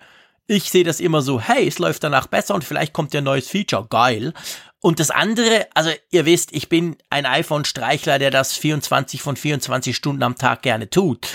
Ich 0.47 0.71
sehe 0.71 0.85
das 0.85 1.01
immer 1.01 1.23
so, 1.23 1.41
hey, 1.41 1.67
es 1.67 1.79
läuft 1.79 2.05
danach 2.05 2.27
besser 2.27 2.55
und 2.55 2.65
vielleicht 2.65 2.93
kommt 2.93 3.13
ja 3.13 3.21
ein 3.21 3.25
neues 3.25 3.49
Feature, 3.49 3.87
geil. 3.89 4.33
Und 4.81 5.01
das 5.01 5.11
andere, 5.11 5.67
also 5.75 5.91
ihr 6.11 6.25
wisst, 6.25 6.53
ich 6.53 6.69
bin 6.69 6.97
ein 7.11 7.27
iPhone-Streichler, 7.27 8.19
der 8.19 8.31
das 8.31 8.53
24 8.57 9.21
von 9.21 9.37
24 9.37 9.95
Stunden 9.95 10.23
am 10.23 10.39
Tag 10.39 10.63
gerne 10.63 10.89
tut. 10.89 11.27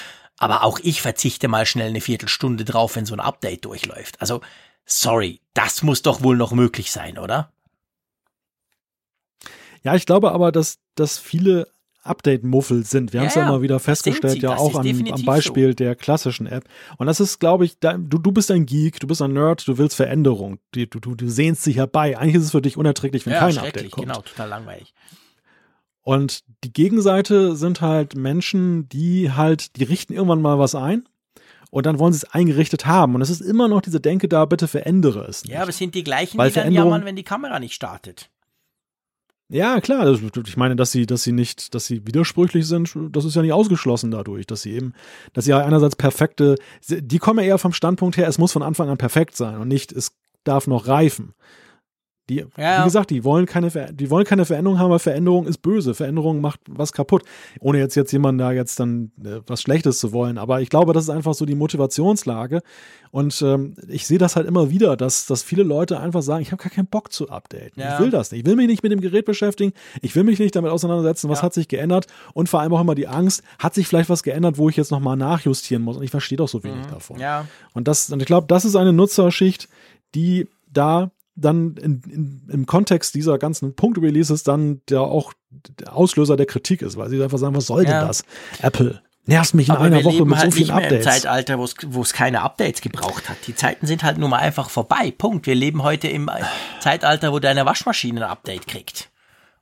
Aber 0.44 0.64
auch 0.64 0.80
ich 0.84 1.02
verzichte 1.02 1.48
mal 1.48 1.66
schnell 1.66 1.90
eine 1.90 2.02
Viertelstunde 2.02 2.66
drauf, 2.66 2.96
wenn 2.98 3.06
so 3.06 3.14
ein 3.16 3.22
Update 3.22 3.64
durchläuft. 3.64 4.20
Also, 4.20 4.42
sorry, 4.86 5.40
das 5.54 5.84
muss 5.84 6.02
doch 6.02 6.22
wohl 6.22 6.36
noch 6.36 6.52
möglich 6.52 6.92
sein, 6.92 7.18
oder? 7.18 7.52
Ja, 9.84 9.96
ich 9.96 10.06
glaube 10.06 10.32
aber, 10.32 10.52
dass, 10.52 10.80
dass 10.96 11.18
viele 11.18 11.68
Update-Muffel 12.04 12.86
sind. 12.86 13.14
Wir 13.14 13.22
haben 13.22 13.28
es 13.28 13.36
ja 13.36 13.44
Ja, 13.44 13.48
immer 13.48 13.62
wieder 13.62 13.80
festgestellt, 13.80 14.34
sie. 14.34 14.40
ja 14.40 14.58
auch 14.58 14.76
am, 14.76 14.86
am 15.12 15.24
Beispiel 15.24 15.74
der 15.74 15.96
klassischen 15.96 16.48
App. 16.48 16.66
Und 16.98 17.08
das 17.08 17.22
ist, 17.22 17.40
glaube 17.40 17.64
ich, 17.64 17.80
da, 17.80 17.94
du, 17.98 18.18
du 18.18 18.34
bist 18.34 18.52
ein 18.52 18.66
Geek, 18.66 19.00
du 19.00 19.08
bist 19.08 19.22
ein 19.22 19.32
Nerd, 19.32 19.66
du 19.66 19.78
willst 19.78 19.96
Veränderung. 19.96 20.60
Du, 20.72 20.86
du, 20.86 21.16
du 21.16 21.30
sehnst 21.30 21.66
dich 21.66 21.78
herbei. 21.78 22.18
Eigentlich 22.18 22.36
ist 22.36 22.44
es 22.44 22.52
für 22.52 22.62
dich 22.62 22.76
unerträglich, 22.76 23.26
wenn 23.26 23.32
ja, 23.34 23.40
kein 23.40 23.58
Update 23.58 23.92
kommt. 23.92 24.08
genau, 24.08 24.22
total 24.22 24.50
langweilig. 24.50 24.94
Und 26.04 26.44
die 26.64 26.74
Gegenseite 26.74 27.56
sind 27.56 27.82
halt 27.82 28.16
Menschen, 28.16 28.90
die 28.90 29.32
halt, 29.32 29.78
die 29.78 29.84
richten 29.84 30.14
irgendwann 30.14 30.42
mal 30.42 30.60
was 30.60 30.76
ein 30.76 31.08
und 31.72 31.86
dann 31.86 31.98
wollen 31.98 32.14
sie 32.14 32.18
es 32.18 32.32
eingerichtet 32.32 32.86
haben. 32.86 33.16
Und 33.16 33.22
es 33.22 33.30
ist 33.30 33.42
immer 33.42 33.68
noch 33.68 33.82
diese 33.82 34.02
Denke 34.02 34.28
da, 34.28 34.46
bitte 34.46 34.68
verändere 34.68 35.26
es 35.28 35.44
nicht. 35.44 35.54
Ja, 35.54 35.62
aber 35.62 35.70
es 35.70 35.78
sind 35.78 35.96
die 35.96 36.04
gleichen, 36.04 36.38
Weil 36.38 36.50
die 36.50 36.56
dann 36.56 36.74
jammern, 36.74 37.06
wenn 37.06 37.16
die 37.16 37.24
Kamera 37.24 37.60
nicht 37.60 37.74
startet. 37.74 38.30
Ja, 39.50 39.80
klar. 39.82 40.08
Ich 40.46 40.58
meine, 40.58 40.76
dass 40.76 40.92
sie, 40.92 41.06
dass 41.06 41.24
sie 41.24 41.32
nicht, 41.32 41.74
dass 41.74 41.86
sie 41.86 42.06
widersprüchlich 42.06 42.68
sind, 42.68 42.94
das 43.12 43.24
ist 43.24 43.36
ja 43.36 43.42
nicht 43.42 43.54
ausgeschlossen 43.54 44.12
dadurch, 44.12 44.46
dass 44.46 44.64
sie 44.64 44.74
eben, 44.74 44.94
dass 45.34 45.46
sie 45.46 45.52
ja 45.52 45.64
einerseits 45.66 45.96
perfekte, 45.96 46.56
die 46.88 47.20
kommen 47.20 47.40
ja 47.40 47.46
eher 47.46 47.58
vom 47.58 47.74
Standpunkt 47.74 48.18
her, 48.18 48.28
es 48.28 48.38
muss 48.38 48.52
von 48.52 48.64
Anfang 48.64 48.90
an 48.90 48.98
perfekt 48.98 49.38
sein 49.38 49.58
und 49.58 49.68
nicht, 49.68 49.92
es 49.92 50.12
darf 50.44 50.68
noch 50.68 50.88
reifen. 50.88 51.34
Die, 52.30 52.38
ja, 52.38 52.46
ja. 52.58 52.80
wie 52.80 52.86
gesagt, 52.86 53.10
die 53.10 53.26
wollen 53.26 53.46
keine, 53.46 53.70
die 53.92 54.10
wollen 54.10 54.26
keine 54.26 54.46
Veränderung 54.46 54.80
haben, 54.80 54.90
weil 54.90 55.00
Veränderung 55.00 55.46
ist 55.46 55.58
böse. 55.58 55.94
Veränderung 55.94 56.40
macht 56.40 56.62
was 56.70 56.94
kaputt. 56.94 57.24
Ohne 57.60 57.80
jetzt, 57.80 57.96
jetzt 57.96 58.14
jemanden 58.14 58.40
da 58.40 58.54
jetzt 58.54 58.80
dann 58.80 59.12
äh, 59.22 59.42
was 59.46 59.62
Schlechtes 59.62 60.00
zu 60.00 60.14
wollen. 60.14 60.38
Aber 60.38 60.62
ich 60.62 60.70
glaube, 60.70 60.94
das 60.94 61.04
ist 61.04 61.10
einfach 61.10 61.34
so 61.34 61.46
die 61.46 61.56
Motivationslage. 61.56 62.62
Und 63.12 63.42
ähm, 63.42 63.76
ich 63.90 64.08
sehe 64.08 64.20
das 64.20 64.38
halt 64.38 64.48
immer 64.48 64.70
wieder, 64.70 64.96
dass, 64.96 65.26
dass 65.26 65.44
viele 65.44 65.64
Leute 65.64 66.00
einfach 66.00 66.22
sagen, 66.22 66.42
ich 66.42 66.54
habe 66.54 66.64
gar 66.64 66.72
keinen 66.72 66.88
Bock 66.88 67.12
zu 67.12 67.30
updaten. 67.30 67.74
Ja. 67.76 67.94
Ich 67.94 68.00
will 68.00 68.10
das 68.10 68.32
nicht. 68.32 68.42
Ich 68.42 68.46
will 68.46 68.56
mich 68.56 68.68
nicht 68.68 68.84
mit 68.84 68.94
dem 68.94 69.02
Gerät 69.02 69.26
beschäftigen. 69.26 69.74
Ich 70.02 70.16
will 70.16 70.24
mich 70.24 70.40
nicht 70.40 70.56
damit 70.56 70.72
auseinandersetzen, 70.72 71.30
was 71.30 71.44
hat 71.44 71.54
sich 71.54 71.68
geändert. 71.68 72.08
Und 72.34 72.48
vor 72.48 72.62
allem 72.62 72.74
auch 72.74 72.82
immer 72.82 72.96
die 72.96 73.08
Angst, 73.08 73.44
hat 73.60 73.74
sich 73.74 73.86
vielleicht 73.86 74.10
was 74.10 74.24
geändert, 74.24 74.58
wo 74.58 74.70
ich 74.70 74.78
jetzt 74.78 74.92
nochmal 74.92 75.18
nachjustieren 75.18 75.84
muss. 75.84 75.98
Und 75.98 76.04
ich 76.04 76.12
verstehe 76.12 76.38
doch 76.38 76.48
so 76.48 76.64
wenig 76.64 76.86
mhm. 76.86 76.92
davon. 76.92 77.20
Ja. 77.20 77.48
Und 77.74 77.90
das, 77.90 78.10
und 78.10 78.22
ich 78.22 78.28
glaube, 78.28 78.48
das 78.48 78.64
ist 78.64 78.78
eine 78.78 78.94
Nutzerschicht, 78.94 79.68
die 80.16 80.48
da 80.72 81.12
dann 81.36 81.76
in, 81.78 82.02
in, 82.04 82.50
im 82.52 82.66
Kontext 82.66 83.16
dieser 83.16 83.38
ganzen 83.38 83.76
Punkt-Releases 83.76 84.44
dann 84.44 84.82
der 84.90 85.02
auch 85.02 85.34
der 85.80 85.96
Auslöser 85.96 86.38
der 86.38 86.46
Kritik 86.46 86.82
ist, 86.82 86.98
weil 86.98 87.10
sie 87.10 87.22
einfach 87.22 87.38
sagen, 87.38 87.56
was 87.56 87.68
soll 87.68 87.84
ja. 87.84 88.00
denn 88.00 88.08
das? 88.08 88.24
Apple. 88.62 89.02
Nervst 89.26 89.54
mich 89.54 89.70
in 89.70 89.76
Aber 89.76 89.86
einer 89.86 90.04
Woche 90.04 90.26
mit 90.26 90.38
halt 90.38 90.52
so 90.52 90.58
vielen 90.58 90.76
nicht 90.76 90.76
Updates. 90.76 91.06
Im 91.06 91.12
Zeitalter, 91.12 91.58
wo 91.58 92.02
es 92.02 92.14
keine 92.14 92.42
Updates 92.42 92.82
gebraucht 92.82 93.30
hat. 93.30 93.38
Die 93.48 93.56
Zeiten 93.56 93.88
sind 93.88 94.04
halt 94.04 94.18
nun 94.18 94.30
mal 94.30 94.40
einfach 94.40 94.70
vorbei. 94.70 95.14
Punkt. 95.18 95.48
Wir 95.48 95.56
leben 95.56 95.84
heute 95.84 96.10
im 96.10 96.30
Zeitalter, 96.82 97.32
wo 97.32 97.40
deine 97.40 97.66
Waschmaschine 97.66 98.26
ein 98.26 98.30
Update 98.30 98.68
kriegt. 98.68 99.10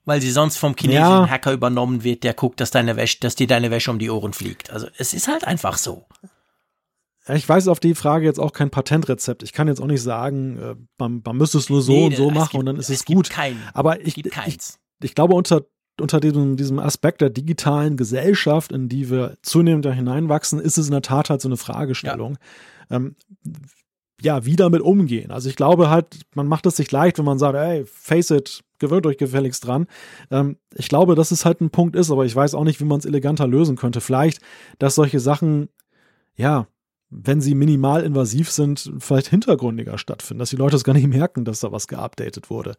Weil 0.03 0.19
sie 0.19 0.31
sonst 0.31 0.57
vom 0.57 0.75
chinesischen 0.75 1.25
ja. 1.25 1.29
Hacker 1.29 1.51
übernommen 1.51 2.03
wird, 2.03 2.23
der 2.23 2.33
guckt, 2.33 2.59
dass 2.59 2.71
deine 2.71 2.95
Wäsche, 2.95 3.19
dass 3.19 3.35
dir 3.35 3.45
deine 3.45 3.69
Wäsche 3.69 3.91
um 3.91 3.99
die 3.99 4.09
Ohren 4.09 4.33
fliegt. 4.33 4.71
Also 4.71 4.87
es 4.97 5.13
ist 5.13 5.27
halt 5.27 5.45
einfach 5.45 5.77
so. 5.77 6.05
Ich 7.35 7.47
weiß 7.47 7.67
auf 7.67 7.79
die 7.79 7.95
Frage 7.95 8.25
jetzt 8.25 8.39
auch 8.39 8.53
kein 8.53 8.69
Patentrezept. 8.69 9.43
Ich 9.43 9.53
kann 9.53 9.67
jetzt 9.67 9.81
auch 9.81 9.87
nicht 9.87 10.01
sagen, 10.01 10.57
äh, 10.57 10.75
man, 10.97 11.21
man 11.25 11.37
müsste 11.37 11.57
es 11.57 11.69
nur 11.69 11.81
so 11.81 11.91
nee, 11.91 12.05
und 12.07 12.15
so 12.15 12.29
machen 12.29 12.49
gibt, 12.51 12.59
und 12.59 12.65
dann 12.65 12.77
ist 12.77 12.89
es, 12.89 12.99
es 12.99 13.05
gut. 13.05 13.29
Kein, 13.29 13.57
Aber 13.73 14.01
ich, 14.05 14.17
ich, 14.17 14.57
ich 15.03 15.15
glaube, 15.15 15.33
unter, 15.33 15.65
unter 15.99 16.19
diesem, 16.19 16.57
diesem 16.57 16.79
Aspekt 16.79 17.21
der 17.21 17.29
digitalen 17.29 17.97
Gesellschaft, 17.97 18.71
in 18.71 18.89
die 18.89 19.09
wir 19.09 19.37
zunehmend 19.41 19.85
da 19.85 19.91
hineinwachsen, 19.91 20.59
ist 20.59 20.77
es 20.77 20.87
in 20.87 20.91
der 20.91 21.01
Tat 21.01 21.29
halt 21.29 21.41
so 21.41 21.47
eine 21.47 21.57
Fragestellung. 21.57 22.37
Ja. 22.89 22.97
Ähm, 22.97 23.15
ja, 24.21 24.45
wie 24.45 24.55
damit 24.55 24.81
umgehen. 24.81 25.31
Also 25.31 25.49
ich 25.49 25.55
glaube 25.55 25.89
halt, 25.89 26.19
man 26.35 26.47
macht 26.47 26.65
es 26.67 26.75
sich 26.75 26.91
leicht, 26.91 27.17
wenn 27.17 27.25
man 27.25 27.39
sagt, 27.39 27.55
ey, 27.55 27.85
face 27.85 28.29
it, 28.29 28.63
gewöhnt 28.77 29.05
euch 29.07 29.17
gefälligst 29.17 29.65
dran. 29.65 29.87
Ähm, 30.29 30.57
ich 30.75 30.89
glaube, 30.89 31.15
dass 31.15 31.31
es 31.31 31.43
halt 31.43 31.61
ein 31.61 31.71
Punkt 31.71 31.95
ist, 31.95 32.11
aber 32.11 32.25
ich 32.25 32.35
weiß 32.35 32.53
auch 32.53 32.63
nicht, 32.63 32.79
wie 32.79 32.85
man 32.85 32.99
es 32.99 33.05
eleganter 33.05 33.47
lösen 33.47 33.77
könnte. 33.77 33.99
Vielleicht, 33.99 34.41
dass 34.77 34.95
solche 34.95 35.19
Sachen, 35.19 35.69
ja, 36.35 36.67
wenn 37.11 37.41
sie 37.41 37.53
minimal 37.53 38.03
invasiv 38.03 38.49
sind, 38.49 38.91
vielleicht 38.99 39.27
hintergründiger 39.27 39.97
stattfinden, 39.97 40.39
dass 40.39 40.49
die 40.49 40.55
Leute 40.55 40.77
es 40.77 40.83
gar 40.83 40.93
nicht 40.93 41.07
merken, 41.07 41.45
dass 41.45 41.59
da 41.59 41.71
was 41.71 41.87
geupdatet 41.87 42.49
wurde. 42.49 42.75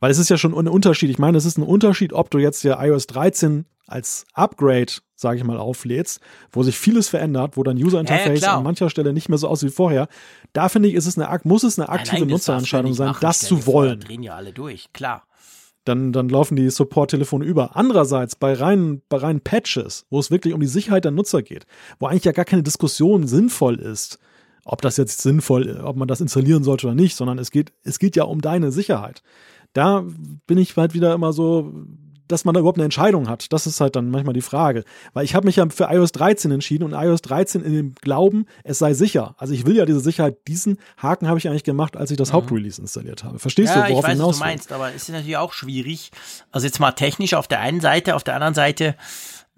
Weil 0.00 0.10
es 0.10 0.18
ist 0.18 0.30
ja 0.30 0.38
schon 0.38 0.56
ein 0.56 0.68
Unterschied. 0.68 1.10
Ich 1.10 1.18
meine, 1.18 1.38
es 1.38 1.44
ist 1.44 1.58
ein 1.58 1.62
Unterschied, 1.62 2.12
ob 2.12 2.30
du 2.30 2.38
jetzt 2.38 2.64
ja 2.64 2.82
iOS 2.82 3.06
13 3.06 3.66
als 3.86 4.26
Upgrade, 4.34 4.92
sage 5.14 5.38
ich 5.38 5.44
mal, 5.44 5.58
auflädst, 5.58 6.20
wo 6.50 6.62
sich 6.62 6.76
vieles 6.76 7.08
verändert, 7.08 7.56
wo 7.56 7.62
dein 7.62 7.76
User 7.76 8.00
Interface 8.00 8.40
ja, 8.40 8.56
an 8.56 8.64
mancher 8.64 8.90
Stelle 8.90 9.12
nicht 9.12 9.28
mehr 9.28 9.38
so 9.38 9.48
aussieht 9.48 9.70
wie 9.70 9.74
vorher. 9.74 10.08
Da 10.52 10.68
finde 10.68 10.88
ich, 10.88 10.94
ist 10.94 11.06
es 11.06 11.18
eine, 11.18 11.40
muss 11.44 11.62
es 11.62 11.78
eine 11.78 11.88
aktive 11.88 12.26
Nutzerentscheidung 12.26 12.94
sein, 12.94 13.14
das 13.20 13.40
zu 13.40 13.66
wollen. 13.66 14.00
Drehen 14.00 14.22
ja 14.22 14.34
alle 14.34 14.52
durch, 14.52 14.92
klar 14.92 15.25
dann, 15.86 16.12
dann 16.12 16.28
laufen 16.28 16.56
die 16.56 16.68
Support-Telefone 16.68 17.44
über. 17.44 17.76
Andererseits 17.76 18.36
bei 18.36 18.52
reinen, 18.52 19.02
bei 19.08 19.18
reinen 19.18 19.40
Patches, 19.40 20.04
wo 20.10 20.18
es 20.18 20.30
wirklich 20.30 20.52
um 20.52 20.60
die 20.60 20.66
Sicherheit 20.66 21.04
der 21.04 21.12
Nutzer 21.12 21.42
geht, 21.42 21.66
wo 21.98 22.06
eigentlich 22.06 22.24
ja 22.24 22.32
gar 22.32 22.44
keine 22.44 22.62
Diskussion 22.62 23.26
sinnvoll 23.26 23.76
ist, 23.76 24.18
ob 24.64 24.82
das 24.82 24.96
jetzt 24.96 25.22
sinnvoll, 25.22 25.80
ob 25.82 25.96
man 25.96 26.08
das 26.08 26.20
installieren 26.20 26.64
sollte 26.64 26.88
oder 26.88 26.96
nicht, 26.96 27.16
sondern 27.16 27.38
es 27.38 27.50
geht, 27.50 27.72
es 27.84 27.98
geht 27.98 28.16
ja 28.16 28.24
um 28.24 28.40
deine 28.40 28.72
Sicherheit. 28.72 29.22
Da 29.72 30.04
bin 30.46 30.58
ich 30.58 30.76
halt 30.76 30.94
wieder 30.94 31.14
immer 31.14 31.32
so, 31.32 31.72
dass 32.28 32.44
man 32.44 32.54
da 32.54 32.60
überhaupt 32.60 32.78
eine 32.78 32.84
Entscheidung 32.84 33.28
hat. 33.28 33.52
Das 33.52 33.66
ist 33.66 33.80
halt 33.80 33.96
dann 33.96 34.10
manchmal 34.10 34.34
die 34.34 34.42
Frage. 34.42 34.84
Weil 35.12 35.24
ich 35.24 35.34
habe 35.34 35.46
mich 35.46 35.56
ja 35.56 35.68
für 35.68 35.84
iOS 35.84 36.12
13 36.12 36.50
entschieden 36.50 36.84
und 36.84 36.92
iOS 36.92 37.22
13 37.22 37.62
in 37.62 37.72
dem 37.72 37.94
Glauben, 37.94 38.46
es 38.64 38.78
sei 38.78 38.94
sicher. 38.94 39.34
Also 39.38 39.54
ich 39.54 39.66
will 39.66 39.76
ja 39.76 39.84
diese 39.84 40.00
Sicherheit, 40.00 40.36
diesen 40.48 40.78
Haken 40.96 41.28
habe 41.28 41.38
ich 41.38 41.48
eigentlich 41.48 41.64
gemacht, 41.64 41.96
als 41.96 42.10
ich 42.10 42.16
das 42.16 42.30
mhm. 42.30 42.34
Hauptrelease 42.34 42.80
installiert 42.80 43.24
habe. 43.24 43.38
Verstehst 43.38 43.74
ja, 43.74 43.86
du, 43.86 43.90
worauf 43.90 44.04
ich 44.04 44.10
weiß, 44.10 44.12
hinaus 44.12 44.28
was 44.28 44.38
du 44.38 44.44
meinst, 44.44 44.72
aber 44.72 44.88
es 44.90 45.02
ist 45.02 45.10
natürlich 45.10 45.36
auch 45.36 45.52
schwierig. 45.52 46.10
Also 46.50 46.66
jetzt 46.66 46.80
mal 46.80 46.92
technisch 46.92 47.34
auf 47.34 47.48
der 47.48 47.60
einen 47.60 47.80
Seite, 47.80 48.14
auf 48.16 48.24
der 48.24 48.34
anderen 48.34 48.54
Seite, 48.54 48.96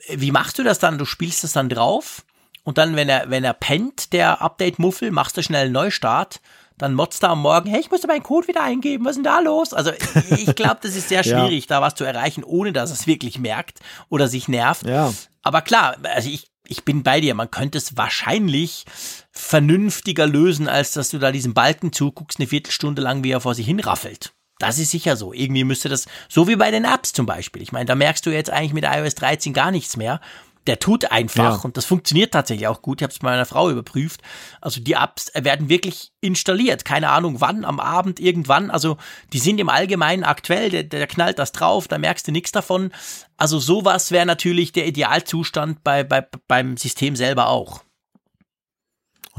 wie 0.09 0.31
machst 0.31 0.59
du 0.59 0.62
das 0.62 0.78
dann? 0.78 0.99
Du 0.99 1.05
spielst 1.05 1.45
das 1.45 1.53
dann 1.53 1.69
drauf 1.69 2.24
und 2.65 2.78
dann, 2.78 2.97
wenn 2.97 3.09
er, 3.09 3.31
wenn 3.31 3.45
er 3.45 3.55
pennt, 3.55 4.12
der 4.12 4.43
Update-Muffel, 4.43 5.11
machst 5.11 5.36
du 5.36 5.43
schnell 5.43 5.66
einen 5.66 5.73
Neustart 5.73 6.40
dann 6.78 6.94
motzt 6.94 7.22
er 7.22 7.30
am 7.30 7.42
Morgen, 7.42 7.68
hey, 7.68 7.80
ich 7.80 7.90
musste 7.90 8.06
meinen 8.06 8.22
Code 8.22 8.48
wieder 8.48 8.62
eingeben, 8.62 9.05
was 9.05 9.12
ist 9.12 9.16
denn 9.16 9.24
da 9.24 9.40
los? 9.40 9.74
Also 9.74 9.92
ich 10.30 10.55
glaube, 10.55 10.78
das 10.82 10.96
ist 10.96 11.09
sehr 11.09 11.22
schwierig, 11.24 11.64
ja. 11.64 11.76
da 11.76 11.82
was 11.82 11.94
zu 11.94 12.05
erreichen, 12.05 12.44
ohne 12.44 12.72
dass 12.72 12.90
es 12.90 13.06
wirklich 13.06 13.38
merkt 13.38 13.80
oder 14.09 14.28
sich 14.28 14.48
nervt. 14.48 14.86
Ja. 14.86 15.12
Aber 15.42 15.62
klar, 15.62 15.96
also 16.02 16.28
ich, 16.28 16.48
ich 16.66 16.84
bin 16.84 17.02
bei 17.02 17.20
dir, 17.20 17.34
man 17.34 17.50
könnte 17.50 17.78
es 17.78 17.96
wahrscheinlich 17.96 18.84
vernünftiger 19.30 20.26
lösen, 20.26 20.68
als 20.68 20.92
dass 20.92 21.10
du 21.10 21.18
da 21.18 21.32
diesem 21.32 21.55
Balken 21.55 21.92
zuguckst, 21.92 22.38
eine 22.38 22.48
Viertelstunde 22.48 23.02
lang, 23.02 23.24
wie 23.24 23.30
er 23.30 23.40
vor 23.40 23.55
sich 23.55 23.66
hinraffelt. 23.66 24.32
Das 24.59 24.78
ist 24.78 24.90
sicher 24.90 25.16
so. 25.16 25.32
Irgendwie 25.32 25.62
müsste 25.64 25.88
das, 25.88 26.06
so 26.28 26.48
wie 26.48 26.56
bei 26.56 26.70
den 26.70 26.84
Apps 26.84 27.12
zum 27.12 27.26
Beispiel. 27.26 27.62
Ich 27.62 27.70
meine, 27.70 27.86
da 27.86 27.94
merkst 27.94 28.26
du 28.26 28.30
jetzt 28.30 28.50
eigentlich 28.50 28.72
mit 28.72 28.84
iOS 28.84 29.14
13 29.14 29.52
gar 29.52 29.70
nichts 29.70 29.96
mehr 29.96 30.20
der 30.66 30.78
tut 30.78 31.10
einfach 31.10 31.59
ja. 31.59 31.64
und 31.64 31.76
das 31.76 31.85
funktioniert 31.85 32.32
tatsächlich 32.32 32.66
auch 32.68 32.82
gut. 32.82 33.01
Ich 33.01 33.05
habe 33.05 33.12
es 33.12 33.18
bei 33.18 33.30
meiner 33.30 33.47
Frau 33.47 33.70
überprüft. 33.70 34.20
Also 34.60 34.80
die 34.80 34.93
Apps 34.93 35.30
werden 35.35 35.68
wirklich 35.68 36.12
installiert. 36.20 36.85
Keine 36.85 37.10
Ahnung 37.10 37.40
wann, 37.40 37.64
am 37.64 37.80
Abend, 37.80 38.20
irgendwann. 38.20 38.70
Also 38.70 38.97
die 39.32 39.39
sind 39.39 39.60
im 39.60 39.68
Allgemeinen 39.68 40.24
aktuell. 40.24 40.70
Der, 40.70 40.85
der 40.85 41.06
knallt 41.06 41.39
das 41.39 41.52
drauf, 41.52 41.89
da 41.89 41.98
merkst 41.98 42.28
du 42.28 42.32
nichts 42.32 42.52
davon. 42.52 42.93
Also 43.36 43.59
sowas 43.59 44.10
wäre 44.10 44.26
natürlich 44.26 44.72
der 44.72 44.86
Idealzustand 44.86 45.82
bei, 45.85 46.05
bei, 46.05 46.26
beim 46.48 46.76
System 46.76 47.16
selber 47.16 47.48
auch. 47.48 47.82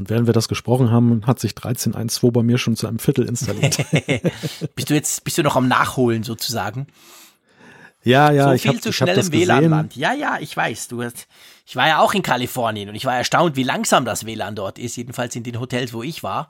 Und 0.00 0.08
während 0.08 0.26
wir 0.26 0.32
das 0.32 0.48
gesprochen 0.48 0.90
haben, 0.90 1.26
hat 1.26 1.38
sich 1.38 1.52
13.1.2 1.52 2.32
bei 2.32 2.42
mir 2.42 2.56
schon 2.56 2.74
zu 2.74 2.86
einem 2.86 2.98
Viertel 2.98 3.28
installiert. 3.28 3.84
bist 4.74 4.88
du 4.88 4.94
jetzt, 4.94 5.24
bist 5.24 5.36
du 5.36 5.42
noch 5.42 5.56
am 5.56 5.68
Nachholen 5.68 6.22
sozusagen? 6.22 6.86
Ja, 8.02 8.30
ja, 8.30 8.44
so 8.44 8.52
ich 8.52 8.62
viel 8.62 8.74
hab, 8.74 8.82
zu 8.82 8.92
schnell 8.92 9.18
im 9.18 9.32
WLAN-Land. 9.32 9.96
Ja, 9.96 10.14
ja, 10.14 10.38
ich 10.40 10.56
weiß. 10.56 10.88
Du 10.88 11.02
hast, 11.02 11.26
ich 11.66 11.76
war 11.76 11.86
ja 11.86 12.00
auch 12.00 12.14
in 12.14 12.22
Kalifornien 12.22 12.88
und 12.88 12.94
ich 12.94 13.04
war 13.04 13.16
erstaunt, 13.16 13.56
wie 13.56 13.62
langsam 13.62 14.04
das 14.04 14.24
WLAN 14.24 14.54
dort 14.54 14.78
ist. 14.78 14.96
Jedenfalls 14.96 15.36
in 15.36 15.42
den 15.42 15.60
Hotels, 15.60 15.92
wo 15.92 16.02
ich 16.02 16.22
war. 16.22 16.48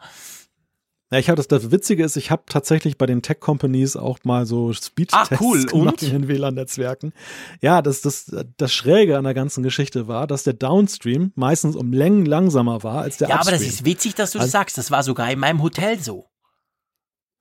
Ja, 1.13 1.19
ich 1.19 1.29
habe 1.29 1.37
das, 1.37 1.49
das 1.49 1.73
Witzige 1.73 2.05
ist, 2.05 2.17
ich 2.17 2.31
habe 2.31 2.45
tatsächlich 2.47 2.97
bei 2.97 3.07
den 3.07 3.21
Tech-Companies 3.21 3.97
auch 3.97 4.21
mal 4.23 4.47
so 4.47 4.73
Speed-Tests 4.73 5.33
ah, 5.33 5.39
cool. 5.41 5.65
gemacht 5.67 6.03
in 6.05 6.11
den 6.11 6.29
WLAN-Netzwerken. 6.29 7.13
Ja, 7.61 7.83
das, 7.83 8.01
das, 8.01 8.33
das 8.57 8.73
Schräge 8.73 9.19
an 9.19 9.25
der 9.25 9.35
ganzen 9.35 9.65
Geschichte 9.65 10.07
war, 10.07 10.29
dass 10.29 10.45
der 10.45 10.53
Downstream 10.53 11.33
meistens 11.35 11.75
um 11.75 11.93
Längen 11.93 12.27
langsamer 12.27 12.85
war 12.85 13.03
als 13.03 13.17
der 13.17 13.29
ja, 13.29 13.37
Upstream. 13.37 13.55
Ja, 13.55 13.59
aber 13.59 13.65
das 13.65 13.75
ist 13.75 13.85
witzig, 13.85 14.15
dass 14.15 14.31
du 14.31 14.39
also, 14.39 14.47
das 14.47 14.53
sagst. 14.53 14.79
Das 14.79 14.93
war 14.93 15.03
sogar 15.03 15.29
in 15.33 15.41
meinem 15.41 15.63
Hotel 15.63 15.99
so. 15.99 16.30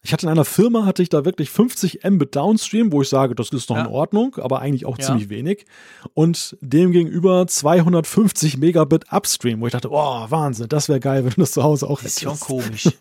Ich 0.02 0.14
hatte 0.14 0.26
in 0.26 0.32
einer 0.32 0.46
Firma, 0.46 0.86
hatte 0.86 1.04
ich 1.04 1.10
da 1.10 1.26
wirklich 1.26 1.50
50 1.50 2.06
Mbit 2.10 2.36
Downstream, 2.36 2.92
wo 2.92 3.02
ich 3.02 3.10
sage, 3.10 3.36
das 3.36 3.50
ist 3.50 3.70
noch 3.70 3.78
ja. 3.78 3.84
in 3.84 3.90
Ordnung, 3.90 4.36
aber 4.38 4.60
eigentlich 4.60 4.86
auch 4.86 4.98
ja. 4.98 5.06
ziemlich 5.06 5.30
wenig. 5.30 5.66
Und 6.14 6.58
demgegenüber 6.62 7.46
250 7.48 8.58
Megabit 8.58 9.12
Upstream, 9.12 9.60
wo 9.60 9.68
ich 9.68 9.74
dachte, 9.74 9.92
oh, 9.92 10.26
Wahnsinn, 10.30 10.70
das 10.70 10.88
wäre 10.88 11.02
geil, 11.02 11.24
wenn 11.26 11.32
du 11.32 11.42
das 11.42 11.52
zu 11.52 11.64
Hause 11.64 11.88
auch 11.88 12.02
hättest. 12.02 12.26
Das 12.26 12.34
ist 12.34 12.40
schon 12.40 12.62
komisch. 12.62 12.90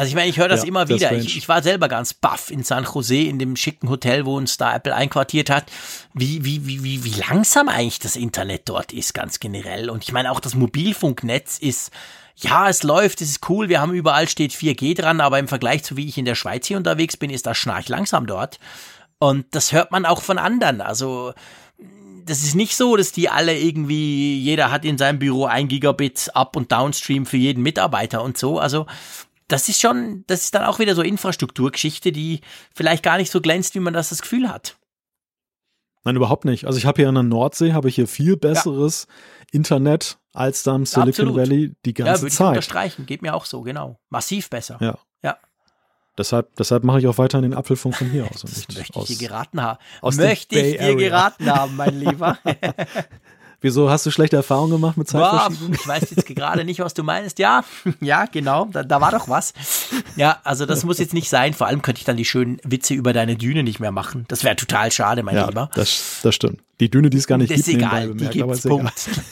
Also 0.00 0.08
ich 0.08 0.14
meine, 0.14 0.30
ich 0.30 0.38
höre 0.38 0.48
das 0.48 0.62
ja, 0.62 0.68
immer 0.68 0.88
wieder. 0.88 1.12
Ich, 1.12 1.36
ich, 1.36 1.46
war 1.46 1.62
selber 1.62 1.86
ganz 1.86 2.14
baff 2.14 2.50
in 2.50 2.62
San 2.62 2.84
Jose, 2.84 3.16
in 3.16 3.38
dem 3.38 3.54
schicken 3.54 3.90
Hotel, 3.90 4.24
wo 4.24 4.34
uns 4.34 4.56
da 4.56 4.74
Apple 4.74 4.94
einquartiert 4.94 5.50
hat, 5.50 5.66
wie, 6.14 6.42
wie, 6.42 6.66
wie, 6.66 6.82
wie, 6.82 7.04
wie 7.04 7.20
langsam 7.20 7.68
eigentlich 7.68 7.98
das 7.98 8.16
Internet 8.16 8.62
dort 8.70 8.94
ist, 8.94 9.12
ganz 9.12 9.40
generell. 9.40 9.90
Und 9.90 10.02
ich 10.02 10.12
meine, 10.12 10.32
auch 10.32 10.40
das 10.40 10.54
Mobilfunknetz 10.54 11.58
ist 11.58 11.90
ja, 12.42 12.68
es 12.68 12.82
läuft, 12.82 13.20
es 13.20 13.30
ist 13.30 13.48
cool, 13.48 13.68
wir 13.68 13.80
haben 13.80 13.92
überall 13.92 14.28
steht 14.28 14.52
4G 14.52 14.96
dran, 14.96 15.20
aber 15.20 15.38
im 15.38 15.48
Vergleich 15.48 15.84
zu 15.84 15.96
wie 15.96 16.08
ich 16.08 16.18
in 16.18 16.24
der 16.24 16.34
Schweiz 16.34 16.66
hier 16.66 16.76
unterwegs 16.76 17.16
bin, 17.16 17.30
ist 17.30 17.46
das 17.46 17.58
schnarch 17.58 17.88
langsam 17.88 18.26
dort. 18.26 18.58
Und 19.18 19.46
das 19.50 19.72
hört 19.72 19.90
man 19.90 20.06
auch 20.06 20.22
von 20.22 20.38
anderen. 20.38 20.80
Also, 20.80 21.34
das 22.24 22.42
ist 22.42 22.54
nicht 22.54 22.76
so, 22.76 22.96
dass 22.96 23.12
die 23.12 23.28
alle 23.28 23.58
irgendwie, 23.58 24.38
jeder 24.38 24.70
hat 24.70 24.84
in 24.84 24.98
seinem 24.98 25.18
Büro 25.18 25.44
ein 25.44 25.68
Gigabit 25.68 26.30
Up- 26.34 26.56
und 26.56 26.72
Downstream 26.72 27.26
für 27.26 27.36
jeden 27.36 27.62
Mitarbeiter 27.62 28.22
und 28.22 28.38
so. 28.38 28.58
Also, 28.58 28.86
das 29.48 29.68
ist 29.68 29.80
schon, 29.80 30.24
das 30.26 30.44
ist 30.44 30.54
dann 30.54 30.64
auch 30.64 30.78
wieder 30.78 30.94
so 30.94 31.02
Infrastrukturgeschichte, 31.02 32.12
die 32.12 32.40
vielleicht 32.74 33.02
gar 33.02 33.18
nicht 33.18 33.30
so 33.30 33.40
glänzt, 33.40 33.74
wie 33.74 33.80
man 33.80 33.92
das 33.92 34.10
das 34.10 34.22
Gefühl 34.22 34.48
hat. 34.48 34.76
Nein, 36.04 36.16
überhaupt 36.16 36.44
nicht. 36.44 36.66
Also 36.66 36.78
ich 36.78 36.86
habe 36.86 37.02
hier 37.02 37.08
an 37.08 37.16
der 37.16 37.24
Nordsee, 37.24 37.72
habe 37.72 37.88
ich 37.88 37.96
hier 37.96 38.06
viel 38.06 38.36
besseres 38.36 39.06
ja. 39.08 39.46
Internet 39.52 40.19
als 40.32 40.62
da 40.62 40.76
im 40.76 40.86
Silicon 40.86 41.28
Absolut. 41.28 41.36
Valley 41.36 41.74
die 41.84 41.94
ganze 41.94 42.12
ja, 42.12 42.22
würde 42.22 42.34
Zeit. 42.34 42.44
Ja, 42.44 42.48
unterstreichen. 42.48 43.06
Geht 43.06 43.22
mir 43.22 43.34
auch 43.34 43.44
so, 43.44 43.62
genau. 43.62 43.98
Massiv 44.08 44.50
besser. 44.50 44.78
Ja. 44.80 44.98
Ja. 45.22 45.38
Deshalb, 46.16 46.54
deshalb 46.56 46.84
mache 46.84 47.00
ich 47.00 47.06
auch 47.06 47.18
weiterhin 47.18 47.50
den 47.50 47.54
Apfelfunk 47.54 47.96
von 47.96 48.10
hier 48.10 48.24
aus. 48.24 48.42
das 48.42 48.56
nicht 48.56 48.76
möchte 48.76 48.98
aus, 48.98 49.10
ich 49.10 49.18
dir 49.18 49.28
geraten 49.28 49.62
haben. 49.62 49.78
aus 50.02 50.16
Möchte 50.16 50.58
ich 50.58 50.78
dir 50.78 50.96
geraten 50.96 51.50
haben, 51.50 51.76
mein 51.76 51.98
Lieber. 51.98 52.38
Wieso 53.62 53.90
hast 53.90 54.06
du 54.06 54.10
schlechte 54.10 54.36
Erfahrungen 54.36 54.72
gemacht 54.72 54.96
mit 54.96 55.10
Boah, 55.12 55.30
Zeitverschiebung? 55.48 55.74
ich 55.74 55.86
weiß 55.86 56.10
jetzt 56.10 56.26
gerade 56.26 56.64
nicht, 56.64 56.80
was 56.80 56.94
du 56.94 57.02
meinst. 57.02 57.38
Ja, 57.38 57.62
ja, 58.00 58.24
genau, 58.26 58.66
da, 58.72 58.82
da 58.82 59.00
war 59.00 59.10
doch 59.10 59.28
was. 59.28 59.52
Ja, 60.16 60.38
also 60.44 60.64
das 60.66 60.84
muss 60.84 60.98
jetzt 60.98 61.12
nicht 61.14 61.28
sein. 61.28 61.52
Vor 61.52 61.66
allem 61.66 61.82
könnte 61.82 61.98
ich 61.98 62.04
dann 62.04 62.16
die 62.16 62.24
schönen 62.24 62.58
Witze 62.64 62.94
über 62.94 63.12
deine 63.12 63.36
Düne 63.36 63.62
nicht 63.62 63.78
mehr 63.80 63.92
machen. 63.92 64.24
Das 64.28 64.44
wäre 64.44 64.56
total 64.56 64.90
schade, 64.90 65.22
mein 65.22 65.36
Ja, 65.36 65.46
Lieber. 65.48 65.70
das, 65.74 66.20
das 66.22 66.34
stimmt. 66.34 66.60
Die 66.80 66.90
Düne, 66.90 67.10
die 67.10 67.18
es 67.18 67.26
gar 67.26 67.36
nicht 67.36 67.50
Das 67.50 67.58
ist 67.58 67.66
gibt, 67.66 67.78
egal, 67.82 68.06
nebenbei 68.06 68.28
die 68.32 68.38
bemerkt, 68.38 68.64
aber 68.66 68.80
gibt's, 68.88 69.06
ist 69.06 69.12
egal. 69.14 69.24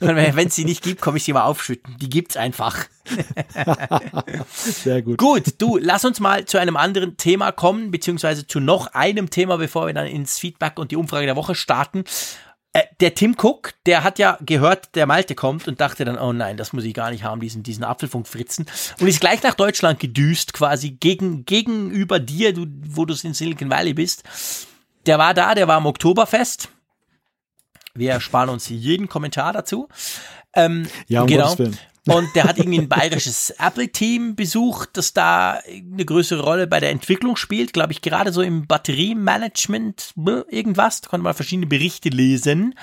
Punkt. 0.00 0.36
Wenn 0.36 0.46
es 0.46 0.54
sie 0.54 0.64
nicht 0.64 0.82
gibt, 0.84 1.00
komme 1.00 1.16
ich 1.16 1.24
sie 1.24 1.32
mal 1.32 1.42
aufschütten. 1.42 1.96
Die 2.00 2.08
gibt's 2.08 2.36
einfach. 2.36 2.84
Sehr 4.54 5.02
gut. 5.02 5.18
Gut, 5.18 5.54
du, 5.58 5.78
lass 5.78 6.04
uns 6.04 6.20
mal 6.20 6.44
zu 6.44 6.58
einem 6.58 6.76
anderen 6.76 7.16
Thema 7.16 7.50
kommen, 7.52 7.90
beziehungsweise 7.90 8.46
zu 8.46 8.60
noch 8.60 8.88
einem 8.88 9.30
Thema, 9.30 9.56
bevor 9.56 9.86
wir 9.86 9.94
dann 9.94 10.06
ins 10.06 10.38
Feedback 10.38 10.78
und 10.78 10.90
die 10.92 10.96
Umfrage 10.96 11.26
der 11.26 11.36
Woche 11.36 11.54
starten. 11.54 12.04
Äh, 12.76 12.84
der 13.00 13.14
Tim 13.14 13.34
Cook, 13.40 13.72
der 13.86 14.04
hat 14.04 14.18
ja 14.18 14.36
gehört, 14.44 14.94
der 14.96 15.06
Malte 15.06 15.34
kommt 15.34 15.66
und 15.66 15.80
dachte 15.80 16.04
dann, 16.04 16.18
oh 16.18 16.34
nein, 16.34 16.58
das 16.58 16.74
muss 16.74 16.84
ich 16.84 16.92
gar 16.92 17.10
nicht 17.10 17.24
haben, 17.24 17.40
diesen, 17.40 17.62
diesen 17.62 17.84
Apfelfunkfritzen. 17.84 18.66
Und 19.00 19.08
ist 19.08 19.20
gleich 19.20 19.42
nach 19.42 19.54
Deutschland 19.54 19.98
gedüst, 19.98 20.52
quasi 20.52 20.90
gegen, 20.90 21.46
gegenüber 21.46 22.18
dir, 22.20 22.52
du, 22.52 22.66
wo 22.88 23.06
du 23.06 23.14
in 23.22 23.32
Silicon 23.32 23.70
Valley 23.70 23.94
bist. 23.94 24.24
Der 25.06 25.18
war 25.18 25.32
da, 25.32 25.54
der 25.54 25.68
war 25.68 25.76
am 25.76 25.86
Oktoberfest. 25.86 26.68
Wir 27.94 28.12
ersparen 28.12 28.50
uns 28.50 28.68
jeden 28.68 29.08
Kommentar 29.08 29.54
dazu. 29.54 29.88
Ähm, 30.52 30.86
Ja, 31.08 31.22
um 31.22 31.28
genau. 31.28 31.56
Und 32.08 32.36
der 32.36 32.44
hat 32.44 32.58
irgendwie 32.58 32.78
ein 32.78 32.88
bayerisches 32.88 33.50
Apple-Team 33.50 34.36
besucht, 34.36 34.90
das 34.92 35.12
da 35.12 35.60
eine 35.66 36.04
größere 36.04 36.40
Rolle 36.40 36.68
bei 36.68 36.78
der 36.78 36.90
Entwicklung 36.90 37.36
spielt, 37.36 37.72
glaube 37.72 37.92
ich, 37.92 38.00
gerade 38.00 38.32
so 38.32 38.42
im 38.42 38.66
Batteriemanagement, 38.66 40.14
irgendwas. 40.48 41.00
Da 41.00 41.08
konnte 41.08 41.24
man 41.24 41.34
verschiedene 41.34 41.66
Berichte 41.66 42.10
lesen. 42.10 42.74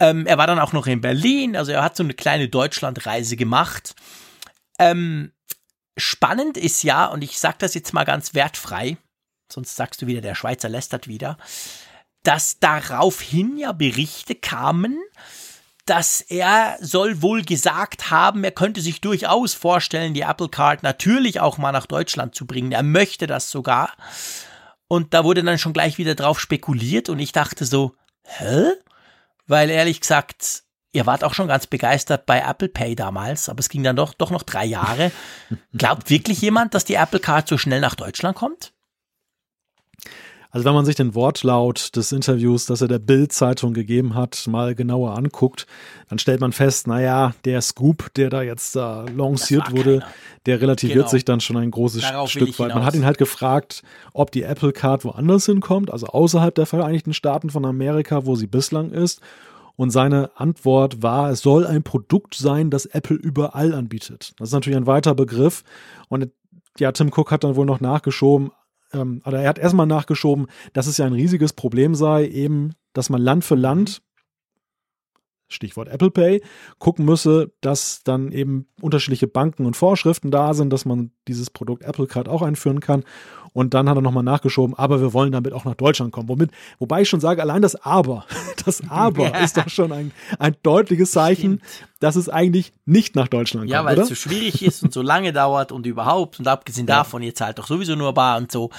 Ähm, 0.00 0.26
er 0.26 0.38
war 0.38 0.46
dann 0.46 0.60
auch 0.60 0.72
noch 0.72 0.86
in 0.86 1.00
Berlin, 1.00 1.56
also 1.56 1.72
er 1.72 1.82
hat 1.82 1.96
so 1.96 2.02
eine 2.02 2.14
kleine 2.14 2.48
Deutschlandreise 2.48 3.36
gemacht. 3.36 3.94
Ähm, 4.78 5.32
spannend 5.98 6.56
ist 6.56 6.82
ja, 6.84 7.06
und 7.06 7.22
ich 7.22 7.38
sage 7.38 7.56
das 7.58 7.74
jetzt 7.74 7.92
mal 7.92 8.04
ganz 8.04 8.32
wertfrei, 8.32 8.96
sonst 9.52 9.76
sagst 9.76 10.00
du 10.00 10.06
wieder, 10.06 10.20
der 10.20 10.34
Schweizer 10.34 10.68
lästert 10.68 11.08
wieder, 11.08 11.36
dass 12.22 12.60
daraufhin 12.60 13.58
ja 13.58 13.72
Berichte 13.72 14.34
kamen, 14.34 14.98
dass 15.88 16.20
er 16.20 16.76
soll 16.80 17.22
wohl 17.22 17.42
gesagt 17.42 18.10
haben, 18.10 18.44
er 18.44 18.50
könnte 18.50 18.80
sich 18.80 19.00
durchaus 19.00 19.54
vorstellen, 19.54 20.14
die 20.14 20.22
Apple 20.22 20.48
Card 20.48 20.82
natürlich 20.82 21.40
auch 21.40 21.58
mal 21.58 21.72
nach 21.72 21.86
Deutschland 21.86 22.34
zu 22.34 22.46
bringen. 22.46 22.72
Er 22.72 22.82
möchte 22.82 23.26
das 23.26 23.50
sogar. 23.50 23.92
Und 24.86 25.14
da 25.14 25.24
wurde 25.24 25.42
dann 25.42 25.58
schon 25.58 25.72
gleich 25.72 25.98
wieder 25.98 26.14
drauf 26.14 26.40
spekuliert 26.40 27.08
und 27.08 27.18
ich 27.18 27.32
dachte 27.32 27.64
so, 27.64 27.94
hä? 28.24 28.72
Weil 29.46 29.70
ehrlich 29.70 30.00
gesagt, 30.00 30.64
ihr 30.92 31.06
wart 31.06 31.24
auch 31.24 31.34
schon 31.34 31.48
ganz 31.48 31.66
begeistert 31.66 32.26
bei 32.26 32.40
Apple 32.40 32.68
Pay 32.68 32.94
damals, 32.94 33.48
aber 33.48 33.60
es 33.60 33.68
ging 33.68 33.82
dann 33.82 33.96
doch, 33.96 34.14
doch 34.14 34.30
noch 34.30 34.42
drei 34.42 34.64
Jahre. 34.64 35.10
Glaubt 35.76 36.10
wirklich 36.10 36.40
jemand, 36.40 36.74
dass 36.74 36.84
die 36.84 36.94
Apple 36.94 37.20
Card 37.20 37.48
so 37.48 37.58
schnell 37.58 37.80
nach 37.80 37.94
Deutschland 37.94 38.36
kommt? 38.36 38.72
Also 40.50 40.64
wenn 40.64 40.72
man 40.74 40.86
sich 40.86 40.94
den 40.94 41.14
Wortlaut 41.14 41.94
des 41.94 42.10
Interviews, 42.10 42.64
das 42.64 42.80
er 42.80 42.88
der 42.88 42.98
Bild-Zeitung 42.98 43.74
gegeben 43.74 44.14
hat, 44.14 44.46
mal 44.48 44.74
genauer 44.74 45.16
anguckt, 45.16 45.66
dann 46.08 46.18
stellt 46.18 46.40
man 46.40 46.52
fest, 46.52 46.86
naja, 46.86 47.34
der 47.44 47.60
Scoop, 47.60 48.12
der 48.14 48.30
da 48.30 48.40
jetzt 48.40 48.74
da 48.74 49.04
lanciert 49.14 49.70
wurde, 49.72 49.98
keiner. 49.98 50.12
der 50.46 50.60
relativiert 50.62 50.96
Genau. 50.98 51.08
sich 51.10 51.24
dann 51.26 51.40
schon 51.40 51.58
ein 51.58 51.70
großes 51.70 52.00
Darauf 52.00 52.30
Stück 52.30 52.58
weit. 52.58 52.74
Man 52.74 52.84
hat 52.84 52.94
ihn 52.94 53.04
halt 53.04 53.18
gefragt, 53.18 53.82
ob 54.14 54.30
die 54.30 54.42
Apple 54.42 54.72
Card 54.72 55.04
woanders 55.04 55.44
hinkommt, 55.44 55.92
also 55.92 56.06
außerhalb 56.06 56.54
der 56.54 56.64
Vereinigten 56.66 57.12
Staaten 57.12 57.50
von 57.50 57.66
Amerika, 57.66 58.24
wo 58.24 58.34
sie 58.34 58.46
bislang 58.46 58.90
ist. 58.90 59.20
Und 59.76 59.90
seine 59.90 60.30
Antwort 60.34 61.02
war, 61.02 61.30
es 61.30 61.40
soll 61.40 61.66
ein 61.66 61.82
Produkt 61.84 62.34
sein, 62.34 62.70
das 62.70 62.86
Apple 62.86 63.16
überall 63.16 63.74
anbietet. 63.74 64.32
Das 64.38 64.48
ist 64.48 64.52
natürlich 64.54 64.76
ein 64.78 64.86
weiter 64.86 65.14
Begriff. 65.14 65.62
Und 66.08 66.30
ja, 66.78 66.90
Tim 66.90 67.12
Cook 67.14 67.30
hat 67.30 67.44
dann 67.44 67.54
wohl 67.54 67.66
noch 67.66 67.80
nachgeschoben, 67.80 68.50
ähm, 68.92 69.22
oder 69.24 69.40
er 69.40 69.48
hat 69.48 69.58
erstmal 69.58 69.86
nachgeschoben, 69.86 70.46
dass 70.72 70.86
es 70.86 70.98
ja 70.98 71.06
ein 71.06 71.12
riesiges 71.12 71.52
Problem 71.52 71.94
sei, 71.94 72.26
eben, 72.26 72.72
dass 72.92 73.10
man 73.10 73.20
Land 73.20 73.44
für 73.44 73.54
Land, 73.54 74.02
Stichwort 75.48 75.88
Apple 75.88 76.10
Pay, 76.10 76.42
gucken 76.78 77.04
müsse, 77.04 77.50
dass 77.60 78.02
dann 78.04 78.32
eben 78.32 78.66
unterschiedliche 78.80 79.26
Banken 79.26 79.66
und 79.66 79.76
Vorschriften 79.76 80.30
da 80.30 80.54
sind, 80.54 80.70
dass 80.70 80.84
man 80.84 81.10
dieses 81.26 81.50
Produkt 81.50 81.82
Apple 81.84 82.06
Card 82.06 82.28
auch 82.28 82.42
einführen 82.42 82.80
kann. 82.80 83.04
Und 83.54 83.72
dann 83.74 83.88
hat 83.88 83.96
er 83.96 84.02
nochmal 84.02 84.22
nachgeschoben, 84.22 84.76
aber 84.76 85.00
wir 85.00 85.14
wollen 85.14 85.32
damit 85.32 85.52
auch 85.54 85.64
nach 85.64 85.74
Deutschland 85.74 86.12
kommen. 86.12 86.28
Womit, 86.28 86.50
wobei 86.78 87.00
ich 87.02 87.08
schon 87.08 87.20
sage, 87.20 87.40
allein 87.42 87.62
das 87.62 87.74
Aber, 87.76 88.26
das 88.66 88.82
Aber 88.90 89.30
Ja. 89.30 89.38
ist 89.38 89.56
doch 89.56 89.68
schon 89.68 89.90
ein, 89.90 90.12
ein 90.38 90.54
deutliches 90.62 91.10
Zeichen, 91.12 91.62
dass 91.98 92.14
es 92.16 92.28
eigentlich 92.28 92.72
nicht 92.84 93.16
nach 93.16 93.26
Deutschland 93.28 93.68
Ja, 93.68 93.78
kommt, 93.78 93.86
weil 93.88 93.94
oder? 93.94 94.02
es 94.02 94.08
so 94.10 94.14
schwierig 94.14 94.62
ist 94.62 94.82
und 94.82 94.92
so 94.92 95.00
lange 95.02 95.32
dauert 95.32 95.72
und 95.72 95.86
überhaupt. 95.86 96.38
Und 96.38 96.46
abgesehen 96.46 96.86
Ja. 96.86 96.96
davon, 96.98 97.22
ihr 97.22 97.34
zahlt 97.34 97.58
doch 97.58 97.66
sowieso 97.66 97.96
nur 97.96 98.12
bar 98.12 98.36
und 98.36 98.52
so. 98.52 98.70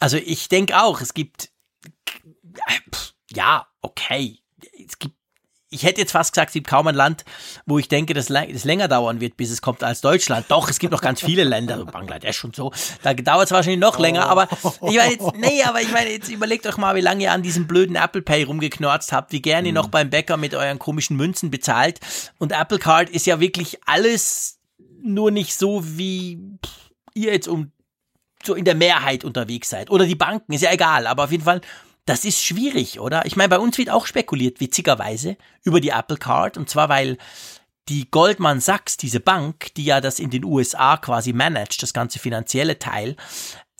Also 0.00 0.16
ich 0.16 0.48
denke 0.48 0.82
auch, 0.82 1.00
es 1.02 1.12
gibt, 1.14 1.50
pff, 2.92 3.12
ja, 3.30 3.66
okay. 3.82 4.38
Es 4.86 4.98
gibt, 4.98 5.15
ich 5.68 5.82
hätte 5.82 6.00
jetzt 6.00 6.12
fast 6.12 6.32
gesagt, 6.32 6.50
es 6.50 6.54
gibt 6.54 6.68
kaum 6.68 6.86
ein 6.86 6.94
Land, 6.94 7.24
wo 7.66 7.78
ich 7.78 7.88
denke, 7.88 8.14
dass 8.14 8.30
es 8.30 8.64
länger 8.64 8.86
dauern 8.86 9.20
wird, 9.20 9.36
bis 9.36 9.50
es 9.50 9.60
kommt 9.60 9.82
als 9.82 10.00
Deutschland. 10.00 10.46
Doch, 10.48 10.70
es 10.70 10.78
gibt 10.78 10.92
noch 10.92 11.00
ganz 11.00 11.20
viele 11.20 11.42
Länder, 11.42 11.76
so 11.76 11.84
Bangladesch 11.84 12.44
und 12.44 12.54
so. 12.54 12.72
Da 13.02 13.14
dauert 13.14 13.46
es 13.46 13.50
wahrscheinlich 13.50 13.80
noch 13.80 13.98
länger, 13.98 14.28
aber 14.28 14.48
ich 14.88 14.96
meine 14.96 15.10
jetzt, 15.10 15.34
nee, 15.36 15.62
aber 15.64 15.82
ich 15.82 15.90
meine, 15.90 16.10
jetzt 16.10 16.28
überlegt 16.28 16.66
euch 16.66 16.76
mal, 16.76 16.94
wie 16.94 17.00
lange 17.00 17.24
ihr 17.24 17.32
an 17.32 17.42
diesem 17.42 17.66
blöden 17.66 17.96
Apple 17.96 18.22
Pay 18.22 18.44
rumgeknorzt 18.44 19.12
habt, 19.12 19.32
wie 19.32 19.42
gerne 19.42 19.68
ihr 19.68 19.74
noch 19.74 19.88
beim 19.88 20.08
Bäcker 20.08 20.36
mit 20.36 20.54
euren 20.54 20.78
komischen 20.78 21.16
Münzen 21.16 21.50
bezahlt. 21.50 21.98
Und 22.38 22.52
Apple 22.52 22.78
Card 22.78 23.10
ist 23.10 23.26
ja 23.26 23.40
wirklich 23.40 23.80
alles 23.86 24.58
nur 25.02 25.32
nicht 25.32 25.54
so, 25.54 25.82
wie 25.84 26.38
ihr 27.14 27.32
jetzt 27.32 27.48
um 27.48 27.72
so 28.44 28.54
in 28.54 28.64
der 28.64 28.76
Mehrheit 28.76 29.24
unterwegs 29.24 29.70
seid. 29.70 29.90
Oder 29.90 30.06
die 30.06 30.14
Banken, 30.14 30.52
ist 30.52 30.62
ja 30.62 30.72
egal, 30.72 31.08
aber 31.08 31.24
auf 31.24 31.32
jeden 31.32 31.42
Fall, 31.42 31.60
das 32.06 32.24
ist 32.24 32.42
schwierig, 32.44 33.00
oder? 33.00 33.26
Ich 33.26 33.36
meine, 33.36 33.48
bei 33.48 33.58
uns 33.58 33.76
wird 33.78 33.90
auch 33.90 34.06
spekuliert, 34.06 34.60
witzigerweise, 34.60 35.36
über 35.64 35.80
die 35.80 35.90
Apple 35.90 36.16
Card. 36.16 36.56
Und 36.56 36.70
zwar, 36.70 36.88
weil 36.88 37.18
die 37.88 38.10
Goldman 38.10 38.60
Sachs, 38.60 38.96
diese 38.96 39.20
Bank, 39.20 39.74
die 39.74 39.84
ja 39.84 40.00
das 40.00 40.18
in 40.18 40.30
den 40.30 40.44
USA 40.44 40.96
quasi 40.96 41.32
managt, 41.32 41.82
das 41.82 41.92
ganze 41.92 42.18
finanzielle 42.18 42.78
Teil, 42.78 43.16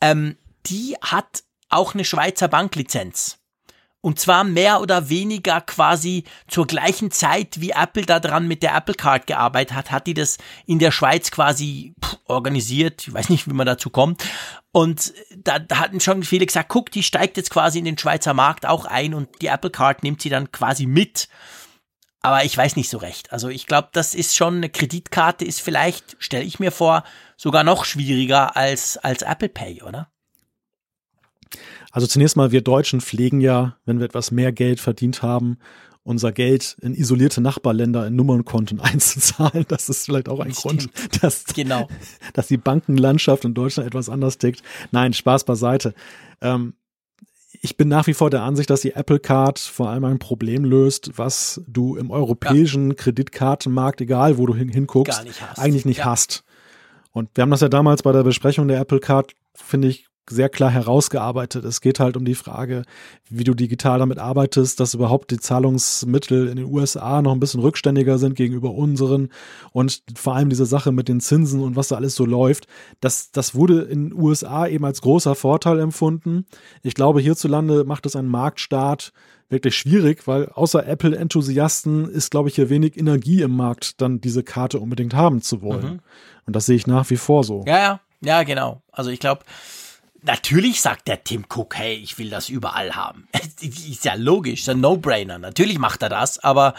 ähm, 0.01 0.37
die 0.67 0.97
hat 1.01 1.45
auch 1.69 1.95
eine 1.95 2.05
Schweizer 2.05 2.49
Banklizenz. 2.49 3.39
Und 4.07 4.21
zwar 4.21 4.45
mehr 4.45 4.81
oder 4.81 5.09
weniger 5.09 5.61
quasi 5.61 6.23
zur 6.47 6.69
gleichen 6.69 7.11
Zeit, 7.11 7.61
wie 7.61 7.71
Apple 7.71 8.07
da 8.07 8.21
dran 8.21 8.47
mit 8.47 8.63
der 8.63 8.73
Apple 8.73 8.95
Card 8.95 9.27
gearbeitet 9.27 9.75
hat, 9.75 9.91
hat 9.91 10.07
die 10.07 10.15
das 10.15 10.39
in 10.65 10.79
der 10.79 10.93
Schweiz 10.93 11.33
quasi 11.33 11.93
organisiert. 12.27 13.09
Ich 13.09 13.13
weiß 13.13 13.31
nicht, 13.31 13.49
wie 13.49 13.53
man 13.53 13.67
dazu 13.67 13.91
kommt. 13.91 14.23
Und 14.71 15.13
da, 15.37 15.59
da 15.59 15.81
hatten 15.81 15.99
schon 15.99 16.23
viele 16.23 16.47
gesagt, 16.47 16.69
guck, 16.69 16.93
die 16.93 17.03
steigt 17.03 17.37
jetzt 17.37 17.51
quasi 17.51 17.81
in 17.81 17.85
den 17.85 17.99
Schweizer 17.99 18.33
Markt 18.33 18.65
auch 18.65 18.85
ein 18.85 19.13
und 19.13 19.29
die 19.43 19.49
Apple 19.49 19.71
Card 19.71 20.05
nimmt 20.05 20.23
sie 20.23 20.31
dann 20.31 20.53
quasi 20.53 20.87
mit. 20.87 21.29
Aber 22.21 22.45
ich 22.45 22.57
weiß 22.57 22.77
nicht 22.77 22.91
so 22.91 22.99
recht. 22.99 23.33
Also 23.33 23.49
ich 23.49 23.67
glaube, 23.67 23.89
das 23.91 24.15
ist 24.15 24.37
schon 24.37 24.59
eine 24.59 24.71
Kreditkarte, 24.71 25.45
ist 25.45 25.61
vielleicht, 25.61 26.15
stelle 26.21 26.45
ich 26.45 26.61
mir 26.61 26.71
vor, 26.71 27.03
sogar 27.37 27.65
noch 27.65 27.85
schwieriger 27.85 28.57
als, 28.57 28.99
als 28.99 29.23
Apple 29.23 29.49
Pay, 29.49 29.83
oder? 29.83 30.13
Also 31.97 32.07
zunächst 32.09 32.37
mal, 32.37 32.53
wir 32.53 32.61
Deutschen 32.61 33.01
pflegen 33.01 33.41
ja, 33.41 33.79
wenn 33.87 34.01
wir 34.01 34.05
etwas 34.05 34.31
mehr 34.31 34.53
Geld 34.53 34.81
verdient 34.81 35.23
haben, 35.23 35.57
unser 36.03 36.31
Geld 36.31 36.77
in 36.83 36.95
isolierte 36.95 37.41
Nachbarländer 37.41 38.07
in 38.07 38.15
Nummernkonten 38.17 38.81
einzuzahlen. 38.83 39.65
Das 39.69 39.89
ist 39.89 40.05
vielleicht 40.05 40.29
auch 40.29 40.41
ein 40.41 40.53
Stimmt. 40.53 40.93
Grund, 40.95 41.23
dass, 41.25 41.45
Genau. 41.47 41.89
dass 42.35 42.49
die 42.49 42.59
Bankenlandschaft 42.59 43.47
in 43.47 43.55
Deutschland 43.55 43.87
etwas 43.87 44.11
anders 44.11 44.37
tickt. 44.37 44.63
Nein, 44.91 45.15
Spaß 45.15 45.45
beiseite. 45.45 45.95
Ähm, 46.43 46.75
ich 47.63 47.79
bin 47.79 47.89
nach 47.89 48.07
wie 48.07 48.13
vor 48.13 48.29
der 48.29 48.43
Ansicht, 48.43 48.69
dass 48.69 48.83
die 48.83 48.93
Apple 48.93 49.19
Card 49.19 49.59
vor 49.59 49.89
allem 49.89 50.05
ein 50.05 50.19
Problem 50.19 50.67
löst, 50.67 51.13
was 51.17 51.63
du 51.67 51.97
im 51.97 52.11
europäischen 52.11 52.95
Kreditkartenmarkt, 52.97 54.03
egal 54.03 54.37
wo 54.37 54.45
du 54.45 54.55
hin, 54.55 54.69
hinguckst, 54.69 55.25
nicht 55.25 55.41
eigentlich 55.57 55.87
nicht 55.87 56.01
Ja. 56.01 56.05
hast. 56.05 56.45
Und 57.13 57.31
wir 57.37 57.41
haben 57.41 57.51
das 57.51 57.63
ja 57.63 57.71
damals 57.71 58.03
bei 58.03 58.13
der 58.13 58.23
Besprechung 58.23 58.69
der 58.69 58.81
Apple 58.81 59.01
Card, 59.01 59.33
finde 59.55 59.89
ich, 59.89 60.09
sehr 60.29 60.49
klar 60.49 60.71
herausgearbeitet. 60.71 61.65
Es 61.65 61.81
geht 61.81 62.01
halt 62.01 62.17
um 62.17 62.25
die 62.25 62.35
Frage, 62.35 62.83
wie 63.29 63.45
du 63.45 63.55
digital 63.55 63.99
damit 63.99 64.19
arbeitest, 64.19 64.81
dass 64.81 64.95
überhaupt 64.95 65.31
die 65.31 65.39
Zahlungsmittel 65.39 66.49
in 66.49 66.57
den 66.57 66.67
USA 66.67 67.23
noch 67.23 67.33
ein 67.33 67.41
bisschen 67.41 67.61
rückständiger 67.61 68.19
sind 68.19 68.35
gegenüber 68.35 68.73
unseren 68.73 69.31
und 69.73 70.03
vor 70.17 70.35
allem 70.35 70.49
diese 70.49 70.67
Sache 70.67 70.93
mit 70.93 71.09
den 71.09 71.21
Zinsen 71.21 71.61
und 71.61 71.77
was 71.77 71.89
da 71.89 71.97
alles 71.97 72.15
so 72.15 72.25
läuft. 72.25 72.67
Das, 73.01 73.31
das 73.31 73.55
wurde 73.55 73.83
in 73.83 74.11
den 74.11 74.19
USA 74.19 74.67
eben 74.67 74.85
als 74.85 75.01
großer 75.01 75.35
Vorteil 75.35 75.79
empfunden. 75.81 76.47
Ich 76.83 76.95
glaube, 76.95 77.21
hierzulande 77.21 77.85
macht 77.85 78.07
es 78.07 78.17
einen 78.17 78.29
Marktstart 78.29 79.13
wirklich 79.49 79.77
schwierig, 79.77 80.27
weil 80.27 80.49
außer 80.49 80.87
Apple-Enthusiasten 80.87 82.09
ist, 82.09 82.31
glaube 82.31 82.49
ich, 82.49 82.57
hier 82.57 82.69
wenig 82.69 82.97
Energie 82.97 83.43
im 83.43 83.57
Markt, 83.57 84.01
dann 84.01 84.21
diese 84.21 84.43
Karte 84.43 84.81
unbedingt 84.81 85.15
haben 85.15 85.41
zu 85.41 85.63
wollen. 85.63 85.85
Mhm. 85.85 86.01
Und 86.47 86.57
das 86.57 86.67
sehe 86.67 86.77
ich 86.77 86.87
nach 86.87 87.09
wie 87.11 87.17
vor 87.17 87.45
so. 87.45 87.65
Ja, 87.67 87.79
ja, 87.79 88.01
Ja, 88.21 88.43
genau. 88.43 88.83
Also 88.91 89.11
ich 89.11 89.21
glaube, 89.21 89.43
natürlich 90.27 90.81
sagt 90.81 91.09
der 91.09 91.25
Tim 91.25 91.47
Cook, 91.49 91.77
hey, 91.77 91.95
ich 91.95 92.19
will 92.19 92.31
das 92.31 92.49
überall 92.49 92.95
haben. 92.95 93.29
ist 93.61 94.05
ja 94.05 94.15
logisch, 94.15 94.61
ist 94.61 94.69
ein 94.69 94.81
No-Brainer. 94.81 95.39
Natürlich 95.39 95.79
macht 95.79 96.03
er 96.03 96.09
das, 96.09 96.39
aber 96.39 96.75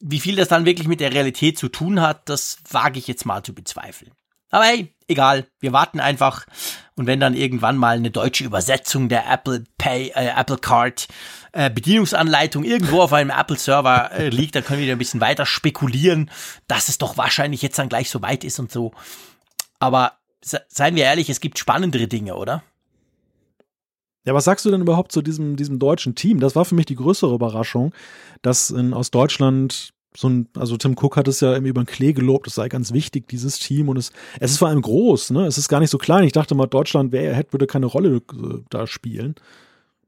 wie 0.00 0.20
viel 0.20 0.36
das 0.36 0.48
dann 0.48 0.64
wirklich 0.64 0.88
mit 0.88 1.00
der 1.00 1.12
Realität 1.12 1.58
zu 1.58 1.68
tun 1.68 2.00
hat, 2.00 2.28
das 2.28 2.58
wage 2.70 2.98
ich 2.98 3.06
jetzt 3.06 3.26
mal 3.26 3.42
zu 3.42 3.54
bezweifeln. 3.54 4.12
Aber 4.50 4.64
hey, 4.64 4.94
egal, 5.08 5.46
wir 5.60 5.72
warten 5.72 5.98
einfach 5.98 6.46
und 6.94 7.06
wenn 7.06 7.20
dann 7.20 7.34
irgendwann 7.34 7.78
mal 7.78 7.96
eine 7.96 8.10
deutsche 8.10 8.44
Übersetzung 8.44 9.08
der 9.08 9.30
Apple 9.30 9.64
Pay, 9.78 10.12
äh, 10.14 10.28
Apple 10.36 10.58
Card 10.58 11.08
äh, 11.52 11.70
Bedienungsanleitung 11.70 12.62
irgendwo 12.62 13.00
auf 13.00 13.14
einem 13.14 13.30
Apple 13.30 13.56
Server 13.56 14.10
äh, 14.12 14.28
liegt, 14.28 14.54
dann 14.54 14.64
können 14.64 14.80
wir 14.80 14.84
wieder 14.84 14.96
ein 14.96 14.98
bisschen 14.98 15.22
weiter 15.22 15.46
spekulieren, 15.46 16.30
dass 16.68 16.90
es 16.90 16.98
doch 16.98 17.16
wahrscheinlich 17.16 17.62
jetzt 17.62 17.78
dann 17.78 17.88
gleich 17.88 18.10
so 18.10 18.20
weit 18.20 18.44
ist 18.44 18.58
und 18.58 18.70
so. 18.70 18.92
Aber 19.78 20.18
seien 20.42 20.96
wir 20.96 21.04
ehrlich, 21.04 21.30
es 21.30 21.40
gibt 21.40 21.58
spannendere 21.58 22.08
Dinge, 22.08 22.36
oder? 22.36 22.62
Ja, 24.24 24.34
was 24.34 24.44
sagst 24.44 24.64
du 24.64 24.70
denn 24.70 24.82
überhaupt 24.82 25.10
zu 25.12 25.20
diesem, 25.20 25.56
diesem 25.56 25.78
deutschen 25.78 26.14
Team? 26.14 26.38
Das 26.38 26.54
war 26.54 26.64
für 26.64 26.74
mich 26.74 26.86
die 26.86 26.94
größere 26.94 27.34
Überraschung, 27.34 27.92
dass 28.40 28.70
in, 28.70 28.94
aus 28.94 29.10
Deutschland 29.10 29.92
so 30.16 30.28
ein, 30.28 30.48
also 30.56 30.76
Tim 30.76 30.96
Cook 30.96 31.16
hat 31.16 31.26
es 31.26 31.40
ja 31.40 31.52
irgendwie 31.52 31.70
über 31.70 31.82
den 31.82 31.86
Klee 31.86 32.12
gelobt, 32.12 32.46
es 32.46 32.54
sei 32.54 32.68
ganz 32.68 32.92
wichtig, 32.92 33.28
dieses 33.28 33.58
Team 33.58 33.88
und 33.88 33.96
es, 33.96 34.12
es 34.40 34.52
ist 34.52 34.58
vor 34.58 34.68
allem 34.68 34.82
groß, 34.82 35.30
ne? 35.30 35.46
Es 35.46 35.58
ist 35.58 35.68
gar 35.68 35.80
nicht 35.80 35.90
so 35.90 35.98
klein. 35.98 36.24
Ich 36.24 36.32
dachte 36.32 36.54
mal, 36.54 36.66
Deutschland 36.66 37.12
wäre, 37.12 37.34
hätte, 37.34 37.52
würde 37.52 37.66
keine 37.66 37.86
Rolle 37.86 38.16
äh, 38.16 38.58
da 38.68 38.86
spielen. 38.86 39.34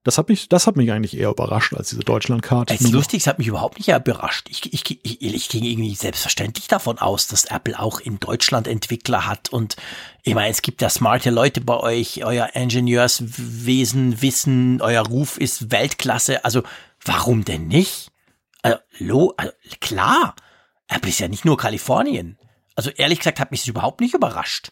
Das 0.05 0.18
hat 0.18 0.28
mich, 0.28 0.51
das 0.51 0.66
hat 0.66 0.76
mich 0.76 0.93
eigentlich 0.93 1.16
eher 1.16 1.31
überrascht 1.31 1.72
als 1.72 1.89
diese 1.89 2.02
Deutschlandkarte. 2.02 2.74
Es 2.74 2.82
ist 2.82 2.93
lustig, 2.93 3.22
es 3.22 3.26
hat 3.26 3.39
mich 3.39 3.48
überhaupt 3.48 3.78
nicht 3.78 3.89
überrascht. 3.89 4.48
Ich, 4.51 4.70
ich, 4.70 5.02
ich, 5.02 5.22
ich 5.22 5.48
ging 5.48 5.64
irgendwie 5.64 5.94
selbstverständlich 5.94 6.68
davon 6.68 6.98
aus, 6.98 7.26
dass 7.26 7.47
Apple 7.47 7.78
auch 7.81 8.01
in 8.01 8.20
Deutschland 8.20 8.68
Entwickler 8.68 9.26
hat. 9.26 9.48
Und 9.48 9.76
ich 10.22 10.35
meine, 10.35 10.51
es 10.51 10.60
gibt 10.60 10.82
ja 10.82 10.90
smarte 10.90 11.31
Leute 11.31 11.62
bei 11.62 11.78
euch, 11.78 12.22
euer 12.22 12.51
Ingenieurswesen, 12.52 14.20
Wissen, 14.20 14.82
euer 14.82 15.06
Ruf 15.06 15.39
ist 15.39 15.70
Weltklasse. 15.70 16.44
Also 16.44 16.62
warum 17.02 17.47
denn 17.47 17.66
nicht? 17.66 18.12
Also, 18.60 18.76
lo, 18.98 19.32
also 19.39 19.52
klar, 19.81 20.36
Apple 20.86 21.09
ist 21.09 21.20
ja 21.20 21.28
nicht 21.28 21.47
nur 21.47 21.56
Kalifornien. 21.56 22.39
Also 22.76 22.90
ehrlich 22.90 23.20
gesagt 23.20 23.40
hat 23.40 23.51
mich 23.51 23.60
das 23.60 23.68
überhaupt 23.68 24.02
nicht 24.02 24.12
überrascht. 24.12 24.70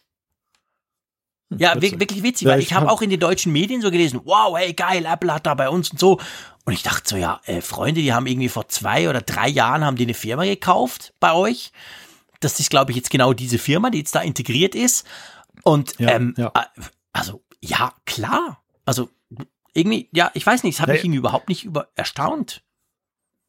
Ja, 1.59 1.75
witzig. 1.75 1.99
wirklich 1.99 2.23
witzig, 2.23 2.45
ja, 2.45 2.53
weil 2.53 2.59
ich, 2.59 2.67
ich 2.67 2.73
habe 2.73 2.89
auch 2.89 3.01
in 3.01 3.09
den 3.09 3.19
deutschen 3.19 3.51
Medien 3.51 3.81
so 3.81 3.91
gelesen, 3.91 4.21
wow, 4.23 4.57
hey, 4.57 4.73
geil, 4.73 5.05
Apple 5.05 5.33
hat 5.33 5.45
da 5.45 5.53
bei 5.53 5.69
uns 5.69 5.91
und 5.91 5.99
so. 5.99 6.19
Und 6.65 6.73
ich 6.73 6.83
dachte 6.83 7.09
so, 7.09 7.17
ja, 7.17 7.41
äh, 7.45 7.61
Freunde, 7.61 8.01
die 8.01 8.13
haben 8.13 8.25
irgendwie 8.25 8.49
vor 8.49 8.67
zwei 8.69 9.09
oder 9.09 9.21
drei 9.21 9.47
Jahren 9.47 9.83
haben 9.83 9.97
die 9.97 10.03
eine 10.03 10.13
Firma 10.13 10.43
gekauft 10.43 11.13
bei 11.19 11.33
euch. 11.33 11.71
Das 12.39 12.59
ist, 12.59 12.69
glaube 12.69 12.91
ich, 12.91 12.97
jetzt 12.97 13.09
genau 13.09 13.33
diese 13.33 13.57
Firma, 13.57 13.89
die 13.89 13.99
jetzt 13.99 14.15
da 14.15 14.21
integriert 14.21 14.75
ist. 14.75 15.05
Und 15.63 15.99
ja, 15.99 16.09
ähm, 16.09 16.33
ja. 16.37 16.51
Also, 17.11 17.43
ja, 17.61 17.93
klar. 18.05 18.63
Also, 18.85 19.09
irgendwie, 19.73 20.09
ja, 20.13 20.31
ich 20.33 20.45
weiß 20.45 20.63
nicht, 20.63 20.75
es 20.75 20.81
hat 20.81 20.89
mich 20.89 21.03
irgendwie 21.03 21.19
überhaupt 21.19 21.49
nicht 21.49 21.63
über 21.63 21.89
erstaunt. 21.95 22.63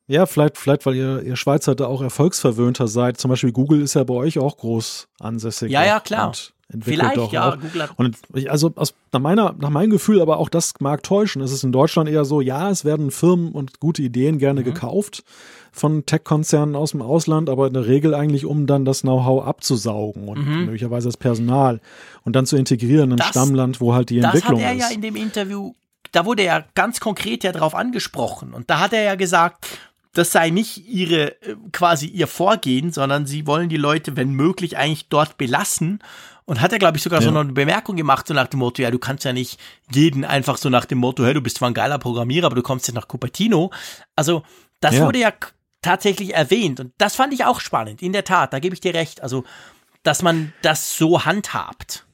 Ja, 0.06 0.26
vielleicht, 0.26 0.58
vielleicht, 0.58 0.84
weil 0.84 0.96
ihr, 0.96 1.22
ihr 1.22 1.36
Schweizer 1.36 1.74
da 1.74 1.86
auch 1.86 2.02
erfolgsverwöhnter 2.02 2.88
seid. 2.88 3.18
Zum 3.18 3.30
Beispiel 3.30 3.52
Google 3.52 3.80
ist 3.80 3.94
ja 3.94 4.04
bei 4.04 4.14
euch 4.14 4.38
auch 4.38 4.58
groß 4.58 5.08
ansässig. 5.18 5.70
Ja, 5.70 5.84
ja, 5.84 6.00
klar. 6.00 6.32
Vielleicht, 6.80 7.16
doch 7.16 7.32
ja. 7.32 7.54
Auch. 7.54 7.58
Und 7.96 8.16
also 8.48 8.72
aus, 8.76 8.94
nach, 9.12 9.20
meiner, 9.20 9.54
nach 9.58 9.70
meinem 9.70 9.90
Gefühl, 9.90 10.20
aber 10.20 10.38
auch 10.38 10.48
das 10.48 10.74
mag 10.80 11.02
täuschen. 11.02 11.42
Es 11.42 11.52
ist 11.52 11.62
in 11.62 11.72
Deutschland 11.72 12.08
eher 12.08 12.24
so, 12.24 12.40
ja, 12.40 12.70
es 12.70 12.84
werden 12.84 13.10
Firmen 13.10 13.52
und 13.52 13.80
gute 13.80 14.02
Ideen 14.02 14.38
gerne 14.38 14.60
mhm. 14.60 14.64
gekauft 14.64 15.24
von 15.72 16.06
Tech-Konzernen 16.06 16.76
aus 16.76 16.92
dem 16.92 17.02
Ausland, 17.02 17.50
aber 17.50 17.66
in 17.66 17.74
der 17.74 17.86
Regel 17.86 18.14
eigentlich, 18.14 18.46
um 18.46 18.66
dann 18.66 18.84
das 18.84 19.02
Know-how 19.02 19.44
abzusaugen 19.44 20.28
und 20.28 20.46
mhm. 20.46 20.64
möglicherweise 20.66 21.08
das 21.08 21.16
Personal 21.16 21.80
und 22.22 22.34
dann 22.36 22.46
zu 22.46 22.56
integrieren 22.56 23.10
im 23.10 23.16
das, 23.16 23.28
Stammland, 23.28 23.80
wo 23.80 23.92
halt 23.92 24.10
die 24.10 24.18
Entwicklung 24.18 24.58
ist. 24.58 24.62
Das 24.62 24.70
hat 24.70 24.78
er 24.78 24.84
ist. 24.84 24.90
ja 24.90 24.94
in 24.94 25.02
dem 25.02 25.16
Interview, 25.16 25.74
da 26.12 26.24
wurde 26.24 26.44
er 26.44 26.64
ganz 26.74 27.00
konkret 27.00 27.42
ja 27.42 27.52
drauf 27.52 27.74
angesprochen 27.74 28.54
und 28.54 28.70
da 28.70 28.78
hat 28.78 28.92
er 28.92 29.02
ja 29.02 29.16
gesagt, 29.16 29.66
das 30.14 30.32
sei 30.32 30.50
nicht 30.50 30.88
ihre 30.88 31.40
äh, 31.42 31.56
quasi 31.72 32.06
ihr 32.06 32.26
Vorgehen, 32.26 32.92
sondern 32.92 33.26
sie 33.26 33.46
wollen 33.46 33.68
die 33.68 33.76
Leute, 33.76 34.16
wenn 34.16 34.32
möglich, 34.32 34.76
eigentlich 34.76 35.08
dort 35.08 35.36
belassen 35.36 36.00
und 36.46 36.60
hat 36.60 36.72
er, 36.72 36.78
glaube 36.78 36.96
ich, 36.96 37.02
sogar 37.02 37.20
ja. 37.20 37.30
so 37.30 37.36
eine 37.36 37.52
Bemerkung 37.52 37.96
gemacht, 37.96 38.26
so 38.26 38.34
nach 38.34 38.48
dem 38.48 38.60
Motto, 38.60 38.82
ja, 38.82 38.90
du 38.90 38.98
kannst 38.98 39.24
ja 39.24 39.32
nicht 39.32 39.58
jeden 39.90 40.24
einfach 40.24 40.56
so 40.56 40.68
nach 40.68 40.84
dem 40.84 40.98
Motto, 40.98 41.24
hey, 41.24 41.34
du 41.34 41.40
bist 41.40 41.58
zwar 41.58 41.70
ein 41.70 41.74
geiler 41.74 41.98
Programmierer, 41.98 42.46
aber 42.46 42.56
du 42.56 42.62
kommst 42.62 42.86
jetzt 42.86 42.94
nach 42.94 43.08
Cupertino. 43.08 43.70
Also, 44.14 44.42
das 44.80 44.96
ja. 44.96 45.06
wurde 45.06 45.20
ja 45.20 45.32
tatsächlich 45.80 46.34
erwähnt. 46.34 46.80
Und 46.80 46.92
das 46.98 47.14
fand 47.16 47.32
ich 47.32 47.44
auch 47.44 47.60
spannend, 47.60 48.02
in 48.02 48.12
der 48.12 48.24
Tat, 48.24 48.52
da 48.52 48.58
gebe 48.58 48.74
ich 48.74 48.80
dir 48.80 48.94
recht. 48.94 49.22
Also, 49.22 49.44
dass 50.02 50.22
man 50.22 50.52
das 50.62 50.96
so 50.96 51.24
handhabt. 51.24 52.04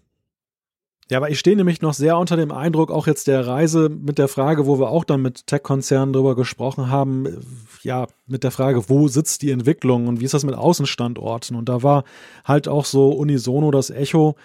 Ja, 1.11 1.19
aber 1.19 1.29
ich 1.29 1.41
stehe 1.41 1.57
nämlich 1.57 1.83
noch 1.83 1.93
sehr 1.93 2.17
unter 2.17 2.37
dem 2.37 2.53
Eindruck, 2.53 2.93
auch 2.93 3.09
jetzt 3.09 3.27
der 3.27 3.45
Reise 3.45 3.89
mit 3.89 4.17
der 4.17 4.29
Frage, 4.29 4.67
wo 4.67 4.79
wir 4.79 4.91
auch 4.91 5.03
dann 5.03 5.21
mit 5.21 5.45
Tech-Konzernen 5.49 6.13
drüber 6.13 6.37
gesprochen 6.37 6.89
haben, 6.89 7.41
ja, 7.83 8.07
mit 8.29 8.45
der 8.45 8.53
Frage, 8.53 8.89
wo 8.89 9.09
sitzt 9.09 9.43
die 9.43 9.51
Entwicklung 9.51 10.07
und 10.07 10.21
wie 10.21 10.25
ist 10.25 10.35
das 10.35 10.45
mit 10.45 10.55
Außenstandorten? 10.55 11.57
Und 11.57 11.69
da 11.69 11.83
war 11.83 12.05
halt 12.45 12.69
auch 12.69 12.85
so 12.85 13.11
unisono 13.11 13.73
das 13.73 13.91
Echo, 13.91 14.37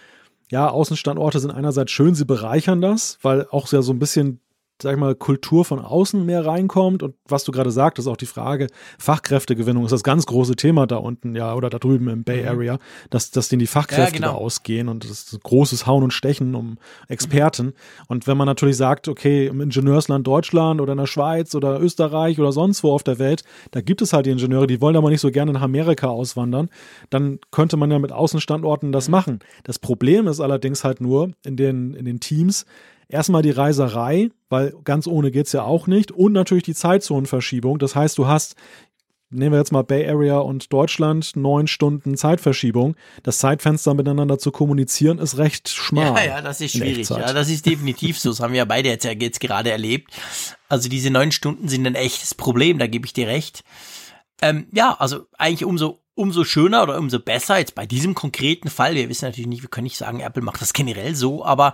ja, 0.49 0.67
Außenstandorte 0.69 1.39
sind 1.39 1.51
einerseits 1.51 1.91
schön, 1.91 2.15
sie 2.15 2.25
bereichern 2.25 2.81
das, 2.81 3.19
weil 3.21 3.47
auch 3.51 3.71
ja 3.71 3.83
so 3.83 3.93
ein 3.93 3.99
bisschen 3.99 4.39
sag 4.81 4.93
ich 4.93 4.99
mal, 4.99 5.15
Kultur 5.15 5.63
von 5.63 5.79
außen 5.79 6.25
mehr 6.25 6.45
reinkommt. 6.45 7.01
Und 7.01 7.15
was 7.27 7.43
du 7.43 7.51
gerade 7.51 7.71
sagtest, 7.71 8.07
auch 8.07 8.17
die 8.17 8.25
Frage 8.25 8.67
Fachkräftegewinnung 8.99 9.85
ist 9.85 9.91
das 9.91 10.03
ganz 10.03 10.25
große 10.25 10.55
Thema 10.55 10.85
da 10.85 10.97
unten, 10.97 11.35
ja, 11.35 11.53
oder 11.55 11.69
da 11.69 11.79
drüben 11.79 12.09
im 12.09 12.23
Bay 12.23 12.41
mhm. 12.43 12.49
Area, 12.49 12.79
dass, 13.09 13.31
dass 13.31 13.47
denen 13.47 13.61
die 13.61 13.67
Fachkräfte 13.67 14.15
ja, 14.15 14.19
genau. 14.19 14.33
da 14.33 14.33
ausgehen 14.33 14.89
und 14.89 15.03
das 15.03 15.11
ist 15.11 15.33
ein 15.33 15.39
großes 15.41 15.87
Hauen 15.87 16.03
und 16.03 16.11
Stechen 16.11 16.55
um 16.55 16.77
Experten. 17.07 17.67
Mhm. 17.67 17.73
Und 18.07 18.27
wenn 18.27 18.37
man 18.37 18.47
natürlich 18.47 18.77
sagt, 18.77 19.07
okay, 19.07 19.47
im 19.47 19.61
Ingenieursland 19.61 20.27
Deutschland 20.27 20.81
oder 20.81 20.93
in 20.93 20.99
der 20.99 21.05
Schweiz 21.05 21.55
oder 21.55 21.79
Österreich 21.79 22.39
oder 22.39 22.51
sonst 22.51 22.83
wo 22.83 22.91
auf 22.91 23.03
der 23.03 23.17
Welt, 23.17 23.43
da 23.71 23.81
gibt 23.81 24.01
es 24.01 24.11
halt 24.11 24.25
die 24.25 24.31
Ingenieure, 24.31 24.67
die 24.67 24.81
wollen 24.81 24.97
aber 24.97 25.09
nicht 25.09 25.21
so 25.21 25.31
gerne 25.31 25.53
nach 25.53 25.61
Amerika 25.61 26.07
auswandern, 26.07 26.69
dann 27.09 27.39
könnte 27.51 27.77
man 27.77 27.91
ja 27.91 27.99
mit 27.99 28.11
Außenstandorten 28.11 28.91
das 28.91 29.07
mhm. 29.07 29.11
machen. 29.11 29.39
Das 29.63 29.79
Problem 29.79 30.27
ist 30.27 30.41
allerdings 30.41 30.83
halt 30.83 30.99
nur 30.99 31.31
in 31.45 31.55
den, 31.55 31.93
in 31.93 32.05
den 32.05 32.19
Teams, 32.19 32.65
erstmal 33.07 33.41
die 33.41 33.51
Reiserei, 33.51 34.29
weil 34.49 34.73
ganz 34.83 35.07
ohne 35.07 35.31
geht 35.31 35.47
es 35.47 35.53
ja 35.53 35.63
auch 35.63 35.87
nicht, 35.87 36.11
und 36.11 36.33
natürlich 36.33 36.63
die 36.63 36.75
Zeitzonenverschiebung. 36.75 37.79
Das 37.79 37.95
heißt, 37.95 38.17
du 38.17 38.27
hast, 38.27 38.55
nehmen 39.29 39.53
wir 39.53 39.59
jetzt 39.59 39.71
mal 39.71 39.83
Bay 39.83 40.07
Area 40.07 40.37
und 40.39 40.71
Deutschland, 40.71 41.35
neun 41.35 41.67
Stunden 41.67 42.17
Zeitverschiebung. 42.17 42.95
Das 43.23 43.39
Zeitfenster 43.39 43.93
miteinander 43.93 44.37
zu 44.37 44.51
kommunizieren 44.51 45.19
ist 45.19 45.37
recht 45.37 45.69
schmal. 45.69 46.15
Ja, 46.15 46.35
ja, 46.35 46.41
das 46.41 46.61
ist 46.61 46.77
schwierig. 46.77 47.09
Ja, 47.09 47.33
das 47.33 47.49
ist 47.49 47.65
definitiv 47.65 48.19
so. 48.19 48.29
Das 48.29 48.39
haben 48.39 48.53
wir 48.53 48.59
ja 48.59 48.65
beide 48.65 48.89
jetzt, 48.89 49.05
jetzt 49.05 49.39
gerade 49.39 49.71
erlebt. 49.71 50.11
Also 50.69 50.89
diese 50.89 51.09
neun 51.09 51.31
Stunden 51.31 51.67
sind 51.67 51.85
ein 51.85 51.95
echtes 51.95 52.35
Problem, 52.35 52.79
da 52.79 52.87
gebe 52.87 53.05
ich 53.05 53.13
dir 53.13 53.27
recht. 53.27 53.63
Ähm, 54.41 54.67
ja, 54.73 54.95
also 54.99 55.27
eigentlich 55.37 55.65
umso 55.65 56.01
umso 56.15 56.45
schöner 56.45 56.83
oder 56.83 56.97
umso 56.97 57.19
besser 57.19 57.59
jetzt 57.59 57.75
bei 57.75 57.85
diesem 57.85 58.15
konkreten 58.15 58.69
Fall. 58.69 58.95
Wir 58.95 59.09
wissen 59.09 59.25
natürlich 59.25 59.47
nicht, 59.47 59.61
wir 59.61 59.69
können 59.69 59.83
nicht 59.83 59.97
sagen, 59.97 60.21
Apple 60.21 60.41
macht 60.41 60.61
das 60.61 60.71
generell 60.71 61.13
so, 61.13 61.43
aber 61.45 61.73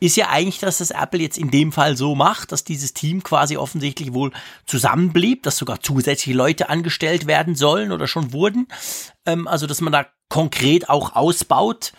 ist 0.00 0.16
ja 0.16 0.30
eigentlich, 0.30 0.58
dass 0.58 0.78
das 0.78 0.90
Apple 0.90 1.20
jetzt 1.20 1.38
in 1.38 1.50
dem 1.50 1.72
Fall 1.72 1.96
so 1.96 2.14
macht, 2.14 2.52
dass 2.52 2.64
dieses 2.64 2.94
Team 2.94 3.22
quasi 3.22 3.56
offensichtlich 3.56 4.12
wohl 4.14 4.32
zusammenblieb, 4.66 5.42
dass 5.42 5.58
sogar 5.58 5.80
zusätzliche 5.80 6.36
Leute 6.36 6.68
angestellt 6.70 7.26
werden 7.26 7.54
sollen 7.54 7.92
oder 7.92 8.08
schon 8.08 8.32
wurden. 8.32 8.66
Ähm, 9.26 9.46
also, 9.46 9.66
dass 9.66 9.80
man 9.80 9.92
da 9.92 10.06
konkret 10.28 10.88
auch 10.88 11.14
ausbaut 11.14 11.92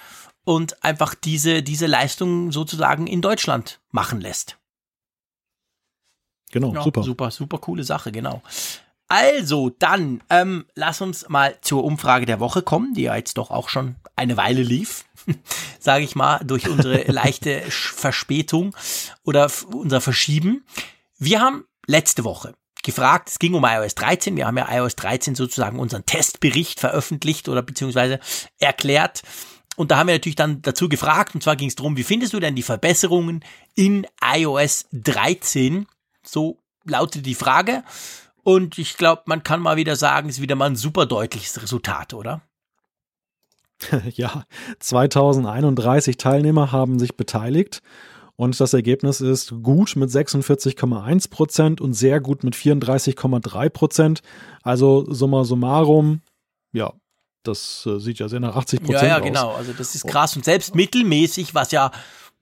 und 0.43 0.83
einfach 0.83 1.13
diese, 1.13 1.61
diese 1.61 1.85
Leistung 1.85 2.51
sozusagen 2.51 3.05
in 3.05 3.21
Deutschland 3.21 3.79
machen 3.91 4.19
lässt. 4.19 4.57
Genau, 6.51 6.73
ja, 6.73 6.81
super. 6.81 7.03
Super, 7.03 7.31
super 7.31 7.59
coole 7.59 7.83
Sache, 7.83 8.11
genau. 8.11 8.41
Also, 9.07 9.69
dann 9.69 10.23
ähm, 10.29 10.65
lass 10.73 11.01
uns 11.01 11.27
mal 11.29 11.57
zur 11.61 11.83
Umfrage 11.83 12.25
der 12.25 12.39
Woche 12.39 12.61
kommen, 12.61 12.93
die 12.93 13.03
ja 13.03 13.15
jetzt 13.15 13.37
doch 13.37 13.51
auch 13.51 13.69
schon 13.69 13.95
eine 14.15 14.37
Weile 14.37 14.63
lief, 14.63 15.05
sage 15.79 16.03
ich 16.03 16.15
mal, 16.15 16.39
durch 16.43 16.67
unsere 16.67 17.03
leichte 17.11 17.61
Verspätung 17.69 18.75
oder 19.23 19.51
unser 19.71 20.01
Verschieben. 20.01 20.65
Wir 21.17 21.41
haben 21.41 21.65
letzte 21.87 22.23
Woche 22.23 22.53
gefragt, 22.83 23.29
es 23.29 23.39
ging 23.39 23.53
um 23.53 23.63
iOS 23.63 23.95
13, 23.95 24.35
wir 24.35 24.47
haben 24.47 24.57
ja 24.57 24.67
iOS 24.71 24.95
13 24.95 25.35
sozusagen 25.35 25.79
unseren 25.79 26.05
Testbericht 26.05 26.79
veröffentlicht 26.79 27.47
oder 27.47 27.61
beziehungsweise 27.61 28.19
erklärt. 28.59 29.21
Und 29.75 29.91
da 29.91 29.97
haben 29.97 30.07
wir 30.07 30.15
natürlich 30.15 30.35
dann 30.35 30.61
dazu 30.61 30.89
gefragt, 30.89 31.33
und 31.33 31.43
zwar 31.43 31.55
ging 31.55 31.69
es 31.69 31.75
darum, 31.75 31.97
wie 31.97 32.03
findest 32.03 32.33
du 32.33 32.39
denn 32.39 32.55
die 32.55 32.63
Verbesserungen 32.63 33.43
in 33.75 34.05
iOS 34.23 34.87
13? 34.91 35.87
So 36.23 36.59
lautet 36.83 37.25
die 37.25 37.35
Frage. 37.35 37.83
Und 38.43 38.77
ich 38.77 38.97
glaube, 38.97 39.23
man 39.25 39.43
kann 39.43 39.61
mal 39.61 39.77
wieder 39.77 39.95
sagen, 39.95 40.29
es 40.29 40.37
ist 40.37 40.41
wieder 40.41 40.55
mal 40.55 40.69
ein 40.69 40.75
super 40.75 41.05
deutliches 41.05 41.61
Resultat, 41.61 42.13
oder? 42.13 42.41
Ja, 44.13 44.43
2031 44.79 46.17
Teilnehmer 46.17 46.71
haben 46.71 46.99
sich 46.99 47.15
beteiligt 47.15 47.81
und 48.35 48.59
das 48.59 48.73
Ergebnis 48.73 49.21
ist 49.21 49.53
gut 49.61 49.95
mit 49.95 50.09
46,1 50.09 51.29
Prozent 51.29 51.81
und 51.81 51.93
sehr 51.93 52.19
gut 52.19 52.43
mit 52.43 52.55
34,3 52.55 53.69
Prozent. 53.69 54.21
Also 54.63 55.05
summa 55.11 55.43
summarum, 55.43 56.21
ja, 56.71 56.93
Das 57.43 57.85
äh, 57.85 57.99
sieht 57.99 58.19
ja 58.19 58.29
sehr 58.29 58.39
nach 58.39 58.55
80 58.55 58.81
Prozent 58.81 59.01
Ja, 59.03 59.07
ja, 59.09 59.17
aus. 59.17 59.23
genau. 59.23 59.51
Also 59.53 59.73
das 59.73 59.95
ist 59.95 60.07
krass. 60.07 60.35
Und 60.35 60.45
selbst 60.45 60.75
mittelmäßig, 60.75 61.53
was 61.55 61.71
ja, 61.71 61.91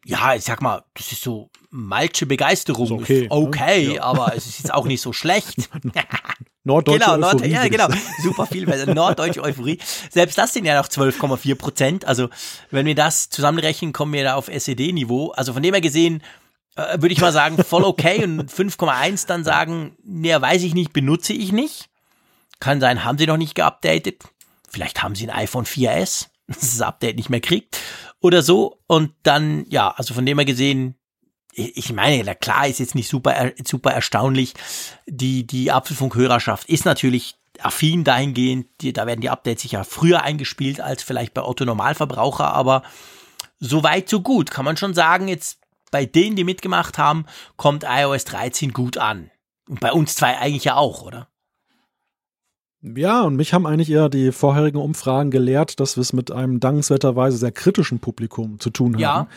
ja, 0.06 0.36
ich 0.36 0.44
sag 0.44 0.62
mal, 0.62 0.84
das 0.94 1.12
ist 1.12 1.22
so 1.22 1.50
malsche 1.70 2.26
Begeisterung. 2.26 2.86
Ist 2.86 2.92
okay, 2.92 3.24
Ist 3.24 3.32
okay, 3.32 3.88
ne? 3.88 3.94
Ja. 3.96 4.04
aber 4.04 4.36
es 4.36 4.48
ist 4.48 4.60
jetzt 4.60 4.74
auch 4.74 4.86
nicht 4.86 5.02
so 5.02 5.14
schlecht. 5.14 5.70
Norddeutsche 6.64 7.00
genau, 7.00 7.18
Nord 7.18 7.36
Euphorie, 7.36 7.52
ja, 7.52 7.68
genau. 7.68 7.88
Super 8.22 8.46
viel 8.46 8.66
besser. 8.66 8.94
Norddeutsche 8.94 9.42
Euphorie. 9.42 9.80
Selbst 10.10 10.38
das 10.38 10.54
sind 10.54 10.66
ja 10.66 10.80
noch 10.80 10.88
12,4 10.88 11.56
Prozent. 11.56 12.06
Also, 12.06 12.30
wenn 12.70 12.86
wir 12.86 12.96
das 12.96 13.30
zusammenrechnen, 13.30 13.94
kommen 13.94 14.14
wir 14.14 14.24
da 14.24 14.36
auf 14.36 14.50
SED-Niveau. 14.50 15.32
Also, 15.32 15.54
von 15.54 15.64
dem 15.64 15.74
her 15.74 15.82
gesehen, 15.82 16.22
äh, 16.76 17.02
würde 17.02 17.14
ich 17.14 17.22
mal 17.22 17.32
sagen, 17.32 17.58
voll 17.64 17.84
okay 17.84 18.24
und 18.24 18.52
5,1 18.52 19.26
dann 19.28 19.44
sagen, 19.44 19.96
nee, 20.04 20.34
weiß 20.34 20.64
ich 20.64 20.74
nicht, 20.74 20.94
benutze 20.94 21.34
ich 21.34 21.52
nicht. 21.52 21.90
Kann 22.60 22.82
sein, 22.82 23.06
haben 23.06 23.18
sie 23.18 23.26
noch 23.26 23.38
nicht 23.38 23.56
geupdatet. 23.56 24.24
Vielleicht 24.70 25.02
haben 25.02 25.16
sie 25.16 25.30
ein 25.30 25.36
iPhone 25.36 25.66
4S, 25.66 26.28
das 26.48 26.60
das 26.60 26.82
Update 26.82 27.16
nicht 27.16 27.30
mehr 27.30 27.42
kriegt. 27.42 27.80
Oder 28.22 28.42
so. 28.42 28.80
Und 28.86 29.14
dann, 29.24 29.66
ja, 29.70 29.92
also 29.92 30.14
von 30.14 30.26
dem 30.26 30.38
her 30.38 30.46
gesehen, 30.46 30.99
ich 31.60 31.94
meine, 31.94 32.24
na 32.24 32.34
klar, 32.34 32.68
ist 32.68 32.80
jetzt 32.80 32.96
nicht 32.96 33.10
super, 33.10 33.34
er- 33.34 33.54
super 33.66 33.92
erstaunlich. 33.92 34.54
Die, 35.08 35.46
die 35.46 35.72
Apfelfunk-Hörerschaft 35.72 36.70
ist 36.70 36.86
natürlich 36.86 37.36
affin 37.62 38.04
dahingehend, 38.04 38.68
die, 38.82 38.94
da 38.94 39.06
werden 39.06 39.22
die 39.22 39.30
Updates 39.30 39.64
sicher 39.64 39.84
früher 39.84 40.24
eingespielt 40.24 40.80
als 40.80 41.04
vielleicht 41.04 41.34
bei 41.34 41.44
Otto 41.44 41.66
Normalverbraucher, 41.66 42.54
aber 42.54 42.84
so 43.60 43.84
weit, 43.84 44.08
so 44.08 44.22
gut. 44.22 44.52
Kann 44.52 44.66
man 44.66 44.78
schon 44.78 44.94
sagen, 44.94 45.28
jetzt 45.28 45.60
bei 45.92 46.06
denen, 46.06 46.36
die 46.36 46.44
mitgemacht 46.44 46.98
haben, 46.98 47.26
kommt 47.58 47.84
iOS 47.88 48.24
13 48.26 48.72
gut 48.72 48.98
an. 48.98 49.32
Und 49.68 49.80
bei 49.82 49.92
uns 49.92 50.16
zwei 50.16 50.38
eigentlich 50.38 50.64
ja 50.64 50.76
auch, 50.76 51.02
oder? 51.02 51.28
Ja, 52.82 53.24
und 53.24 53.36
mich 53.36 53.54
haben 53.54 53.68
eigentlich 53.68 53.90
eher 53.92 54.08
die 54.08 54.32
vorherigen 54.32 54.78
Umfragen 54.78 55.32
gelehrt, 55.32 55.80
dass 55.82 55.98
wir 55.98 56.02
es 56.02 56.14
mit 56.14 56.32
einem 56.32 56.62
dankenswerterweise 56.62 57.38
sehr 57.38 57.52
kritischen 57.52 58.00
Publikum 58.00 58.60
zu 58.60 58.70
tun 58.70 58.94
haben. 58.94 59.02
Ja. 59.02 59.28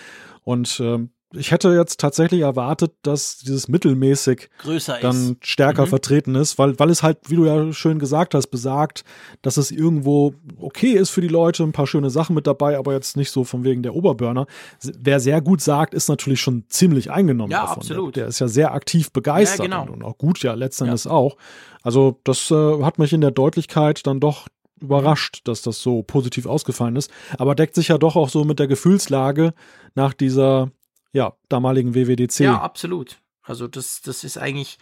Und 0.45 0.79
ähm, 0.81 1.11
ich 1.35 1.51
hätte 1.51 1.71
jetzt 1.75 1.99
tatsächlich 2.01 2.41
erwartet, 2.43 2.93
dass 3.03 3.39
dieses 3.39 3.69
mittelmäßig 3.69 4.51
Größer 4.59 4.97
ist. 4.97 5.03
dann 5.05 5.37
stärker 5.41 5.83
Mhm. 5.87 5.89
vertreten 5.91 6.35
ist, 6.35 6.59
weil, 6.59 6.79
weil 6.79 6.91
es 6.91 7.03
halt, 7.03 7.19
wie 7.29 7.37
du 7.37 7.45
ja 7.47 7.73
schön 7.73 7.99
gesagt 7.99 8.35
hast, 8.35 8.49
besagt, 8.49 9.05
dass 9.43 9.57
es 9.57 9.71
irgendwo 9.71 10.35
okay 10.59 10.93
ist 10.93 11.11
für 11.11 11.21
die 11.21 11.29
Leute, 11.29 11.63
ein 11.63 11.73
paar 11.73 11.87
schöne 11.87 12.11
Sachen 12.11 12.35
mit 12.35 12.47
dabei, 12.47 12.77
aber 12.79 12.93
jetzt 12.93 13.17
nicht 13.17 13.31
so 13.31 13.45
von 13.45 13.65
wegen 13.65 13.83
der 13.83 13.95
Oberburner. 13.95 14.47
Wer 14.83 15.21
sehr 15.21 15.41
gut 15.41 15.61
sagt, 15.61 15.95
ist 15.95 16.09
natürlich 16.09 16.41
schon 16.41 16.65
ziemlich 16.69 17.11
eingenommen 17.11 17.51
Ja, 17.51 17.63
davon. 17.63 17.79
absolut. 17.79 18.17
Der, 18.17 18.25
der 18.25 18.29
ist 18.29 18.39
ja 18.41 18.49
sehr 18.49 18.73
aktiv 18.75 19.11
begeistert 19.13 19.69
Ja, 19.69 19.83
genau. 19.85 19.93
und, 19.93 20.03
auch 20.05 20.19
gut 20.19 20.43
ja 20.43 20.55
letztendlich 20.55 21.07
auch. 21.07 21.37
Also 21.83 22.21
das 22.25 22.51
äh, 22.51 22.83
hat 22.83 22.99
mich 22.99 23.13
in 23.13 23.21
der 23.23 23.31
Deutlichkeit 23.33 24.07
dann 24.07 24.21
doch 24.21 24.47
überrascht, 24.81 25.43
dass 25.45 25.63
das 25.63 25.81
so 25.81 26.03
positiv 26.03 26.47
ausgefallen 26.47 26.97
ist, 26.97 27.11
aber 27.39 27.55
deckt 27.55 27.75
sich 27.77 27.89
ja 27.89 27.99
doch 27.99 28.17
auch 28.17 28.29
so 28.29 28.45
mit 28.45 28.59
der 28.59 28.67
Gefühlslage 28.67 29.55
nach 29.95 30.13
dieser 30.13 30.71
ja, 31.13 31.37
damaligen 31.49 31.95
WWDC. 31.95 32.41
Ja, 32.41 32.61
absolut. 32.61 33.21
Also 33.43 33.69
das, 33.69 34.03
das 34.03 34.25
ist 34.25 34.39
eigentlich, 34.39 34.79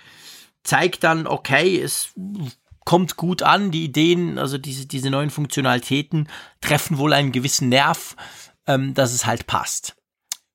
zeigt 0.63 1.05
dann, 1.05 1.27
okay, 1.27 1.81
es 1.81 2.13
kommt 2.85 3.17
gut 3.17 3.43
an, 3.43 3.71
die 3.71 3.85
Ideen, 3.85 4.39
also 4.39 4.59
diese, 4.59 4.87
diese 4.87 5.11
neuen 5.11 5.31
Funktionalitäten 5.31 6.29
treffen 6.61 6.99
wohl 6.99 7.13
einen 7.13 7.33
gewissen 7.33 7.69
Nerv, 7.69 8.17
ähm, 8.67 8.95
dass 8.95 9.13
es 9.13 9.27
halt 9.27 9.47
passt. 9.47 9.97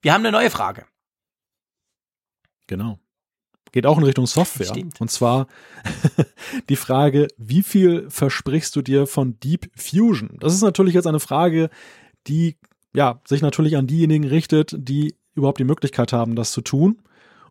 Wir 0.01 0.13
haben 0.13 0.21
eine 0.21 0.31
neue 0.31 0.49
Frage. 0.49 0.85
Genau. 2.67 2.99
Geht 3.71 3.85
auch 3.85 3.97
in 3.97 4.05
Richtung 4.05 4.25
Software. 4.25 4.67
Stimmt. 4.67 5.01
Und 5.01 5.11
zwar 5.11 5.47
die 6.69 6.77
Frage, 6.77 7.27
wie 7.37 7.61
viel 7.61 8.09
versprichst 8.09 8.75
du 8.75 8.81
dir 8.81 9.05
von 9.07 9.39
Deep 9.39 9.69
Fusion? 9.75 10.37
Das 10.39 10.53
ist 10.53 10.61
natürlich 10.61 10.93
jetzt 10.93 11.07
eine 11.07 11.19
Frage, 11.19 11.69
die 12.27 12.57
ja, 12.93 13.19
sich 13.25 13.41
natürlich 13.41 13.75
an 13.75 13.87
diejenigen 13.87 14.25
richtet, 14.25 14.75
die 14.77 15.15
überhaupt 15.35 15.59
die 15.59 15.63
Möglichkeit 15.65 16.13
haben, 16.13 16.35
das 16.35 16.51
zu 16.51 16.61
tun. 16.61 16.97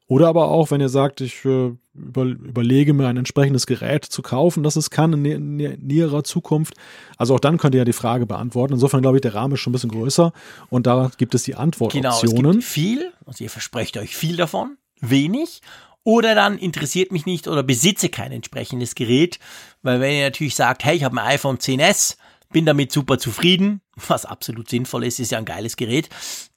Oder 0.07 0.29
aber 0.29 0.49
auch, 0.49 0.71
wenn 0.71 0.83
ihr 0.83 0.91
sagt, 0.91 1.23
ich 1.23 1.45
äh, 1.47 1.73
über, 1.95 2.25
überlege 2.25 2.93
mir 2.93 3.07
ein 3.09 3.17
entsprechendes 3.17 3.67
Gerät 3.67 4.05
zu 4.05 4.21
kaufen, 4.21 4.63
das 4.63 4.77
es 4.77 4.91
kann 4.91 5.15
in, 5.15 5.23
nä 5.23 5.39
nä 5.39 5.77
näherer 5.81 6.25
Zukunft. 6.25 6.75
Also 7.17 7.35
auch 7.35 7.41
dann 7.41 7.57
könnt 7.57 7.75
ihr 7.75 7.79
ja 7.79 7.85
die 7.87 7.95
Frage 7.95 8.27
beantworten. 8.27 8.75
Insofern 8.75 9.01
glaube 9.01 9.17
ich, 9.17 9.23
der 9.23 9.35
Rahmen 9.35 9.55
ist 9.55 9.61
schon 9.61 9.71
ein 9.71 9.75
bisschen 9.75 9.91
größer 9.91 10.33
und 10.69 10.87
da 10.87 11.11
gibt 11.17 11.35
es 11.35 11.45
die 11.45 11.53
Genau, 11.53 11.63
es 11.63 11.65
Antwortoptionen. 11.65 12.53
gibt 12.53 12.65
viel, 12.65 13.13
also 13.25 13.45
ihr 13.45 13.51
versprecht 13.51 13.97
euch 13.97 14.15
viel 14.15 14.37
davon, 14.37 14.77
wenig. 15.01 15.63
Oder 16.03 16.35
dann 16.35 16.59
interessiert 16.59 17.11
mich 17.13 17.25
nicht 17.25 17.49
oder 17.49 17.63
besitze 17.63 18.11
kein 18.11 18.31
entsprechendes 18.31 18.95
Gerät, 18.95 19.39
weil 19.83 20.01
wenn 20.01 20.15
ihr 20.15 20.25
natürlich 20.25 20.55
sagt, 20.55 20.85
hey, 20.85 20.95
ich 20.97 21.03
habe 21.05 21.19
ein 21.19 21.27
iPhone 21.29 21.57
10s, 21.57 22.19
bin 22.55 22.65
damit 22.65 22.93
super 22.93 23.19
zufrieden, 23.19 23.83
was 23.97 24.25
absolut 24.25 24.71
sinnvoll 24.71 25.05
ist, 25.05 25.19
ist 25.19 25.33
ja 25.33 25.39
ein 25.39 25.45
geiles 25.45 25.77
Gerät, 25.77 26.09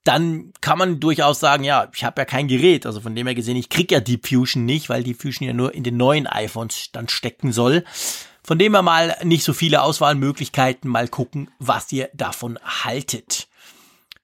dann 0.03 0.53
kann 0.61 0.77
man 0.77 0.99
durchaus 0.99 1.39
sagen, 1.39 1.63
ja, 1.63 1.89
ich 1.93 2.03
habe 2.03 2.21
ja 2.21 2.25
kein 2.25 2.47
Gerät, 2.47 2.85
also 2.85 3.01
von 3.01 3.15
dem 3.15 3.25
her 3.25 3.35
gesehen, 3.35 3.57
ich 3.57 3.67
krieg 3.67 3.91
ja 3.91 3.99
Deep 3.99 4.27
Fusion 4.27 4.63
nicht, 4.63 4.89
weil 4.89 5.03
Deep 5.03 5.19
Fusion 5.19 5.47
ja 5.47 5.53
nur 5.53 5.73
in 5.73 5.83
den 5.83 5.97
neuen 5.97 6.27
iPhones 6.27 6.91
dann 6.93 7.09
stecken 7.09 7.51
soll. 7.51 7.83
Von 8.43 8.59
dem 8.59 8.75
her 8.75 8.83
mal 8.83 9.17
nicht 9.23 9.43
so 9.43 9.53
viele 9.53 9.81
Auswahlmöglichkeiten, 9.81 10.89
mal 10.89 11.07
gucken, 11.07 11.49
was 11.57 11.91
ihr 11.91 12.09
davon 12.13 12.59
haltet. 12.63 13.47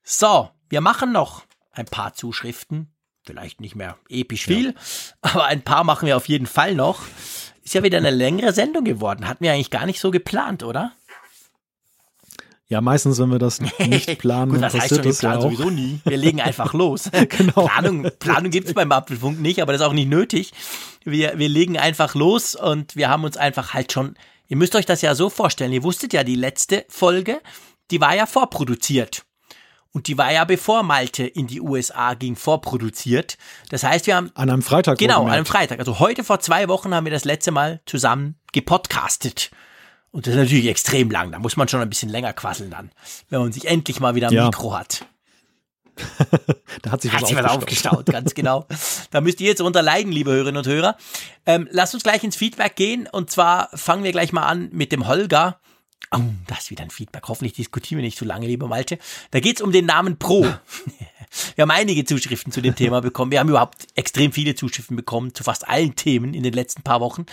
So, 0.03 0.49
wir 0.69 0.79
machen 0.79 1.11
noch 1.11 1.41
ein 1.71 1.85
paar 1.85 2.13
Zuschriften. 2.13 2.93
Vielleicht 3.25 3.61
nicht 3.61 3.75
mehr 3.75 3.97
episch 4.09 4.45
viel, 4.45 4.75
aber 5.21 5.45
ein 5.45 5.63
paar 5.63 5.83
machen 5.83 6.05
wir 6.05 6.17
auf 6.17 6.27
jeden 6.27 6.45
Fall 6.45 6.75
noch. 6.75 7.01
Ist 7.63 7.73
ja 7.73 7.81
wieder 7.81 7.97
eine 7.97 8.11
längere 8.11 8.51
Sendung 8.51 8.83
geworden. 8.83 9.27
Hatten 9.27 9.43
wir 9.43 9.53
eigentlich 9.53 9.71
gar 9.71 9.85
nicht 9.85 10.01
so 10.01 10.11
geplant, 10.11 10.63
oder? 10.63 10.91
Ja, 12.69 12.81
meistens, 12.81 13.19
wenn 13.19 13.29
wir 13.29 13.39
das 13.39 13.59
nicht 13.79 14.17
planen, 14.19 14.51
Gut, 14.51 14.61
dann 14.61 14.73
was 14.73 14.73
heißt 14.81 14.89
schon, 14.89 14.97
wir 14.99 15.03
das 15.11 15.21
ja 15.21 15.29
planen 15.29 15.43
auch. 15.43 15.51
sowieso 15.51 15.69
nie. 15.69 15.99
Wir 16.05 16.17
legen 16.17 16.41
einfach 16.41 16.73
los. 16.73 17.09
Genau. 17.29 17.67
Planung, 17.67 18.07
Planung 18.19 18.51
gibt's 18.51 18.73
beim 18.73 18.91
Apfelfunk 18.91 19.39
nicht, 19.39 19.61
aber 19.61 19.73
das 19.73 19.81
ist 19.81 19.87
auch 19.87 19.93
nicht 19.93 20.09
nötig. 20.09 20.53
Wir, 21.03 21.37
wir 21.37 21.49
legen 21.49 21.77
einfach 21.77 22.15
los 22.15 22.55
und 22.55 22.95
wir 22.95 23.09
haben 23.09 23.23
uns 23.25 23.37
einfach 23.37 23.73
halt 23.73 23.91
schon, 23.91 24.15
ihr 24.47 24.57
müsst 24.57 24.75
euch 24.75 24.85
das 24.85 25.01
ja 25.01 25.13
so 25.15 25.29
vorstellen, 25.29 25.73
ihr 25.73 25.83
wusstet 25.83 26.13
ja, 26.13 26.23
die 26.23 26.35
letzte 26.35 26.85
Folge, 26.89 27.41
die 27.91 27.99
war 28.01 28.15
ja 28.15 28.25
vorproduziert. 28.25 29.23
Und 29.91 30.07
die 30.07 30.17
war 30.17 30.31
ja 30.31 30.43
bevor 30.43 30.81
Malte 30.81 31.23
in 31.23 31.45
die 31.45 31.61
USA 31.61 32.15
ging, 32.15 32.35
vorproduziert. 32.35 33.37
Das 33.69 33.83
heißt, 33.83 34.07
wir 34.07 34.15
haben 34.15 34.31
An 34.33 34.49
einem 34.49 34.63
Freitag. 34.63 34.97
Genau, 34.97 35.25
an 35.25 35.29
einem. 35.31 35.45
Freitag. 35.45 35.77
Also 35.77 35.99
heute 35.99 36.23
vor 36.23 36.39
zwei 36.39 36.67
Wochen 36.67 36.95
haben 36.95 37.05
wir 37.05 37.11
das 37.11 37.25
letzte 37.25 37.51
Mal 37.51 37.79
zusammen 37.85 38.35
gepodcastet. 38.53 39.51
Und 40.13 40.25
das 40.27 40.35
ist 40.35 40.39
natürlich 40.39 40.67
extrem 40.67 41.09
lang. 41.11 41.31
Da 41.31 41.39
muss 41.39 41.57
man 41.57 41.67
schon 41.67 41.81
ein 41.81 41.89
bisschen 41.89 42.07
länger 42.09 42.31
quasseln 42.33 42.69
dann, 42.69 42.91
wenn 43.29 43.39
man 43.41 43.51
sich 43.51 43.65
endlich 43.67 43.99
mal 43.99 44.15
wieder 44.15 44.27
ein 44.27 44.33
Ja. 44.33 44.45
Mikro 44.45 44.77
hat. 44.77 45.05
Da 46.81 46.91
hat 46.91 47.01
sich 47.01 47.11
Hat 47.11 47.21
was 47.21 47.29
sich 47.29 47.37
was 47.37 47.45
aufgestaut. 47.51 48.05
ganz 48.07 48.33
genau. 48.35 48.65
Da 49.11 49.21
müsst 49.21 49.39
ihr 49.41 49.47
jetzt 49.47 49.59
drunter 49.59 49.81
leiden, 49.81 50.11
liebe 50.11 50.31
Hörerinnen 50.31 50.57
und 50.57 50.67
Hörer. 50.67 50.97
Ähm, 51.45 51.67
lasst 51.71 51.93
uns 51.93 52.03
gleich 52.03 52.23
ins 52.23 52.35
Feedback 52.35 52.75
gehen. 52.75 53.07
Und 53.11 53.29
zwar 53.31 53.69
fangen 53.73 54.03
wir 54.03 54.11
gleich 54.11 54.31
mal 54.33 54.43
an 54.45 54.69
mit 54.71 54.91
dem 54.91 55.07
Holger. 55.07 55.59
Oh, 56.15 56.21
das 56.47 56.59
ist 56.59 56.71
wieder 56.71 56.83
ein 56.83 56.89
Feedback. 56.89 57.27
Hoffentlich 57.27 57.53
diskutieren 57.53 57.97
wir 57.97 58.03
nicht 58.03 58.17
zu 58.17 58.25
lange, 58.25 58.47
lieber 58.47 58.67
Malte. 58.67 58.99
Da 59.31 59.39
geht's 59.39 59.61
um 59.61 59.71
den 59.71 59.85
Namen 59.85 60.17
Pro. 60.17 60.45
Wir 61.55 61.63
haben 61.63 61.71
einige 61.71 62.05
Zuschriften 62.05 62.51
zu 62.51 62.61
dem 62.61 62.75
Thema 62.75 63.01
bekommen. 63.01 63.31
Wir 63.31 63.39
haben 63.39 63.49
überhaupt 63.49 63.87
extrem 63.95 64.31
viele 64.31 64.53
Zuschriften 64.53 64.95
bekommen 64.95 65.33
zu 65.33 65.43
fast 65.43 65.67
allen 65.67 65.95
Themen 65.95 66.35
in 66.35 66.43
den 66.43 66.53
letzten 66.53 66.83
paar 66.83 67.01
Wochen. 67.01 67.25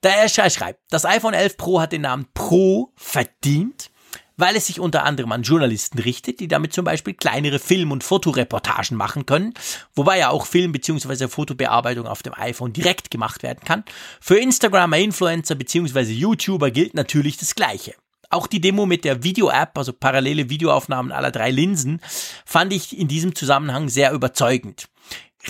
Da 0.00 0.10
er 0.10 0.28
schreibt, 0.28 0.80
das 0.90 1.04
iPhone 1.04 1.34
11 1.34 1.56
Pro 1.56 1.80
hat 1.80 1.92
den 1.92 2.02
Namen 2.02 2.26
Pro 2.34 2.92
verdient, 2.96 3.90
weil 4.36 4.56
es 4.56 4.66
sich 4.66 4.80
unter 4.80 5.04
anderem 5.04 5.30
an 5.32 5.42
Journalisten 5.42 5.98
richtet, 6.00 6.40
die 6.40 6.48
damit 6.48 6.72
zum 6.72 6.84
Beispiel 6.84 7.14
kleinere 7.14 7.58
Film- 7.58 7.92
und 7.92 8.02
Fotoreportagen 8.02 8.96
machen 8.96 9.26
können, 9.26 9.54
wobei 9.94 10.18
ja 10.18 10.30
auch 10.30 10.46
Film- 10.46 10.72
bzw. 10.72 11.28
Fotobearbeitung 11.28 12.06
auf 12.06 12.22
dem 12.22 12.34
iPhone 12.34 12.72
direkt 12.72 13.10
gemacht 13.10 13.42
werden 13.42 13.60
kann. 13.64 13.84
Für 14.20 14.36
Instagramer, 14.36 14.98
Influencer 14.98 15.54
bzw. 15.54 16.12
YouTuber 16.12 16.70
gilt 16.70 16.94
natürlich 16.94 17.36
das 17.36 17.54
Gleiche. 17.54 17.94
Auch 18.34 18.48
die 18.48 18.60
Demo 18.60 18.84
mit 18.84 19.04
der 19.04 19.22
Video-App, 19.22 19.78
also 19.78 19.92
parallele 19.92 20.50
Videoaufnahmen 20.50 21.12
aller 21.12 21.30
drei 21.30 21.50
Linsen, 21.50 22.00
fand 22.44 22.72
ich 22.72 22.98
in 22.98 23.06
diesem 23.06 23.36
Zusammenhang 23.36 23.88
sehr 23.88 24.12
überzeugend. 24.12 24.88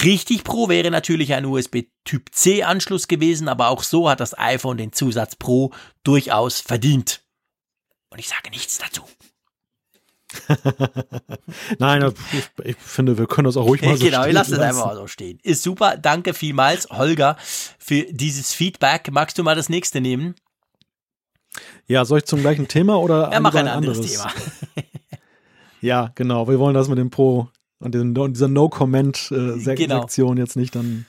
Richtig 0.02 0.44
Pro 0.44 0.68
wäre 0.68 0.90
natürlich 0.90 1.32
ein 1.32 1.46
USB-Typ-C-Anschluss 1.46 3.08
gewesen, 3.08 3.48
aber 3.48 3.68
auch 3.68 3.82
so 3.82 4.10
hat 4.10 4.20
das 4.20 4.36
iPhone 4.38 4.76
den 4.76 4.92
Zusatz 4.92 5.36
Pro 5.36 5.72
durchaus 6.02 6.60
verdient. 6.60 7.22
Und 8.10 8.18
ich 8.18 8.28
sage 8.28 8.50
nichts 8.50 8.78
dazu. 8.78 9.02
Nein, 11.78 12.12
ich, 12.32 12.66
ich 12.66 12.76
finde, 12.76 13.16
wir 13.16 13.26
können 13.26 13.46
das 13.46 13.56
auch 13.56 13.64
ruhig 13.64 13.82
mal 13.82 13.96
so 13.96 14.04
genau, 14.04 14.18
ich 14.18 14.24
stehen 14.24 14.34
lasse 14.34 14.52
es 14.52 14.58
lassen. 14.58 14.68
einfach 14.68 14.86
mal 14.86 14.96
so 14.96 15.06
stehen. 15.06 15.38
Ist 15.42 15.62
super. 15.62 15.96
Danke 15.96 16.34
vielmals, 16.34 16.88
Holger, 16.90 17.36
für 17.78 18.02
dieses 18.10 18.52
Feedback. 18.52 19.10
Magst 19.10 19.38
du 19.38 19.42
mal 19.42 19.54
das 19.54 19.68
nächste 19.68 20.00
nehmen? 20.00 20.34
Ja, 21.86 22.04
soll 22.04 22.18
ich 22.18 22.24
zum 22.24 22.40
gleichen 22.40 22.68
Thema 22.68 22.98
oder 23.00 23.30
Ja, 23.32 23.40
mach 23.40 23.54
ein 23.54 23.68
anderes 23.68 24.00
Thema. 24.00 24.30
Ja, 25.80 26.12
genau. 26.14 26.48
Wir 26.48 26.58
wollen 26.58 26.74
das 26.74 26.88
mit 26.88 26.96
dem 26.96 27.10
Pro 27.10 27.48
und 27.78 27.94
dieser 27.94 28.48
No-Comment-Sektion 28.48 29.76
Genau. 29.76 30.34
jetzt 30.42 30.56
nicht 30.56 30.74
dann 30.74 31.04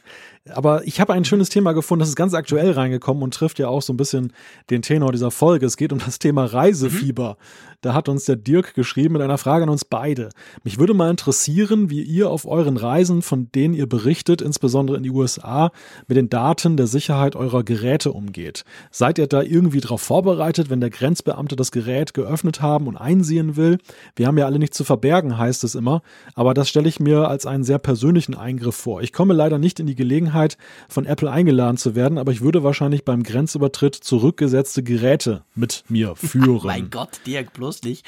Aber 0.53 0.85
ich 0.85 0.99
habe 0.99 1.13
ein 1.13 1.23
schönes 1.23 1.47
Thema 1.49 1.71
gefunden, 1.71 2.01
das 2.01 2.09
ist 2.09 2.17
ganz 2.17 2.33
aktuell 2.33 2.71
reingekommen 2.71 3.23
und 3.23 3.33
trifft 3.33 3.57
ja 3.57 3.69
auch 3.69 3.81
so 3.81 3.93
ein 3.93 3.97
bisschen 3.97 4.33
den 4.69 4.81
Tenor 4.81 5.13
dieser 5.13 5.31
Folge. 5.31 5.65
Es 5.65 5.77
geht 5.77 5.93
um 5.93 5.99
das 5.99 6.19
Thema 6.19 6.45
Reisefieber. 6.45 7.37
Mhm. 7.39 7.74
Da 7.85 7.93
hat 7.93 8.09
uns 8.09 8.25
der 8.25 8.35
Dirk 8.35 8.73
geschrieben 8.73 9.13
mit 9.13 9.21
einer 9.21 9.37
Frage 9.37 9.61
an 9.61 9.69
uns 9.69 9.85
beide. 9.85 10.29
Mich 10.63 10.79
würde 10.79 10.95
mal 10.95 11.11
interessieren, 11.11 11.91
wie 11.91 12.01
ihr 12.01 12.31
auf 12.31 12.47
euren 12.47 12.77
Reisen, 12.77 13.21
von 13.21 13.51
denen 13.53 13.75
ihr 13.75 13.87
berichtet, 13.87 14.41
insbesondere 14.41 14.97
in 14.97 15.03
die 15.03 15.11
USA, 15.11 15.69
mit 16.07 16.17
den 16.17 16.27
Daten 16.27 16.77
der 16.77 16.87
Sicherheit 16.87 17.35
eurer 17.35 17.63
Geräte 17.63 18.11
umgeht. 18.11 18.63
Seid 18.89 19.19
ihr 19.19 19.27
da 19.27 19.43
irgendwie 19.43 19.81
darauf 19.81 20.01
vorbereitet, 20.01 20.71
wenn 20.71 20.81
der 20.81 20.89
Grenzbeamte 20.89 21.55
das 21.55 21.71
Gerät 21.71 22.15
geöffnet 22.15 22.59
haben 22.59 22.87
und 22.87 22.97
einsehen 22.97 23.55
will? 23.55 23.77
Wir 24.15 24.25
haben 24.25 24.39
ja 24.39 24.47
alle 24.47 24.57
nichts 24.57 24.77
zu 24.77 24.83
verbergen, 24.83 25.37
heißt 25.37 25.63
es 25.63 25.75
immer. 25.75 26.01
Aber 26.33 26.55
das 26.55 26.67
stelle 26.67 26.89
ich 26.89 26.99
mir 26.99 27.27
als 27.27 27.45
einen 27.45 27.63
sehr 27.63 27.77
persönlichen 27.77 28.33
Eingriff 28.33 28.75
vor. 28.75 29.03
Ich 29.03 29.13
komme 29.13 29.35
leider 29.35 29.59
nicht 29.59 29.79
in 29.79 29.85
die 29.85 29.93
Gelegenheit, 29.93 30.57
von 30.89 31.05
Apple 31.05 31.29
eingeladen 31.29 31.77
zu 31.77 31.93
werden, 31.93 32.17
aber 32.17 32.31
ich 32.31 32.41
würde 32.41 32.63
wahrscheinlich 32.63 33.05
beim 33.05 33.21
Grenzübertritt 33.21 33.93
zurückgesetzte 33.93 34.81
Geräte 34.81 35.43
mit 35.53 35.83
mir 35.87 36.15
führen. 36.15 36.65
mein 36.65 36.89
Gott, 36.89 37.19
Dirk, 37.27 37.53
bloß 37.53 37.74
nicht. 37.83 38.05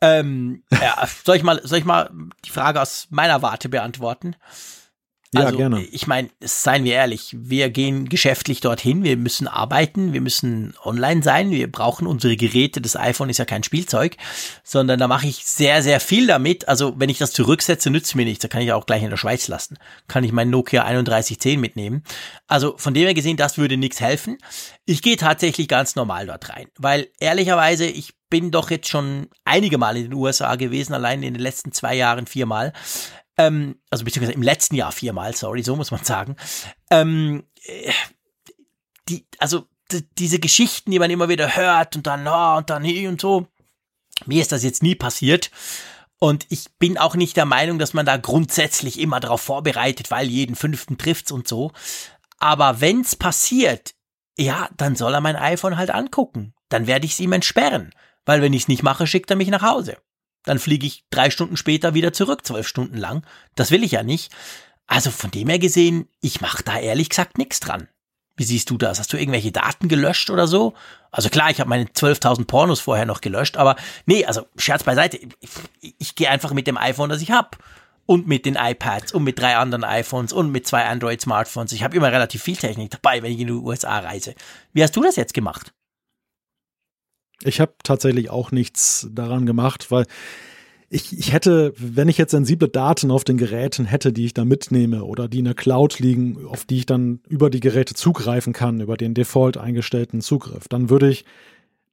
Ähm, 0.00 0.64
ja, 0.70 1.06
soll 1.24 1.36
ich 1.36 1.42
mal, 1.42 1.60
soll 1.64 1.78
ich 1.78 1.84
mal 1.84 2.10
die 2.44 2.50
Frage 2.50 2.80
aus 2.80 3.06
meiner 3.10 3.40
Warte 3.40 3.68
beantworten? 3.68 4.34
Ja, 5.34 5.46
also, 5.46 5.56
gerne. 5.56 5.82
Ich 5.84 6.06
meine, 6.06 6.28
seien 6.40 6.84
wir 6.84 6.92
ehrlich, 6.92 7.34
wir 7.38 7.70
gehen 7.70 8.10
geschäftlich 8.10 8.60
dorthin, 8.60 9.02
wir 9.02 9.16
müssen 9.16 9.48
arbeiten, 9.48 10.12
wir 10.12 10.20
müssen 10.20 10.74
online 10.84 11.22
sein, 11.22 11.50
wir 11.50 11.72
brauchen 11.72 12.06
unsere 12.06 12.36
Geräte. 12.36 12.82
Das 12.82 12.96
iPhone 12.96 13.30
ist 13.30 13.38
ja 13.38 13.46
kein 13.46 13.62
Spielzeug, 13.62 14.18
sondern 14.62 15.00
da 15.00 15.08
mache 15.08 15.26
ich 15.26 15.46
sehr, 15.46 15.82
sehr 15.82 16.00
viel 16.00 16.26
damit. 16.26 16.68
Also 16.68 16.94
wenn 16.98 17.08
ich 17.08 17.16
das 17.16 17.32
zurücksetze, 17.32 17.88
nützt 17.88 18.14
mir 18.14 18.26
nichts. 18.26 18.42
Da 18.42 18.48
kann 18.48 18.60
ich 18.60 18.72
auch 18.72 18.84
gleich 18.84 19.02
in 19.02 19.08
der 19.08 19.16
Schweiz 19.16 19.48
lassen. 19.48 19.78
Kann 20.06 20.22
ich 20.22 20.32
mein 20.32 20.50
Nokia 20.50 20.82
3110 20.82 21.58
mitnehmen. 21.58 22.02
Also 22.46 22.74
von 22.76 22.92
dem 22.92 23.04
her 23.04 23.14
gesehen, 23.14 23.38
das 23.38 23.56
würde 23.56 23.78
nichts 23.78 24.02
helfen. 24.02 24.36
Ich 24.84 25.00
gehe 25.00 25.16
tatsächlich 25.16 25.66
ganz 25.66 25.96
normal 25.96 26.26
dort 26.26 26.50
rein, 26.50 26.66
weil 26.76 27.08
ehrlicherweise, 27.20 27.86
ich 27.86 28.12
bin 28.28 28.50
doch 28.50 28.70
jetzt 28.70 28.88
schon 28.88 29.28
einige 29.44 29.76
Mal 29.76 29.96
in 29.98 30.04
den 30.04 30.14
USA 30.14 30.56
gewesen, 30.56 30.94
allein 30.94 31.22
in 31.22 31.34
den 31.34 31.42
letzten 31.42 31.72
zwei 31.72 31.94
Jahren 31.94 32.26
viermal. 32.26 32.72
Ähm, 33.46 33.76
also 33.90 34.04
beziehungsweise 34.04 34.34
im 34.34 34.42
letzten 34.42 34.74
Jahr 34.74 34.92
viermal, 34.92 35.34
sorry, 35.34 35.62
so 35.62 35.76
muss 35.76 35.90
man 35.90 36.04
sagen. 36.04 36.36
Ähm, 36.90 37.44
äh, 37.64 37.92
die, 39.08 39.26
also 39.38 39.66
diese 40.18 40.38
Geschichten, 40.38 40.90
die 40.90 40.98
man 40.98 41.10
immer 41.10 41.28
wieder 41.28 41.56
hört 41.56 41.96
und 41.96 42.06
dann, 42.06 42.26
oh, 42.26 42.58
und 42.58 42.70
dann 42.70 42.84
hier 42.84 43.08
und 43.08 43.20
so. 43.20 43.46
Mir 44.26 44.40
ist 44.40 44.52
das 44.52 44.62
jetzt 44.62 44.82
nie 44.82 44.94
passiert. 44.94 45.50
Und 46.18 46.46
ich 46.50 46.66
bin 46.78 46.98
auch 46.98 47.16
nicht 47.16 47.36
der 47.36 47.46
Meinung, 47.46 47.78
dass 47.78 47.94
man 47.94 48.06
da 48.06 48.16
grundsätzlich 48.16 49.00
immer 49.00 49.18
darauf 49.18 49.40
vorbereitet, 49.40 50.10
weil 50.10 50.28
jeden 50.28 50.54
fünften 50.54 50.96
trifft's 50.96 51.32
und 51.32 51.48
so. 51.48 51.72
Aber 52.38 52.80
wenn's 52.80 53.16
passiert, 53.16 53.94
ja, 54.38 54.68
dann 54.76 54.94
soll 54.96 55.14
er 55.14 55.20
mein 55.20 55.36
iPhone 55.36 55.76
halt 55.76 55.90
angucken. 55.90 56.54
Dann 56.68 56.86
werde 56.86 57.06
ich 57.06 57.12
es 57.12 57.20
ihm 57.20 57.32
entsperren. 57.32 57.92
Weil 58.24 58.40
wenn 58.40 58.52
ich's 58.52 58.68
nicht 58.68 58.84
mache, 58.84 59.06
schickt 59.06 59.30
er 59.30 59.36
mich 59.36 59.48
nach 59.48 59.62
Hause. 59.62 59.96
Dann 60.44 60.58
fliege 60.58 60.86
ich 60.86 61.04
drei 61.10 61.30
Stunden 61.30 61.56
später 61.56 61.94
wieder 61.94 62.12
zurück, 62.12 62.44
zwölf 62.44 62.66
Stunden 62.66 62.96
lang. 62.96 63.24
Das 63.54 63.70
will 63.70 63.84
ich 63.84 63.92
ja 63.92 64.02
nicht. 64.02 64.32
Also 64.86 65.10
von 65.10 65.30
dem 65.30 65.48
her 65.48 65.58
gesehen, 65.58 66.08
ich 66.20 66.40
mache 66.40 66.62
da 66.62 66.78
ehrlich 66.78 67.08
gesagt 67.08 67.38
nichts 67.38 67.60
dran. 67.60 67.88
Wie 68.36 68.44
siehst 68.44 68.70
du 68.70 68.78
das? 68.78 68.98
Hast 68.98 69.12
du 69.12 69.18
irgendwelche 69.18 69.52
Daten 69.52 69.88
gelöscht 69.88 70.30
oder 70.30 70.46
so? 70.46 70.74
Also 71.10 71.28
klar, 71.28 71.50
ich 71.50 71.60
habe 71.60 71.68
meine 71.68 71.84
12.000 71.84 72.46
Pornos 72.46 72.80
vorher 72.80 73.06
noch 73.06 73.20
gelöscht, 73.20 73.56
aber 73.56 73.76
nee, 74.06 74.24
also 74.24 74.46
Scherz 74.56 74.82
beiseite. 74.82 75.18
Ich, 75.40 75.94
ich 75.98 76.14
gehe 76.14 76.30
einfach 76.30 76.52
mit 76.52 76.66
dem 76.66 76.78
iPhone, 76.78 77.10
das 77.10 77.22
ich 77.22 77.30
habe. 77.30 77.50
Und 78.04 78.26
mit 78.26 78.46
den 78.46 78.56
iPads 78.56 79.12
und 79.12 79.22
mit 79.22 79.38
drei 79.38 79.56
anderen 79.56 79.84
iPhones 79.84 80.32
und 80.32 80.50
mit 80.50 80.66
zwei 80.66 80.86
Android-Smartphones. 80.86 81.72
Ich 81.72 81.84
habe 81.84 81.96
immer 81.96 82.10
relativ 82.10 82.42
viel 82.42 82.56
Technik 82.56 82.90
dabei, 82.90 83.22
wenn 83.22 83.32
ich 83.32 83.38
in 83.38 83.46
die 83.46 83.52
USA 83.52 84.00
reise. 84.00 84.34
Wie 84.72 84.82
hast 84.82 84.96
du 84.96 85.02
das 85.02 85.14
jetzt 85.14 85.34
gemacht? 85.34 85.72
Ich 87.44 87.60
habe 87.60 87.72
tatsächlich 87.82 88.30
auch 88.30 88.52
nichts 88.52 89.08
daran 89.12 89.46
gemacht, 89.46 89.90
weil 89.90 90.06
ich, 90.88 91.18
ich 91.18 91.32
hätte, 91.32 91.72
wenn 91.78 92.08
ich 92.08 92.18
jetzt 92.18 92.32
sensible 92.32 92.68
Daten 92.68 93.10
auf 93.10 93.24
den 93.24 93.38
Geräten 93.38 93.86
hätte, 93.86 94.12
die 94.12 94.26
ich 94.26 94.34
da 94.34 94.44
mitnehme 94.44 95.04
oder 95.04 95.26
die 95.26 95.38
in 95.38 95.46
der 95.46 95.54
Cloud 95.54 95.98
liegen, 95.98 96.44
auf 96.46 96.66
die 96.66 96.78
ich 96.78 96.86
dann 96.86 97.20
über 97.28 97.48
die 97.48 97.60
Geräte 97.60 97.94
zugreifen 97.94 98.52
kann, 98.52 98.80
über 98.80 98.98
den 98.98 99.14
default 99.14 99.56
eingestellten 99.56 100.20
Zugriff, 100.20 100.68
dann 100.68 100.90
würde 100.90 101.08
ich 101.08 101.24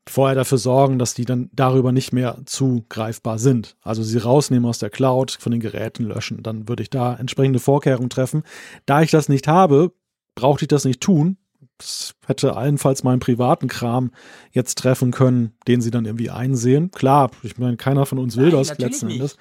vorher 0.06 0.36
dafür 0.36 0.58
sorgen, 0.58 1.00
dass 1.00 1.14
die 1.14 1.24
dann 1.24 1.50
darüber 1.54 1.94
nicht 1.94 2.12
mehr 2.12 2.40
zugreifbar 2.46 3.40
sind. 3.40 3.78
Also 3.82 4.04
sie 4.04 4.18
rausnehmen 4.18 4.68
aus 4.68 4.80
der 4.80 4.90
Cloud, 4.90 5.38
von 5.40 5.52
den 5.52 5.62
Geräten 5.62 6.04
löschen. 6.04 6.44
Dann 6.44 6.68
würde 6.68 6.84
ich 6.84 6.90
da 6.90 7.16
entsprechende 7.16 7.60
Vorkehrungen 7.60 8.10
treffen. 8.10 8.44
Da 8.86 9.02
ich 9.02 9.12
das 9.12 9.30
nicht 9.30 9.48
habe, 9.48 9.94
brauchte 10.36 10.66
ich 10.66 10.70
das 10.70 10.84
nicht 10.84 11.00
tun 11.00 11.38
das 11.80 12.14
hätte 12.28 12.56
allenfalls 12.56 13.04
meinen 13.04 13.20
privaten 13.20 13.68
Kram 13.68 14.12
jetzt 14.52 14.78
treffen 14.78 15.12
können, 15.12 15.54
den 15.68 15.82
sie 15.82 15.92
dann 15.92 16.06
irgendwie 16.06 16.30
einsehen. 16.30 16.92
Klar, 16.92 17.32
ich 17.42 17.58
meine, 17.58 17.78
keiner 17.78 18.06
von 18.06 18.20
uns 18.20 18.38
will 18.38 18.50
Nein, 18.50 18.58
das 18.58 18.78
letzten 18.78 19.10
Endes. 19.10 19.38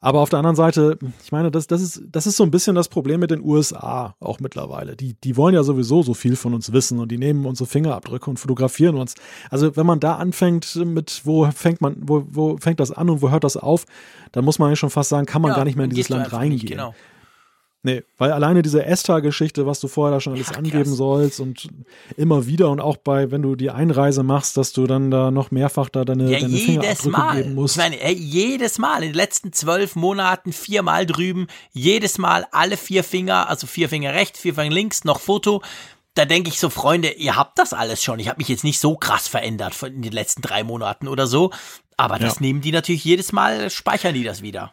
Aber 0.00 0.20
auf 0.20 0.28
der 0.28 0.38
anderen 0.38 0.56
Seite, 0.56 0.98
ich 1.22 1.32
meine, 1.32 1.50
das, 1.50 1.66
das, 1.66 1.80
ist, 1.80 2.02
das 2.10 2.26
ist 2.26 2.36
so 2.36 2.44
ein 2.44 2.50
bisschen 2.50 2.74
das 2.74 2.88
Problem 2.88 3.20
mit 3.20 3.30
den 3.30 3.42
USA 3.42 4.14
auch 4.20 4.38
mittlerweile. 4.38 4.96
Die, 4.96 5.14
die 5.14 5.34
wollen 5.38 5.54
ja 5.54 5.62
sowieso 5.62 6.02
so 6.02 6.12
viel 6.12 6.36
von 6.36 6.52
uns 6.52 6.72
wissen 6.72 6.98
und 6.98 7.10
die 7.10 7.16
nehmen 7.16 7.46
unsere 7.46 7.66
Fingerabdrücke 7.66 8.28
und 8.28 8.38
fotografieren 8.38 8.96
uns. 8.96 9.14
Also 9.48 9.76
wenn 9.76 9.86
man 9.86 10.00
da 10.00 10.16
anfängt 10.16 10.76
mit, 10.76 11.22
wo 11.24 11.50
fängt 11.50 11.80
man, 11.80 11.96
wo, 12.02 12.26
wo 12.28 12.58
fängt 12.58 12.80
das 12.80 12.90
an 12.90 13.08
und 13.08 13.22
wo 13.22 13.30
hört 13.30 13.44
das 13.44 13.56
auf, 13.56 13.86
dann 14.32 14.44
muss 14.44 14.58
man 14.58 14.68
eigentlich 14.68 14.80
schon 14.80 14.90
fast 14.90 15.08
sagen, 15.08 15.24
kann 15.24 15.40
man 15.40 15.52
ja, 15.52 15.56
gar 15.56 15.64
nicht 15.64 15.76
mehr 15.76 15.84
in 15.84 15.90
dieses 15.90 16.10
Land 16.10 16.34
reingehen. 16.34 16.52
Nicht, 16.52 16.66
genau. 16.66 16.94
Nee, 17.86 18.02
weil 18.16 18.32
alleine 18.32 18.62
diese 18.62 18.86
Esther-Geschichte, 18.86 19.66
was 19.66 19.78
du 19.78 19.88
vorher 19.88 20.16
da 20.16 20.18
schon 20.18 20.32
alles 20.32 20.48
ja, 20.48 20.56
angeben 20.56 20.94
sollst 20.94 21.38
und 21.38 21.68
immer 22.16 22.46
wieder 22.46 22.70
und 22.70 22.80
auch 22.80 22.96
bei, 22.96 23.30
wenn 23.30 23.42
du 23.42 23.56
die 23.56 23.70
Einreise 23.70 24.22
machst, 24.22 24.56
dass 24.56 24.72
du 24.72 24.86
dann 24.86 25.10
da 25.10 25.30
noch 25.30 25.50
mehrfach 25.50 25.90
da 25.90 26.06
deine, 26.06 26.32
ja, 26.32 26.40
deine 26.40 26.54
jedes 26.56 27.04
Mal. 27.04 27.42
geben 27.42 27.54
musst. 27.54 27.76
Ich 27.76 27.82
meine, 27.82 28.00
ey, 28.00 28.14
jedes 28.14 28.78
Mal, 28.78 29.02
in 29.02 29.10
den 29.10 29.14
letzten 29.14 29.52
zwölf 29.52 29.96
Monaten 29.96 30.54
viermal 30.54 31.04
drüben, 31.04 31.46
jedes 31.74 32.16
Mal 32.16 32.46
alle 32.52 32.78
vier 32.78 33.04
Finger, 33.04 33.50
also 33.50 33.66
vier 33.66 33.90
Finger 33.90 34.14
rechts, 34.14 34.40
vier 34.40 34.54
Finger 34.54 34.74
links, 34.74 35.04
noch 35.04 35.20
Foto. 35.20 35.60
Da 36.14 36.24
denke 36.24 36.48
ich 36.48 36.58
so, 36.58 36.70
Freunde, 36.70 37.10
ihr 37.10 37.36
habt 37.36 37.58
das 37.58 37.74
alles 37.74 38.02
schon. 38.02 38.18
Ich 38.18 38.28
habe 38.28 38.38
mich 38.38 38.48
jetzt 38.48 38.64
nicht 38.64 38.80
so 38.80 38.96
krass 38.96 39.28
verändert 39.28 39.74
in 39.82 40.00
den 40.00 40.12
letzten 40.12 40.40
drei 40.40 40.64
Monaten 40.64 41.06
oder 41.06 41.26
so. 41.26 41.50
Aber 41.98 42.18
das 42.18 42.36
ja. 42.36 42.40
nehmen 42.40 42.62
die 42.62 42.72
natürlich 42.72 43.04
jedes 43.04 43.32
Mal, 43.32 43.68
speichern 43.68 44.14
die 44.14 44.24
das 44.24 44.40
wieder. 44.40 44.72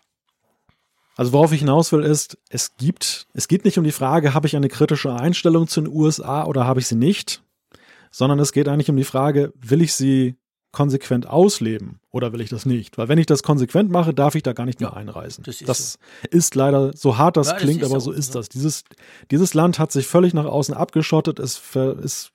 Also 1.17 1.33
worauf 1.33 1.51
ich 1.51 1.59
hinaus 1.59 1.91
will 1.91 2.03
ist, 2.03 2.37
es 2.49 2.75
gibt, 2.77 3.27
es 3.33 3.47
geht 3.47 3.65
nicht 3.65 3.77
um 3.77 3.83
die 3.83 3.91
Frage, 3.91 4.33
habe 4.33 4.47
ich 4.47 4.55
eine 4.55 4.69
kritische 4.69 5.13
Einstellung 5.13 5.67
zu 5.67 5.81
den 5.81 5.93
USA 5.93 6.45
oder 6.45 6.65
habe 6.65 6.79
ich 6.79 6.87
sie 6.87 6.95
nicht, 6.95 7.43
sondern 8.11 8.39
es 8.39 8.53
geht 8.53 8.67
eigentlich 8.67 8.89
um 8.89 8.97
die 8.97 9.03
Frage, 9.03 9.53
will 9.59 9.81
ich 9.81 9.93
sie 9.93 10.35
konsequent 10.71 11.27
ausleben 11.27 11.99
oder 12.11 12.31
will 12.31 12.41
ich 12.41 12.49
das 12.49 12.65
nicht? 12.65 12.97
Weil 12.97 13.09
wenn 13.09 13.17
ich 13.17 13.25
das 13.25 13.43
konsequent 13.43 13.91
mache, 13.91 14.13
darf 14.13 14.35
ich 14.35 14.43
da 14.43 14.53
gar 14.53 14.65
nicht 14.65 14.79
mehr 14.79 14.95
einreisen. 14.95 15.43
Das, 15.43 15.59
ist, 15.59 15.67
das 15.67 15.93
so. 15.93 15.97
ist, 16.29 16.55
leider, 16.55 16.95
so 16.95 17.17
hart 17.17 17.35
das 17.35 17.49
ja, 17.49 17.57
klingt, 17.57 17.81
das 17.81 17.91
aber 17.91 17.99
so, 17.99 18.11
so 18.11 18.17
ist 18.17 18.35
das. 18.35 18.47
Dieses, 18.47 18.83
dieses 19.31 19.53
Land 19.53 19.79
hat 19.79 19.91
sich 19.91 20.07
völlig 20.07 20.33
nach 20.33 20.45
außen 20.45 20.73
abgeschottet, 20.73 21.39
es 21.39 21.61
ist 21.75 22.31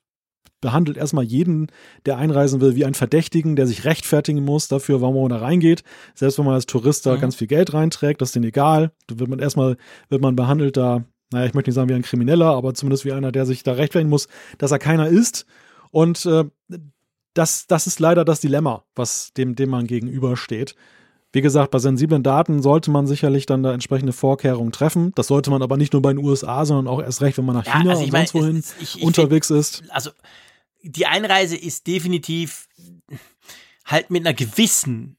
behandelt 0.61 0.97
erstmal 0.97 1.23
jeden, 1.23 1.67
der 2.05 2.17
einreisen 2.17 2.61
will, 2.61 2.75
wie 2.75 2.85
einen 2.85 2.95
Verdächtigen, 2.95 3.55
der 3.55 3.67
sich 3.67 3.85
rechtfertigen 3.85 4.43
muss 4.43 4.67
dafür, 4.67 5.01
warum 5.01 5.15
man 5.21 5.29
da 5.29 5.37
reingeht. 5.37 5.83
Selbst 6.15 6.37
wenn 6.37 6.45
man 6.45 6.55
als 6.55 6.65
Tourist 6.65 7.05
da 7.05 7.15
mhm. 7.15 7.21
ganz 7.21 7.35
viel 7.35 7.47
Geld 7.47 7.73
reinträgt, 7.73 8.21
das 8.21 8.29
ist 8.29 8.35
denen 8.35 8.45
egal. 8.45 8.91
Da 9.07 9.19
wird 9.19 9.29
man 9.29 9.39
erstmal, 9.39 9.77
wird 10.09 10.21
man 10.21 10.35
behandelt 10.35 10.77
da, 10.77 11.03
naja, 11.31 11.45
ich 11.45 11.53
möchte 11.53 11.69
nicht 11.69 11.75
sagen 11.75 11.89
wie 11.89 11.93
ein 11.93 12.01
Krimineller, 12.01 12.47
aber 12.47 12.73
zumindest 12.73 13.05
wie 13.05 13.11
einer, 13.11 13.31
der 13.31 13.45
sich 13.45 13.63
da 13.63 13.73
rechtfertigen 13.73 14.09
muss, 14.09 14.27
dass 14.57 14.71
er 14.71 14.79
keiner 14.79 15.07
ist. 15.07 15.45
Und 15.91 16.25
äh, 16.25 16.45
das, 17.33 17.67
das 17.67 17.87
ist 17.87 17.99
leider 17.99 18.25
das 18.25 18.39
Dilemma, 18.39 18.83
was 18.95 19.33
dem, 19.33 19.55
dem 19.55 19.69
man 19.69 19.85
gegenübersteht. 19.85 20.75
Wie 21.33 21.41
gesagt, 21.41 21.71
bei 21.71 21.79
sensiblen 21.79 22.23
Daten 22.23 22.61
sollte 22.61 22.89
man 22.89 23.05
sicherlich 23.05 23.45
dann 23.45 23.61
da 23.61 23.73
entsprechende 23.73 24.13
Vorkehrungen 24.13 24.71
treffen. 24.71 25.11
Das 25.15 25.27
sollte 25.27 25.51
man 25.51 25.61
aber 25.61 25.77
nicht 25.77 25.93
nur 25.93 26.01
bei 26.01 26.13
den 26.13 26.23
USA, 26.23 26.65
sondern 26.65 26.87
auch 26.87 27.01
erst 27.01 27.21
recht, 27.21 27.37
wenn 27.37 27.45
man 27.45 27.55
nach 27.55 27.65
China 27.65 27.83
ja, 27.83 27.89
also 27.91 28.03
und 28.05 28.11
sonst 28.11 28.33
wohin 28.33 28.63
ich, 28.79 28.95
ich 28.95 29.03
unterwegs 29.03 29.47
find, 29.47 29.59
ist. 29.59 29.83
Also 29.89 30.11
die 30.81 31.05
Einreise 31.05 31.55
ist 31.55 31.87
definitiv 31.87 32.67
halt 33.85 34.09
mit 34.09 34.25
einer 34.25 34.33
gewissen 34.33 35.17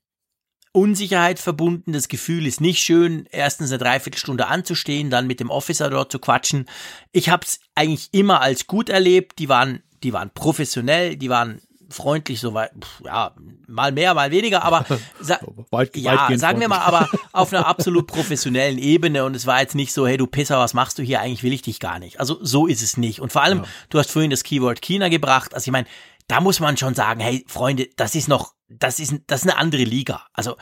Unsicherheit 0.73 1.39
verbunden. 1.39 1.93
Das 1.93 2.09
Gefühl 2.09 2.47
ist 2.47 2.61
nicht 2.61 2.83
schön, 2.83 3.27
erstens 3.31 3.71
eine 3.71 3.79
Dreiviertelstunde 3.79 4.47
anzustehen, 4.47 5.11
dann 5.11 5.27
mit 5.27 5.41
dem 5.41 5.51
Officer 5.51 5.91
dort 5.91 6.13
zu 6.13 6.19
quatschen. 6.19 6.67
Ich 7.13 7.31
habe 7.31 7.45
es 7.45 7.61
eigentlich 7.75 8.09
immer 8.13 8.41
als 8.41 8.67
gut 8.67 8.89
erlebt. 8.89 9.39
Die 9.39 9.49
waren, 9.49 9.83
die 10.03 10.13
waren 10.13 10.31
professionell, 10.31 11.17
die 11.17 11.31
waren 11.31 11.61
freundlich, 11.89 12.40
so 12.40 12.55
weit, 12.55 12.70
ja, 13.05 13.32
mal 13.66 13.93
mehr, 13.93 14.15
mal 14.15 14.31
weniger, 14.31 14.62
aber 14.62 14.85
sa 15.20 15.39
weit, 15.70 15.97
ja, 15.97 16.28
sagen 16.36 16.60
wir 16.60 16.69
mal, 16.69 16.81
aber 16.81 17.09
auf 17.32 17.52
einer 17.52 17.66
absolut 17.66 18.06
professionellen 18.06 18.78
Ebene 18.78 19.24
und 19.24 19.35
es 19.35 19.47
war 19.47 19.60
jetzt 19.60 19.74
nicht 19.74 19.93
so, 19.93 20.06
hey 20.06 20.16
du 20.16 20.27
Pisser, 20.27 20.59
was 20.59 20.74
machst 20.74 20.98
du 20.98 21.02
hier, 21.02 21.20
eigentlich 21.20 21.43
will 21.43 21.52
ich 21.52 21.62
dich 21.62 21.81
gar 21.81 21.98
nicht. 21.98 22.20
Also 22.20 22.39
so 22.43 22.66
ist 22.66 22.82
es 22.82 22.97
nicht. 22.97 23.20
Und 23.20 23.32
vor 23.32 23.43
allem, 23.43 23.59
ja. 23.59 23.65
du 23.90 23.98
hast 23.98 24.10
vorhin 24.10 24.31
das 24.31 24.44
Keyword 24.44 24.82
China 24.82 25.09
gebracht, 25.09 25.55
also 25.55 25.69
ich 25.69 25.73
meine, 25.73 25.86
da 26.27 26.40
muss 26.40 26.60
man 26.60 26.77
schon 26.77 26.94
sagen, 26.94 27.20
hey 27.20 27.44
Freunde, 27.48 27.89
das 27.97 28.15
ist 28.15 28.28
noch, 28.28 28.55
das 28.69 29.01
ist, 29.01 29.15
das 29.27 29.44
ist 29.44 29.51
eine 29.51 29.59
andere 29.59 29.85
Liga. 29.85 30.27
Also 30.35 30.56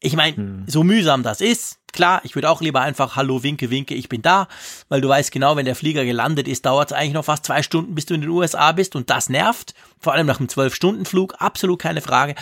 Ich 0.00 0.14
meine, 0.14 0.36
hm. 0.36 0.64
so 0.66 0.84
mühsam 0.84 1.22
das 1.22 1.40
ist, 1.40 1.78
klar, 1.92 2.20
ich 2.24 2.34
würde 2.34 2.50
auch 2.50 2.60
lieber 2.60 2.82
einfach 2.82 3.16
Hallo, 3.16 3.42
winke, 3.42 3.70
winke, 3.70 3.94
ich 3.94 4.08
bin 4.08 4.22
da, 4.22 4.48
weil 4.88 5.00
du 5.00 5.08
weißt 5.08 5.32
genau, 5.32 5.56
wenn 5.56 5.64
der 5.64 5.74
Flieger 5.74 6.04
gelandet 6.04 6.46
ist, 6.46 6.66
dauert 6.66 6.90
es 6.90 6.96
eigentlich 6.96 7.14
noch 7.14 7.24
fast 7.24 7.46
zwei 7.46 7.62
Stunden, 7.62 7.94
bis 7.94 8.06
du 8.06 8.14
in 8.14 8.20
den 8.20 8.30
USA 8.30 8.72
bist 8.72 8.94
und 8.94 9.10
das 9.10 9.28
nervt, 9.28 9.74
vor 9.98 10.12
allem 10.12 10.26
nach 10.26 10.38
einem 10.38 10.48
Zwölf-Stunden-Flug, 10.48 11.36
absolut 11.38 11.80
keine 11.80 12.02
Frage. 12.02 12.34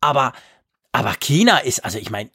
Aber, 0.00 0.32
aber 0.92 1.14
China 1.14 1.58
ist, 1.58 1.84
also 1.84 1.98
ich 1.98 2.10
meine, 2.10 2.30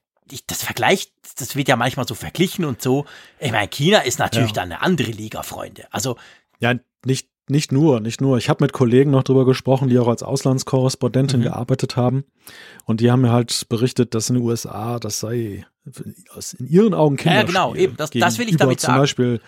das 0.48 0.64
Vergleich, 0.64 1.12
das 1.38 1.56
wird 1.56 1.68
ja 1.68 1.76
manchmal 1.76 2.08
so 2.08 2.16
verglichen 2.16 2.66
und 2.66 2.82
so. 2.82 3.06
Ich 3.40 3.52
meine, 3.52 3.68
China 3.68 4.00
ist 4.00 4.18
natürlich 4.18 4.50
ja. 4.50 4.56
dann 4.56 4.72
eine 4.72 4.82
andere 4.82 5.12
Liga, 5.12 5.44
Freunde. 5.44 5.86
Also 5.92 6.18
ja, 6.60 6.74
nicht 7.06 7.30
nicht 7.47 7.72
nur, 7.72 7.99
nicht 7.99 8.22
nur. 8.22 8.38
Ich 8.38 8.49
habe 8.49 8.63
mit 8.63 8.73
Kollegen 8.73 9.11
noch 9.11 9.23
drüber 9.23 9.45
gesprochen, 9.45 9.88
die 9.88 9.99
auch 9.99 10.07
als 10.07 10.23
Auslandskorrespondentin 10.23 11.39
mhm. 11.39 11.43
gearbeitet 11.43 11.95
haben. 11.95 12.26
Und 12.85 13.01
die 13.01 13.11
haben 13.11 13.22
mir 13.22 13.31
halt 13.31 13.67
berichtet, 13.69 14.15
dass 14.15 14.30
in 14.30 14.35
den 14.35 14.43
USA, 14.43 14.99
das 14.99 15.19
sei 15.19 15.65
in 16.57 16.67
ihren 16.67 16.93
Augen 16.93 17.17
Kinder. 17.17 17.38
Ja, 17.38 17.43
genau, 17.43 17.76
eben. 17.76 17.95
Das, 17.97 18.09
das 18.09 18.39
will 18.39 18.49
ich 18.49 18.57
damit 18.57 18.80
sagen. 18.80 18.93
Zum 18.93 19.01
Beispiel 19.01 19.39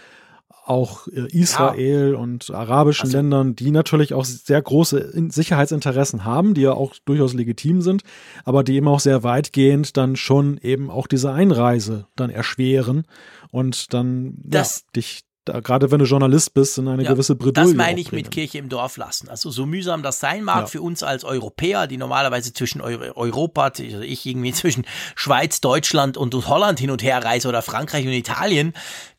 auch 0.68 1.08
äh, 1.08 1.28
Israel 1.32 2.12
ja. 2.14 2.20
und 2.20 2.52
arabischen 2.52 3.08
also, 3.08 3.18
Ländern, 3.18 3.56
die 3.56 3.72
natürlich 3.72 4.14
auch 4.14 4.26
sehr 4.26 4.62
große 4.62 5.30
Sicherheitsinteressen 5.30 6.26
haben, 6.26 6.54
die 6.54 6.62
ja 6.62 6.74
auch 6.74 6.94
durchaus 7.06 7.34
legitim 7.34 7.82
sind, 7.82 8.04
aber 8.44 8.64
die 8.64 8.76
eben 8.76 8.88
auch 8.88 9.00
sehr 9.00 9.24
weitgehend 9.24 9.98
dann 9.98 10.16
schon 10.16 10.58
eben 10.62 10.92
auch 10.92 11.08
diese 11.08 11.32
Einreise 11.32 12.08
dann 12.16 12.30
erschweren 12.30 13.06
und 13.52 13.94
dann 13.94 14.36
das, 14.44 14.80
ja, 14.80 14.86
dich 14.98 15.27
da, 15.48 15.60
gerade 15.62 15.92
wenn 15.92 16.00
du 16.00 16.06
Journalist 16.06 16.54
bist, 16.54 16.78
in 16.78 16.88
eine 16.88 17.04
ja, 17.04 17.12
gewisse 17.12 17.36
Bredouille. 17.36 17.68
Das 17.68 17.76
meine 17.76 18.00
ich 18.00 18.12
mit 18.12 18.32
Kirche 18.32 18.58
im 18.58 18.70
Dorf 18.70 18.98
lassen. 18.98 19.30
Also 19.30 19.50
so 19.50 19.66
mühsam 19.66 20.04
das 20.04 20.20
sein 20.20 20.44
mag 20.44 20.62
ja. 20.62 20.66
für 20.68 20.82
uns 20.82 21.04
als 21.04 21.24
Europäer, 21.24 21.88
die 21.88 21.98
normalerweise 21.98 22.54
zwischen 22.54 22.82
Europa, 22.82 23.64
also 23.64 24.02
ich 24.02 24.26
irgendwie 24.26 24.52
zwischen 24.54 24.86
Schweiz, 25.16 25.62
Deutschland 25.62 26.18
und 26.18 26.34
Holland 26.48 26.80
hin 26.80 26.92
und 26.92 27.02
her 27.04 27.24
reise 27.24 27.48
oder 27.48 27.62
Frankreich 27.62 28.06
und 28.06 28.14
Italien, 28.14 28.74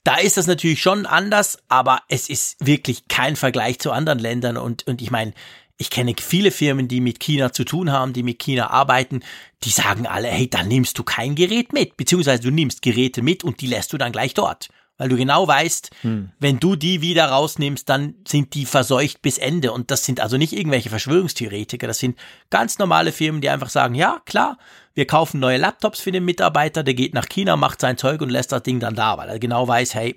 da 0.05 0.16
ist 0.16 0.36
das 0.36 0.46
natürlich 0.46 0.82
schon 0.82 1.06
anders, 1.06 1.59
aber 1.68 2.00
es 2.09 2.28
ist 2.28 2.56
wirklich 2.64 3.09
kein 3.09 3.36
Vergleich 3.36 3.78
zu 3.78 3.92
anderen 3.92 4.18
Ländern 4.18 4.56
und, 4.56 4.86
und 4.86 5.02
ich 5.02 5.10
meine, 5.10 5.32
ich 5.76 5.90
kenne 5.90 6.14
viele 6.18 6.50
Firmen, 6.50 6.88
die 6.88 7.00
mit 7.00 7.20
China 7.20 7.52
zu 7.52 7.64
tun 7.64 7.92
haben, 7.92 8.12
die 8.12 8.24
mit 8.24 8.40
China 8.40 8.70
arbeiten, 8.70 9.20
die 9.62 9.70
sagen 9.70 10.06
alle, 10.06 10.28
hey, 10.28 10.50
dann 10.50 10.66
nimmst 10.66 10.98
du 10.98 11.05
kein 11.05 11.36
Gerät 11.36 11.72
mit, 11.72 11.96
beziehungsweise 11.96 12.42
du 12.42 12.50
nimmst 12.50 12.82
Geräte 12.82 13.22
mit 13.22 13.44
und 13.44 13.60
die 13.60 13.68
lässt 13.68 13.92
du 13.92 13.98
dann 13.98 14.12
gleich 14.12 14.34
dort 14.34 14.70
weil 14.99 15.09
du 15.09 15.16
genau 15.16 15.49
weißt, 15.49 15.91
hm. 16.03 16.31
wenn 16.39 16.61
du 16.61 16.77
die 16.77 17.01
wieder 17.01 17.27
rausnimmst, 17.27 17.89
dann 17.89 18.15
sind 18.27 18.55
die 18.55 18.66
verseucht 18.66 19.23
bis 19.23 19.39
Ende. 19.39 19.73
Und 19.73 19.91
das 19.91 20.05
sind 20.05 20.20
also 20.20 20.37
nicht 20.37 20.53
irgendwelche 20.53 20.91
Verschwörungstheoretiker, 20.91 21.87
das 21.87 21.99
sind 21.99 22.19
ganz 22.51 22.79
normale 22.79 23.12
Firmen, 23.12 23.41
die 23.41 23.49
einfach 23.49 23.70
sagen, 23.70 23.95
ja, 23.95 24.20
klar, 24.27 24.59
wir 24.95 25.07
kaufen 25.07 25.41
neue 25.41 25.59
Laptops 25.59 26.01
für 26.01 26.12
den 26.12 26.25
Mitarbeiter, 26.25 26.83
der 26.83 26.95
geht 26.95 27.15
nach 27.15 27.29
China, 27.29 27.57
macht 27.57 27.81
sein 27.81 27.97
Zeug 27.97 28.20
und 28.20 28.31
lässt 28.31 28.53
das 28.53 28.65
Ding 28.65 28.81
dann 28.81 28.97
da, 28.97 29.16
weil 29.16 29.29
er 29.29 29.39
genau 29.39 29.66
weiß, 29.66 29.95
hey, 29.95 30.15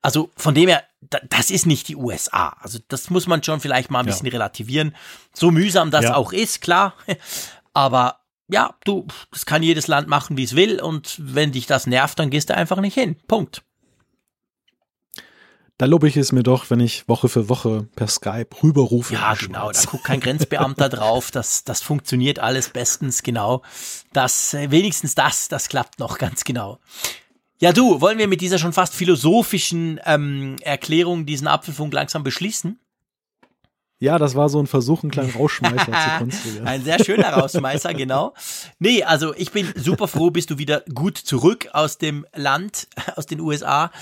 also 0.00 0.30
von 0.36 0.54
dem 0.54 0.68
her, 0.68 0.84
das 1.28 1.50
ist 1.50 1.66
nicht 1.66 1.88
die 1.88 1.96
USA. 1.96 2.56
Also 2.60 2.78
das 2.88 3.10
muss 3.10 3.26
man 3.26 3.42
schon 3.42 3.60
vielleicht 3.60 3.90
mal 3.90 4.00
ein 4.00 4.06
bisschen 4.06 4.26
ja. 4.26 4.32
relativieren. 4.32 4.94
So 5.32 5.50
mühsam 5.50 5.90
das 5.90 6.04
ja. 6.04 6.14
auch 6.14 6.32
ist, 6.32 6.60
klar. 6.60 6.94
Aber 7.72 8.20
ja, 8.48 8.74
du, 8.84 9.06
das 9.30 9.46
kann 9.46 9.62
jedes 9.62 9.86
Land 9.86 10.08
machen, 10.08 10.36
wie 10.36 10.44
es 10.44 10.56
will. 10.56 10.80
Und 10.80 11.16
wenn 11.18 11.52
dich 11.52 11.66
das 11.66 11.86
nervt, 11.86 12.18
dann 12.18 12.30
gehst 12.30 12.50
du 12.50 12.56
einfach 12.56 12.80
nicht 12.80 12.94
hin. 12.94 13.16
Punkt. 13.26 13.62
Da 15.82 15.86
lobe 15.86 16.06
ich 16.06 16.16
es 16.16 16.30
mir 16.30 16.44
doch, 16.44 16.70
wenn 16.70 16.78
ich 16.78 17.08
Woche 17.08 17.28
für 17.28 17.48
Woche 17.48 17.88
per 17.96 18.06
Skype 18.06 18.46
rüberrufe. 18.62 19.14
Ja, 19.14 19.34
genau, 19.34 19.72
da 19.72 19.82
guckt 19.82 20.04
kein 20.04 20.20
Grenzbeamter 20.20 20.88
drauf. 20.88 21.32
Das, 21.32 21.64
das 21.64 21.82
funktioniert 21.82 22.38
alles 22.38 22.68
bestens, 22.68 23.24
genau. 23.24 23.62
Das, 24.12 24.54
äh, 24.54 24.70
wenigstens 24.70 25.16
das, 25.16 25.48
das 25.48 25.68
klappt 25.68 25.98
noch 25.98 26.18
ganz 26.18 26.44
genau. 26.44 26.78
Ja, 27.58 27.72
du, 27.72 28.00
wollen 28.00 28.18
wir 28.18 28.28
mit 28.28 28.42
dieser 28.42 28.58
schon 28.58 28.72
fast 28.72 28.94
philosophischen 28.94 29.98
ähm, 30.04 30.54
Erklärung 30.60 31.26
diesen 31.26 31.48
Apfelfunk 31.48 31.92
langsam 31.92 32.22
beschließen? 32.22 32.78
Ja, 34.02 34.18
das 34.18 34.34
war 34.34 34.48
so 34.48 34.58
ein 34.58 34.66
Versuch, 34.66 35.04
einen 35.04 35.12
kleinen 35.12 35.30
Rausschmeißer 35.36 35.92
zu 35.92 36.18
konstruieren. 36.18 36.66
Ein 36.66 36.82
sehr 36.82 36.98
schöner 37.04 37.34
Rausschmeißer, 37.34 37.94
genau. 37.94 38.34
Nee, 38.80 39.04
also 39.04 39.32
ich 39.36 39.52
bin 39.52 39.72
super 39.76 40.08
froh, 40.08 40.32
bist 40.32 40.50
du 40.50 40.58
wieder 40.58 40.82
gut 40.92 41.16
zurück 41.16 41.68
aus 41.72 41.98
dem 41.98 42.26
Land, 42.34 42.88
aus 43.14 43.26
den 43.26 43.38
USA. 43.38 43.92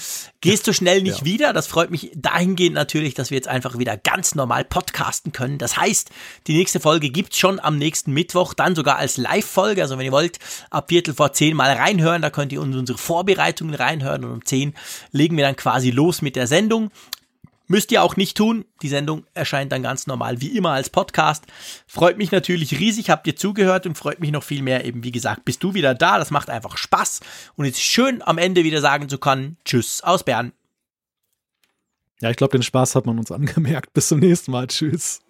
Gehst 0.41 0.67
du 0.67 0.73
schnell 0.73 1.03
nicht 1.03 1.19
ja. 1.19 1.25
wieder? 1.27 1.53
Das 1.53 1.67
freut 1.67 1.91
mich 1.91 2.13
dahingehend 2.17 2.77
natürlich, 2.77 3.13
dass 3.13 3.29
wir 3.29 3.37
jetzt 3.37 3.49
einfach 3.49 3.77
wieder 3.77 3.99
ganz 3.99 4.35
normal 4.35 4.65
podcasten 4.65 5.33
können. 5.33 5.59
Das 5.59 5.77
heißt, 5.77 6.09
die 6.47 6.55
nächste 6.55 6.81
Folge 6.81 7.11
gibt's 7.11 7.37
schon 7.37 7.61
am 7.61 7.77
nächsten 7.77 8.15
Mittwoch, 8.15 8.55
dann 8.55 8.75
sogar 8.75 8.97
als 8.97 9.19
Live-Folge. 9.19 9.83
Also 9.83 9.99
wenn 9.99 10.07
ihr 10.07 10.13
wollt, 10.13 10.39
ab 10.71 10.87
Viertel 10.89 11.13
vor 11.13 11.35
zehn 11.35 11.55
mal 11.55 11.71
reinhören, 11.73 12.23
da 12.23 12.31
könnt 12.31 12.55
ihr 12.55 12.63
unsere 12.63 12.97
Vorbereitungen 12.97 13.75
reinhören 13.75 14.25
und 14.25 14.33
um 14.33 14.45
zehn 14.47 14.73
legen 15.13 15.37
wir 15.37 15.45
dann 15.45 15.57
quasi 15.57 15.91
los 15.91 16.23
mit 16.23 16.37
der 16.37 16.47
Sendung. 16.47 16.91
Müsst 17.71 17.93
ihr 17.93 18.03
auch 18.03 18.17
nicht 18.17 18.37
tun. 18.37 18.65
Die 18.83 18.89
Sendung 18.89 19.25
erscheint 19.33 19.71
dann 19.71 19.85
ganz 19.85 20.09
normal 20.09 20.41
wie 20.41 20.57
immer 20.57 20.71
als 20.71 20.91
Podcast. 20.91 21.45
Freut 21.87 22.19
mich 22.19 22.33
natürlich 22.33 22.81
riesig, 22.81 23.11
habt 23.11 23.29
ihr 23.29 23.37
zugehört 23.37 23.87
und 23.87 23.97
freut 23.97 24.19
mich 24.19 24.33
noch 24.33 24.43
viel 24.43 24.61
mehr 24.61 24.85
eben, 24.85 25.05
wie 25.05 25.13
gesagt, 25.13 25.45
bist 25.45 25.63
du 25.63 25.73
wieder 25.73 25.95
da. 25.95 26.19
Das 26.19 26.33
macht 26.33 26.51
einfach 26.51 26.77
Spaß 26.77 27.21
und 27.55 27.67
es 27.67 27.75
ist 27.75 27.83
schön 27.83 28.23
am 28.27 28.39
Ende 28.39 28.65
wieder 28.65 28.81
sagen 28.81 29.09
zu 29.09 29.19
können, 29.19 29.57
tschüss 29.65 30.03
aus 30.03 30.25
Bern. 30.25 30.51
Ja, 32.21 32.31
ich 32.31 32.37
glaube, 32.37 32.59
den 32.59 32.65
Spaß 32.65 32.97
hat 32.97 33.07
man 33.07 33.21
uns 33.21 33.31
angemerkt. 33.31 33.95
Bis 33.95 34.09
zum 34.09 34.19
nächsten 34.19 34.51
Mal. 34.51 34.67
Tschüss. 34.67 35.21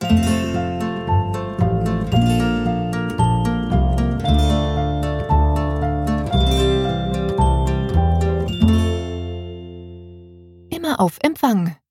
Immer 10.71 11.01
auf 11.01 11.19
Empfang 11.21 11.77